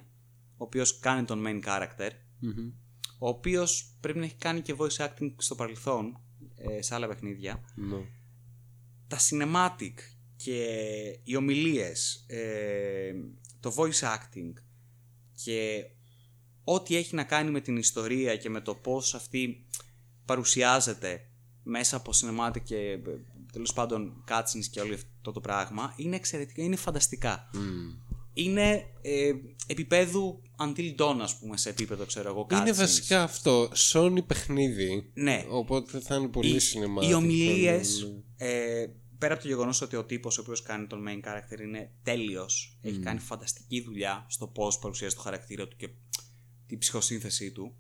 ο 0.53 0.65
οποίος 0.65 0.99
κάνει 0.99 1.25
τον 1.25 1.45
main 1.47 1.65
character, 1.65 2.11
Μμμ. 2.39 2.73
Ο 3.19 3.28
οποίος 3.28 3.97
πρέπει 4.01 4.19
να 4.19 4.24
έχει 4.24 4.35
κάνει 4.35 4.61
και 4.61 4.74
voice 4.78 5.07
acting 5.07 5.32
στο 5.36 5.55
παρελθόν, 5.55 6.20
ε, 6.57 6.82
σε 6.82 6.95
άλλα 6.95 7.09
παιχνίδια. 7.09 7.65
Ναι. 7.74 7.97
Τα 9.09 9.19
cinematic 9.31 9.95
και 10.36 10.65
οι 11.24 11.36
ομιλίες, 11.36 12.24
ε, 12.27 13.12
το 13.61 13.74
voice 13.77 14.15
acting 14.15 14.53
και 15.45 15.85
ό,τι 16.65 16.97
έχει 16.97 17.15
να 17.15 17.24
κάνει 17.24 17.51
με 17.51 17.61
την 17.61 17.77
ιστορία 17.77 18.36
και 18.36 18.51
με 18.51 18.61
το 18.61 18.74
πώς 18.74 19.15
αυτή 19.15 19.66
παρουσιάζεται 20.24 21.28
μέσα 21.62 21.97
από 21.97 22.11
cinematic 22.15 22.62
και 22.65 22.77
ε, 22.77 23.01
τέλος 23.53 23.73
πάντων 23.73 24.24
cutscenes 24.28 24.65
και 24.70 24.81
όλο 24.81 24.95
αυτό 24.95 25.32
το 25.32 25.40
πράγμα 25.40 25.95
είναι 25.97 26.16
εξαιρετικά, 26.16 26.62
είναι 26.62 26.77
φανταστικά. 26.77 27.51
Μμ. 27.53 28.07
Είναι 28.32 28.84
ε, 29.02 29.32
επίπεδου 29.66 30.42
Until 30.59 30.94
Dawn 30.98 31.16
ας 31.20 31.38
πούμε 31.38 31.56
σε 31.56 31.68
επίπεδο 31.68 32.05
ξέρω 32.06 32.28
εγώ 32.28 32.46
Είναι 32.52 32.70
cutscenes. 32.70 32.74
βασικά 32.76 33.22
αυτό. 33.22 33.70
Sony 33.92 34.26
παιχνίδι. 34.26 35.10
Ναι. 35.14 35.44
Οπότε 35.48 36.00
θα 36.00 36.14
είναι 36.14 36.28
πολύ 36.28 36.55
οι, 36.55 36.59
σημαντικό. 36.59 37.10
οι 37.12 37.14
ομιλίες. 37.14 38.12
Ε, 38.36 38.86
πέρα 39.18 39.32
από 39.34 39.42
το 39.42 39.48
γεγονός 39.48 39.80
ότι 39.80 39.96
ο 39.96 40.05
τύπος 40.05 40.38
ο 40.38 40.40
οποίος 40.40 40.62
κάνει 40.62 40.86
τον 40.86 41.05
main 41.09 41.28
character 41.28 41.60
είναι 41.60 41.90
τέλειος, 42.02 42.78
έχει 42.82 42.98
κάνει 42.98 43.18
φανταστική 43.18 43.80
δουλειά 43.82 44.26
στο 44.28 44.46
πώς 44.46 44.78
παρουσιάζει 44.78 45.14
το 45.14 45.20
χαρακτήρα 45.20 45.68
του 45.68 45.76
και 45.76 45.88
την 46.66 46.78
ψυχοσύνθεσή 46.78 47.52
του. 47.52 47.74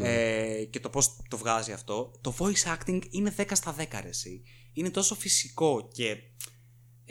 Ε, 0.00 0.64
και 0.70 0.80
το 0.80 0.88
πώς 0.88 1.16
το 1.28 1.36
βγάζει 1.36 1.72
αυτό. 1.72 2.12
Το 2.20 2.34
voice 2.38 2.76
acting 2.76 3.00
είναι 3.10 3.34
10 3.36 3.44
στα 3.52 3.76
10 3.78 3.84
ρε, 4.02 4.08
εσύ. 4.08 4.42
Είναι 4.72 4.90
τόσο 4.90 5.14
φυσικό 5.14 5.88
και 5.92 6.16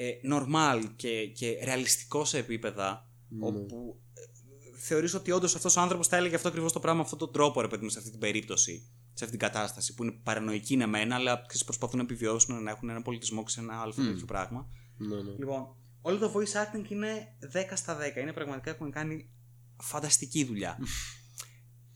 ε, 0.03 0.33
normal 0.33 0.83
και, 0.95 1.27
και 1.27 1.59
ρεαλιστικό 1.63 2.25
σε 2.25 2.37
επίπεδα 2.37 3.09
όπου 3.39 3.99
ε, 4.13 4.77
θεωρείς 4.79 5.13
ότι 5.13 5.31
όντως 5.31 5.55
αυτός 5.55 5.75
ο 5.75 5.81
άνθρωπος 5.81 6.07
θα 6.07 6.17
έλεγε 6.17 6.35
αυτό 6.35 6.47
ακριβώς 6.47 6.73
το 6.73 6.79
πράγμα 6.79 6.97
με 6.99 7.03
αυτόν 7.03 7.19
τον 7.19 7.31
τρόπο, 7.31 7.61
ρε 7.61 7.67
παιδί 7.67 7.83
μου, 7.83 7.89
σε 7.89 7.97
αυτή 7.97 8.09
την 8.11 8.19
περίπτωση, 8.19 8.89
σε 9.13 9.23
αυτή 9.23 9.37
την 9.37 9.47
κατάσταση 9.47 9.93
που 9.93 10.03
είναι 10.03 10.11
παρανοϊκή 10.11 10.73
είναι 10.73 10.85
μένα, 10.85 11.15
αλλά 11.15 11.43
ξέρεις, 11.47 11.63
προσπαθούν 11.63 11.97
να 11.97 12.03
επιβιώσουν, 12.03 12.63
να 12.63 12.71
έχουν 12.71 12.89
ένα 12.89 13.01
πολιτισμό 13.01 13.47
σε 13.47 13.59
ένα 13.59 13.81
άλλο 13.81 13.93
τέτοιο 13.93 14.25
πράγμα. 14.25 14.67
Ναι, 14.97 15.15
ναι. 15.15 15.31
Λοιπόν, 15.39 15.75
όλο 16.01 16.17
το 16.17 16.33
voice 16.35 16.83
acting 16.85 16.89
είναι 16.91 17.37
10 17.53 17.57
στα 17.73 17.97
10. 17.97 18.21
Είναι 18.21 18.33
πραγματικά 18.33 18.69
έχουν 18.69 18.91
κάνει 18.91 19.29
φανταστική 19.77 20.43
δουλειά. 20.43 20.77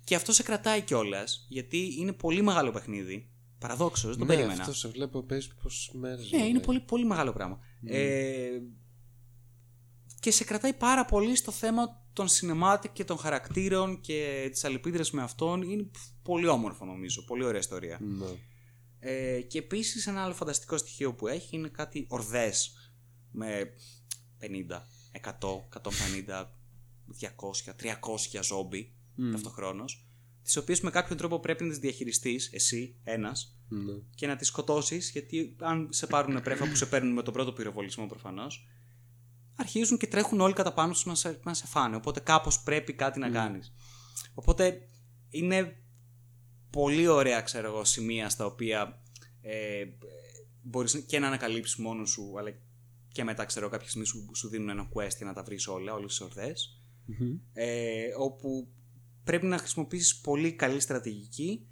και 0.04 0.16
αυτό 0.16 0.32
σε 0.32 0.44
κρατάει 0.44 0.82
κιόλας, 0.82 1.46
γιατί 1.50 1.96
είναι 2.00 2.14
πολύ 2.14 2.42
μεγάλο 2.42 2.72
παιχνίδι. 2.72 3.30
Παραδόξως, 3.60 4.10
δεν 4.10 4.20
το 4.20 4.26
Ναι, 4.26 4.36
περίμενα. 4.36 4.62
αυτό 4.62 4.74
σε 4.74 4.88
βλέπω 4.88 5.24
παίζει 5.24 5.56
πόσε 5.64 5.92
μέρες. 5.98 6.32
Ναι, 6.32 6.46
είναι 6.46 6.60
πολύ, 6.60 6.80
πολύ 6.80 7.06
μεγάλο 7.06 7.34
πράγμα. 7.34 7.60
Ε, 7.84 8.60
και 10.20 10.32
σε 10.32 10.44
κρατάει 10.44 10.74
πάρα 10.74 11.06
πολύ 11.06 11.36
στο 11.36 11.52
θέμα 11.52 12.04
των 12.14 12.28
cinematic 12.28 12.90
και 12.94 13.04
των 13.04 13.18
χαρακτήρων 13.18 14.02
και 14.02 14.48
τις 14.52 14.64
αλληλεπίδρασης 14.64 15.14
με 15.14 15.22
αυτόν. 15.22 15.62
Είναι 15.62 15.90
πολύ 16.24 16.48
όμορφο 16.48 16.86
νομίζω, 16.86 17.24
πολύ 17.26 17.44
ωραία 17.44 17.60
ιστορία. 17.60 18.00
Ναι. 18.02 18.26
Ε, 19.00 19.42
και 19.42 19.58
επίσης 19.58 20.08
ένα 20.08 20.24
άλλο 20.24 20.34
φανταστικό 20.34 20.78
στοιχείο 20.78 21.14
που 21.14 21.28
έχει 21.28 21.56
είναι 21.56 21.68
κάτι 21.68 22.06
ορδές 22.10 22.74
με 23.32 23.74
50, 24.40 24.82
100, 25.12 25.60
150, 26.28 26.46
200, 27.20 27.74
300 27.76 28.42
ζόμπι 28.42 28.94
ταυτοχρόνως 29.32 30.06
τις 30.46 30.58
οποίες 30.58 30.82
με 30.82 30.90
κάποιον 30.90 31.18
τρόπο 31.18 31.40
πρέπει 31.40 31.64
να 31.64 31.70
τις 31.70 31.78
διαχειριστείς 31.80 32.54
εσύ, 32.54 32.96
ένας 33.04 33.55
Ναι. 33.68 33.94
και 34.16 34.28
να 34.28 34.36
τις 34.36 34.48
σκοτώσεις 34.48 35.12
γιατί 35.12 35.56
αν 35.60 35.88
σε 35.92 36.08
πάρουν 36.08 36.42
πρέφα 36.42 36.70
που 36.70 36.76
σε 36.76 36.86
παίρνουν 36.86 37.14
με 37.14 37.24
τον 37.24 37.34
πρώτο 37.34 37.54
πυροβολισμό 37.54 38.08
προφανώς 38.08 38.68
αρχίζουν 39.56 39.98
και 39.98 40.08
τρέχουν 40.08 40.42
όλοι 40.42 40.54
κατά 40.54 40.74
πάνω 40.74 40.94
σου 40.94 41.08
να 41.08 41.16
σε, 41.16 41.40
να 41.44 41.54
σε 41.54 41.68
φάνε. 41.68 41.96
Οπότε 41.96 42.20
κάπως 42.20 42.64
πρέπει 42.64 42.94
κάτι 42.94 43.20
να 43.20 43.30
κάνεις. 43.30 43.74
Οπότε 44.34 44.88
είναι 45.30 45.78
πολύ 46.70 47.08
ωραία 47.08 47.42
ξέρω 47.42 47.68
εγώ 47.68 47.84
σημεία 47.84 48.30
στα 48.30 48.46
οποία 48.46 49.02
ε, 49.42 49.86
μπορείς 50.62 51.04
και 51.08 51.20
να 51.20 51.28
ανακαλύψεις 51.28 51.76
μόνος 51.76 52.10
σου 52.10 52.34
αλλά 52.38 52.50
και 53.12 53.24
μετά 53.24 53.46
ξέρω 53.46 53.70
κάποια 53.70 53.88
στιγμή 53.88 54.08
σου, 54.08 54.30
σου 54.36 54.50
δίνουν 54.50 54.70
ένα 54.70 54.90
quest 54.94 55.16
για 55.18 55.26
να 55.26 55.34
τα 55.34 55.44
βρεις 55.44 55.68
όλα 55.68 55.94
όλες 55.94 56.10
τις 56.10 56.22
ορδές. 56.22 56.82
Ε, 57.54 58.08
όπου 58.18 58.68
πρέπει 59.24 59.46
να 59.46 59.58
χρησιμοποιήσεις 59.58 60.20
πολύ 60.20 60.54
καλή 60.54 60.80
στρατηγική 60.80 61.68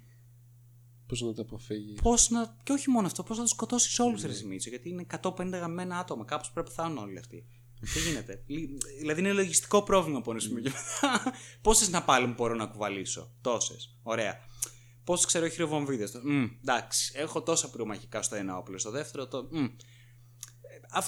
Πώς 1.14 1.22
να 1.28 1.34
τα 1.34 1.42
αποφύγει. 1.42 1.94
Πώς 2.02 2.30
να. 2.30 2.56
και 2.62 2.72
όχι 2.72 2.90
μόνο 2.90 3.06
αυτό, 3.06 3.22
πώς 3.22 3.36
να 3.36 3.42
του 3.42 3.48
σκοτώσεις 3.48 3.98
όλους, 3.98 4.22
ρε 4.22 4.32
Μίτσο. 4.46 4.68
Γιατί 4.68 4.88
είναι 4.88 5.06
150 5.22 5.48
γαμμένα 5.50 5.98
άτομα. 5.98 6.24
Κάπως 6.24 6.50
πρέπει 6.50 6.68
να 6.68 6.74
πεθάνουν 6.74 6.98
όλοι 6.98 7.18
αυτοί. 7.18 7.46
Τι 7.92 7.98
γίνεται; 8.00 8.42
Λι- 8.46 8.68
δηλαδή 8.98 9.20
είναι 9.20 9.32
λογιστικό 9.32 9.82
πρόβλημα 9.82 10.18
από 10.18 10.30
ένα 10.30 10.40
σημείο 10.40 10.62
και 10.62 10.70
μετά. 10.70 11.32
Πόσες 11.62 11.88
να 11.90 12.02
πάλι 12.02 12.26
μπορώ 12.26 12.54
να 12.54 12.66
κουβαλήσω; 12.66 13.34
Τόσες. 13.40 13.98
Ωραία. 14.02 14.38
Πόσες 15.04 15.26
ξέρω 15.26 15.48
χειροβομβίδες. 15.48 16.12
Εντάξει. 16.60 17.12
Έχω 17.16 17.42
τόσα 17.42 17.70
πυρομαχικά 17.70 18.22
στο 18.22 18.34
ένα 18.36 18.56
όπλο. 18.56 18.78
Στο 18.78 18.90
δεύτερο 18.90 19.28
το. 19.28 19.48
μμ. 19.52 19.64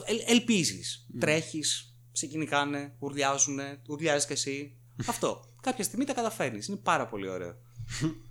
Ελ, 0.04 0.18
Ελπίζεις. 0.26 1.06
Τρέχεις, 1.20 1.96
σε 2.12 2.26
κυνηγάνε, 2.26 2.96
ουρλιάζουν, 2.98 3.58
ουρλιάζεις 3.88 4.26
κι 4.26 4.32
εσύ. 4.32 4.76
Αυτό. 5.12 5.54
Κάποια 5.62 5.84
στιγμή 5.84 6.04
τα 6.04 6.12
καταφέρνεις. 6.12 6.66
Είναι 6.66 6.76
πάρα 6.76 7.06
πολύ 7.06 7.28
ωραίο. 7.28 7.54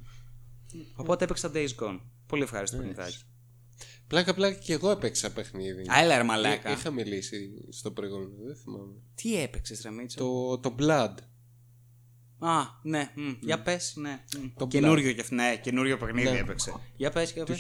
Οπότε 0.96 1.24
έπαιξα 1.24 1.52
Days 1.54 1.70
Gone. 1.80 2.00
Πολύ 2.28 2.44
ευχάριστο 2.44 2.78
παιχνιδάκι. 2.78 3.18
Πλάκα 4.08 4.34
πλάκα 4.34 4.56
και 4.60 4.74
εγώ 4.74 4.90
έπαιξα 4.92 5.34
παιχνίδι. 5.34 5.82
Α, 5.82 6.02
έλα 6.02 6.18
ρε 6.18 6.24
μαλάκα. 6.24 6.72
Είχα 6.72 6.92
μιλήσει 6.92 7.52
στο 7.70 7.92
προηγούμενο, 7.92 8.32
δεν 8.46 8.56
θυμάμαι. 8.56 8.94
Τι 9.16 9.42
έπαιξες, 9.42 9.82
Ρεμίτσο. 9.82 10.18
Το, 10.18 10.58
το 10.60 10.76
Blood. 10.80 11.14
Α, 12.40 12.62
ναι, 12.84 13.12
μ, 13.16 13.32
για 13.42 13.62
πες, 13.62 13.94
ναι. 13.96 14.24
μ. 14.40 14.46
Το 14.58 14.68
καινούριο 14.68 15.14
και 15.14 15.22
αυτό, 15.22 15.36
ναι, 15.36 15.58
καινούριο 15.62 15.98
παιχνίδι 15.98 16.30
Ναι. 16.30 16.38
έπαιξε. 16.38 16.74
Για 16.96 17.12
πες, 17.12 17.32
για 17.32 17.44
του 17.44 17.54
πε. 17.54 17.58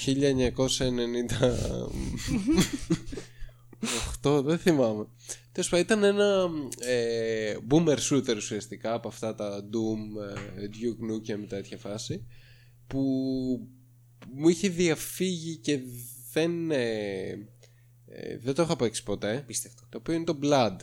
1998, 4.21 4.43
δεν 4.43 4.57
θυμάμαι. 4.57 5.07
Τέλος 5.51 5.69
πάντων, 5.69 5.85
ήταν 5.85 6.03
ένα 6.03 6.49
ε, 6.79 7.57
boomer 7.69 7.97
shooter 8.09 8.35
ουσιαστικά 8.35 8.93
από 8.93 9.07
αυτά 9.07 9.35
τα 9.35 9.59
Doom, 9.59 10.21
ε, 10.57 10.67
Duke 10.67 11.11
Nukem 11.11 11.45
τέτοια 11.47 11.77
φάση 11.77 12.25
που 12.87 13.01
μου 14.33 14.49
είχε 14.49 14.69
διαφύγει 14.69 15.57
και 15.57 15.79
δεν, 16.33 16.71
ε, 16.71 17.29
ε, 18.07 18.37
δεν 18.37 18.53
το 18.53 18.61
είχα 18.61 18.75
παίξει 18.75 19.03
ποτέ. 19.03 19.43
Πίστευτο. 19.47 19.85
Το 19.89 19.97
οποίο 19.97 20.13
είναι 20.13 20.23
το 20.23 20.39
Blood. 20.41 20.77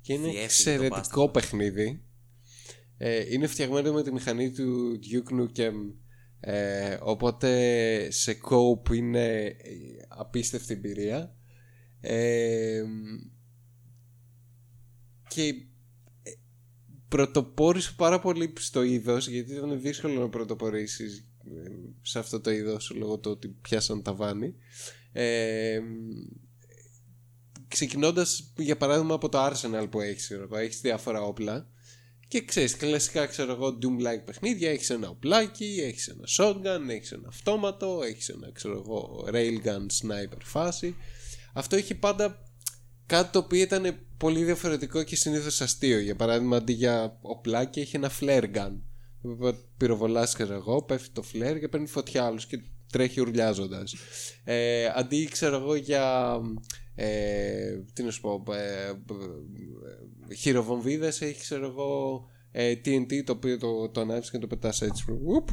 Και 0.00 0.12
είναι 0.12 0.28
Διέφυγε 0.28 0.76
το 0.76 0.84
εξαιρετικό 0.84 1.28
παιχνίδι. 1.28 2.02
Ε, 2.96 3.32
είναι 3.32 3.46
φτιαγμένο 3.46 3.92
με 3.92 4.02
τη 4.02 4.12
μηχανή 4.12 4.50
του 4.50 4.98
Duke 5.02 5.40
Nukem. 5.40 5.74
Ε, 6.40 6.98
οπότε 7.00 8.10
σε 8.10 8.38
cope 8.50 8.94
είναι 8.94 9.44
ε, 9.44 9.56
απίστευτη 10.08 10.72
εμπειρία. 10.72 11.36
Ε, 12.00 12.82
και 15.28 15.42
ε, 15.42 15.54
πρωτοπόρησε 17.14 17.92
πάρα 17.96 18.18
πολύ 18.18 18.52
στο 18.58 18.82
είδος 18.82 19.28
γιατί 19.28 19.52
ήταν 19.52 19.80
δύσκολο 19.80 20.20
να 20.20 20.28
πρωτοπορήσεις 20.28 21.26
ε, 21.44 21.70
σε 22.02 22.18
αυτό 22.18 22.40
το 22.40 22.50
είδος 22.50 22.92
λόγω 22.96 23.18
του 23.18 23.30
ότι 23.30 23.48
πιάσαν 23.48 24.02
τα 24.02 24.14
βάνη. 24.14 24.54
Ε, 25.12 25.80
ξεκινώντας 27.68 28.52
για 28.56 28.76
παράδειγμα 28.76 29.14
από 29.14 29.28
το 29.28 29.46
Arsenal 29.46 29.86
που 29.90 30.00
έχεις, 30.00 30.24
ξέρω 30.24 30.42
εγώ, 30.42 30.56
έχεις 30.56 30.80
διάφορα 30.80 31.22
όπλα 31.22 31.68
και 32.28 32.44
ξέρεις, 32.44 32.76
κλασικά 32.76 33.26
ξέρω 33.26 33.52
εγώ 33.52 33.78
Doom-like 33.82 34.24
παιχνίδια, 34.24 34.70
έχεις 34.70 34.90
ένα 34.90 35.08
οπλάκι, 35.08 35.80
έχεις 35.82 36.08
ένα 36.08 36.24
shotgun, 36.38 36.88
έχεις 36.88 37.12
ένα 37.12 37.28
αυτόματο, 37.28 38.00
έχεις 38.04 38.28
ένα 38.28 38.50
ξέρω 38.52 38.82
εγώ 38.86 39.24
railgun 39.32 39.86
sniper 40.02 40.42
φάση. 40.42 40.94
Αυτό 41.52 41.76
είχε 41.76 41.94
πάντα 41.94 42.44
κάτι 43.06 43.32
το 43.32 43.38
οποίο 43.38 43.60
ήταν 43.60 44.06
πολύ 44.24 44.44
διαφορετικό 44.44 45.02
και 45.02 45.16
συνήθως 45.16 45.60
αστείο. 45.60 45.98
Για 45.98 46.16
παράδειγμα, 46.16 46.56
αντί 46.56 46.72
για 46.72 47.18
οπλάκι 47.20 47.80
έχει 47.80 47.96
ένα 47.96 48.10
flare 48.20 48.44
gun. 48.54 48.80
Πυροβολάς 49.76 50.34
ξέρω 50.34 50.54
εγώ, 50.54 50.82
πέφτει 50.82 51.10
το 51.12 51.22
flare 51.32 51.56
και 51.60 51.68
παίρνει 51.68 51.86
φωτιά 51.86 52.24
άλλους 52.24 52.46
και 52.46 52.62
τρέχει 52.92 53.20
ουρλιάζοντας. 53.20 53.94
Ε, 54.44 54.86
αντί 54.94 55.28
ξέρω 55.28 55.56
εγώ 55.56 55.74
για 55.74 56.38
ε, 56.94 57.82
τι 57.92 58.02
να 58.02 58.10
σου 58.10 58.20
πω 58.20 58.44
ε, 58.52 58.88
ε, 60.30 60.34
χειροβομβίδες 60.34 61.20
έχει 61.20 61.40
ξέρω 61.40 61.66
εγώ 61.66 62.22
ε, 62.50 62.72
TNT 62.84 63.24
το 63.24 63.32
οποίο 63.32 63.58
το, 63.58 63.88
το 63.88 64.00
ανάβεις 64.00 64.30
και 64.30 64.38
το 64.38 64.46
πετάς 64.46 64.82
έτσι 64.82 65.04
Ουπ. 65.24 65.48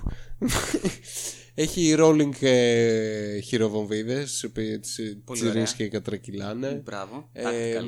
Έχει 1.53 1.95
rolling 1.97 2.41
ε, 2.41 3.39
χειροβομβίδες 3.39 4.41
οι 4.41 4.45
οποίες 4.45 4.99
Πολύ 5.25 5.39
τσιρείς 5.39 5.53
ωραία. 5.53 5.73
και 5.77 5.87
κατρακυλάνε 5.87 6.81
Μπράβο. 6.85 7.29
ε, 7.33 7.43
Tactical. 7.77 7.83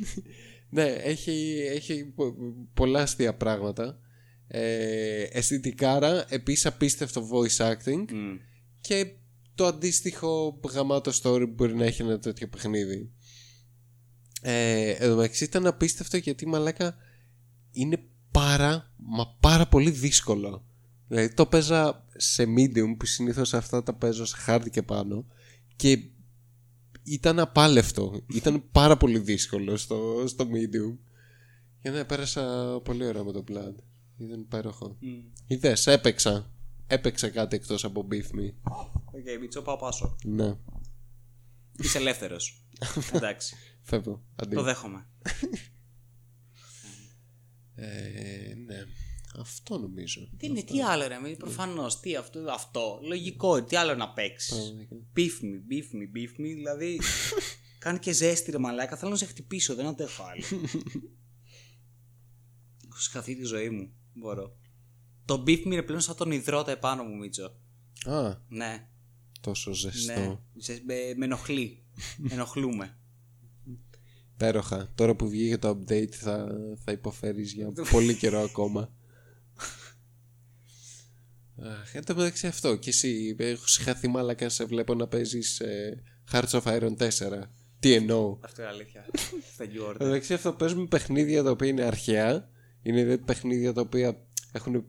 ναι, 0.70 0.82
έχει, 0.84 1.62
έχει 1.74 2.04
πο- 2.04 2.34
πολλά 2.74 3.02
αστεία 3.02 3.34
πράγματα. 3.34 4.00
Ε, 4.50 5.22
αισθητικάρα, 5.22 6.24
επίσης 6.28 6.66
απίστευτο 6.66 7.28
voice 7.32 7.66
acting 7.72 8.04
Μμ. 8.12 8.36
και 8.80 9.06
το 9.54 9.66
αντίστοιχο 9.66 10.60
γαμάτο 10.72 11.10
story 11.22 11.40
που 11.46 11.52
μπορεί 11.54 11.74
να 11.74 11.84
έχει 11.84 12.02
ένα 12.02 12.18
τέτοιο 12.18 12.48
παιχνίδι. 12.48 13.10
Ε, 14.42 14.90
εν 14.90 15.08
τω 15.08 15.16
μεταξύ 15.16 15.44
ήταν 15.44 15.66
απίστευτο 15.66 16.16
γιατί 16.16 16.46
μαλάκα 16.46 16.96
είναι 17.70 17.98
πάρα 18.30 18.92
μα 18.96 19.36
πάρα 19.40 19.66
πολύ 19.68 19.90
δύσκολο. 19.90 20.66
Δηλαδή 21.08 21.34
το 21.34 21.46
παίζα 21.46 22.04
σε 22.16 22.44
medium 22.56 22.94
που 22.98 23.06
συνήθως 23.06 23.54
αυτά 23.54 23.82
τα 23.82 23.94
παίζω 23.94 24.24
σε 24.24 24.36
hard 24.46 24.64
και 24.70 24.82
πάνω 24.82 25.26
και 25.76 25.98
ήταν 27.02 27.38
απάλευτο. 27.38 28.20
Ήταν 28.34 28.64
πάρα 28.72 28.96
πολύ 28.96 29.18
δύσκολο 29.18 29.76
στο, 29.76 30.24
στο 30.26 30.48
medium. 30.52 30.98
Και 31.80 31.90
ναι, 31.90 32.04
πέρασα 32.04 32.42
πολύ 32.84 33.06
ωραία 33.06 33.24
με 33.24 33.32
το 33.32 33.44
Blood. 33.48 33.74
Ήταν 34.18 34.40
υπέροχο. 34.40 34.96
Μμ. 35.00 35.08
Είδες, 35.46 35.86
έπαιξα. 35.86 36.52
Έπαιξα 36.86 37.28
κάτι 37.28 37.56
εκτός 37.56 37.84
από 37.84 38.06
Beef 38.10 38.38
Me. 38.38 38.52
Οκ, 39.04 39.40
Μίτσο, 39.40 39.62
πάω 39.62 39.76
πάσο. 39.76 40.16
Ναι, 40.24 40.56
Είσαι 41.78 41.98
ελεύθερος. 41.98 42.66
Εντάξει. 43.12 43.56
φεύγω. 43.82 44.24
Αντί. 44.36 44.54
Το 44.54 44.62
δέχομαι. 44.62 45.06
Ε, 47.74 48.54
ναι, 48.66 48.76
αυτό 49.40 49.78
νομίζω. 49.78 50.28
Τι 50.36 50.46
είναι, 50.46 50.62
τι 50.62 50.82
άλλο 50.82 51.06
ρε, 51.06 51.16
προφανώς. 51.38 52.00
Τι 52.00 52.16
αυτό, 52.16 52.40
αυτό. 52.50 53.00
Λογικό, 53.02 53.62
τι 53.64 53.76
άλλο 53.76 53.94
να 53.94 54.12
παίξεις. 54.12 54.56
Πραγματικά. 54.56 54.96
Beef 55.16 55.44
me, 55.44 55.72
beef 55.72 55.94
me, 55.96 56.16
beef 56.16 56.40
me. 56.40 56.54
Δηλαδή. 56.54 57.00
κάνει 57.78 57.98
και 57.98 58.12
ζέστη 58.12 58.50
ρε 58.50 58.58
μαλάκα. 58.58 58.96
Θέλω 58.96 59.10
να 59.10 59.16
σε 59.16 59.24
χτυπήσω, 59.26 59.74
δεν 59.74 59.86
αντέχω 59.86 60.22
άλλο. 60.22 60.42
Έχω 62.90 62.98
συγχαθεί 62.98 63.36
τη 63.36 63.44
ζωή 63.44 63.70
μου. 63.70 63.92
Μπορώ. 64.14 64.56
Το 65.24 65.42
beef 65.46 65.58
me 65.58 65.64
είναι 65.64 65.82
πλέον 65.82 66.00
σαν 66.00 66.16
τον 66.16 66.30
υδρότα 66.30 66.70
επάνω 66.70 67.02
μου, 67.04 67.16
Μίτσο. 67.16 67.56
Α, 68.04 68.34
Ναι, 68.48 68.88
τόσο 69.40 69.72
ζεστό. 69.72 70.12
ναι. 70.12 70.38
Σε- 70.56 70.82
με, 70.86 70.94
με 71.16 71.24
ενοχλεί. 71.24 71.84
Ενοχλούμε. 72.30 72.98
Υπέροχα. 74.34 74.92
Τώρα 74.94 75.14
που 75.16 75.28
βγήκε 75.28 75.58
το 75.58 75.68
update 75.68 76.10
θα, 76.12 76.48
θα 76.84 76.92
υποφέρεις 76.92 77.52
για 77.52 77.72
πολύ 77.90 78.14
καιρό 78.14 78.40
ακόμα. 78.40 78.92
Αχ, 81.62 81.94
Εν 81.94 82.04
τω 82.04 82.14
μεταξύ 82.14 82.46
αυτό 82.46 82.76
και 82.76 82.88
εσύ 82.90 83.36
έχω 83.38 83.66
συγχαθεί 83.66 84.08
μάλακα 84.08 84.48
σε 84.48 84.64
βλέπω 84.64 84.94
να 84.94 85.06
παίζεις 85.06 85.60
ε, 85.60 86.02
Hearts 86.32 86.48
of 86.50 86.62
Iron 86.62 86.96
4 86.96 87.08
Τι 87.78 87.92
εννοώ; 87.92 88.38
Αυτό 88.40 88.62
είναι 88.62 88.70
αλήθεια. 88.70 89.04
Thank 89.58 89.62
you, 89.62 89.66
Εν 89.66 89.74
τω 89.76 89.88
Order. 89.90 89.96
μεταξύ 89.98 90.34
αυτό 90.34 90.52
παίζουμε 90.52 90.86
παιχνίδια 90.86 91.42
τα 91.42 91.50
οποία 91.50 91.68
είναι 91.68 91.82
αρχαία 91.82 92.48
Είναι 92.82 93.02
δηλαδή 93.02 93.22
παιχνίδια 93.24 93.72
τα 93.72 93.80
οποία 93.80 94.16
έχουν 94.52 94.84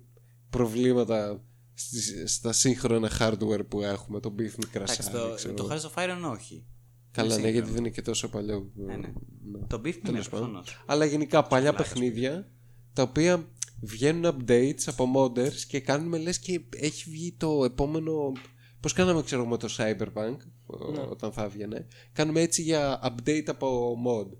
προβλήματα 0.50 1.44
στις- 1.74 2.34
στα 2.34 2.52
σύγχρονα 2.54 3.12
hardware 3.20 3.68
που 3.68 3.82
έχουμε 3.82 4.20
Το 4.20 4.30
beef 4.30 4.40
Εντάξει, 4.40 4.58
μικρασάρι 4.66 5.18
το, 5.18 5.34
ξέρω. 5.36 5.54
το 5.54 5.68
Hearts 5.72 5.82
of 5.96 6.04
Iron 6.04 6.32
όχι. 6.32 6.66
Καλά 7.12 7.34
είναι 7.34 7.42
ναι 7.44 7.50
γιατί 7.50 7.56
σύγχρονο. 7.58 7.74
δεν 7.74 7.84
είναι 7.84 7.90
και 7.90 8.02
τόσο 8.02 8.30
παλιό 8.30 8.72
Ναι, 8.76 8.96
ναι. 8.96 9.08
Ναι. 9.52 9.68
Το 9.68 9.78
beef 9.78 9.88
me 9.88 9.94
είναι 9.96 10.02
Τέλος 10.04 10.30
πάντων. 10.30 10.52
προφανώ. 10.52 10.64
Αλλά 10.86 11.06
γενικά 11.06 11.44
παλιά 11.44 11.74
παιχνίδια 11.74 12.52
τα 12.94 13.02
οποία 13.04 13.48
βγαίνουν 13.82 14.36
updates 14.48 14.82
από 14.86 15.12
modders 15.16 15.56
και 15.68 15.80
κάνουμε 15.80 16.18
λες 16.18 16.40
και 16.40 16.62
έχει 16.76 17.10
βγει 17.10 17.34
το 17.38 17.64
επόμενο 17.64 18.32
Πώς 18.80 18.94
κάναμε 18.94 19.22
ξέρω 19.24 19.46
με 19.48 19.58
το 19.58 19.68
Cyberpunk 19.78 20.38
ο- 20.66 20.92
Ναι. 20.92 21.00
όταν 21.10 21.32
θα 21.32 21.44
έβγαινε 21.44 21.88
Κάνουμε 22.14 22.42
έτσι 22.42 22.62
για 22.62 23.00
update 23.04 23.44
από 23.48 23.98
mod 24.08 24.38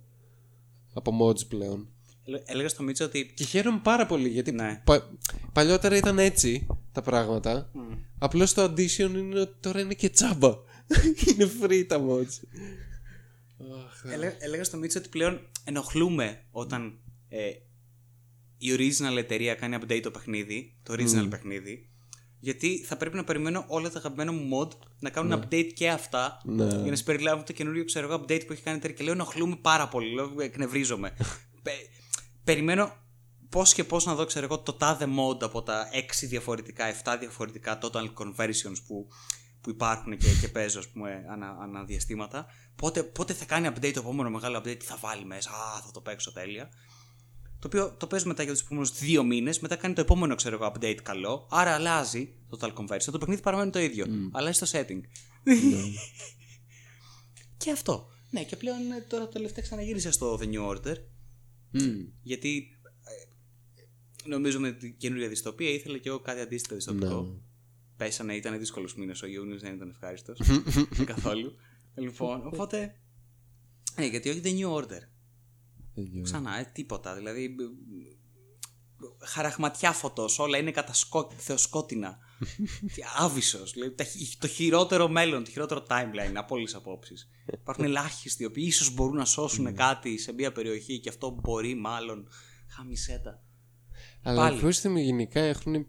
Από 0.94 1.12
mods 1.22 1.48
πλέον 1.48 1.88
Έλεγα 2.46 2.70
στο 2.70 2.84
Μίτσο 2.84 3.06
ότι. 3.06 3.32
Και 3.36 3.44
χαίρομαι 3.44 3.80
πάρα 3.84 4.06
πολύ 4.06 4.30
γιατί 4.30 4.52
Ναι. 4.52 4.82
πα- 4.86 5.10
παλιότερα 5.54 5.96
ήταν 5.96 6.20
έτσι 6.20 6.68
τα 6.92 7.02
πράγματα 7.02 7.70
Μμ. 7.74 7.80
Απλώς 8.20 8.54
το 8.54 8.64
addition 8.64 9.10
είναι 9.16 9.40
ότι 9.40 9.56
τώρα 9.60 9.80
είναι 9.80 9.94
και 9.94 10.10
τσάμπα 10.10 10.50
Είναι 11.28 11.50
free 11.62 11.86
τα 11.88 12.06
mods 12.10 12.48
Αχ, 13.86 14.04
Ελέ- 14.14 14.36
έλεγα 14.44 14.64
στο 14.64 14.78
Μίτσο 14.78 15.00
ότι 15.00 15.10
πλέον 15.10 15.40
ενοχλούμε 15.64 16.42
όταν 16.52 17.00
ε, 17.30 17.50
η 18.62 18.68
original 18.78 19.18
εταιρεία 19.18 19.56
κάνει 19.56 19.78
update 19.82 20.00
το 20.04 20.12
παιχνίδι, 20.12 20.78
το 20.84 20.94
original 20.94 21.28
παιχνίδι, 21.30 21.90
γιατί 22.40 22.84
θα 22.88 22.98
πρέπει 22.98 23.16
να 23.16 23.24
περιμένω 23.24 23.64
όλα 23.68 23.90
τα 23.90 24.00
αγαπημένα 24.00 24.32
μου 24.32 24.60
mod 24.62 24.70
να 25.00 25.10
κάνουν 25.10 25.40
update 25.44 25.72
και 25.74 25.90
αυτά 25.90 26.42
Ναι. 26.44 26.64
για 26.66 26.90
να 26.90 26.96
συμπεριλάβουν 26.96 27.46
το 27.46 27.54
καινούριο 27.54 27.86
ξέρω 27.86 28.08
εγώ, 28.08 28.16
update 28.24 28.46
που 28.48 28.54
έχει 28.54 28.62
κάνει 28.62 28.76
η 28.76 28.80
εταιρεία 28.80 28.96
και 28.98 29.04
λέω 29.04 29.14
ενοχλούμε 29.14 29.56
πάρα 29.56 29.88
πολύ, 29.88 30.14
λέω 30.14 30.34
εκνευρίζομαι. 30.42 31.14
Πε- 31.64 31.90
περιμένω 32.44 32.92
πώς 33.50 33.74
και 33.74 33.84
πώς 33.84 34.06
να 34.06 34.16
δω, 34.16 34.26
ξέρω 34.26 34.46
εγώ, 34.46 34.60
το 34.60 34.74
τάδε 34.74 35.06
mode 35.06 35.44
από 35.44 35.62
τα 35.64 35.90
6 35.94 36.28
διαφορετικά, 36.28 36.86
7 37.04 37.16
διαφορετικά 37.20 37.80
total 37.82 38.14
conversions 38.14 38.78
που, 38.88 39.08
που 39.62 39.70
υπάρχουν 39.70 40.18
και, 40.18 40.28
και 40.42 40.48
παίζω, 40.48 40.80
ας 40.80 40.88
πούμε, 40.90 41.26
ανα, 41.32 41.58
αναδιαστήματα. 41.62 42.46
Πότε, 42.76 43.04
πότε 43.04 43.34
θα 43.34 43.46
κάνει 43.46 43.68
update 43.68 43.92
το 43.94 44.00
επόμενο 44.00 44.30
μεγάλο 44.30 44.58
update, 44.58 44.80
τι 44.80 44.86
θα 44.86 44.98
βάλει 45.02 45.26
μέσα, 45.26 45.50
Α, 45.50 45.82
θα 45.86 45.92
το 45.94 46.02
παίξω 46.02 46.32
τέλεια. 46.34 46.70
Το 47.60 47.68
οποίο 47.68 47.96
το 47.98 48.08
παίζουμε 48.08 48.32
μετά 48.32 48.44
για 48.44 48.52
τους 48.52 48.62
επόμενους 48.62 48.92
δύο 48.92 49.24
μήνες, 49.24 49.60
μετά 49.60 49.76
κάνει 49.76 49.94
το 49.94 50.02
επόμενο 50.02 50.36
ξέρω 50.36 50.56
εγώ, 50.56 50.74
update 50.76 51.00
καλό, 51.04 51.48
άρα 51.52 51.74
αλλάζει 51.74 52.34
το 52.50 52.58
total 52.62 52.74
conversion. 52.74 53.12
Το 53.12 53.18
παιχνίδι 53.18 53.42
παραμένει 53.42 53.72
το 53.72 53.80
ίδιο, 53.80 54.06
mm. 54.10 54.30
αλλάζει 54.32 54.60
το 54.60 54.68
setting. 54.72 55.02
και 57.58 57.72
αυτό. 57.72 58.10
Ναι, 58.30 58.44
και 58.44 58.56
πλέον 58.56 58.92
ε, 58.92 59.06
τώρα 59.08 59.26
το 59.26 59.32
τελευταίο 59.32 59.64
ξαναγύρισα 59.64 60.12
στο 60.12 60.40
The 60.42 60.46
New 60.46 60.70
Order. 60.70 60.96
Mm. 61.74 62.08
Γιατί 62.22 62.80
ε, 63.04 64.30
νομίζω 64.30 64.60
με 64.60 64.72
την 64.72 64.98
καινούργια 64.98 65.28
δυστοπία 65.28 65.70
ήθελα 65.70 65.98
και 65.98 66.10
εγώ 66.10 66.20
κάτι 66.20 66.40
αντίστοιχο 66.40 66.76
δυστοπικό. 66.76 67.22
Ναι. 67.22 67.40
Πέσανε, 67.98 68.36
ήταν 68.36 68.60
δύσκολος 68.60 68.96
μήνε. 68.96 69.14
Ο 69.24 69.26
Ιούνιος 69.26 69.62
δεν 69.62 69.76
ήταν 69.76 69.90
ευχάριστος 69.90 70.40
καθόλου. 71.06 71.56
λοιπόν, 71.96 72.48
οπότε. 72.48 72.96
Ναι, 73.96 74.06
γιατί 74.06 74.30
όχι 74.30 74.42
The 74.44 74.60
New 74.60 74.84
Order. 74.84 75.02
Ξανά, 76.22 76.60
ε, 76.60 76.70
τίποτα. 76.74 77.16
Δηλαδή. 77.16 77.44
ε, 77.44 77.66
Χαραχματιά 79.26 79.92
φωτός, 79.92 80.40
όλα 80.40 80.58
είναι 80.58 80.72
κατασκό... 80.72 81.32
θεοσκότεινα. 81.38 82.18
Άβυσος. 83.20 83.72
Δηλαδή, 83.74 83.96
τα 83.96 84.04
χει- 84.04 84.40
το 84.40 84.48
χειρότερο 84.48 85.08
μέλλον, 85.08 85.44
το 85.44 85.50
χειρότερο 85.50 85.86
timeline 85.90 86.34
από 86.36 86.56
όλε 86.56 86.66
τι 86.66 86.74
απόψεις. 86.76 87.30
Υπάρχουν 87.54 87.84
ελάχιστοι 87.90 88.44
οι 88.44 88.46
οποίοι 88.46 88.64
ίσως 88.68 88.94
μπορούν 88.94 89.16
να 89.16 89.26
σώσουν 89.26 89.74
κάτι 89.76 90.18
σε 90.18 90.34
μια 90.34 90.52
περιοχή 90.52 91.00
και 91.00 91.10
αυτό 91.10 91.30
μπορεί 91.42 91.76
μάλλον. 91.76 92.28
Χαμισέτα. 92.68 93.44
Αλλά 94.24 94.42
Πάλι. 94.42 94.58
οι 94.58 94.60
πρόστιμοι 94.60 95.02
γενικά 95.04 95.40
έχουν 95.42 95.88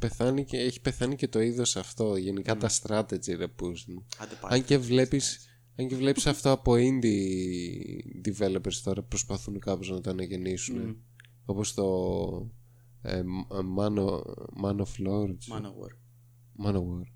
πεθάνει 0.00 0.44
και 0.44 0.56
έχει 0.58 0.80
πεθάνει 0.80 1.16
και 1.16 1.28
το 1.28 1.40
είδος 1.40 1.76
αυτό. 1.76 2.16
Γενικά 2.16 2.56
τα 2.56 2.70
strategy 2.70 3.36
ρε 3.36 3.48
Πούστη. 3.48 4.04
Άντε 4.18 4.34
πάλι. 4.40 4.54
Αν 4.54 4.64
και 4.64 4.78
βλέπεις 4.78 5.47
αν 5.78 5.88
και 5.88 5.96
βλέπεις 5.96 6.26
αυτό 6.26 6.50
από 6.50 6.72
indie 6.76 8.28
developers 8.28 8.74
τώρα 8.84 9.02
προσπαθούν 9.02 9.58
κάπως 9.58 9.90
να 9.90 10.00
το 10.00 10.10
αναγεννήσουν 10.10 11.02
όπως 11.44 11.74
το 11.74 11.84
ε, 13.02 13.22
Man, 13.78 13.94
of, 13.96 14.20
Man 14.62 14.76
of 14.76 15.06
Lords 15.06 15.48
Manowar. 15.52 15.92
Man 16.64 16.74
of 16.74 16.82
War 16.82 17.06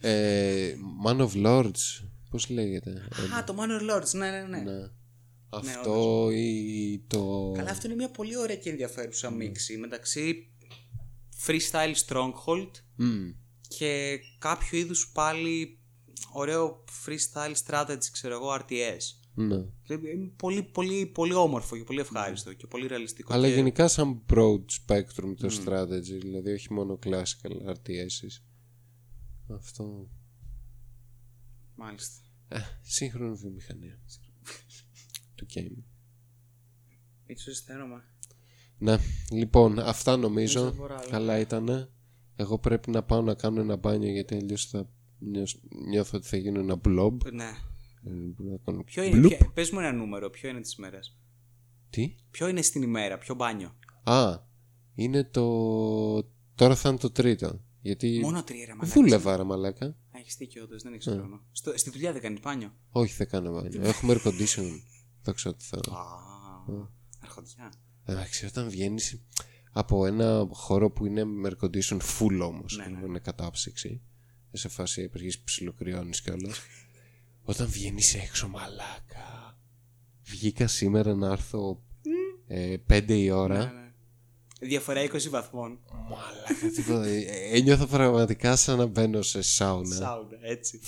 ε, 0.00 0.74
Man 1.06 1.16
of 1.16 1.30
Lords 1.46 2.04
πώς 2.30 2.48
λέγεται; 2.48 2.90
Ε, 2.90 3.36
Α, 3.36 3.44
το 3.44 3.56
Manor 3.58 3.90
Lords, 3.90 4.10
ναι, 4.12 4.30
ναι, 4.30 4.42
ναι. 4.42 4.58
ναι. 4.58 4.90
αυτό 5.48 6.28
ή 6.32 6.98
το 7.06 7.52
Καλά, 7.56 7.70
αυτό 7.70 7.86
είναι 7.86 7.96
μια 7.96 8.10
πολύ 8.10 8.36
ωραία 8.36 8.56
και 8.56 8.70
ενδιαφέρουσα 8.70 9.30
μίξη 9.30 9.76
μεταξύ 9.76 10.50
freestyle 11.46 11.94
stronghold 12.06 12.70
Μμ. 12.96 13.30
και 13.68 14.18
κάποιο 14.38 14.78
είδους 14.78 15.10
πάλι 15.12 15.78
ωραίο 16.32 16.84
freestyle 17.06 17.54
strategy, 17.66 18.04
ξέρω 18.12 18.34
εγώ, 18.34 18.54
RTS. 18.54 19.00
ναι. 19.34 19.64
Δηλαδή, 19.86 20.10
Είναι 20.10 20.32
πολύ, 20.36 20.62
πολύ, 20.62 21.06
πολύ 21.06 21.34
όμορφο 21.34 21.76
και 21.76 21.84
πολύ 21.84 22.00
ευχάριστο 22.00 22.52
και 22.52 22.66
πολύ 22.66 22.86
ρεαλιστικό. 22.86 23.32
Αλλά 23.34 23.48
και... 23.48 23.54
γενικά 23.54 23.88
σαν 23.88 24.22
broad 24.32 24.64
spectrum 24.86 25.34
το 25.38 25.48
strategy, 25.64 26.18
δηλαδή 26.20 26.52
όχι 26.52 26.72
μόνο 26.72 26.98
classical 27.04 27.68
RTSs. 27.68 28.42
Αυτό. 29.54 30.08
Μάλιστα. 31.74 32.22
Ε, 32.48 32.58
σύγχρονη 32.82 33.36
βιομηχανία. 33.36 33.98
του 35.34 35.46
game. 35.54 35.82
Μίτσο, 37.26 37.50
αισθάνομαι. 37.50 38.04
Ναι, 38.78 38.96
λοιπόν, 39.30 39.78
αυτά 39.78 40.16
νομίζω. 40.16 40.58
Νομίζω 40.60 40.76
μπορώ 40.80 40.94
άλλο. 40.96 41.08
Καλά 41.10 41.38
ήτανε. 41.38 41.88
Εγώ 42.36 42.58
πρέπει 42.58 42.90
να 42.90 43.02
πάω 43.02 43.22
να 43.22 43.34
κάνω 43.34 43.60
ένα 43.60 43.76
μπάνιο 43.76 44.10
γιατί 44.10 44.34
αλλιώς 44.34 44.66
θα 44.66 44.78
νιώσ- 44.78 44.90
νιώθω 45.88 46.18
ότι 46.18 46.26
θα 46.26 46.36
γίνω 46.36 46.60
ένα 46.60 46.80
blob. 46.88 47.16
Ναι. 47.32 47.50
Ε, 48.06 48.10
να 48.36 48.56
κάνω 48.64 48.82
Ποιο 48.84 49.02
είναι, 49.02 49.26
bloop. 49.26 49.36
ποιο, 49.38 49.50
πες 49.54 49.70
μου 49.70 49.78
ένα 49.78 49.92
νούμερο, 49.92 50.30
ποιο 50.30 50.48
είναι 50.48 50.60
της 50.60 50.74
ημέρας; 50.74 51.18
Τι; 51.90 52.14
Ποιο 52.30 52.48
είναι 52.48 52.62
στην 52.62 52.82
ημέρα, 52.82 53.18
ποιο 53.18 53.34
μπάνιο; 53.34 53.74
Α, 54.04 54.38
είναι 54.94 55.24
το. 55.24 55.42
Τώρα 56.54 56.74
θα 56.74 56.88
είναι 56.88 56.98
το 56.98 57.10
τρίτο. 57.10 57.60
Γιατί 57.80 58.20
Μόνο 58.22 58.42
τρία 58.44 58.64
ρε 58.66 58.74
μαλάκα. 58.74 58.92
δούλευα, 59.00 59.36
ρε 59.36 59.42
μαλάκα. 59.44 59.96
Έχεις 60.12 60.36
δίκιο 60.36 60.62
όντως, 60.64 60.82
δεν 60.82 60.92
έχεις 60.92 61.06
χρόνο. 61.06 61.40
Στο, 61.52 61.78
στη 61.78 61.90
δουλειά 61.90 62.12
δεν 62.12 62.20
κάνεις 62.20 62.40
μπάνιο; 62.40 62.72
Όχι, 62.90 63.14
δεν 63.14 63.28
κάνω 63.28 63.52
μπάνιο. 63.52 63.80
Έχουμε 63.88 64.14
air 64.14 64.26
condition. 64.28 64.64
Δόξα 65.22 65.50
τω 65.50 65.60
Θεώ. 65.60 65.94
Α, 65.94 66.04
αρχοντιά. 67.20 67.72
Εντάξει, 68.04 68.46
όταν 68.46 68.68
βγαίνεις 68.68 69.22
από 69.72 70.06
ένα 70.06 70.46
χώρο 70.50 70.90
που 70.90 71.06
είναι 71.06 71.24
με 71.24 71.50
air 71.52 71.64
condition 71.64 71.98
full 72.18 72.38
όμως, 72.42 72.76
Ναι, 72.76 72.86
ναι. 72.86 73.06
είναι 73.06 73.18
κατάψυξη, 73.18 74.02
σε 74.56 74.68
φάση 74.68 75.02
επεργή 75.02 75.32
ψιλοκριώνεις 75.44 76.20
κιόλας. 76.22 76.60
όταν 77.42 77.66
βγαίνεις 77.66 78.14
έξω, 78.14 78.48
μαλάκα. 78.48 79.58
Βγήκα 80.22 80.66
σήμερα 80.66 81.14
να 81.14 81.32
έρθω 81.32 81.82
ε, 82.46 82.76
5 82.92 83.04
η 83.08 83.30
ώρα. 83.30 83.58
Ναι, 83.58 83.64
ναι. 83.64 83.92
Διαφορά 84.60 85.02
20 85.02 85.28
βαθμών. 85.30 85.78
Μαλάκα, 85.92 86.68
τίποτα. 86.74 87.06
Ε, 87.06 87.24
Ένιωθα 87.52 87.86
πραγματικά 87.86 88.56
σαν 88.56 88.78
να 88.78 88.86
μπαίνω 88.86 89.22
σε 89.22 89.42
σάουνα. 89.42 89.94
Σάουνα, 89.94 90.38
έτσι. 90.42 90.80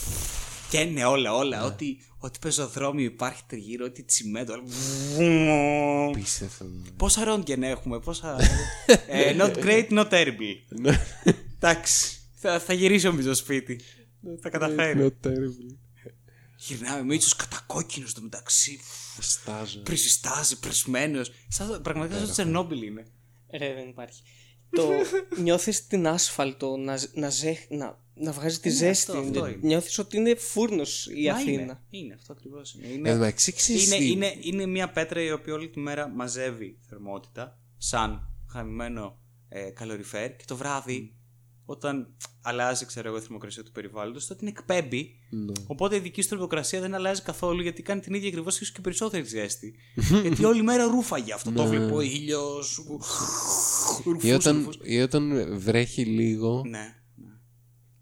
Και 0.71 0.85
ναι, 0.85 1.05
όλα, 1.05 1.35
όλα. 1.35 1.65
Ό,τι, 1.65 1.97
ό,τι 2.19 2.39
πεζοδρόμιο 2.39 3.05
υπάρχει 3.05 3.43
τριγύρω, 3.47 3.85
ό,τι 3.85 4.03
τσιμέντο. 4.03 4.53
όλα. 4.53 6.11
Πίστευτο. 6.11 6.65
Πόσα 6.97 7.25
ρόντγεν 7.25 7.63
έχουμε, 7.63 8.01
πόσα. 8.01 8.37
ε, 9.07 9.37
not 9.39 9.55
great, 9.65 9.89
not 9.89 10.09
terrible. 10.09 10.57
Ναι. 10.69 11.01
Εντάξει. 11.55 12.21
Θα, 12.39 12.61
θα 12.61 12.73
γυρίσω 12.73 13.13
με 13.13 13.23
το 13.23 13.35
σπίτι. 13.35 13.81
Θα 14.41 14.49
καταφέρει. 14.51 14.99
Not 15.23 15.27
terrible. 15.27 15.77
Γυρνάμε 16.59 17.03
Μίτσος 17.05 17.37
κατακόκκινος 17.37 18.11
στο 18.11 18.21
μεταξύ. 18.21 18.81
Στάζω. 19.21 19.81
Πρισιστάζει, 19.81 20.59
πρισμένο. 20.59 21.21
Πραγματικά 21.83 22.17
σαν 22.19 22.27
το 22.27 22.33
Τσερνόμπιλ 22.33 22.83
είναι. 22.83 23.07
Ρε, 23.53 23.75
δεν 23.75 23.89
υπάρχει. 23.89 24.23
το 24.71 24.91
νιώθεις 25.43 25.87
την 25.87 26.07
άσφαλτο 26.07 26.77
να, 26.77 26.97
ζ- 26.97 27.17
να, 27.17 27.29
ζε, 27.31 27.57
να, 27.69 27.99
να 28.15 28.33
βγάζει 28.33 28.59
τη 28.61 28.69
Είναι 28.69 28.79
ζέστη. 28.79 29.11
αυτό, 29.11 29.23
αυτό 29.23 29.47
είναι. 29.47 29.59
Νιώθεις 29.63 29.99
ότι 29.99 30.17
είναι 30.17 30.35
φούρνος 30.35 31.07
η 31.15 31.27
Μα 31.27 31.33
Αθήνα. 31.35 31.61
Είναι, 31.63 31.79
είναι 31.91 32.15
αυτό 32.15 32.33
ακριβώς. 32.33 32.75
Είναι. 32.75 32.87
Είναι, 32.87 33.09
Εν 33.09 33.15
τω 33.15 33.21
μεταξύ, 33.21 33.53
ξέρεις 33.53 33.87
είναι, 33.87 33.97
τι- 33.97 34.11
είναι, 34.11 34.35
είναι 34.41 34.67
μια 34.67 34.91
πέτρα 34.91 35.23
η 35.23 35.33
οποία 35.33 35.55
όλη 35.55 35.69
τη 35.69 35.79
μέρα 35.81 36.09
μαζεύει 36.09 36.79
θερμότητα 36.89 37.59
σαν 37.79 38.33
χαμημένο 38.51 39.19
ε, 39.49 39.71
καλοριφέρ 39.71 40.37
και 40.37 40.45
το 40.47 40.57
βράδυ 40.57 41.16
όταν 41.69 42.15
αλλάζει 42.43 42.87
ξέρω 42.87 43.09
εγώ, 43.09 43.17
η 43.17 43.21
θερμοκρασία 43.21 43.63
του 43.63 43.73
περιβάλλοντος 43.73 44.27
τότε 44.27 44.39
την 44.39 44.49
εκπέμπει 44.49 45.11
Ναι. 45.31 45.53
οπότε 45.67 45.97
η 45.97 45.99
δική 45.99 46.23
σου 46.23 46.29
θερμοκρασία 46.29 46.81
δεν 46.81 46.95
αλλάζει 46.95 47.23
καθόλου 47.23 47.63
γιατί 47.63 47.83
κάνει 47.83 48.01
την 48.01 48.15
ίδια 48.15 48.29
ακριβώς 48.29 48.55
ίσως 48.57 48.73
και 48.73 48.81
περισσότερη 48.81 49.25
ζέστη 49.25 49.75
γιατί 50.23 50.45
όλη 50.45 50.63
μέρα 50.63 50.85
ρούφαγε 50.85 51.33
αυτό 51.33 51.53
το 51.53 51.65
βλέπω 51.67 52.01
ήλιος 52.01 52.81
Ή 54.21 54.33
όταν, 54.33 54.73
ή 54.83 55.01
όταν 55.01 55.55
βρέχει 55.59 56.05
λίγο 56.05 56.63
ναι, 56.69 56.95
ναι. 57.15 57.33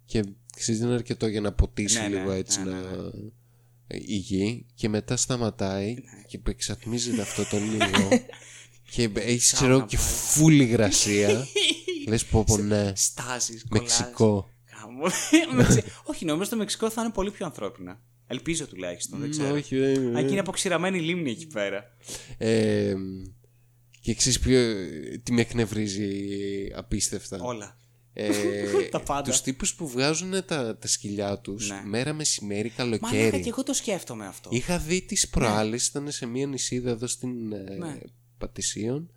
και 0.04 0.24
ξέρεις 0.56 0.80
δεν 0.80 0.88
είναι 0.88 0.96
αρκετό 0.98 1.26
για 1.26 1.40
να 1.40 1.52
ποτίσει 1.52 1.98
Ναι, 2.00 2.08
ναι, 2.08 2.18
λίγο 2.18 2.30
έτσι 2.30 2.62
ναι, 2.62 2.70
να... 2.70 2.80
ναι, 2.80 2.96
ναι. 2.96 3.96
η 3.96 4.16
γη 4.16 4.66
και 4.74 4.88
μετά 4.88 5.16
σταματάει 5.16 5.94
και 6.26 6.40
εξατμίζεται 6.48 7.22
αυτό 7.22 7.44
το 7.44 7.56
λίγο 7.58 8.08
και 8.94 9.10
έχεις 9.14 9.46
Σάουνα 9.48 9.66
ξέρω 9.74 9.86
και 9.86 9.96
πάλι. 9.96 10.08
φούλη 10.08 10.62
υγρασία 10.62 11.46
λες 12.08 12.24
πω 12.24 12.44
πω 12.44 12.56
ναι 12.56 12.92
στάζεις, 12.96 13.64
κολλάς. 13.68 13.98
Μεξικό 14.00 14.50
Γάμο. 14.80 15.02
Μεξι- 15.56 15.84
Όχι, 16.04 16.24
νομίζω 16.24 16.50
το 16.50 16.56
Μεξικό 16.56 16.90
θα 16.90 17.02
είναι 17.02 17.12
πολύ 17.12 17.30
πιο 17.30 17.46
ανθρώπινα. 17.46 18.00
Ελπίζω 18.26 18.66
τουλάχιστον, 18.66 19.18
δεν 19.20 19.30
ξέρω. 19.30 19.54
όχι 19.54 19.76
δεν 19.78 19.94
είναι. 19.94 20.18
Αν 20.18 20.24
και 20.24 20.30
είναι 20.30 20.40
αποξηραμένη 20.40 21.00
λίμνη 21.00 21.30
εκεί 21.30 21.46
πέρα. 21.46 21.84
Ε, 22.38 22.94
και 24.00 24.14
ξέρεις 24.14 24.38
ποιο, 24.38 24.74
τι 25.22 25.32
με 25.32 25.40
εκνευρίζει 25.40 26.08
απίστευτα; 26.74 27.38
Όλα. 27.40 27.76
ε, 28.12 28.30
Τα 28.90 29.00
πάντα. 29.00 29.30
τους 29.30 29.40
τύπους 29.40 29.74
που 29.74 29.88
βγάζουν 29.88 30.30
τα, 30.46 30.76
τα 30.78 30.86
σκυλιά 30.86 31.38
τους 31.38 31.68
Ναι. 31.68 31.82
μέρα 31.84 32.12
μεσημέρι 32.12 32.72
Μα 32.78 32.84
λέγα 32.84 32.98
καλοκαίρι 32.98 33.42
και 33.42 33.48
εγώ 33.48 33.62
το 33.62 33.72
σκέφτομαι 33.72 34.26
αυτό. 34.26 34.48
Είχα 34.52 34.78
δει 34.78 35.02
τις 35.02 35.28
προάλλες, 35.28 35.86
ήταν 35.86 36.10
σε 36.10 36.26
μία 36.26 36.46
νησίδα 36.46 36.90
εδώ 36.90 37.06
στην 37.06 37.52
ε, 37.52 37.76
Ναι. 37.78 37.98
Πατησίων 38.38 39.10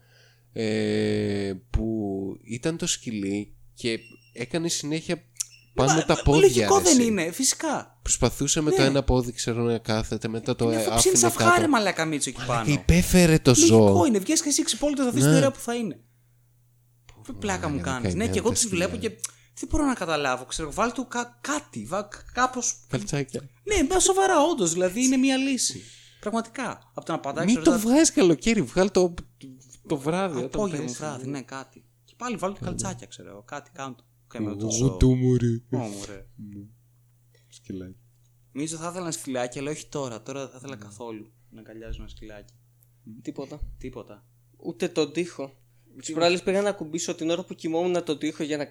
ε, 0.54 1.54
που 1.70 1.94
ήταν 2.44 2.78
το 2.78 2.88
σκυλί 2.88 3.56
και 3.74 4.00
έκανε 4.34 4.68
συνέχεια 4.70 5.24
πάνω 5.74 6.04
τα 6.08 6.22
πόδια. 6.24 6.42
Λογικό 6.42 6.78
ρε, 6.78 6.84
δεν 6.84 6.98
εσύ. 7.00 7.08
είναι, 7.08 7.32
φυσικά. 7.32 8.00
Προσπαθούσε 8.02 8.62
με 8.62 8.72
το 8.72 8.82
ένα 8.82 9.04
πόδι 9.04 9.32
ξέρω 9.32 9.64
να 9.64 9.78
κάθεται, 9.78 10.28
μετά 10.28 10.56
το 10.56 10.66
Είναι 10.66 10.76
ε, 10.76 10.78
αυτό 10.86 10.96
ψήνει 10.96 11.14
άφηνε 11.14 11.28
αυγά 11.28 11.50
ρε 11.50 11.56
κάτω. 11.56 11.68
μαλάκα 11.70 12.06
μίτσο 12.06 12.30
εκεί 12.30 12.40
Και 12.40 12.46
πάνω. 12.48 12.72
υπέφερε 12.74 13.40
το 13.40 13.54
Λογικό 13.58 13.78
ζώο. 13.78 14.06
είναι, 14.06 14.20
βγες 14.20 14.42
και 14.42 14.50
εσύ 14.50 14.64
ξυπόλυτος 14.64 15.06
θα 15.06 15.12
δεις 15.12 15.24
Ναι. 15.24 15.30
την 15.30 15.38
ώρα 15.38 15.52
που 15.52 15.60
θα 15.60 15.76
είναι. 15.76 16.00
Τι 17.26 17.34
πλάκα 17.34 17.68
μου 17.70 17.76
μαλάκα, 17.76 17.92
κάνεις. 17.92 18.04
Ναι, 18.04 18.10
καημένα 18.12 18.32
και 18.32 18.40
εγώ 18.40 18.48
τα 18.48 18.54
τις 18.54 18.64
σκυλιά. 18.64 18.88
βλέπω 18.88 19.02
και 19.02 19.10
δεν 19.60 19.70
μπορώ 19.70 19.86
να 19.86 19.94
καταλάβω. 19.94 20.46
Ξέρω, 20.46 20.74
βάλ 20.74 20.92
του 20.92 21.08
κα- 21.08 21.38
κάτι, 21.42 21.84
βα, 21.86 22.08
κάπως... 22.34 22.86
Καλτσάκια. 22.90 23.50
Ναι, 23.64 23.84
μπα 23.84 24.00
σοβαρά 24.00 24.42
όντως, 24.52 24.74
δηλαδή 24.74 25.04
είναι 25.04 25.18
μια 25.18 25.38
λύση. 25.38 25.82
Πραγματικά. 26.20 26.92
Από 26.94 27.06
το 27.06 27.12
να 27.12 27.20
πατάει, 27.20 27.46
Μην 27.46 27.56
ξέρω, 27.56 27.72
το 27.78 27.84
τα- 27.84 27.90
βγάζεις 27.90 28.12
καλοκαίρι, 28.12 28.62
βγάλ 28.62 28.92
το 28.92 29.14
Το 29.88 29.98
βράδυ, 29.98 30.36
όταν 30.38 30.46
Απόγευμα, 30.54 30.86
πέσει. 30.86 30.98
βράδυ, 30.98 31.28
ναι, 31.30 31.42
κάτι. 31.42 31.84
Και 32.06 32.14
πάλι 32.18 32.36
βάλω 32.36 32.54
και 32.54 32.60
καλτσάκια, 32.64 33.08
ξέρω 33.08 33.30
εγώ. 33.30 33.42
Κάτι 33.44 33.72
κάνω. 33.74 33.96
Κάμε 34.28 34.50
το 34.56 34.58
Εγώ 34.62 34.72
ζώο. 34.72 34.98
το 34.98 35.08
μωρέ. 35.16 35.62
Ω, 35.72 35.78
μωρέ. 35.78 36.26
Σκυλάκι. 37.50 37.96
Νομίζω 38.52 38.78
θα 38.78 38.88
ήθελα 38.88 39.02
ένα 39.04 39.12
σκυλάκι, 39.12 39.60
αλλά 39.60 39.72
όχι 39.72 39.88
τώρα. 39.88 40.22
Τώρα 40.24 40.40
δεν 40.42 40.50
θα 40.50 40.58
ήθελα 40.58 40.76
καθόλου 40.76 41.32
να 41.50 41.60
αγκαλιάζω 41.60 41.98
ένα 42.00 42.08
σκυλάκι. 42.10 42.54
Τίποτα. 43.22 43.60
Τίποτα. 43.78 44.26
Ούτε 44.58 44.88
τον 44.88 45.12
τοίχο. 45.14 45.52
Τις 46.00 46.12
προάλλες 46.14 46.44
πήγα 46.44 46.62
να 46.62 46.72
κουμπίσω 46.72 47.16
την 47.16 47.30
ώρα 47.30 47.44
που 47.46 47.54
κοιμόμουν 47.54 48.04
το 48.04 48.18
τοίχο 48.18 48.44
για 48.44 48.58
να, 48.58 48.66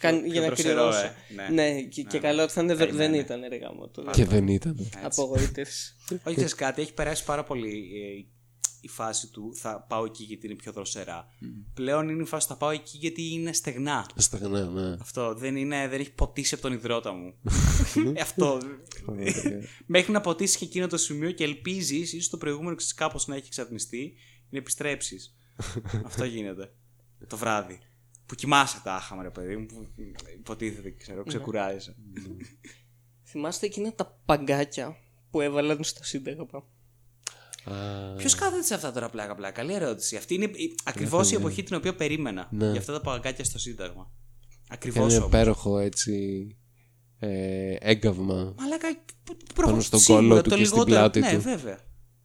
καν... 0.00 0.22
πιο 0.22 0.32
για 0.32 0.40
να 0.40 0.46
δροσερό, 0.46 0.80
κρυώσω. 0.80 1.04
ε. 1.06 1.14
Ναι. 1.34 1.48
Ναι, 1.72 1.82
και, 1.82 2.02
και 2.02 2.18
καλό 2.18 2.42
ότι 2.42 2.52
θα 2.52 2.62
είναι. 2.62 2.74
δρο- 2.74 2.88
Δεν 2.88 2.96
Περιμένε. 2.96 3.22
ήταν 3.22 3.40
ρε 3.48 3.56
γάμο. 3.56 3.88
Το... 3.88 4.02
Και 4.12 4.24
δεν 4.24 4.48
ήταν. 4.48 4.76
Απογοήτευση. 5.02 5.94
Όχι, 6.24 6.34
ξέρεις 6.34 6.54
κάτι, 6.54 6.82
έχει 6.82 6.94
περάσει 6.94 7.24
πάρα 7.24 7.44
πολύ 7.44 7.68
ε, 7.68 8.24
η 8.84 8.88
φάση 8.88 9.30
του 9.30 9.52
θα 9.54 9.86
πάω 9.88 10.04
εκεί 10.04 10.24
γιατί 10.24 10.46
είναι 10.46 10.54
πιο 10.54 10.72
δροσερά. 10.72 11.26
Πλέον 11.74 12.08
είναι 12.08 12.22
η 12.22 12.26
φάση 12.26 12.46
θα 12.46 12.56
πάω 12.56 12.70
εκεί 12.70 12.98
γιατί 12.98 13.32
είναι 13.32 13.52
στεγνά. 13.52 14.06
Στεγνά, 14.16 14.64
ναι. 14.64 14.96
Αυτό 15.00 15.34
δεν, 15.34 15.56
είναι, 15.56 15.88
δεν 15.88 16.00
έχει 16.00 16.12
ποτίσει 16.12 16.54
από 16.54 16.62
τον 16.62 16.72
υδρότα 16.72 17.12
μου. 17.12 17.34
Ε, 18.14 18.20
Αυτό. 18.20 18.60
Ωραία. 19.06 19.32
Μέχρι 19.86 20.12
να 20.12 20.20
ποτίσει 20.20 20.58
και 20.58 20.64
εκείνο 20.64 20.86
το 20.86 20.96
σημείο 20.96 21.30
και 21.30 21.44
ελπίζεις, 21.44 22.12
ίσως 22.12 22.28
το 22.28 22.36
προηγούμενο 22.36 22.74
ξέρεις 22.74 22.94
κάπως 22.94 23.26
να 23.26 23.34
έχει 23.34 23.46
εξατμιστεί, 23.46 24.14
να 24.50 24.58
επιστρέψεις. 24.58 25.36
Αυτό 26.06 26.24
γίνεται. 26.24 26.72
Το 27.26 27.36
βράδυ. 27.36 27.78
Που 28.26 28.34
κοιμάσαι 28.34 28.80
τάχα, 28.84 29.22
ρε 29.22 29.30
παιδί 29.30 29.56
μου, 29.56 29.66
που 29.66 29.88
υποτίθεται, 30.38 30.90
ξέρω, 30.90 31.24
ξεκουράζεσαι. 31.24 31.96
Θυμάστε 33.22 33.66
εκείνα 33.66 33.94
τα 33.94 34.20
παγκάκια 34.24 34.96
που 35.30 35.40
έβαλαν 35.40 35.84
στο 35.84 36.04
Σύνταγμα; 36.04 36.46
Α, 37.64 37.72
Ποιος 38.16 38.34
κάθεται 38.34 38.62
σε 38.62 38.74
αυτά 38.74 38.92
τώρα 38.92 39.08
πλάκα 39.10 39.34
πλάκα; 39.34 39.52
Καλή 39.52 39.74
ερώτηση. 39.74 40.16
Αυτή 40.16 40.34
είναι 40.34 40.50
ακριβώς 40.84 41.30
η 41.30 41.34
εποχή 41.34 41.62
την 41.62 41.76
οποία 41.76 41.94
περίμενα. 41.94 42.48
Ναι. 42.50 42.70
Για 42.70 42.80
αυτά 42.80 42.92
τα 42.92 43.00
παγκάκια 43.00 43.44
στο 43.44 43.58
Σύνταγμα. 43.58 44.10
Ακριβώς 44.68 45.10
Είναι 45.12 45.16
όμως. 45.16 45.26
υπέροχο 45.26 45.78
έτσι 45.78 46.46
ε, 47.18 47.74
έγκαυμα. 47.80 48.54
Μαλάκα. 48.58 48.88
Πάνω 49.54 49.80
στον 49.80 50.00
σίγουρα, 50.00 50.22
κόλλο 50.22 50.42
του 50.42 50.48
το 50.50 50.56
και 50.56 50.64
στην 50.64 50.76
λιγότερο. 50.76 50.98
πλάτη 51.00 51.20
ναι, 51.20 51.32
του. 51.32 51.40
βέβαια. 51.40 51.78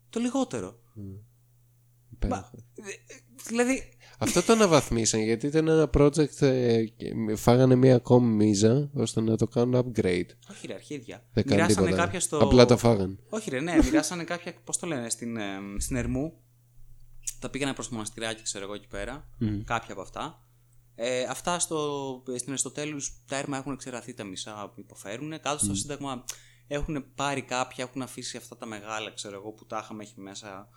Το 0.09 0.19
λιγότερο. 0.19 0.80
Υπέροχο. 2.11 2.51
Δηλαδή. 3.47 3.97
Αυτό 4.18 4.44
το 4.44 4.53
αναβαθμίσαν 4.53 5.19
γιατί 5.19 5.48
ήταν 5.48 5.68
ένα 5.68 5.89
project. 5.98 6.41
ε, 6.41 6.84
και 6.85 7.35
φάγανε 7.35 7.76
μία 7.76 7.95
ακόμη 7.95 8.34
μίζα 8.45 8.89
ώστε 8.94 9.22
να 9.22 9.38
το 9.38 9.48
κάνουν 9.48 9.76
upgrade. 9.95 10.26
Όχι, 10.52 10.68
ρε, 10.68 10.73
αρχίδια. 10.73 11.23
Δεν 11.34 11.44
κάνει 11.45 11.61
Μοιράσανε 11.61 11.85
τίποτα. 11.85 12.03
κάποια 12.03 12.19
στο. 12.19 12.38
Απλά 12.38 12.65
τα 12.65 12.77
φάγανε. 12.77 13.18
Όχι, 13.30 13.49
ρε, 13.49 13.60
ναι, 13.60 13.76
μοιράσανε 13.84 14.23
κάποια. 14.23 14.53
Πώς 14.64 14.77
το 14.77 14.88
λένε, 14.88 15.10
στην, 15.10 15.38
ε, 15.38 15.60
στην 15.77 15.95
Ερμού. 15.95 16.34
Τα 17.39 17.49
πήγανε 17.49 17.73
προς 17.73 17.88
το 17.88 17.94
μοναστηράκι, 17.94 18.41
ξέρω 18.41 18.64
εγώ 18.64 18.73
εκεί 18.73 18.88
πέρα. 18.88 19.27
Κάποια 19.64 19.94
από 19.94 20.02
αυτά. 20.02 20.41
Ε, 20.95 21.23
αυτά 21.23 21.60
στο, 21.60 22.23
στην 22.35 22.49
Αριστοτέλους 22.49 23.22
τα 23.27 23.38
έρμα 23.38 23.57
έχουν 23.57 23.73
εξεραθεί 23.73 24.14
τα 24.14 24.23
μισά 24.23 24.72
που 24.76 24.80
υποφέρουν. 24.80 25.30
Κάτω 25.41 25.57
στο 25.57 25.76
Σύνταγμα 25.76 26.23
έχουν 26.68 27.06
πάρει 27.15 27.41
κάποια, 27.41 27.84
έχουν 27.84 28.02
αφήσει 28.02 28.38
αυτά 28.38 28.57
τα 28.57 28.65
μεγάλα, 28.65 29.11
ξέρω 29.14 29.35
εγώ, 29.35 29.52
που 29.52 29.65
τα 29.65 29.81
είχαμε 29.84 30.03
έχει 30.03 30.19
μέσα 30.19 30.69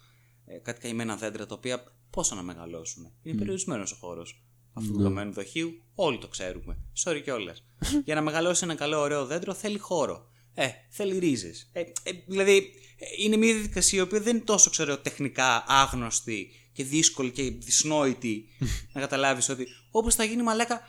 ε, 0.45 0.59
κάτι 0.59 0.81
καημένα 0.81 1.17
δέντρα 1.17 1.47
τα 1.47 1.55
οποία 1.55 1.85
πόσο 2.11 2.35
να 2.35 2.43
μεγαλώσουν. 2.43 3.13
Είναι 3.23 3.39
περιορισμένος 3.39 3.93
ο 3.93 3.97
χώρος 3.97 4.45
αυτού 4.73 4.93
του 4.93 5.03
καμένου 5.03 5.33
δοχείου. 5.33 5.83
Όλοι 5.95 6.19
το 6.19 6.29
ξέρουμε. 6.29 6.77
Sorry 7.05 7.21
κιόλας. 7.25 7.65
Για 8.05 8.15
να 8.15 8.21
μεγαλώσει 8.21 8.65
ένα 8.65 8.75
καλό, 8.75 9.01
ωραίο 9.01 9.27
δέντρο 9.27 9.55
θέλει 9.55 9.79
χώρο. 9.79 10.29
Ε, 10.55 10.69
θέλει 10.89 11.19
ρίζες. 11.19 11.71
Ε, 11.73 11.81
ε, 11.81 12.11
δηλαδή, 12.27 12.57
ε, 12.99 13.23
είναι 13.25 13.37
μια 13.37 13.53
διαδικασία 13.53 13.99
η 13.99 14.03
οποία 14.03 14.21
δεν 14.21 14.37
είναι 14.37 14.45
τόσο 14.45 14.71
ξέρω, 14.71 14.99
τεχνικά 14.99 15.65
άγνωστη 15.67 16.51
και 16.73 16.85
δύσκολη 16.85 17.31
και 17.31 17.43
δυσνόητη 17.43 18.45
να 18.93 19.01
καταλάβεις 19.01 19.49
ότι 19.49 19.67
όπως 19.91 20.15
θα 20.15 20.25
γίνει 20.25 20.43
μαλάκα. 20.43 20.81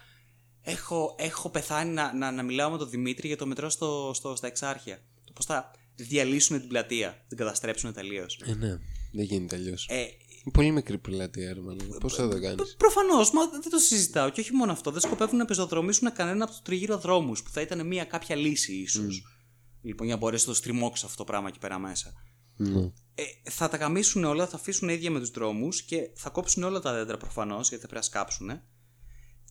Έχω, 0.64 1.16
έχω 1.20 1.50
πεθάνει 1.50 1.94
να, 1.94 2.14
να, 2.14 2.32
να 2.32 2.44
μιλάω 2.44 2.70
με 2.70 2.78
τον 2.78 2.90
Δημήτρη 2.90 3.28
για 3.28 3.38
το 3.38 3.46
μετρό 3.46 3.70
στο, 3.70 4.12
στο, 4.14 4.36
στα 4.36 4.48
Εξάρχεια. 4.48 5.02
Το 5.26 5.32
πώς 5.34 5.46
θα 5.46 5.72
διαλύσουν 5.96 6.60
την 6.60 6.68
πλατεία, 6.68 7.26
την 7.28 7.38
καταστρέψουν 7.38 7.94
τελείως. 7.94 8.42
Ε, 8.46 8.54
ναι, 8.54 8.80
δεν 9.12 9.26
γίνεται 9.26 9.56
αλλιώ. 9.56 9.76
Ε, 9.88 10.02
Είναι 10.02 10.10
πολύ 10.54 10.72
μικρή 10.72 10.98
πλατεία, 10.98 11.54
ρε 11.54 11.60
μάλλον. 11.60 11.98
Πώς 12.00 12.16
θα 12.16 12.30
το 12.30 12.40
κάνεις; 12.40 12.76
Προφανώς, 12.78 13.32
μα 13.32 13.48
δεν 13.48 13.70
το 13.70 13.78
συζητάω. 13.78 14.30
Και 14.30 14.42
όχι 14.42 14.54
μόνο 14.54 14.72
αυτό. 14.72 14.92
Δεν 14.92 15.02
σκοπεύουν 15.02 15.38
να 15.38 15.46
πεζοδρομήσουν 15.46 16.14
κανένα 16.14 16.44
από 16.44 16.54
τους 16.54 16.62
τριγύρω 16.62 16.98
δρόμους 16.98 17.44
που 17.44 17.50
θα 17.50 17.62
ήταν 17.62 17.88
μια 17.88 18.04
κάποια 18.04 18.36
λύση, 18.36 18.74
ίσως. 18.74 19.24
Λοιπόν, 19.82 20.06
για 20.06 20.16
να 20.16 20.22
μπορέσει 20.22 20.48
να 20.48 20.54
το 20.54 20.58
στριμώξει 20.58 21.06
αυτό 21.06 21.18
το 21.18 21.24
πράγμα 21.24 21.48
εκεί 21.48 21.60
πέρα 21.60 21.80
μέσα. 21.80 22.14
Ναι. 22.56 22.92
Ε, 23.16 23.24
θα 23.50 23.70
τα 23.70 23.78
καμίσουν 23.78 24.24
όλα, 24.24 24.48
θα 24.48 24.56
αφήσουν 24.56 24.90
ίδια 24.90 25.12
με 25.12 25.20
τους 25.20 25.32
δρόμους 25.32 25.84
και 25.84 26.10
θα 26.16 26.30
κόψουν 26.30 26.64
όλα 26.64 26.80
τα 26.80 26.94
δέντρα 26.94 27.18
προφανώς, 27.18 27.70
γιατί 27.70 27.84
θα 27.84 27.90
πρέπει 27.90 28.06
να 28.06 28.12
σκάψουν. 28.12 28.62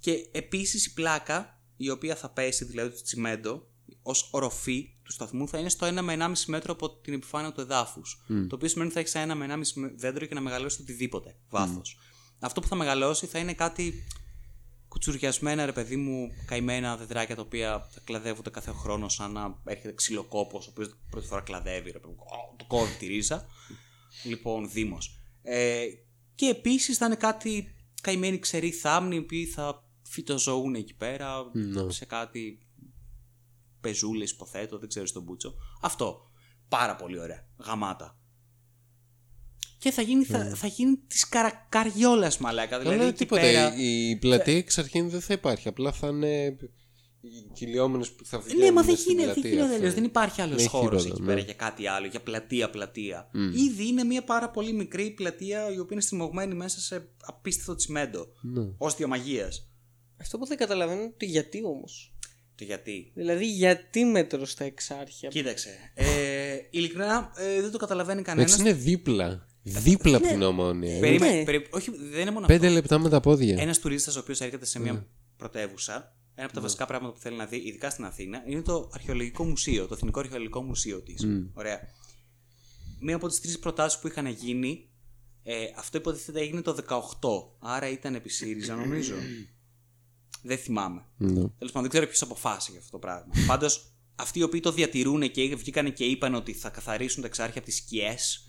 Και 0.00 0.28
επίσης 0.32 0.86
η 0.86 0.92
πλάκα, 0.92 1.62
η 1.76 1.90
οποία 1.90 2.16
θα 2.16 2.30
πέσει, 2.30 2.64
δηλαδή 2.64 2.96
το 2.96 3.02
τσιμέντο, 3.02 3.69
ως 4.02 4.28
οροφή 4.32 4.94
του 5.02 5.12
σταθμού, 5.12 5.48
θα 5.48 5.58
είναι 5.58 5.68
στο 5.68 5.86
1 5.86 6.00
με 6.02 6.12
1,5 6.20 6.32
μέτρο 6.46 6.72
από 6.72 6.90
την 6.90 7.12
επιφάνεια 7.14 7.52
του 7.52 7.60
εδάφους. 7.60 8.20
Το 8.48 8.54
οποίο 8.54 8.68
σημαίνει 8.68 8.90
ότι 8.90 8.94
θα 8.94 9.00
έχεις 9.00 9.32
1 9.32 9.34
με 9.36 9.44
1,5 9.44 9.90
δέντρο 9.96 10.26
και 10.26 10.34
να 10.34 10.40
μεγαλώσεις 10.40 10.78
οτιδήποτε 10.78 11.36
βάθος. 11.48 11.98
Αυτό 12.38 12.60
που 12.60 12.66
θα 12.66 12.74
μεγαλώσει 12.74 13.26
θα 13.26 13.38
είναι 13.38 13.54
κάτι 13.54 14.04
κουτσουριασμένα, 14.88 15.64
ρε 15.66 15.72
παιδί 15.72 15.96
μου, 15.96 16.28
καημένα 16.46 16.96
δεντράκια 16.96 17.34
τα 17.36 17.42
οποία 17.42 17.88
θα 17.90 18.00
κλαδεύονται 18.04 18.50
κάθε 18.50 18.70
χρόνο 18.70 19.08
σαν 19.08 19.32
να 19.32 19.60
έρχεται 19.64 19.94
ξυλοκόπος, 19.94 20.66
ο 20.66 20.70
οποίος 20.70 20.96
πρώτη 21.10 21.26
φορά 21.26 21.40
κλαδεύει, 21.40 21.90
ρε 21.90 21.98
παιδί 21.98 22.14
μου, 22.14 22.20
«Ω, 22.52 22.54
το 22.56 22.64
κόβει 22.68 22.94
τη 22.98 23.06
ρίζα. 23.06 23.46
Λοιπόν, 24.24 24.70
Δήμος. 24.70 25.18
Ε, 25.42 25.84
και 26.34 26.46
επίσης 26.46 26.96
θα 26.96 27.06
είναι 27.06 27.14
κάτι 27.14 27.74
καημένοι 28.02 28.38
ξεροί 28.38 28.70
θάμνοι, 28.70 29.14
οι 29.14 29.18
οποίοι 29.18 29.46
θα 29.46 29.84
φυτοζωούν 30.02 30.74
εκεί 30.74 30.94
πέρα 30.94 31.50
Ναι. 31.52 31.90
σε 31.90 32.04
κάτι 32.04 32.58
πεζούλες, 33.80 34.30
υποθέτω, 34.30 34.78
δεν 34.78 34.88
ξέρω 34.88 35.06
στον 35.06 35.22
Μπούτσο. 35.22 35.54
Αυτό. 35.80 36.30
Πάρα 36.68 36.96
πολύ 36.96 37.18
ωραία. 37.18 37.46
Γαμάτα. 37.58 38.18
Και 39.78 39.90
θα 39.90 40.02
γίνει, 40.02 40.24
θα, 40.24 40.54
θα 40.54 40.66
γίνει 40.66 40.96
της 41.06 41.28
καρα, 41.28 41.66
καριόλας 41.68 42.38
μαλάκα. 42.38 42.78
Δηλαδή 42.78 42.98
Αλλά 42.98 43.08
εκεί 43.08 43.16
τίποτα. 43.18 43.40
πέρα. 43.40 43.74
Η, 43.76 44.08
η 44.10 44.16
πλατεία 44.16 44.56
εξ 44.56 44.78
αρχήν 44.78 45.10
δεν 45.10 45.20
θα 45.20 45.32
υπάρχει. 45.32 45.68
Απλά 45.68 45.92
θα 45.92 46.08
είναι 46.08 46.56
οι 47.20 47.50
κυλιόμενες 47.52 48.12
που 48.12 48.24
θα 48.24 48.38
βγαίνουν. 48.40 48.62
Ναι, 48.64 48.72
μα 48.72 48.82
δεν 48.82 48.90
μες 48.90 49.00
στην 49.00 49.12
γίνεται, 49.12 49.26
δεν 49.26 49.34
πλατεία. 49.34 49.50
γίνεται 49.58 49.74
αλλιώς. 49.74 49.94
Δεν 49.94 50.04
υπάρχει 50.04 50.40
άλλος 50.40 50.60
Είναι 50.60 50.68
χώρος 50.68 50.88
χειρότερο, 50.88 51.12
εκεί 51.12 51.20
ναι. 51.20 51.26
πέρα 51.26 51.40
για 51.40 51.54
κάτι 51.54 51.86
άλλο, 51.86 52.06
για 52.06 52.20
πλατεία-πλατεία. 52.20 53.30
Ήδη 53.54 53.86
είναι 53.86 54.04
μια 54.04 54.24
πάρα 54.24 54.50
πολύ 54.50 54.72
μικρή 54.72 55.10
πλατεία 55.10 55.66
η 55.72 55.78
οποία 55.78 55.88
είναι 55.90 56.00
στριμωγμένη 56.00 56.54
μέσα 56.54 56.80
σε 56.80 57.08
απίστευτο 57.20 57.74
τσιμέντο. 57.74 58.26
Ναι. 58.42 58.60
Ω 58.78 58.90
διαμαγεία. 58.90 59.48
Αυτό 60.20 60.38
που 60.38 60.46
δεν 60.46 60.56
καταλαβαίνω 60.56 61.00
είναι 61.00 61.14
το 61.16 61.24
γιατί 61.24 61.64
όμως. 61.64 62.14
Το 62.60 62.66
γιατί. 62.66 63.10
Δηλαδή, 63.14 63.46
γιατί 63.46 64.04
μέτρος 64.04 64.50
στα 64.50 64.64
εξάρχεια; 64.64 65.28
Κοίταξε. 65.28 65.70
Ε, 65.94 66.56
ειλικρινά 66.70 67.32
ε, 67.36 67.60
δεν 67.60 67.70
το 67.70 67.78
καταλαβαίνει 67.78 68.22
κανένας. 68.22 68.50
Έτσι 68.52 68.62
είναι 68.62 68.72
δίπλα. 68.78 69.46
Δίπλα 69.62 70.16
από 70.16 70.26
την 70.26 70.42
ομόνια. 70.42 70.96
ε. 70.96 71.00
Περίμενε, 71.00 71.36
Ναι. 71.38 71.44
περί- 71.44 71.74
όχι, 71.74 71.90
δεν 72.10 72.20
είναι 72.20 72.30
μόνο 72.30 72.46
Πέντε 72.46 72.66
αυτό. 72.66 72.78
λεπτά 72.78 72.98
με 72.98 73.08
τα 73.08 73.20
πόδια. 73.20 73.56
Ένας 73.60 73.78
τουρίστας 73.78 74.16
ο 74.16 74.20
οποίος 74.20 74.40
έρχεται 74.40 74.64
σε 74.66 74.78
μια 74.80 75.06
πρωτεύουσα, 75.36 76.16
ένα 76.34 76.44
από 76.46 76.54
τα 76.54 76.60
βασικά 76.60 76.86
πράγματα 76.86 77.12
που 77.14 77.20
θέλει 77.20 77.36
να 77.36 77.46
δει, 77.46 77.56
ειδικά 77.56 77.90
στην 77.90 78.04
Αθήνα, 78.04 78.42
είναι 78.46 78.62
το 78.62 78.90
αρχαιολογικό 78.92 79.44
μουσείο, 79.44 79.86
το 79.86 79.94
Εθνικό 79.94 80.20
Αρχαιολογικό 80.20 80.62
Μουσείο 80.62 81.02
της. 81.02 81.26
Ωραία. 81.54 81.80
Μία 83.00 83.16
από 83.16 83.28
τις 83.28 83.40
τρεις 83.40 83.58
προτάσεις 83.58 83.98
που 84.00 84.06
είχαν 84.06 84.26
γίνει, 84.26 84.88
ε, 85.42 85.54
αυτό 85.76 85.98
υποτίθεται 85.98 86.40
έγινε 86.40 86.60
το 86.60 86.72
18, 86.72 87.56
άρα 87.58 87.88
ήταν 87.90 88.14
επί 88.14 88.28
ΣΥΡΙΖΑ 88.28 88.74
νομίζω. 88.74 89.14
δεν 90.42 90.58
θυμάμαι. 90.58 91.04
Ναι. 91.16 91.32
Τέλος 91.32 91.52
πάντων, 91.58 91.80
δεν 91.82 91.90
ξέρω 91.90 92.06
ποιος 92.06 92.22
αποφάσισε 92.22 92.70
για 92.70 92.80
αυτό 92.80 92.90
το 92.90 92.98
πράγμα. 92.98 93.32
Πάντως, 93.46 93.92
αυτοί 94.14 94.38
οι 94.38 94.42
οποίοι 94.42 94.60
το 94.60 94.72
διατηρούν 94.72 95.30
και 95.30 95.56
βγήκαν 95.56 95.92
και 95.92 96.04
είπαν 96.04 96.34
ότι 96.34 96.52
θα 96.52 96.68
καθαρίσουν 96.68 97.20
τα 97.20 97.26
εξάρχεια 97.26 97.58
από 97.58 97.66
τις 97.66 97.76
σκιές, 97.76 98.46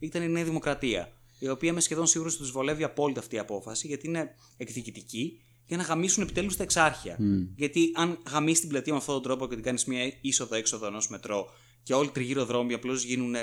ήταν 0.00 0.22
η 0.22 0.28
Νέα 0.28 0.44
Δημοκρατία. 0.44 1.12
Η 1.38 1.48
οποία 1.48 1.70
είμαι 1.70 1.80
σχεδόν 1.80 2.06
σίγουρος 2.06 2.34
ότι 2.34 2.42
τους 2.42 2.52
βολεύει 2.52 2.84
απόλυτα 2.84 3.20
αυτή 3.20 3.34
η 3.34 3.38
απόφαση, 3.38 3.86
γιατί 3.86 4.06
είναι 4.06 4.34
εκδικητική, 4.56 5.40
για 5.66 5.76
να 5.76 5.82
γαμίσουν 5.82 6.22
επιτέλους 6.22 6.56
τα 6.56 6.62
εξάρχεια. 6.62 7.18
Γιατί 7.56 7.90
αν 7.94 8.18
γαμίσει 8.30 8.60
την 8.60 8.68
πλατεία 8.68 8.92
με 8.92 8.98
αυτόν 8.98 9.14
τον 9.14 9.22
τρόπο 9.22 9.48
και 9.48 9.54
την 9.54 9.64
κάνεις 9.64 9.84
μια 9.84 10.12
είσοδο-έξοδο 10.20 10.86
ενός 10.86 11.08
μετρό 11.08 11.50
και 11.82 11.94
όλοι 11.94 12.08
τριγύρω 12.08 12.44
δρόμοι 12.44 12.74
απλώς 12.74 13.04
γίνουν 13.04 13.34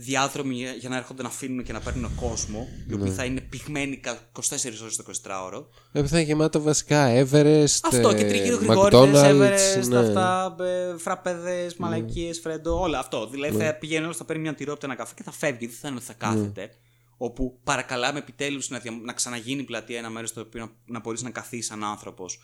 διάδρομοι 0.00 0.54
για- 0.54 0.72
για 0.72 0.88
να 0.88 0.96
έρχονται 0.96 1.22
να 1.22 1.28
αφήνουν 1.28 1.64
και 1.64 1.72
να 1.72 1.80
παίρνουν 1.80 2.14
κόσμο, 2.14 2.68
οι 2.88 2.94
οποίοι 2.94 3.10
θα 3.10 3.24
είναι 3.24 3.40
πυγμένοι 3.40 3.96
κα- 3.96 4.18
24 4.32 4.80
ώρες 4.82 4.96
το 4.96 5.02
24ωρο. 5.02 5.66
Ε, 5.92 6.06
θα 6.06 6.16
είναι 6.18 6.26
γεμάτο 6.26 6.60
βασικά 6.60 7.06
Everest, 7.14 7.78
Αυτό 7.82 8.14
και 8.14 8.24
ε, 8.24 8.28
τριγύρω 8.28 8.56
γρηγόριδες, 8.56 9.20
McDonald's, 9.22 9.80
Everest, 9.80 9.88
ναι. 9.88 9.98
αυτά, 9.98 10.56
ε, 10.60 10.96
φραπέδες, 10.98 11.76
μαλακίες, 11.76 12.38
φρέντο, 12.40 12.80
όλα 12.80 12.98
αυτό. 12.98 13.28
Δηλαδή 13.28 13.56
θα 13.56 13.74
πηγαίνει 13.74 14.04
όλος, 14.04 14.16
θα 14.16 14.24
παίρνει 14.24 14.42
μια 14.42 14.54
τυρόπιτα, 14.54 14.86
ένα 14.86 14.94
καφέ 14.94 15.14
και 15.16 15.22
θα 15.22 15.30
φεύγει, 15.32 15.66
δεν 15.66 15.76
θα 15.80 15.88
είναι 15.88 15.96
ότι 15.96 16.06
θα 16.06 16.12
κάθεται. 16.12 16.70
Όπου 17.16 17.60
παρακαλάμε 17.64 18.18
επιτέλους 18.18 18.68
να, 18.68 18.78
δια- 18.78 19.00
να 19.04 19.12
ξαναγίνει 19.12 19.60
η 19.60 19.64
πλατεία 19.64 19.98
ένα 19.98 20.10
μέρος 20.10 20.28
στο 20.28 20.40
οποίο 20.40 20.60
να, 20.64 20.70
να 20.86 21.00
μπορείς 21.00 21.22
να 21.22 21.30
καθίσεις 21.30 21.66
σαν 21.66 21.84
άνθρωπος 21.84 22.38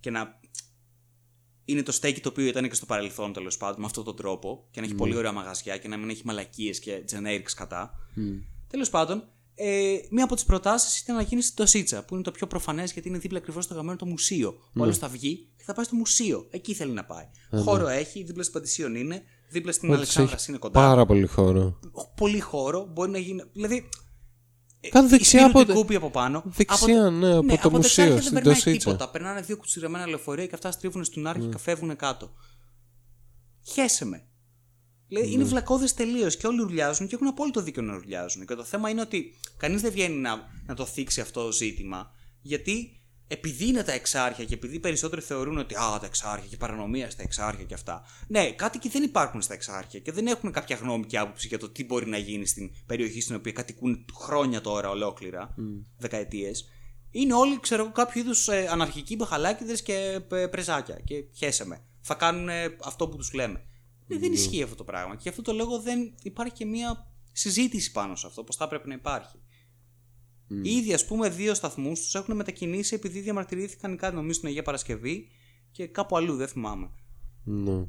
και 0.00 0.10
να 0.10 0.38
είναι 1.68 1.82
το 1.82 1.92
στέκι 1.92 2.20
το 2.20 2.28
οποίο 2.28 2.46
ήταν 2.46 2.68
και 2.68 2.74
στο 2.74 2.86
παρελθόν 2.86 3.32
τέλος 3.32 3.56
πάντων 3.56 3.80
με 3.80 3.86
αυτόν 3.86 4.04
τον 4.04 4.16
τρόπο 4.16 4.66
και 4.70 4.80
να 4.80 4.86
έχει 4.86 4.94
πολύ 4.94 5.16
ωραία 5.16 5.32
μαγαζιά 5.32 5.76
και 5.76 5.88
να 5.88 5.96
μην 5.96 6.08
έχει 6.08 6.22
μαλακίες 6.24 6.78
και 6.78 7.04
generics 7.12 7.52
κατά. 7.56 7.90
Τέλος 8.68 8.90
πάντων, 8.90 9.24
Ε, 9.58 9.96
μία 10.10 10.24
από 10.24 10.34
τις 10.34 10.44
προτάσεις 10.44 11.00
ήταν 11.00 11.16
να 11.16 11.22
γίνεις 11.22 11.44
στην 11.44 11.56
Τοσίτσα, 11.56 12.04
που 12.04 12.14
είναι 12.14 12.22
το 12.22 12.30
πιο 12.30 12.46
προφανές 12.46 12.92
γιατί 12.92 13.08
είναι 13.08 13.18
δίπλα 13.18 13.38
ακριβώς 13.38 13.64
στο 13.64 13.74
γαμμένο 13.74 13.96
το 13.98 14.06
μουσείο. 14.06 14.48
Ο 14.48 14.82
άλλο 14.82 14.92
θα 14.92 15.08
βγει 15.08 15.48
και 15.56 15.62
θα 15.64 15.72
πάει 15.72 15.84
στο 15.84 15.96
μουσείο. 15.96 16.46
Εκεί 16.50 16.74
θέλει 16.74 16.92
να 16.92 17.04
πάει. 17.04 17.24
Χώρο 17.62 17.88
έχει, 17.88 18.22
δίπλα 18.22 18.42
στην 18.42 18.54
Πατησίων 18.54 18.94
είναι, 18.94 19.22
δίπλα 19.48 19.72
στην 19.72 19.92
Αλεξάνδρα 19.92 20.36
είναι 20.48 20.58
κοντά. 20.58 20.80
Πάρα 20.80 21.06
πολύ 21.06 21.26
χώρο. 21.26 21.80
Πολύ 22.16 22.40
χώρο, 22.40 22.88
μπορεί 22.92 23.10
να 23.10 23.18
γίνει. 23.18 23.42
Δηλαδή. 23.52 23.88
Κάτω 24.80 25.06
η 25.06 25.08
δεξιά 25.08 25.40
Σπύρου 25.40 25.50
από 25.50 25.60
του 25.60 25.66
το- 25.66 25.78
Κούπη 25.78 25.94
από 25.94 26.10
πάνω. 26.10 26.42
Δεξιά, 26.46 27.10
ναι, 27.10 27.34
από 27.36 27.46
το 27.46 27.54
από 27.62 27.70
μουσείο, 27.76 27.80
δεξιά 27.80 28.04
δεν 28.06 28.20
στην 28.22 28.34
περνάει 28.34 28.54
Τοσίτσα. 28.54 28.78
τίποτα. 28.90 29.10
Περνάνε 29.10 29.40
δύο 29.40 29.56
κουτσιρεμένα 29.56 30.06
λεωφορεία 30.06 30.46
και 30.46 30.54
αυτά 30.54 30.70
στρίβουν 30.70 31.04
στην 31.04 31.26
άρχη 31.26 31.42
Ναι. 31.44 31.48
και 31.52 31.58
φεύγουν 31.58 31.96
κάτω. 31.96 32.32
Χέσε 33.72 34.04
με. 34.04 34.24
Δηλαδή 35.08 35.26
Ναι. 35.28 35.32
είναι 35.34 35.44
βλακώδες 35.44 35.94
τελείως 35.94 36.36
και 36.36 36.46
όλοι 36.46 36.60
ουρλιάζουν 36.62 37.06
και 37.06 37.14
έχουν 37.14 37.26
απόλυτο 37.26 37.62
δίκιο 37.62 37.82
να 37.82 37.94
ουρλιάζουν. 37.96 38.46
Και 38.46 38.54
το 38.54 38.64
θέμα 38.64 38.90
είναι 38.90 39.00
ότι 39.00 39.34
κανείς 39.56 39.80
δεν 39.80 39.92
βγαίνει 39.92 40.16
να, 40.16 40.48
να 40.66 40.74
το 40.74 40.86
θίξει 40.86 41.20
αυτό 41.20 41.44
το 41.44 41.52
ζήτημα, 41.52 42.10
γιατί 42.40 43.00
επειδή 43.28 43.66
είναι 43.66 43.82
τα 43.82 43.92
εξάρχεια 43.92 44.44
και 44.44 44.54
επειδή 44.54 44.74
οι 44.74 44.80
περισσότεροι 44.80 45.22
θεωρούν 45.22 45.58
ότι 45.58 45.74
Α, 45.74 45.98
τα 46.00 46.06
εξάρχεια 46.06 46.48
και 46.48 46.56
παρανομία 46.56 47.10
στα 47.10 47.22
εξάρχεια 47.22 47.64
και 47.64 47.74
αυτά. 47.74 48.04
Ναι, 48.28 48.50
κάτοικοι 48.50 48.88
δεν 48.88 49.02
υπάρχουν 49.02 49.42
στα 49.42 49.54
εξάρχεια 49.54 50.00
και 50.00 50.12
δεν 50.12 50.26
έχουν 50.26 50.52
κάποια 50.52 50.76
γνώμη 50.76 51.06
και 51.06 51.18
άποψη 51.18 51.46
για 51.48 51.58
το 51.58 51.68
τι 51.68 51.84
μπορεί 51.84 52.06
να 52.06 52.18
γίνει 52.18 52.46
στην 52.46 52.70
περιοχή 52.86 53.20
στην 53.20 53.34
οποία 53.34 53.52
κατοικούν 53.52 54.04
χρόνια 54.14 54.60
τώρα 54.60 54.90
ολόκληρα, 54.90 55.54
δεκαετίες. 55.98 56.68
Είναι 57.10 57.34
όλοι, 57.34 57.60
ξέρω 57.60 57.82
εγώ, 57.82 57.92
κάποιο 57.92 58.20
είδους 58.20 58.48
ε, 58.48 58.66
αναρχικοί 58.70 59.16
μπαχαλάκιδες 59.16 59.82
και 59.82 60.20
ε, 60.30 60.46
πρεζάκια. 60.46 61.00
Και 61.04 61.24
χέσε 61.34 61.66
με. 61.66 61.84
Θα 62.00 62.14
κάνουν 62.14 62.48
ε, 62.48 62.76
αυτό 62.84 63.08
που 63.08 63.16
τους 63.16 63.32
λέμε. 63.32 63.64
Ναι, 64.06 64.18
δεν 64.18 64.32
ισχύει 64.32 64.62
αυτό 64.62 64.74
το 64.74 64.84
πράγμα. 64.84 65.14
Και 65.14 65.20
γι' 65.22 65.28
αυτό 65.28 65.42
το 65.42 65.52
λόγο 65.52 65.80
δεν 65.80 66.14
υπάρχει 66.22 66.54
και 66.54 66.64
μία 66.64 67.12
συζήτηση 67.32 67.92
πάνω 67.92 68.16
σε 68.16 68.26
αυτό, 68.26 68.44
πώ 68.44 68.54
θα 68.54 68.64
έπρεπε 68.64 68.88
να 68.88 68.94
υπάρχει. 68.94 69.40
Ήδη, 70.62 70.92
ας 70.94 71.04
πούμε, 71.04 71.28
δύο 71.28 71.54
σταθμούς 71.54 72.00
τους 72.00 72.14
έχουν 72.14 72.36
μετακινήσει 72.36 72.94
επειδή 72.94 73.20
διαμαρτυρήθηκαν 73.20 73.96
κάτι, 73.96 74.14
νομίζω, 74.14 74.32
στην 74.34 74.48
Αγία 74.48 74.62
Παρασκευή 74.62 75.28
και 75.70 75.86
κάπου 75.86 76.16
αλλού, 76.16 76.36
δεν 76.36 76.48
θυμάμαι. 76.48 76.90
Ναι. 77.44 77.84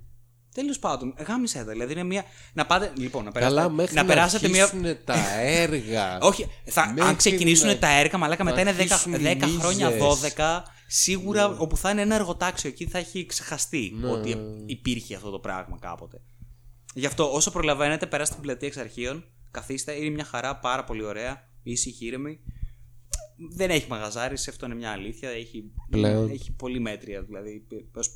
Τέλος 0.54 0.80
πάντων, 0.80 1.14
γάμισε 1.28 1.64
τα. 1.64 1.72
Δηλαδή 1.72 1.92
είναι 1.94 2.04
μία. 2.04 2.24
Να 2.54 2.66
πάτε. 2.66 2.92
Λοιπόν, 2.98 3.24
να 3.24 3.32
περάσετε, 3.32 3.60
Καλά, 3.62 3.74
μέχρι 3.74 3.96
να 3.96 4.02
να, 4.02 4.08
περάσετε 4.08 4.48
μία. 4.48 4.64
αρχίσουνε 4.64 4.96
τα 4.96 5.40
έργα. 5.62 6.18
Όχι, 6.20 6.46
θα, 6.66 6.88
Μέχρι 6.94 7.10
αν 7.10 7.16
ξεκινήσουν 7.16 7.68
να- 7.68 7.78
τα 7.78 7.88
έργα, 8.00 8.18
μαλάκα 8.18 8.44
μετά 8.44 8.62
είναι 8.62 8.72
10, 8.74 8.80
αρχίσουν 8.80 9.14
οι 9.14 9.18
10 9.18 9.44
χρόνια, 9.60 9.88
μίζες. 9.90 10.34
12. 10.38 10.62
Σίγουρα 10.88 11.48
όπου 11.58 11.78
θα 11.78 11.90
είναι 11.90 12.02
ένα 12.02 12.16
εργοτάξιο 12.16 12.70
εκεί 12.70 12.86
θα 12.86 12.98
έχει 12.98 13.26
ξεχαστεί 13.26 13.94
Ναι. 14.00 14.08
ότι 14.10 14.36
υπήρχε 14.66 15.16
αυτό 15.16 15.30
το 15.30 15.40
πράγμα 15.40 15.78
κάποτε. 15.82 16.22
Γι' 16.94 17.06
αυτό 17.06 17.34
όσο 17.34 17.52
προλαβαίνετε, 17.52 18.06
περάστε 18.06 18.34
την 18.36 18.44
πλατεία 18.44 18.68
εξ 18.68 18.78
αρχείων, 18.78 19.26
καθίστε, 19.52 19.92
είναι 19.94 20.10
μια 20.10 20.24
χαρά 20.26 20.56
πάρα 20.60 20.84
πολύ 20.84 21.04
ωραία, 21.04 21.47
ήσυχη, 21.72 22.06
ήρεμη. 22.06 22.40
Δεν 23.56 23.70
έχει 23.70 23.88
μαγαζάρι, 23.90 24.34
αυτό 24.34 24.66
είναι 24.66 24.76
μια 24.76 24.92
αλήθεια. 24.92 25.30
Έχει, 25.30 25.72
Πλέον. 25.90 26.30
έχει 26.30 26.52
πολύ 26.52 26.80
μέτρια, 26.80 27.22
δηλαδή. 27.22 27.68
Ως 27.96 28.16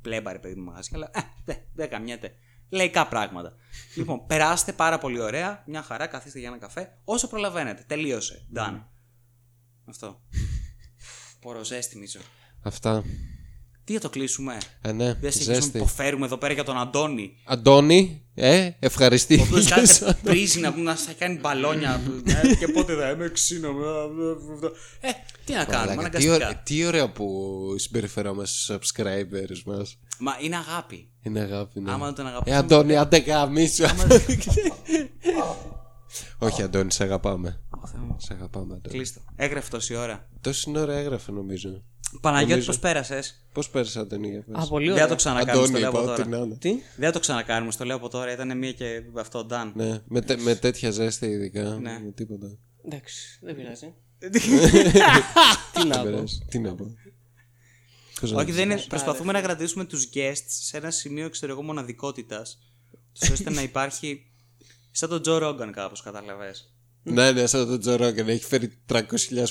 πλέμπαρε 0.00 0.38
παιδί 0.38 0.54
μου 0.54 0.64
μαγαζιά, 0.64 0.96
αλλά 0.96 1.10
ε, 1.14 1.20
δεν 1.44 1.56
δεν 1.74 1.88
καμιέται. 1.88 2.34
Λαϊκά 2.68 3.08
πράγματα. 3.08 3.54
λοιπόν, 3.96 4.26
περάστε 4.26 4.72
πάρα 4.72 4.98
πολύ 4.98 5.20
ωραία, 5.20 5.64
μια 5.66 5.82
χαρά, 5.82 6.06
καθίστε 6.06 6.38
για 6.38 6.48
ένα 6.48 6.58
καφέ, 6.58 6.98
όσο 7.04 7.28
προλαβαίνετε. 7.28 7.84
Τελείωσε. 7.86 8.46
Done. 8.54 8.82
Αυτό. 9.84 10.20
Ποροζέστη, 11.40 11.98
Μίτσο. 11.98 12.20
Αυτά. 12.62 13.04
Τι 13.90 13.96
θα 13.96 14.02
το 14.02 14.10
κλείσουμε; 14.10 14.58
Ε, 14.82 14.92
ναι, 14.92 15.14
Δεν 15.14 15.32
σε 15.32 15.48
να 15.48 15.54
ζέστη. 15.54 15.76
υποφέρουμε 15.76 16.26
εδώ 16.26 16.36
πέρα 16.36 16.52
για 16.52 16.64
τον 16.64 16.78
Αντώνη. 16.78 17.36
Αντώνη, 17.44 18.22
ε, 18.34 18.66
Ο 18.66 18.72
ευχαριστήθηκες. 18.78 19.48
οποίος 19.50 19.68
κάθε 19.68 20.16
πρίζει 20.24 20.60
να, 20.60 20.76
να 20.76 20.96
σα 20.96 21.12
κάνει 21.12 21.38
μπαλόνια. 21.40 22.00
ε, 22.50 22.54
και 22.54 22.68
πότε 22.68 22.94
θα 22.94 23.10
είμαι 23.10 23.28
ξύνο. 23.28 23.68
Ε, 25.00 25.08
τι 25.44 25.52
να 25.52 25.64
κάνουμε, 25.64 25.94
Μαλάκα, 25.94 26.18
τι, 26.18 26.24
αναγκαστικά. 26.26 26.34
ωραία, 26.34 26.62
τι 26.62 26.84
ωραία 26.86 27.10
που 27.12 27.26
συμπεριφερόμαστε 27.78 28.56
στους 28.76 28.76
subscribers 28.94 29.62
μας. 29.64 29.98
Μα 30.18 30.32
είναι 30.40 30.56
αγάπη. 30.56 31.08
Είναι 31.22 31.40
αγάπη, 31.40 31.80
ναι. 31.80 31.92
Άμα 31.92 32.04
δεν 32.06 32.14
τον 32.14 32.26
Ε, 32.26 32.28
αγαπήσουμε. 32.28 32.56
Αντώνη, 32.56 32.96
άντε 32.96 33.18
γαμίσου. 33.18 33.84
Όχι, 36.38 36.62
Αντώνη, 36.62 36.92
σε 36.92 37.02
αγαπάμε. 37.04 37.60
Σε 38.16 38.32
αγαπάμε, 38.34 38.64
Αντώνη. 38.74 38.80
Κλείστο. 38.88 39.20
Έγραφε 39.36 39.70
τόση 39.70 39.94
ώρα. 39.94 40.28
Τόση 40.40 40.72
ώρα 40.78 40.94
έγραφε, 40.94 41.32
νομίζω. 41.32 41.82
Παναγιώτης, 42.20 42.50
Νομίζω. 42.50 42.66
πώς 42.66 42.78
πέρασες; 42.78 43.44
Πώς 43.52 43.70
πέρασε, 43.70 43.98
Αντώνη, 44.00 44.28
για 44.30 44.42
πες. 44.42 44.64
Α, 44.64 44.68
πολύ 44.68 44.84
Δεν 44.84 44.92
ωραία. 44.92 45.04
θα 45.04 45.10
το 45.10 45.16
ξανακάνουμε, 45.16 45.66
στο 45.66 45.76
Αντώνη, 45.76 45.80
λέω 45.80 45.88
από 45.88 46.02
είπα, 46.02 46.12
ό,τι 46.12 46.22
τώρα. 46.22 46.36
να 46.38 46.44
είναι. 46.44 46.56
Τι; 46.56 46.70
Δεν 46.96 47.06
θα 47.06 47.12
το 47.12 47.18
ξανακάνουμε, 47.20 47.72
στο 47.72 47.84
λέω 47.84 47.96
από 47.96 48.08
τώρα. 48.08 48.32
Ήταν 48.32 48.58
μία 48.58 48.72
και 48.72 49.02
αυτό, 49.16 49.44
Νταν. 49.44 49.72
Ναι, 49.76 50.00
με, 50.08 50.20
τε- 50.20 50.40
με 50.40 50.54
τέτοια 50.54 50.90
ζέστη 50.90 51.26
ειδικά. 51.26 51.62
Ναι. 51.62 52.00
Με 52.04 52.10
τίποτα. 52.14 52.56
Εντάξει, 52.84 53.38
δεν 53.42 53.56
πειράζει. 53.56 53.94
Ε, 54.22 54.28
Τι 54.28 55.86
να 55.88 55.96
πω. 55.96 56.02
Πέρασε. 56.02 56.44
Τι 56.50 56.58
να 56.58 56.74
πω. 56.74 56.94
Πώς 58.20 58.32
να 58.32 58.36
Όχι, 58.38 58.46
το 58.46 58.52
δεν 58.52 58.64
είναι. 58.64 58.72
Άρεσε. 58.72 58.88
Προσπαθούμε 58.88 59.32
να 59.32 59.40
κρατήσουμε 59.40 59.84
τους 59.84 60.08
guests 60.14 60.44
σε 60.46 60.76
ένα 60.76 60.90
σημείο, 60.90 61.30
ξέρω 61.30 61.52
εγώ, 61.52 61.62
μοναδικότητας. 61.62 62.58
ώστε 63.32 63.50
να 63.50 63.62
υπάρχει. 63.62 64.26
Σαν 64.90 65.08
τον 65.08 65.22
Τζο 65.22 65.38
Ρόγκαν, 65.38 65.72
κάπως, 65.72 66.02
κατάλαβε. 66.02 66.54
Ναι, 67.02 67.32
ναι, 67.32 67.46
σαν 67.46 67.66
τον 67.66 67.80
Τζο 67.80 67.96
Ρόγκαν. 67.96 68.28
Έχει 68.28 68.44
φέρει 68.44 68.72
300.000 68.88 69.02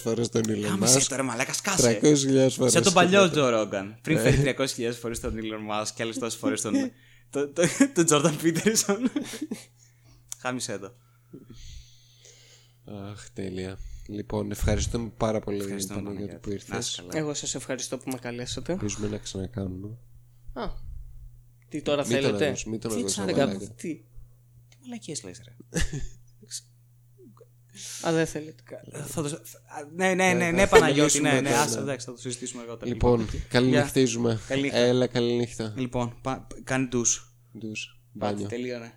φορές 0.02 0.30
τον 0.30 0.42
Elon 0.48 0.62
Κάμισε 0.62 0.98
Musk. 1.00 1.04
τώρα, 1.08 1.24
μαλάκα, 1.24 1.54
σκάσε. 1.54 2.00
300.000 2.02 2.50
φορές. 2.50 2.72
Σαν 2.72 2.84
τον 2.84 2.94
παλιό 2.94 3.30
Τζο 3.32 3.50
Ρόγκαν. 3.50 3.98
Πριν 4.02 4.16
Ναι. 4.18 4.22
φέρει 4.24 4.38
300.000 4.58 4.92
φορές 5.00 5.20
τον 5.20 5.34
Elon 5.36 5.82
Musk 5.84 5.88
και 5.96 6.04
άλλες 6.04 6.18
τόσες 6.18 6.40
φορές 6.40 6.62
τον. 6.62 6.74
το- 7.30 7.48
το- 7.50 7.62
τον 7.94 8.06
Τζόρνταν 8.06 8.38
Πίτερσον. 8.38 9.12
Χάμισε 10.42 10.78
το. 10.78 10.94
Αχ, 13.12 13.30
τέλεια. 13.34 13.78
Λοιπόν, 14.08 14.52
ευχαριστούμε 14.52 15.12
πάρα 15.18 15.40
πολύ 15.40 15.58
Ευχαριστούμε, 15.60 16.02
Παναγιώτη 16.02 16.26
Παναγιώτη. 16.28 16.42
που 16.50 16.50
Να 16.72 16.78
είσαι 16.78 16.90
ήρθες. 16.90 17.04
καλά. 17.08 17.18
Εγώ 17.24 17.34
σας 17.34 17.56
ευχαριστώ 17.56 17.98
που 17.98 18.10
με 18.12 18.18
καλέσατε. 18.18 18.72
Ελπίζουμε 18.72 19.08
να 19.08 19.18
ξανακάνουμε. 19.18 19.98
Α, 20.54 20.64
τι 21.70 21.82
τώρα 21.82 22.02
Μην 22.08 22.12
τον 22.16 22.22
θέλετε; 22.22 22.48
ακούς, 22.48 22.66
μην 22.66 22.80
τον 22.80 22.92
Τι 22.92 22.98
ακούς, 23.00 23.12
ξανά- 23.12 23.32
μαλάκα. 23.38 23.58
Τι, 23.60 23.68
Τι 23.76 24.02
μαλακίες 24.84 25.24
λες, 25.24 25.42
ρε. 25.46 25.56
α, 28.02 28.12
δεν 28.14 28.26
θέλετε. 28.26 28.64
Θα 29.08 29.22
το- 29.22 29.42
Ναι, 29.96 30.14
ναι, 30.14 30.34
ναι, 30.34 30.52
ναι, 30.52 30.62
θα 30.62 30.68
Παναγιώτη, 30.68 31.00
μιλήσουμε 31.00 31.30
ναι, 31.30 31.36
ναι, 31.36 31.50
μετά, 31.50 31.62
άσε, 31.62 31.76
ναι. 31.76 31.82
εντάξει, 31.82 32.06
θα 32.06 32.12
το 32.12 32.18
συζητήσουμε 32.20 32.62
αργότερα. 32.62 32.92
Λοιπόν, 32.92 33.28
καληνυχτίζουμε. 33.50 34.40
Καληνύχτα. 34.48 34.78
Έλα, 34.78 35.08
καληνύχτα. 35.08 35.74
Λοιπόν, 35.78 36.20
πα- 36.22 36.48
κάνει 36.64 36.88
τους. 36.88 37.34
Ντους. 37.58 38.00
Πάτε, 38.20 38.34
Μπάνιο. 38.34 38.48
τελείωνε. 38.48 38.94